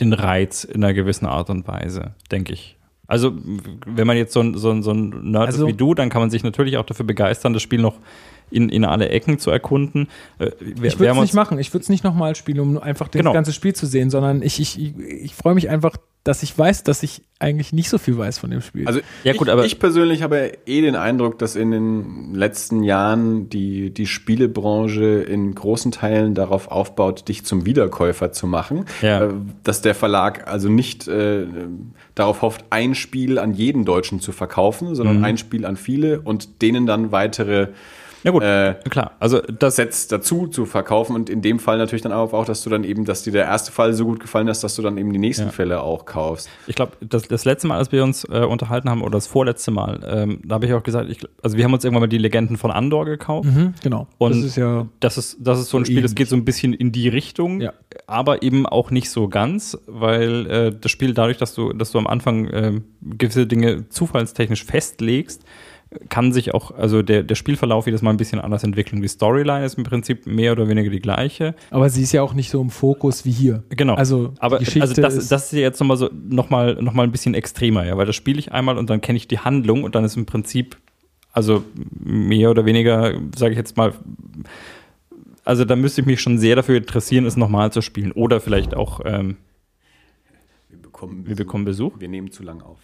den 0.00 0.12
Reiz 0.12 0.64
in 0.64 0.82
einer 0.82 0.94
gewissen 0.94 1.26
Art 1.26 1.50
und 1.50 1.66
Weise, 1.68 2.14
denke 2.30 2.52
ich. 2.52 2.78
Also, 3.06 3.32
wenn 3.86 4.06
man 4.06 4.16
jetzt 4.16 4.32
so 4.32 4.40
ein, 4.40 4.54
so 4.56 4.70
ein, 4.70 4.82
so 4.82 4.92
ein 4.92 5.30
Nerd 5.32 5.46
Also- 5.46 5.66
ist 5.66 5.72
wie 5.72 5.76
du, 5.76 5.94
dann 5.94 6.08
kann 6.08 6.20
man 6.22 6.30
sich 6.30 6.42
natürlich 6.44 6.76
auch 6.76 6.86
dafür 6.86 7.04
begeistern, 7.06 7.52
das 7.52 7.62
Spiel 7.62 7.80
noch 7.80 7.96
in, 8.52 8.68
in 8.68 8.84
alle 8.84 9.08
Ecken 9.08 9.38
zu 9.38 9.50
erkunden. 9.50 10.08
Äh, 10.38 10.50
wir- 10.60 10.84
Ich 10.90 10.98
würde 10.98 11.12
es 11.12 11.20
nicht 11.20 11.34
machen. 11.34 11.58
Ich 11.58 11.72
würde 11.72 11.82
es 11.82 11.88
nicht 11.88 12.04
nochmal 12.04 12.36
spielen, 12.36 12.60
um 12.60 12.78
einfach 12.78 13.08
das 13.08 13.18
Genau. 13.18 13.32
ganze 13.32 13.52
Spiel 13.52 13.74
zu 13.74 13.86
sehen, 13.86 14.10
sondern 14.10 14.42
ich, 14.42 14.60
ich, 14.60 14.78
ich, 14.80 14.96
ich 14.98 15.34
freue 15.34 15.54
mich 15.54 15.68
einfach, 15.68 15.96
dass 16.24 16.44
ich 16.44 16.56
weiß, 16.56 16.84
dass 16.84 17.02
ich 17.02 17.22
eigentlich 17.40 17.72
nicht 17.72 17.88
so 17.88 17.98
viel 17.98 18.16
weiß 18.16 18.38
von 18.38 18.48
dem 18.50 18.60
Spiel. 18.60 18.86
Also 18.86 19.00
Ja, 19.24 19.32
gut, 19.32 19.48
ich, 19.48 19.52
aber- 19.52 19.64
ich 19.64 19.80
persönlich 19.80 20.22
habe 20.22 20.52
eh 20.66 20.80
den 20.80 20.94
Eindruck, 20.94 21.38
dass 21.40 21.56
in 21.56 21.72
den 21.72 22.32
letzten 22.34 22.84
Jahren 22.84 23.48
die, 23.48 23.90
die 23.92 24.06
Spielebranche 24.06 25.04
in 25.22 25.54
großen 25.54 25.90
Teilen 25.92 26.34
darauf 26.34 26.68
aufbaut, 26.70 27.28
dich 27.28 27.44
zum 27.44 27.66
Wiederkäufer 27.66 28.30
zu 28.32 28.46
machen. 28.46 28.84
Ja. 29.00 29.24
Äh, 29.26 29.32
Dass 29.64 29.82
der 29.82 29.94
Verlag 29.96 30.46
also 30.46 30.68
nicht 30.68 31.08
äh, 31.08 31.46
darauf 32.14 32.42
hofft, 32.42 32.64
ein 32.70 32.94
Spiel 32.94 33.38
an 33.38 33.52
jeden 33.54 33.84
Deutschen 33.84 34.20
zu 34.20 34.30
verkaufen, 34.32 34.94
sondern 34.94 35.18
Mhm. 35.18 35.24
ein 35.24 35.38
Spiel 35.38 35.64
an 35.66 35.76
viele 35.76 36.20
und 36.20 36.62
denen 36.62 36.86
dann 36.86 37.10
weitere 37.12 37.68
Ja 38.24 38.30
gut, 38.30 38.42
äh, 38.42 38.74
klar. 38.88 39.12
Also 39.18 39.40
das 39.40 39.76
Sets 39.76 40.06
dazu 40.08 40.46
zu 40.46 40.64
verkaufen 40.66 41.16
und 41.16 41.28
in 41.28 41.42
dem 41.42 41.58
Fall 41.58 41.78
natürlich 41.78 42.02
dann 42.02 42.12
auch, 42.12 42.32
auch, 42.32 42.44
dass 42.44 42.62
du 42.62 42.70
dann 42.70 42.84
eben, 42.84 43.04
dass 43.04 43.22
dir 43.24 43.32
der 43.32 43.44
erste 43.46 43.72
Fall 43.72 43.94
so 43.94 44.04
gut 44.04 44.20
gefallen 44.20 44.46
ist, 44.48 44.62
dass 44.62 44.76
du 44.76 44.82
dann 44.82 44.96
eben 44.98 45.12
die 45.12 45.18
nächsten 45.18 45.46
Ja. 45.46 45.50
Fälle 45.50 45.80
auch 45.82 46.04
kaufst. 46.04 46.48
Ich 46.66 46.76
glaube, 46.76 46.92
das, 47.00 47.22
das 47.28 47.44
letzte 47.44 47.66
Mal, 47.66 47.78
als 47.78 47.90
wir 47.90 48.04
uns 48.04 48.24
äh, 48.24 48.44
unterhalten 48.44 48.88
haben, 48.90 49.02
oder 49.02 49.12
das 49.12 49.26
vorletzte 49.26 49.70
Mal, 49.72 50.00
ähm, 50.06 50.40
da 50.44 50.54
habe 50.56 50.66
ich 50.66 50.72
auch 50.74 50.82
gesagt, 50.82 51.10
ich, 51.10 51.18
also 51.42 51.56
wir 51.56 51.64
haben 51.64 51.72
uns 51.74 51.84
irgendwann 51.84 52.02
mal 52.02 52.06
die 52.08 52.18
Legenden 52.18 52.56
von 52.56 52.70
Andor 52.70 53.04
gekauft. 53.06 53.48
mhm, 53.48 53.74
genau. 53.82 54.06
Und 54.18 54.36
das 54.36 54.44
ist 54.44 54.56
ja 54.56 54.86
das 55.00 55.18
ist, 55.18 55.36
das 55.40 55.58
ist 55.60 55.70
so 55.70 55.78
ein 55.78 55.84
Spiel, 55.84 56.02
das 56.02 56.14
geht 56.14 56.28
so 56.28 56.36
ein 56.36 56.44
bisschen 56.44 56.72
in 56.74 56.92
die 56.92 57.08
Richtung, 57.08 57.60
Ja. 57.60 57.72
aber 58.06 58.42
eben 58.42 58.66
auch 58.66 58.90
nicht 58.90 59.10
so 59.10 59.28
ganz, 59.28 59.76
weil 59.86 60.46
äh, 60.50 60.72
das 60.80 60.90
Spiel 60.92 61.14
dadurch, 61.14 61.38
dass 61.38 61.54
du, 61.54 61.72
dass 61.72 61.90
du 61.92 61.98
am 61.98 62.06
Anfang 62.06 62.46
äh, 62.46 62.80
gewisse 63.00 63.46
Dinge 63.46 63.88
zufallstechnisch 63.88 64.64
festlegst, 64.64 65.42
kann 66.08 66.32
sich 66.32 66.54
auch, 66.54 66.70
also 66.72 67.02
der, 67.02 67.22
der 67.22 67.34
Spielverlauf 67.34 67.86
jedes 67.86 68.02
Mal 68.02 68.10
ein 68.10 68.16
bisschen 68.16 68.40
anders 68.40 68.64
entwickeln. 68.64 69.02
Die 69.02 69.08
Storyline 69.08 69.64
ist 69.64 69.78
im 69.78 69.84
Prinzip 69.84 70.26
mehr 70.26 70.52
oder 70.52 70.68
weniger 70.68 70.90
die 70.90 71.00
gleiche. 71.00 71.54
Aber 71.70 71.88
sie 71.90 72.02
ist 72.02 72.12
ja 72.12 72.22
auch 72.22 72.34
nicht 72.34 72.50
so 72.50 72.60
im 72.60 72.70
Fokus 72.70 73.24
wie 73.24 73.30
hier. 73.30 73.62
Genau. 73.70 73.94
Also 73.94 74.32
aber 74.38 74.58
die 74.58 74.64
Geschichte 74.64 74.88
also 74.88 75.02
das, 75.02 75.14
ist, 75.14 75.32
das 75.32 75.46
ist 75.46 75.52
ja 75.52 75.60
jetzt 75.60 75.80
nochmal 75.80 75.96
so 75.96 76.10
nochmal 76.12 76.74
noch 76.80 76.92
mal 76.92 77.04
ein 77.04 77.12
bisschen 77.12 77.34
extremer, 77.34 77.84
ja, 77.84 77.96
weil 77.96 78.06
das 78.06 78.16
spiele 78.16 78.38
ich 78.38 78.52
einmal 78.52 78.78
und 78.78 78.90
dann 78.90 79.00
kenne 79.00 79.16
ich 79.16 79.28
die 79.28 79.38
Handlung 79.38 79.84
und 79.84 79.94
dann 79.94 80.04
ist 80.04 80.16
im 80.16 80.26
Prinzip, 80.26 80.76
also 81.32 81.64
mehr 81.98 82.50
oder 82.50 82.64
weniger, 82.64 83.14
sage 83.36 83.52
ich 83.52 83.58
jetzt 83.58 83.76
mal, 83.76 83.92
also 85.44 85.64
da 85.64 85.76
müsste 85.76 86.02
ich 86.02 86.06
mich 86.06 86.20
schon 86.20 86.38
sehr 86.38 86.56
dafür 86.56 86.76
interessieren, 86.76 87.26
es 87.26 87.36
nochmal 87.36 87.72
zu 87.72 87.82
spielen. 87.82 88.12
Oder 88.12 88.40
vielleicht 88.40 88.74
auch, 88.74 89.00
ähm, 89.04 89.36
Wir 90.68 90.78
bekommen, 90.78 91.26
wir 91.26 91.36
bekommen 91.36 91.64
Besuch. 91.64 91.98
Wir 91.98 92.08
nehmen 92.08 92.30
zu 92.30 92.42
lang 92.42 92.62
auf. 92.62 92.78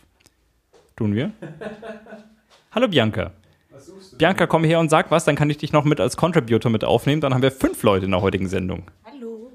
Tun 0.97 1.15
wir? 1.15 1.33
Hallo 2.79 2.87
Bianca. 2.87 3.33
Bianca, 4.19 4.47
komm 4.47 4.63
her 4.63 4.79
und 4.79 4.89
sag 4.89 5.11
was, 5.11 5.25
dann 5.25 5.35
kann 5.35 5.51
ich 5.51 5.59
dich 5.59 5.73
noch 5.73 5.83
mit 5.83 5.99
als 5.99 6.17
Contributor 6.17 6.71
mit 6.71 6.85
aufnehmen. 6.85 7.21
Dann 7.21 7.35
haben 7.35 7.43
wir 7.43 7.51
fünf 7.51 7.83
Leute 7.83 8.05
in 8.05 8.13
der 8.13 8.23
heutigen 8.23 8.49
Sendung. 8.49 8.85
Hallo. 9.05 9.51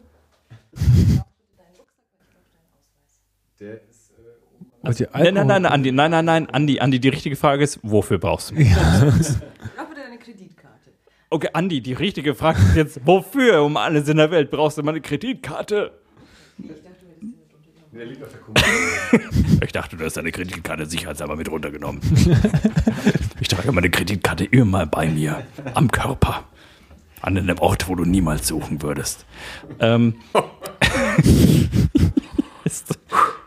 also 4.81 5.05
Nein, 5.13 5.33
nein, 5.35 5.47
nein, 5.47 5.65
Andi, 5.65 5.93
nein, 5.93 6.11
nein, 6.11 6.25
nein, 6.25 6.49
Andi, 6.49 6.81
Andi, 6.81 6.99
die 6.99 7.07
richtige 7.07 7.37
Frage 7.37 7.63
ist, 7.63 7.79
wofür 7.81 8.17
brauchst 8.17 8.51
du 8.51 8.55
mich? 8.55 8.67
Ich 8.67 8.75
brauche 8.75 9.87
bitte 9.87 10.01
deine 10.01 10.17
Kreditkarte. 10.17 10.91
Okay, 11.29 11.47
Andi, 11.53 11.79
die 11.79 11.93
richtige 11.93 12.35
Frage 12.35 12.59
ist 12.59 12.75
jetzt, 12.75 13.07
wofür 13.07 13.63
um 13.63 13.77
alles 13.77 14.09
in 14.09 14.17
der 14.17 14.31
Welt 14.31 14.51
brauchst 14.51 14.77
du 14.77 14.83
mal 14.83 14.91
eine 14.91 14.99
Kreditkarte? 14.99 15.93
Ich 16.57 16.67
dachte, 16.67 16.92
du 17.93 17.99
hättest 17.99 18.21
sie 18.21 19.17
mit 19.51 19.63
Ich 19.63 19.71
dachte, 19.71 19.95
du 19.97 20.05
hast 20.05 20.17
deine 20.17 20.31
Kreditkarte 20.31 20.85
sicherheitshalber 20.85 21.35
mit 21.35 21.49
runtergenommen. 21.49 22.01
ich 23.39 23.47
trage 23.47 23.71
meine 23.71 23.89
Kreditkarte 23.89 24.45
immer 24.45 24.85
bei 24.85 25.07
mir. 25.07 25.43
Am 25.73 25.89
Körper. 25.91 26.45
An 27.21 27.37
einem 27.37 27.57
Ort, 27.59 27.87
wo 27.87 27.95
du 27.95 28.03
niemals 28.03 28.47
suchen 28.47 28.81
würdest. 28.81 29.25
Ähm, 29.79 30.15
ist, 32.65 32.99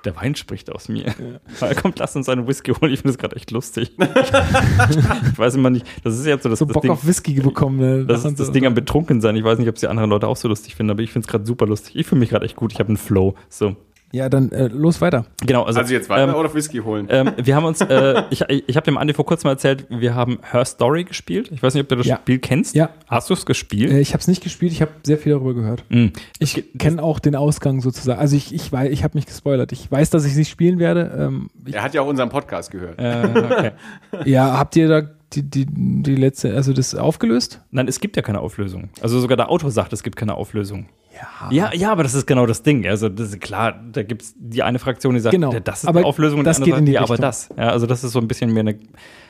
der 0.04 0.16
Wein 0.16 0.34
spricht 0.34 0.72
aus 0.72 0.88
mir. 0.88 1.14
Ja. 1.60 1.74
Kommt, 1.74 1.98
lass 1.98 2.16
uns 2.16 2.26
einen 2.28 2.46
Whisky 2.46 2.72
holen. 2.72 2.90
Ich 2.92 3.00
finde 3.00 3.12
das 3.12 3.18
gerade 3.18 3.36
echt 3.36 3.50
lustig. 3.50 3.92
ich 3.98 5.38
weiß 5.38 5.56
immer 5.56 5.68
nicht. 5.68 5.84
Das 6.04 6.18
ist 6.18 6.24
jetzt 6.24 6.44
so 6.44 6.48
das, 6.48 6.58
So 6.58 6.64
das 6.64 6.72
Bock 6.72 6.82
Ding. 6.82 6.90
auf 6.90 7.06
Whisky 7.06 7.34
bekommen. 7.34 7.78
Ne? 7.78 8.06
Das 8.06 8.24
ist 8.24 8.40
das 8.40 8.50
Ding 8.52 8.64
am 8.64 8.74
Betrunken 8.74 9.20
sein. 9.20 9.36
Ich 9.36 9.44
weiß 9.44 9.58
nicht, 9.58 9.68
ob 9.68 9.74
es 9.74 9.80
die 9.80 9.88
anderen 9.88 10.08
Leute 10.08 10.26
auch 10.28 10.36
so 10.36 10.48
lustig 10.48 10.74
finden, 10.74 10.90
aber 10.92 11.02
ich 11.02 11.10
finde 11.10 11.26
es 11.26 11.30
gerade 11.30 11.44
super 11.44 11.66
lustig. 11.66 11.96
Ich 11.96 12.06
fühle 12.06 12.20
mich 12.20 12.30
gerade 12.30 12.46
echt 12.46 12.56
gut. 12.56 12.72
Ich 12.72 12.78
habe 12.78 12.88
einen 12.88 12.96
Flow. 12.96 13.34
So. 13.50 13.76
Ja, 14.16 14.28
dann 14.28 14.50
äh, 14.52 14.68
los 14.68 15.00
weiter. 15.00 15.26
Genau. 15.46 15.64
Also, 15.64 15.80
Also 15.80 15.92
jetzt 15.92 16.08
weiter 16.08 16.28
ähm, 16.32 16.34
oder 16.34 16.52
Whisky 16.54 16.78
holen? 16.78 17.06
ähm, 17.10 17.32
wir 17.36 17.54
haben 17.54 17.64
uns, 17.64 17.80
äh, 17.80 18.22
ich, 18.30 18.42
ich 18.48 18.76
habe 18.76 18.84
dem 18.84 18.98
Andi 18.98 19.12
vor 19.14 19.26
kurzem 19.26 19.48
erzählt, 19.50 19.86
wir 19.90 20.14
haben 20.14 20.38
Her 20.50 20.64
Story 20.64 21.04
gespielt. 21.04 21.50
Ich 21.52 21.62
weiß 21.62 21.74
nicht, 21.74 21.82
ob 21.82 21.88
du 21.88 21.96
das 21.96 22.06
Ja. 22.06 22.16
Spiel 22.16 22.38
kennst. 22.38 22.74
Ja. 22.74 22.90
Hast 23.06 23.28
du 23.30 23.34
es 23.34 23.46
gespielt? 23.46 23.90
Äh, 23.92 24.00
ich 24.00 24.12
habe 24.12 24.20
es 24.20 24.28
nicht 24.28 24.42
gespielt, 24.42 24.72
ich 24.72 24.80
habe 24.82 24.90
sehr 25.02 25.18
viel 25.18 25.32
darüber 25.32 25.54
gehört. 25.54 25.84
Mhm. 25.88 26.12
Ich 26.38 26.64
kenne 26.78 27.02
auch 27.02 27.18
den 27.18 27.36
Ausgang 27.36 27.80
sozusagen. 27.80 28.18
Also 28.18 28.36
ich, 28.36 28.54
ich, 28.54 28.68
weiß- 28.70 28.88
ich 28.88 29.04
habe 29.04 29.16
mich 29.16 29.26
gespoilert. 29.26 29.72
Ich 29.72 29.90
weiß, 29.90 30.10
dass 30.10 30.24
ich 30.24 30.32
es 30.32 30.38
nicht 30.38 30.50
spielen 30.50 30.78
werde. 30.78 31.12
Ähm, 31.18 31.48
ich, 31.64 31.74
er 31.74 31.82
hat 31.82 31.94
ja 31.94 32.00
auch 32.02 32.06
unseren 32.08 32.28
Podcast 32.28 32.70
gehört. 32.70 32.98
Äh, 32.98 33.26
okay. 33.34 33.70
ja, 34.24 34.58
habt 34.58 34.76
ihr 34.76 34.88
da 34.88 35.02
die, 35.32 35.42
die, 35.42 35.66
die 35.68 36.14
letzte, 36.14 36.54
also 36.54 36.72
das 36.72 36.94
aufgelöst? 36.94 37.60
Nein, 37.70 37.88
es 37.88 38.00
gibt 38.00 38.16
ja 38.16 38.22
keine 38.22 38.40
Auflösung. 38.40 38.90
Also 39.00 39.18
sogar 39.20 39.36
der 39.36 39.50
Autor 39.50 39.70
sagt, 39.70 39.92
es 39.92 40.02
gibt 40.02 40.16
keine 40.16 40.34
Auflösung. 40.34 40.88
Ja, 41.14 41.50
ja, 41.50 41.74
ja 41.74 41.92
aber 41.92 42.02
das 42.02 42.14
ist 42.14 42.26
genau 42.26 42.46
das 42.46 42.62
Ding. 42.62 42.86
Also 42.86 43.08
das 43.08 43.30
ist 43.30 43.40
klar, 43.40 43.80
da 43.92 44.02
gibt 44.02 44.22
es 44.22 44.34
die 44.36 44.62
eine 44.62 44.78
Fraktion, 44.78 45.14
die 45.14 45.20
sagt, 45.20 45.32
Genau. 45.32 45.52
das 45.58 45.82
ist 45.82 45.88
Aber 45.88 46.00
die 46.00 46.06
Auflösung 46.06 46.40
und 46.40 46.44
das 46.44 46.58
die 46.58 46.64
geht 46.64 46.74
andere 46.74 46.80
in 46.80 46.86
die 46.86 46.92
sagt, 46.92 47.08
ja, 47.08 47.14
aber 47.14 47.22
das. 47.22 47.48
Ja, 47.56 47.68
also 47.70 47.86
das 47.86 48.04
ist 48.04 48.12
so 48.12 48.18
ein 48.20 48.28
bisschen 48.28 48.52
mehr 48.52 48.60
eine 48.60 48.78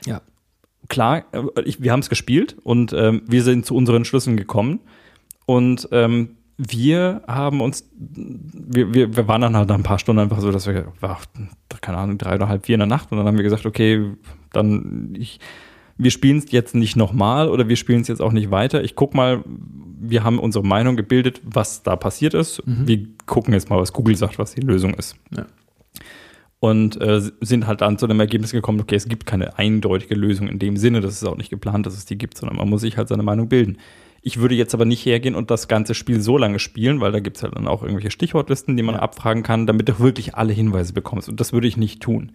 Ja. 0.05 0.21
klar, 0.89 1.25
äh, 1.33 1.63
ich, 1.65 1.83
wir 1.83 1.93
haben 1.93 2.01
es 2.01 2.09
gespielt 2.09 2.57
und 2.63 2.93
ähm, 2.93 3.23
wir 3.27 3.43
sind 3.43 3.65
zu 3.67 3.75
unseren 3.75 4.05
Schlüssen 4.05 4.37
gekommen. 4.37 4.81
Und 5.47 5.89
ähm, 5.93 6.37
wir 6.59 7.23
haben 7.29 7.61
uns, 7.61 7.89
wir, 7.95 8.93
wir, 8.93 9.17
wir 9.17 9.29
waren 9.29 9.43
dann 9.43 9.57
halt 9.57 9.69
nach 9.69 9.77
ein 9.77 9.83
paar 9.83 9.99
Stunden 9.99 10.21
einfach 10.21 10.41
so, 10.41 10.51
dass 10.51 10.67
wir, 10.67 10.93
war, 11.01 11.21
keine 11.81 11.99
Ahnung, 11.99 12.19
drei 12.19 12.35
oder 12.35 12.49
halb 12.49 12.67
vier 12.67 12.75
in 12.75 12.81
der 12.81 12.89
Nacht 12.89 13.13
und 13.13 13.19
dann 13.19 13.27
haben 13.27 13.37
wir 13.37 13.45
gesagt, 13.45 13.67
okay, 13.67 14.13
dann 14.53 15.15
ich, 15.19 15.39
wir 15.99 16.11
spielen 16.11 16.39
es 16.39 16.51
jetzt 16.51 16.75
nicht 16.75 16.97
nochmal 16.97 17.49
oder 17.49 17.69
wir 17.69 17.77
spielen 17.77 18.03
es 18.03 18.09
jetzt 18.09 18.21
auch 18.21 18.33
nicht 18.33 18.51
weiter. 18.51 18.85
Ich 18.85 18.95
guck 18.95 19.15
mal, 19.15 19.43
wir 19.47 20.25
haben 20.25 20.39
unsere 20.39 20.65
Meinung 20.65 20.97
gebildet, 20.97 21.41
was 21.45 21.83
da 21.83 21.97
passiert 21.97 22.35
ist. 22.35 22.63
Wir 22.87 23.07
gucken 23.27 23.55
jetzt 23.55 23.71
mal, 23.71 23.79
was 23.79 23.93
Google 23.93 24.17
sagt, 24.17 24.39
was 24.39 24.55
die 24.55 24.61
Lösung 24.61 24.95
ist. 24.95 25.17
Ja. 25.35 25.47
Und 26.59 27.01
äh, 27.01 27.21
sind 27.41 27.67
halt 27.67 27.81
dann 27.81 27.99
zu 27.99 28.07
dem 28.07 28.19
Ergebnis 28.19 28.53
gekommen, 28.53 28.81
okay, 28.81 28.97
es 28.97 29.09
gibt 29.09 29.27
keine 29.27 29.59
eindeutige 29.59 30.15
Lösung 30.15 30.49
in 30.49 30.59
dem 30.59 30.77
Sinne, 30.77 31.01
das 31.01 31.15
ist 31.15 31.25
auch 31.25 31.37
nicht 31.37 31.51
geplant, 31.51 31.87
dass 31.87 31.95
es 31.95 32.07
die 32.07 32.17
gibt, 32.17 32.37
sondern 32.37 32.57
man 32.57 32.69
muss 32.69 32.81
sich 32.81 32.97
halt 32.97 33.09
seine 33.09 33.23
Meinung 33.23 33.49
bilden. 33.49 33.79
Ich 34.23 34.39
würde 34.41 34.55
jetzt 34.55 34.75
aber 34.75 34.87
nicht 34.87 35.05
hergehen 35.07 35.37
und 35.37 35.51
das 35.51 35.69
ganze 35.69 35.95
Spiel 35.95 36.21
so 36.21 36.37
lange 36.37 36.59
spielen, 36.59 37.01
weil 37.01 37.13
da 37.13 37.21
gibt 37.21 37.37
es 37.37 37.43
halt 37.43 37.55
dann 37.55 37.69
auch 37.69 37.83
irgendwelche 37.83 38.11
Stichwortlisten, 38.11 38.77
die 38.77 38.83
man 38.83 38.97
abfragen 38.97 39.43
kann, 39.43 39.67
damit 39.67 39.89
du 39.89 39.99
wirklich 40.01 40.35
alle 40.35 40.53
Hinweise 40.53 40.93
bekommst. 40.93 41.29
Und 41.29 41.39
das 41.39 41.53
würde 41.53 41.69
ich 41.69 41.77
nicht 41.77 42.03
tun. 42.03 42.33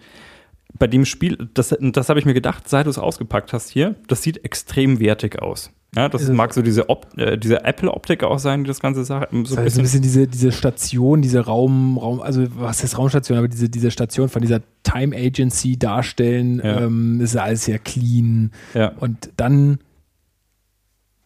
Bei 0.78 0.88
dem 0.88 1.06
Spiel, 1.06 1.50
das, 1.54 1.76
das 1.80 2.10
habe 2.10 2.20
ich 2.20 2.26
mir 2.26 2.34
gedacht, 2.34 2.68
seit 2.70 2.86
du 2.86 2.90
es 2.90 2.98
ausgepackt 2.98 3.54
hast 3.54 3.70
hier, 3.70 3.96
das 4.08 4.24
sieht 4.24 4.44
extrem 4.46 5.00
wertig 5.00 5.42
aus. 5.42 5.72
Ja, 5.94 6.08
das 6.08 6.22
es 6.22 6.30
mag 6.30 6.54
so 6.54 6.62
diese, 6.62 6.88
Op 6.90 7.08
äh, 7.18 7.38
diese 7.38 7.66
Apple-Optik 7.66 8.24
auch 8.24 8.40
sein, 8.40 8.64
die 8.64 8.70
das 8.70 8.80
Ganze 8.80 9.04
sagt. 9.04 9.34
So 9.34 9.56
Das 9.56 9.58
heißt, 9.58 9.78
ein 9.78 9.82
bisschen 9.84 10.02
diese, 10.02 10.26
diese 10.26 10.54
Station, 10.54 11.22
diese 11.22 11.42
Raum, 11.42 11.98
Raum, 11.98 12.22
also 12.22 12.46
was 12.56 12.82
ist 12.84 12.98
Raumstation, 12.98 13.38
aber 13.38 13.50
diese, 13.50 13.68
diese 13.68 13.92
Station 13.92 14.30
von 14.30 14.42
dieser 14.42 14.62
Time 14.84 15.14
Agency 15.14 15.78
darstellen, 15.78 16.62
Ja. 16.64 16.80
ähm, 16.82 17.20
ist 17.20 17.36
alles 17.36 17.66
sehr 17.66 17.78
clean. 17.78 18.52
Ja. 18.74 18.94
Und 19.02 19.32
dann 19.36 19.80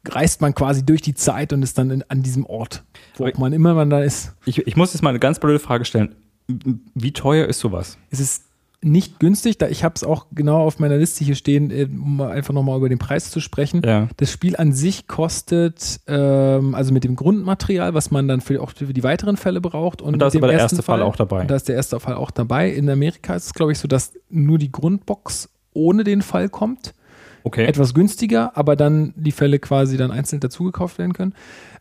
reist 0.08 0.42
man 0.42 0.56
quasi 0.56 0.84
durch 0.84 1.02
die 1.02 1.14
Zeit 1.14 1.54
und 1.54 1.62
ist 1.62 1.78
dann 1.78 1.92
in, 1.92 2.04
an 2.10 2.24
diesem 2.24 2.46
Ort, 2.46 2.84
wo 3.18 3.30
man 3.38 3.54
immer 3.54 3.76
man 3.76 3.92
da 3.92 4.02
ist. 4.02 4.34
Ich, 4.46 4.66
ich 4.66 4.76
muss 4.76 4.94
jetzt 4.94 5.04
mal 5.04 5.10
eine 5.10 5.20
ganz 5.20 5.40
blöde 5.40 5.60
Frage 5.60 5.86
stellen. 5.86 6.16
Wie 6.48 7.12
teuer 7.12 7.48
ist 7.48 7.60
sowas? 7.60 7.98
Es 8.10 8.20
ist 8.20 8.45
nicht 8.86 9.20
günstig, 9.20 9.58
da 9.58 9.68
ich 9.68 9.84
habe 9.84 9.96
es 9.96 10.04
auch 10.04 10.28
genau 10.34 10.62
auf 10.62 10.80
meiner 10.80 10.98
Liste 10.98 11.26
hier 11.26 11.36
stehen, 11.36 11.72
äh, 11.72 11.88
um 11.92 12.22
einfach 12.22 12.54
nochmal 12.54 12.78
über 12.78 12.88
den 12.88 13.00
Preis 13.00 13.32
zu 13.32 13.40
sprechen. 13.40 13.82
Ja. 13.84 14.08
Das 14.18 14.32
Spiel 14.32 14.56
an 14.56 14.74
sich 14.74 15.08
kostet, 15.08 16.00
ähm, 16.08 16.76
also 16.76 16.94
mit 16.94 17.04
dem 17.04 17.16
Grundmaterial, 17.16 17.94
was 17.94 18.12
man 18.12 18.28
dann 18.28 18.42
für, 18.42 18.62
auch 18.62 18.72
für 18.72 18.94
die 18.94 19.04
weiteren 19.04 19.38
Fälle 19.38 19.60
braucht. 19.60 20.02
Und, 20.02 20.14
Und 20.14 20.20
da 20.20 20.28
ist 20.28 20.36
aber 20.36 20.48
der 20.48 20.60
erste 20.60 20.84
Fall 20.84 21.02
auch 21.02 21.16
dabei. 21.16 21.42
Und 21.42 21.52
da 21.52 21.56
ist 21.56 21.68
der 21.68 21.76
erste 21.76 22.00
Fall 22.00 22.14
auch 22.14 22.32
dabei. 22.32 22.70
In 22.70 22.90
Amerika 22.90 23.36
ist 23.36 23.48
es, 23.48 23.54
glaube 23.54 23.72
ich, 23.72 23.80
so, 23.80 23.88
dass 23.88 24.14
nur 24.30 24.60
die 24.60 24.72
Grundbox 24.72 25.50
ohne 25.74 26.04
den 26.04 26.22
Fall 26.22 26.50
kommt. 26.50 26.94
Okay. 27.44 27.66
Etwas 27.66 27.94
günstiger, 27.94 28.58
aber 28.58 28.76
dann 28.76 29.14
die 29.16 29.32
Fälle 29.32 29.60
quasi 29.60 29.98
dann 29.98 30.10
einzeln 30.10 30.40
dazugekauft 30.40 30.98
werden 30.98 31.14
können. 31.14 31.34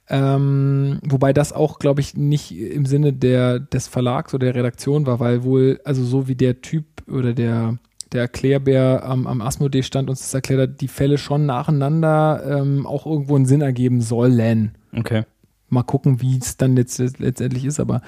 Ähm, 0.08 0.98
wobei 1.02 1.32
das 1.32 1.52
auch, 1.52 1.78
glaube 1.78 2.00
ich, 2.00 2.14
nicht 2.14 2.52
im 2.52 2.84
Sinne 2.84 3.12
der, 3.12 3.58
des 3.58 3.88
Verlags 3.88 4.34
oder 4.34 4.46
der 4.46 4.54
Redaktion 4.56 5.06
war, 5.06 5.18
weil 5.18 5.44
wohl, 5.44 5.80
also 5.84 6.04
so 6.04 6.28
wie 6.28 6.34
der 6.34 6.60
Typ 6.60 6.84
oder 7.10 7.32
der, 7.32 7.78
der 8.12 8.22
Erklärbär 8.22 9.02
am, 9.04 9.26
am 9.26 9.40
Asmodee 9.40 9.82
stand 9.82 10.10
uns 10.10 10.20
das 10.20 10.34
erklärt 10.34 10.60
hat, 10.60 10.80
die 10.80 10.88
Fälle 10.88 11.16
schon 11.16 11.46
nacheinander 11.46 12.60
ähm, 12.60 12.86
auch 12.86 13.06
irgendwo 13.06 13.36
einen 13.36 13.46
Sinn 13.46 13.62
ergeben 13.62 14.02
sollen. 14.02 14.72
Okay. 14.94 15.24
Mal 15.70 15.82
gucken, 15.82 16.20
wie 16.20 16.36
es 16.36 16.58
dann 16.58 16.76
letzt, 16.76 16.98
letztendlich 17.18 17.64
ist, 17.64 17.80
aber 17.80 18.02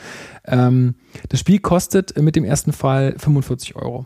ähm, 0.44 0.96
das 1.30 1.40
Spiel 1.40 1.60
kostet 1.60 2.20
mit 2.20 2.36
dem 2.36 2.44
ersten 2.44 2.72
Fall 2.72 3.14
45 3.16 3.74
Euro. 3.74 4.04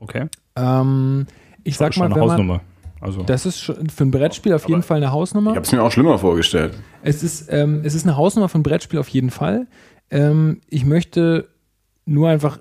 Okay. 0.00 0.26
Ähm, 0.56 1.26
ich 1.62 1.76
sag 1.76 1.94
Schon 1.94 2.08
mal, 2.08 2.14
wenn 2.14 2.20
man, 2.20 2.30
Hausnummer. 2.30 2.60
Also, 3.00 3.22
das 3.22 3.44
ist 3.46 3.60
für 3.60 3.76
ein 4.04 4.10
Brettspiel 4.10 4.54
auf 4.54 4.68
jeden 4.68 4.82
Fall 4.82 4.96
eine 4.98 5.12
Hausnummer. 5.12 5.50
Ich 5.50 5.56
habe 5.56 5.66
es 5.66 5.72
mir 5.72 5.82
auch 5.82 5.92
schlimmer 5.92 6.18
vorgestellt. 6.18 6.74
Es 7.02 7.22
ist, 7.22 7.48
ähm, 7.52 7.82
es 7.84 7.94
ist 7.94 8.04
eine 8.06 8.16
Hausnummer 8.16 8.48
von 8.48 8.62
Brettspiel 8.62 8.98
auf 8.98 9.08
jeden 9.08 9.30
Fall. 9.30 9.66
Ähm, 10.10 10.60
ich 10.68 10.84
möchte 10.84 11.48
nur 12.06 12.28
einfach 12.28 12.58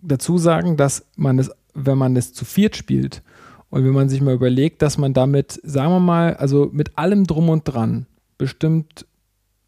dazu 0.00 0.38
sagen, 0.38 0.76
dass 0.76 1.06
man 1.16 1.38
es, 1.38 1.50
wenn 1.74 1.98
man 1.98 2.14
es 2.16 2.32
zu 2.32 2.44
viert 2.44 2.76
spielt 2.76 3.22
und 3.70 3.84
wenn 3.84 3.92
man 3.92 4.08
sich 4.08 4.20
mal 4.20 4.34
überlegt, 4.34 4.82
dass 4.82 4.96
man 4.98 5.12
damit, 5.12 5.60
sagen 5.64 5.90
wir 5.92 6.00
mal, 6.00 6.34
also 6.36 6.68
mit 6.72 6.96
allem 6.96 7.26
drum 7.26 7.48
und 7.48 7.64
dran 7.64 8.06
bestimmt 8.38 9.06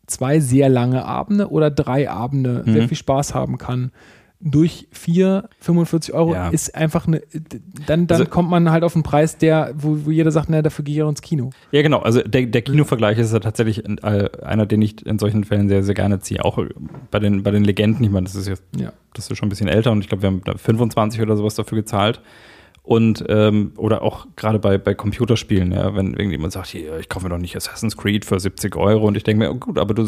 zwei 0.07 0.39
sehr 0.39 0.69
lange 0.69 1.05
Abende 1.05 1.51
oder 1.51 1.71
drei 1.71 2.09
Abende 2.09 2.63
Mhm. 2.65 2.73
sehr 2.73 2.89
viel 2.89 2.97
Spaß 2.97 3.35
haben 3.35 3.59
kann. 3.59 3.91
Durch 4.49 4.87
vier, 4.93 5.49
45 5.59 6.15
Euro 6.15 6.33
Ja. 6.35 6.51
ist 6.51 6.75
einfach 6.77 7.09
eine, 7.09 7.21
dann, 7.87 8.07
dann 8.07 8.21
Also- 8.21 8.31
kommt 8.31 8.49
man 8.49 8.71
halt 8.71 8.85
auf 8.85 8.95
einen 8.95 9.03
Preis, 9.03 9.39
der, 9.39 9.75
wo, 9.77 9.99
wo 10.07 10.11
jeder 10.13 10.31
sagt, 10.31 10.49
na, 10.51 10.63
dafür 10.63 10.85
gehe 10.85 10.95
ich 10.95 11.03
auch 11.03 11.09
ins 11.09 11.21
Kino. 11.21 11.51
ja, 11.73 11.83
genau. 11.83 11.99
Also 11.99 12.23
der, 12.23 12.47
der 12.47 12.63
Kinovergleich 12.63 13.19
ist 13.19 13.33
ja 13.33 13.41
tatsächlich 13.41 13.85
äh, 13.85 14.29
einer, 14.45 14.67
den 14.67 14.83
ich 14.83 15.05
in 15.05 15.19
solchen 15.19 15.43
Fällen 15.45 15.69
sehr, 15.69 15.83
sehr 15.83 15.95
gerne 15.95 16.21
ziehe. 16.21 16.45
Auch 16.45 16.59
bei 17.11 17.19
den, 17.19 17.43
bei 17.43 17.51
den 17.51 17.65
Legenden. 17.65 18.05
Ich 18.05 18.11
meine, 18.11 18.25
das 18.25 18.37
ist 18.37 18.47
jetzt 18.47 18.63
Ja. 18.79 18.93
das 19.15 19.29
ist 19.31 19.37
schon 19.37 19.47
ein 19.47 19.51
bisschen 19.51 19.69
älter 19.69 19.91
und 19.91 20.01
ich 20.01 20.09
glaube, 20.09 20.23
wir 20.23 20.29
haben 20.29 20.43
da 20.45 20.57
25 20.57 21.21
oder 21.23 21.37
sowas 21.37 21.55
dafür 21.57 21.79
gezahlt. 21.79 22.21
Und 22.87 23.25
ähm, 23.29 23.73
oder 23.77 24.03
auch 24.03 24.29
gerade 24.37 24.61
bei, 24.61 24.79
bei 24.79 24.95
Computerspielen, 24.95 25.73
ja, 25.73 25.97
wenn 25.97 26.15
irgendjemand 26.15 26.53
sagt, 26.53 26.69
hier, 26.69 27.01
ich 27.01 27.09
kaufe 27.09 27.25
mir 27.25 27.31
doch 27.31 27.39
nicht 27.39 27.57
Assassin's 27.57 27.97
Creed 27.97 28.25
für 28.25 28.39
70 28.39 28.77
Euro 28.77 29.09
und 29.09 29.17
ich 29.17 29.25
denke 29.25 29.45
mir, 29.45 29.51
oh 29.51 29.57
gut, 29.57 29.77
aber 29.77 29.93
du 29.93 30.07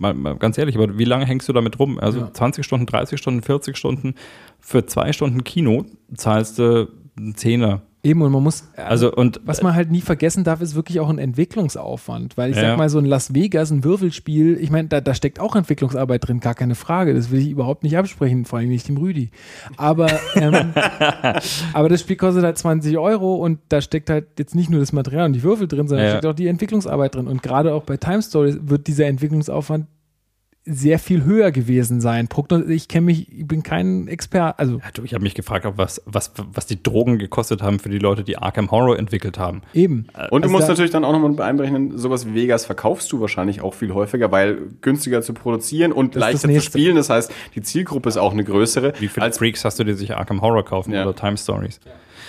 mal, 0.00 0.12
mal 0.12 0.34
ganz 0.34 0.58
ehrlich, 0.58 0.76
aber 0.76 0.98
wie 0.98 1.04
lange 1.04 1.26
hängst 1.26 1.48
du 1.48 1.52
damit 1.52 1.78
rum? 1.78 2.00
Also 2.00 2.18
Ja. 2.18 2.32
20 2.32 2.66
Stunden, 2.66 2.86
30 2.86 3.20
Stunden, 3.20 3.40
40 3.40 3.76
Stunden 3.76 4.14
für 4.58 4.84
zwei 4.84 5.12
Stunden 5.12 5.44
Kino 5.44 5.86
zahlst 6.16 6.58
du 6.58 6.88
einen 7.16 7.36
Zehner. 7.36 7.82
Eben, 8.04 8.20
und 8.22 8.32
man 8.32 8.42
muss, 8.42 8.64
Also 8.76 9.14
und 9.14 9.40
Was 9.44 9.62
man 9.62 9.76
halt 9.76 9.92
nie 9.92 10.00
vergessen 10.00 10.42
darf, 10.42 10.60
ist 10.60 10.74
wirklich 10.74 10.98
auch 10.98 11.08
ein 11.08 11.18
Entwicklungsaufwand. 11.18 12.36
Weil 12.36 12.50
ich 12.50 12.56
Ja. 12.56 12.62
sag 12.62 12.76
mal, 12.76 12.88
so 12.88 12.98
ein 12.98 13.04
Las 13.04 13.32
Vegas, 13.32 13.70
ein 13.70 13.84
Würfelspiel, 13.84 14.58
ich 14.60 14.70
meine, 14.70 14.88
da, 14.88 15.00
da 15.00 15.14
steckt 15.14 15.38
auch 15.38 15.54
Entwicklungsarbeit 15.54 16.26
drin, 16.26 16.40
gar 16.40 16.54
keine 16.54 16.74
Frage. 16.74 17.14
Das 17.14 17.30
will 17.30 17.38
ich 17.40 17.50
überhaupt 17.50 17.84
nicht 17.84 17.96
absprechen, 17.96 18.44
vor 18.44 18.58
allem 18.58 18.70
nicht 18.70 18.88
dem 18.88 18.96
Rüdi. 18.96 19.30
Aber, 19.76 20.08
ähm, 20.34 20.72
aber 21.74 21.88
das 21.88 22.00
Spiel 22.00 22.16
kostet 22.16 22.42
halt 22.42 22.58
20 22.58 22.98
Euro 22.98 23.36
und 23.36 23.60
da 23.68 23.80
steckt 23.80 24.10
halt 24.10 24.26
jetzt 24.36 24.56
nicht 24.56 24.68
nur 24.68 24.80
das 24.80 24.92
Material 24.92 25.26
und 25.26 25.34
die 25.34 25.44
Würfel 25.44 25.68
drin, 25.68 25.86
sondern 25.86 26.06
Ja. 26.06 26.10
steckt 26.14 26.26
auch 26.26 26.34
die 26.34 26.48
Entwicklungsarbeit 26.48 27.14
drin. 27.14 27.28
Und 27.28 27.42
gerade 27.44 27.72
auch 27.72 27.84
bei 27.84 27.98
Time 27.98 28.20
Stories 28.22 28.58
wird 28.62 28.88
dieser 28.88 29.06
Entwicklungsaufwand 29.06 29.86
sehr 30.64 30.98
viel 31.00 31.24
höher 31.24 31.50
gewesen 31.50 32.00
sein. 32.00 32.28
Ich 32.68 32.86
kenne 32.86 33.06
mich, 33.06 33.32
ich 33.36 33.46
bin 33.48 33.64
kein 33.64 34.06
Experte, 34.06 34.58
also 34.60 34.78
Ja, 34.78 34.90
du, 34.94 35.02
ich 35.02 35.12
habe 35.12 35.22
mich 35.24 35.34
gefragt, 35.34 35.66
ob 35.66 35.76
was, 35.76 36.00
was, 36.06 36.32
was 36.52 36.66
die 36.66 36.80
Drogen 36.80 37.18
gekostet 37.18 37.62
haben 37.62 37.80
für 37.80 37.88
die 37.88 37.98
Leute, 37.98 38.22
die 38.22 38.38
Arkham 38.38 38.70
Horror 38.70 38.96
entwickelt 38.98 39.38
haben. 39.38 39.62
eben. 39.74 40.06
Und 40.30 40.42
du 40.42 40.46
Also 40.46 40.48
musst 40.50 40.64
da- 40.64 40.68
natürlich 40.68 40.92
dann 40.92 41.04
auch 41.04 41.10
nochmal 41.12 41.30
mit 41.30 41.40
einberechnen, 41.40 41.98
sowas 41.98 42.26
wie 42.26 42.34
Vegas 42.34 42.64
verkaufst 42.64 43.10
du 43.10 43.20
wahrscheinlich 43.20 43.60
auch 43.60 43.74
viel 43.74 43.92
häufiger, 43.92 44.30
weil 44.30 44.58
günstiger 44.82 45.20
zu 45.22 45.34
produzieren 45.34 45.90
und 45.92 46.14
leichter 46.14 46.48
zu 46.48 46.60
spielen. 46.60 46.94
Das 46.94 47.10
heißt, 47.10 47.32
die 47.56 47.62
Zielgruppe 47.62 48.08
ist 48.08 48.16
auch 48.16 48.32
eine 48.32 48.44
größere. 48.44 48.92
Wie 49.00 49.08
viele 49.08 49.24
als 49.24 49.38
Freaks 49.38 49.64
hast 49.64 49.80
du 49.80 49.84
dir 49.84 49.96
sich 49.96 50.14
Arkham 50.14 50.40
Horror 50.42 50.64
kaufen 50.64 50.92
Ja. 50.92 51.02
oder 51.02 51.16
Time 51.16 51.36
Stories? 51.36 51.80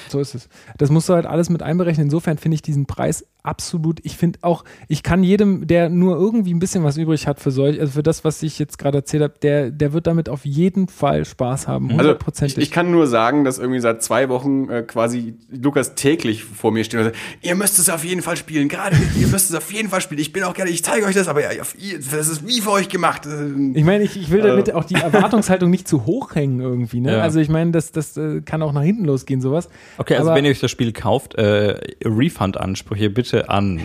So 0.10 0.20
ist 0.20 0.36
es. 0.36 0.50
Das 0.78 0.90
musst 0.90 1.08
du 1.08 1.14
halt 1.14 1.26
alles 1.26 1.50
mit 1.50 1.62
einberechnen. 1.64 2.06
Insofern 2.08 2.38
finde 2.38 2.56
ich 2.56 2.62
diesen 2.62 2.86
Preis 2.86 3.26
absolut, 3.44 4.00
ich 4.04 4.16
finde 4.16 4.40
auch, 4.42 4.64
ich 4.88 5.04
kann 5.04 5.22
jedem, 5.22 5.68
der 5.68 5.90
nur 5.90 6.16
irgendwie 6.16 6.54
ein 6.54 6.60
bisschen 6.60 6.84
was 6.84 6.98
übrig 6.98 7.28
hat 7.28 7.42
für 7.42 7.52
solch, 7.52 7.80
also 7.80 7.94
für 7.94 8.04
das, 8.04 8.24
was 8.24 8.42
ich 8.42 8.58
jetzt 8.58 8.78
gerade 8.78 9.00
erzählt 9.00 9.24
habe, 9.24 9.34
der, 9.42 9.70
der 9.70 9.92
wird 9.92 10.08
damit 10.08 10.30
auf 10.30 10.46
jeden 10.46 10.88
Fall 10.88 11.26
Spaß 11.26 11.68
haben. 11.68 11.90
Also 11.90 12.00
Hundertprozentig. 12.00 12.58
ich, 12.58 12.64
ich 12.64 12.72
kann 12.72 12.90
nur 12.90 13.06
sagen, 13.06 13.44
dass 13.44 13.60
irgendwie 13.60 13.82
seit 13.82 14.02
zwei 14.02 14.30
Wochen 14.30 14.70
äh, 14.70 14.82
quasi 14.84 15.36
Lukas 15.52 15.96
täglich 15.96 16.44
vor 16.44 16.72
mir 16.72 16.86
steht 16.86 17.00
und 17.02 17.06
sagt, 17.08 17.18
ihr 17.42 17.56
müsst 17.56 17.80
es 17.80 17.90
auf 17.90 18.06
jeden 18.06 18.22
Fall 18.22 18.38
spielen, 18.38 18.70
gerade 18.70 18.96
ihr 19.20 19.28
müsst 19.28 19.50
es 19.50 19.56
auf 19.56 19.72
jeden 19.74 19.90
Fall 19.90 20.00
spielen. 20.00 20.22
Ich 20.22 20.32
bin 20.32 20.44
auch 20.44 20.54
gerne, 20.54 20.72
ich 20.72 20.84
zeige 20.84 21.06
euch 21.06 21.16
das, 21.16 21.28
aber 21.28 21.42
ja, 21.42 21.50
das 21.60 22.28
ist 22.30 22.48
wie 22.48 22.62
für 22.62 22.72
euch 22.72 22.88
gemacht. 22.88 23.28
Ich 23.74 23.84
meine, 23.84 24.06
ich, 24.06 24.16
ich 24.16 24.32
will 24.32 24.42
damit 24.42 24.74
auch 24.74 24.86
die 24.86 24.96
Erwartungshaltung 24.96 25.70
nicht 25.70 25.88
zu 25.88 26.06
hoch 26.06 26.34
hängen 26.36 26.62
irgendwie. 26.62 27.02
Ne? 27.02 27.14
Ja. 27.14 27.22
Also 27.22 27.40
ich 27.40 27.50
meine, 27.50 27.72
das, 27.72 27.92
das 27.92 28.16
äh, 28.16 28.42
kann 28.42 28.62
auch 28.62 28.72
nach 28.72 28.84
hinten 28.84 29.04
losgehen, 29.04 29.42
sowas. 29.42 29.68
Okay, 29.98 30.16
also 30.16 30.30
aber, 30.30 30.38
wenn 30.38 30.46
ihr 30.46 30.52
euch 30.52 30.62
das 30.62 30.72
Spiel 30.72 30.94
kauft, 30.94 31.36
äh, 31.36 31.76
Refund-Ansprüche 32.06 33.10
bitte 33.10 33.33
an 33.34 33.82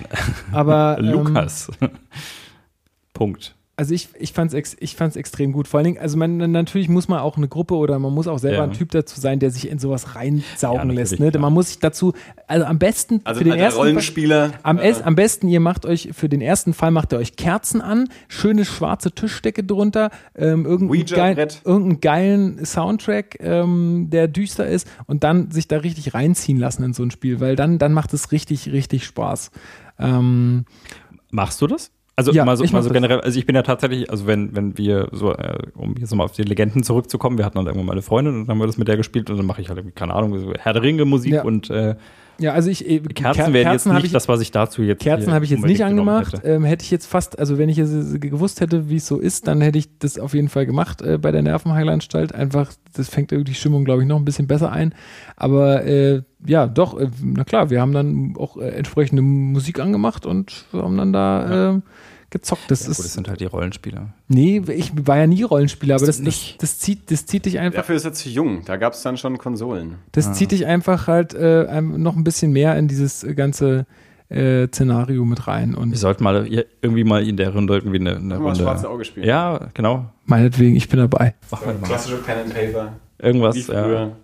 aber, 0.53 0.97
ähm, 1.01 1.07
Lukas. 1.07 1.71
Punkt. 3.15 3.55
Also 3.79 3.95
ich, 3.95 4.09
ich 4.19 4.33
fand 4.33 4.51
es 4.51 4.55
ex, 4.55 4.77
ich 4.81 4.97
fand's 4.97 5.15
extrem 5.15 5.53
gut. 5.53 5.69
Vor 5.69 5.79
allen 5.79 5.85
Dingen, 5.85 5.99
also 5.99 6.17
man, 6.19 6.37
natürlich 6.51 6.89
muss 6.89 7.07
man 7.07 7.21
auch 7.21 7.37
eine 7.37 7.47
Gruppe 7.47 7.77
oder 7.77 8.01
man 8.01 8.13
muss 8.13 8.27
auch 8.27 8.41
selber 8.41 8.57
Ja. 8.57 8.65
ein 8.65 8.73
Typ 8.73 8.91
dazu 8.91 9.21
sein, 9.21 9.39
der 9.39 9.53
sich 9.53 9.69
in 9.71 9.79
sowas 9.79 10.17
reinsaugen 10.17 10.91
Ja, 10.91 10.95
lässt. 10.97 11.21
Ne? 11.21 11.31
Man 11.39 11.53
muss 11.53 11.69
sich 11.69 11.79
dazu, 11.79 12.13
also 12.49 12.65
am 12.67 12.81
besten 12.81 13.21
also 13.23 13.39
für 13.39 13.45
den 13.45 13.53
ersten 13.53 13.79
Fall- 13.79 13.87
Rollenspieler. 13.91 14.51
Am, 14.65 14.79
äh, 14.81 14.93
am 15.05 15.15
besten, 15.15 15.47
ihr 15.47 15.61
macht 15.61 15.87
euch 15.87 16.09
für 16.13 16.29
den 16.29 16.41
ersten 16.41 16.75
Fall 16.75 16.91
macht 16.91 17.13
ihr 17.13 17.19
euch 17.21 17.37
Kerzen 17.37 17.81
an, 17.81 18.09
schöne 18.27 18.65
schwarze 18.65 19.13
Tischdecke 19.13 19.63
drunter, 19.63 20.11
ähm, 20.35 20.67
irgendeinen, 20.67 21.07
geil, 21.07 21.49
irgendeinen 21.65 22.01
geilen 22.01 22.65
Soundtrack, 22.65 23.37
ähm, 23.39 24.09
der 24.11 24.27
düster 24.27 24.67
ist 24.67 24.89
und 25.07 25.23
dann 25.23 25.53
sich 25.53 25.69
da 25.69 25.77
richtig 25.79 26.15
reinziehen 26.15 26.59
lassen 26.59 26.83
in 26.83 26.95
so 26.95 27.05
ein 27.05 27.13
Spiel, 27.13 27.39
weil 27.39 27.55
dann, 27.55 27.79
dann 27.79 27.93
macht 27.93 28.13
es 28.13 28.33
richtig, 28.33 28.73
richtig 28.73 29.05
Spaß. 29.05 29.53
Ähm, 30.01 30.65
Machst 31.31 31.61
du 31.63 31.69
das? 31.69 31.93
Also 32.19 32.33
Ja, 32.33 32.45
mal 32.45 32.57
so, 32.57 32.65
ich 32.65 32.73
mal 32.73 32.83
so 32.83 32.91
generell, 32.91 33.21
also 33.21 33.39
ich 33.39 33.47
bin 33.47 33.55
ja 33.55 33.63
tatsächlich, 33.63 34.11
also 34.11 34.27
wenn, 34.27 34.55
wenn 34.57 34.77
wir 34.77 35.09
so, 35.13 35.33
äh, 35.35 35.59
um 35.77 35.95
jetzt 36.01 36.11
nochmal 36.11 36.25
auf 36.25 36.33
die 36.33 36.43
Legenden 36.43 36.83
zurückzukommen, 36.83 37.39
wir 37.39 37.45
hatten 37.45 37.57
dann 37.57 37.67
irgendwann 37.67 37.87
mal 37.87 37.93
eine 37.93 38.03
Freundin 38.03 38.35
und 38.35 38.41
dann 38.43 38.49
haben 38.55 38.59
wir 38.59 38.67
das 38.67 38.77
mit 38.77 38.89
der 38.89 38.97
gespielt 38.97 39.31
und 39.31 39.37
dann 39.37 39.47
mache 39.47 39.61
ich 39.63 39.69
halt 39.69 39.95
keine 39.95 40.15
Ahnung, 40.15 40.37
so 40.41 40.53
Herr 40.59 40.73
der 40.73 40.83
Ringe 40.83 41.05
Musik 41.05 41.35
Ja. 41.35 41.45
und 41.45 41.71
äh, 41.71 41.95
ja, 42.41 42.53
also 42.53 42.71
ich 42.71 42.89
äh, 42.89 43.01
Kerzen 43.01 43.41
Ker- 43.47 43.53
wären 43.53 43.73
jetzt 43.73 43.87
nicht 43.87 44.05
ich, 44.07 44.13
das, 44.13 44.29
was 44.29 44.41
ich 44.41 44.53
dazu 44.53 44.83
jetzt 44.83 45.03
Kerzen 45.03 45.33
habe 45.33 45.45
ich 45.45 45.51
jetzt 45.53 45.65
nicht 45.65 45.83
angemacht. 45.85 46.35
hätte. 46.35 46.47
Ähm, 46.47 46.63
hätte 46.65 46.85
ich 46.85 46.91
jetzt 46.93 47.07
fast, 47.07 47.37
also 47.39 47.59
wenn 47.59 47.69
ich 47.69 47.79
es 47.79 48.21
gewusst 48.21 48.61
hätte, 48.61 48.89
wie 48.89 48.97
es 48.97 49.07
so 49.09 49.19
ist, 49.19 49.49
dann 49.49 49.61
hätte 49.61 49.79
ich 49.79 49.99
das 49.99 50.21
auf 50.21 50.35
jeden 50.35 50.49
Fall 50.49 50.65
gemacht 50.65 51.03
äh, 51.03 51.19
bei 51.19 51.33
der 51.33 51.43
Nervenheilanstalt. 51.43 52.33
Einfach, 52.35 52.73
das 52.95 53.09
fängt 53.09 53.33
irgendwie 53.33 53.51
die 53.53 53.57
Stimmung, 53.59 53.85
glaube 53.85 54.03
ich, 54.03 54.09
noch 54.09 54.17
ein 54.19 54.25
bisschen 54.25 54.47
besser 54.47 54.71
ein. 54.71 54.95
Aber 55.37 55.85
äh, 55.85 56.23
ja, 56.47 56.69
doch, 56.69 56.97
äh, 57.01 57.09
na 57.25 57.43
klar, 57.43 57.71
wir 57.71 57.81
haben 57.81 57.93
dann 57.93 58.35
auch 58.39 58.57
äh, 58.57 58.69
entsprechende 58.69 59.21
Musik 59.23 59.81
angemacht 59.81 60.25
und 60.25 60.67
haben 60.73 60.97
dann 60.97 61.13
da 61.13 61.75
äh, 61.75 61.81
gezockt. 62.31 62.63
Das 62.69 62.81
Ja, 62.81 62.87
gut, 62.89 62.99
das 62.99 63.05
ist, 63.07 63.13
sind 63.15 63.29
halt 63.29 63.41
die 63.41 63.47
Rollenspieler. 63.47 64.13
nee, 64.29 64.63
ich 64.69 64.93
war 65.07 65.17
ja 65.19 65.27
nie 65.27 65.43
Rollenspieler, 65.43 65.97
aber 65.97 66.07
das, 66.07 66.17
das, 66.19 66.25
nicht? 66.25 66.63
das, 66.63 66.79
zieht, 66.79 67.11
das 67.11 67.27
zieht 67.27 67.47
dich 67.47 67.59
einfach 67.59 67.79
Dafür 67.79 67.97
ist 67.97 68.05
er 68.05 68.13
zu 68.13 68.29
jung. 68.29 68.65
Da 68.65 68.77
gab 68.77 68.93
es 68.93 69.03
dann 69.03 69.17
schon 69.17 69.39
Konsolen. 69.39 69.97
Das 70.13 70.33
zieht 70.35 70.51
dich 70.53 70.67
einfach 70.67 71.07
halt 71.07 71.35
äh, 71.35 71.81
noch 71.81 72.17
ein 72.17 72.25
bisschen 72.25 72.53
mehr 72.53 72.77
in 72.79 72.89
dieses 72.89 73.27
ganze 73.37 73.87
äh, 74.29 74.67
Szenario 74.69 75.25
mit 75.25 75.47
rein. 75.47 75.71
Wir 75.73 75.79
Und 75.79 75.97
sollten 75.97 76.23
mal 76.23 76.47
irgendwie 76.83 77.05
mal 77.05 77.27
in 77.27 77.37
der 77.39 77.53
Runde 77.55 77.75
irgendwie 77.75 77.99
eine, 77.99 78.17
eine 78.17 78.29
wir 78.35 78.37
Runde. 78.37 78.49
das 78.51 78.59
schwarze 78.59 78.91
Auge 78.91 79.05
spielen? 79.07 79.27
Ja, 79.27 79.69
genau. 79.73 80.07
meinetwegen, 80.27 80.77
ich 80.77 80.89
bin 80.89 81.01
dabei. 81.01 81.35
Wir 81.51 81.73
mal. 81.73 81.87
Klassische 81.87 82.19
Pen 82.19 82.39
and 82.45 82.55
Paper. 82.55 82.93
Irgendwas. 83.19 83.57
Wie 83.57 83.73
Ja. 83.73 83.83
früher. 83.85 84.17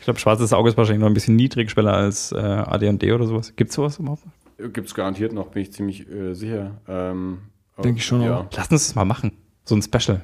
Ich 0.00 0.04
glaube, 0.04 0.20
schwarzes 0.20 0.52
Auge 0.52 0.68
ist 0.70 0.76
wahrscheinlich 0.76 1.00
noch 1.00 1.08
ein 1.08 1.14
bisschen 1.14 1.36
niedrigschweller 1.36 1.92
als 1.92 2.32
äh, 2.32 2.36
AD&D 2.36 3.12
oder 3.12 3.26
sowas. 3.26 3.54
Gibt 3.56 3.70
es 3.70 3.76
sowas 3.76 3.98
überhaupt? 3.98 4.22
Gibt 4.58 4.86
es 4.88 4.94
garantiert 4.94 5.32
noch, 5.32 5.48
bin 5.48 5.62
ich 5.62 5.72
ziemlich 5.72 6.08
äh, 6.10 6.34
sicher. 6.34 6.80
Ähm, 6.88 7.38
Denke 7.82 7.98
ich 7.98 8.06
schon 8.06 8.22
ja. 8.22 8.38
auch. 8.40 8.46
Lass 8.56 8.70
uns 8.70 8.86
das 8.88 8.94
mal 8.94 9.04
machen. 9.04 9.32
So 9.64 9.74
ein 9.74 9.82
Special. 9.82 10.20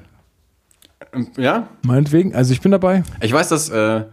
Ja, 1.37 1.67
Meinetwegen, 1.85 2.33
also 2.33 2.53
ich 2.53 2.61
bin 2.61 2.71
dabei. 2.71 3.03
ich 3.21 3.31
weiß, 3.31 3.49
dass 3.49 3.69
äh, 3.69 4.05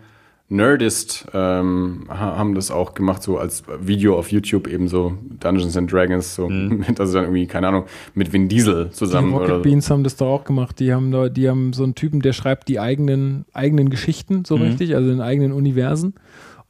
Nerdist 0.50 1.26
ähm, 1.32 2.04
ha- 2.10 2.36
haben 2.36 2.54
das 2.54 2.70
auch 2.70 2.92
gemacht, 2.94 3.22
so 3.22 3.38
als 3.38 3.62
Video 3.80 4.18
auf 4.18 4.30
YouTube, 4.32 4.66
eben 4.66 4.88
so 4.88 5.16
Dungeons 5.38 5.76
and 5.76 5.90
Dragons, 5.90 6.34
so 6.34 6.48
mit, 6.50 7.00
also 7.00 7.14
dann 7.14 7.24
irgendwie, 7.24 7.46
keine 7.46 7.68
Ahnung, 7.68 7.84
mit 8.14 8.32
Vin 8.32 8.48
Diesel 8.48 8.86
Die 8.86 8.90
zusammen 8.90 9.32
Rocket 9.32 9.48
oder 9.48 9.56
so. 9.58 9.62
Beans 9.62 9.88
haben 9.88 10.04
das 10.04 10.16
doch 10.16 10.26
auch 10.26 10.44
gemacht. 10.44 10.78
Die 10.80 10.92
haben, 10.92 11.10
da, 11.12 11.28
die 11.30 11.48
haben 11.48 11.72
so 11.72 11.84
einen 11.84 11.94
Typen, 11.94 12.20
der 12.20 12.32
schreibt 12.34 12.68
die 12.68 12.80
eigenen, 12.80 13.46
eigenen 13.54 13.88
Geschichten, 13.88 14.44
so 14.44 14.56
richtig, 14.56 14.94
also 14.94 15.10
in 15.10 15.20
eigenen 15.20 15.52
Universen. 15.52 16.14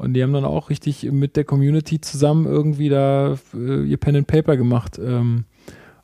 Und 0.01 0.15
die 0.15 0.23
haben 0.23 0.33
dann 0.33 0.47
auch 0.47 0.71
richtig 0.71 1.13
mit 1.13 1.37
der 1.37 1.45
Community 1.45 2.01
zusammen 2.01 2.47
irgendwie 2.47 2.89
da 2.89 3.37
äh, 3.53 3.85
ihr 3.85 3.99
Pen 3.99 4.17
and 4.17 4.27
Paper 4.27 4.57
gemacht. 4.57 4.99
Ähm, 4.99 5.45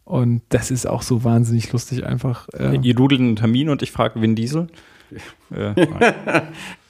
und 0.05 0.43
das 0.51 0.71
ist 0.71 0.87
auch 0.87 1.01
so 1.01 1.25
wahnsinnig 1.25 1.73
lustig 1.73 2.05
einfach. 2.05 2.47
Äh, 2.53 2.79
Ihr 2.83 2.93
dudelt 2.93 3.23
einen 3.23 3.37
Termin 3.37 3.71
und 3.71 3.81
ich 3.81 3.93
frage 3.93 4.21
Vin 4.21 4.35
Diesel. 4.35 4.67
äh. 5.51 5.87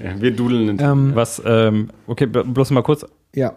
Ja, 0.01 0.21
wir 0.21 0.33
dudeln. 0.33 0.79
ähm, 0.81 1.13
was, 1.15 1.41
ähm, 1.47 1.91
okay, 2.09 2.27
bloß 2.27 2.73
mal 2.73 2.83
kurz. 2.83 3.07
ja, 3.37 3.55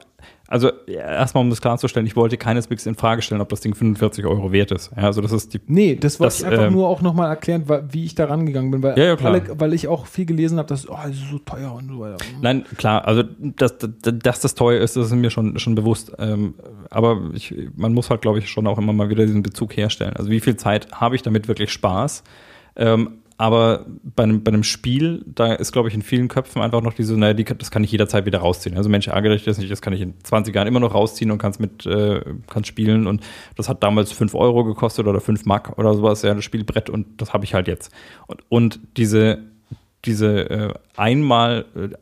Also 0.51 0.71
erstmal, 0.87 1.43
um 1.43 1.51
das 1.51 1.61
klarzustellen, 1.61 2.07
ich 2.07 2.15
wollte 2.15 2.35
keineswegs 2.35 2.87
in 2.87 2.95
Frage 2.95 3.21
stellen, 3.21 3.39
ob 3.39 3.49
das 3.49 3.61
Ding 3.61 3.75
45 3.75 4.25
Euro 4.25 4.51
wert 4.51 4.71
ist. 4.71 4.89
Ja, 4.97 5.03
also 5.03 5.21
das 5.21 5.31
ist 5.31 5.53
die 5.53 5.61
Nee, 5.67 5.95
das 5.95 6.19
wollte 6.19 6.31
Das, 6.31 6.39
ich 6.39 6.47
einfach 6.47 6.65
ähm, 6.65 6.73
nur 6.73 6.87
auch 6.87 7.03
nochmal 7.03 7.29
erklären, 7.29 7.65
wie 7.91 8.03
ich 8.03 8.15
da 8.15 8.25
rangegangen 8.25 8.71
bin, 8.71 8.81
weil, 8.81 8.97
Ja, 8.97 9.05
ja, 9.05 9.15
alle, 9.15 9.43
weil 9.59 9.73
ich 9.73 9.87
auch 9.87 10.07
viel 10.07 10.25
gelesen 10.25 10.57
habe, 10.57 10.67
dass 10.67 10.89
oh, 10.89 10.97
das 11.05 11.11
ist 11.11 11.29
so 11.29 11.37
teuer 11.37 11.71
und 11.71 11.87
so 11.87 11.99
weiter. 11.99 12.17
Nein, 12.41 12.65
klar, 12.77 13.05
also 13.07 13.21
dass, 13.37 13.77
dass, 13.77 13.91
dass 14.01 14.39
das 14.39 14.55
teuer 14.55 14.81
ist, 14.81 14.95
das 14.95 15.05
ist 15.05 15.13
mir 15.13 15.29
schon, 15.29 15.59
schon 15.59 15.75
bewusst. 15.75 16.13
Ähm, 16.17 16.55
aber 16.89 17.29
ich, 17.35 17.53
man 17.75 17.93
muss 17.93 18.09
halt, 18.09 18.23
glaube 18.23 18.39
ich, 18.39 18.49
schon 18.49 18.65
auch 18.65 18.79
immer 18.79 18.91
mal 18.91 19.09
wieder 19.09 19.27
diesen 19.27 19.43
Bezug 19.43 19.77
herstellen. 19.77 20.15
Also 20.15 20.31
wie 20.31 20.39
viel 20.39 20.55
Zeit 20.57 20.91
habe 20.91 21.15
ich 21.15 21.21
damit 21.21 21.47
wirklich 21.47 21.71
Spaß? 21.71 22.23
Ähm, 22.75 23.19
aber 23.39 23.85
bei 24.03 24.23
einem, 24.23 24.43
bei 24.43 24.49
einem 24.49 24.65
Spiel, 24.65 25.23
da 25.25 25.53
ist, 25.53 25.71
glaube 25.71 25.87
ich, 25.87 25.95
in 25.95 26.01
vielen 26.01 26.27
Köpfen 26.27 26.61
einfach 26.61 26.81
noch 26.81 26.91
diese, 26.91 27.17
naja, 27.17 27.33
die, 27.33 27.45
das 27.45 27.71
kann 27.71 27.85
ich 27.85 27.91
jederzeit 27.91 28.25
wieder 28.25 28.39
rausziehen. 28.39 28.75
Also 28.75 28.89
Mensch, 28.89 29.07
ärgere 29.07 29.31
dich 29.31 29.45
das 29.45 29.57
nicht, 29.57 29.71
das 29.71 29.81
kann 29.81 29.93
ich 29.93 30.01
in 30.01 30.13
20 30.21 30.53
Jahren 30.53 30.67
immer 30.67 30.81
noch 30.81 30.93
rausziehen 30.93 31.31
und 31.31 31.37
kann's 31.37 31.57
mit, 31.57 31.85
äh, 31.85 32.19
kann's 32.47 32.67
spielen. 32.67 33.07
Und 33.07 33.23
das 33.55 33.69
hat 33.69 33.81
damals 33.81 34.11
5 34.11 34.35
Euro 34.35 34.65
gekostet 34.65 35.07
oder 35.07 35.21
5 35.21 35.45
Mark 35.45 35.79
oder 35.79 35.93
sowas, 35.93 36.21
ja, 36.21 36.33
das 36.33 36.43
Spielbrett 36.43 36.89
und 36.89 37.21
das 37.21 37.31
habe 37.31 37.45
ich 37.45 37.53
halt 37.53 37.69
jetzt. 37.69 37.93
Und, 38.27 38.41
und 38.49 38.81
diese, 38.97 39.39
diese 40.03 40.49
äh, 40.49 40.73
einmal 40.97 41.63
äh, 41.77 41.95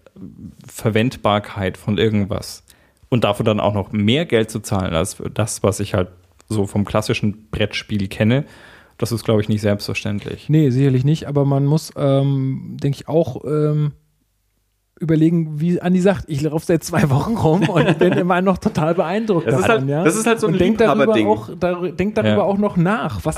Verwendbarkeit 0.68 1.78
von 1.78 2.00
irgendwas 2.00 2.64
und 3.10 3.26
dafür 3.26 3.46
dann 3.46 3.60
auch 3.60 3.76
noch 3.76 3.92
mehr 3.92 4.26
Geld 4.26 4.50
zu 4.50 4.60
zahlen 4.60 4.96
als 4.96 5.18
das, 5.36 5.62
was 5.62 5.82
ich 5.82 5.94
halt 5.94 6.08
so 6.50 6.66
vom 6.66 6.84
klassischen 6.84 7.48
Brettspiel 7.52 8.08
kenne, 8.08 8.46
das 8.98 9.12
ist, 9.12 9.24
glaube 9.24 9.42
ich, 9.42 9.50
nicht 9.50 9.62
selbstverständlich. 9.62 10.50
Nee, 10.50 10.70
sicherlich 10.70 11.04
nicht, 11.04 11.28
aber 11.28 11.46
man 11.46 11.66
muss, 11.66 11.92
ähm, 11.96 12.78
denke 12.82 12.98
ich, 12.98 13.08
auch 13.08 13.44
ähm, 13.46 13.94
überlegen, 15.00 15.60
wie 15.60 15.80
Andi 15.82 16.00
sagt, 16.02 16.26
ich 16.28 16.42
laufe 16.42 16.66
seit 16.66 16.84
zwei 16.84 17.10
Wochen 17.10 17.36
rum 17.36 17.70
und 17.70 18.00
bin 18.00 18.14
immer 18.14 18.42
noch 18.42 18.58
total 18.58 18.96
beeindruckt 18.96 19.46
Das 19.48 19.56
ist 19.60 19.68
davon, 19.68 19.82
halt- 19.82 19.90
ja. 19.90 20.04
das 20.04 20.16
ist 20.16 20.26
halt 20.26 20.40
so 20.40 20.48
ein 20.48 20.54
und 20.54 20.60
denk 20.60 20.78
darüber 20.80 21.16
Liebhaberding. 21.16 21.28
auch, 21.28 21.50
dar, 21.60 21.92
denk 21.92 22.16
darüber 22.16 22.30
Ja. 22.38 22.42
auch 22.44 22.58
noch 22.58 22.78
nach. 22.78 23.24
Was, 23.26 23.38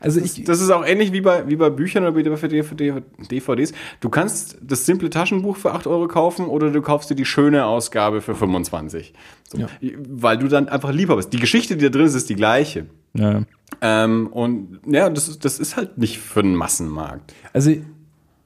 also 0.00 0.20
ich, 0.20 0.44
Das 0.44 0.60
ist 0.60 0.70
auch 0.70 0.84
ähnlich 0.86 1.12
wie 1.12 1.20
bei, 1.22 1.48
wie 1.48 1.56
bei 1.56 1.70
Büchern 1.70 2.02
oder 2.04 2.12
bei 2.12 2.22
DVD, 2.22 3.02
DVDs. 3.30 3.72
Du 4.00 4.08
kannst 4.10 4.58
das 4.62 4.84
simple 4.86 5.08
Taschenbuch 5.10 5.56
für 5.56 5.72
8 5.72 5.86
Euro 5.86 6.06
kaufen 6.06 6.46
oder 6.46 6.70
du 6.70 6.82
kaufst 6.82 7.08
dir 7.10 7.14
die 7.14 7.24
schöne 7.24 7.64
Ausgabe 7.64 8.20
für 8.20 8.34
25. 8.34 9.14
So. 9.48 9.58
Ja. 9.58 9.66
Weil 10.08 10.38
du 10.38 10.48
dann 10.48 10.68
einfach 10.68 10.92
lieber 10.92 11.16
bist. 11.16 11.32
Die 11.32 11.40
Geschichte, 11.40 11.76
die 11.76 11.84
da 11.84 11.90
drin 11.90 12.06
ist, 12.06 12.14
ist 12.14 12.28
die 12.28 12.36
gleiche. 12.36 12.86
Ja. 13.14 13.42
Ähm, 13.82 14.26
und 14.28 14.80
ja, 14.86 15.08
das 15.08 15.28
ist, 15.28 15.44
das 15.44 15.58
ist 15.58 15.76
halt 15.76 15.96
nicht 15.98 16.18
für 16.18 16.42
den 16.42 16.54
Massenmarkt. 16.54 17.32
Also 17.52 17.72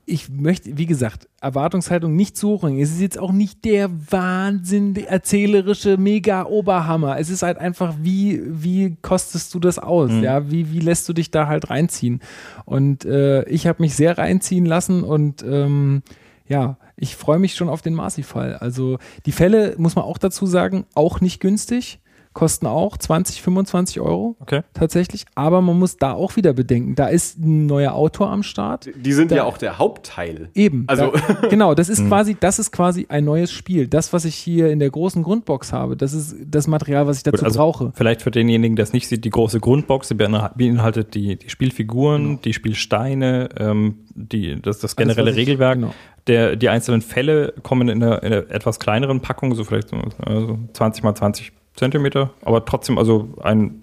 ich 0.06 0.28
möchte, 0.28 0.76
wie 0.76 0.86
gesagt, 0.86 1.28
Erwartungshaltung 1.40 2.14
nicht 2.14 2.36
zu 2.36 2.48
hoch. 2.50 2.64
Es 2.64 2.90
ist 2.90 3.00
jetzt 3.00 3.18
auch 3.18 3.32
nicht 3.32 3.64
der 3.64 3.90
Wahnsinn, 4.10 4.94
der 4.94 5.08
erzählerische 5.08 5.96
Mega-Oberhammer. 5.96 7.18
Es 7.18 7.30
ist 7.30 7.42
halt 7.42 7.58
einfach, 7.58 7.94
wie, 8.00 8.42
wie 8.46 8.96
kostest 9.00 9.54
du 9.54 9.60
das 9.60 9.78
aus? 9.78 10.10
Ja, 10.22 10.50
wie, 10.50 10.72
wie 10.72 10.80
lässt 10.80 11.08
du 11.08 11.12
dich 11.12 11.30
da 11.30 11.46
halt 11.46 11.70
reinziehen? 11.70 12.20
Und 12.64 13.04
äh, 13.04 13.44
ich 13.48 13.66
habe 13.66 13.82
mich 13.82 13.94
sehr 13.94 14.18
reinziehen 14.18 14.66
lassen 14.66 15.02
und 15.04 15.42
ähm, 15.42 16.02
ja, 16.46 16.76
ich 16.96 17.16
freue 17.16 17.38
mich 17.38 17.54
schon 17.54 17.68
auf 17.68 17.82
den 17.82 17.94
Marci-Fall. 17.94 18.56
Also 18.56 18.98
die 19.26 19.32
Fälle, 19.32 19.74
muss 19.78 19.96
man 19.96 20.04
auch 20.04 20.18
dazu 20.18 20.46
sagen, 20.46 20.84
auch 20.94 21.20
nicht 21.20 21.40
günstig. 21.40 22.00
Kosten 22.34 22.66
auch 22.66 22.96
20, 22.98 23.40
25 23.42 24.00
Euro 24.00 24.36
Okay. 24.40 24.62
tatsächlich. 24.74 25.24
Aber 25.36 25.60
man 25.62 25.78
muss 25.78 25.96
da 25.96 26.12
auch 26.12 26.36
wieder 26.36 26.52
bedenken, 26.52 26.94
da 26.96 27.06
ist 27.06 27.38
ein 27.38 27.66
neuer 27.66 27.94
Autor 27.94 28.28
am 28.30 28.42
Start. 28.42 28.90
Die 28.96 29.12
sind 29.12 29.30
Da- 29.30 29.36
ja 29.36 29.44
auch 29.44 29.56
der 29.56 29.78
Hauptteil. 29.78 30.50
Eben. 30.54 30.84
Also- 30.88 31.12
da, 31.12 31.46
genau, 31.48 31.74
das 31.74 31.88
ist 31.88 32.06
quasi, 32.06 32.36
das 32.38 32.58
ist 32.58 32.72
quasi 32.72 33.06
ein 33.08 33.24
neues 33.24 33.52
Spiel. 33.52 33.86
Das, 33.86 34.12
was 34.12 34.24
ich 34.24 34.34
hier 34.34 34.70
in 34.70 34.80
der 34.80 34.90
großen 34.90 35.22
Grundbox 35.22 35.72
habe, 35.72 35.96
das 35.96 36.12
ist 36.12 36.36
das 36.44 36.66
Material, 36.66 37.06
was 37.06 37.18
ich 37.18 37.22
dazu 37.22 37.36
Gut, 37.38 37.44
also 37.44 37.58
brauche. 37.60 37.92
Vielleicht 37.94 38.20
für 38.22 38.30
denjenigen, 38.30 38.76
der 38.76 38.82
es 38.82 38.92
nicht 38.92 39.06
sieht, 39.08 39.24
die 39.24 39.30
große 39.30 39.60
Grundbox 39.60 40.08
die 40.08 40.14
beinhal- 40.14 40.50
beinhaltet 40.56 41.14
die, 41.14 41.36
die 41.36 41.48
Spielfiguren, 41.48 42.40
die 42.42 42.52
Spielsteine, 42.52 43.48
ähm, 43.58 43.98
die, 44.14 44.60
das, 44.60 44.80
das 44.80 44.96
generelle 44.96 45.22
Alles, 45.28 45.34
was 45.36 45.38
ich- 45.42 45.48
Regelwerk. 45.48 45.74
genau. 45.76 45.94
Der, 46.26 46.56
die 46.56 46.68
einzelnen 46.70 47.02
Fälle 47.02 47.52
kommen 47.62 47.88
in 47.88 48.02
einer, 48.02 48.22
in 48.22 48.32
einer 48.32 48.50
etwas 48.50 48.80
kleineren 48.80 49.20
Packung, 49.20 49.54
so 49.54 49.62
vielleicht 49.62 49.90
so, 49.90 49.98
also 50.24 50.58
20 50.72 51.04
mal 51.04 51.14
20 51.14 51.52
Zentimeter, 51.74 52.30
aber 52.42 52.64
trotzdem 52.64 52.98
also 52.98 53.34
ein 53.42 53.82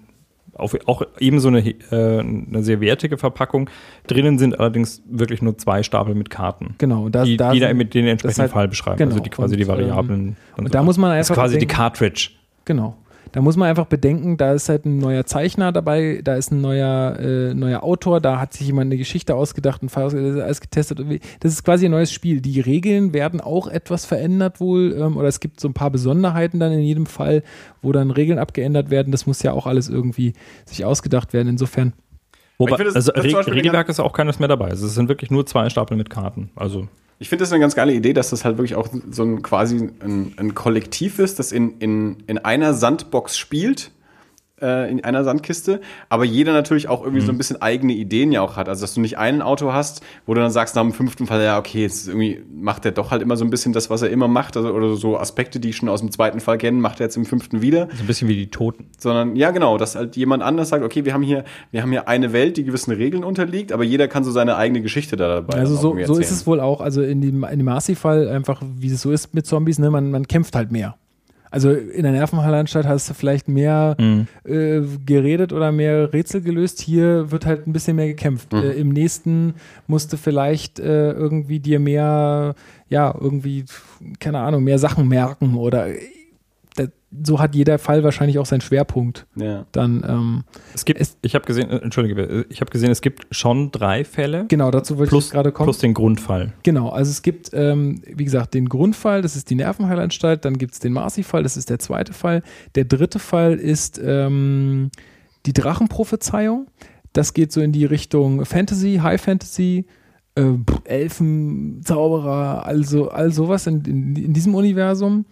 auf, 0.54 0.76
auch 0.86 1.02
ebenso 1.18 1.48
eine, 1.48 1.60
äh, 1.60 2.18
eine 2.20 2.62
sehr 2.62 2.80
wertige 2.82 3.16
Verpackung. 3.16 3.70
Drinnen 4.06 4.38
sind 4.38 4.60
allerdings 4.60 5.02
wirklich 5.06 5.40
nur 5.40 5.56
zwei 5.56 5.82
Stapel 5.82 6.14
mit 6.14 6.28
Karten. 6.28 6.74
Genau, 6.76 7.08
da, 7.08 7.24
die, 7.24 7.38
da 7.38 7.52
die 7.52 7.60
da 7.60 7.72
mit 7.72 7.94
den 7.94 8.06
entsprechenden 8.06 8.42
halt- 8.42 8.52
Fall 8.52 8.68
beschreiben. 8.68 8.98
genau. 8.98 9.12
Also 9.12 9.22
die 9.22 9.30
quasi 9.30 9.54
Und, 9.54 9.60
die 9.60 9.66
Variablen. 9.66 10.36
ähm, 10.58 10.68
da 10.70 10.82
muss 10.82 10.98
man 10.98 11.16
das 11.16 11.26
ist 11.26 11.30
einfach 11.30 11.42
quasi 11.42 11.54
die 11.54 11.60
bedenken- 11.64 11.76
Cartridge. 11.76 12.30
Genau. 12.66 12.96
Da 13.32 13.40
muss 13.40 13.56
man 13.56 13.68
einfach 13.68 13.86
bedenken, 13.86 14.36
da 14.36 14.52
ist 14.52 14.68
halt 14.68 14.84
ein 14.84 14.98
neuer 14.98 15.24
Zeichner 15.24 15.72
dabei, 15.72 16.20
da 16.22 16.36
ist 16.36 16.52
ein 16.52 16.60
neuer, 16.60 17.18
äh, 17.18 17.54
neuer 17.54 17.82
Autor, 17.82 18.20
da 18.20 18.38
hat 18.38 18.52
sich 18.52 18.66
jemand 18.66 18.88
eine 18.88 18.98
Geschichte 18.98 19.34
ausgedacht, 19.34 19.82
ein 19.82 19.88
Fall 19.88 20.04
ausgedacht, 20.04 20.40
alles 20.42 20.60
getestet. 20.60 21.00
Das 21.40 21.52
ist 21.52 21.64
quasi 21.64 21.86
ein 21.86 21.90
neues 21.92 22.12
Spiel. 22.12 22.40
Die 22.42 22.60
Regeln 22.60 23.14
werden 23.14 23.40
auch 23.40 23.68
etwas 23.68 24.04
verändert 24.04 24.60
wohl, 24.60 24.94
ähm, 24.98 25.16
oder 25.16 25.28
es 25.28 25.40
gibt 25.40 25.60
so 25.60 25.68
ein 25.68 25.74
paar 25.74 25.90
Besonderheiten 25.90 26.60
dann 26.60 26.72
in 26.72 26.80
jedem 26.80 27.06
Fall, 27.06 27.42
wo 27.80 27.90
dann 27.92 28.10
Regeln 28.10 28.38
abgeändert 28.38 28.90
werden. 28.90 29.12
Das 29.12 29.26
muss 29.26 29.42
ja 29.42 29.52
auch 29.52 29.66
alles 29.66 29.88
irgendwie 29.88 30.34
sich 30.66 30.84
ausgedacht 30.84 31.32
werden. 31.32 31.48
Insofern, 31.48 31.94
Wobei, 32.58 32.72
Ich 32.72 32.76
finde 32.76 32.92
das- 32.92 33.08
also 33.08 33.12
das 33.12 33.46
Re 33.48 33.54
Regelwerk 33.54 33.88
ist 33.88 33.98
auch 33.98 34.12
keines 34.12 34.38
mehr 34.38 34.46
dabei. 34.48 34.68
Also 34.68 34.86
es 34.86 34.94
sind 34.94 35.08
wirklich 35.08 35.30
nur 35.30 35.46
zwei 35.46 35.68
Stapel 35.70 35.96
mit 35.96 36.10
Karten. 36.10 36.50
Also 36.54 36.86
Ich 37.22 37.28
finde 37.28 37.44
das 37.44 37.52
eine 37.52 37.60
ganz 37.60 37.76
geile 37.76 37.92
Idee, 37.92 38.14
dass 38.14 38.30
das 38.30 38.44
halt 38.44 38.58
wirklich 38.58 38.74
auch 38.74 38.88
so 39.12 39.22
ein 39.22 39.42
quasi 39.42 39.90
ein, 40.00 40.34
ein 40.36 40.54
Kollektiv 40.56 41.20
ist, 41.20 41.38
das 41.38 41.52
in, 41.52 41.78
in, 41.78 42.16
in 42.26 42.38
einer 42.38 42.74
Sandbox 42.74 43.38
spielt, 43.38 43.92
äh, 44.62 44.90
in 44.90 45.04
einer 45.04 45.24
Sandkiste, 45.24 45.80
aber 46.08 46.24
jeder 46.24 46.52
natürlich 46.52 46.88
auch 46.88 47.02
irgendwie 47.02 47.20
so 47.20 47.32
ein 47.32 47.38
bisschen 47.38 47.60
eigene 47.60 47.92
Ideen 47.92 48.32
ja 48.32 48.40
auch 48.40 48.56
hat. 48.56 48.68
Also 48.68 48.82
dass 48.82 48.94
du 48.94 49.00
nicht 49.00 49.18
einen 49.18 49.42
Autor 49.42 49.74
hast, 49.74 50.02
wo 50.26 50.34
du 50.34 50.40
dann 50.40 50.50
sagst 50.50 50.76
nach 50.76 50.82
dem 50.82 50.92
fünften 50.92 51.26
Fall, 51.26 51.42
ja, 51.42 51.58
okay, 51.58 51.82
jetzt 51.82 52.08
irgendwie 52.08 52.42
macht 52.54 52.84
er 52.84 52.92
doch 52.92 53.10
halt 53.10 53.22
immer 53.22 53.36
so 53.36 53.44
ein 53.44 53.50
bisschen 53.50 53.72
das, 53.72 53.90
was 53.90 54.02
er 54.02 54.10
immer 54.10 54.28
macht, 54.28 54.56
also, 54.56 54.72
oder 54.72 54.94
so 54.96 55.18
Aspekte, 55.18 55.60
die 55.60 55.70
ich 55.70 55.76
schon 55.76 55.88
aus 55.88 56.00
dem 56.00 56.10
zweiten 56.10 56.40
Fall 56.40 56.58
kenne, 56.58 56.78
macht 56.78 57.00
er 57.00 57.06
jetzt 57.06 57.16
im 57.16 57.24
fünften 57.24 57.62
wieder 57.62 57.88
so 57.92 58.02
ein 58.02 58.06
bisschen 58.06 58.28
wie 58.28 58.36
die 58.36 58.50
Toten. 58.50 58.86
sondern 58.98 59.36
ja 59.36 59.50
genau, 59.50 59.78
dass 59.78 59.96
halt 59.96 60.16
jemand 60.16 60.42
anders 60.42 60.68
sagt, 60.68 60.84
okay, 60.84 61.04
wir 61.04 61.12
haben 61.12 61.22
hier, 61.22 61.44
wir 61.70 61.82
haben 61.82 61.90
hier 61.90 62.08
eine 62.08 62.32
Welt, 62.32 62.56
die 62.56 62.64
gewissen 62.64 62.92
Regeln 62.92 63.24
unterliegt, 63.24 63.72
aber 63.72 63.84
jeder 63.84 64.08
kann 64.08 64.24
so 64.24 64.30
seine 64.30 64.56
eigene 64.56 64.82
Geschichte 64.82 65.16
da 65.16 65.28
dabei. 65.28 65.58
also 65.58 65.76
so, 65.76 65.96
so 66.04 66.18
ist 66.18 66.30
es 66.30 66.46
wohl 66.46 66.60
auch. 66.60 66.80
Also 66.80 67.02
in 67.02 67.20
dem, 67.20 67.44
in 67.44 67.58
dem 67.58 67.64
Marcy-Fall 67.66 68.28
einfach, 68.28 68.62
wie 68.62 68.88
es 68.88 69.02
so 69.02 69.10
ist 69.10 69.34
mit 69.34 69.46
Zombies, 69.46 69.78
ne, 69.78 69.90
man, 69.90 70.10
man 70.10 70.26
kämpft 70.26 70.54
halt 70.54 70.72
mehr. 70.72 70.96
Also 71.52 71.70
in 71.70 72.02
der 72.02 72.12
Nervenheilanstalt 72.12 72.86
hast 72.86 73.10
du 73.10 73.14
vielleicht 73.14 73.46
mehr 73.46 73.94
äh, 74.44 74.80
geredet 75.04 75.52
oder 75.52 75.70
mehr 75.70 76.10
Rätsel 76.12 76.40
gelöst. 76.40 76.80
Hier 76.80 77.30
wird 77.30 77.44
halt 77.44 77.66
ein 77.66 77.74
bisschen 77.74 77.96
mehr 77.96 78.08
gekämpft. 78.08 78.54
Äh, 78.54 78.72
Im 78.72 78.88
nächsten 78.88 79.54
musst 79.86 80.12
du 80.14 80.16
vielleicht 80.16 80.80
äh, 80.80 81.12
irgendwie 81.12 81.60
dir 81.60 81.78
mehr, 81.78 82.54
ja, 82.88 83.14
irgendwie, 83.20 83.66
keine 84.18 84.38
Ahnung, 84.38 84.64
mehr 84.64 84.78
Sachen 84.78 85.06
merken 85.08 85.56
oder 85.56 85.88
so 87.24 87.38
hat 87.38 87.54
jeder 87.54 87.78
Fall 87.78 88.02
wahrscheinlich 88.04 88.38
auch 88.38 88.46
seinen 88.46 88.60
Schwerpunkt. 88.62 89.26
Ja. 89.36 89.66
Dann, 89.72 90.04
ähm, 90.08 90.44
Es 90.74 90.84
gibt, 90.84 91.00
Es- 91.00 91.18
ich 91.22 91.34
habe 91.34 91.44
gesehen, 91.44 91.68
äh, 91.70 91.76
entschuldige, 91.76 92.22
äh, 92.22 92.44
ich 92.48 92.60
habe 92.60 92.70
gesehen, 92.70 92.90
es 92.90 93.00
gibt 93.02 93.26
schon 93.30 93.70
drei 93.70 94.04
Fälle 94.04 94.46
genau, 94.48 94.70
dazu 94.70 94.96
wollte 94.98 95.10
plus, 95.10 95.26
ich 95.26 95.30
gerade 95.32 95.52
kommen. 95.52 95.66
plus 95.66 95.78
den 95.78 95.92
Grundfall. 95.94 96.52
Genau, 96.62 96.88
also 96.88 97.10
es 97.10 97.22
gibt, 97.22 97.50
ähm, 97.52 98.00
wie 98.06 98.24
gesagt, 98.24 98.54
den 98.54 98.68
Grundfall, 98.68 99.20
das 99.22 99.36
ist 99.36 99.50
die 99.50 99.54
Nervenheilanstalt, 99.56 100.44
dann 100.44 100.56
gibt 100.58 100.72
es 100.74 100.80
den 100.80 100.92
Marcy-Fall, 100.94 101.42
das 101.42 101.56
ist 101.56 101.68
der 101.70 101.78
zweite 101.78 102.12
Fall. 102.12 102.42
Der 102.76 102.84
dritte 102.84 103.18
Fall 103.18 103.54
ist 103.54 104.00
ähm, 104.02 104.90
die 105.46 105.52
Drachenprophezeiung. 105.52 106.66
Das 107.12 107.34
geht 107.34 107.52
so 107.52 107.60
in 107.60 107.72
die 107.72 107.84
Richtung 107.84 108.44
Fantasy, 108.46 109.00
High 109.02 109.20
Fantasy, 109.20 109.84
äh, 110.34 110.44
Elfen, 110.84 111.82
Zauberer, 111.84 112.64
also 112.64 113.10
all 113.10 113.32
sowas 113.32 113.66
in, 113.66 113.84
in, 113.84 114.16
in 114.16 114.32
diesem 114.32 114.54
Universum. 114.54 115.26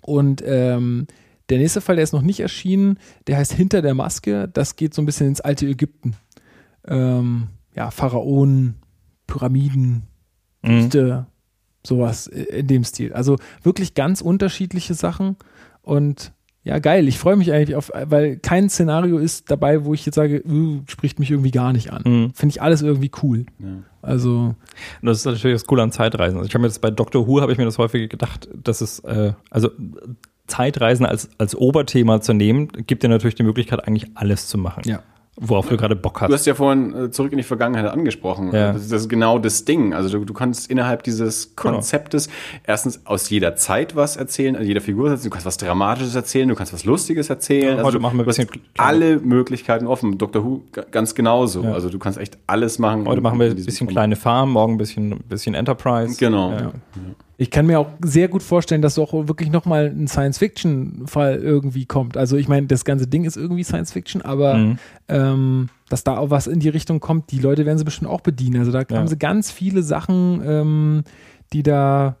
Und 0.00 0.42
ähm, 0.44 1.06
der 1.48 1.58
nächste 1.58 1.80
Fall, 1.80 1.96
der 1.96 2.04
ist 2.04 2.12
noch 2.12 2.22
nicht 2.22 2.40
erschienen, 2.40 2.98
der 3.26 3.36
heißt 3.36 3.52
Hinter 3.52 3.82
der 3.82 3.94
Maske. 3.94 4.48
Das 4.48 4.76
geht 4.76 4.94
so 4.94 5.02
ein 5.02 5.06
bisschen 5.06 5.28
ins 5.28 5.40
alte 5.40 5.66
Ägypten. 5.66 6.16
Ähm, 6.86 7.48
ja, 7.74 7.90
Pharaonen, 7.90 8.76
Pyramiden, 9.26 10.04
Wüste, 10.62 11.26
sowas 11.84 12.26
in 12.26 12.66
dem 12.66 12.84
Stil. 12.84 13.12
Also 13.12 13.36
wirklich 13.62 13.94
ganz 13.94 14.20
unterschiedliche 14.20 14.94
Sachen 14.94 15.36
und 15.82 16.32
ja, 16.62 16.78
geil. 16.78 17.08
Ich 17.08 17.18
freue 17.18 17.36
mich 17.36 17.52
eigentlich 17.52 17.74
auf, 17.74 17.90
weil 17.94 18.36
kein 18.36 18.68
Szenario 18.68 19.18
ist 19.18 19.50
dabei, 19.50 19.84
wo 19.84 19.94
ich 19.94 20.04
jetzt 20.04 20.16
sage, 20.16 20.42
uh, 20.46 20.82
spricht 20.86 21.18
mich 21.18 21.30
irgendwie 21.30 21.50
gar 21.52 21.72
nicht 21.72 21.90
an. 21.90 22.02
Mhm. 22.04 22.34
Finde 22.34 22.52
ich 22.52 22.60
alles 22.60 22.82
irgendwie 22.82 23.10
cool. 23.22 23.46
Also, 24.02 24.54
Und 25.00 25.06
das 25.06 25.18
ist 25.18 25.24
natürlich 25.24 25.54
das 25.54 25.66
Coole 25.66 25.82
an 25.82 25.90
Zeitreisen. 25.90 26.36
Also 26.36 26.46
ich 26.46 26.54
habe 26.54 26.62
mir 26.62 26.68
das 26.68 26.78
bei 26.78 26.90
Doctor 26.90 27.26
Who 27.26 27.40
habe 27.40 27.52
ich 27.52 27.58
mir 27.58 27.64
das 27.64 27.78
häufig 27.78 28.10
gedacht, 28.10 28.48
dass 28.52 28.82
es 28.82 28.98
äh, 29.00 29.32
also 29.50 29.70
Zeitreisen 30.46 31.06
als 31.06 31.30
als 31.38 31.54
Oberthema 31.56 32.20
zu 32.20 32.34
nehmen, 32.34 32.68
gibt 32.68 33.02
dir 33.02 33.08
natürlich 33.08 33.36
die 33.36 33.42
Möglichkeit 33.42 33.86
eigentlich 33.86 34.10
alles 34.14 34.48
zu 34.48 34.58
machen. 34.58 34.82
Ja. 34.84 35.02
Worauf 35.42 35.68
du 35.68 35.76
gerade 35.76 35.96
Bock 35.96 36.18
Du 36.18 36.20
hast. 36.26 36.32
hast 36.32 36.46
ja 36.46 36.54
vorhin 36.54 36.94
äh, 37.06 37.10
zurück 37.10 37.32
in 37.32 37.38
die 37.38 37.44
Vergangenheit 37.44 37.86
angesprochen. 37.90 38.52
Ja. 38.52 38.72
Das, 38.72 38.82
ist- 38.82 38.92
das 38.92 39.02
ist 39.02 39.08
genau 39.08 39.38
das 39.38 39.64
Ding. 39.64 39.94
Also 39.94 40.10
du, 40.18 40.24
du 40.24 40.34
kannst 40.34 40.70
innerhalb 40.70 41.02
dieses 41.02 41.56
Genau. 41.56 41.74
Konzeptes 41.76 42.28
erstens 42.66 43.00
aus 43.06 43.30
jeder 43.30 43.56
Zeit 43.56 43.96
was 43.96 44.16
erzählen, 44.16 44.54
also 44.54 44.68
jeder 44.68 44.80
Figur 44.82 45.08
erzählen. 45.08 45.24
Du 45.24 45.30
kannst 45.30 45.46
was 45.46 45.56
Dramatisches 45.56 46.14
erzählen, 46.14 46.48
du 46.48 46.54
kannst 46.54 46.72
was 46.74 46.84
Lustiges 46.84 47.30
erzählen. 47.30 47.62
Ja, 47.68 47.70
also 47.76 47.84
heute 47.86 47.98
machen 48.00 48.18
wir 48.18 48.22
ein 48.22 48.24
du 48.26 48.30
hast 48.30 48.36
bisschen 48.36 48.62
alle 48.76 49.18
Möglichkeiten 49.18 49.86
offen. 49.86 50.18
Doctor 50.18 50.44
Who 50.44 50.62
ganz 50.90 51.14
genauso. 51.14 51.62
Ja. 51.62 51.72
Also 51.72 51.88
du 51.88 51.98
kannst 51.98 52.18
echt 52.18 52.36
alles 52.46 52.78
machen. 52.78 53.06
Heute 53.08 53.20
machen 53.22 53.38
wir 53.38 53.46
in 53.46 53.52
ein 53.52 53.56
bisschen 53.56 53.86
Format. 53.86 53.92
kleine 53.92 54.16
Farm, 54.16 54.50
morgen 54.52 54.74
ein 54.74 54.78
bisschen, 54.78 55.18
bisschen 55.28 55.54
Enterprise. 55.54 56.16
Genau. 56.18 56.50
Ja. 56.52 56.72
Ich 57.42 57.50
kann 57.50 57.64
mir 57.64 57.80
auch 57.80 57.88
sehr 58.04 58.28
gut 58.28 58.42
vorstellen, 58.42 58.82
dass 58.82 58.98
auch 58.98 59.14
wirklich 59.26 59.50
nochmal 59.50 59.86
ein 59.86 60.06
Science-Fiction-Fall 60.08 61.36
irgendwie 61.36 61.86
kommt. 61.86 62.18
Also 62.18 62.36
ich 62.36 62.48
meine, 62.48 62.66
das 62.66 62.84
ganze 62.84 63.06
Ding 63.06 63.24
ist 63.24 63.38
irgendwie 63.38 63.64
Science-Fiction, 63.64 64.20
aber 64.20 64.58
Mhm. 64.58 64.78
ähm, 65.08 65.68
dass 65.88 66.04
da 66.04 66.18
auch 66.18 66.28
was 66.28 66.46
in 66.46 66.60
die 66.60 66.68
Richtung 66.68 67.00
kommt, 67.00 67.30
die 67.30 67.38
Leute 67.38 67.64
werden 67.64 67.78
sie 67.78 67.84
bestimmt 67.84 68.10
auch 68.10 68.20
bedienen. 68.20 68.60
Also 68.60 68.72
da 68.72 68.82
Ja. 68.88 68.98
haben 68.98 69.08
sie 69.08 69.16
ganz 69.18 69.50
viele 69.50 69.82
Sachen, 69.82 70.42
ähm, 70.44 71.02
die 71.54 71.62
da 71.62 72.16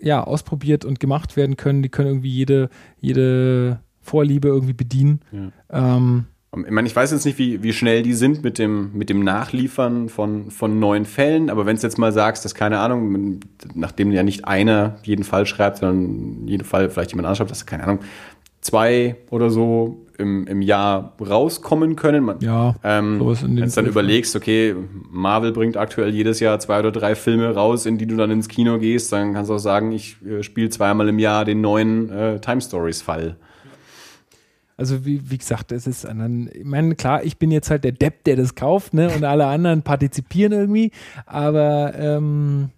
ja 0.00 0.24
ausprobiert 0.24 0.86
und 0.86 1.00
gemacht 1.00 1.36
werden 1.36 1.58
können. 1.58 1.82
Die 1.82 1.90
können 1.90 2.08
irgendwie 2.08 2.30
jede, 2.30 2.70
jede 2.98 3.78
Vorliebe 4.00 4.48
irgendwie 4.48 4.72
bedienen. 4.72 5.20
Ähm, 5.68 6.24
Ich 6.54 6.70
meine, 6.70 6.86
ich 6.86 6.94
weiß 6.94 7.12
jetzt 7.12 7.24
nicht, 7.24 7.38
wie, 7.38 7.62
wie 7.62 7.72
schnell 7.72 8.02
die 8.02 8.12
sind 8.12 8.44
mit 8.44 8.58
dem, 8.58 8.90
mit 8.92 9.08
dem 9.08 9.24
Nachliefern 9.24 10.10
von, 10.10 10.50
von 10.50 10.78
neuen 10.78 11.06
Fällen, 11.06 11.48
aber 11.48 11.64
wenn 11.64 11.76
du 11.76 11.82
jetzt 11.82 11.96
mal 11.96 12.12
sagst, 12.12 12.44
dass 12.44 12.54
keine 12.54 12.78
Ahnung, 12.78 13.40
nachdem 13.74 14.12
ja 14.12 14.22
nicht 14.22 14.44
einer 14.44 14.96
jeden 15.02 15.24
Fall 15.24 15.46
schreibt, 15.46 15.78
sondern 15.78 16.46
jeden 16.46 16.64
Fall 16.64 16.90
vielleicht 16.90 17.12
jemand 17.12 17.28
anschreibt, 17.28 17.50
dass 17.50 17.64
keine 17.64 17.84
Ahnung, 17.84 18.00
zwei 18.60 19.16
oder 19.30 19.48
so 19.48 20.04
im, 20.18 20.46
im 20.46 20.60
Jahr 20.60 21.14
rauskommen 21.18 21.96
können. 21.96 22.24
Man, 22.24 22.40
Ja, 22.40 22.74
ähm, 22.84 23.18
wenn 23.20 23.56
du 23.56 23.66
dann 23.66 23.86
überlegst, 23.86 24.36
okay, 24.36 24.74
Marvel 25.10 25.52
bringt 25.52 25.78
aktuell 25.78 26.10
jedes 26.10 26.38
Jahr 26.40 26.58
zwei 26.60 26.80
oder 26.80 26.92
drei 26.92 27.14
Filme 27.14 27.54
raus, 27.54 27.86
in 27.86 27.96
die 27.96 28.06
du 28.06 28.16
dann 28.16 28.30
ins 28.30 28.48
Kino 28.48 28.78
gehst, 28.78 29.10
dann 29.10 29.32
kannst 29.32 29.50
du 29.50 29.54
auch 29.54 29.58
sagen, 29.58 29.92
ich 29.92 30.16
äh, 30.22 30.42
spiele 30.42 30.68
zweimal 30.68 31.08
im 31.08 31.18
Jahr 31.18 31.46
den 31.46 31.62
neuen 31.62 32.10
äh, 32.10 32.40
Time 32.40 32.60
Stories 32.60 33.00
Fall. 33.00 33.36
Also 34.76 35.04
wie, 35.04 35.30
wie 35.30 35.38
gesagt, 35.38 35.70
es 35.72 35.86
ist 35.86 36.04
dann, 36.04 36.48
ich 36.52 36.64
meine, 36.64 36.94
klar, 36.94 37.22
ich 37.24 37.36
bin 37.36 37.50
jetzt 37.50 37.70
halt 37.70 37.84
der 37.84 37.92
Depp, 37.92 38.24
der 38.24 38.36
das 38.36 38.54
kauft, 38.54 38.94
ne? 38.94 39.10
Und 39.14 39.24
alle 39.24 39.46
anderen 39.46 39.82
partizipieren 39.82 40.52
irgendwie, 40.52 40.90
aber 41.26 41.92
ähm, 41.94 42.70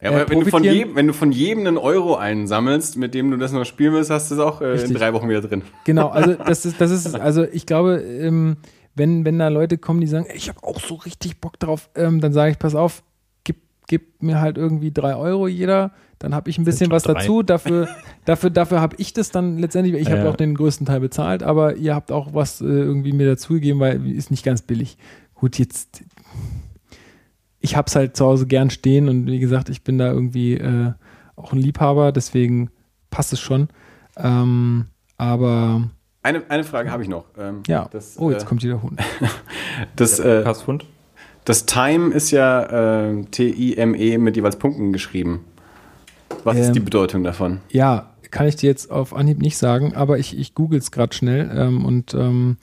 Ja, 0.00 0.10
aber 0.10 0.22
Äh, 0.22 0.30
wenn, 0.30 0.40
du 0.40 0.46
von 0.50 0.62
jedem, 0.64 0.94
wenn 0.94 1.06
du 1.08 1.12
von 1.12 1.32
jedem 1.32 1.66
einen 1.66 1.78
Euro 1.78 2.16
einsammelst, 2.16 2.96
mit 2.96 3.14
dem 3.14 3.30
du 3.30 3.36
das 3.36 3.52
noch 3.52 3.64
spielen 3.64 3.92
willst, 3.92 4.10
hast 4.10 4.30
du 4.30 4.36
es 4.36 4.40
auch 4.40 4.60
äh, 4.60 4.80
in 4.80 4.94
drei 4.94 5.12
Wochen 5.12 5.28
wieder 5.28 5.42
drin. 5.42 5.62
genau, 5.84 6.08
also 6.08 6.34
das 6.46 6.64
ist, 6.64 6.80
das 6.80 6.90
ist, 6.90 7.14
also 7.14 7.44
ich 7.44 7.66
glaube, 7.66 7.96
ähm, 7.96 8.56
wenn, 8.94 9.24
wenn 9.24 9.38
da 9.38 9.48
Leute 9.48 9.78
kommen, 9.78 10.00
die 10.00 10.06
sagen, 10.06 10.26
ey, 10.28 10.36
ich 10.36 10.48
habe 10.48 10.62
auch 10.62 10.80
so 10.80 10.94
richtig 10.94 11.40
Bock 11.40 11.58
drauf, 11.58 11.90
ähm, 11.94 12.20
dann 12.20 12.32
sage 12.32 12.52
ich, 12.52 12.58
pass 12.58 12.74
auf, 12.74 13.02
gib, 13.44 13.56
gib 13.86 14.22
mir 14.22 14.40
halt 14.40 14.58
irgendwie 14.58 14.92
drei 14.92 15.16
Euro 15.16 15.48
jeder, 15.48 15.92
dann 16.18 16.34
habe 16.34 16.50
ich 16.50 16.58
ein 16.58 16.64
bisschen 16.64 16.90
was 16.90 17.04
drei. 17.04 17.14
dazu, 17.14 17.42
dafür, 17.42 17.88
dafür, 18.24 18.50
dafür 18.50 18.80
habe 18.80 18.96
ich 18.98 19.12
das 19.12 19.30
dann 19.30 19.58
letztendlich, 19.58 19.94
ich 20.00 20.10
habe 20.10 20.22
Ja. 20.24 20.30
auch 20.30 20.36
den 20.36 20.54
größten 20.54 20.86
Teil 20.86 21.00
bezahlt, 21.00 21.42
aber 21.42 21.76
ihr 21.76 21.94
habt 21.94 22.10
auch 22.12 22.34
was 22.34 22.60
äh, 22.60 22.64
irgendwie 22.64 23.12
mir 23.12 23.26
dazugegeben, 23.26 23.80
weil 23.80 24.06
ist 24.10 24.30
nicht 24.30 24.44
ganz 24.44 24.62
billig. 24.62 24.98
Gut, 25.34 25.58
jetzt 25.58 26.02
ich 27.60 27.76
habe 27.76 27.86
es 27.88 27.96
halt 27.96 28.16
zu 28.16 28.24
Hause 28.24 28.46
gern 28.46 28.70
stehen 28.70 29.08
und 29.08 29.26
wie 29.26 29.40
gesagt, 29.40 29.68
ich 29.68 29.82
bin 29.82 29.98
da 29.98 30.10
irgendwie 30.12 30.54
äh, 30.54 30.92
auch 31.36 31.52
ein 31.52 31.58
Liebhaber, 31.58 32.12
deswegen 32.12 32.70
passt 33.10 33.32
es 33.32 33.40
schon. 33.40 33.68
Ähm, 34.16 34.86
aber 35.16 35.88
Eine, 36.22 36.42
eine 36.48 36.64
Frage 36.64 36.90
habe 36.90 37.02
ich 37.02 37.08
noch. 37.08 37.24
Ähm, 37.38 37.62
ja, 37.66 37.88
Das, 37.90 38.16
oh, 38.18 38.30
jetzt 38.30 38.44
äh, 38.44 38.46
kommt 38.46 38.62
wieder 38.62 38.80
Hund. 38.82 39.00
das, 39.96 40.18
äh, 40.20 40.42
Passhund? 40.42 40.84
das 41.44 41.66
Time 41.66 42.12
ist 42.14 42.30
ja 42.30 43.08
äh, 43.10 43.24
T-I-M-E 43.24 44.18
mit 44.18 44.36
jeweils 44.36 44.56
Punkten 44.56 44.92
geschrieben. 44.92 45.44
Was 46.44 46.56
ist 46.56 46.68
Ähm, 46.68 46.72
die 46.74 46.80
Bedeutung 46.80 47.24
davon? 47.24 47.60
Ja, 47.70 48.14
kann 48.30 48.46
ich 48.46 48.56
dir 48.56 48.68
jetzt 48.68 48.90
auf 48.90 49.14
Anhieb 49.14 49.40
nicht 49.40 49.56
sagen, 49.56 49.94
aber 49.94 50.18
ich, 50.18 50.38
ich 50.38 50.54
google 50.54 50.78
es 50.78 50.90
gerade 50.90 51.14
schnell 51.14 51.50
ähm, 51.54 51.84
und 51.84 52.14
ähm, 52.14 52.56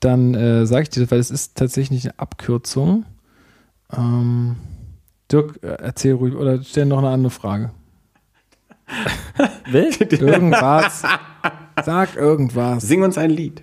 dann 0.00 0.34
äh, 0.34 0.66
sage 0.66 0.82
ich 0.82 0.90
dir, 0.90 1.00
das, 1.00 1.10
weil 1.10 1.18
es 1.18 1.30
ist 1.30 1.56
tatsächlich 1.56 2.04
eine 2.04 2.18
Abkürzung. 2.18 3.06
Ähm, 3.96 4.56
Dirk, 5.32 5.58
äh, 5.62 5.68
erzähl 5.68 6.14
ruhig 6.14 6.34
oder 6.34 6.62
stell 6.62 6.86
noch 6.86 6.98
eine 6.98 7.08
andere 7.08 7.30
Frage. 7.30 7.70
Irgendwas. 9.72 11.02
Sag 11.84 12.16
irgendwas. 12.16 12.86
Sing 12.86 13.02
uns 13.02 13.18
ein 13.18 13.30
Lied. 13.30 13.62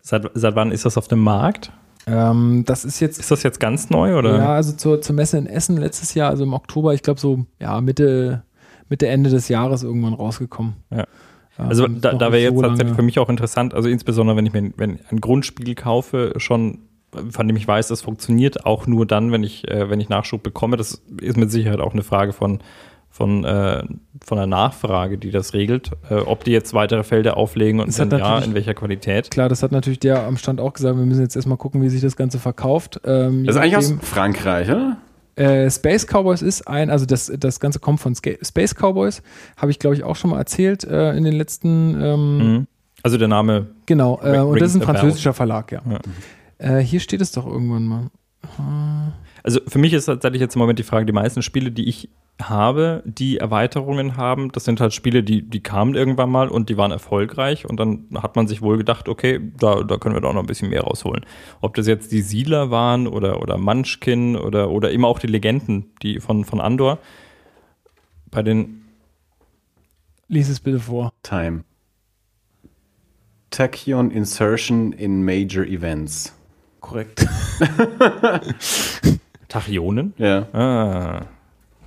Seit, 0.00 0.30
seit 0.34 0.54
wann 0.54 0.70
ist 0.72 0.84
das 0.84 0.96
auf 0.96 1.08
dem 1.08 1.20
Markt? 1.20 1.72
Ähm, 2.06 2.64
das 2.66 2.84
ist 2.84 3.00
jetzt 3.00 3.18
Ist 3.18 3.30
das 3.30 3.42
jetzt 3.42 3.60
ganz 3.60 3.90
neu 3.90 4.16
oder? 4.16 4.38
Ja, 4.38 4.54
also 4.54 4.72
zur, 4.72 5.02
zur 5.02 5.14
Messe 5.14 5.38
in 5.38 5.46
Essen 5.46 5.76
letztes 5.76 6.14
Jahr, 6.14 6.30
also 6.30 6.44
im 6.44 6.54
Oktober, 6.54 6.94
ich 6.94 7.02
glaube 7.02 7.20
so, 7.20 7.44
ja, 7.58 7.80
Mitte, 7.80 8.42
Mitte, 8.90 9.08
Ende 9.08 9.30
des 9.30 9.48
Jahres 9.48 9.82
irgendwann 9.82 10.12
rausgekommen. 10.12 10.74
Ja. 10.90 11.06
Also 11.56 11.86
Ähm, 11.86 12.00
da, 12.00 12.12
da 12.12 12.32
wäre 12.32 12.42
jetzt 12.42 12.56
so 12.56 12.60
tatsächlich 12.62 12.84
lange. 12.88 12.96
für 12.96 13.02
mich 13.02 13.18
auch 13.18 13.28
interessant, 13.28 13.72
also 13.74 13.88
insbesondere 13.88 14.36
wenn 14.36 14.46
ich 14.46 14.52
mir 14.52 14.72
wenn 14.76 14.98
ein 15.10 15.20
Grundspiel 15.20 15.74
kaufe, 15.74 16.34
schon 16.36 16.80
von 17.30 17.48
dem 17.48 17.56
ich 17.56 17.66
weiß, 17.66 17.88
das 17.88 18.02
funktioniert 18.02 18.66
auch 18.66 18.86
nur 18.86 19.06
dann, 19.06 19.32
wenn 19.32 19.42
ich, 19.42 19.68
äh, 19.68 19.90
wenn 19.90 20.00
ich 20.00 20.08
Nachschub 20.08 20.42
bekomme. 20.42 20.76
Das 20.76 21.02
ist 21.20 21.36
mit 21.36 21.50
Sicherheit 21.50 21.80
auch 21.80 21.92
eine 21.92 22.04
Frage 22.04 22.32
von, 22.32 22.60
von, 23.10 23.44
äh, 23.44 23.82
von 24.24 24.38
der 24.38 24.46
Nachfrage, 24.46 25.18
die 25.18 25.32
das 25.32 25.52
regelt, 25.52 25.90
äh, 26.08 26.14
ob 26.14 26.44
die 26.44 26.52
jetzt 26.52 26.72
weitere 26.72 27.02
Felder 27.02 27.36
auflegen 27.36 27.80
und 27.80 27.98
wenn 27.98 28.10
ja, 28.10 28.38
in 28.38 28.54
welcher 28.54 28.74
Qualität. 28.74 29.30
Klar, 29.30 29.48
das 29.48 29.62
hat 29.62 29.72
natürlich 29.72 29.98
der 29.98 30.24
am 30.24 30.36
Stand 30.36 30.60
auch 30.60 30.72
gesagt, 30.72 30.96
wir 30.96 31.04
müssen 31.04 31.22
jetzt 31.22 31.34
erstmal 31.34 31.58
gucken, 31.58 31.82
wie 31.82 31.88
sich 31.88 32.00
das 32.00 32.16
Ganze 32.16 32.38
verkauft. 32.38 33.00
Ähm, 33.04 33.44
Das 33.44 33.56
ist 33.56 33.62
eigentlich 33.62 33.76
aus 33.76 33.94
Frankreich, 34.02 34.70
oder? 34.70 34.98
Äh, 35.40 35.70
Space 35.70 36.06
Cowboys 36.06 36.42
ist 36.42 36.68
ein, 36.68 36.90
also 36.90 37.06
das, 37.06 37.32
das 37.38 37.60
Ganze 37.60 37.78
kommt 37.78 37.98
von 37.98 38.14
Space 38.14 38.74
Cowboys, 38.74 39.22
habe 39.56 39.70
ich 39.70 39.78
glaube 39.78 39.96
ich 39.96 40.04
auch 40.04 40.14
schon 40.14 40.30
mal 40.30 40.38
erzählt 40.38 40.84
äh, 40.84 41.16
in 41.16 41.24
den 41.24 41.32
letzten, 41.32 41.98
ähm, 42.00 42.38
Mhm. 42.38 42.66
Also 43.02 43.16
der 43.16 43.28
Name, 43.28 43.68
genau, 43.86 44.20
äh, 44.22 44.38
und 44.40 44.60
das 44.60 44.74
ist 44.74 44.76
ein 44.76 44.82
französischer 44.82 45.32
Verlag, 45.32 45.72
ja. 45.72 45.80
Ja. 45.88 46.00
Äh, 46.58 46.80
hier 46.80 47.00
steht 47.00 47.22
es 47.22 47.32
doch 47.32 47.46
irgendwann 47.46 47.86
mal. 47.86 48.10
Also 49.42 49.60
für 49.66 49.78
mich 49.78 49.92
ist 49.92 50.06
tatsächlich 50.06 50.40
jetzt 50.40 50.54
im 50.54 50.60
Moment 50.60 50.78
die 50.78 50.84
Frage, 50.84 51.06
die 51.06 51.12
meisten 51.12 51.42
Spiele, 51.42 51.70
die 51.70 51.88
ich 51.88 52.08
habe, 52.40 53.02
die 53.04 53.38
Erweiterungen 53.38 54.16
haben, 54.16 54.50
das 54.52 54.64
sind 54.64 54.80
halt 54.80 54.94
Spiele, 54.94 55.22
die, 55.22 55.42
die 55.42 55.62
kamen 55.62 55.94
irgendwann 55.94 56.30
mal 56.30 56.48
und 56.48 56.68
die 56.68 56.76
waren 56.76 56.90
erfolgreich 56.90 57.68
und 57.68 57.78
dann 57.78 58.06
hat 58.14 58.36
man 58.36 58.46
sich 58.46 58.62
wohl 58.62 58.78
gedacht, 58.78 59.08
okay, 59.08 59.40
da, 59.58 59.82
da 59.82 59.98
können 59.98 60.14
wir 60.14 60.22
doch 60.22 60.32
noch 60.32 60.40
ein 60.40 60.46
bisschen 60.46 60.70
mehr 60.70 60.82
rausholen. 60.82 61.26
Ob 61.60 61.74
das 61.74 61.86
jetzt 61.86 62.12
die 62.12 62.22
Siedler 62.22 62.70
waren 62.70 63.06
oder, 63.06 63.42
oder 63.42 63.58
Munchkin 63.58 64.36
oder, 64.36 64.70
oder 64.70 64.90
immer 64.90 65.08
auch 65.08 65.18
die 65.18 65.26
Legenden, 65.26 65.90
die 66.02 66.20
von, 66.20 66.44
von 66.44 66.60
Andor. 66.60 66.98
Bei 68.30 68.42
den, 68.42 68.80
Lies 70.28 70.48
es 70.48 70.60
bitte 70.60 70.78
vor. 70.78 71.12
Time. 71.24 71.64
Tachyon 73.50 74.12
Insertion 74.12 74.92
in 74.92 75.24
Major 75.24 75.64
Events. 75.64 76.32
Korrekt. 76.80 77.26
Tachyonen? 79.50 80.14
Ja. 80.16 80.46
Ah, 80.54 81.26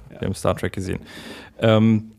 wir 0.10 0.28
haben 0.28 0.36
Star 0.36 0.56
Trek 0.56 0.74
gesehen. 0.74 1.00
Ähm, 1.60 2.12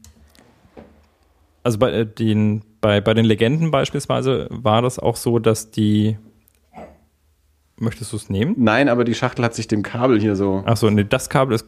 also 1.63 1.79
bei 1.79 1.93
äh, 1.93 2.07
den, 2.07 2.63
bei, 2.81 3.01
bei 3.01 3.15
den 3.15 3.25
Legenden 3.25 3.71
beispielsweise 3.71 4.49
war 4.51 4.83
das 4.83 4.99
auch 4.99 5.17
so, 5.17 5.39
dass 5.39 5.71
die. 5.71 6.19
Möchtest 7.77 8.13
du 8.13 8.17
es 8.17 8.31
nehmen? 8.31 8.55
Nein, 8.59 8.89
aber 8.89 9.05
die 9.05 9.15
Schachtel 9.15 9.45
hat 9.45 9.55
sich 9.55 9.67
dem 9.67 9.83
Kabel 9.83 10.21
hier 10.21 10.37
so. 10.37 10.63
Achso, 10.65 10.91
nee, 10.91 11.05
das 11.05 11.29
Kabel 11.29 11.55
ist. 11.55 11.67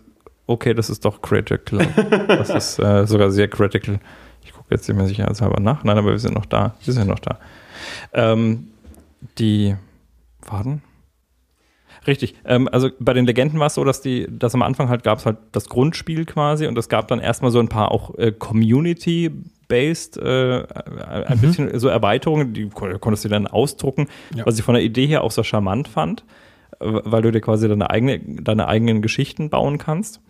Okay, 0.48 0.74
das 0.74 0.90
ist 0.90 1.05
doch 1.05 1.20
critical. 1.23 1.81
Das 2.28 2.51
ist 2.51 2.78
äh, 2.78 3.07
sogar 3.07 3.31
sehr 3.31 3.48
critical. 3.48 3.98
Ich 4.44 4.53
gucke 4.53 4.66
jetzt 4.70 4.89
mehr 4.89 5.07
sicherheitshalber 5.07 5.61
nach. 5.61 5.82
Nein, 5.82 5.98
aber 5.98 6.11
wir 6.11 6.19
sind 6.19 6.35
noch 6.35 6.47
da. 6.47 6.77
Wir 6.85 6.94
sind 6.94 7.09
noch 7.09 7.19
da. 7.19 7.39
Ähm, 8.12 8.69
die. 9.39 9.74
Warten? 10.48 10.82
Richtig. 12.06 12.34
Ähm, 12.44 12.68
also 12.70 12.90
bei 13.00 13.12
den 13.12 13.26
Legenden 13.26 13.58
war 13.58 13.66
es 13.66 13.74
so, 13.74 13.82
dass 13.84 14.00
die, 14.00 14.26
dass 14.30 14.54
am 14.54 14.62
Anfang 14.62 14.88
halt 14.88 15.02
gab 15.02 15.18
es 15.18 15.26
halt 15.26 15.38
das 15.52 15.68
Grundspiel 15.68 16.24
quasi 16.24 16.66
und 16.66 16.78
es 16.78 16.88
gab 16.88 17.08
dann 17.08 17.18
erstmal 17.20 17.50
so 17.50 17.58
ein 17.58 17.68
paar 17.68 17.90
auch 17.90 18.16
äh, 18.18 18.32
Community-based, 19.10 20.16
äh, 20.18 20.64
ein 21.26 21.38
bisschen 21.40 21.78
so 21.78 21.88
Erweiterungen, 21.88 22.52
die 22.52 22.68
kon- 22.68 23.00
konntest 23.00 23.24
du 23.24 23.28
dann 23.28 23.46
ausdrucken, 23.46 24.08
Ja. 24.34 24.46
was 24.46 24.58
ich 24.58 24.64
von 24.64 24.74
der 24.74 24.82
Idee 24.84 25.06
her 25.06 25.22
auch 25.24 25.30
so 25.30 25.42
charmant 25.42 25.88
fand, 25.88 26.24
äh, 26.80 26.86
weil 27.04 27.22
du 27.22 27.32
dir 27.32 27.40
quasi 27.40 27.68
deine, 27.68 27.90
eigene, 27.90 28.20
deine 28.20 28.68
eigenen 28.68 29.02
Geschichten 29.02 29.50
bauen 29.50 29.78
kannst. 29.78 30.20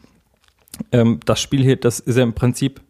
Ähm, 0.92 1.20
das 1.24 1.40
Spiel 1.40 1.62
hier, 1.62 1.76
das 1.76 2.00
ist 2.00 2.16
ja 2.16 2.22
im 2.22 2.34
Prinzip 2.34 2.80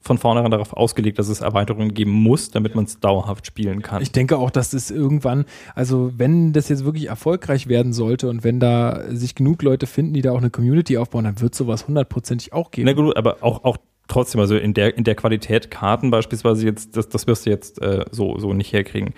von 0.00 0.18
vornherein 0.18 0.50
darauf 0.50 0.72
ausgelegt, 0.72 1.18
dass 1.18 1.28
es 1.28 1.40
Erweiterungen 1.40 1.92
geben 1.92 2.12
muss, 2.12 2.50
damit 2.50 2.74
man 2.74 2.84
es 2.84 3.00
dauerhaft 3.00 3.46
spielen 3.46 3.82
kann. 3.82 4.00
Ich 4.00 4.12
denke 4.12 4.38
auch, 4.38 4.50
dass 4.50 4.72
es 4.72 4.90
irgendwann, 4.90 5.44
also 5.74 6.12
wenn 6.16 6.52
das 6.52 6.68
jetzt 6.68 6.84
wirklich 6.84 7.08
erfolgreich 7.08 7.66
werden 7.66 7.92
sollte 7.92 8.28
und 8.28 8.44
wenn 8.44 8.60
da 8.60 9.04
sich 9.10 9.34
genug 9.34 9.62
Leute 9.62 9.86
finden, 9.86 10.14
die 10.14 10.22
da 10.22 10.32
auch 10.32 10.38
eine 10.38 10.50
Community 10.50 10.96
aufbauen, 10.96 11.24
dann 11.24 11.40
wird 11.40 11.54
sowas 11.54 11.88
hundertprozentig 11.88 12.52
auch 12.52 12.70
geben. 12.70 12.86
Na 12.86 12.92
gut, 12.92 13.16
aber 13.16 13.38
auch, 13.42 13.64
auch 13.64 13.76
trotzdem, 14.06 14.40
also 14.40 14.56
in 14.56 14.74
der, 14.74 14.96
in 14.96 15.04
der 15.04 15.14
Qualität 15.14 15.70
Karten 15.70 16.10
beispielsweise 16.10 16.64
jetzt, 16.64 16.96
das, 16.96 17.08
das 17.08 17.26
wirst 17.26 17.46
du 17.46 17.50
jetzt 17.50 17.80
äh, 17.82 18.04
so, 18.10 18.38
so 18.38 18.52
nicht 18.54 18.72
herkriegen. 18.72 19.14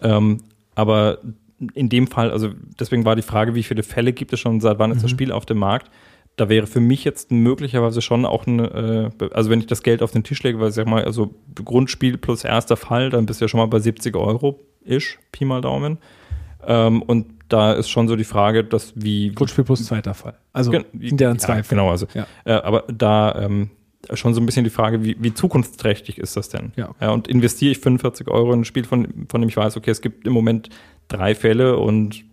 Ähm, 0.00 0.38
aber 0.74 1.18
in 1.74 1.88
dem 1.88 2.06
Fall, 2.08 2.30
also 2.30 2.50
deswegen 2.80 3.04
war 3.04 3.16
die 3.16 3.22
Frage, 3.22 3.54
wie 3.54 3.62
viele 3.62 3.82
Fälle 3.82 4.12
gibt 4.12 4.32
es 4.32 4.40
schon, 4.40 4.60
seit 4.60 4.78
wann 4.78 4.90
ist 4.90 5.04
das 5.04 5.10
Spiel 5.10 5.30
auf 5.30 5.46
dem 5.46 5.58
Markt? 5.58 5.90
Da 6.36 6.48
wäre 6.48 6.66
für 6.66 6.80
mich 6.80 7.04
jetzt 7.04 7.30
möglicherweise 7.30 8.00
schon 8.00 8.24
auch 8.24 8.46
eine, 8.46 9.10
äh, 9.20 9.28
also 9.32 9.50
wenn 9.50 9.60
ich 9.60 9.66
das 9.66 9.82
Geld 9.82 10.02
auf 10.02 10.12
den 10.12 10.24
Tisch 10.24 10.42
lege, 10.42 10.58
weil 10.60 10.70
ich 10.70 10.74
sag 10.74 10.86
mal, 10.86 11.04
also 11.04 11.34
Grundspiel 11.62 12.16
plus 12.16 12.44
erster 12.44 12.76
Fall, 12.76 13.10
dann 13.10 13.26
bist 13.26 13.40
du 13.40 13.44
ja 13.44 13.48
schon 13.48 13.58
mal 13.60 13.66
bei 13.66 13.78
70 13.80 14.16
Euro 14.16 14.58
ish, 14.84 15.18
Pi 15.30 15.44
mal 15.44 15.60
Daumen. 15.60 15.98
Ähm, 16.66 17.02
und 17.02 17.26
da 17.48 17.72
ist 17.72 17.90
schon 17.90 18.08
so 18.08 18.16
die 18.16 18.24
Frage, 18.24 18.64
dass 18.64 18.92
wie, 18.96 19.30
Grundspiel 19.32 19.64
plus 19.64 19.84
zweiter 19.84 20.14
Fall. 20.14 20.34
Also 20.54 20.70
Gen- 20.70 20.86
sind 20.98 21.20
ja 21.20 21.28
dann 21.28 21.38
zwei 21.38 21.62
Fälle. 21.62 21.80
Genau, 21.80 21.90
also. 21.90 22.06
Ja. 22.14 22.26
Äh, 22.44 22.52
aber 22.52 22.84
da 22.88 23.34
ähm, 23.42 23.70
schon 24.14 24.32
so 24.32 24.40
ein 24.40 24.46
bisschen 24.46 24.64
die 24.64 24.70
Frage, 24.70 25.04
wie, 25.04 25.16
wie 25.20 25.34
zukunftsträchtig 25.34 26.18
ist 26.18 26.36
das 26.36 26.48
denn? 26.48 26.72
Ja. 26.76 27.10
und 27.10 27.28
investiere 27.28 27.72
ich 27.72 27.78
45 27.78 28.28
Euro 28.28 28.52
in 28.54 28.60
ein 28.60 28.64
Spiel, 28.64 28.84
von, 28.84 29.26
von 29.28 29.40
dem 29.42 29.48
ich 29.48 29.56
weiß, 29.56 29.76
okay, 29.76 29.90
es 29.90 30.00
gibt 30.00 30.26
im 30.26 30.32
Moment 30.32 30.70
drei 31.08 31.34
Fälle 31.34 31.76
und 31.76 32.24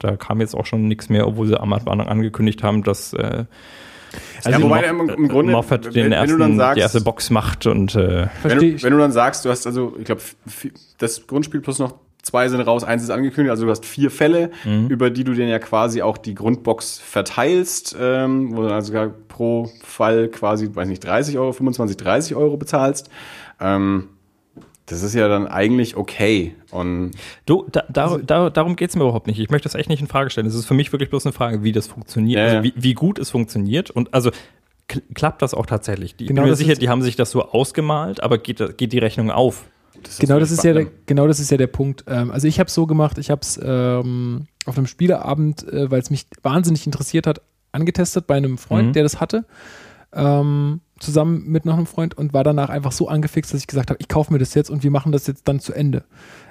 da 0.00 0.16
kam 0.16 0.40
jetzt 0.40 0.54
auch 0.54 0.66
schon 0.66 0.88
nichts 0.88 1.08
mehr, 1.08 1.26
obwohl 1.26 1.46
sie 1.46 1.58
am 1.60 1.72
Anfang 1.72 2.00
angekündigt 2.00 2.62
haben, 2.62 2.82
dass 2.82 3.12
äh, 3.12 3.44
ja, 4.48 4.62
wobei 4.62 4.90
Moff- 4.92 5.08
im, 5.08 5.08
im 5.24 5.28
Grunde, 5.28 5.52
Moffat 5.52 5.86
wenn, 5.86 5.92
den 5.92 6.04
wenn 6.06 6.12
ersten, 6.12 6.32
du 6.32 6.38
dann 6.38 6.56
sagst, 6.56 6.76
die 6.76 6.80
erste 6.80 7.00
Box 7.00 7.30
macht 7.30 7.66
und 7.66 7.94
äh, 7.94 8.28
wenn 8.44 8.58
du, 8.58 8.82
wenn 8.82 8.92
du 8.92 8.98
dann 8.98 9.12
sagst, 9.12 9.44
du 9.44 9.50
hast 9.50 9.66
also, 9.66 9.94
ich 9.98 10.04
glaube, 10.04 10.22
das 10.98 11.26
Grundspiel 11.26 11.60
plus 11.60 11.78
noch 11.78 11.94
zwei 12.22 12.48
sind 12.48 12.60
raus, 12.60 12.82
eins 12.82 13.02
ist 13.02 13.10
angekündigt, 13.10 13.50
also 13.50 13.64
du 13.66 13.70
hast 13.70 13.84
vier 13.84 14.10
Fälle, 14.10 14.50
Mhm. 14.64 14.88
über 14.88 15.10
die 15.10 15.22
du 15.24 15.32
dann 15.34 15.48
ja 15.48 15.58
quasi 15.58 16.02
auch 16.02 16.18
die 16.18 16.34
Grundbox 16.34 16.98
verteilst, 16.98 17.96
ähm, 18.00 18.56
wo 18.56 18.62
du 18.62 18.72
also 18.74 18.88
sogar 18.88 19.08
pro 19.28 19.70
Fall 19.82 20.28
quasi, 20.28 20.68
weiß 20.74 20.88
nicht, 20.88 21.04
30 21.04 21.38
Euro, 21.38 21.52
25, 21.52 21.96
30 21.96 22.34
Euro 22.36 22.56
bezahlst. 22.56 23.10
Ähm, 23.60 24.08
das 24.86 25.02
ist 25.02 25.14
ja 25.14 25.28
dann 25.28 25.46
eigentlich 25.48 25.96
okay. 25.96 26.54
Und 26.70 27.12
Du, 27.44 27.66
da, 27.70 27.84
da, 27.88 28.18
da, 28.18 28.50
darum 28.50 28.76
geht's 28.76 28.96
mir 28.96 29.02
überhaupt 29.02 29.26
nicht. 29.26 29.38
Ich 29.38 29.50
möchte 29.50 29.68
das 29.68 29.74
echt 29.74 29.88
nicht 29.88 30.00
in 30.00 30.06
Frage 30.06 30.30
stellen. 30.30 30.46
Es 30.46 30.54
ist 30.54 30.66
für 30.66 30.74
mich 30.74 30.92
wirklich 30.92 31.10
bloß 31.10 31.26
eine 31.26 31.32
Frage, 31.32 31.62
wie 31.62 31.72
das 31.72 31.86
funktioniert, 31.86 32.38
Ja, 32.38 32.44
also 32.44 32.56
ja. 32.56 32.62
wie, 32.64 32.72
wie 32.76 32.94
gut 32.94 33.18
es 33.18 33.30
funktioniert. 33.30 33.90
Und 33.90 34.14
also 34.14 34.30
kl 34.88 35.02
klappt 35.14 35.42
das 35.42 35.54
auch 35.54 35.66
tatsächlich. 35.66 36.14
Die, 36.16 36.26
Genau 36.26 36.42
ich 36.42 36.44
bin 36.44 36.50
mir 36.50 36.56
sicher, 36.56 36.74
die 36.74 36.88
haben 36.88 37.02
sich 37.02 37.16
das 37.16 37.30
so 37.32 37.42
ausgemalt, 37.42 38.22
aber 38.22 38.38
geht, 38.38 38.78
geht 38.78 38.92
die 38.92 38.98
Rechnung 38.98 39.30
auf? 39.30 39.64
das 40.02 40.18
Genau 40.18 40.38
das, 40.38 40.50
ist 40.52 40.62
ja 40.62 40.72
der, 40.74 40.86
genau 41.06 41.26
das 41.26 41.40
ist 41.40 41.50
ja 41.50 41.56
der 41.56 41.66
Punkt. 41.66 42.04
Ähm, 42.06 42.30
also 42.30 42.46
ich 42.46 42.60
habe 42.60 42.68
es 42.68 42.74
so 42.74 42.86
gemacht, 42.86 43.18
ich 43.18 43.30
habe 43.30 43.40
es 43.40 43.58
ähm, 43.62 44.46
auf 44.66 44.76
einem 44.76 44.86
Spieleabend, 44.86 45.66
äh, 45.72 45.90
weil 45.90 46.00
es 46.00 46.10
mich 46.10 46.26
wahnsinnig 46.42 46.86
interessiert 46.86 47.26
hat, 47.26 47.40
angetestet 47.72 48.26
bei 48.26 48.36
einem 48.36 48.56
Freund, 48.58 48.88
Mhm. 48.88 48.92
der 48.92 49.02
das 49.02 49.20
hatte, 49.20 49.44
ähm, 50.12 50.80
zusammen 50.98 51.44
mit 51.46 51.64
noch 51.66 51.76
einem 51.76 51.86
Freund 51.86 52.16
und 52.16 52.32
war 52.32 52.44
danach 52.44 52.68
einfach 52.70 52.92
so 52.92 53.08
angefixt, 53.08 53.52
dass 53.52 53.60
ich 53.60 53.66
gesagt 53.66 53.90
habe, 53.90 53.98
ich 54.00 54.08
kaufe 54.08 54.32
mir 54.32 54.38
das 54.38 54.54
jetzt 54.54 54.70
und 54.70 54.82
wir 54.82 54.90
machen 54.90 55.12
das 55.12 55.26
jetzt 55.26 55.46
dann 55.48 55.60
zu 55.60 55.72
Ende. 55.72 56.04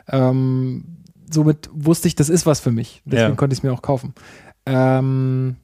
Ähm, 0.07 0.85
somit 1.31 1.69
wusste 1.73 2.07
ich, 2.07 2.15
das 2.15 2.29
ist 2.29 2.45
was 2.45 2.59
für 2.59 2.71
mich. 2.71 3.01
Deswegen 3.05 3.31
Ja. 3.31 3.35
konnte 3.35 3.53
ich 3.53 3.59
es 3.59 3.63
mir 3.63 3.73
auch 3.73 3.81
kaufen. 3.81 4.13
Ähm, 4.65 5.55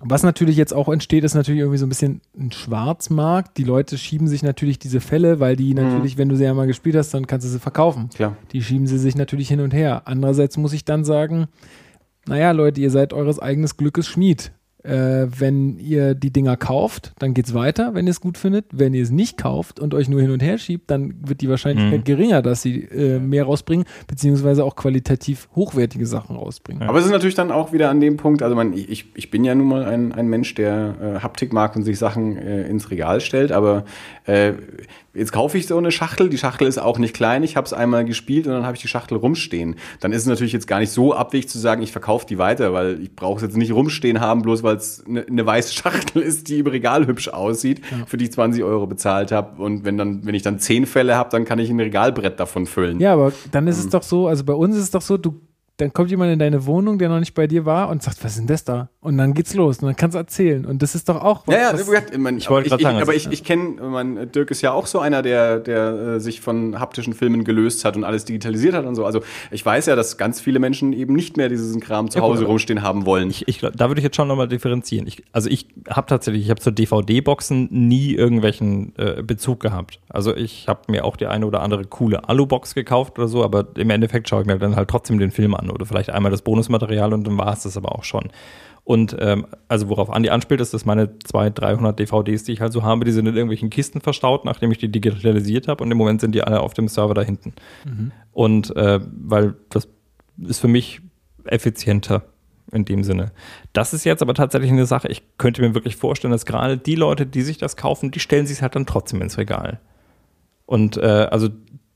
was 0.00 0.22
natürlich 0.22 0.56
jetzt 0.56 0.74
auch 0.74 0.88
entsteht, 0.88 1.24
ist 1.24 1.34
natürlich 1.34 1.60
irgendwie 1.60 1.78
so 1.78 1.86
ein 1.86 1.88
bisschen 1.88 2.20
ein 2.38 2.52
Schwarzmarkt. 2.52 3.56
Die 3.56 3.64
Leute 3.64 3.96
schieben 3.96 4.26
sich 4.26 4.42
natürlich 4.42 4.78
diese 4.78 5.00
Fälle, 5.00 5.40
weil 5.40 5.56
die 5.56 5.72
natürlich, 5.72 6.18
wenn 6.18 6.28
du 6.28 6.36
sie 6.36 6.46
einmal 6.46 6.66
gespielt 6.66 6.96
hast, 6.96 7.14
dann 7.14 7.26
kannst 7.26 7.46
du 7.46 7.50
sie 7.50 7.60
verkaufen. 7.60 8.10
Klar. 8.10 8.36
Die 8.52 8.62
schieben 8.62 8.86
sie 8.86 8.98
sich 8.98 9.14
natürlich 9.14 9.48
hin 9.48 9.60
und 9.60 9.72
her. 9.72 10.02
Andererseits 10.06 10.56
muss 10.58 10.72
ich 10.72 10.84
dann 10.84 11.04
sagen, 11.04 11.46
naja, 12.26 12.50
Leute, 12.50 12.80
ihr 12.80 12.90
seid 12.90 13.12
eures 13.12 13.38
eigenes 13.38 13.76
Glückes 13.76 14.06
Schmied. 14.08 14.52
Äh, 14.84 15.26
wenn 15.38 15.78
ihr 15.78 16.14
die 16.14 16.30
Dinger 16.30 16.56
kauft, 16.58 17.14
dann 17.18 17.32
geht's 17.32 17.54
weiter, 17.54 17.94
wenn 17.94 18.06
ihr 18.06 18.10
es 18.10 18.20
gut 18.20 18.36
findet. 18.38 18.66
Wenn 18.70 18.92
ihr 18.92 19.02
es 19.02 19.10
nicht 19.10 19.38
kauft 19.38 19.80
und 19.80 19.94
euch 19.94 20.08
nur 20.08 20.20
hin 20.20 20.30
und 20.30 20.42
her 20.42 20.58
schiebt, 20.58 20.90
dann 20.90 21.14
wird 21.26 21.40
die 21.40 21.48
Wahrscheinlichkeit 21.48 22.00
Mhm. 22.00 22.04
geringer, 22.04 22.42
dass 22.42 22.60
sie 22.62 22.82
äh, 22.84 23.18
mehr 23.18 23.44
rausbringen, 23.44 23.86
beziehungsweise 24.06 24.62
auch 24.64 24.76
qualitativ 24.76 25.48
hochwertige 25.56 26.04
Sachen 26.06 26.36
rausbringen. 26.36 26.82
Aber 26.82 26.98
es 26.98 27.06
ist 27.06 27.12
natürlich 27.12 27.34
dann 27.34 27.50
auch 27.50 27.72
wieder 27.72 27.88
an 27.88 28.00
dem 28.00 28.18
Punkt, 28.18 28.42
also 28.42 28.54
man, 28.54 28.74
ich, 28.74 29.06
ich 29.14 29.30
bin 29.30 29.42
ja 29.44 29.54
nun 29.54 29.68
mal 29.68 29.84
ein, 29.84 30.12
ein 30.12 30.28
Mensch, 30.28 30.54
der 30.54 30.94
äh, 31.00 31.20
Haptik 31.20 31.52
mag 31.52 31.74
und 31.76 31.82
sich 31.84 31.98
Sachen 31.98 32.36
äh, 32.36 32.68
ins 32.68 32.90
Regal 32.90 33.20
stellt, 33.20 33.52
aber 33.52 33.84
äh, 34.26 34.52
jetzt 35.14 35.32
kaufe 35.32 35.58
ich 35.58 35.66
so 35.66 35.78
eine 35.78 35.90
Schachtel, 35.90 36.28
die 36.28 36.38
Schachtel 36.38 36.66
ist 36.66 36.78
auch 36.78 36.98
nicht 36.98 37.14
klein, 37.14 37.42
ich 37.42 37.56
habe 37.56 37.66
es 37.66 37.72
einmal 37.72 38.04
gespielt 38.04 38.46
und 38.46 38.52
dann 38.52 38.64
habe 38.64 38.76
ich 38.76 38.82
die 38.82 38.88
Schachtel 38.88 39.16
rumstehen. 39.16 39.76
Dann 40.00 40.12
ist 40.12 40.22
es 40.22 40.26
natürlich 40.26 40.52
jetzt 40.52 40.66
gar 40.66 40.80
nicht 40.80 40.90
so 40.90 41.14
abwegig 41.14 41.48
zu 41.48 41.58
sagen, 41.58 41.82
ich 41.82 41.92
verkaufe 41.92 42.26
die 42.26 42.38
weiter, 42.38 42.72
weil 42.72 43.00
ich 43.00 43.14
brauche 43.14 43.36
es 43.36 43.42
jetzt 43.42 43.56
nicht 43.56 43.72
rumstehen 43.72 44.20
haben, 44.20 44.42
bloß 44.42 44.62
weil 44.62 44.76
es 44.76 45.04
eine 45.06 45.24
ne 45.28 45.46
weiße 45.46 45.72
Schachtel 45.74 46.22
ist, 46.22 46.48
die 46.48 46.58
im 46.58 46.66
Regal 46.66 47.06
hübsch 47.06 47.28
aussieht, 47.28 47.82
für 48.06 48.16
die 48.16 48.24
ich 48.26 48.32
20 48.32 48.62
Euro 48.64 48.86
bezahlt 48.86 49.32
habe. 49.32 49.62
Und 49.62 49.84
wenn 49.84 49.96
dann, 49.96 50.26
wenn 50.26 50.34
ich 50.34 50.42
dann 50.42 50.58
10 50.58 50.86
Fälle 50.86 51.16
habe, 51.16 51.30
dann 51.30 51.44
kann 51.44 51.58
ich 51.58 51.70
ein 51.70 51.80
Regalbrett 51.80 52.40
davon 52.40 52.66
füllen. 52.66 53.00
Ja, 53.00 53.12
aber 53.12 53.32
dann 53.52 53.66
ist 53.68 53.78
es 53.78 53.88
doch 53.88 54.02
so, 54.02 54.28
also 54.28 54.44
bei 54.44 54.54
uns 54.54 54.76
ist 54.76 54.82
es 54.82 54.90
doch 54.90 55.02
so, 55.02 55.16
du 55.16 55.40
dann 55.76 55.92
kommt 55.92 56.08
jemand 56.10 56.32
in 56.32 56.38
deine 56.38 56.66
Wohnung, 56.66 56.98
der 56.98 57.08
noch 57.08 57.18
nicht 57.18 57.34
bei 57.34 57.48
dir 57.48 57.64
war 57.64 57.88
und 57.88 58.00
sagt, 58.00 58.22
was 58.22 58.32
ist 58.32 58.38
denn 58.38 58.46
das 58.46 58.62
da? 58.62 58.90
Und 59.00 59.18
dann 59.18 59.34
geht's 59.34 59.54
los 59.54 59.78
und 59.80 59.86
dann 59.86 59.96
kannst 59.96 60.14
du 60.14 60.18
erzählen. 60.18 60.64
Und 60.64 60.82
das 60.82 60.94
ist 60.94 61.08
doch 61.08 61.20
auch 61.20 61.46
Ja, 61.48 61.54
ja, 61.58 61.72
was- 61.72 61.80
ich, 62.12 62.18
mein, 62.18 62.38
Ich 62.38 62.48
wollte 62.48 62.72
ich, 62.74 62.80
sagen, 62.82 62.98
aber 63.02 63.12
also- 63.12 63.12
ich, 63.12 63.26
ich 63.32 63.42
kenne, 63.44 63.82
mein, 63.82 64.30
Dirk 64.30 64.52
ist 64.52 64.62
ja 64.62 64.72
auch 64.72 64.86
so 64.86 65.00
einer, 65.00 65.20
der, 65.22 65.58
der 65.58 65.88
äh, 66.14 66.20
sich 66.20 66.40
von 66.40 66.78
haptischen 66.78 67.12
Filmen 67.12 67.42
gelöst 67.42 67.84
hat 67.84 67.96
und 67.96 68.04
alles 68.04 68.24
digitalisiert 68.24 68.74
hat 68.74 68.86
und 68.86 68.94
so. 68.94 69.04
Also 69.04 69.20
ich 69.50 69.66
weiß 69.66 69.86
ja, 69.86 69.96
dass 69.96 70.16
ganz 70.16 70.40
viele 70.40 70.60
Menschen 70.60 70.92
eben 70.92 71.12
nicht 71.14 71.36
mehr 71.36 71.48
diesen 71.48 71.80
Kram 71.80 72.08
zu 72.08 72.18
Ja, 72.18 72.24
Hause 72.24 72.42
gut, 72.42 72.50
rumstehen 72.50 72.82
haben 72.82 73.04
wollen. 73.04 73.28
Ich, 73.30 73.48
ich, 73.48 73.58
da 73.58 73.88
würde 73.90 73.98
ich 73.98 74.04
jetzt 74.04 74.14
schon 74.16 74.28
nochmal 74.28 74.46
differenzieren. 74.48 75.08
Ich, 75.08 75.24
also 75.32 75.50
ich 75.50 75.66
habe 75.90 76.06
tatsächlich, 76.06 76.44
ich 76.44 76.50
habe 76.50 76.60
zur 76.60 76.72
DVD-Boxen 76.72 77.68
nie 77.70 78.14
irgendwelchen 78.14 78.92
äh, 78.96 79.22
Bezug 79.22 79.58
gehabt. 79.60 79.98
Also 80.08 80.34
ich 80.36 80.68
habe 80.68 80.80
mir 80.88 81.04
auch 81.04 81.16
die 81.16 81.26
eine 81.26 81.46
oder 81.46 81.62
andere 81.62 81.84
coole 81.84 82.28
Alu-Box 82.28 82.74
gekauft 82.74 83.18
oder 83.18 83.26
so, 83.28 83.42
aber 83.44 83.66
im 83.76 83.90
Endeffekt 83.90 84.28
schaue 84.28 84.42
ich 84.42 84.46
mir 84.46 84.56
dann 84.58 84.76
halt 84.76 84.88
trotzdem 84.88 85.18
den 85.18 85.30
Film 85.32 85.54
an 85.54 85.63
oder 85.70 85.86
vielleicht 85.86 86.10
einmal 86.10 86.30
das 86.30 86.42
Bonusmaterial 86.42 87.12
und 87.12 87.26
dann 87.26 87.38
war 87.38 87.52
es 87.52 87.62
das 87.62 87.76
aber 87.76 87.94
auch 87.94 88.04
schon. 88.04 88.30
Und 88.84 89.16
ähm, 89.18 89.46
also 89.66 89.88
worauf 89.88 90.10
Andi 90.10 90.28
anspielt, 90.28 90.60
ist, 90.60 90.74
dass 90.74 90.84
meine 90.84 91.18
200, 91.18 91.58
300 91.58 91.98
DVDs, 91.98 92.44
die 92.44 92.52
ich 92.52 92.60
halt 92.60 92.72
so 92.72 92.82
habe, 92.82 93.06
die 93.06 93.12
sind 93.12 93.26
in 93.26 93.34
irgendwelchen 93.34 93.70
Kisten 93.70 94.02
verstaut, 94.02 94.44
nachdem 94.44 94.70
ich 94.72 94.78
die 94.78 94.92
digitalisiert 94.92 95.68
habe 95.68 95.82
und 95.82 95.90
im 95.90 95.96
Moment 95.96 96.20
sind 96.20 96.34
die 96.34 96.42
alle 96.42 96.60
auf 96.60 96.74
dem 96.74 96.88
Server 96.88 97.14
da 97.14 97.22
hinten. 97.22 97.54
Und 98.32 98.76
äh, 98.76 99.00
weil 99.02 99.54
das 99.70 99.88
ist 100.38 100.60
für 100.60 100.68
mich 100.68 101.00
effizienter 101.46 102.24
in 102.72 102.84
dem 102.84 103.04
Sinne. 103.04 103.32
Das 103.72 103.94
ist 103.94 104.04
jetzt 104.04 104.22
aber 104.22 104.34
tatsächlich 104.34 104.70
eine 104.70 104.86
Sache, 104.86 105.08
ich 105.08 105.22
könnte 105.38 105.62
mir 105.62 105.74
wirklich 105.74 105.96
vorstellen, 105.96 106.32
dass 106.32 106.44
gerade 106.44 106.76
die 106.76 106.94
Leute, 106.94 107.26
die 107.26 107.42
sich 107.42 107.58
das 107.58 107.76
kaufen, 107.76 108.10
die 108.10 108.20
stellen 108.20 108.46
sich 108.46 108.58
es 108.58 108.62
halt 108.62 108.74
dann 108.74 108.86
trotzdem 108.86 109.22
ins 109.22 109.38
Regal. 109.38 109.80
Und 110.66 110.96
äh, 110.96 111.28
also 111.30 111.48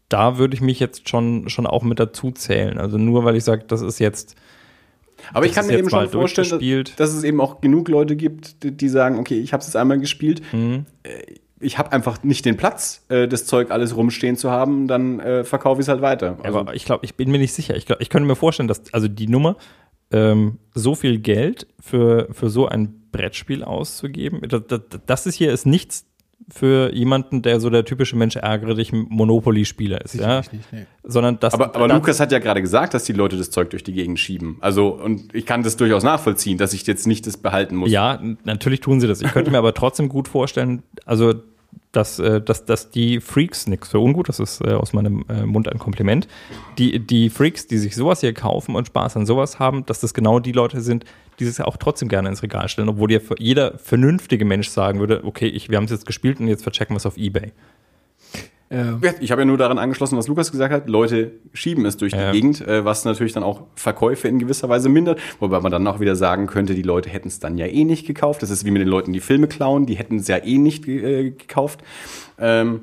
da 0.08 0.38
würde 0.38 0.54
ich 0.54 0.60
mich 0.60 0.80
jetzt 0.80 1.08
schon, 1.08 1.48
schon 1.48 1.66
auch 1.66 1.82
mit 1.82 1.98
dazu 2.00 2.30
zählen. 2.30 2.78
Also 2.78 2.98
nur 2.98 3.24
weil 3.24 3.36
ich 3.36 3.44
sage, 3.44 3.64
das 3.66 3.82
ist 3.82 3.98
jetzt 3.98 4.36
Aber 5.32 5.46
ich 5.46 5.52
kann 5.52 5.66
mir 5.66 5.78
eben 5.78 5.90
schon 5.90 6.08
vorstellen, 6.08 6.48
dass, 6.48 6.96
dass 6.96 7.12
es 7.12 7.24
eben 7.24 7.40
auch 7.40 7.60
genug 7.60 7.88
Leute 7.88 8.16
gibt, 8.16 8.62
die, 8.62 8.72
die 8.72 8.88
sagen, 8.88 9.18
okay, 9.18 9.38
ich 9.38 9.52
habe 9.52 9.60
es 9.60 9.66
jetzt 9.66 9.76
einmal 9.76 9.98
gespielt. 9.98 10.42
Mhm. 10.52 10.86
Äh, 11.02 11.10
Ich 11.60 11.76
habe 11.76 11.90
einfach 11.90 12.22
nicht 12.22 12.44
den 12.44 12.56
Platz, 12.56 13.04
äh, 13.08 13.26
das 13.26 13.44
Zeug 13.44 13.70
alles 13.72 13.96
rumstehen 13.96 14.36
zu 14.36 14.50
haben, 14.50 14.86
dann 14.86 15.18
äh, 15.18 15.42
verkaufe 15.44 15.80
ich 15.80 15.86
es 15.86 15.88
halt 15.88 16.00
weiter. 16.02 16.38
Also, 16.42 16.60
aber 16.60 16.74
ich 16.74 16.84
glaube, 16.84 17.04
ich 17.04 17.16
bin 17.16 17.30
mir 17.32 17.38
nicht 17.38 17.52
sicher. 17.52 17.76
Ich, 17.76 17.84
glaub, 17.84 18.00
ich 18.00 18.10
könnte 18.10 18.28
mir 18.28 18.36
vorstellen, 18.36 18.68
dass 18.68 18.94
also 18.94 19.08
die 19.08 19.26
Nummer, 19.26 19.56
ähm, 20.10 20.58
so 20.72 20.94
viel 20.94 21.18
Geld 21.18 21.66
für, 21.80 22.28
für 22.32 22.48
so 22.48 22.66
ein 22.66 23.08
Brettspiel 23.10 23.64
auszugeben, 23.64 24.40
das, 24.48 24.62
das, 24.68 24.80
das 25.04 25.26
ist 25.26 25.34
hier 25.34 25.52
ist 25.52 25.66
nichts 25.66 26.06
für 26.50 26.94
jemanden, 26.94 27.42
der 27.42 27.60
so 27.60 27.68
der 27.68 27.84
typische 27.84 28.16
Mensch 28.16 28.36
ärgere 28.36 28.74
dich 28.74 28.92
Monopoly-Spieler 28.92 30.00
ist, 30.02 30.14
ja? 30.14 30.38
Nicht, 30.38 30.52
nee. 30.72 30.86
Sondern 31.04 31.38
das, 31.40 31.52
aber 31.52 31.74
aber 31.74 31.88
das, 31.88 31.96
Lukas 31.96 32.20
hat 32.20 32.32
ja 32.32 32.38
gerade 32.38 32.62
gesagt, 32.62 32.94
dass 32.94 33.04
die 33.04 33.12
Leute 33.12 33.36
das 33.36 33.50
Zeug 33.50 33.70
durch 33.70 33.84
die 33.84 33.92
Gegend 33.92 34.18
schieben. 34.18 34.56
Also, 34.60 34.88
und 34.88 35.34
ich 35.34 35.44
kann 35.44 35.62
das 35.62 35.76
durchaus 35.76 36.04
nachvollziehen, 36.04 36.56
dass 36.56 36.72
ich 36.72 36.86
jetzt 36.86 37.06
nicht 37.06 37.26
das 37.26 37.36
behalten 37.36 37.76
muss. 37.76 37.90
Ja, 37.90 38.20
natürlich 38.44 38.80
tun 38.80 39.00
sie 39.00 39.06
das. 39.06 39.20
Ich 39.20 39.30
könnte 39.32 39.50
mir 39.50 39.58
aber 39.58 39.74
trotzdem 39.74 40.08
gut 40.08 40.28
vorstellen, 40.28 40.82
also 41.04 41.34
dass, 41.92 42.18
äh, 42.18 42.40
dass, 42.40 42.64
dass 42.64 42.90
die 42.90 43.20
Freaks, 43.20 43.66
nix 43.66 43.88
für 43.88 43.98
ungut, 43.98 44.28
das 44.28 44.40
ist 44.40 44.60
äh, 44.60 44.72
aus 44.72 44.92
meinem 44.92 45.24
äh, 45.28 45.44
Mund 45.44 45.68
ein 45.68 45.78
Kompliment, 45.78 46.28
die, 46.78 46.98
die 46.98 47.30
Freaks, 47.30 47.66
die 47.66 47.78
sich 47.78 47.94
sowas 47.94 48.20
hier 48.20 48.34
kaufen 48.34 48.74
und 48.74 48.86
Spaß 48.86 49.16
an 49.16 49.26
sowas 49.26 49.58
haben, 49.58 49.86
dass 49.86 50.00
das 50.00 50.14
genau 50.14 50.38
die 50.38 50.52
Leute 50.52 50.80
sind, 50.80 51.04
die 51.38 51.44
es 51.44 51.58
ja 51.58 51.64
auch 51.66 51.76
trotzdem 51.76 52.08
gerne 52.08 52.28
ins 52.28 52.42
Regal 52.42 52.68
stellen, 52.68 52.88
obwohl 52.88 53.08
dir 53.08 53.20
jeder 53.38 53.78
vernünftige 53.78 54.44
Mensch 54.44 54.68
sagen 54.68 54.98
würde, 55.00 55.22
okay, 55.24 55.46
ich, 55.46 55.68
wir 55.68 55.76
haben 55.76 55.84
es 55.84 55.90
jetzt 55.90 56.06
gespielt 56.06 56.40
und 56.40 56.48
jetzt 56.48 56.62
verchecken 56.62 56.94
wir 56.94 56.98
es 56.98 57.06
auf 57.06 57.16
Ebay. 57.16 57.52
Äh, 58.70 58.92
Ich 59.20 59.30
habe 59.30 59.40
ja 59.42 59.44
nur 59.46 59.56
daran 59.56 59.78
angeschlossen, 59.78 60.18
was 60.18 60.28
Lukas 60.28 60.50
gesagt 60.52 60.72
hat. 60.74 60.88
Leute 60.88 61.32
schieben 61.54 61.86
es 61.86 61.96
durch 61.96 62.12
Ja. 62.12 62.30
die 62.32 62.38
Gegend, 62.38 62.60
äh, 62.66 62.84
was 62.84 63.04
natürlich 63.04 63.32
dann 63.32 63.42
auch 63.42 63.62
Verkäufe 63.76 64.28
in 64.28 64.38
gewisser 64.38 64.68
Weise 64.68 64.88
mindert. 64.90 65.20
Wobei 65.40 65.60
man 65.60 65.72
dann 65.72 65.86
auch 65.86 66.00
wieder 66.00 66.16
sagen 66.16 66.46
könnte, 66.46 66.74
die 66.74 66.82
Leute 66.82 67.08
hätten 67.08 67.28
es 67.28 67.38
dann 67.40 67.56
ja 67.56 67.66
eh 67.66 67.84
nicht 67.84 68.06
gekauft. 68.06 68.42
Das 68.42 68.50
ist 68.50 68.64
wie 68.66 68.70
mit 68.70 68.82
den 68.82 68.88
Leuten, 68.88 69.12
die 69.14 69.20
Filme 69.20 69.48
klauen. 69.48 69.86
Die 69.86 69.94
hätten 69.96 70.16
es 70.16 70.28
ja 70.28 70.36
eh 70.36 70.58
nicht 70.58 70.86
äh, 70.86 71.30
gekauft. 71.30 71.80
Ähm, 72.38 72.80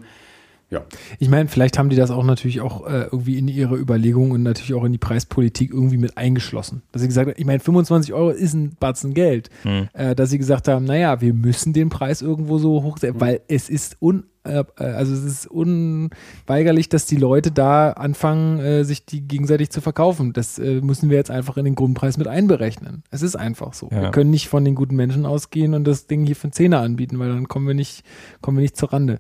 ja. 0.70 0.84
Ich 1.20 1.30
meine, 1.30 1.48
vielleicht 1.48 1.78
haben 1.78 1.90
die 1.90 1.96
das 1.96 2.12
auch 2.12 2.24
natürlich 2.24 2.62
auch 2.62 2.88
äh, 2.88 3.04
irgendwie 3.04 3.38
in 3.38 3.48
ihre 3.48 3.76
Überlegungen 3.78 4.32
und 4.32 4.44
natürlich 4.44 4.74
auch 4.74 4.84
in 4.84 4.92
die 4.92 4.98
Preispolitik 4.98 5.72
irgendwie 5.72 5.98
mit 5.98 6.18
eingeschlossen. 6.18 6.82
Dass 6.92 7.02
sie 7.02 7.08
gesagt 7.08 7.28
haben, 7.30 7.36
ich 7.38 7.46
meine, 7.46 7.60
25 7.60 8.14
Euro 8.14 8.30
ist 8.32 8.54
ein 8.54 8.76
Batzen 8.80 9.14
Geld. 9.14 9.50
Äh, 9.94 10.16
dass 10.16 10.30
sie 10.30 10.38
gesagt 10.38 10.68
haben, 10.68 10.86
naja, 10.86 11.22
wir 11.22 11.34
müssen 11.34 11.74
den 11.74 11.90
Preis 11.90 12.22
irgendwo 12.22 12.58
so 12.58 12.84
hochsetzen, 12.84 13.22
weil 13.22 13.42
es 13.48 13.70
ist 13.70 13.98
un, 14.02 14.24
äh, 14.46 14.64
äh, 14.78 14.84
also 14.84 15.14
es 15.14 15.24
ist 15.24 15.48
unweigerlich, 15.48 16.90
dass 16.90 17.06
die 17.06 17.16
Leute 17.16 17.52
da 17.52 17.92
anfangen, 17.92 18.60
äh, 18.60 18.84
sich 18.84 19.06
die 19.06 19.22
gegenseitig 19.22 19.70
zu 19.70 19.82
verkaufen. 19.82 20.34
Das 20.34 20.58
müssen 20.58 21.10
wir 21.10 21.18
jetzt 21.18 21.32
einfach 21.32 21.58
in 21.58 21.66
den 21.66 21.76
Grundpreis 21.76 22.18
mit 22.18 22.28
einberechnen. 22.28 23.04
Es 23.12 23.22
ist 23.22 23.36
einfach 23.36 23.74
so. 23.74 23.90
Ja. 23.92 24.04
Wir 24.04 24.12
können 24.12 24.30
nicht 24.30 24.48
von 24.48 24.64
den 24.64 24.76
guten 24.76 24.96
Menschen 24.96 25.26
ausgehen 25.26 25.74
und 25.74 25.86
das 25.86 26.08
Ding 26.08 26.26
hier 26.26 26.36
für 26.36 26.46
einen 26.46 26.54
Zehner 26.54 26.80
anbieten, 26.80 27.20
weil 27.20 27.30
dann 27.30 27.48
kommen 27.48 27.68
wir 27.68 27.74
nicht, 27.74 28.04
kommen 28.42 28.58
wir 28.58 28.62
nicht 28.62 28.78
zur 28.78 28.94
Rande. 28.94 29.20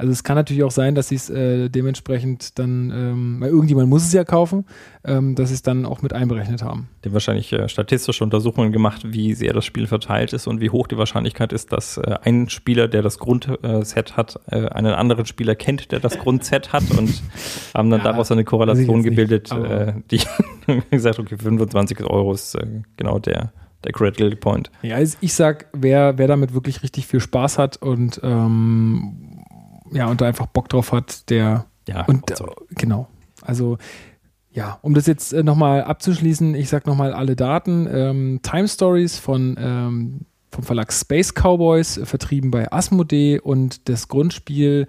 Also 0.00 0.12
es 0.12 0.24
kann 0.24 0.34
natürlich 0.36 0.62
auch 0.62 0.70
sein, 0.70 0.94
dass 0.94 1.08
sie 1.08 1.16
es 1.16 1.28
äh, 1.28 1.68
dementsprechend 1.68 2.58
dann, 2.58 2.90
ähm, 2.90 3.36
weil 3.40 3.50
irgendjemand 3.50 3.88
muss 3.90 4.02
es 4.02 4.12
ja 4.14 4.24
kaufen, 4.24 4.64
ähm, 5.04 5.34
dass 5.34 5.48
sie 5.50 5.54
es 5.56 5.62
dann 5.62 5.84
auch 5.84 6.00
mit 6.00 6.14
einberechnet 6.14 6.62
haben. 6.62 6.88
Die 7.04 7.08
haben 7.10 7.12
wahrscheinlich 7.12 7.52
äh, 7.52 7.68
statistische 7.68 8.24
Untersuchungen 8.24 8.72
gemacht, 8.72 9.02
wie 9.12 9.34
sehr 9.34 9.52
das 9.52 9.66
Spiel 9.66 9.86
verteilt 9.86 10.32
ist 10.32 10.46
und 10.46 10.62
wie 10.62 10.70
hoch 10.70 10.86
die 10.86 10.96
Wahrscheinlichkeit 10.96 11.52
ist, 11.52 11.70
dass 11.72 11.98
äh, 11.98 12.16
ein 12.24 12.48
Spieler, 12.48 12.88
der 12.88 13.02
das 13.02 13.18
Grundset 13.18 14.16
hat, 14.16 14.40
äh, 14.50 14.68
einen 14.70 14.94
anderen 14.94 15.26
Spieler 15.26 15.54
kennt, 15.54 15.92
der 15.92 16.00
das 16.00 16.18
Grundset 16.18 16.72
hat 16.72 16.84
und 16.96 17.22
haben 17.74 17.90
dann 17.90 18.00
Ja, 18.00 18.04
daraus 18.04 18.32
eine 18.32 18.44
Korrelation 18.44 19.00
nicht, 19.00 19.10
gebildet, 19.10 19.52
aber- 19.52 19.88
äh, 19.88 19.92
die 20.10 20.22
gesagt, 20.90 21.18
okay, 21.18 21.36
25 21.36 22.00
Euro 22.04 22.32
ist 22.32 22.54
äh, 22.54 22.66
genau 22.96 23.18
der, 23.18 23.52
der 23.84 23.92
Critical 23.92 24.34
Point. 24.36 24.70
Ja, 24.80 24.96
also 24.96 25.18
ich 25.20 25.34
sag, 25.34 25.66
wer, 25.74 26.16
wer 26.16 26.26
damit 26.26 26.54
wirklich 26.54 26.82
richtig 26.82 27.06
viel 27.06 27.20
Spaß 27.20 27.58
hat 27.58 27.76
und 27.82 28.18
ähm, 28.22 29.26
ja, 29.92 30.06
und 30.06 30.20
da 30.20 30.26
einfach 30.26 30.46
Bock 30.46 30.68
drauf 30.68 30.92
hat, 30.92 31.28
der 31.30 31.66
Ja, 31.88 32.04
und 32.06 32.36
so. 32.36 32.54
genau. 32.70 33.08
Also 33.42 33.78
ja, 34.52 34.78
um 34.82 34.94
das 34.94 35.06
jetzt 35.06 35.32
äh, 35.32 35.42
nochmal 35.42 35.84
abzuschließen, 35.84 36.54
ich 36.54 36.68
sag 36.68 36.86
nochmal 36.86 37.12
alle 37.12 37.36
Daten. 37.36 37.88
Ähm, 37.90 38.40
Time 38.42 38.66
Stories 38.68 39.18
von 39.18 39.56
ähm, 39.58 40.20
vom 40.50 40.64
Verlag 40.64 40.92
Space 40.92 41.32
Cowboys, 41.32 41.98
äh, 41.98 42.06
vertrieben 42.06 42.50
bei 42.50 42.72
Asmodee 42.72 43.38
und 43.38 43.88
das 43.88 44.08
Grundspiel 44.08 44.88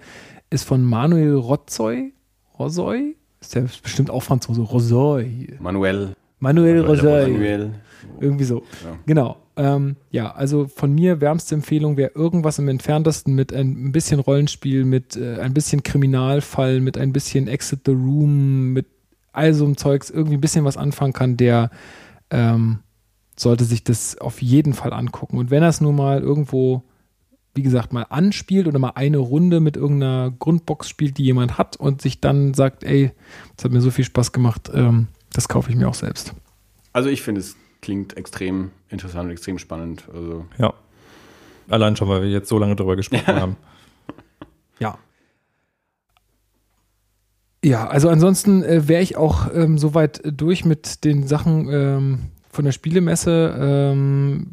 ist 0.50 0.64
von 0.64 0.82
Manuel 0.82 1.34
Rozzoy. 1.34 2.12
Rozzoy? 2.58 3.16
Ist 3.40 3.54
der 3.54 3.62
bestimmt 3.82 4.10
auch 4.10 4.22
Franzose. 4.22 4.62
Rozzoy. 4.62 5.56
Manuel. 5.60 6.14
Manuel 6.40 6.80
Rozzoy. 6.80 7.30
Manuel. 7.32 7.74
Irgendwie 8.20 8.44
so. 8.44 8.62
Ja. 8.84 8.98
Genau. 9.06 9.36
Ähm, 9.56 9.96
ja, 10.10 10.32
also 10.32 10.66
von 10.66 10.94
mir 10.94 11.20
wärmste 11.20 11.54
Empfehlung 11.54 11.96
wäre 11.96 12.12
irgendwas 12.14 12.58
im 12.58 12.68
entferntesten 12.68 13.34
mit 13.34 13.52
ein 13.52 13.92
bisschen 13.92 14.20
Rollenspiel, 14.20 14.84
mit 14.84 15.16
äh, 15.16 15.40
ein 15.40 15.52
bisschen 15.52 15.82
Kriminalfall, 15.82 16.80
mit 16.80 16.96
ein 16.96 17.12
bisschen 17.12 17.48
Exit 17.48 17.80
the 17.84 17.92
Room, 17.92 18.72
mit 18.72 18.86
all 19.32 19.52
so 19.54 19.64
einem 19.64 19.76
Zeugs 19.76 20.10
irgendwie 20.10 20.36
ein 20.36 20.40
bisschen 20.40 20.64
was 20.64 20.76
anfangen 20.76 21.12
kann, 21.12 21.36
der 21.36 21.70
ähm, 22.30 22.78
sollte 23.36 23.64
sich 23.64 23.84
das 23.84 24.18
auf 24.18 24.40
jeden 24.40 24.74
Fall 24.74 24.92
angucken. 24.92 25.38
Und 25.38 25.50
wenn 25.50 25.62
er 25.62 25.68
es 25.68 25.80
nur 25.80 25.92
mal 25.92 26.20
irgendwo, 26.20 26.82
wie 27.54 27.62
gesagt, 27.62 27.92
mal 27.92 28.04
anspielt 28.04 28.66
oder 28.66 28.78
mal 28.78 28.92
eine 28.94 29.18
Runde 29.18 29.60
mit 29.60 29.76
irgendeiner 29.76 30.30
Grundbox 30.38 30.88
spielt, 30.88 31.18
die 31.18 31.24
jemand 31.24 31.58
hat 31.58 31.76
und 31.76 32.00
sich 32.00 32.20
dann 32.20 32.54
sagt, 32.54 32.84
ey, 32.84 33.12
das 33.56 33.64
hat 33.64 33.72
mir 33.72 33.80
so 33.80 33.90
viel 33.90 34.04
Spaß 34.04 34.32
gemacht, 34.32 34.70
ähm, 34.74 35.08
das 35.32 35.48
kaufe 35.48 35.70
ich 35.70 35.76
mir 35.76 35.88
auch 35.88 35.94
selbst. 35.94 36.34
Also 36.92 37.08
ich 37.08 37.22
finde, 37.22 37.40
es 37.40 37.56
klingt 37.82 38.16
extrem 38.16 38.70
interessant 38.88 39.26
und 39.26 39.32
extrem 39.32 39.58
spannend. 39.58 40.04
Also 40.14 40.46
Ja. 40.56 40.72
Allein 41.68 41.96
schon, 41.96 42.08
weil 42.08 42.22
wir 42.22 42.30
jetzt 42.30 42.48
so 42.48 42.58
lange 42.58 42.76
drüber 42.76 42.96
gesprochen 42.96 43.26
haben. 43.40 43.56
Ja. 44.78 44.98
Ja, 47.64 47.86
also 47.86 48.08
ansonsten 48.08 48.64
äh, 48.64 48.88
wäre 48.88 49.02
ich 49.02 49.16
auch 49.16 49.48
ähm, 49.54 49.78
soweit 49.78 50.20
durch 50.24 50.64
mit 50.64 51.04
den 51.04 51.26
Sachen 51.28 51.68
ähm, 51.70 52.18
von 52.50 52.64
der 52.64 52.72
Spielemesse. 52.72 53.54
Ähm, 53.58 54.46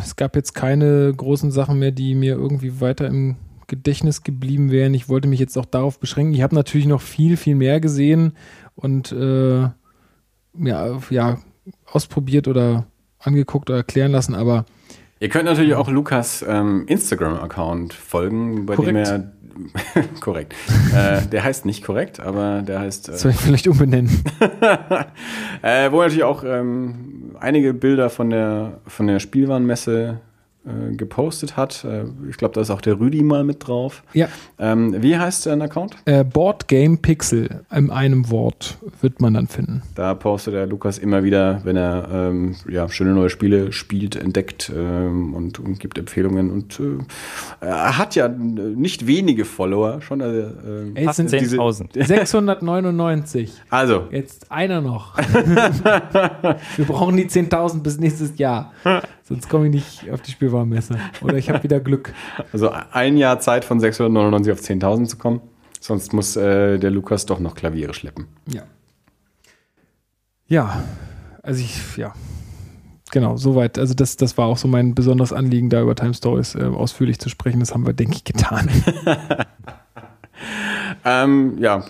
es 0.00 0.16
gab 0.16 0.34
jetzt 0.36 0.54
keine 0.54 1.12
großen 1.14 1.50
Sachen 1.50 1.78
mehr, 1.78 1.92
die 1.92 2.14
mir 2.14 2.34
irgendwie 2.34 2.80
weiter 2.80 3.06
im 3.06 3.36
Gedächtnis 3.66 4.22
geblieben 4.22 4.70
wären. 4.70 4.94
Ich 4.94 5.08
wollte 5.08 5.28
mich 5.28 5.40
jetzt 5.40 5.56
auch 5.58 5.66
darauf 5.66 5.98
beschränken. 6.00 6.34
Ich 6.34 6.42
habe 6.42 6.54
natürlich 6.54 6.86
noch 6.86 7.02
viel, 7.02 7.36
viel 7.36 7.56
mehr 7.56 7.80
gesehen 7.80 8.32
und 8.74 9.12
äh, 9.12 9.68
ja, 10.58 11.00
ja, 11.10 11.38
ausprobiert 11.90 12.48
oder 12.48 12.86
angeguckt 13.18 13.70
oder 13.70 13.78
erklären 13.78 14.12
lassen, 14.12 14.34
aber 14.34 14.64
Ihr 15.18 15.30
könnt 15.30 15.46
natürlich 15.46 15.74
auch 15.74 15.88
Lukas 15.88 16.44
ähm, 16.46 16.84
Instagram-Account 16.88 17.94
folgen, 17.94 18.66
bei 18.66 18.74
Korrekt. 18.76 18.88
dem 18.88 18.96
er 18.96 19.32
korrekt. 20.20 20.54
äh, 20.94 21.22
der 21.26 21.42
heißt 21.42 21.64
nicht 21.64 21.82
korrekt, 21.82 22.20
aber 22.20 22.60
der 22.60 22.80
heißt 22.80 23.08
äh, 23.08 23.16
Soll 23.16 23.30
ich 23.30 23.38
vielleicht 23.38 23.66
umbenennen? 23.66 24.10
äh, 25.62 25.90
wo 25.90 26.02
natürlich 26.02 26.24
auch 26.24 26.44
ähm, 26.44 27.34
einige 27.40 27.72
Bilder 27.72 28.10
von 28.10 28.28
der 28.30 28.80
von 28.86 29.06
der 29.06 29.18
Spielwarenmesse 29.18 30.20
äh, 30.66 30.94
gepostet 30.96 31.56
hat. 31.56 31.84
Äh, 31.84 32.04
ich 32.28 32.36
glaube, 32.36 32.54
da 32.54 32.60
ist 32.60 32.70
auch 32.70 32.80
der 32.80 32.98
Rüdi 33.00 33.22
mal 33.22 33.44
mit 33.44 33.66
drauf. 33.66 34.02
ja. 34.12 34.28
Ähm, 34.58 35.02
wie 35.02 35.16
heißt 35.18 35.46
dein 35.46 35.60
Account? 35.62 35.96
Äh, 36.06 36.24
Board 36.24 36.66
Game 36.68 36.98
Pixel 36.98 37.60
in 37.74 37.90
einem 37.90 38.30
Wort 38.30 38.78
wird 39.02 39.20
man 39.20 39.34
dann 39.34 39.48
finden. 39.48 39.82
Da 39.94 40.14
postet 40.14 40.54
der 40.54 40.66
Lukas 40.66 40.98
immer 40.98 41.24
wieder, 41.24 41.60
wenn 41.64 41.76
er 41.76 42.08
ähm, 42.10 42.54
ja, 42.68 42.88
schöne 42.88 43.12
neue 43.12 43.28
Spiele 43.28 43.72
spielt, 43.72 44.16
entdeckt 44.16 44.72
ähm, 44.74 45.34
und, 45.34 45.58
und 45.58 45.78
gibt 45.78 45.98
Empfehlungen. 45.98 46.50
Und 46.50 46.80
äh, 46.80 47.64
er 47.66 47.98
hat 47.98 48.14
ja 48.14 48.28
nicht 48.28 49.06
wenige 49.06 49.44
Follower 49.44 50.00
schon. 50.00 50.22
Also, 50.22 50.38
äh, 50.40 51.04
es 51.06 51.16
sind 51.16 51.30
diese- 51.32 51.56
10.000. 51.58 52.04
699. 52.06 53.52
also 53.70 54.04
Jetzt 54.10 54.50
einer 54.50 54.80
noch. 54.80 55.16
Wir 56.76 56.84
brauchen 56.86 57.16
die 57.16 57.26
10.000 57.26 57.82
bis 57.82 57.98
nächstes 57.98 58.38
Jahr. 58.38 58.72
Sonst 59.28 59.48
komme 59.48 59.66
ich 59.66 59.72
nicht 59.72 60.10
auf 60.12 60.22
die 60.22 60.30
Spielwarenmesse. 60.30 60.98
Oder 61.20 61.36
ich 61.36 61.50
habe 61.50 61.62
wieder 61.62 61.80
Glück. 61.80 62.12
Also 62.52 62.70
ein 62.70 63.16
Jahr 63.16 63.40
Zeit 63.40 63.64
von 63.64 63.80
699 63.80 64.52
auf 64.52 64.60
10.000 64.60 65.06
zu 65.06 65.16
kommen. 65.18 65.40
Sonst 65.80 66.12
muss 66.12 66.36
äh, 66.36 66.78
der 66.78 66.90
Lukas 66.90 67.26
doch 67.26 67.40
noch 67.40 67.54
Klaviere 67.54 67.92
schleppen. 67.92 68.28
Ja. 68.46 68.62
Ja, 70.46 70.84
also 71.42 71.60
ich, 71.60 71.96
ja. 71.96 72.12
Genau, 73.10 73.36
soweit. 73.36 73.78
Also 73.78 73.94
das, 73.94 74.16
das 74.16 74.38
war 74.38 74.46
auch 74.46 74.58
so 74.58 74.68
mein 74.68 74.94
besonderes 74.94 75.32
Anliegen, 75.32 75.70
da 75.70 75.82
über 75.82 75.94
Time 75.94 76.14
Stories 76.14 76.54
äh, 76.54 76.64
ausführlich 76.64 77.18
zu 77.18 77.28
sprechen. 77.28 77.60
Das 77.60 77.74
haben 77.74 77.86
wir, 77.86 77.94
denke 77.94 78.14
ich, 78.14 78.24
getan. 78.24 78.68
Ähm, 81.04 81.56
ja, 81.58 81.84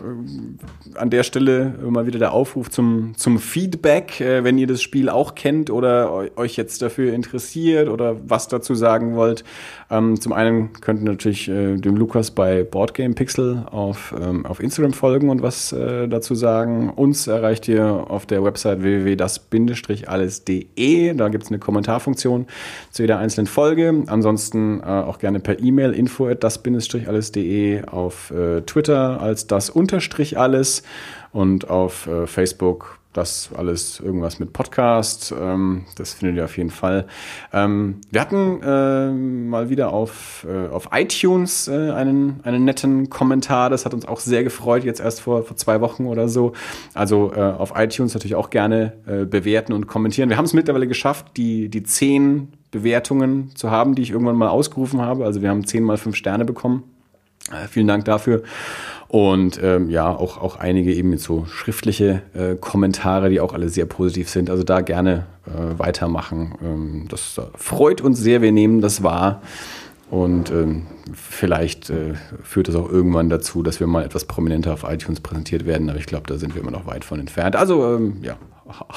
an 0.95 1.11
der 1.11 1.23
Stelle 1.23 1.75
mal 1.89 2.07
wieder 2.07 2.19
der 2.19 2.33
Aufruf 2.33 2.71
zum, 2.71 3.15
zum 3.17 3.39
Feedback, 3.39 4.21
äh, 4.21 4.45
wenn 4.45 4.59
ihr 4.59 4.67
das 4.67 4.83
Spiel 4.83 5.09
auch 5.09 5.35
kennt 5.35 5.71
oder 5.71 6.11
eu- 6.13 6.31
euch 6.37 6.57
jetzt 6.57 6.83
dafür 6.83 7.13
interessiert 7.13 7.89
oder 7.89 8.17
was 8.29 8.49
dazu 8.49 8.75
sagen 8.75 9.15
wollt. 9.17 9.45
Ähm, 9.89 10.21
zum 10.21 10.33
einen 10.33 10.73
könnt 10.81 10.99
ihr 11.01 11.07
natürlich 11.07 11.49
äh, 11.49 11.77
dem 11.77 11.97
Lukas 11.97 12.33
bei 12.33 12.65
Boardgame 12.65 13.15
Pixel 13.15 13.65
auf, 13.71 14.13
ähm, 14.21 14.45
auf 14.45 14.59
Instagram 14.61 14.93
folgen 14.93 15.31
und 15.31 15.43
was 15.43 15.73
äh, 15.73 16.09
dazu 16.09 16.35
sagen. 16.35 16.91
Uns 16.91 17.29
erreicht 17.29 17.69
ihr 17.69 17.87
auf 17.87 18.27
der 18.27 18.43
Website 18.43 18.83
www.das-alles.de. 18.83 21.15
Da 21.15 21.29
gibt 21.29 21.45
es 21.45 21.51
eine 21.51 21.61
Kommentarfunktion 21.61 22.47
zu 22.91 23.05
jeder 23.05 23.19
einzelnen 23.19 23.47
Folge. 23.47 24.03
Ansonsten 24.09 24.81
äh, 24.81 24.85
auch 24.85 25.19
gerne 25.19 25.39
per 25.39 25.61
E-Mail 25.61 25.93
info 25.93 26.27
at 26.27 26.43
das-alles.de 26.43 27.85
auf 27.87 28.33
äh, 28.33 28.63
Twitter 28.63 29.21
als 29.21 29.47
das 29.47 29.71
unterstrich 29.71 30.37
alles 30.39 30.83
und 31.33 31.71
auf 31.71 32.09
äh, 32.09 32.27
Facebook 32.27 32.96
das 33.17 33.51
alles 33.57 34.01
irgendwas 34.01 34.39
mit 34.39 34.53
Podcast. 34.53 35.35
Ähm, 35.39 35.85
das 35.97 36.15
findet 36.15 36.37
ihr 36.37 36.45
auf 36.45 36.57
jeden 36.57 36.71
Fall. 36.71 37.07
Ähm, 37.53 38.01
wir 38.11 38.21
hatten 38.21 38.63
äh, 38.63 39.11
mal 39.11 39.71
wieder 39.71 39.93
auf, 39.93 40.47
äh, 40.49 40.69
auf 40.69 40.89
iTunes 40.93 41.69
äh, 41.69 41.91
einen, 41.91 42.41
einen 42.43 42.65
netten 42.65 43.11
Kommentar. 43.11 43.71
Das 43.71 43.85
hat 43.85 43.95
uns 43.95 44.07
auch 44.07 44.21
sehr 44.21 44.45
gefreut, 44.45 44.85
jetzt 44.85 45.01
erst 45.01 45.21
vor, 45.21 45.43
vor 45.43 45.57
zwei 45.57 45.81
Wochen 45.81 46.07
oder 46.07 46.29
so. 46.29 46.53
Also 46.95 47.33
äh, 47.35 47.41
auf 47.41 47.73
iTunes 47.77 48.15
natürlich 48.15 48.35
auch 48.35 48.51
gerne 48.51 48.93
äh, 49.07 49.25
bewerten 49.25 49.73
und 49.73 49.87
kommentieren. 49.87 50.29
Wir 50.29 50.37
haben 50.37 50.45
es 50.45 50.53
mittlerweile 50.53 50.87
geschafft, 50.87 51.37
die, 51.37 51.69
die 51.69 51.83
zehn 51.83 52.53
Bewertungen 52.71 53.55
zu 53.55 53.71
haben, 53.71 53.95
die 53.95 54.03
ich 54.03 54.11
irgendwann 54.11 54.37
mal 54.37 54.49
ausgerufen 54.49 55.01
habe. 55.01 55.25
Also 55.25 55.43
wir 55.43 55.51
haben 55.51 55.67
zehn 55.67 55.83
mal 55.83 55.97
fünf 55.97 56.17
Sterne 56.17 56.45
bekommen. 56.45 56.85
Äh, 57.51 57.69
vielen 57.69 57.87
Dank 57.87 58.05
dafür. 58.05 58.43
Und 59.09 59.61
ähm, 59.63 59.89
ja, 59.89 60.09
auch, 60.11 60.39
auch 60.39 60.57
einige 60.57 60.93
eben 60.93 61.17
so 61.19 61.45
schriftliche 61.47 62.23
äh, 62.35 62.57
Kommentare, 62.57 63.31
die 63.31 63.41
auch 63.41 63.53
alle 63.53 63.69
sehr 63.69 63.87
positiv 63.87 64.29
sind. 64.29 64.51
Also 64.51 64.65
da 64.65 64.81
gerne 64.81 65.27
äh, 65.47 65.79
weitermachen. 65.79 66.55
Ähm, 66.63 67.07
das 67.09 67.41
freut 67.55 68.01
uns 68.01 68.19
sehr. 68.19 68.43
Wir 68.43 68.53
nehmen 68.53 68.81
das 68.81 69.03
wahr. 69.03 69.43
Und 70.11 70.51
ähm, 70.51 70.87
vielleicht 71.15 71.91
äh, 71.91 72.15
führt 72.43 72.69
es 72.69 72.77
auch 72.77 72.89
irgendwann 72.91 73.29
dazu, 73.29 73.63
dass 73.63 73.81
wir 73.81 73.87
mal 73.87 74.05
etwas 74.05 74.25
prominenter 74.25 74.73
auf 74.73 74.85
iTunes 74.85 75.21
präsentiert 75.21 75.67
werden. 75.67 75.89
Aber 75.91 75.99
ich 75.99 76.07
glaube, 76.07 76.27
da 76.27 76.39
sind 76.39 76.55
wir 76.55 76.63
immer 76.63 76.71
noch 76.71 76.87
weit 76.87 77.05
von 77.05 77.19
entfernt. 77.19 77.57
Also 77.57 77.95
ähm, 77.95 78.19
ja, 78.23 78.37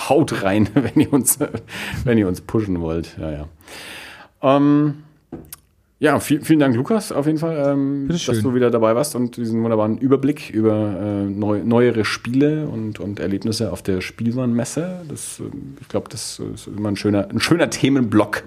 haut 0.10 0.44
rein, 0.44 0.70
wenn 0.74 1.02
ihr 1.02 1.14
uns, 1.14 1.40
wenn 2.04 2.18
ihr 2.18 2.28
uns 2.28 2.42
pushen 2.42 2.82
wollt. 2.82 3.18
Ja, 3.20 3.32
ja. 3.32 3.46
Ähm, 4.42 5.04
ja, 6.02 6.18
viel, 6.22 6.42
vielen 6.46 6.60
Dank, 6.60 6.78
Lukas, 6.78 7.12
auf 7.12 7.26
jeden 7.26 7.40
Fall, 7.40 7.74
ähm, 7.74 8.08
dass 8.08 8.26
du 8.26 8.56
wieder 8.56 8.72
dabei 8.72 8.96
warst 8.96 9.18
und 9.18 9.36
diesen 9.36 9.62
wunderbaren 9.64 9.98
Überblick 9.98 10.50
über 10.50 10.98
äh, 10.98 11.26
neu, 11.26 11.62
neuere 11.62 12.06
Spiele 12.06 12.68
und, 12.68 13.02
und 13.02 13.20
Erlebnisse 13.20 13.74
auf 13.74 13.82
der 13.82 14.00
Spielwarenmesse. 14.00 15.02
Das, 15.10 15.42
äh, 15.42 15.44
ich 15.82 15.90
glaube, 15.90 16.08
das 16.10 16.42
ist 16.54 16.68
immer 16.68 16.88
ein 16.88 16.96
schöner, 16.96 17.28
ein 17.30 17.42
schöner 17.42 17.70
Themenblock, 17.70 18.44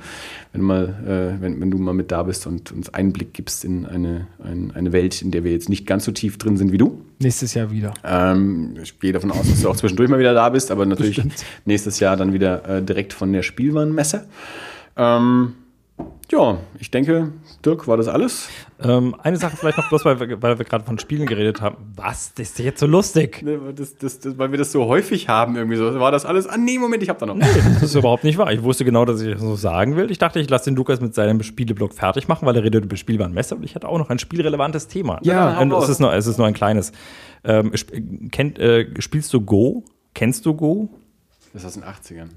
wenn, 0.55 0.63
mal, 0.63 0.95
äh, 1.05 1.43
wenn, 1.43 1.61
wenn 1.61 1.71
du 1.71 1.77
mal 1.77 1.93
mit 1.93 2.11
da 2.11 2.23
bist 2.23 2.47
und 2.47 2.73
uns 2.73 2.89
Einblick 2.95 3.35
gibst 3.35 3.67
in 3.67 3.85
eine, 3.85 4.29
ein, 4.43 4.73
eine 4.75 4.93
Welt, 4.95 5.21
in 5.21 5.31
der 5.31 5.45
wir 5.45 5.53
jetzt 5.53 5.69
nicht 5.69 5.87
ganz 5.87 6.07
so 6.07 6.13
tief 6.13 6.39
drin 6.39 6.57
sind 6.57 6.73
wie 6.73 6.79
du. 6.79 7.03
Nächstes 7.19 7.53
Jahr 7.53 7.71
wieder. 7.71 7.93
Ähm, 8.03 8.77
ich 8.83 8.99
gehe 8.99 9.13
davon 9.13 9.31
aus, 9.31 9.47
dass 9.47 9.61
du 9.61 9.69
auch 9.69 9.77
zwischendurch 9.77 10.09
mal 10.09 10.19
wieder 10.19 10.33
da 10.33 10.49
bist, 10.49 10.71
aber 10.71 10.87
natürlich 10.87 11.17
Bestimmt. 11.17 11.45
nächstes 11.67 12.01
Jahr 12.01 12.17
dann 12.17 12.33
wieder 12.33 12.67
äh, 12.67 12.83
direkt 12.83 13.13
von 13.13 13.31
der 13.31 13.43
Spielwarenmesse. 13.43 14.27
Ähm, 14.97 15.53
ja, 16.31 16.59
ich 16.79 16.91
denke, 16.91 17.33
Dirk, 17.65 17.87
war 17.87 17.97
das 17.97 18.09
alles? 18.09 18.49
Ähm, 18.83 19.15
eine 19.23 19.37
Sache 19.37 19.57
vielleicht 19.57 19.77
noch 19.77 19.89
bloß, 19.89 20.05
weil 20.05 20.19
wir, 20.19 20.43
weil 20.43 20.59
wir 20.59 20.65
gerade 20.65 20.85
von 20.85 20.99
Spielen 20.99 21.27
geredet 21.27 21.61
haben. 21.61 21.77
Was? 21.97 22.33
Das 22.35 22.51
ist 22.51 22.59
jetzt 22.59 22.81
so 22.81 22.87
lustig. 22.87 23.43
Ne, 23.43 23.59
Das, 23.75 23.97
das, 23.97 24.21
das, 24.21 24.39
weil 24.39 24.51
wir 24.51 24.59
das 24.59 24.73
so 24.73 24.87
häufig 24.87 25.29
haben, 25.29 25.57
irgendwie 25.57 25.77
so. 25.77 26.01
War 26.01 26.11
das 26.11 26.25
alles? 26.25 26.47
Ah, 26.47 26.57
nee, 26.57 26.79
Moment, 26.79 27.03
ich 27.03 27.09
hab 27.09 27.19
da 27.19 27.27
noch. 27.27 27.39
Das 27.39 27.83
ist 27.83 27.95
überhaupt 27.95 28.25
nicht 28.25 28.39
wahr. 28.39 28.53
Ich 28.53 28.63
wusste 28.63 28.85
genau, 28.85 29.05
dass 29.05 29.21
ich 29.21 29.33
das 29.33 29.41
so 29.41 29.57
sagen 29.57 29.97
will. 29.97 30.11
Ich 30.11 30.19
dachte, 30.19 30.41
ich 30.41 30.49
lasse 30.49 30.67
den 30.67 30.77
Lukas 30.77 31.01
mit 31.01 31.15
seinem 31.15 31.43
Spieleblock 31.43 31.93
fertig 31.93 32.29
machen, 32.29 32.47
weil 32.47 32.57
er 32.57 32.65
redet 32.65 32.85
über 32.85 32.97
Spielwarenmesse 32.97 33.55
und 33.55 33.63
ich 33.63 33.75
hatte 33.75 33.89
auch 33.89 33.99
noch 33.99 34.11
ein 34.11 34.19
spielrelevantes 34.19 34.89
Thema. 34.89 35.19
Ja, 35.23 35.59
und 35.61 35.73
es 35.73 35.89
ist 35.89 36.01
nur, 36.01 36.15
es 36.15 36.27
ist 36.27 36.39
nur 36.39 36.47
ein 36.47 36.55
kleines. 36.55 36.93
Ähm, 37.45 37.73
kennt, 38.31 38.59
äh, 38.59 38.87
spielst 39.01 39.33
du 39.35 39.41
Go? 39.41 39.85
Kennst 40.15 40.47
du 40.47 40.55
Go? 40.55 40.89
Das 41.53 41.63
ist 41.63 41.69
aus 41.69 41.75
den 41.75 41.85
80ern. 41.85 42.29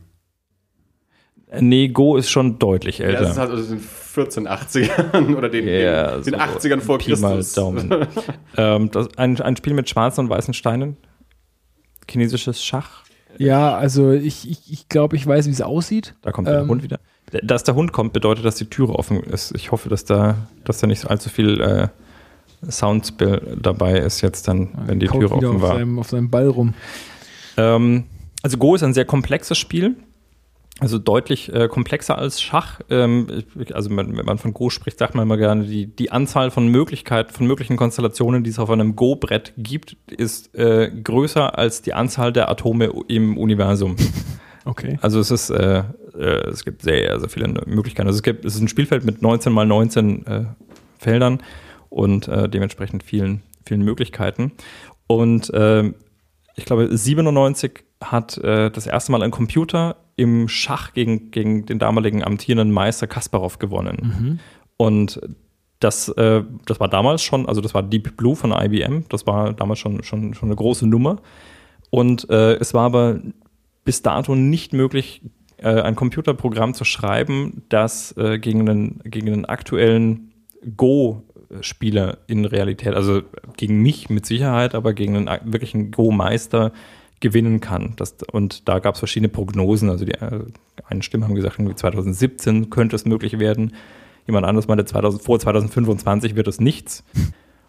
Nee, 1.59 1.89
Go 1.89 2.17
ist 2.17 2.29
schon 2.29 2.59
deutlich 2.59 2.97
Ja, 2.97 3.05
älter. 3.07 3.21
das 3.21 3.31
ist 3.31 3.37
halt 3.37 3.51
aus 3.51 3.67
den 3.69 3.79
1480ern 3.79 5.35
oder 5.35 5.49
den, 5.49 5.67
Ja, 5.67 6.15
den, 6.17 6.23
den 6.23 6.33
so 6.33 6.39
80ern 6.39 6.81
vor 6.81 6.97
Pi 6.97 7.15
mal 7.17 7.35
Christus. 7.35 7.53
Daumen. 7.53 8.07
ähm, 8.57 8.91
das, 8.91 9.15
ein, 9.17 9.39
ein 9.41 9.55
Spiel 9.55 9.73
mit 9.73 9.89
schwarzen 9.89 10.21
und 10.21 10.29
weißen 10.29 10.53
Steinen. 10.53 10.97
Chinesisches 12.09 12.63
Schach. 12.63 13.03
Ja, 13.37 13.75
also 13.75 14.11
ich, 14.11 14.49
ich, 14.49 14.71
ich 14.71 14.89
glaube, 14.89 15.15
ich 15.15 15.25
weiß, 15.27 15.47
wie 15.47 15.51
es 15.51 15.61
aussieht. 15.61 16.15
Da 16.21 16.31
kommt 16.31 16.47
der 16.47 16.61
Ähm. 16.61 16.69
Hund 16.69 16.83
wieder. 16.83 16.99
Dass 17.43 17.63
der 17.63 17.75
Hund 17.75 17.91
kommt, 17.91 18.13
bedeutet, 18.13 18.45
dass 18.45 18.55
die 18.55 18.69
Türe 18.69 18.93
offen 18.93 19.21
ist. 19.23 19.53
Ich 19.55 19.71
hoffe, 19.71 19.89
dass 19.89 20.05
da, 20.05 20.47
dass 20.63 20.79
da 20.79 20.87
nicht 20.87 21.05
allzu 21.09 21.29
viel 21.29 21.59
äh, 21.59 21.87
Soundspill 22.71 23.57
dabei 23.61 23.97
ist 23.99 24.21
jetzt 24.21 24.47
dann, 24.47 24.69
wenn 24.85 24.99
die 24.99 25.07
Kaut 25.07 25.21
Türe 25.21 25.33
offen 25.35 25.55
auf 25.57 25.61
war. 25.61 25.75
seinem, 25.75 25.99
auf 25.99 26.09
seinem 26.09 26.29
Ball 26.29 26.47
rum. 26.47 26.73
Ähm, 27.57 28.05
also 28.43 28.57
Go 28.57 28.75
ist 28.75 28.83
ein 28.83 28.93
sehr 28.93 29.05
komplexes 29.05 29.57
Spiel. 29.57 29.95
Also 30.81 30.99
deutlich 30.99 31.53
äh, 31.53 31.69
komplexer 31.69 32.17
als 32.17 32.41
Schach. 32.41 32.81
Ähm, 32.89 33.43
also 33.73 33.89
wenn, 33.95 34.17
wenn 34.17 34.25
man 34.25 34.37
von 34.37 34.53
Go 34.53 34.69
spricht, 34.69 34.99
sagt 34.99 35.15
man 35.15 35.23
immer 35.23 35.37
gerne, 35.37 35.63
die, 35.63 35.87
die 35.87 36.11
Anzahl 36.11 36.51
von 36.51 36.67
Möglichkeiten, 36.67 37.31
von 37.31 37.47
möglichen 37.47 37.77
Konstellationen, 37.77 38.43
die 38.43 38.49
es 38.49 38.59
auf 38.59 38.69
einem 38.69 38.97
Go-Brett 38.97 39.53
gibt, 39.55 39.95
ist 40.11 40.53
äh, 40.53 40.91
größer 40.91 41.57
als 41.57 41.81
die 41.81 41.93
Anzahl 41.93 42.33
der 42.33 42.49
Atome 42.49 42.91
im 43.07 43.37
Universum. 43.37 43.95
Okay. 44.67 44.97
Also 45.01 45.19
es 45.19 45.29
ist, 45.29 45.51
äh, 45.51 45.83
äh, 46.17 46.49
es 46.49 46.65
gibt 46.65 46.81
sehr, 46.81 47.19
sehr 47.19 47.29
viele 47.29 47.47
Möglichkeiten. 47.67 48.07
Also 48.07 48.17
es 48.17 48.23
gibt, 48.23 48.45
es 48.45 48.55
ist 48.55 48.61
ein 48.61 48.67
Spielfeld 48.67 49.05
mit 49.05 49.21
19 49.21 49.53
mal 49.53 49.63
19 49.63 50.25
äh, 50.25 50.45
Feldern 50.97 51.43
und 51.89 52.27
äh, 52.27 52.49
dementsprechend 52.49 53.03
vielen, 53.03 53.43
vielen 53.63 53.83
Möglichkeiten. 53.83 54.53
Und 55.05 55.53
äh, 55.53 55.93
ich 56.55 56.65
glaube, 56.65 56.89
97 56.97 57.83
hat 58.01 58.37
das 58.41 58.87
erste 58.87 59.11
Mal 59.11 59.23
ein 59.23 59.31
Computer 59.31 59.97
im 60.15 60.47
Schach 60.47 60.93
gegen, 60.93 61.31
gegen 61.31 61.65
den 61.65 61.79
damaligen 61.79 62.23
amtierenden 62.23 62.71
Meister 62.71 63.07
Kasparov 63.07 63.59
gewonnen. 63.59 64.39
Und 64.77 65.19
das, 65.79 66.09
äh, 66.09 66.43
das 66.65 66.79
war 66.79 66.87
damals 66.87 67.21
schon, 67.21 67.47
also 67.47 67.61
das 67.61 67.73
war 67.73 67.83
Deep 67.83 68.17
Blue 68.17 68.35
von 68.35 68.51
IBM, 68.51 69.05
das 69.09 69.27
war 69.27 69.53
damals 69.53 69.79
schon, 69.79 70.03
schon, 70.03 70.33
schon 70.33 70.49
eine 70.49 70.55
große 70.55 70.87
Nummer. 70.87 71.17
Und 71.89 72.29
äh, 72.29 72.55
es 72.55 72.73
war 72.73 72.85
aber 72.85 73.19
bis 73.83 74.01
dato 74.01 74.35
nicht 74.35 74.73
möglich, 74.73 75.21
äh, 75.57 75.81
ein 75.81 75.95
Computerprogramm 75.95 76.73
zu 76.73 76.85
schreiben, 76.85 77.63
das 77.69 78.15
äh, 78.17 78.39
gegen, 78.39 78.67
einen, 78.67 78.99
gegen 79.05 79.31
einen 79.31 79.45
aktuellen 79.45 80.31
Go-Spieler 80.75 82.17
in 82.27 82.45
Realität, 82.45 82.93
also 82.95 83.21
gegen 83.55 83.81
mich 83.81 84.09
mit 84.09 84.25
Sicherheit, 84.25 84.75
aber 84.75 84.93
gegen 84.93 85.27
einen 85.27 85.53
wirklichen 85.53 85.91
Go-Meister 85.91 86.71
gewinnen 87.19 87.61
kann. 87.61 87.93
Das, 87.95 88.15
und 88.31 88.67
da 88.67 88.79
gab 88.79 88.95
es 88.95 88.99
verschiedene 88.99 89.29
Prognosen. 89.29 89.89
Also 89.89 90.05
die 90.05 90.13
äh, 90.13 90.45
einen 90.87 91.01
Stimmen 91.01 91.23
haben 91.23 91.35
gesagt, 91.35 91.59
irgendwie 91.59 91.75
2017 91.75 92.69
könnte 92.69 92.95
es 92.95 93.05
möglich 93.05 93.39
werden. 93.39 93.73
Jemand 94.27 94.45
anderes 94.45 94.67
meinte, 94.67 94.85
2000, 94.85 95.23
vor 95.23 95.39
2025 95.39 96.35
wird 96.35 96.47
es 96.47 96.59
nichts. 96.59 97.03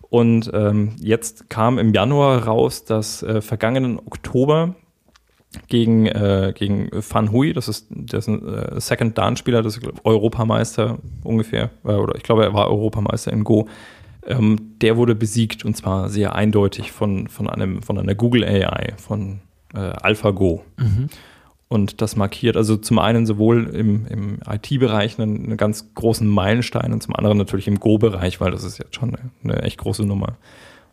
Und 0.09 0.51
ähm, 0.55 0.93
jetzt 1.01 1.51
kam 1.51 1.79
im 1.79 1.93
Januar 1.93 2.45
raus, 2.45 2.85
dass 2.85 3.25
äh, 3.25 3.41
vergangenen 3.41 3.99
Oktober 3.99 4.77
gegen, 5.69 6.07
äh, 6.07 6.53
gegen 6.55 6.91
Van 6.93 7.33
Hui, 7.33 7.53
das 7.53 7.69
ist, 7.69 7.91
ein 7.91 8.07
äh, 8.09 8.81
Second 8.81 9.19
Dan-Spieler, 9.19 9.63
das 9.63 9.77
ist 9.77 9.87
Europameister 10.05 10.99
ungefähr, 11.25 11.71
äh, 11.85 11.93
oder 11.93 12.15
ich 12.15 12.23
glaube, 12.23 12.45
er 12.45 12.55
war 12.55 12.71
Europameister 12.71 13.33
in 13.33 13.45
Go. 13.45 13.67
Ähm, 14.27 14.73
der 14.81 14.97
wurde 14.97 15.15
besiegt 15.15 15.65
und 15.65 15.77
zwar 15.77 16.09
sehr 16.09 16.35
eindeutig 16.35 16.93
von, 16.93 17.29
von, 17.29 17.49
einem, 17.49 17.83
von 17.83 17.97
einer 17.97 18.15
Google 18.15 18.45
AI, 18.45 18.95
von 18.97 19.41
äh, 19.75 19.79
AlphaGo. 19.79 20.65
Mhm. 20.79 21.09
Und 21.69 22.01
das 22.01 22.17
markiert 22.17 22.57
also 22.57 22.77
zum 22.77 22.99
einen 22.99 23.27
sowohl 23.27 23.67
im, 23.75 24.07
im 24.07 24.39
IT-Bereich 24.49 25.19
einen, 25.19 25.45
einen, 25.45 25.57
ganz 25.57 25.95
großen 25.95 26.27
Meilenstein 26.27 26.93
und 26.93 27.03
zum 27.03 27.17
anderen 27.17 27.39
natürlich 27.39 27.67
im 27.67 27.81
Go-Bereich, 27.81 28.41
weil 28.41 28.53
das 28.53 28.63
ist 28.63 28.79
jetzt 28.79 28.95
schon 28.95 29.15
eine, 29.15 29.31
eine 29.43 29.63
echt 29.63 29.79
große 29.79 30.05
Nummer. 30.05 30.37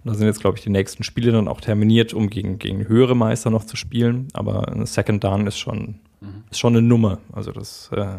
Und 0.04 0.12
da 0.12 0.14
sind 0.16 0.28
jetzt, 0.28 0.42
glaube 0.42 0.58
ich, 0.58 0.64
die 0.64 0.72
nächsten 0.72 1.04
Spiele 1.04 1.32
dann 1.32 1.48
auch 1.48 1.62
terminiert, 1.62 2.14
um 2.14 2.30
gegen, 2.30 2.60
gegen 2.60 2.88
höhere 2.88 3.16
Meister 3.16 3.50
noch 3.50 3.66
zu 3.66 3.78
spielen. 3.78 4.28
Aber 4.34 4.68
ein 4.68 4.86
Second 4.86 5.24
Down 5.24 5.48
ist 5.48 5.58
schon, 5.58 6.00
mhm. 6.22 6.44
ist 6.50 6.60
schon 6.60 6.76
eine 6.76 6.86
Nummer. 6.86 7.20
Also 7.32 7.52
das, 7.52 7.90
äh, 7.94 8.18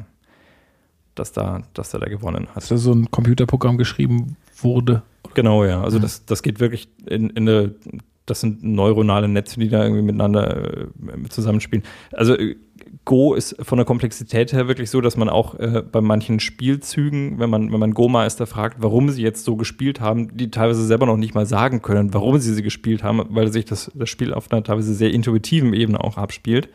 dass, 1.14 1.32
da, 1.32 1.62
dass 1.74 1.92
er 1.92 2.00
da 2.00 2.06
gewonnen 2.06 2.46
hat. 2.48 2.56
Dass 2.56 2.68
da 2.68 2.76
so 2.76 2.92
ein 2.92 3.10
Computerprogramm 3.10 3.78
geschrieben 3.78 4.36
wurde. 4.58 5.02
Genau, 5.34 5.64
ja. 5.64 5.82
Also 5.82 5.98
das, 5.98 6.26
das 6.26 6.42
geht 6.42 6.60
wirklich 6.60 6.88
in, 7.06 7.30
in 7.30 7.48
eine 7.48 7.74
das 8.26 8.40
sind 8.40 8.64
neuronale 8.64 9.28
Netze, 9.28 9.60
die 9.60 9.68
da 9.68 9.82
irgendwie 9.82 10.02
miteinander 10.02 10.84
äh, 10.84 11.28
zusammenspielen. 11.28 11.84
Also 12.12 12.36
äh, 12.36 12.56
Go 13.04 13.34
ist 13.34 13.56
von 13.60 13.76
der 13.76 13.84
Komplexität 13.84 14.52
her 14.54 14.66
wirklich 14.66 14.88
so, 14.90 15.02
dass 15.02 15.16
man 15.16 15.28
auch 15.28 15.58
äh, 15.58 15.82
bei 15.82 16.00
manchen 16.00 16.40
Spielzügen, 16.40 17.38
wenn 17.38 17.50
man, 17.50 17.70
wenn 17.70 17.80
man 17.80 17.92
Go-Meister 17.92 18.46
fragt, 18.46 18.78
warum 18.80 19.10
sie 19.10 19.22
jetzt 19.22 19.44
so 19.44 19.56
gespielt 19.56 20.00
haben, 20.00 20.34
die 20.36 20.50
teilweise 20.50 20.86
selber 20.86 21.04
noch 21.04 21.18
nicht 21.18 21.34
mal 21.34 21.44
sagen 21.44 21.82
können, 21.82 22.14
warum 22.14 22.38
sie 22.38 22.54
sie 22.54 22.62
gespielt 22.62 23.02
haben, 23.02 23.22
weil 23.28 23.52
sich 23.52 23.66
das, 23.66 23.90
das 23.94 24.08
Spiel 24.08 24.32
auf 24.32 24.50
einer 24.50 24.62
teilweise 24.62 24.94
sehr 24.94 25.12
intuitiven 25.12 25.74
Ebene 25.74 26.02
auch 26.02 26.16
abspielt. 26.16 26.70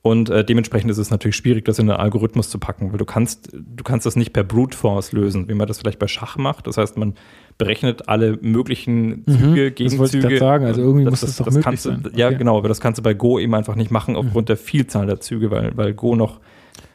Und 0.00 0.30
äh, 0.30 0.44
dementsprechend 0.44 0.90
ist 0.90 0.98
es 0.98 1.10
natürlich 1.10 1.36
schwierig, 1.36 1.64
das 1.64 1.78
in 1.78 1.90
einen 1.90 1.98
Algorithmus 1.98 2.48
zu 2.50 2.58
packen, 2.58 2.92
weil 2.92 2.98
du 2.98 3.04
kannst, 3.04 3.50
du 3.52 3.82
kannst 3.82 4.06
das 4.06 4.14
nicht 4.14 4.32
per 4.32 4.44
Brute 4.44 4.76
Force 4.76 5.12
lösen, 5.12 5.48
wie 5.48 5.54
man 5.54 5.66
das 5.66 5.78
vielleicht 5.78 5.98
bei 5.98 6.06
Schach 6.06 6.36
macht. 6.36 6.68
Das 6.68 6.76
heißt, 6.76 6.96
man 6.96 7.14
berechnet 7.58 8.08
alle 8.08 8.38
möglichen 8.40 9.24
Züge, 9.26 9.44
mhm, 9.44 9.54
Gegenzüge. 9.54 9.90
Das 9.90 9.98
wollte 9.98 10.16
ich 10.18 10.22
gerade 10.22 10.38
sagen, 10.38 10.64
also 10.66 10.80
irgendwie 10.80 11.04
das, 11.04 11.10
muss 11.10 11.20
das, 11.20 11.30
das 11.30 11.36
doch 11.38 11.44
das 11.46 11.54
möglich 11.56 11.80
sein. 11.80 12.02
Du, 12.04 12.10
ja, 12.10 12.28
okay. 12.28 12.38
genau, 12.38 12.58
aber 12.58 12.68
das 12.68 12.80
kannst 12.80 12.98
du 12.98 13.02
bei 13.02 13.14
Go 13.14 13.40
eben 13.40 13.54
einfach 13.54 13.74
nicht 13.74 13.90
machen 13.90 14.14
aufgrund 14.14 14.44
mhm. 14.44 14.46
der 14.46 14.56
Vielzahl 14.56 15.06
der 15.06 15.20
Züge, 15.20 15.50
weil, 15.50 15.76
weil 15.76 15.94
Go 15.94 16.14
noch 16.14 16.38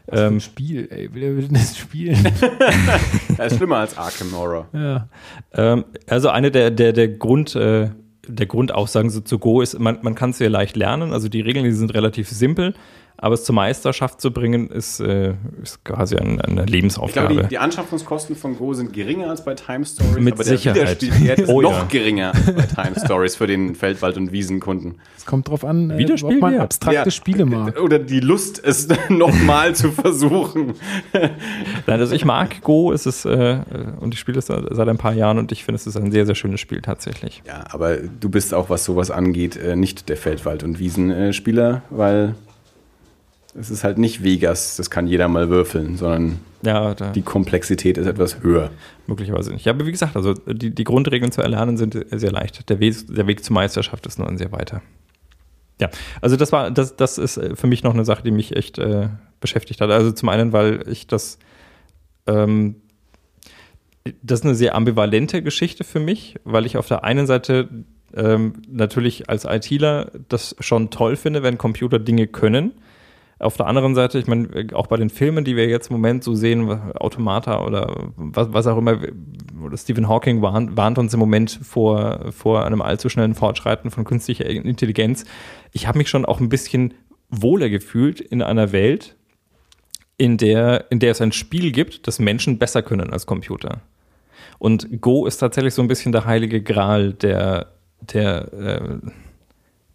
was 0.06 0.20
ähm, 0.20 0.36
ein 0.36 0.42
Spiel, 0.42 0.88
ey. 0.92 1.10
Wer 1.14 1.36
will 1.36 1.44
denn 1.44 1.54
das 1.54 1.78
spielen? 1.78 2.18
das 3.38 3.54
ist 3.54 3.58
schlimmer 3.58 3.78
als 3.78 3.98
Arkham 3.98 4.32
Horror. 4.34 4.68
Ja. 4.74 5.08
Ähm, 5.54 5.86
also 6.08 6.30
eine 6.30 6.52
der, 6.52 6.72
der, 6.72 6.92
der 6.92 7.08
Grund, 7.08 7.56
äh, 7.56 7.90
der 8.28 8.46
Grundaussagen 8.46 9.10
so 9.10 9.22
zu 9.22 9.40
Go 9.40 9.62
ist, 9.62 9.78
man, 9.80 10.00
man 10.02 10.16
kann 10.16 10.30
es 10.30 10.38
sehr 10.38 10.50
leicht 10.50 10.76
lernen. 10.76 11.14
Also 11.14 11.30
die 11.30 11.42
Regeln, 11.42 11.66
die 11.66 11.72
sind 11.72 11.94
relativ 11.94 12.30
simpel. 12.30 12.74
Aber 13.24 13.36
es 13.36 13.46
zur 13.46 13.56
Meisterschaft 13.56 14.20
zu 14.20 14.32
bringen, 14.32 14.68
ist, 14.68 15.00
äh, 15.00 15.36
ist 15.62 15.86
quasi 15.86 16.18
eine, 16.18 16.44
eine 16.44 16.66
Lebensaufgabe. 16.66 17.28
Ich 17.28 17.30
glaube, 17.30 17.44
die, 17.44 17.50
die, 17.52 17.58
Anschaffungskosten 17.58 18.36
von 18.36 18.58
Go 18.58 18.74
sind 18.74 18.92
geringer 18.92 19.30
als 19.30 19.46
bei 19.46 19.54
Time 19.54 19.86
Stories. 19.86 20.20
Mit 20.20 20.34
aber 20.34 20.44
Sicherheit. 20.44 21.02
der 21.02 21.02
Wiederspielwert 21.02 21.40
ist 21.40 21.48
oh, 21.50 21.62
noch 21.62 21.72
ja. 21.72 21.84
geringer 21.86 22.34
als 22.36 22.54
bei 22.54 22.84
Time 22.84 23.00
Stories 23.00 23.38
für 23.38 23.48
den 23.48 23.76
Feldwald- 23.76 24.18
und 24.18 24.34
Wiesenkunden. 24.34 24.96
Es 25.16 25.26
kommt 25.26 25.48
drauf 25.48 25.64
an, 25.64 25.90
äh, 25.92 26.06
ob 26.22 26.38
man 26.42 26.60
abstrakte 26.60 26.98
ja. 26.98 27.12
Spiele 27.12 27.46
mag. 27.46 27.80
Oder 27.80 27.98
die 27.98 28.20
Lust, 28.20 28.62
es 28.62 28.90
nochmal 29.10 29.74
zu 29.74 29.94
versuchen. 29.94 30.74
Nein, 31.14 31.32
also 32.02 32.14
ich 32.14 32.26
mag 32.26 32.62
Go, 32.62 32.92
es 32.92 33.06
ist, 33.06 33.24
äh, 33.24 33.60
und 34.02 34.14
ich 34.14 34.20
spiele 34.20 34.40
es 34.40 34.48
seit 34.48 34.90
ein 34.90 34.98
paar 34.98 35.14
Jahren 35.14 35.38
und 35.38 35.54
ich 35.54 35.64
finde, 35.64 35.78
es 35.78 35.88
ist 35.88 35.96
ein 35.96 36.12
sehr, 36.12 36.26
sehr 36.26 36.36
schönes 36.36 36.60
Spiel 36.60 36.82
tatsächlich. 36.82 37.42
Ja, 37.48 37.64
aber 37.70 37.96
du 37.96 38.28
bist 38.28 38.54
auch, 38.54 38.70
was 38.70 38.84
sowas 38.84 39.12
angeht, 39.12 39.56
äh, 39.56 39.78
nicht 39.78 40.10
der 40.10 40.18
Feldwald- 40.18 40.66
und 40.66 40.78
Wiesenspieler, 40.78 41.84
weil 41.90 42.36
es 43.56 43.70
ist 43.70 43.84
halt 43.84 43.98
nicht 43.98 44.24
Vegas, 44.24 44.78
das 44.78 44.90
kann 44.90 45.08
jeder 45.08 45.28
mal 45.28 45.50
würfeln, 45.50 45.98
sondern 45.98 46.40
ja, 46.64 46.94
die 46.94 47.22
Komplexität 47.22 47.98
ist 47.98 48.08
etwas 48.08 48.42
höher. 48.42 48.72
Möglicherweise 49.06 49.52
nicht. 49.52 49.66
Ja, 49.66 49.74
aber 49.74 49.86
wie 49.86 49.92
gesagt, 49.92 50.16
also 50.16 50.34
die, 50.34 50.74
die 50.74 50.84
Grundregeln 50.84 51.32
zu 51.32 51.42
erlernen 51.42 51.78
sind 51.78 51.98
sehr 52.12 52.32
leicht. 52.32 52.70
Der 52.70 52.80
Weg, 52.80 52.96
der 53.10 53.28
Weg 53.28 53.44
zur 53.44 53.54
Meisterschaft 53.54 54.06
ist 54.06 54.18
nur 54.18 54.28
ein 54.28 54.38
sehr 54.38 54.52
weiter. 54.52 54.82
Ja, 55.82 55.90
also 56.22 56.38
das 56.38 56.52
war, 56.52 56.72
das, 56.72 56.96
das 56.96 57.18
ist 57.18 57.40
für 57.56 57.68
mich 57.68 57.84
noch 57.84 57.94
eine 57.94 58.06
Sache, 58.06 58.24
die 58.24 58.32
mich 58.32 58.56
echt 58.56 58.78
äh, 58.78 59.10
beschäftigt 59.42 59.82
hat. 59.82 59.92
Also 59.92 60.12
zum 60.12 60.30
einen, 60.30 60.54
weil 60.54 60.88
ich 60.88 61.08
das, 61.08 61.38
ähm, 62.28 62.76
das 64.22 64.40
ist 64.40 64.46
eine 64.46 64.56
sehr 64.56 64.76
ambivalente 64.76 65.42
Geschichte 65.44 65.84
für 65.84 66.00
mich, 66.00 66.36
weil 66.44 66.66
ich 66.66 66.78
auf 66.78 66.88
der 66.88 67.04
einen 67.04 67.28
Seite 67.28 67.70
ähm, 68.16 68.62
natürlich 68.70 69.30
als 69.30 69.46
ITler 69.46 70.12
das 70.30 70.56
schon 70.60 70.92
toll 70.92 71.16
finde, 71.18 71.44
wenn 71.44 71.58
Computer 71.58 72.00
Dinge 72.00 72.28
können 72.28 72.74
auf 73.40 73.58
der 73.58 73.68
anderen 73.68 73.96
Seite, 73.96 74.20
ich 74.20 74.28
meine, 74.28 74.68
auch 74.74 74.88
bei 74.88 74.98
den 74.98 75.10
Filmen, 75.10 75.44
die 75.44 75.56
wir 75.56 75.68
jetzt 75.68 75.90
im 75.90 75.96
Moment 75.96 76.24
so 76.24 76.36
sehen, 76.36 76.70
Automata 76.96 77.66
oder 77.66 78.12
was, 78.16 78.54
was 78.54 78.68
auch 78.68 78.78
immer, 78.78 79.00
oder 79.64 79.78
Stephen 79.78 80.08
Hawking 80.08 80.42
warnt, 80.42 80.78
warnt, 80.78 80.98
uns 80.98 81.14
im 81.14 81.20
Moment 81.20 81.60
vor, 81.62 82.32
vor 82.32 82.66
einem 82.66 82.82
allzu 82.82 83.10
schnellen 83.10 83.36
Fortschreiten 83.36 83.92
von 83.92 84.04
künstlicher 84.04 84.46
Intelligenz. 84.46 85.26
Ich 85.72 85.88
habe 85.88 85.98
mich 85.98 86.10
schon 86.10 86.26
auch 86.26 86.40
ein 86.40 86.50
bisschen 86.50 86.94
wohler 87.30 87.70
gefühlt 87.70 88.22
in 88.22 88.42
einer 88.42 88.72
Welt, 88.72 89.16
in 90.18 90.38
der, 90.38 90.86
in 90.92 91.00
der 91.00 91.12
es 91.12 91.22
ein 91.22 91.32
Spiel 91.32 91.72
gibt, 91.72 92.08
das 92.08 92.20
Menschen 92.20 92.60
besser 92.60 92.84
können 92.84 93.12
als 93.12 93.26
Computer. 93.26 93.82
Und 94.60 95.02
Go 95.02 95.26
ist 95.26 95.38
tatsächlich 95.38 95.74
so 95.74 95.82
ein 95.82 95.88
bisschen 95.88 96.12
der 96.12 96.26
heilige 96.26 96.62
Gral 96.62 97.14
der, 97.14 97.74
der, 98.00 98.54
äh, 98.54 98.98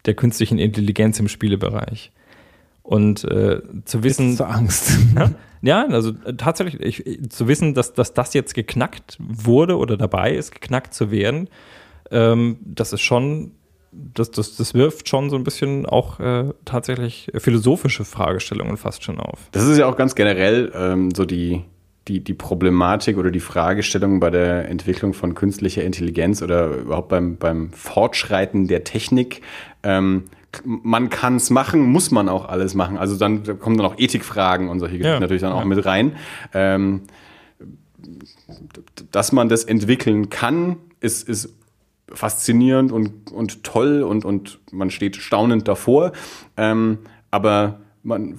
der 0.05 0.15
künstlichen 0.15 0.59
Intelligenz 0.59 1.21
im 1.21 1.29
Spielebereich. 1.29 2.11
Und 2.89 3.23
äh, 3.25 3.61
zu 3.85 4.03
wissen. 4.03 4.35
Zur 4.35 4.49
Angst. 4.49 4.93
Ja, 5.15 5.31
ja 5.61 5.87
also 5.89 6.13
äh, 6.25 6.33
tatsächlich, 6.35 7.05
ich, 7.05 7.31
zu 7.31 7.47
wissen, 7.47 7.75
dass, 7.75 7.93
dass 7.93 8.15
das 8.15 8.33
jetzt 8.33 8.55
geknackt 8.55 9.19
wurde 9.21 9.77
oder 9.77 9.99
dabei 9.99 10.35
ist, 10.35 10.53
geknackt 10.53 10.95
zu 10.95 11.11
werden, 11.11 11.51
ähm, 12.11 12.57
das 12.65 12.95
ist 12.95 13.03
schon, 13.03 13.53
das, 13.93 14.31
das, 14.31 14.57
das 14.57 14.73
wirft 14.73 15.07
schon 15.07 15.29
so 15.29 15.37
ein 15.37 15.45
bisschen 15.45 15.85
auch 15.85 16.19
äh, 16.19 16.45
tatsächlich 16.65 17.31
philosophische 17.35 18.07
Fragestellungen 18.07 18.79
fast 18.79 19.05
schon 19.05 19.21
auf. 19.21 19.49
Das 19.53 19.67
ist 19.67 19.77
ja 19.77 19.85
auch 19.85 19.97
ganz 19.97 20.15
generell 20.15 20.73
ähm, 20.75 21.11
so 21.15 21.27
die, 21.27 21.65
die, 22.09 22.25
die 22.25 22.35
Problematik 22.35 23.19
oder 23.19 23.31
die 23.31 23.41
Fragestellung 23.41 24.19
bei 24.19 24.31
der 24.31 24.71
Entwicklung 24.71 25.13
von 25.13 25.35
künstlicher 25.35 25.85
Intelligenz 25.85 26.41
oder 26.41 26.69
überhaupt 26.69 27.11
beim, 27.11 27.37
beim 27.37 27.71
Fortschreiten 27.71 28.67
der 28.67 28.85
Technik. 28.85 29.43
Ähm, 29.83 30.25
man 30.65 31.11
kann 31.11 31.37
es 31.37 31.51
machen, 31.51 31.83
muss 31.83 32.11
man 32.11 32.29
auch 32.29 32.49
alles 32.49 32.75
machen. 32.75 32.97
Also 32.97 33.17
dann 33.17 33.45
da 33.45 33.55
kommen 33.55 33.77
dann 33.77 33.87
auch 33.87 33.99
Ethikfragen 33.99 34.69
und 34.69 34.81
solche 34.81 34.99
Geschichten 34.99 35.15
ja, 35.15 35.21
natürlich 35.21 35.43
dann 35.43 35.53
auch 35.53 35.65
mit 35.65 35.85
rein. 35.85 36.17
Ähm, 36.55 37.03
dass 39.11 39.33
man 39.33 39.49
das 39.49 39.65
entwickeln 39.65 40.31
kann, 40.31 40.77
ist, 41.01 41.29
ist 41.29 41.55
faszinierend 42.13 42.93
und, 42.93 43.31
und 43.31 43.65
toll 43.65 44.03
und, 44.03 44.25
und 44.25 44.61
man 44.73 44.91
steht 44.91 45.17
staunend 45.17 45.69
davor. 45.69 46.13
Ähm, 46.57 46.99
aber 47.31 47.81
man, 48.03 48.37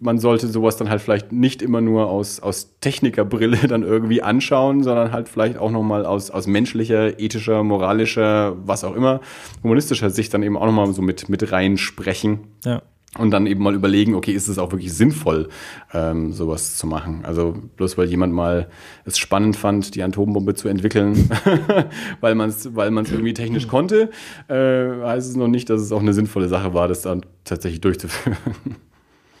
man 0.00 0.18
sollte 0.18 0.48
sowas 0.48 0.76
dann 0.76 0.88
halt 0.88 1.00
vielleicht 1.00 1.32
nicht 1.32 1.62
immer 1.62 1.80
nur 1.80 2.08
aus, 2.08 2.40
aus 2.40 2.78
Technikerbrille 2.80 3.56
dann 3.68 3.82
irgendwie 3.82 4.22
anschauen, 4.22 4.82
sondern 4.82 5.12
halt 5.12 5.28
vielleicht 5.28 5.58
auch 5.58 5.70
nochmal 5.70 6.06
aus, 6.06 6.30
aus 6.30 6.46
menschlicher, 6.46 7.18
ethischer, 7.18 7.62
moralischer, 7.62 8.56
was 8.66 8.84
auch 8.84 8.94
immer, 8.94 9.20
humanistischer 9.62 10.10
Sicht 10.10 10.32
dann 10.34 10.42
eben 10.42 10.56
auch 10.56 10.66
nochmal 10.66 10.92
so 10.92 11.02
mit, 11.02 11.28
mit 11.28 11.52
reinsprechen. 11.52 12.40
Ja. 12.64 12.82
Und 13.18 13.30
dann 13.30 13.46
eben 13.46 13.62
mal 13.62 13.74
überlegen, 13.74 14.14
okay, 14.14 14.32
ist 14.32 14.48
es 14.48 14.58
auch 14.58 14.72
wirklich 14.72 14.94
sinnvoll, 14.94 15.50
ähm, 15.92 16.32
sowas 16.32 16.78
zu 16.78 16.86
machen? 16.86 17.26
Also 17.26 17.54
bloß 17.76 17.98
weil 17.98 18.08
jemand 18.08 18.32
mal 18.32 18.68
es 19.04 19.18
spannend 19.18 19.54
fand, 19.54 19.94
die 19.94 20.02
Atombombe 20.02 20.54
zu 20.54 20.68
entwickeln, 20.68 21.28
weil 22.22 22.34
man 22.34 22.48
es 22.48 22.74
weil 22.74 22.90
man's 22.90 23.10
irgendwie 23.10 23.34
technisch 23.34 23.68
konnte, 23.68 24.08
äh, 24.48 25.04
heißt 25.04 25.28
es 25.28 25.36
noch 25.36 25.48
nicht, 25.48 25.68
dass 25.68 25.82
es 25.82 25.92
auch 25.92 26.00
eine 26.00 26.14
sinnvolle 26.14 26.48
Sache 26.48 26.72
war, 26.72 26.88
das 26.88 27.02
dann 27.02 27.20
tatsächlich 27.44 27.82
durchzuführen. 27.82 28.38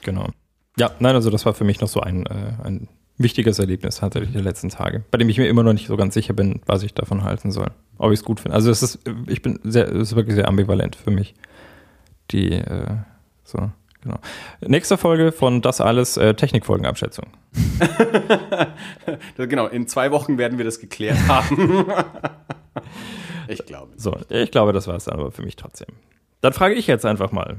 Genau. 0.02 0.28
Ja, 0.78 0.90
nein, 1.00 1.14
also 1.14 1.30
das 1.30 1.44
war 1.46 1.54
für 1.54 1.64
mich 1.64 1.80
noch 1.80 1.88
so 1.88 2.00
ein, 2.00 2.26
äh, 2.26 2.52
ein 2.64 2.88
wichtiges 3.18 3.58
Erlebnis 3.58 3.96
tatsächlich 3.96 4.32
der 4.32 4.42
letzten 4.42 4.68
Tage, 4.68 5.04
bei 5.10 5.18
dem 5.18 5.28
ich 5.28 5.38
mir 5.38 5.48
immer 5.48 5.62
noch 5.62 5.72
nicht 5.72 5.86
so 5.86 5.96
ganz 5.96 6.14
sicher 6.14 6.32
bin, 6.32 6.60
was 6.66 6.82
ich 6.82 6.94
davon 6.94 7.24
halten 7.24 7.50
soll. 7.50 7.70
Ob 7.98 8.12
ich 8.12 8.20
es 8.20 8.24
gut 8.24 8.40
finde. 8.40 8.54
Also 8.54 8.70
es 8.70 8.82
ist, 8.82 8.98
ich 9.28 9.42
bin 9.42 9.60
sehr, 9.62 9.88
es 9.88 10.10
ist 10.10 10.16
wirklich 10.16 10.34
sehr 10.34 10.48
ambivalent 10.48 10.96
für 10.96 11.10
mich. 11.10 11.34
Die, 12.30 12.52
äh, 12.52 12.96
so, 13.44 13.70
genau. 14.00 14.18
Nächste 14.60 14.96
Folge 14.96 15.30
von 15.30 15.60
Das 15.60 15.80
alles 15.80 16.16
äh, 16.16 16.34
Technikfolgenabschätzung. 16.34 17.26
genau, 19.36 19.66
in 19.66 19.86
zwei 19.86 20.10
Wochen 20.10 20.38
werden 20.38 20.58
wir 20.58 20.64
das 20.64 20.80
geklärt 20.80 21.18
haben. 21.28 21.84
ich 23.46 23.64
glaube. 23.66 23.92
So, 23.96 24.16
ich 24.30 24.50
glaube, 24.50 24.72
das 24.72 24.86
war 24.88 24.96
es 24.96 25.04
dann 25.04 25.20
aber 25.20 25.30
für 25.30 25.42
mich 25.42 25.56
trotzdem. 25.56 25.88
Dann 26.40 26.52
frage 26.54 26.74
ich 26.74 26.86
jetzt 26.86 27.04
einfach 27.04 27.30
mal. 27.30 27.56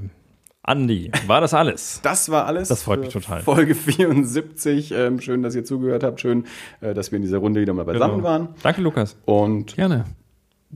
Andi, 0.65 1.11
war 1.27 1.41
das 1.41 1.53
alles? 1.53 1.99
Das 2.03 2.29
war 2.29 2.45
alles. 2.45 2.69
Das 2.69 2.83
freut 2.83 3.01
mich 3.01 3.09
total. 3.09 3.41
Folge 3.41 3.75
74. 3.75 4.91
Ähm, 4.93 5.19
schön, 5.19 5.43
dass 5.43 5.55
ihr 5.55 5.65
zugehört 5.65 6.03
habt. 6.03 6.21
Schön, 6.21 6.45
äh, 6.79 6.93
dass 6.93 7.11
wir 7.11 7.17
in 7.17 7.21
dieser 7.23 7.39
Runde 7.39 7.59
wieder 7.59 7.73
mal 7.73 7.83
beisammen 7.83 8.17
Genau. 8.17 8.27
waren. 8.27 8.47
Danke, 8.63 8.79
Lukas. 8.81 9.17
Und 9.25 9.75
Gerne. 9.75 10.05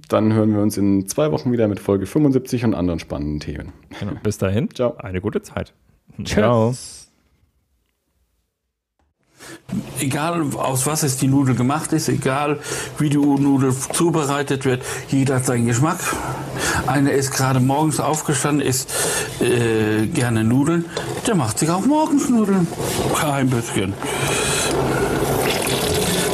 dann 0.10 0.34
hören 0.34 0.54
wir 0.54 0.62
uns 0.62 0.76
in 0.78 1.08
zwei 1.08 1.32
Wochen 1.32 1.54
wieder 1.54 1.70
mit 1.70 1.80
Folge 1.80 2.06
75 2.06 2.66
und 2.66 2.74
anderen 2.74 3.00
spannenden 3.00 3.40
Themen. 3.40 3.72
Genau. 4.00 4.12
Bis 4.24 4.38
dahin, 4.38 4.70
Ciao. 4.74 4.98
eine 4.98 5.22
gute 5.22 5.42
Zeit. 5.42 5.74
Tschüss. 6.22 7.07
Egal 10.00 10.46
aus 10.56 10.86
was 10.86 11.04
es 11.04 11.18
die 11.18 11.28
Nudel 11.28 11.56
gemacht 11.56 11.92
ist, 11.92 12.08
egal 12.08 12.60
wie 13.00 13.10
die 13.10 13.18
Nudel 13.18 13.76
zubereitet 13.76 14.64
wird, 14.66 14.84
jeder 15.10 15.36
hat 15.36 15.46
seinen 15.46 15.66
Geschmack. 15.66 16.00
Einer 16.86 17.12
ist 17.12 17.32
gerade 17.32 17.60
morgens 17.60 18.00
aufgestanden, 18.00 18.66
isst 18.66 18.90
äh, 19.42 20.06
gerne 20.08 20.44
Nudeln, 20.44 20.86
der 21.26 21.36
macht 21.36 21.60
sich 21.60 21.70
auch 21.70 21.86
morgens 21.86 22.30
Nudeln. 22.30 22.68
Kein 23.20 23.50
bisschen. 23.50 23.94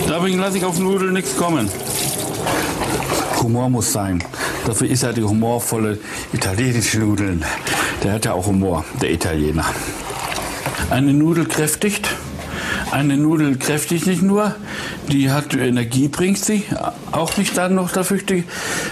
Deswegen 0.08 0.40
lasse 0.40 0.58
ich 0.58 0.66
auf 0.66 0.80
Nudeln 0.80 1.14
nichts 1.14 1.36
kommen. 1.36 1.70
Humor 3.42 3.70
muss 3.70 3.92
sein. 3.92 4.24
Dafür 4.66 4.88
ist 4.88 5.04
er 5.04 5.12
die 5.12 5.24
humorvolle 5.24 5.98
italienische 6.32 7.00
Nudeln. 7.00 7.44
Der 8.04 8.14
hat 8.14 8.26
ja 8.26 8.34
auch 8.34 8.46
Humor, 8.46 8.86
der 9.02 9.12
Italiener. 9.12 9.66
Eine 10.90 11.14
Nudel 11.14 11.46
kräftigt. 11.46 12.08
Eine 12.94 13.18
Nudel 13.18 13.58
kräftigt 13.58 14.06
nicht 14.06 14.22
nur, 14.22 14.54
die 15.12 15.32
hat 15.32 15.56
Energie, 15.56 16.10
bringt 16.10 16.38
sie, 16.38 16.64
auch 17.12 17.36
nicht 17.38 17.58
dann 17.58 17.74
noch 17.74 17.92
dafür. 17.92 18.20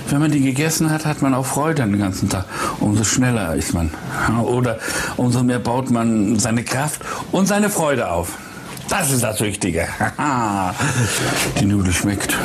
Wenn 0.10 0.20
man 0.20 0.32
die 0.32 0.42
gegessen 0.42 0.90
hat, 0.90 1.06
hat 1.06 1.22
man 1.22 1.36
auch 1.36 1.46
Freude 1.46 1.84
den 1.84 2.00
ganzen 2.00 2.28
Tag. 2.28 2.46
Umso 2.80 3.04
schneller 3.04 3.54
ist 3.54 3.76
man. 3.76 3.92
Oder 4.44 4.80
umso 5.18 5.44
mehr 5.44 5.60
baut 5.60 5.92
man 5.92 6.40
seine 6.40 6.64
Kraft 6.64 7.02
und 7.32 7.48
seine 7.48 7.70
Freude 7.70 8.10
auf. 8.10 8.40
Das 8.90 9.12
ist 9.12 9.24
das 9.24 9.40
Wichtige. 9.40 9.88
Die 11.60 11.66
Nudel 11.66 11.94
schmeckt. 11.94 12.36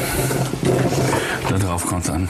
Darauf 1.49 1.87
kommt 1.87 2.05
es 2.05 2.11
an. 2.11 2.29